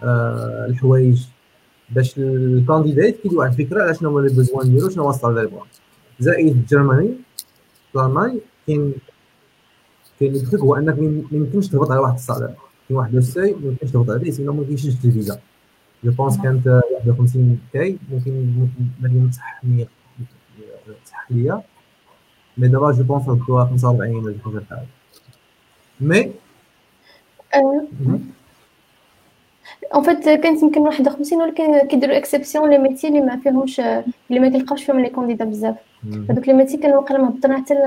آه، 0.03 0.65
الحوايج. 0.69 1.25
باش 1.89 2.17
ال 2.17 2.28
candidate 2.28 3.21
كيدير 3.21 3.37
واحد 3.39 3.59
الفكرة 3.59 3.83
على 3.83 3.95
شنو 3.95 4.09
هو 4.09 4.19
les 4.19 4.33
besoins 4.33 4.71
ديالو 4.71 4.89
شنو 4.89 5.03
هو 5.03 5.09
ال 5.09 5.14
salaire 5.14 5.45
ديالو 5.45 5.65
زائد 6.19 6.65
Germany 6.65 7.09
الالمان 7.95 8.39
كاين 8.67 8.93
كاين 10.19 10.35
الفكر 10.35 10.57
هو 10.57 10.75
أنك 10.75 10.99
ما 10.99 11.23
يمكنش 11.31 11.67
تهبط 11.67 11.91
على 11.91 11.99
واحد 11.99 12.13
ال 12.13 12.18
salaire 12.18 12.47
كاين 12.47 12.97
واحد 12.97 13.15
le 13.15 13.21
seuil 13.21 13.39
ما 13.41 13.67
يمكنش 13.67 13.91
تهبط 13.91 14.09
عليه 14.09 14.31
sinon 14.31 14.53
ما 14.53 14.63
كاينش 14.63 14.85
الفيزا 14.85 15.39
je 16.03 16.11
pense 16.11 16.41
كانت 16.41 16.67
51 16.67 17.59
K 17.73 17.97
ممكن 18.11 18.53
مريم 19.01 19.29
تصح 19.29 19.59
ليا 19.63 19.87
تصح 21.05 21.31
ليا 21.31 21.61
mais 22.57 22.67
دابا 22.67 22.91
je 22.91 23.03
pense 23.03 23.29
هبطوها 23.29 23.65
45 23.65 24.15
ولا 24.15 24.35
حاجة 24.45 24.53
بحال 24.59 24.85
mais 26.01 26.31
en 29.93 30.03
fait 30.03 30.23
كانت 30.29 30.63
يمكن 30.63 30.81
51 30.81 31.41
ولكن 31.41 31.87
كيديروا 31.87 32.17
exceptions 32.17 32.69
les 32.69 32.77
métiers 32.77 33.07
اللي 33.07 33.21
ما 33.21 33.37
فيهمش 33.37 33.79
اللي 33.79 34.39
ما 34.39 34.49
كيلقاوش 34.49 34.83
فيهم 34.83 34.99
les 34.99 35.09
candidats 35.09 35.45
بزاف 35.45 35.75
هذوك 36.29 36.47
les 36.47 36.53
métiers 36.53 36.77
كانوا 36.77 36.97
واقيلا 36.97 37.21
مهبطين 37.21 37.57
حتى 37.57 37.73
ل 37.73 37.77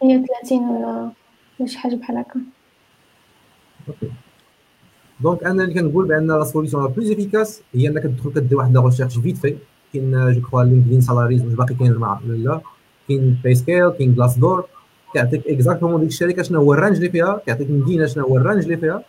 38 0.00 0.58
ولا 0.58 1.10
ولا 1.58 1.68
شي 1.68 1.78
حاجة 1.78 1.94
بحال 1.94 2.16
هكا 2.16 2.40
okay 3.88 4.10
donc 5.22 5.44
أنا 5.44 5.64
اللي 5.64 5.74
كنقول 5.74 6.08
بان 6.08 6.26
la 6.26 6.44
solution 6.44 6.82
la 6.82 6.88
plus 6.88 7.10
efficace 7.10 7.62
هي 7.74 7.88
انك 7.88 8.02
تدخل 8.02 8.32
كدير 8.32 8.58
واحد 8.58 8.74
la 8.74 8.80
recherche 8.80 9.18
vite 9.18 9.36
في 9.36 9.56
كاين 9.92 10.32
je 10.34 10.40
crois 10.40 10.62
LinkedIn 10.62 11.00
Salaries 11.00 11.44
واش 11.44 11.52
باقي 11.52 11.74
كاين 11.74 11.94
مع 11.94 12.20
ولا 12.26 12.36
لا 12.36 12.60
كاين 13.08 13.38
PayScale 13.44 13.90
كاين 13.90 14.14
Glassdoor 14.14 14.64
كيعطيك 15.12 15.46
exactement 15.46 16.00
ديك 16.00 16.08
الشركة 16.08 16.42
شنو 16.42 16.60
هو 16.60 16.74
ال 16.74 16.78
range 16.78 16.96
اللي 16.96 17.10
فيها 17.10 17.40
كيعطيك 17.46 17.70
مدينه 17.70 18.06
شنو 18.06 18.24
هو 18.24 18.36
ال 18.36 18.40
range 18.40 18.62
اللي 18.62 18.76
فيها 18.76 19.02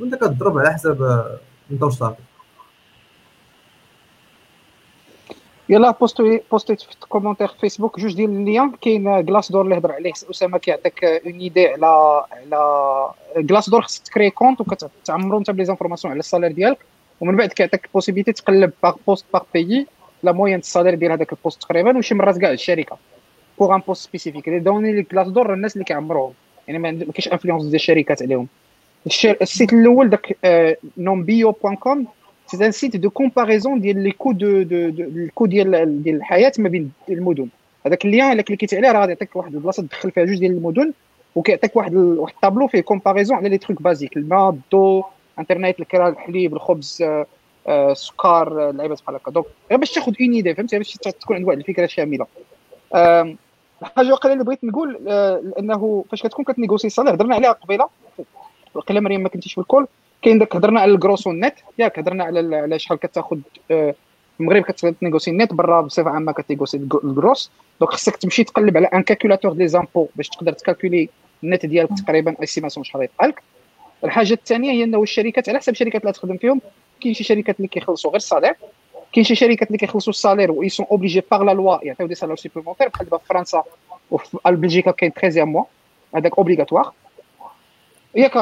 وانت 0.00 0.14
كتضرب 0.14 0.58
على 0.58 0.72
حسب 0.72 1.22
انت 1.70 1.82
واش 1.82 1.92
صافي 1.92 2.22
يلا 5.68 5.90
بوستو 5.90 6.38
بوستيت 6.50 6.80
في 6.80 6.96
commentaire 7.08 7.48
في 7.48 7.58
فيسبوك 7.60 8.00
جوج 8.00 8.14
ديال 8.14 8.30
ال 8.30 8.37
liens 8.37 8.72
كاين 8.80 9.26
Glassdoor 9.26 9.64
اللي 9.64 9.78
هضر 9.78 9.92
عليه 9.92 10.12
اسامه 10.12 10.58
كيعطيك 10.58 11.04
une 11.04 11.32
idée 11.32 11.68
على 11.68 12.22
على 12.32 13.10
Glassdoor 13.48 13.82
خصك 13.82 14.02
تكري 14.02 14.30
compte 14.30 14.60
وكتعمرو 14.60 15.38
انت 15.38 15.50
ب 15.50 15.64
les 15.64 15.74
informations 15.74 16.12
على 16.12 16.18
ال 16.18 16.22
salaire 16.22 16.52
ديالك 16.52 16.78
ومن 17.20 17.36
بعد 17.36 17.48
كيعطيك 17.48 17.88
possibilité 17.94 18.32
تقلب 18.32 18.72
par 18.82 18.94
poste 19.06 19.24
par 19.32 19.42
pays 19.54 19.86
la 20.22 20.32
moyenne 20.32 20.58
ال 20.58 20.62
salaire 20.62 20.94
ديال 20.94 21.12
هذاك 21.12 21.32
ال 21.32 21.37
poste 21.37 21.62
تقريبا 21.62 21.98
وشي 21.98 22.14
مرات 22.14 22.38
كاع 22.38 22.50
الشركة 22.50 22.96
pour 23.58 23.74
un 23.74 23.80
poste 23.80 24.08
spécifique 24.08 24.48
les 24.48 24.58
données 24.58 24.90
اللي 24.90 25.02
كلاص 25.02 25.26
الناس 25.26 25.74
اللي 25.74 25.84
كيعمروهم 25.84 26.32
يعني 26.68 26.78
ما 26.78 26.90
كاينش 26.90 27.28
influence 27.28 27.62
ديال 27.62 27.74
الشركات 27.74 28.22
عليهم 28.22 28.46
ال 29.42 29.48
site 29.48 29.72
الأول 29.72 30.10
داك 30.10 30.36
Numbeo 30.98 31.50
point 31.50 31.76
com 31.76 32.06
c'est 32.46 32.66
un 32.66 32.72
site 32.72 32.96
de 32.96 33.10
comparaison 33.10 33.80
ديال 33.80 34.02
les 34.02 34.10
coûts 34.10 34.32
de 34.32 34.46
ال 34.46 34.66
coût 34.66 35.46
ديال 35.46 36.02
ديال 36.02 36.16
الحياة 36.16 36.52
ما 36.58 36.68
بين 36.68 36.92
المدن. 37.08 37.48
هذاك 37.86 38.04
ال 38.04 38.08
lien 38.08 38.24
الا 38.24 38.42
كليكيتي 38.42 38.76
عليه 38.76 38.92
راه 38.92 39.00
غادي 39.00 39.12
يعطيك 39.12 39.36
واحد 39.36 39.54
البلاصة 39.54 39.82
تدخل 39.82 40.10
فيها 40.10 40.24
جوج 40.24 40.38
ديال 40.38 40.52
المدن 40.52 40.92
وكيعطيك 41.34 41.76
واحد 41.76 41.94
واحد 41.94 42.34
الطابلو 42.34 42.66
فيه 42.66 42.80
comparaison 42.80 43.36
على 43.36 43.48
les 43.48 43.58
trucs 43.58 43.82
basiques 43.82 44.16
الماء 44.16 44.50
الضو 44.50 45.02
انترنت 45.38 45.80
الكرا 45.80 46.08
الحليب 46.08 46.54
الخبز 46.54 47.04
السكر 47.68 48.70
اللعيبات 48.70 49.02
بحال 49.02 49.14
هكا. 49.14 49.30
donc 49.30 49.46
غير 49.70 49.78
باش 49.78 49.92
تاخذ 49.92 50.12
une 50.20 50.32
idée 50.32 50.54
فهمتي؟ 50.54 50.78
باش 50.78 50.92
تكون 50.94 51.36
عندك 51.36 51.48
واحد 51.48 51.58
الفكرة 51.58 51.86
شاملة. 51.86 52.26
الحاجة 53.82 54.10
واقيلا 54.10 54.34
اللي 54.34 54.44
بغيت 54.44 54.64
نقول 54.64 55.08
انه 55.58 56.04
فاش 56.10 56.22
كتكون 56.22 56.44
كتنيغوسي 56.44 56.86
ال 56.86 56.90
salaire 56.90 57.14
هضرنا 57.14 57.34
عليها 57.34 57.52
قبيلة 57.52 57.88
وقيلا 58.74 59.00
مريم 59.00 59.22
ما 59.22 59.28
كنتيش 59.28 59.52
في 59.54 59.60
ال 59.60 59.64
call. 59.64 59.86
كاين 60.22 60.38
داك 60.38 60.56
هضرنا 60.56 60.80
على 60.80 60.92
ال 60.92 60.98
gross 60.98 61.26
وال 61.26 61.37
net 61.37 61.54
ياك 61.78 61.98
هضرنا 61.98 62.24
على 62.24 62.56
على 62.56 62.78
شحال 62.78 62.98
كتاخذ 62.98 63.38
في 63.68 64.40
المغرب 64.40 64.62
كتنيغوسي 64.62 65.30
النت 65.30 65.52
برا 65.54 65.80
بصفة 65.80 66.10
عامة 66.10 66.32
كتنيغوسي 66.32 66.76
ال 66.76 66.87
gross. 66.87 67.50
donc 67.80 67.92
خصك 67.92 68.16
تمشي 68.16 68.44
تقلب 68.44 68.76
على 68.76 68.86
un 68.86 69.02
calculateur 69.02 69.52
des 69.52 69.68
impôts 69.68 70.08
باش 70.16 70.28
تقدر 70.28 70.52
تكالكولي 70.52 71.08
النت 71.44 71.66
ديالك 71.66 71.88
تقريبا 72.06 72.36
estimation 72.42 72.84
شحال 72.84 73.02
يبقى 73.02 73.28
لك 73.28 73.42
الحاجة 74.04 74.32
الثانية 74.32 74.70
هي 74.72 74.84
إنه 74.84 75.02
الشركات 75.02 75.48
على 75.48 75.58
حسب 75.58 75.72
الشركات 75.72 76.02
اللي 76.02 76.12
تخدم 76.12 76.36
فيهم 76.36 76.60
كاين 77.00 77.14
شي 77.14 77.24
شركات 77.24 77.56
اللي 77.56 77.68
كيخلصوا 77.68 78.10
غير 78.10 78.16
ال 78.16 78.20
salaire. 78.20 78.54
كاين 79.12 79.24
شي 79.24 79.34
شركات 79.34 79.68
اللي 79.68 79.78
كيخلصوا 79.78 80.10
ال 80.10 80.15
salaire 80.15 80.50
و 80.52 80.68
sont 80.68 80.86
obligés 80.90 81.22
par 81.30 81.42
la 81.42 81.52
loi 81.52 81.78
يعطيو 81.82 82.06
des 82.06 82.14
salaires 82.14 82.36
supplémentaires 82.36 82.88
بحال 82.88 83.06
دابا 83.06 83.18
في 83.18 83.26
فرنسا 83.28 83.62
وفي 84.10 84.38
بلجيكا 84.46 84.90
كاين 84.90 85.12
13 85.12 85.44
mois 85.44 85.64
هذاك 86.16 86.38
obligatoire 86.38 86.92
ياك 88.16 88.32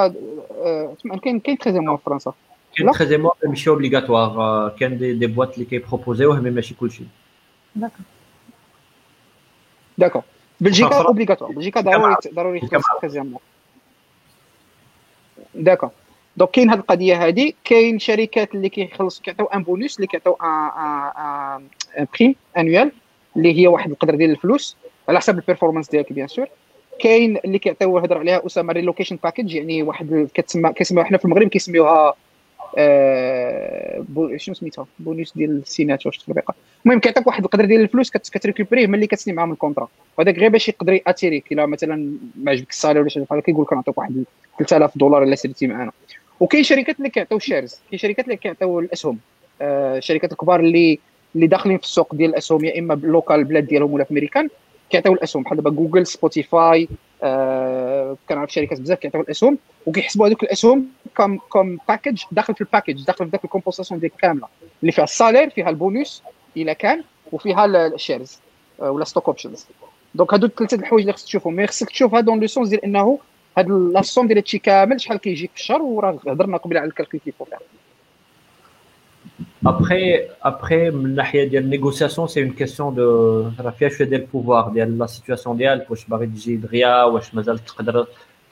كاين 1.22 1.40
كاين 1.40 1.56
13 1.56 1.80
mois 1.80 1.96
في 1.96 2.02
فرنسا. 2.04 2.32
كاين 2.76 2.92
13 2.92 3.18
mois 3.18 3.32
ماشي 3.46 3.70
obligatoire 3.70 4.68
كاين 4.68 4.98
des 4.98 5.12
des 5.12 5.26
boîtes 5.26 5.52
اللي 5.54 5.64
كيبروبوزيوه 5.64 6.40
mais 6.40 6.50
ماشي 6.50 6.74
كلشي. 6.74 7.04
d'accord 7.76 8.00
d'accord 9.98 10.22
بلجيكا 10.60 11.02
obligatoire 11.02 11.52
بلجيكا 11.52 11.80
ضروري 11.80 12.16
ضروري 12.34 12.60
13 12.60 13.22
mois 13.22 13.38
d'accord 15.54 15.90
donc 16.36 16.50
كاين 16.50 16.70
هذه 16.70 16.78
القضية 16.78 17.26
هذه 17.26 17.52
كاين 17.64 17.98
شركات 17.98 18.54
اللي 18.54 18.68
كيخلصوا 18.68 19.22
كيعطيو 19.22 19.46
un 19.46 19.62
bonus 19.62 19.96
اللي 19.96 20.06
كيعطيو 20.06 20.32
un 20.42 21.68
une 21.98 22.06
prime 22.20 22.34
annuelle 22.58 22.92
اللي 23.36 23.58
هي 23.60 23.66
واحد 23.66 23.90
القدر 23.90 24.14
ديال 24.14 24.30
الفلوس 24.30 24.76
على 25.08 25.18
حسب 25.18 25.38
ال 25.38 25.43
performance 25.43 25.88
ديالك 25.90 26.12
bien 26.12 26.28
sûr 26.28 26.46
كاين 26.98 27.36
اللي 27.44 27.58
كيعطيو 27.58 27.98
هضر 27.98 28.18
عليها 28.18 28.46
أسامة 28.46 28.72
relocation 28.72 29.18
package 29.22 29.54
يعني 29.54 29.82
واحد 29.82 30.28
كتسمى 30.34 30.72
كيسميوها 30.72 31.06
حنا 31.06 31.18
في 31.18 31.24
المغرب 31.24 31.48
كيسميوها 31.48 32.14
آه 32.78 34.04
شنو 34.36 34.54
سميتها؟ 34.54 34.86
بونوس 34.98 35.32
ديال 35.36 35.50
ال 35.50 35.56
signature 35.56 36.06
واش 36.06 36.18
تطبيقه 36.18 36.54
المهم 36.86 37.00
كيعطيك 37.00 37.26
واحد 37.26 37.44
القدر 37.44 37.64
ديال 37.64 37.80
الفلوس 37.80 38.10
كتريكوبريه 38.10 38.86
ملي 38.86 39.06
كتسني 39.06 39.34
معاهم 39.34 39.52
ال 39.52 39.57
contrat 39.57 39.88
وهذاك 40.18 40.38
غير 40.38 40.48
باش 40.48 40.68
يقدر 40.68 40.92
ياتيريك 40.92 41.52
الا 41.52 41.66
مثلا 41.66 42.16
ما 42.36 42.50
عجبك 42.50 42.70
ال 42.70 42.74
salaire 42.74 43.00
ولا 43.00 43.08
شي 43.08 43.24
حاجة 43.30 43.40
كيقول 43.40 43.62
لك 43.64 43.72
نعطيك 43.72 43.98
واحد 43.98 44.24
3000 44.58 44.98
دولار 44.98 45.22
إلا 45.22 45.34
سيرتي 45.34 45.66
معنا 45.66 45.92
وكاين 46.40 46.62
شركات 46.62 46.98
اللي 46.98 47.10
كيعطيو 47.10 47.36
ال 47.36 47.43
shares 47.43 47.80
كاين 47.90 47.98
شركات 47.98 48.24
اللي 48.24 48.36
كيعطيو 48.36 48.80
الأسهم. 48.80 49.18
آه 49.62 49.98
الشركات 49.98 50.32
الكبار 50.32 50.60
اللي 50.60 50.98
اللي 51.34 51.46
داخلين 51.46 51.78
في 51.78 51.84
السوق 51.84 52.14
ديال 52.14 52.30
الأسهم 52.30 52.64
يا 52.64 52.78
إما 52.78 52.94
بال 52.94 53.06
local 53.06 53.36
البلاد 53.36 53.66
ديالهم 53.66 53.92
ولا 53.92 54.04
في 54.04 54.10
أمريكان 54.10 54.48
كيعطيو 54.90 55.12
الاسهم. 55.12 55.42
بحال 55.42 55.56
دابا 55.56 55.70
Google 55.70 56.06
Spotify 56.06 56.88
آه 57.22 58.16
كنعرف 58.28 58.52
شركات 58.52 58.80
بزاف 58.80 58.98
كيعطيو 58.98 59.20
الاسهم 59.20 59.58
وكيحسبوا 59.86 60.26
هذوك 60.26 60.42
الاسهم 60.42 60.86
كم 61.16 61.38
كم 61.52 61.78
package 61.88 62.22
داخل 62.32 62.54
في 62.54 62.60
ال 62.60 62.66
package 62.66 63.04
داخل 63.04 63.24
في 63.24 63.30
ذاك 63.30 63.44
ال 63.44 63.49
composition 63.49 64.00
ديال 64.00 64.16
كاملة. 64.16 64.46
اللي 64.80 64.92
فيها 64.92 65.04
ال 65.04 65.10
salaire 65.10 65.50
فيها 65.50 65.70
البونوس 65.70 66.22
إلا 66.56 66.72
كان 66.72 67.04
وفيها 67.32 67.64
ال 67.66 67.77
shares 67.77 68.38
آه 68.82 68.90
ولا 68.90 69.04
stock 69.04 69.26
options 69.26 69.66
donc 70.14 70.34
هادو 70.34 70.46
الثلاثة 70.46 70.76
الحوايج 70.76 71.02
اللي 71.02 71.12
خصك 71.12 71.26
تشوفهم. 71.26 71.54
mais 71.54 71.66
خصك 71.66 71.90
تشوفها 71.90 72.20
dans 72.20 72.40
le 72.40 72.46
sens 72.46 72.68
ديال 72.68 72.84
إنه 72.84 73.18
هاد 73.58 73.68
la 73.68 73.85
somme 73.85 74.26
ديال 74.26 74.38
هادشي 74.38 74.58
كامل 74.58 75.00
شحال 75.00 75.18
كيجيك 75.18 75.50
في 75.54 75.60
الشهر 75.60 75.82
وراه 75.82 76.18
هضرنا 76.28 76.56
قبل 76.56 76.78
على 76.78 76.86
ال 76.88 76.93
calcul 76.93 77.20
كيفو 77.20 77.44
Après, 79.66 80.28
après, 80.42 80.92
من 80.92 81.14
ناحيه 81.14 81.44
ديال 81.44 81.64
ال 81.64 81.70
négociation 81.70 82.28
c'est 82.28 82.42
une 82.42 82.50
question 82.50 82.94
de 82.94 83.50
راه 83.60 83.70
فيها 83.70 83.88
شوية 83.88 84.08
ديال 84.08 84.20
ال 84.20 84.26
pouvoir 84.26 84.68
ديال 84.68 84.98
la 84.98 85.06
situation 85.06 85.56
ديالك 85.56 85.90
واش 85.90 86.04
باغي 86.04 86.26
تجي 86.26 86.56
دغيا 86.56 87.02
واش 87.02 87.34
مازال 87.34 87.58
تقدر 87.58 88.06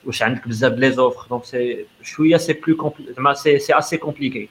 واش 0.05 0.23
عندك 0.23 0.47
بزاف 0.47 0.73
les 0.73 0.91
offres 0.91 1.27
donc 1.29 1.43
c'est 1.45 1.85
شوية 2.01 2.37
c'est 2.37 2.53
plus 2.53 2.77
compliqué 2.77 3.13
زعما 3.13 3.33
c'est 3.33 3.59
c'est 3.59 3.77
assez 3.77 3.97
compliqué 3.97 4.49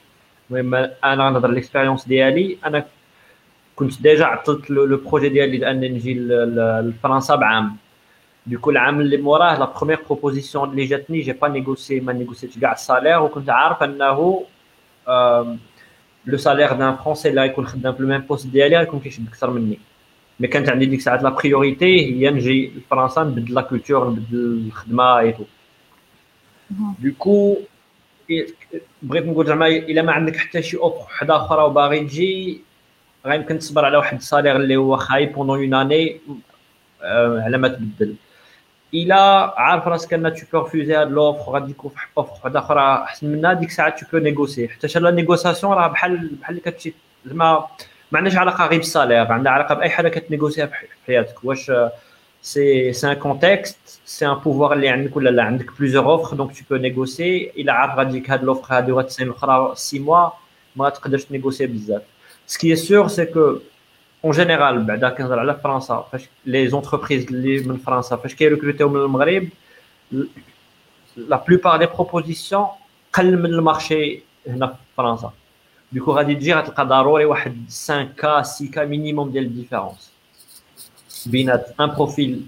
المهم 0.51 0.75
أنا 1.03 1.29
نهضر 1.29 1.51
l'expérience 1.51 2.07
ديالي 2.07 2.57
أنا 2.65 2.85
كنت 3.75 4.01
déjà 4.01 4.25
عطلت 4.25 4.69
le 4.69 4.97
projet 4.97 5.29
ديالي 5.29 5.57
لأنني 5.57 5.89
نجي 5.89 6.13
لفرنسا 6.19 7.35
بعام. 7.35 7.77
du 8.47 8.54
coup 8.54 8.69
العام 8.69 9.01
اللي 9.01 9.17
موراه 9.17 9.59
la 9.59 9.65
première 9.65 9.99
proposition 10.05 10.69
اللي 10.69 10.85
جاتني 10.85 11.21
j'ai 11.21 11.33
pas 11.33 11.47
négocié 11.47 11.99
ما 11.99 12.13
نيغوسيتش 12.13 12.59
كاع 12.59 12.71
ال 12.71 12.77
salaire 12.77 13.21
وكنت 13.21 13.49
عارف 13.49 13.83
أنه 13.83 14.43
le 16.25 16.37
salaire 16.37 16.73
d'un 16.73 16.95
Français 16.95 17.29
اللي 17.29 17.41
غيكون 17.41 17.67
خدام 17.67 17.93
في 17.93 17.99
ال 17.99 18.03
même 18.03 18.21
poste 18.21 18.47
ديالي 18.47 18.77
غيكون 18.77 18.99
كيشد 18.99 19.27
أكثر 19.27 19.49
مني. 19.49 19.79
mais 20.39 20.47
كانت 20.47 20.69
عندي 20.69 20.85
ديك 20.85 20.99
الساعات 20.99 21.23
la 21.23 21.29
priorité 21.29 22.15
هي 22.15 22.29
نجي 22.29 22.71
لفرنسا 22.77 23.23
نبدل 23.23 23.53
la 23.53 23.61
culture 23.61 24.09
نبدل 24.09 24.63
الخدمة 24.67 25.19
et 25.19 25.43
tout 26.99 27.22
du 27.22 27.34
coup 27.34 27.57
بغيت 29.01 29.25
نقول 29.25 29.47
زعما 29.47 29.67
إلا 29.67 30.01
ما 30.01 30.11
عندك 30.11 30.35
حتى 30.35 30.61
شي 30.61 30.77
offre 30.77 30.97
وحدة 30.97 31.35
أخرى 31.35 31.63
وباغي 31.63 31.99
تجي 31.99 32.61
غيمكن 33.25 33.59
تصبر 33.59 33.85
على 33.85 33.97
واحد 33.97 34.17
ال 34.17 34.22
salaire 34.22 34.55
اللي 34.55 34.75
هو 34.75 34.97
خايب 34.97 35.33
pendant 35.33 35.73
une 35.73 35.73
année 35.73 36.21
على 37.45 37.57
ما 37.57 37.67
تبدل. 37.67 38.15
الا 38.93 39.53
عارف 39.57 39.87
راسك 39.87 40.13
أن 40.13 40.33
tu 40.33 40.41
peux 40.53 40.65
refuser 40.65 40.95
هاد 40.95 41.11
l'offre 41.11 41.51
غادي 41.51 41.71
يكون 41.71 41.91
في 41.91 41.97
offre 42.17 42.31
وحده 42.33 42.59
أخرى 42.59 43.03
أحسن 43.03 43.27
منها 43.27 43.53
ديك 43.53 43.69
الساعة 43.69 43.89
tu 43.89 44.05
peux 44.11 44.17
négocier 44.17 44.67
حتى 44.67 44.99
la 44.99 45.11
négociation 45.11 45.73
راه 45.73 45.87
بحال 45.87 46.29
بحال 46.41 46.57
اللي 46.57 46.71
كتمشي 46.71 46.93
زعما 47.25 47.67
ما 48.11 48.17
عندهاش 48.19 48.37
علاقة 48.37 48.65
غير 48.67 48.79
بال 48.79 48.91
salaire 48.91 49.31
عندها 49.31 49.51
علاقة 49.51 49.75
بأي 49.75 49.89
حاجة 49.89 50.09
كتنيغوسيها 50.09 50.65
في 50.65 50.73
حياتك. 51.07 51.43
واش 51.43 51.71
c'est 52.41 52.93
c'est 52.93 53.11
un 53.11 53.13
contexte 53.13 53.77
c'est 54.05 54.27
un 54.27 54.33
pouvoir 54.33 54.73
اللي 54.73 54.89
عندك 54.89 55.15
ولا 55.17 55.29
لا؟ 55.29 55.43
عندك 55.43 55.79
plusieurs 55.79 56.05
offres 56.05 56.35
donc 56.35 56.51
tu 56.57 56.63
peux 56.69 56.75
négocier 56.75 57.51
إلا 57.57 57.73
عارف 57.73 57.95
غادي 57.95 58.17
يجيك 58.17 58.31
هاد 58.31 58.43
l'offre 58.43 58.77
هادي 58.77 58.91
وغتسين 58.91 59.27
الأخرى 59.27 59.71
6 59.75 59.99
mois 59.99 60.29
ما 60.75 60.89
تقدرش 60.89 61.23
تنيغوسي 61.23 61.65
بزاف. 61.67 62.01
ce 62.47 62.58
qui 62.58 62.75
est 62.75 62.91
sûr 62.91 63.07
c'est 63.07 63.25
que 63.25 63.57
en 64.25 64.31
général 64.31 64.83
بعدا 64.83 65.09
كنهضر 65.09 65.39
على 65.39 65.53
فرنسا 65.63 66.05
فاش 66.11 66.21
les 66.45 66.67
entreprises 66.67 67.27
اللي 67.27 67.59
من 67.59 67.77
فرنسا 67.77 68.15
فاش 68.15 68.35
كيركروتيو 68.35 68.89
من 68.89 69.01
المغرب 69.01 69.47
la 71.17 71.43
plupart 71.47 71.77
des 71.77 71.85
propositions 71.85 72.65
قل 73.13 73.37
من 73.39 73.45
ال 73.45 73.56
marché 73.56 74.19
هنا 74.47 74.67
في 74.67 74.73
فرنسا 74.97 75.31
du 75.91 75.98
coup 75.98 76.11
غادي 76.11 76.35
تجي 76.35 76.53
غتلقى 76.53 76.85
ضروري 76.85 77.25
واحد 77.25 77.65
5 77.67 78.03
k 78.03 78.41
6 78.41 78.71
k 78.71 78.85
minimum 78.85 79.31
ديال 79.31 79.43
ال 79.43 79.49
différence 79.49 80.11
بينات 81.25 81.75
un 81.81 81.87
profil 81.87 82.41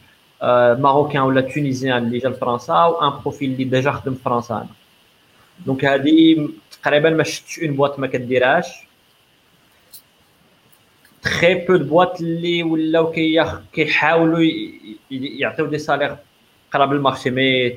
marocain 0.80 1.22
ولا 1.21 1.41
tunisien 1.41 2.03
اللي 2.03 2.17
جا 2.19 2.29
لفرنسا 2.29 2.73
و 2.85 3.01
un 3.01 3.19
profil 3.22 3.51
اللي 3.51 3.63
déjà 3.64 3.91
خدم 3.91 4.13
في 4.13 4.23
فرنسا 4.23 4.55
هنا 4.55 4.67
donc 5.65 5.85
هادي 5.85 6.49
تقريبا 6.83 7.09
ما 7.09 7.23
شفتش 7.23 7.59
une 7.59 7.72
boîte 7.75 7.99
ما 7.99 8.07
كديرهاش 8.07 8.65
très 11.25 11.65
peu 11.65 11.75
de 11.75 11.85
boîtes 11.85 12.22
اللي 12.21 12.63
ولاو 12.63 13.11
كيحاولوا 13.73 14.39
يعطيو 15.11 15.65
des 15.65 15.77
salaires 15.77 16.15
قراب 16.73 16.93
ال 16.93 16.99
marché 16.99 17.30
mais 17.30 17.75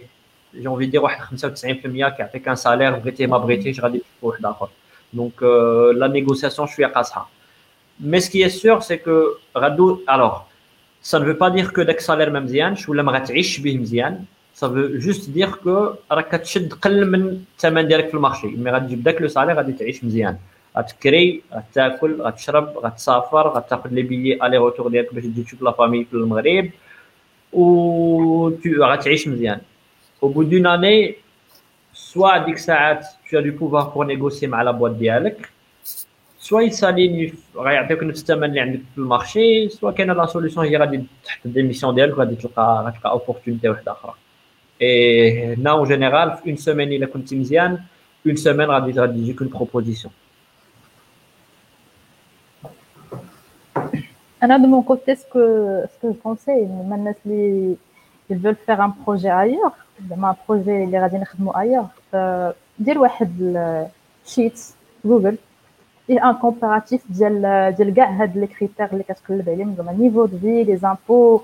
je 0.54 0.78
vais 0.78 0.86
dire 0.86 1.02
واحد 1.02 1.38
95% 1.38 1.64
كيعطيك 2.16 2.48
un 2.48 2.56
salaire 2.56 2.90
بغيتي 2.90 3.26
ما 3.26 3.38
بغيتيش 3.38 3.80
غادي 3.80 3.98
تشوف 3.98 4.24
واحد 4.24 4.44
اخر 4.46 4.68
دونك 5.12 5.42
la 5.96 6.06
négociation 6.06 6.68
شوية 6.68 6.86
قاصحه 6.86 7.30
mais 8.00 8.20
ce 8.20 8.32
qui 8.32 8.48
est 8.48 8.64
sûr 8.64 8.80
c'est 8.80 8.96
que 8.96 9.22
غادو 9.58 10.00
alors 10.10 10.40
ça 11.02 11.18
veut 11.18 11.32
pas 11.32 11.48
dire 11.48 11.70
que 11.70 11.82
داك 11.82 12.00
salaire 12.00 12.30
ما 12.30 12.40
مزيانش 12.40 12.88
ولا 12.88 13.02
ما 13.02 13.12
غاتعيش 13.12 13.60
به 13.60 13.78
مزيان 13.78 14.24
ça 14.54 14.68
veut 14.68 14.98
juste 14.98 15.30
dire 15.30 15.50
que 15.50 15.94
راك 16.12 16.36
كتشد 16.36 16.72
قل 16.72 17.10
من 17.10 17.44
الثمن 17.56 17.88
ديالك 17.88 18.08
في 18.08 18.14
ال 18.14 18.19
marché 18.19 18.46
mais 18.46 18.70
غادي 18.70 18.86
تجيب 18.86 19.02
داك 19.02 19.22
le 19.22 19.28
salaire 19.28 19.56
غادي 19.56 19.72
تعيش 19.72 20.04
مزيان 20.04 20.36
غتكري 20.76 21.42
غتاكل 21.54 22.22
غتشرب 22.22 22.78
غتسافر 22.78 23.48
غتاخذ 23.48 23.90
les 23.90 24.02
billets 24.02 24.46
aller-retour 24.46 24.88
ديالك 24.88 25.14
باش 25.14 25.24
تجي 25.24 25.42
تشوف 25.42 25.62
la 25.62 25.70
famille 25.70 26.04
في 26.04 26.14
المغرب 26.14 26.70
و 27.52 28.50
غتعيش 28.80 29.28
مزيان. 29.28 29.60
au 30.22 30.28
bout 30.28 30.42
d'une 30.42 30.66
année 30.66 31.14
soit 31.94 32.38
ديك 32.38 32.54
الساعات 32.54 33.06
t'as 33.30 33.40
du 33.40 33.50
pouvoir 33.50 33.84
pour 33.84 34.06
négocier 34.06 34.46
مع 34.46 34.62
la 34.62 34.70
boîte 34.70 34.90
ديالك 34.90 35.48
soit 36.38 36.60
ils 36.60 36.78
s'alignent 36.78 37.34
غيعطيوك 37.56 38.02
نفس 38.02 38.20
الثمن 38.20 38.44
اللي 38.44 38.60
عندك 38.60 38.80
في 38.94 38.98
ال 38.98 39.08
marché 39.08 39.68
soit 39.68 39.90
كاينة 39.90 40.12
la 40.12 40.26
solution 40.26 40.66
هي 40.66 40.76
غادي 40.76 41.04
تحط 41.24 41.46
démission 41.46 41.94
ديالك 41.94 42.14
غادي 42.14 42.34
تلقى 42.34 42.84
غتلقى 42.86 43.10
opportunité 43.10 43.68
واحدة 43.68 43.92
أخرى. 43.92 44.14
et 44.82 45.54
هنا 45.54 45.70
en 45.70 45.88
général 45.88 46.36
في 46.36 46.46
une 46.46 46.56
semaine 46.56 46.92
إلا 46.92 47.06
كنتي 47.06 47.36
مزيان 47.36 47.78
une 48.26 48.36
semaine 48.36 48.66
غادي 48.70 49.00
غادي 49.00 49.18
يجيك 49.18 49.42
une 49.42 49.50
proposition 49.50 50.12
أنا 54.42 54.56
de 54.56 54.66
mon 54.66 54.82
côté 54.82 55.14
ce 55.14 55.25
que 55.25 55.40
ce 55.98 56.04
que 56.04 56.12
je 56.22 56.30
conseille 56.30 56.64
من 56.64 56.92
الناس 56.92 57.16
اللي 57.26 57.76
ils 58.32 58.36
veulent 58.44 58.60
faire 58.66 58.80
un 58.80 58.90
projet 59.04 59.30
ailleurs 59.30 59.72
زعما 60.10 60.36
projet 60.48 60.84
اللي 60.84 60.98
غادي 61.00 61.16
نخدمو 61.18 61.50
ailleurs 61.50 61.86
دير 62.78 62.98
واحد 62.98 63.32
sheet 64.26 64.60
Google 65.04 65.38
et 66.10 66.30
un 66.30 66.34
comparatif 66.34 67.02
ديال 67.12 67.74
ديال 67.76 67.94
كاع 67.94 68.10
هاد 68.10 68.38
les 68.38 68.46
critères 68.46 68.92
اللي 68.92 69.02
كتقلب 69.02 69.48
عليهم 69.48 69.74
زعما 69.74 69.92
niveau 69.92 70.26
de 70.26 70.38
vie 70.38 70.64
les 70.64 70.76
impôts 70.76 71.40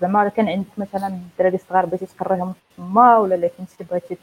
زعما 0.00 0.28
كان 0.28 0.48
عندك 0.48 0.78
مثلا 0.78 1.06
الدراري 1.08 1.54
الصغار 1.54 1.86
بغيتي 1.86 2.06
تقريهم 2.06 2.54
تما 2.76 3.16
ولا 3.18 3.34
الا 3.34 3.50
كنتي 3.58 3.84
بغيتي 3.90 4.16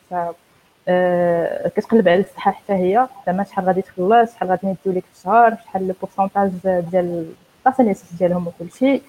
كتقلب 1.75 2.07
على 2.07 2.19
الصحة 2.19 2.51
حتى 2.51 2.73
هي. 2.73 3.07
زعما 3.25 3.43
شحال 3.43 3.65
غادي 3.65 3.81
تخلص 3.81 4.33
شحال 4.35 4.49
غادي 4.49 4.67
يديو 4.67 4.93
لك 4.93 5.03
في 5.05 5.19
الشهر 5.19 5.55
شحال 5.65 5.87
le 5.87 5.93
pourcentage 6.01 6.51
ديال 6.63 7.33
الباسيليس 7.65 8.13
ديالهم 8.13 8.47
وكلشي 8.47 9.01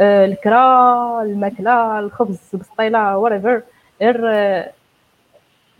الكرا 0.00 1.22
الماكلة 1.22 1.98
الخبز 1.98 2.38
البسطيلة 2.54 3.18
وريفر 3.18 3.62
غير 4.00 4.20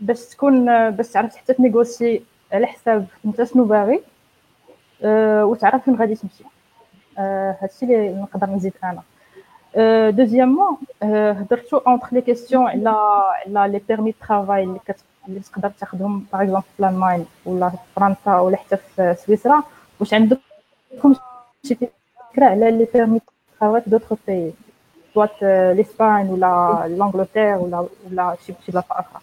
باش 0.01 0.25
تكون 0.25 0.89
باش 0.91 1.07
تعرف 1.07 1.35
حتى 1.35 1.53
تنيغوسي 1.53 2.23
على 2.53 2.67
حساب 2.67 3.05
انت 3.25 3.43
شنو 3.43 3.63
باغي 3.65 4.03
وتعرف 5.43 5.83
فين 5.83 5.95
غادي 5.95 6.15
تمشي. 6.15 6.43
هادشي 7.61 7.85
اللي 7.85 8.21
نقدر 8.21 8.47
نزيد 8.49 8.73
أنا. 8.83 9.01
deuxièmement 10.11 10.77
هضرتو 11.03 11.77
entre 11.77 12.07
les 12.11 12.21
questions 12.21 12.67
على 12.67 13.59
على 13.59 13.71
les 13.71 13.81
permis 13.87 14.11
travail 14.11 14.63
اللي 14.63 14.79
كت 14.87 14.99
اللي 15.27 15.39
تقدر 15.39 15.69
تاخذهم 15.69 16.25
par 16.33 16.41
exemple 16.41 16.63
في 16.77 16.87
ألمانيا 16.89 17.25
ولا 17.45 17.69
في 17.69 17.77
فرنسا 17.95 18.39
ولا 18.39 18.57
حتى 18.57 18.77
في 18.77 19.15
سويسرا 19.25 19.63
واش 19.99 20.13
عندكم 20.13 20.41
شي 21.67 21.75
فكرة 21.75 22.45
على 22.45 22.71
les 22.71 22.87
permis 22.93 23.19
في 23.59 23.81
d'autres 23.87 24.17
pays 24.27 24.53
soit 25.13 25.41
l'Espagne 25.77 26.29
ولا 26.29 26.83
l'Angleterre 26.87 27.57
ولا 27.57 27.87
ولا 28.05 28.35
شي 28.45 28.53
شي 28.65 28.71
بلاصة 28.71 28.87
أخرى. 28.91 29.21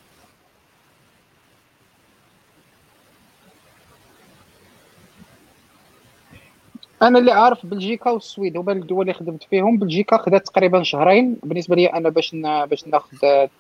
أنا 7.03 7.19
اللي 7.19 7.33
عارف 7.33 7.67
بلجيكا 7.67 8.11
والسويد 8.11 8.57
هما 8.57 8.73
الدول 8.73 9.01
اللي 9.01 9.13
خدمت 9.13 9.43
فيهم. 9.43 9.79
بلجيكا 9.79 10.17
خدات 10.17 10.47
تقريبا 10.47 10.83
شهرين. 10.83 11.37
بالنسبة 11.43 11.77
لي 11.77 11.87
أنا 11.87 12.09
باش 12.09 12.35
باش 12.71 12.87
ناخذ 12.89 13.17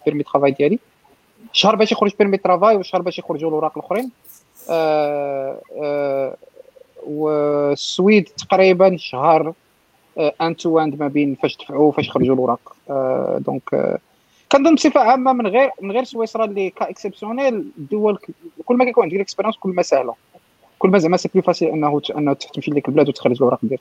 permis 0.07 0.23
travail 0.23 0.51
ديالي. 0.51 0.79
شهر 1.53 1.77
باش 1.77 1.93
يخرج 1.93 2.13
permis 2.19 2.37
travail 2.37 2.77
وشهر 2.77 3.03
باش 3.03 3.19
يخرجوا 3.19 3.49
الأوراق 3.49 3.79
الأخرين. 3.79 4.11
آه 4.71 5.61
آه 5.83 6.37
والسويد 7.07 8.25
تقريبا 8.25 8.97
شهر 8.97 9.53
en 10.19 10.57
tout 10.57 11.01
ما 11.01 11.09
بين 11.09 11.35
فاش 11.43 11.57
دفعوا 11.57 11.89
وفاش 11.89 12.11
خرجوا 12.11 12.35
الأوراق. 12.35 12.77
آه 12.91 13.39
donc 13.47 13.99
كنظن 14.53 14.75
بصفة 14.75 15.01
عامة 15.01 15.33
من 15.33 15.47
غير 15.47 15.71
من 15.81 15.93
غير 15.93 16.05
سويسرا 16.05 16.45
اللي 16.45 16.71
cas 16.71 16.91
exceptionnel 16.91 17.55
الدول 17.79 18.19
كل 18.65 18.77
ما 18.77 18.85
كيكون 18.85 19.05
عندك 19.05 19.21
expérience 19.21 19.57
كل 19.57 19.71
ما 19.71 19.83
سهلة. 19.83 20.15
كل 20.79 20.89
ما 20.89 20.99
زعما 20.99 21.17
c'est 21.17 21.29
plus 21.35 21.43
facile 21.43 21.69
أنه 21.69 22.01
أنه 22.17 22.33
تمشي 22.33 22.71
لديك 22.71 22.89
البلاد 22.89 23.09
وتخرج 23.09 23.37
الأوراق 23.37 23.59
ديالك. 23.63 23.81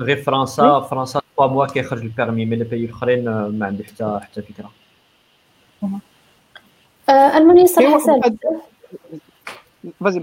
غير 0.00 0.22
فرنسا. 0.22 0.80
فرنسا 0.80 1.20
3 1.36 1.52
mois 1.52 1.66
كيخرج 1.66 2.02
ال 2.02 2.07
permis. 2.07 2.44
mais 2.44 2.56
les 2.56 2.64
pays 2.64 2.84
الاخرين 2.84 3.24
ما 3.24 3.66
عندي 3.66 3.84
حتى 3.84 4.20
حتى 4.22 4.42
فكرة. 4.42 4.70
المانيا 7.10 7.66
صراحة 7.66 7.98
سهله 7.98 8.36
vas-y 10.00 10.20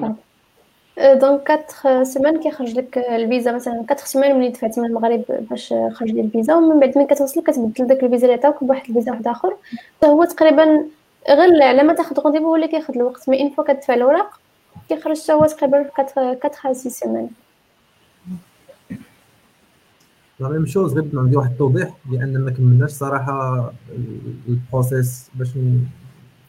donc 0.98 1.52
4 1.86 2.04
semaines 2.04 2.40
كيخرج 2.40 2.78
لك 2.78 2.98
الفيزا 2.98 3.52
مثلا. 3.52 3.74
4 3.74 3.98
semaines 3.98 4.40
ملي 4.40 4.50
دفعتي 4.50 4.82
من 4.82 4.88
المغرب 4.88 5.24
باش 5.30 5.74
خرج 5.94 6.12
لي 6.12 6.22
الفيزا. 6.22 6.56
ومن 6.56 6.80
بعد 6.80 6.98
ملي 6.98 7.08
كتوصل 7.08 7.44
كتبدل 7.44 7.88
داك 7.88 8.04
الفيزا 8.04 8.28
اللي 8.28 8.38
عطاوك 8.38 8.64
بواحد 8.64 8.90
الفيزا 8.90 9.12
واحد 9.12 9.28
آخر. 9.28 9.56
فهو 10.02 10.24
تقريبا 10.24 10.86
غير 11.30 11.64
على 11.64 11.84
ما 11.84 11.94
تاخذ 11.94 12.20
rendez-vous 12.20 12.46
هو 12.46 12.56
اللي 12.56 12.68
كياخذ 12.68 12.96
الوقت. 12.96 13.30
mais 13.30 13.42
une 13.42 13.50
fois 13.50 13.64
كتدفع 13.64 13.94
الأوراق 13.94 14.40
كيخرج 14.90 15.22
حتى 15.24 15.34
هو 15.34 15.46
تقريبا 15.46 15.84
في 15.84 16.02
4 16.02 16.34
4 16.44 16.74
6 16.74 16.90
semaines 16.90 17.30
la 20.44 20.50
même 20.50 20.66
chose 20.66 20.94
غير 20.94 21.06
نعطي 21.14 21.36
واحد 21.36 21.52
التوضيح 21.52 21.98
لأن 22.12 22.38
ما 22.38 22.52
كملناش 22.52 22.92
صراحة 22.92 23.72
ال 24.48 24.58
process 24.58 25.30
باش 25.36 25.50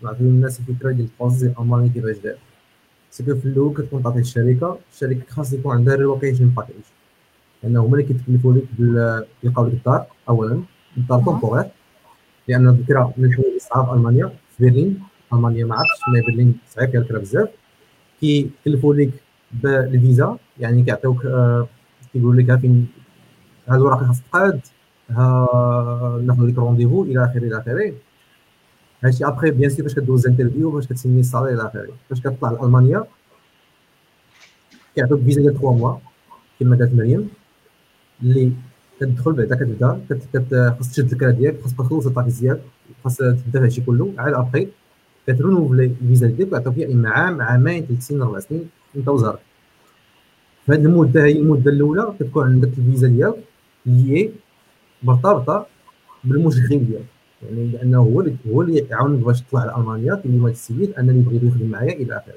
نعطيو 0.03 0.27
الناس 0.27 0.61
الفكرة 0.61 0.91
ديال 0.91 1.09
ال 1.13 1.17
process 1.17 1.43
الالماني 1.43 1.89
كيفاش 1.89 2.17
داير 2.19 2.39
parce 3.11 3.26
que 3.26 3.35
في 3.35 3.47
الأول 3.47 3.75
كتكون 3.75 4.03
تعطي 4.03 4.19
الشركة 4.19 4.79
الشركة 4.93 5.21
خاص 5.29 5.53
يكون 5.53 5.77
عندها 5.77 5.95
relocation 5.95 6.49
package 6.49 6.75
لأن 7.63 7.77
هما 7.77 7.93
اللي 7.93 8.03
كيتكلفوا 8.03 8.55
لك 8.55 8.65
يلقاو 9.45 9.67
لك 9.67 9.73
الدار 9.73 10.07
اولا. 10.29 10.63
الدار 10.97 11.23
temporaire 11.25 11.65
لأن 12.49 12.69
الفكرة 12.69 13.15
من 13.17 13.25
الحوايج 13.25 13.49
اللي 13.49 13.59
صعاب 13.59 13.87
في 13.87 13.93
ألمانيا 13.93 14.33
في 14.59 14.65
برلين. 14.65 15.01
ألمانيا 15.33 15.65
ما 15.65 15.75
عرفتش 15.75 16.09
mais 16.09 16.21
برلين 16.21 16.55
صعيب 16.69 16.91
فيها 16.91 17.01
الفكرة 17.01 17.19
بزاف. 17.19 17.49
كيكلفوا 18.21 18.95
لك 18.95 19.11
بالفيزا 19.53 20.39
يعني 20.61 20.83
كيعطيوك 20.83 21.27
آه 21.27 21.69
كيقول 22.13 22.39
لك 22.39 22.61
فين 22.61 22.87
هاد 23.69 23.81
الوراق 23.81 24.05
خاص 24.05 24.21
تقاد 24.21 24.61
ناخذ 26.27 26.47
لك 26.47 26.59
rendez-vous 26.59 27.03
إلى 27.03 27.25
آخره 27.25 27.39
إلى 27.39 27.59
آخره. 27.59 27.93
هادشي 29.05 29.27
après 29.27 29.51
bien 29.51 29.71
sûr 29.71 29.83
فاش 29.83 29.95
كدوز 29.95 30.27
interview 30.27 30.73
فاش 30.73 30.87
كتسمي 30.87 31.21
ال 31.21 31.25
salaire 31.25 31.55
إلى 31.55 31.67
آخره. 31.69 31.89
فاش 32.11 32.21
كتطلع 32.21 32.51
لألمانيا 32.51 33.05
كيعطوك 34.95 35.21
فيزا 35.21 35.41
ديال 35.41 35.53
3 35.53 35.73
mois 35.73 35.97
كما 36.61 36.77
قالت 36.77 36.95
مريم 36.95 37.29
اللي 38.23 38.53
كتدخل 39.01 39.33
بعدا 39.33 40.01
كتبدا 40.11 40.71
خاص 40.79 40.93
تشد 40.93 41.13
الكرا 41.13 41.31
ديالك 41.31 41.63
خاص 41.63 41.75
تخلص 41.75 42.07
ال 42.07 42.11
taxes 42.11 42.33
ديالك 42.33 42.63
خاص 43.05 43.17
تبدا 43.17 43.65
هادشي 43.65 43.81
كله. 43.81 44.13
عاد 44.19 44.35
ابخي 44.35 44.69
كترونوفلي 45.27 45.85
الفيزا 45.85 46.27
ديالك 46.27 46.53
ويعطيوك 46.53 46.75
فيها 46.75 46.93
اما 46.93 47.11
عام 47.11 47.43
عامين 47.43 47.87
ثلاث 47.87 48.07
سنين 48.07 48.23
أربع 48.23 48.39
سنين 48.39 48.69
انت 48.97 49.09
وزارك. 49.09 49.39
هذه 50.69 50.77
المدة 50.77 51.25
هي 51.25 51.33
المدة 51.33 51.71
الأولى 51.71 52.15
كتكون 52.21 52.45
عندك 52.45 52.69
الفيزا 52.79 53.09
ديالك. 53.09 53.37
لي 53.87 54.31
مرتبطة 55.03 55.67
بالمشغل 56.25 56.69
ديالك 56.69 57.05
يعني 57.43 57.69
لأنه 57.69 57.99
هو 57.99 58.21
اللي 58.21 58.37
هو 58.49 58.63
اللي 58.63 58.87
يعاونك 58.91 59.25
باش 59.25 59.41
تطلع 59.41 59.65
لألمانيا 59.65 60.15
كيقول 60.15 60.45
لك 60.45 60.53
السيد 60.53 60.93
أنني 60.99 61.21
بغيت 61.21 61.43
يخدم 61.43 61.67
معايا 61.71 61.93
إلى 61.93 62.17
آخره. 62.17 62.35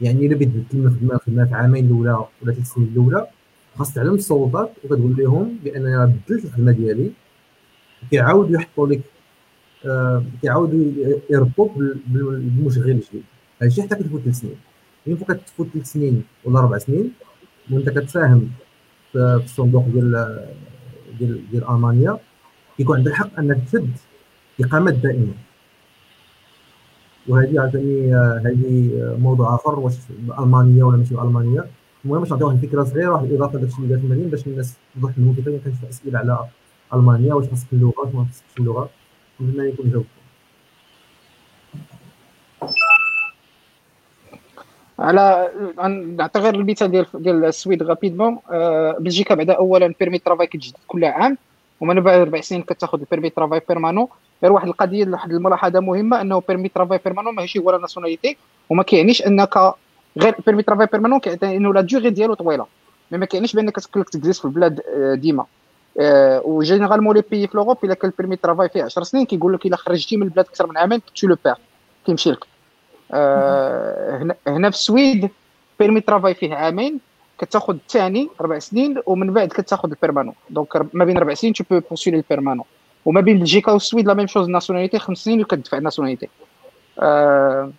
يعني 0.00 0.26
إلا 0.26 0.36
بغيت 0.36 0.48
تبدل 0.70 0.86
الخدمه 0.86 1.18
خدمة 1.18 1.44
في 1.44 1.54
عامين 1.54 1.86
الأولى 1.86 2.12
ولا 2.12 2.52
ثلاث 2.52 2.72
سنين 2.72 2.88
الأولى 2.88 3.26
خاص 3.76 3.94
تعلم 3.94 4.14
السلطات 4.14 4.70
وكتقول 4.84 5.16
لهم 5.18 5.58
بان 5.64 5.86
أنا 5.86 6.06
بدلت 6.28 6.44
الخدمة 6.44 6.72
ديالي. 6.72 7.10
كيعاودوا 8.10 8.54
يحطوا 8.56 8.86
لك 8.86 9.00
آه 9.86 10.24
كيعاودوا 10.42 10.92
يربطوك 11.30 11.72
بالمشغل 12.06 12.90
الجديد. 12.90 13.22
هادشي 13.62 13.82
حتى 13.82 13.94
كتفوت 13.94 14.20
ثلاث 14.20 14.40
سنين. 14.40 14.56
اين 15.08 15.16
فوا 15.16 15.34
كتفوت 15.34 15.68
ثلاث 15.74 15.92
سنين 15.92 16.22
ولا 16.44 16.58
أربع 16.58 16.78
سنين 16.78 17.12
وأنت 17.70 17.88
كتساهم 17.90 18.50
في 19.12 19.40
الصندوق 19.44 19.84
ديال 19.88 20.46
ديال 21.20 21.50
ديال 21.50 21.68
ألمانيا 21.68 22.18
كيكون 22.76 22.96
عندك 22.96 23.10
الحق 23.10 23.38
انك 23.38 23.64
تسد 23.66 23.90
إقامة 24.60 24.90
دائمة. 24.90 25.32
وهذه 27.28 27.60
عاوتاني 27.60 28.14
هذه 28.14 28.90
موضوع 29.18 29.54
آخر 29.54 29.78
واش 29.78 29.94
ألمانيا 30.38 30.84
ولا 30.84 30.96
ماشي 30.96 31.14
ألمانيا. 31.14 31.64
المهم 32.04 32.20
باش 32.20 32.30
نعطي 32.30 32.44
واحد 32.44 32.56
الفكرة 32.56 32.84
صغيرة 32.84 33.10
واحد 33.10 33.24
الإضافة 33.24 33.58
داكشي 33.58 33.78
اللي 33.78 33.94
قالت 33.94 34.04
مريم 34.04 34.28
باش 34.28 34.46
الناس 34.46 34.76
توضح 34.94 35.18
لهم 35.18 35.34
كيفاش 35.34 35.60
كانت 35.64 35.84
أسئلة 35.90 36.18
على 36.18 36.48
ألمانيا 36.94 37.34
واش 37.34 37.48
خاصك 37.48 37.66
اللغة 37.72 38.00
واش 38.00 38.14
ما 38.14 38.24
خاصكش 38.24 38.60
اللغة. 38.60 38.90
قبل 39.40 39.60
يكون 39.60 39.90
جاوبت 39.90 40.06
على 45.00 45.50
غير 46.36 46.54
المثال 46.54 46.90
ديال 46.90 47.06
ديال 47.14 47.44
السويد 47.44 47.82
rapidement 47.82 48.38
آه 48.50 48.96
بلجيكا 49.00 49.34
بعدا 49.34 49.52
اولا 49.52 49.94
permis 50.00 50.18
travail 50.18 50.46
كتجدد 50.46 50.76
كل 50.86 51.04
عام 51.04 51.38
ومن 51.80 52.00
بعد 52.00 52.20
أربع 52.20 52.40
سنين 52.40 52.62
كتاخذ 52.62 53.00
ال 53.00 53.04
permis 53.04 53.30
travail 53.30 53.60
permanent 53.68 54.08
غير 54.42 54.52
واحد 54.52 54.66
القضية 54.68 55.08
واحد 55.08 55.30
الملاحظة 55.30 55.80
مهمة 55.80 56.20
أنه 56.20 56.42
permis 56.48 56.68
travail 56.68 57.00
permanent 57.04 57.30
ماشي 57.30 57.58
هو 57.58 57.70
la 57.70 57.78
nationalité 57.78 58.36
وما 58.70 58.82
كيعنيش 58.82 59.26
أنك 59.26 59.56
غير 60.18 60.34
permis 60.46 60.62
travail 60.62 60.86
permanent 60.86 61.20
كيعني 61.20 61.56
إنه 61.56 61.74
la 61.74 61.80
durée 61.80 62.10
ديالو 62.10 62.34
طويلة. 62.34 62.66
mais 63.10 63.18
ما 63.18 63.26
كيعنيش 63.26 63.56
بأنك 63.56 63.76
تقدر 63.76 64.04
تجلس 64.04 64.38
في 64.38 64.44
البلاد 64.44 64.80
ديما. 65.14 65.46
آه، 66.00 66.42
و 66.44 66.50
généralement 66.50 67.16
les 67.16 67.22
pays 67.30 67.46
في 67.46 67.56
l'Europe 67.56 67.84
إلا 67.84 67.94
كان 67.94 68.10
ال 68.10 68.14
permis 68.14 68.36
travail 68.36 68.68
فيه 68.68 68.84
10 68.84 69.02
سنين 69.02 69.26
كيقول 69.26 69.54
لك 69.54 69.66
إلا 69.66 69.76
خرجتي 69.76 70.16
من 70.16 70.22
البلاد 70.22 70.46
أكثر 70.46 70.66
من 70.66 70.76
عامين 70.76 71.00
tu 71.16 71.26
le 71.26 71.36
perds 71.44 71.54
كيمشي 72.06 72.30
لك. 72.30 72.44
آه، 72.44 72.59
هنا 73.12 74.34
هنا 74.46 74.70
في 74.70 74.76
السويد 74.76 75.30
permis 75.78 76.00
travail 76.00 76.34
فيه 76.34 76.54
عامين 76.54 77.00
كتاخذ 77.38 77.74
الثاني 77.74 78.28
أربع 78.40 78.58
سنين 78.58 79.00
ومن 79.06 79.32
بعد 79.32 79.48
كتاخذ 79.48 79.90
ال 79.90 79.94
permanent 79.94 80.34
donc 80.50 80.94
ما 80.94 81.04
بين 81.04 81.16
أربع 81.16 81.34
سنين 81.34 81.52
tu 81.52 81.64
peux 81.70 81.80
postuler 81.80 82.16
ال 82.16 82.21
permanent 82.21 82.64
وما 83.04 83.20
بين 83.20 83.38
بلجيكا 83.38 83.72
والسويد 83.72 84.06
la 84.06 84.14
même 84.14 84.26
chose 84.26 84.46
ال 84.46 84.50
nationalité 84.50 84.98
خمس 84.98 85.18
سنين 85.18 85.40
وكتدفع 85.40 85.78
ال 85.78 85.82
nationalité 85.82 86.28
آه 86.98 87.70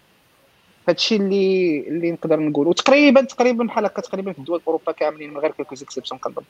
هادشي 0.89 1.15
اللي 1.15 1.79
اللي 1.87 2.11
نقدر 2.11 2.39
نقول. 2.39 2.67
وتقريبا 2.67 3.21
تقريبا 3.21 3.65
بحال 3.65 3.85
هكا 3.85 4.01
تقريبا 4.01 4.33
في 4.33 4.39
الدول 4.39 4.61
اوروبا 4.67 4.91
كاملين 4.91 5.29
من 5.29 5.37
غير 5.37 5.51
quelques 5.51 5.75
exceptions 5.75 6.19
كنظن. 6.19 6.43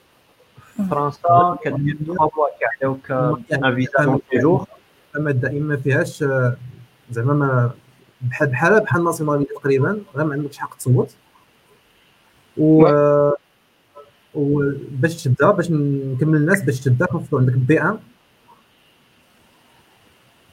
فرنسا 0.89 1.57
كدير 1.63 1.97
3 2.05 2.13
mois 2.13 2.47
كيعطيوك 2.59 3.11
un 3.11 3.75
visa 3.75 4.03
long 4.03 4.19
séjour 4.31 4.65
أما 5.17 5.31
دائما 5.31 5.65
ما 5.65 5.77
فيهاش 5.77 6.23
آه، 6.23 6.55
زعما 7.11 7.33
ما 7.33 7.71
بحال 8.21 8.47
بحال 8.47 8.79
بحال 8.79 9.01
ال 9.01 9.06
nationalité 9.06 9.53
تقريبا 9.53 10.01
غير 10.15 10.25
ما 10.25 10.33
عندكش 10.33 10.57
حق 10.57 10.77
تصوت. 10.77 11.15
و 12.57 12.87
وباش 14.35 15.23
تبدا 15.23 15.51
باش 15.51 15.71
نكمل 15.71 16.35
الناس 16.35 16.61
باش 16.61 16.79
تبدا 16.79 17.05
خاصك 17.05 17.33
عندك 17.33 17.53
B1. 17.53 17.99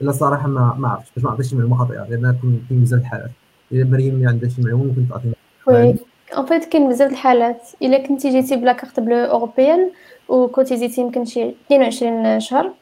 لا 0.00 0.12
صراحة 0.12 0.48
ما 0.48 0.76
ما 0.78 0.88
عرفتش 0.88 1.10
باش 1.16 1.24
ما 1.24 1.30
عطيش 1.30 1.55
معلومة 1.55 1.78
خاطئة 1.78 2.06
لأن 2.10 2.36
كاين 2.68 2.82
بزاف 2.82 3.00
الحالات. 3.00 3.30
إلا 3.72 3.84
مريم 3.84 4.14
ما 4.14 4.28
عندهاش 4.28 4.58
معلومة 4.58 4.84
ممكن 4.84 5.08
تعطينا 5.08 5.34
oui. 5.66 5.97
en 6.36 6.47
fait 6.47 6.65
كاين 6.64 6.88
بزاف 6.88 7.10
الحالات. 7.10 7.62
إلا 7.82 8.06
كنتي 8.06 8.30
جيتي 8.30 8.56
ب 8.57 8.62
la 8.62 8.73
carte 8.73 9.00
bleue 9.00 9.16
européenne 9.16 9.90
وكوتيزيتي 10.28 11.00
يمكن 11.00 11.24
شي 11.24 11.48
22 11.66 12.40
شهر 12.40 12.72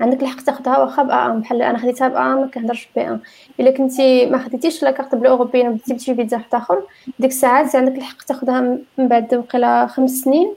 عندك 0.00 0.22
الحق 0.22 0.42
تاخدها 0.44 0.78
واخا 0.78 1.02
أم 1.02 1.40
بحال 1.40 1.62
أنا 1.62 1.78
خديتها 1.78 2.06
أم 2.32 2.40
ما 2.40 2.46
كنهضرش 2.46 2.88
B1 2.96 3.20
إلا 3.60 3.70
كنتي 3.70 4.26
ما 4.26 4.38
خديتيش 4.38 4.82
la 4.82 4.90
carte 4.90 5.14
bleue 5.14 5.30
européenne 5.30 5.68
وبديتي 5.68 5.94
بشي 5.94 6.14
فيزا 6.14 6.36
واحد 6.36 6.54
آخر 6.54 6.82
ديك 7.18 7.30
الساعات 7.30 7.76
عندك 7.76 7.98
الحق 7.98 8.22
تاخدها 8.22 8.60
من 8.98 9.08
بعد 9.08 9.34
وقيلا 9.34 9.86
خمس 9.86 10.10
سنين 10.10 10.54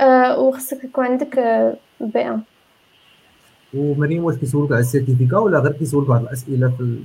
آه 0.00 0.40
وخصك 0.40 0.84
يكون 0.84 1.04
عندك 1.04 1.38
آه 1.38 1.76
B1 2.00 2.40
ومريم 3.74 4.24
واش 4.24 4.36
كيسولوك 4.36 4.72
على 4.72 4.80
ال 4.80 4.85
certificat 4.85 5.38
ولا 5.38 5.58
غير 5.58 5.72
كيسولوك 5.72 6.08
واحد 6.08 6.22
الأسئلة 6.22 6.68
في 6.78 6.98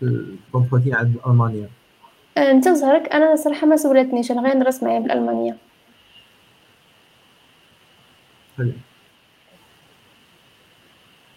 في 0.00 0.04
ال 0.46 0.51
entretien 0.51 0.94
عند 0.94 1.16
ألمانيا؟ 1.26 1.68
آه 2.36 2.50
أنت 2.50 2.68
وزهرك 2.68 3.14
أنا 3.14 3.36
صراحة 3.36 3.66
ما 3.66 3.76
سولتنيش 3.76 4.30
أنا 4.32 4.40
غير 4.42 4.56
نرس 4.56 4.82
معايا 4.82 4.98
بالألمانية. 5.00 5.56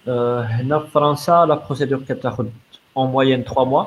هنا 0.07 0.79
في 0.79 0.87
فرنسا 0.87 1.45
la 1.45 1.55
procédure 1.55 1.99
كتاخد 1.99 2.49
au 2.97 3.11
moins 3.11 3.43
3 3.43 3.63
mois 3.63 3.85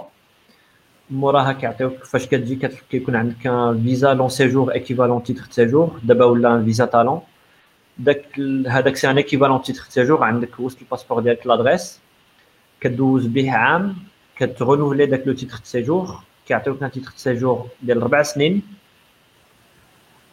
موراها 1.11 1.53
كيعطيوك 1.53 2.05
فاش 2.05 2.27
كتجي 2.27 2.69
كيكون 2.91 3.17
عندك 3.17 3.43
visa 3.83 4.15
long 4.15 4.29
séjour 4.29 4.73
équivalent 4.73 5.23
titre 5.23 5.47
séjour 5.51 6.01
دابا 6.03 6.25
ولا 6.25 6.65
visa 6.65 6.85
talent 6.85 7.21
داك 7.99 8.41
هذاك 8.69 8.97
c'est 8.97 9.11
un 9.11 9.17
équivalent 9.17 9.63
titre 9.63 9.83
séjour 9.89 10.25
عندك 10.25 10.61
وسط 10.61 10.81
الباسبور 10.81 11.21
ديالك 11.21 11.47
l'adresse 11.47 12.01
كدوز 12.81 13.27
به 13.27 13.53
عام 13.53 13.97
كت 14.37 14.49
renouveler 14.49 15.07
داك 15.07 15.27
le 15.27 15.33
titre 15.33 15.61
séjour 15.63 16.19
كيعطيوك 16.47 16.83
un 16.83 16.91
titre 16.91 17.13
séjour 17.17 17.67
ديال 17.83 18.03
ربع 18.03 18.23
سنين 18.23 18.63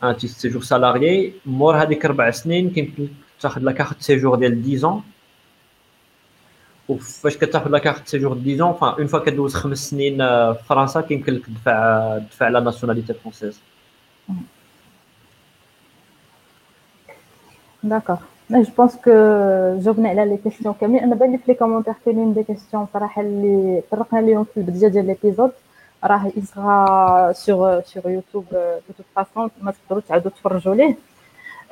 un 0.04 0.18
titre 0.18 0.34
séjour 0.34 0.62
salarié 0.62 1.34
مور 1.46 1.76
هذيك 1.82 2.06
ربع 2.06 2.32
سنين 2.32 2.70
كيمكن 2.70 3.08
تاخذ 3.40 3.62
la 3.62 3.72
carte 3.72 4.02
séjour 4.02 4.36
ديال 4.36 4.64
10 4.78 5.04
وفاش 6.92 7.38
كتاخذ 7.38 7.70
la 7.70 7.80
carte 7.80 8.08
séjour 8.08 8.38
10 8.46 8.72
ans 8.74 8.90
une 8.90 9.08
fois 9.08 9.20
كدوز 9.20 9.54
خمس 9.54 9.90
سنين 9.90 10.18
في 10.54 10.60
فرنسا 10.70 11.02
كيمكن 11.02 11.34
لك 11.34 11.46
تدفع 11.46 12.18
تدفع 12.18 12.48
la 12.48 12.60
nationalité 12.60 13.14
française 13.14 13.60
d'accord 17.84 18.18
je 18.52 18.64
pense 18.78 18.96
que 18.96 19.12
جاوبنا 19.80 20.10
على 20.10 20.26
les 20.26 20.38
questions 20.38 20.76
كاملين 20.82 21.04
أنا 21.04 21.16
بان 21.16 21.32
لي 21.32 21.38
في 21.38 21.44
les 21.48 21.54
commentaires 21.54 21.94
كاينين 22.06 22.34
des 22.34 22.44
questions 22.44 22.88
صراحة 22.94 23.22
اللي 23.22 23.82
طرقنا 23.92 24.20
ليهم 24.20 24.44
في 24.44 24.58
البدايه 24.60 24.88
ديال 24.88 25.08
l'épisode 25.08 25.52
راه 26.04 26.32
il 26.38 26.69
sera 26.69 27.32
sur 27.32 27.82
sur 27.82 28.12
YouTube 28.12 28.46
de 28.52 28.94
toute 28.98 29.06
façon 29.16 29.50
ما 29.62 29.72
تقدروا 29.72 30.02
تعاودوا 30.08 30.32
تفرجوا 30.32 30.76
ليه 30.76 30.96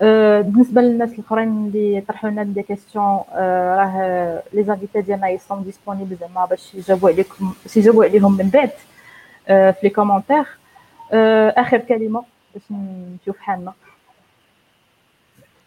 بالنسبة 0.01 0.81
للناس 0.81 1.13
الأخرين 1.13 1.47
اللي 1.47 2.01
طرحوا 2.07 2.29
لنا 2.29 2.43
des 2.43 2.63
questions 2.63 3.19
راه 3.35 4.43
les 4.53 4.63
invités 4.63 5.01
ديالنا 5.01 5.29
ils 5.29 5.44
sont 5.44 5.63
disponibles 5.63 6.15
زعما 6.15 6.45
باش 6.45 6.75
يجاوبوا 6.75 7.09
عليكم 7.09 7.53
باش 7.63 7.77
يجاوبوا 7.77 8.05
عليهم 8.05 8.37
من 8.37 8.49
بعد 8.49 8.71
في 9.47 9.79
les 9.83 9.89
commentaires 9.89 10.45
آخر 11.57 11.77
كلمة 11.77 12.23
باش 12.53 12.63
نمشيو 12.71 13.33
في 13.33 13.43
حالنا. 13.43 13.73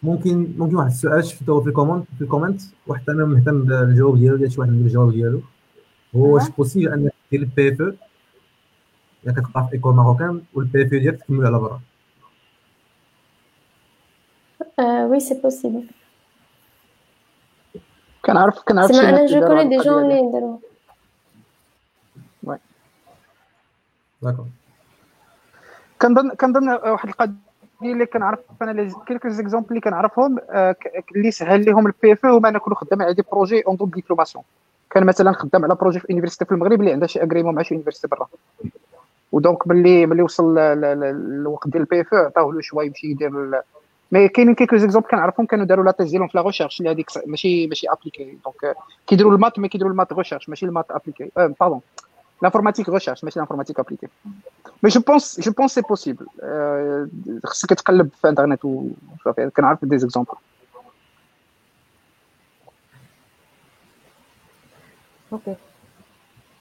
ممكن 0.02 0.52
ممكن 0.59 0.77
واحد 0.77 0.91
السؤال 0.91 1.25
شفتو 1.25 1.61
في 1.61 1.69
ال 1.69 1.73
comment 1.73 2.05
في 2.19 2.25
ال 2.25 2.29
comment؟ 2.29 2.62
واحد 2.86 3.11
أنا 3.11 3.25
مهتم 3.25 3.62
بالجواب 3.62 4.19
ديالو 4.19 4.36
ديال 4.36 4.52
شي 4.52 4.61
واحد 4.61 4.70
ندير 4.70 4.86
الجواب 4.86 5.11
ديالو. 5.12 5.41
هو 6.17 6.35
واش 6.35 6.49
possible 6.49 6.93
انك 6.93 7.12
دير 7.31 7.41
ال 7.41 7.69
PFE 7.69 7.93
الا 9.25 9.33
كتقرا 9.33 9.62
في 9.62 9.73
école 9.73 9.95
marocaine 9.95 10.43
وال 10.55 10.83
PFE 10.83 10.99
ديالك 10.99 11.23
تكمل 11.23 11.47
على 11.47 11.59
برا. 11.59 11.81
oui 14.81 15.21
c'est 15.21 15.41
possible 15.41 15.87
كنعرف 18.25 18.59
كنعرف 18.59 18.92
زعما 18.92 19.09
أنا 19.09 19.26
je 19.27 19.47
connais 19.47 19.65
des 19.69 19.77
gens 19.77 20.03
اللي 20.02 20.59
d'accord 24.23 24.47
كنظن 26.02 26.31
كنظن 26.34 26.68
واحد 26.68 27.09
القضية 27.09 27.34
اللي 27.83 28.07
كنعرف 28.07 28.39
أنا 28.62 28.92
quelques 29.07 29.29
exemples 29.29 29.69
اللي 29.68 29.81
كنعرفهم 29.81 30.39
اللي 31.17 31.31
سهل 31.31 31.65
لهم 31.65 31.86
ال 31.87 32.12
PFE 32.12 32.27
هما 32.26 32.49
أنا 32.49 32.59
كنت 32.59 32.75
خدام 32.75 33.02
على 33.02 33.15
des 33.15 33.23
projets 33.33 33.62
en 33.67 33.77
double 33.77 33.87
diplomation 33.87 34.45
كان 34.91 35.07
مثلا 35.07 35.33
خدام 35.33 35.65
على 35.65 35.75
projet 35.75 36.01
في 36.01 36.07
université 36.11 36.45
في 36.44 36.52
المغرب 36.52 36.81
اللي 36.81 36.92
عندها 36.92 37.09
شي 37.09 37.23
agrément 37.23 37.55
مع 37.55 37.62
شي 37.62 37.75
université 37.75 38.09
برا. 38.09 38.28
و 39.33 39.39
donc 39.39 39.67
ملي 39.68 40.07
ملي 40.07 40.23
وصل 40.23 40.59
الوقت 40.59 41.68
ديال 41.68 41.83
ال 41.83 42.01
PFE 42.01 42.15
عطاوه 42.15 42.55
له 42.55 42.60
شوية 42.60 42.86
يمشي 42.86 43.07
يدير 43.07 43.62
mais 44.12 44.29
كاينين 44.29 44.55
quelques 44.55 44.77
exemples 44.77 45.09
كنعرفهم 45.09 45.47
كانوا 45.47 45.65
داروا 45.65 45.85
la 45.85 45.91
thèse 45.91 46.11
ديالهم 46.11 46.29
في 46.29 46.39
la 46.39 46.45
recherche 46.47 46.81
اللي 46.81 46.91
هذيك 46.91 47.11
ماشي 47.27 47.67
ماشي 47.67 47.87
appliqué 47.91 48.39
donc 48.45 48.77
كيديروا 49.07 49.33
ال 49.33 49.37
maths 49.37 49.59
mais 49.59 49.69
كيديروا 49.69 49.93
ال 49.93 49.96
maths 49.96 50.12
recherche 50.12 50.49
ماشي 50.49 50.67
ال 50.67 50.70
maths 50.70 50.87
appliqué 50.91 51.31
pardon 51.37 51.81
l'informatique 52.43 52.89
recherche 52.89 53.25
ماشي 53.25 53.39
l'informatique 53.39 53.81
appliquée 53.81 54.09
mais 54.83 54.91
je 54.91 55.01
pense 55.01 55.41
je 55.41 55.53
pense 55.53 55.75
c'est 55.75 55.81
possible 55.81 56.27
خصك 57.45 57.69
تقلب 57.69 58.11
في 58.21 58.29
انترنت 58.29 58.65
وشوف 58.65 59.41
كنعرف 59.41 59.85
des 59.85 59.99
exemples 59.99 60.35
okay 65.33 65.55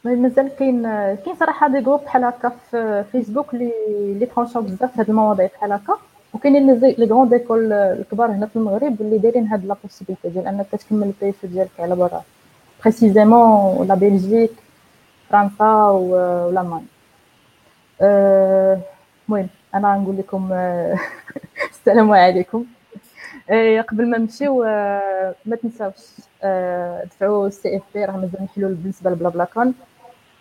مازال 0.04 0.56
كاين 0.60 0.84
كاين 1.16 1.36
صراحة 1.40 1.68
des 1.68 1.82
groupes 1.82 2.03
بحال 2.04 2.24
هكا 2.24 2.50
في 2.50 3.06
فيسبوك 3.12 3.54
اللي 3.54 3.72
اللي 3.88 4.26
branchاو 4.26 4.61
بزاف 4.62 4.94
في 4.94 5.02
هاد 5.02 5.10
المواضيع 5.10 5.48
بحال 5.48 5.72
هكا 5.72 5.98
وكاينين 6.34 6.80
les 6.80 7.06
grandes 7.06 7.30
écoles 7.30 7.74
الكبار 7.74 8.32
هنا 8.32 8.45
في 8.45 8.56
المغرب 8.56 9.01
اللي 9.01 9.18
دايرين 9.18 9.48
هاد 9.48 9.66
la 9.66 9.76
possibilité 9.84 10.30
ديال 10.30 10.48
انك 10.48 10.66
تكمل 10.72 11.03
ال 11.03 11.14
PFE 11.14 11.45
ديالك 11.45 11.69
على 11.80 11.95
برا. 11.95 12.24
بريسيزيمون 12.84 13.88
لا 13.88 13.95
بلجيك 13.95 14.51
فرنسا 15.30 15.66
والالمان 15.88 16.85
المهم 18.01 19.48
أنا 19.76 19.95
نقول 19.98 20.18
لكم 20.18 20.50
السلام 21.72 22.11
عليكم 22.11 22.66
قبل 23.90 24.10
ما 24.10 24.18
نمشيو 24.18 24.64
ما 25.45 25.56
تنساوش 25.64 25.93
دفعوا 27.06 27.48
السي 27.48 27.77
اف 27.77 27.82
بي 27.95 28.06
راه 28.06 28.11
مازال 28.18 28.43
محلول 28.43 28.74
بالنسبة 28.74 29.10
لبلا 29.11 29.30
بلاكون 29.30 29.74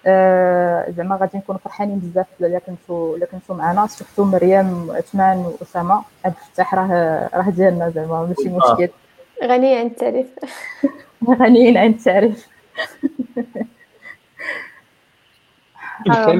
زعما 0.04 1.16
غادي 1.20 1.38
نكونوا 1.38 1.60
فرحانين 1.60 1.98
بزاف 1.98 2.26
الا 2.40 2.58
كنتو 2.58 3.16
الا 3.16 3.26
كنتو 3.26 3.54
معنا 3.54 3.86
سورتو 3.86 4.24
مريم 4.24 4.90
عثمان 4.90 5.38
وأسامة. 5.38 6.02
عبد 6.24 6.34
الفتاح 6.46 6.74
راه 6.74 7.30
راه 7.34 7.50
ديالنا 7.50 7.90
زعما 7.90 8.26
ماشي 8.26 8.48
مشكل. 8.48 8.88
غنية 9.44 9.78
عن 9.78 9.86
التعريف. 9.86 10.26
غنيين 11.40 11.76
عن 11.76 11.90
التعريف. 11.90 12.48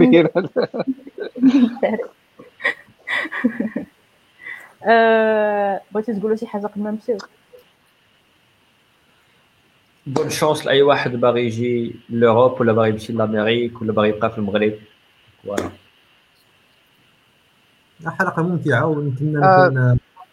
بغيتي 5.93 6.15
تقولوا 6.15 6.37
شي 6.37 6.47
حاجة 6.47 6.67
قبل 6.67 6.83
ما 6.83 6.91
نمشيو؟ 6.91 7.19
bonne 10.07 10.31
chance 10.31 10.67
لاي 10.67 10.83
واحد 10.83 11.11
باغي 11.17 11.47
يجي 11.47 11.95
l'Europe 12.11 12.61
ولا 12.61 12.73
باغي 12.73 12.89
يمشي 12.91 13.13
l'Amérique 13.13 13.83
ولا 13.83 13.93
باغي 13.93 14.09
يبقى 14.09 14.31
في 14.31 14.39
المغرب 14.39 14.73
voilà 15.45 15.71
حلقة 18.07 18.43
ممتعة 18.43 18.87
ونتمنى 18.87 19.39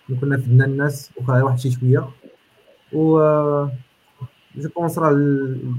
نكون 0.10 0.20
كنا 0.22 0.38
فدنا 0.38 0.66
الناس 0.66 1.12
وخا 1.18 1.42
واحد 1.42 1.60
شي 1.60 1.72
شوية. 1.72 2.10
و 2.94 3.20
je 4.56 4.70
pense 4.76 4.98
راه 5.00 5.10
ال- 5.12 5.74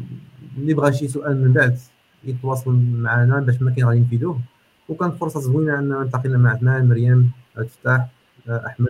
اللي 0.58 0.74
بغى 0.74 0.92
شي 0.92 1.08
سؤال 1.08 1.44
من 1.44 1.52
بعد 1.52 1.78
يتواصل 2.24 2.70
معنا 2.92 3.40
باش 3.40 3.62
ما 3.62 3.70
كاين 3.70 3.86
غادي 3.88 4.00
نفيدوه. 4.00 4.40
وكانت 4.88 5.14
فرصة 5.14 5.40
زوينة 5.40 5.78
أن 5.78 6.02
التقينا 6.02 6.38
مع 6.38 6.50
عثمان 6.50 6.88
مريم 6.88 7.30
عبد 7.56 7.64
الفتاح 7.64 8.06
آه، 8.48 8.66
أحمد 8.66 8.88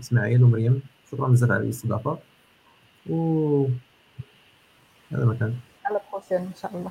إسماعيل 0.00 0.42
ومريم. 0.44 0.82
شكرا 1.12 1.28
بزاف 1.28 1.50
على 1.50 1.62
الاستضافة. 1.64 2.18
و 3.10 3.66
هذا 5.12 5.24
ما 5.24 5.34
كان 5.34 5.54
على 5.84 6.00
إن 6.32 6.50
شاء 6.62 6.70
الله. 6.74 6.90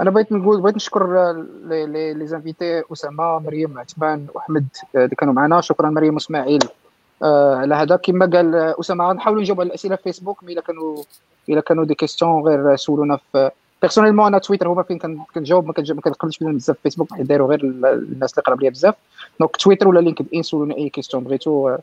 أنا 0.00 0.10
بغيت 0.10 0.32
نقول 0.32 0.60
بغيت 0.60 0.76
نشكر 0.76 1.32
les 1.66 2.26
invités 2.26 2.82
أسامة 2.92 3.38
مريم 3.38 3.78
عثمان 3.78 4.26
وأحمد 4.34 4.66
آه، 4.96 5.04
اللي 5.04 5.16
كانوا 5.16 5.34
معنا. 5.34 5.60
شكرا 5.60 5.90
مريم 5.90 6.14
وإسماعيل. 6.14 6.58
آه، 7.22 7.56
على 7.56 7.74
هذا 7.74 7.96
كما 7.96 8.26
قال 8.26 8.54
أسامة 8.54 9.08
غنحاولوا 9.08 9.42
نجاوب 9.42 9.60
على 9.60 9.66
الأسئلة 9.68 9.96
في 9.96 10.02
فيسبوك 10.02 10.44
mais 10.44 10.52
إلا 10.52 10.60
كانوا 10.60 11.02
إلا 11.48 11.60
كانوا 11.60 11.84
des 11.84 11.94
questions 11.94 12.42
غير 12.42 12.76
سولونا 12.76 13.18
في 13.32 13.50
personnellement 13.82 14.26
أنا 14.26 14.38
تويتر 14.38 14.68
هما 14.68 14.82
فين 14.82 14.98
كن- 14.98 15.18
كنجاوب 15.34 15.66
ما 15.66 15.72
كنقلبش 15.72 16.38
بزاف 16.42 16.76
في 16.76 16.82
فيسبوك 16.82 17.12
حيت 17.14 17.26
دايروا 17.26 17.48
غير 17.48 17.60
ال- 17.64 17.86
الناس 17.86 18.32
اللي 18.32 18.42
قراب 18.42 18.60
ليا 18.62 18.70
بزاف. 18.70 18.94
donc 19.40 19.56
تويتر 19.56 19.88
ولا 19.88 20.00
LinkedIn 20.00 20.42
سولونا 20.42 20.74
أي 20.76 20.88
كيستيون 20.88 21.24
بغيتو 21.24 21.68
آه، 21.68 21.78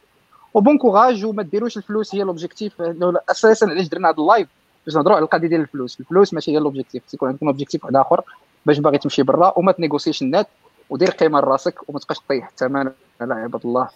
و 0.53 0.59
bon 0.59 0.77
courage 0.77 1.25
وما 1.25 1.43
ديروش 1.43 1.77
الفلوس 1.77 2.15
هي 2.15 2.23
l'objectif 2.23 2.81
أساسا 3.29 3.65
علاش 3.65 3.87
درنا 3.87 4.09
هذا 4.09 4.17
ال 4.17 4.22
live؟ 4.22 4.47
باش 4.85 4.95
نهضروا 4.95 5.15
على 5.15 5.23
القضية 5.23 5.47
ديال 5.47 5.61
الفلوس. 5.61 5.99
الفلوس 5.99 6.33
ماشي 6.33 6.51
هي 6.51 6.59
l'objectif 6.59 7.03
تيكون 7.05 7.29
عندكم 7.29 7.47
objectif 7.47 7.83
واحد 7.83 7.95
آخر 7.95 8.21
باش 8.65 8.79
باغي 8.79 8.97
تمشي 8.97 9.23
برا 9.23 9.53
وما 9.57 9.71
تnégociش 9.71 10.21
النت 10.21 10.47
ودير 10.89 11.09
قيمة 11.09 11.39
لراسك 11.39 11.89
وما 11.89 11.99
تبقاش 11.99 12.19
طيح 12.29 12.47
الثمن 12.47 12.91
على 13.21 13.33
عباد 13.33 13.65
الله. 13.65 13.89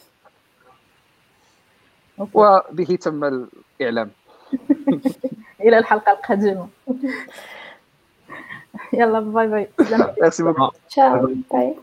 okay. 2.19 2.31
وبه 2.33 2.97
تم 3.01 3.47
الإعلام. 3.81 4.09
إلى 5.61 5.77
الحلقة 5.77 6.11
القادمة. 6.11 6.67
يلا 8.93 9.19
bye 9.19 9.47
bye 9.47 9.67
merci 10.21 10.43
beaucoup 10.43 10.71
ciao 10.89 11.35
bye 11.51 11.75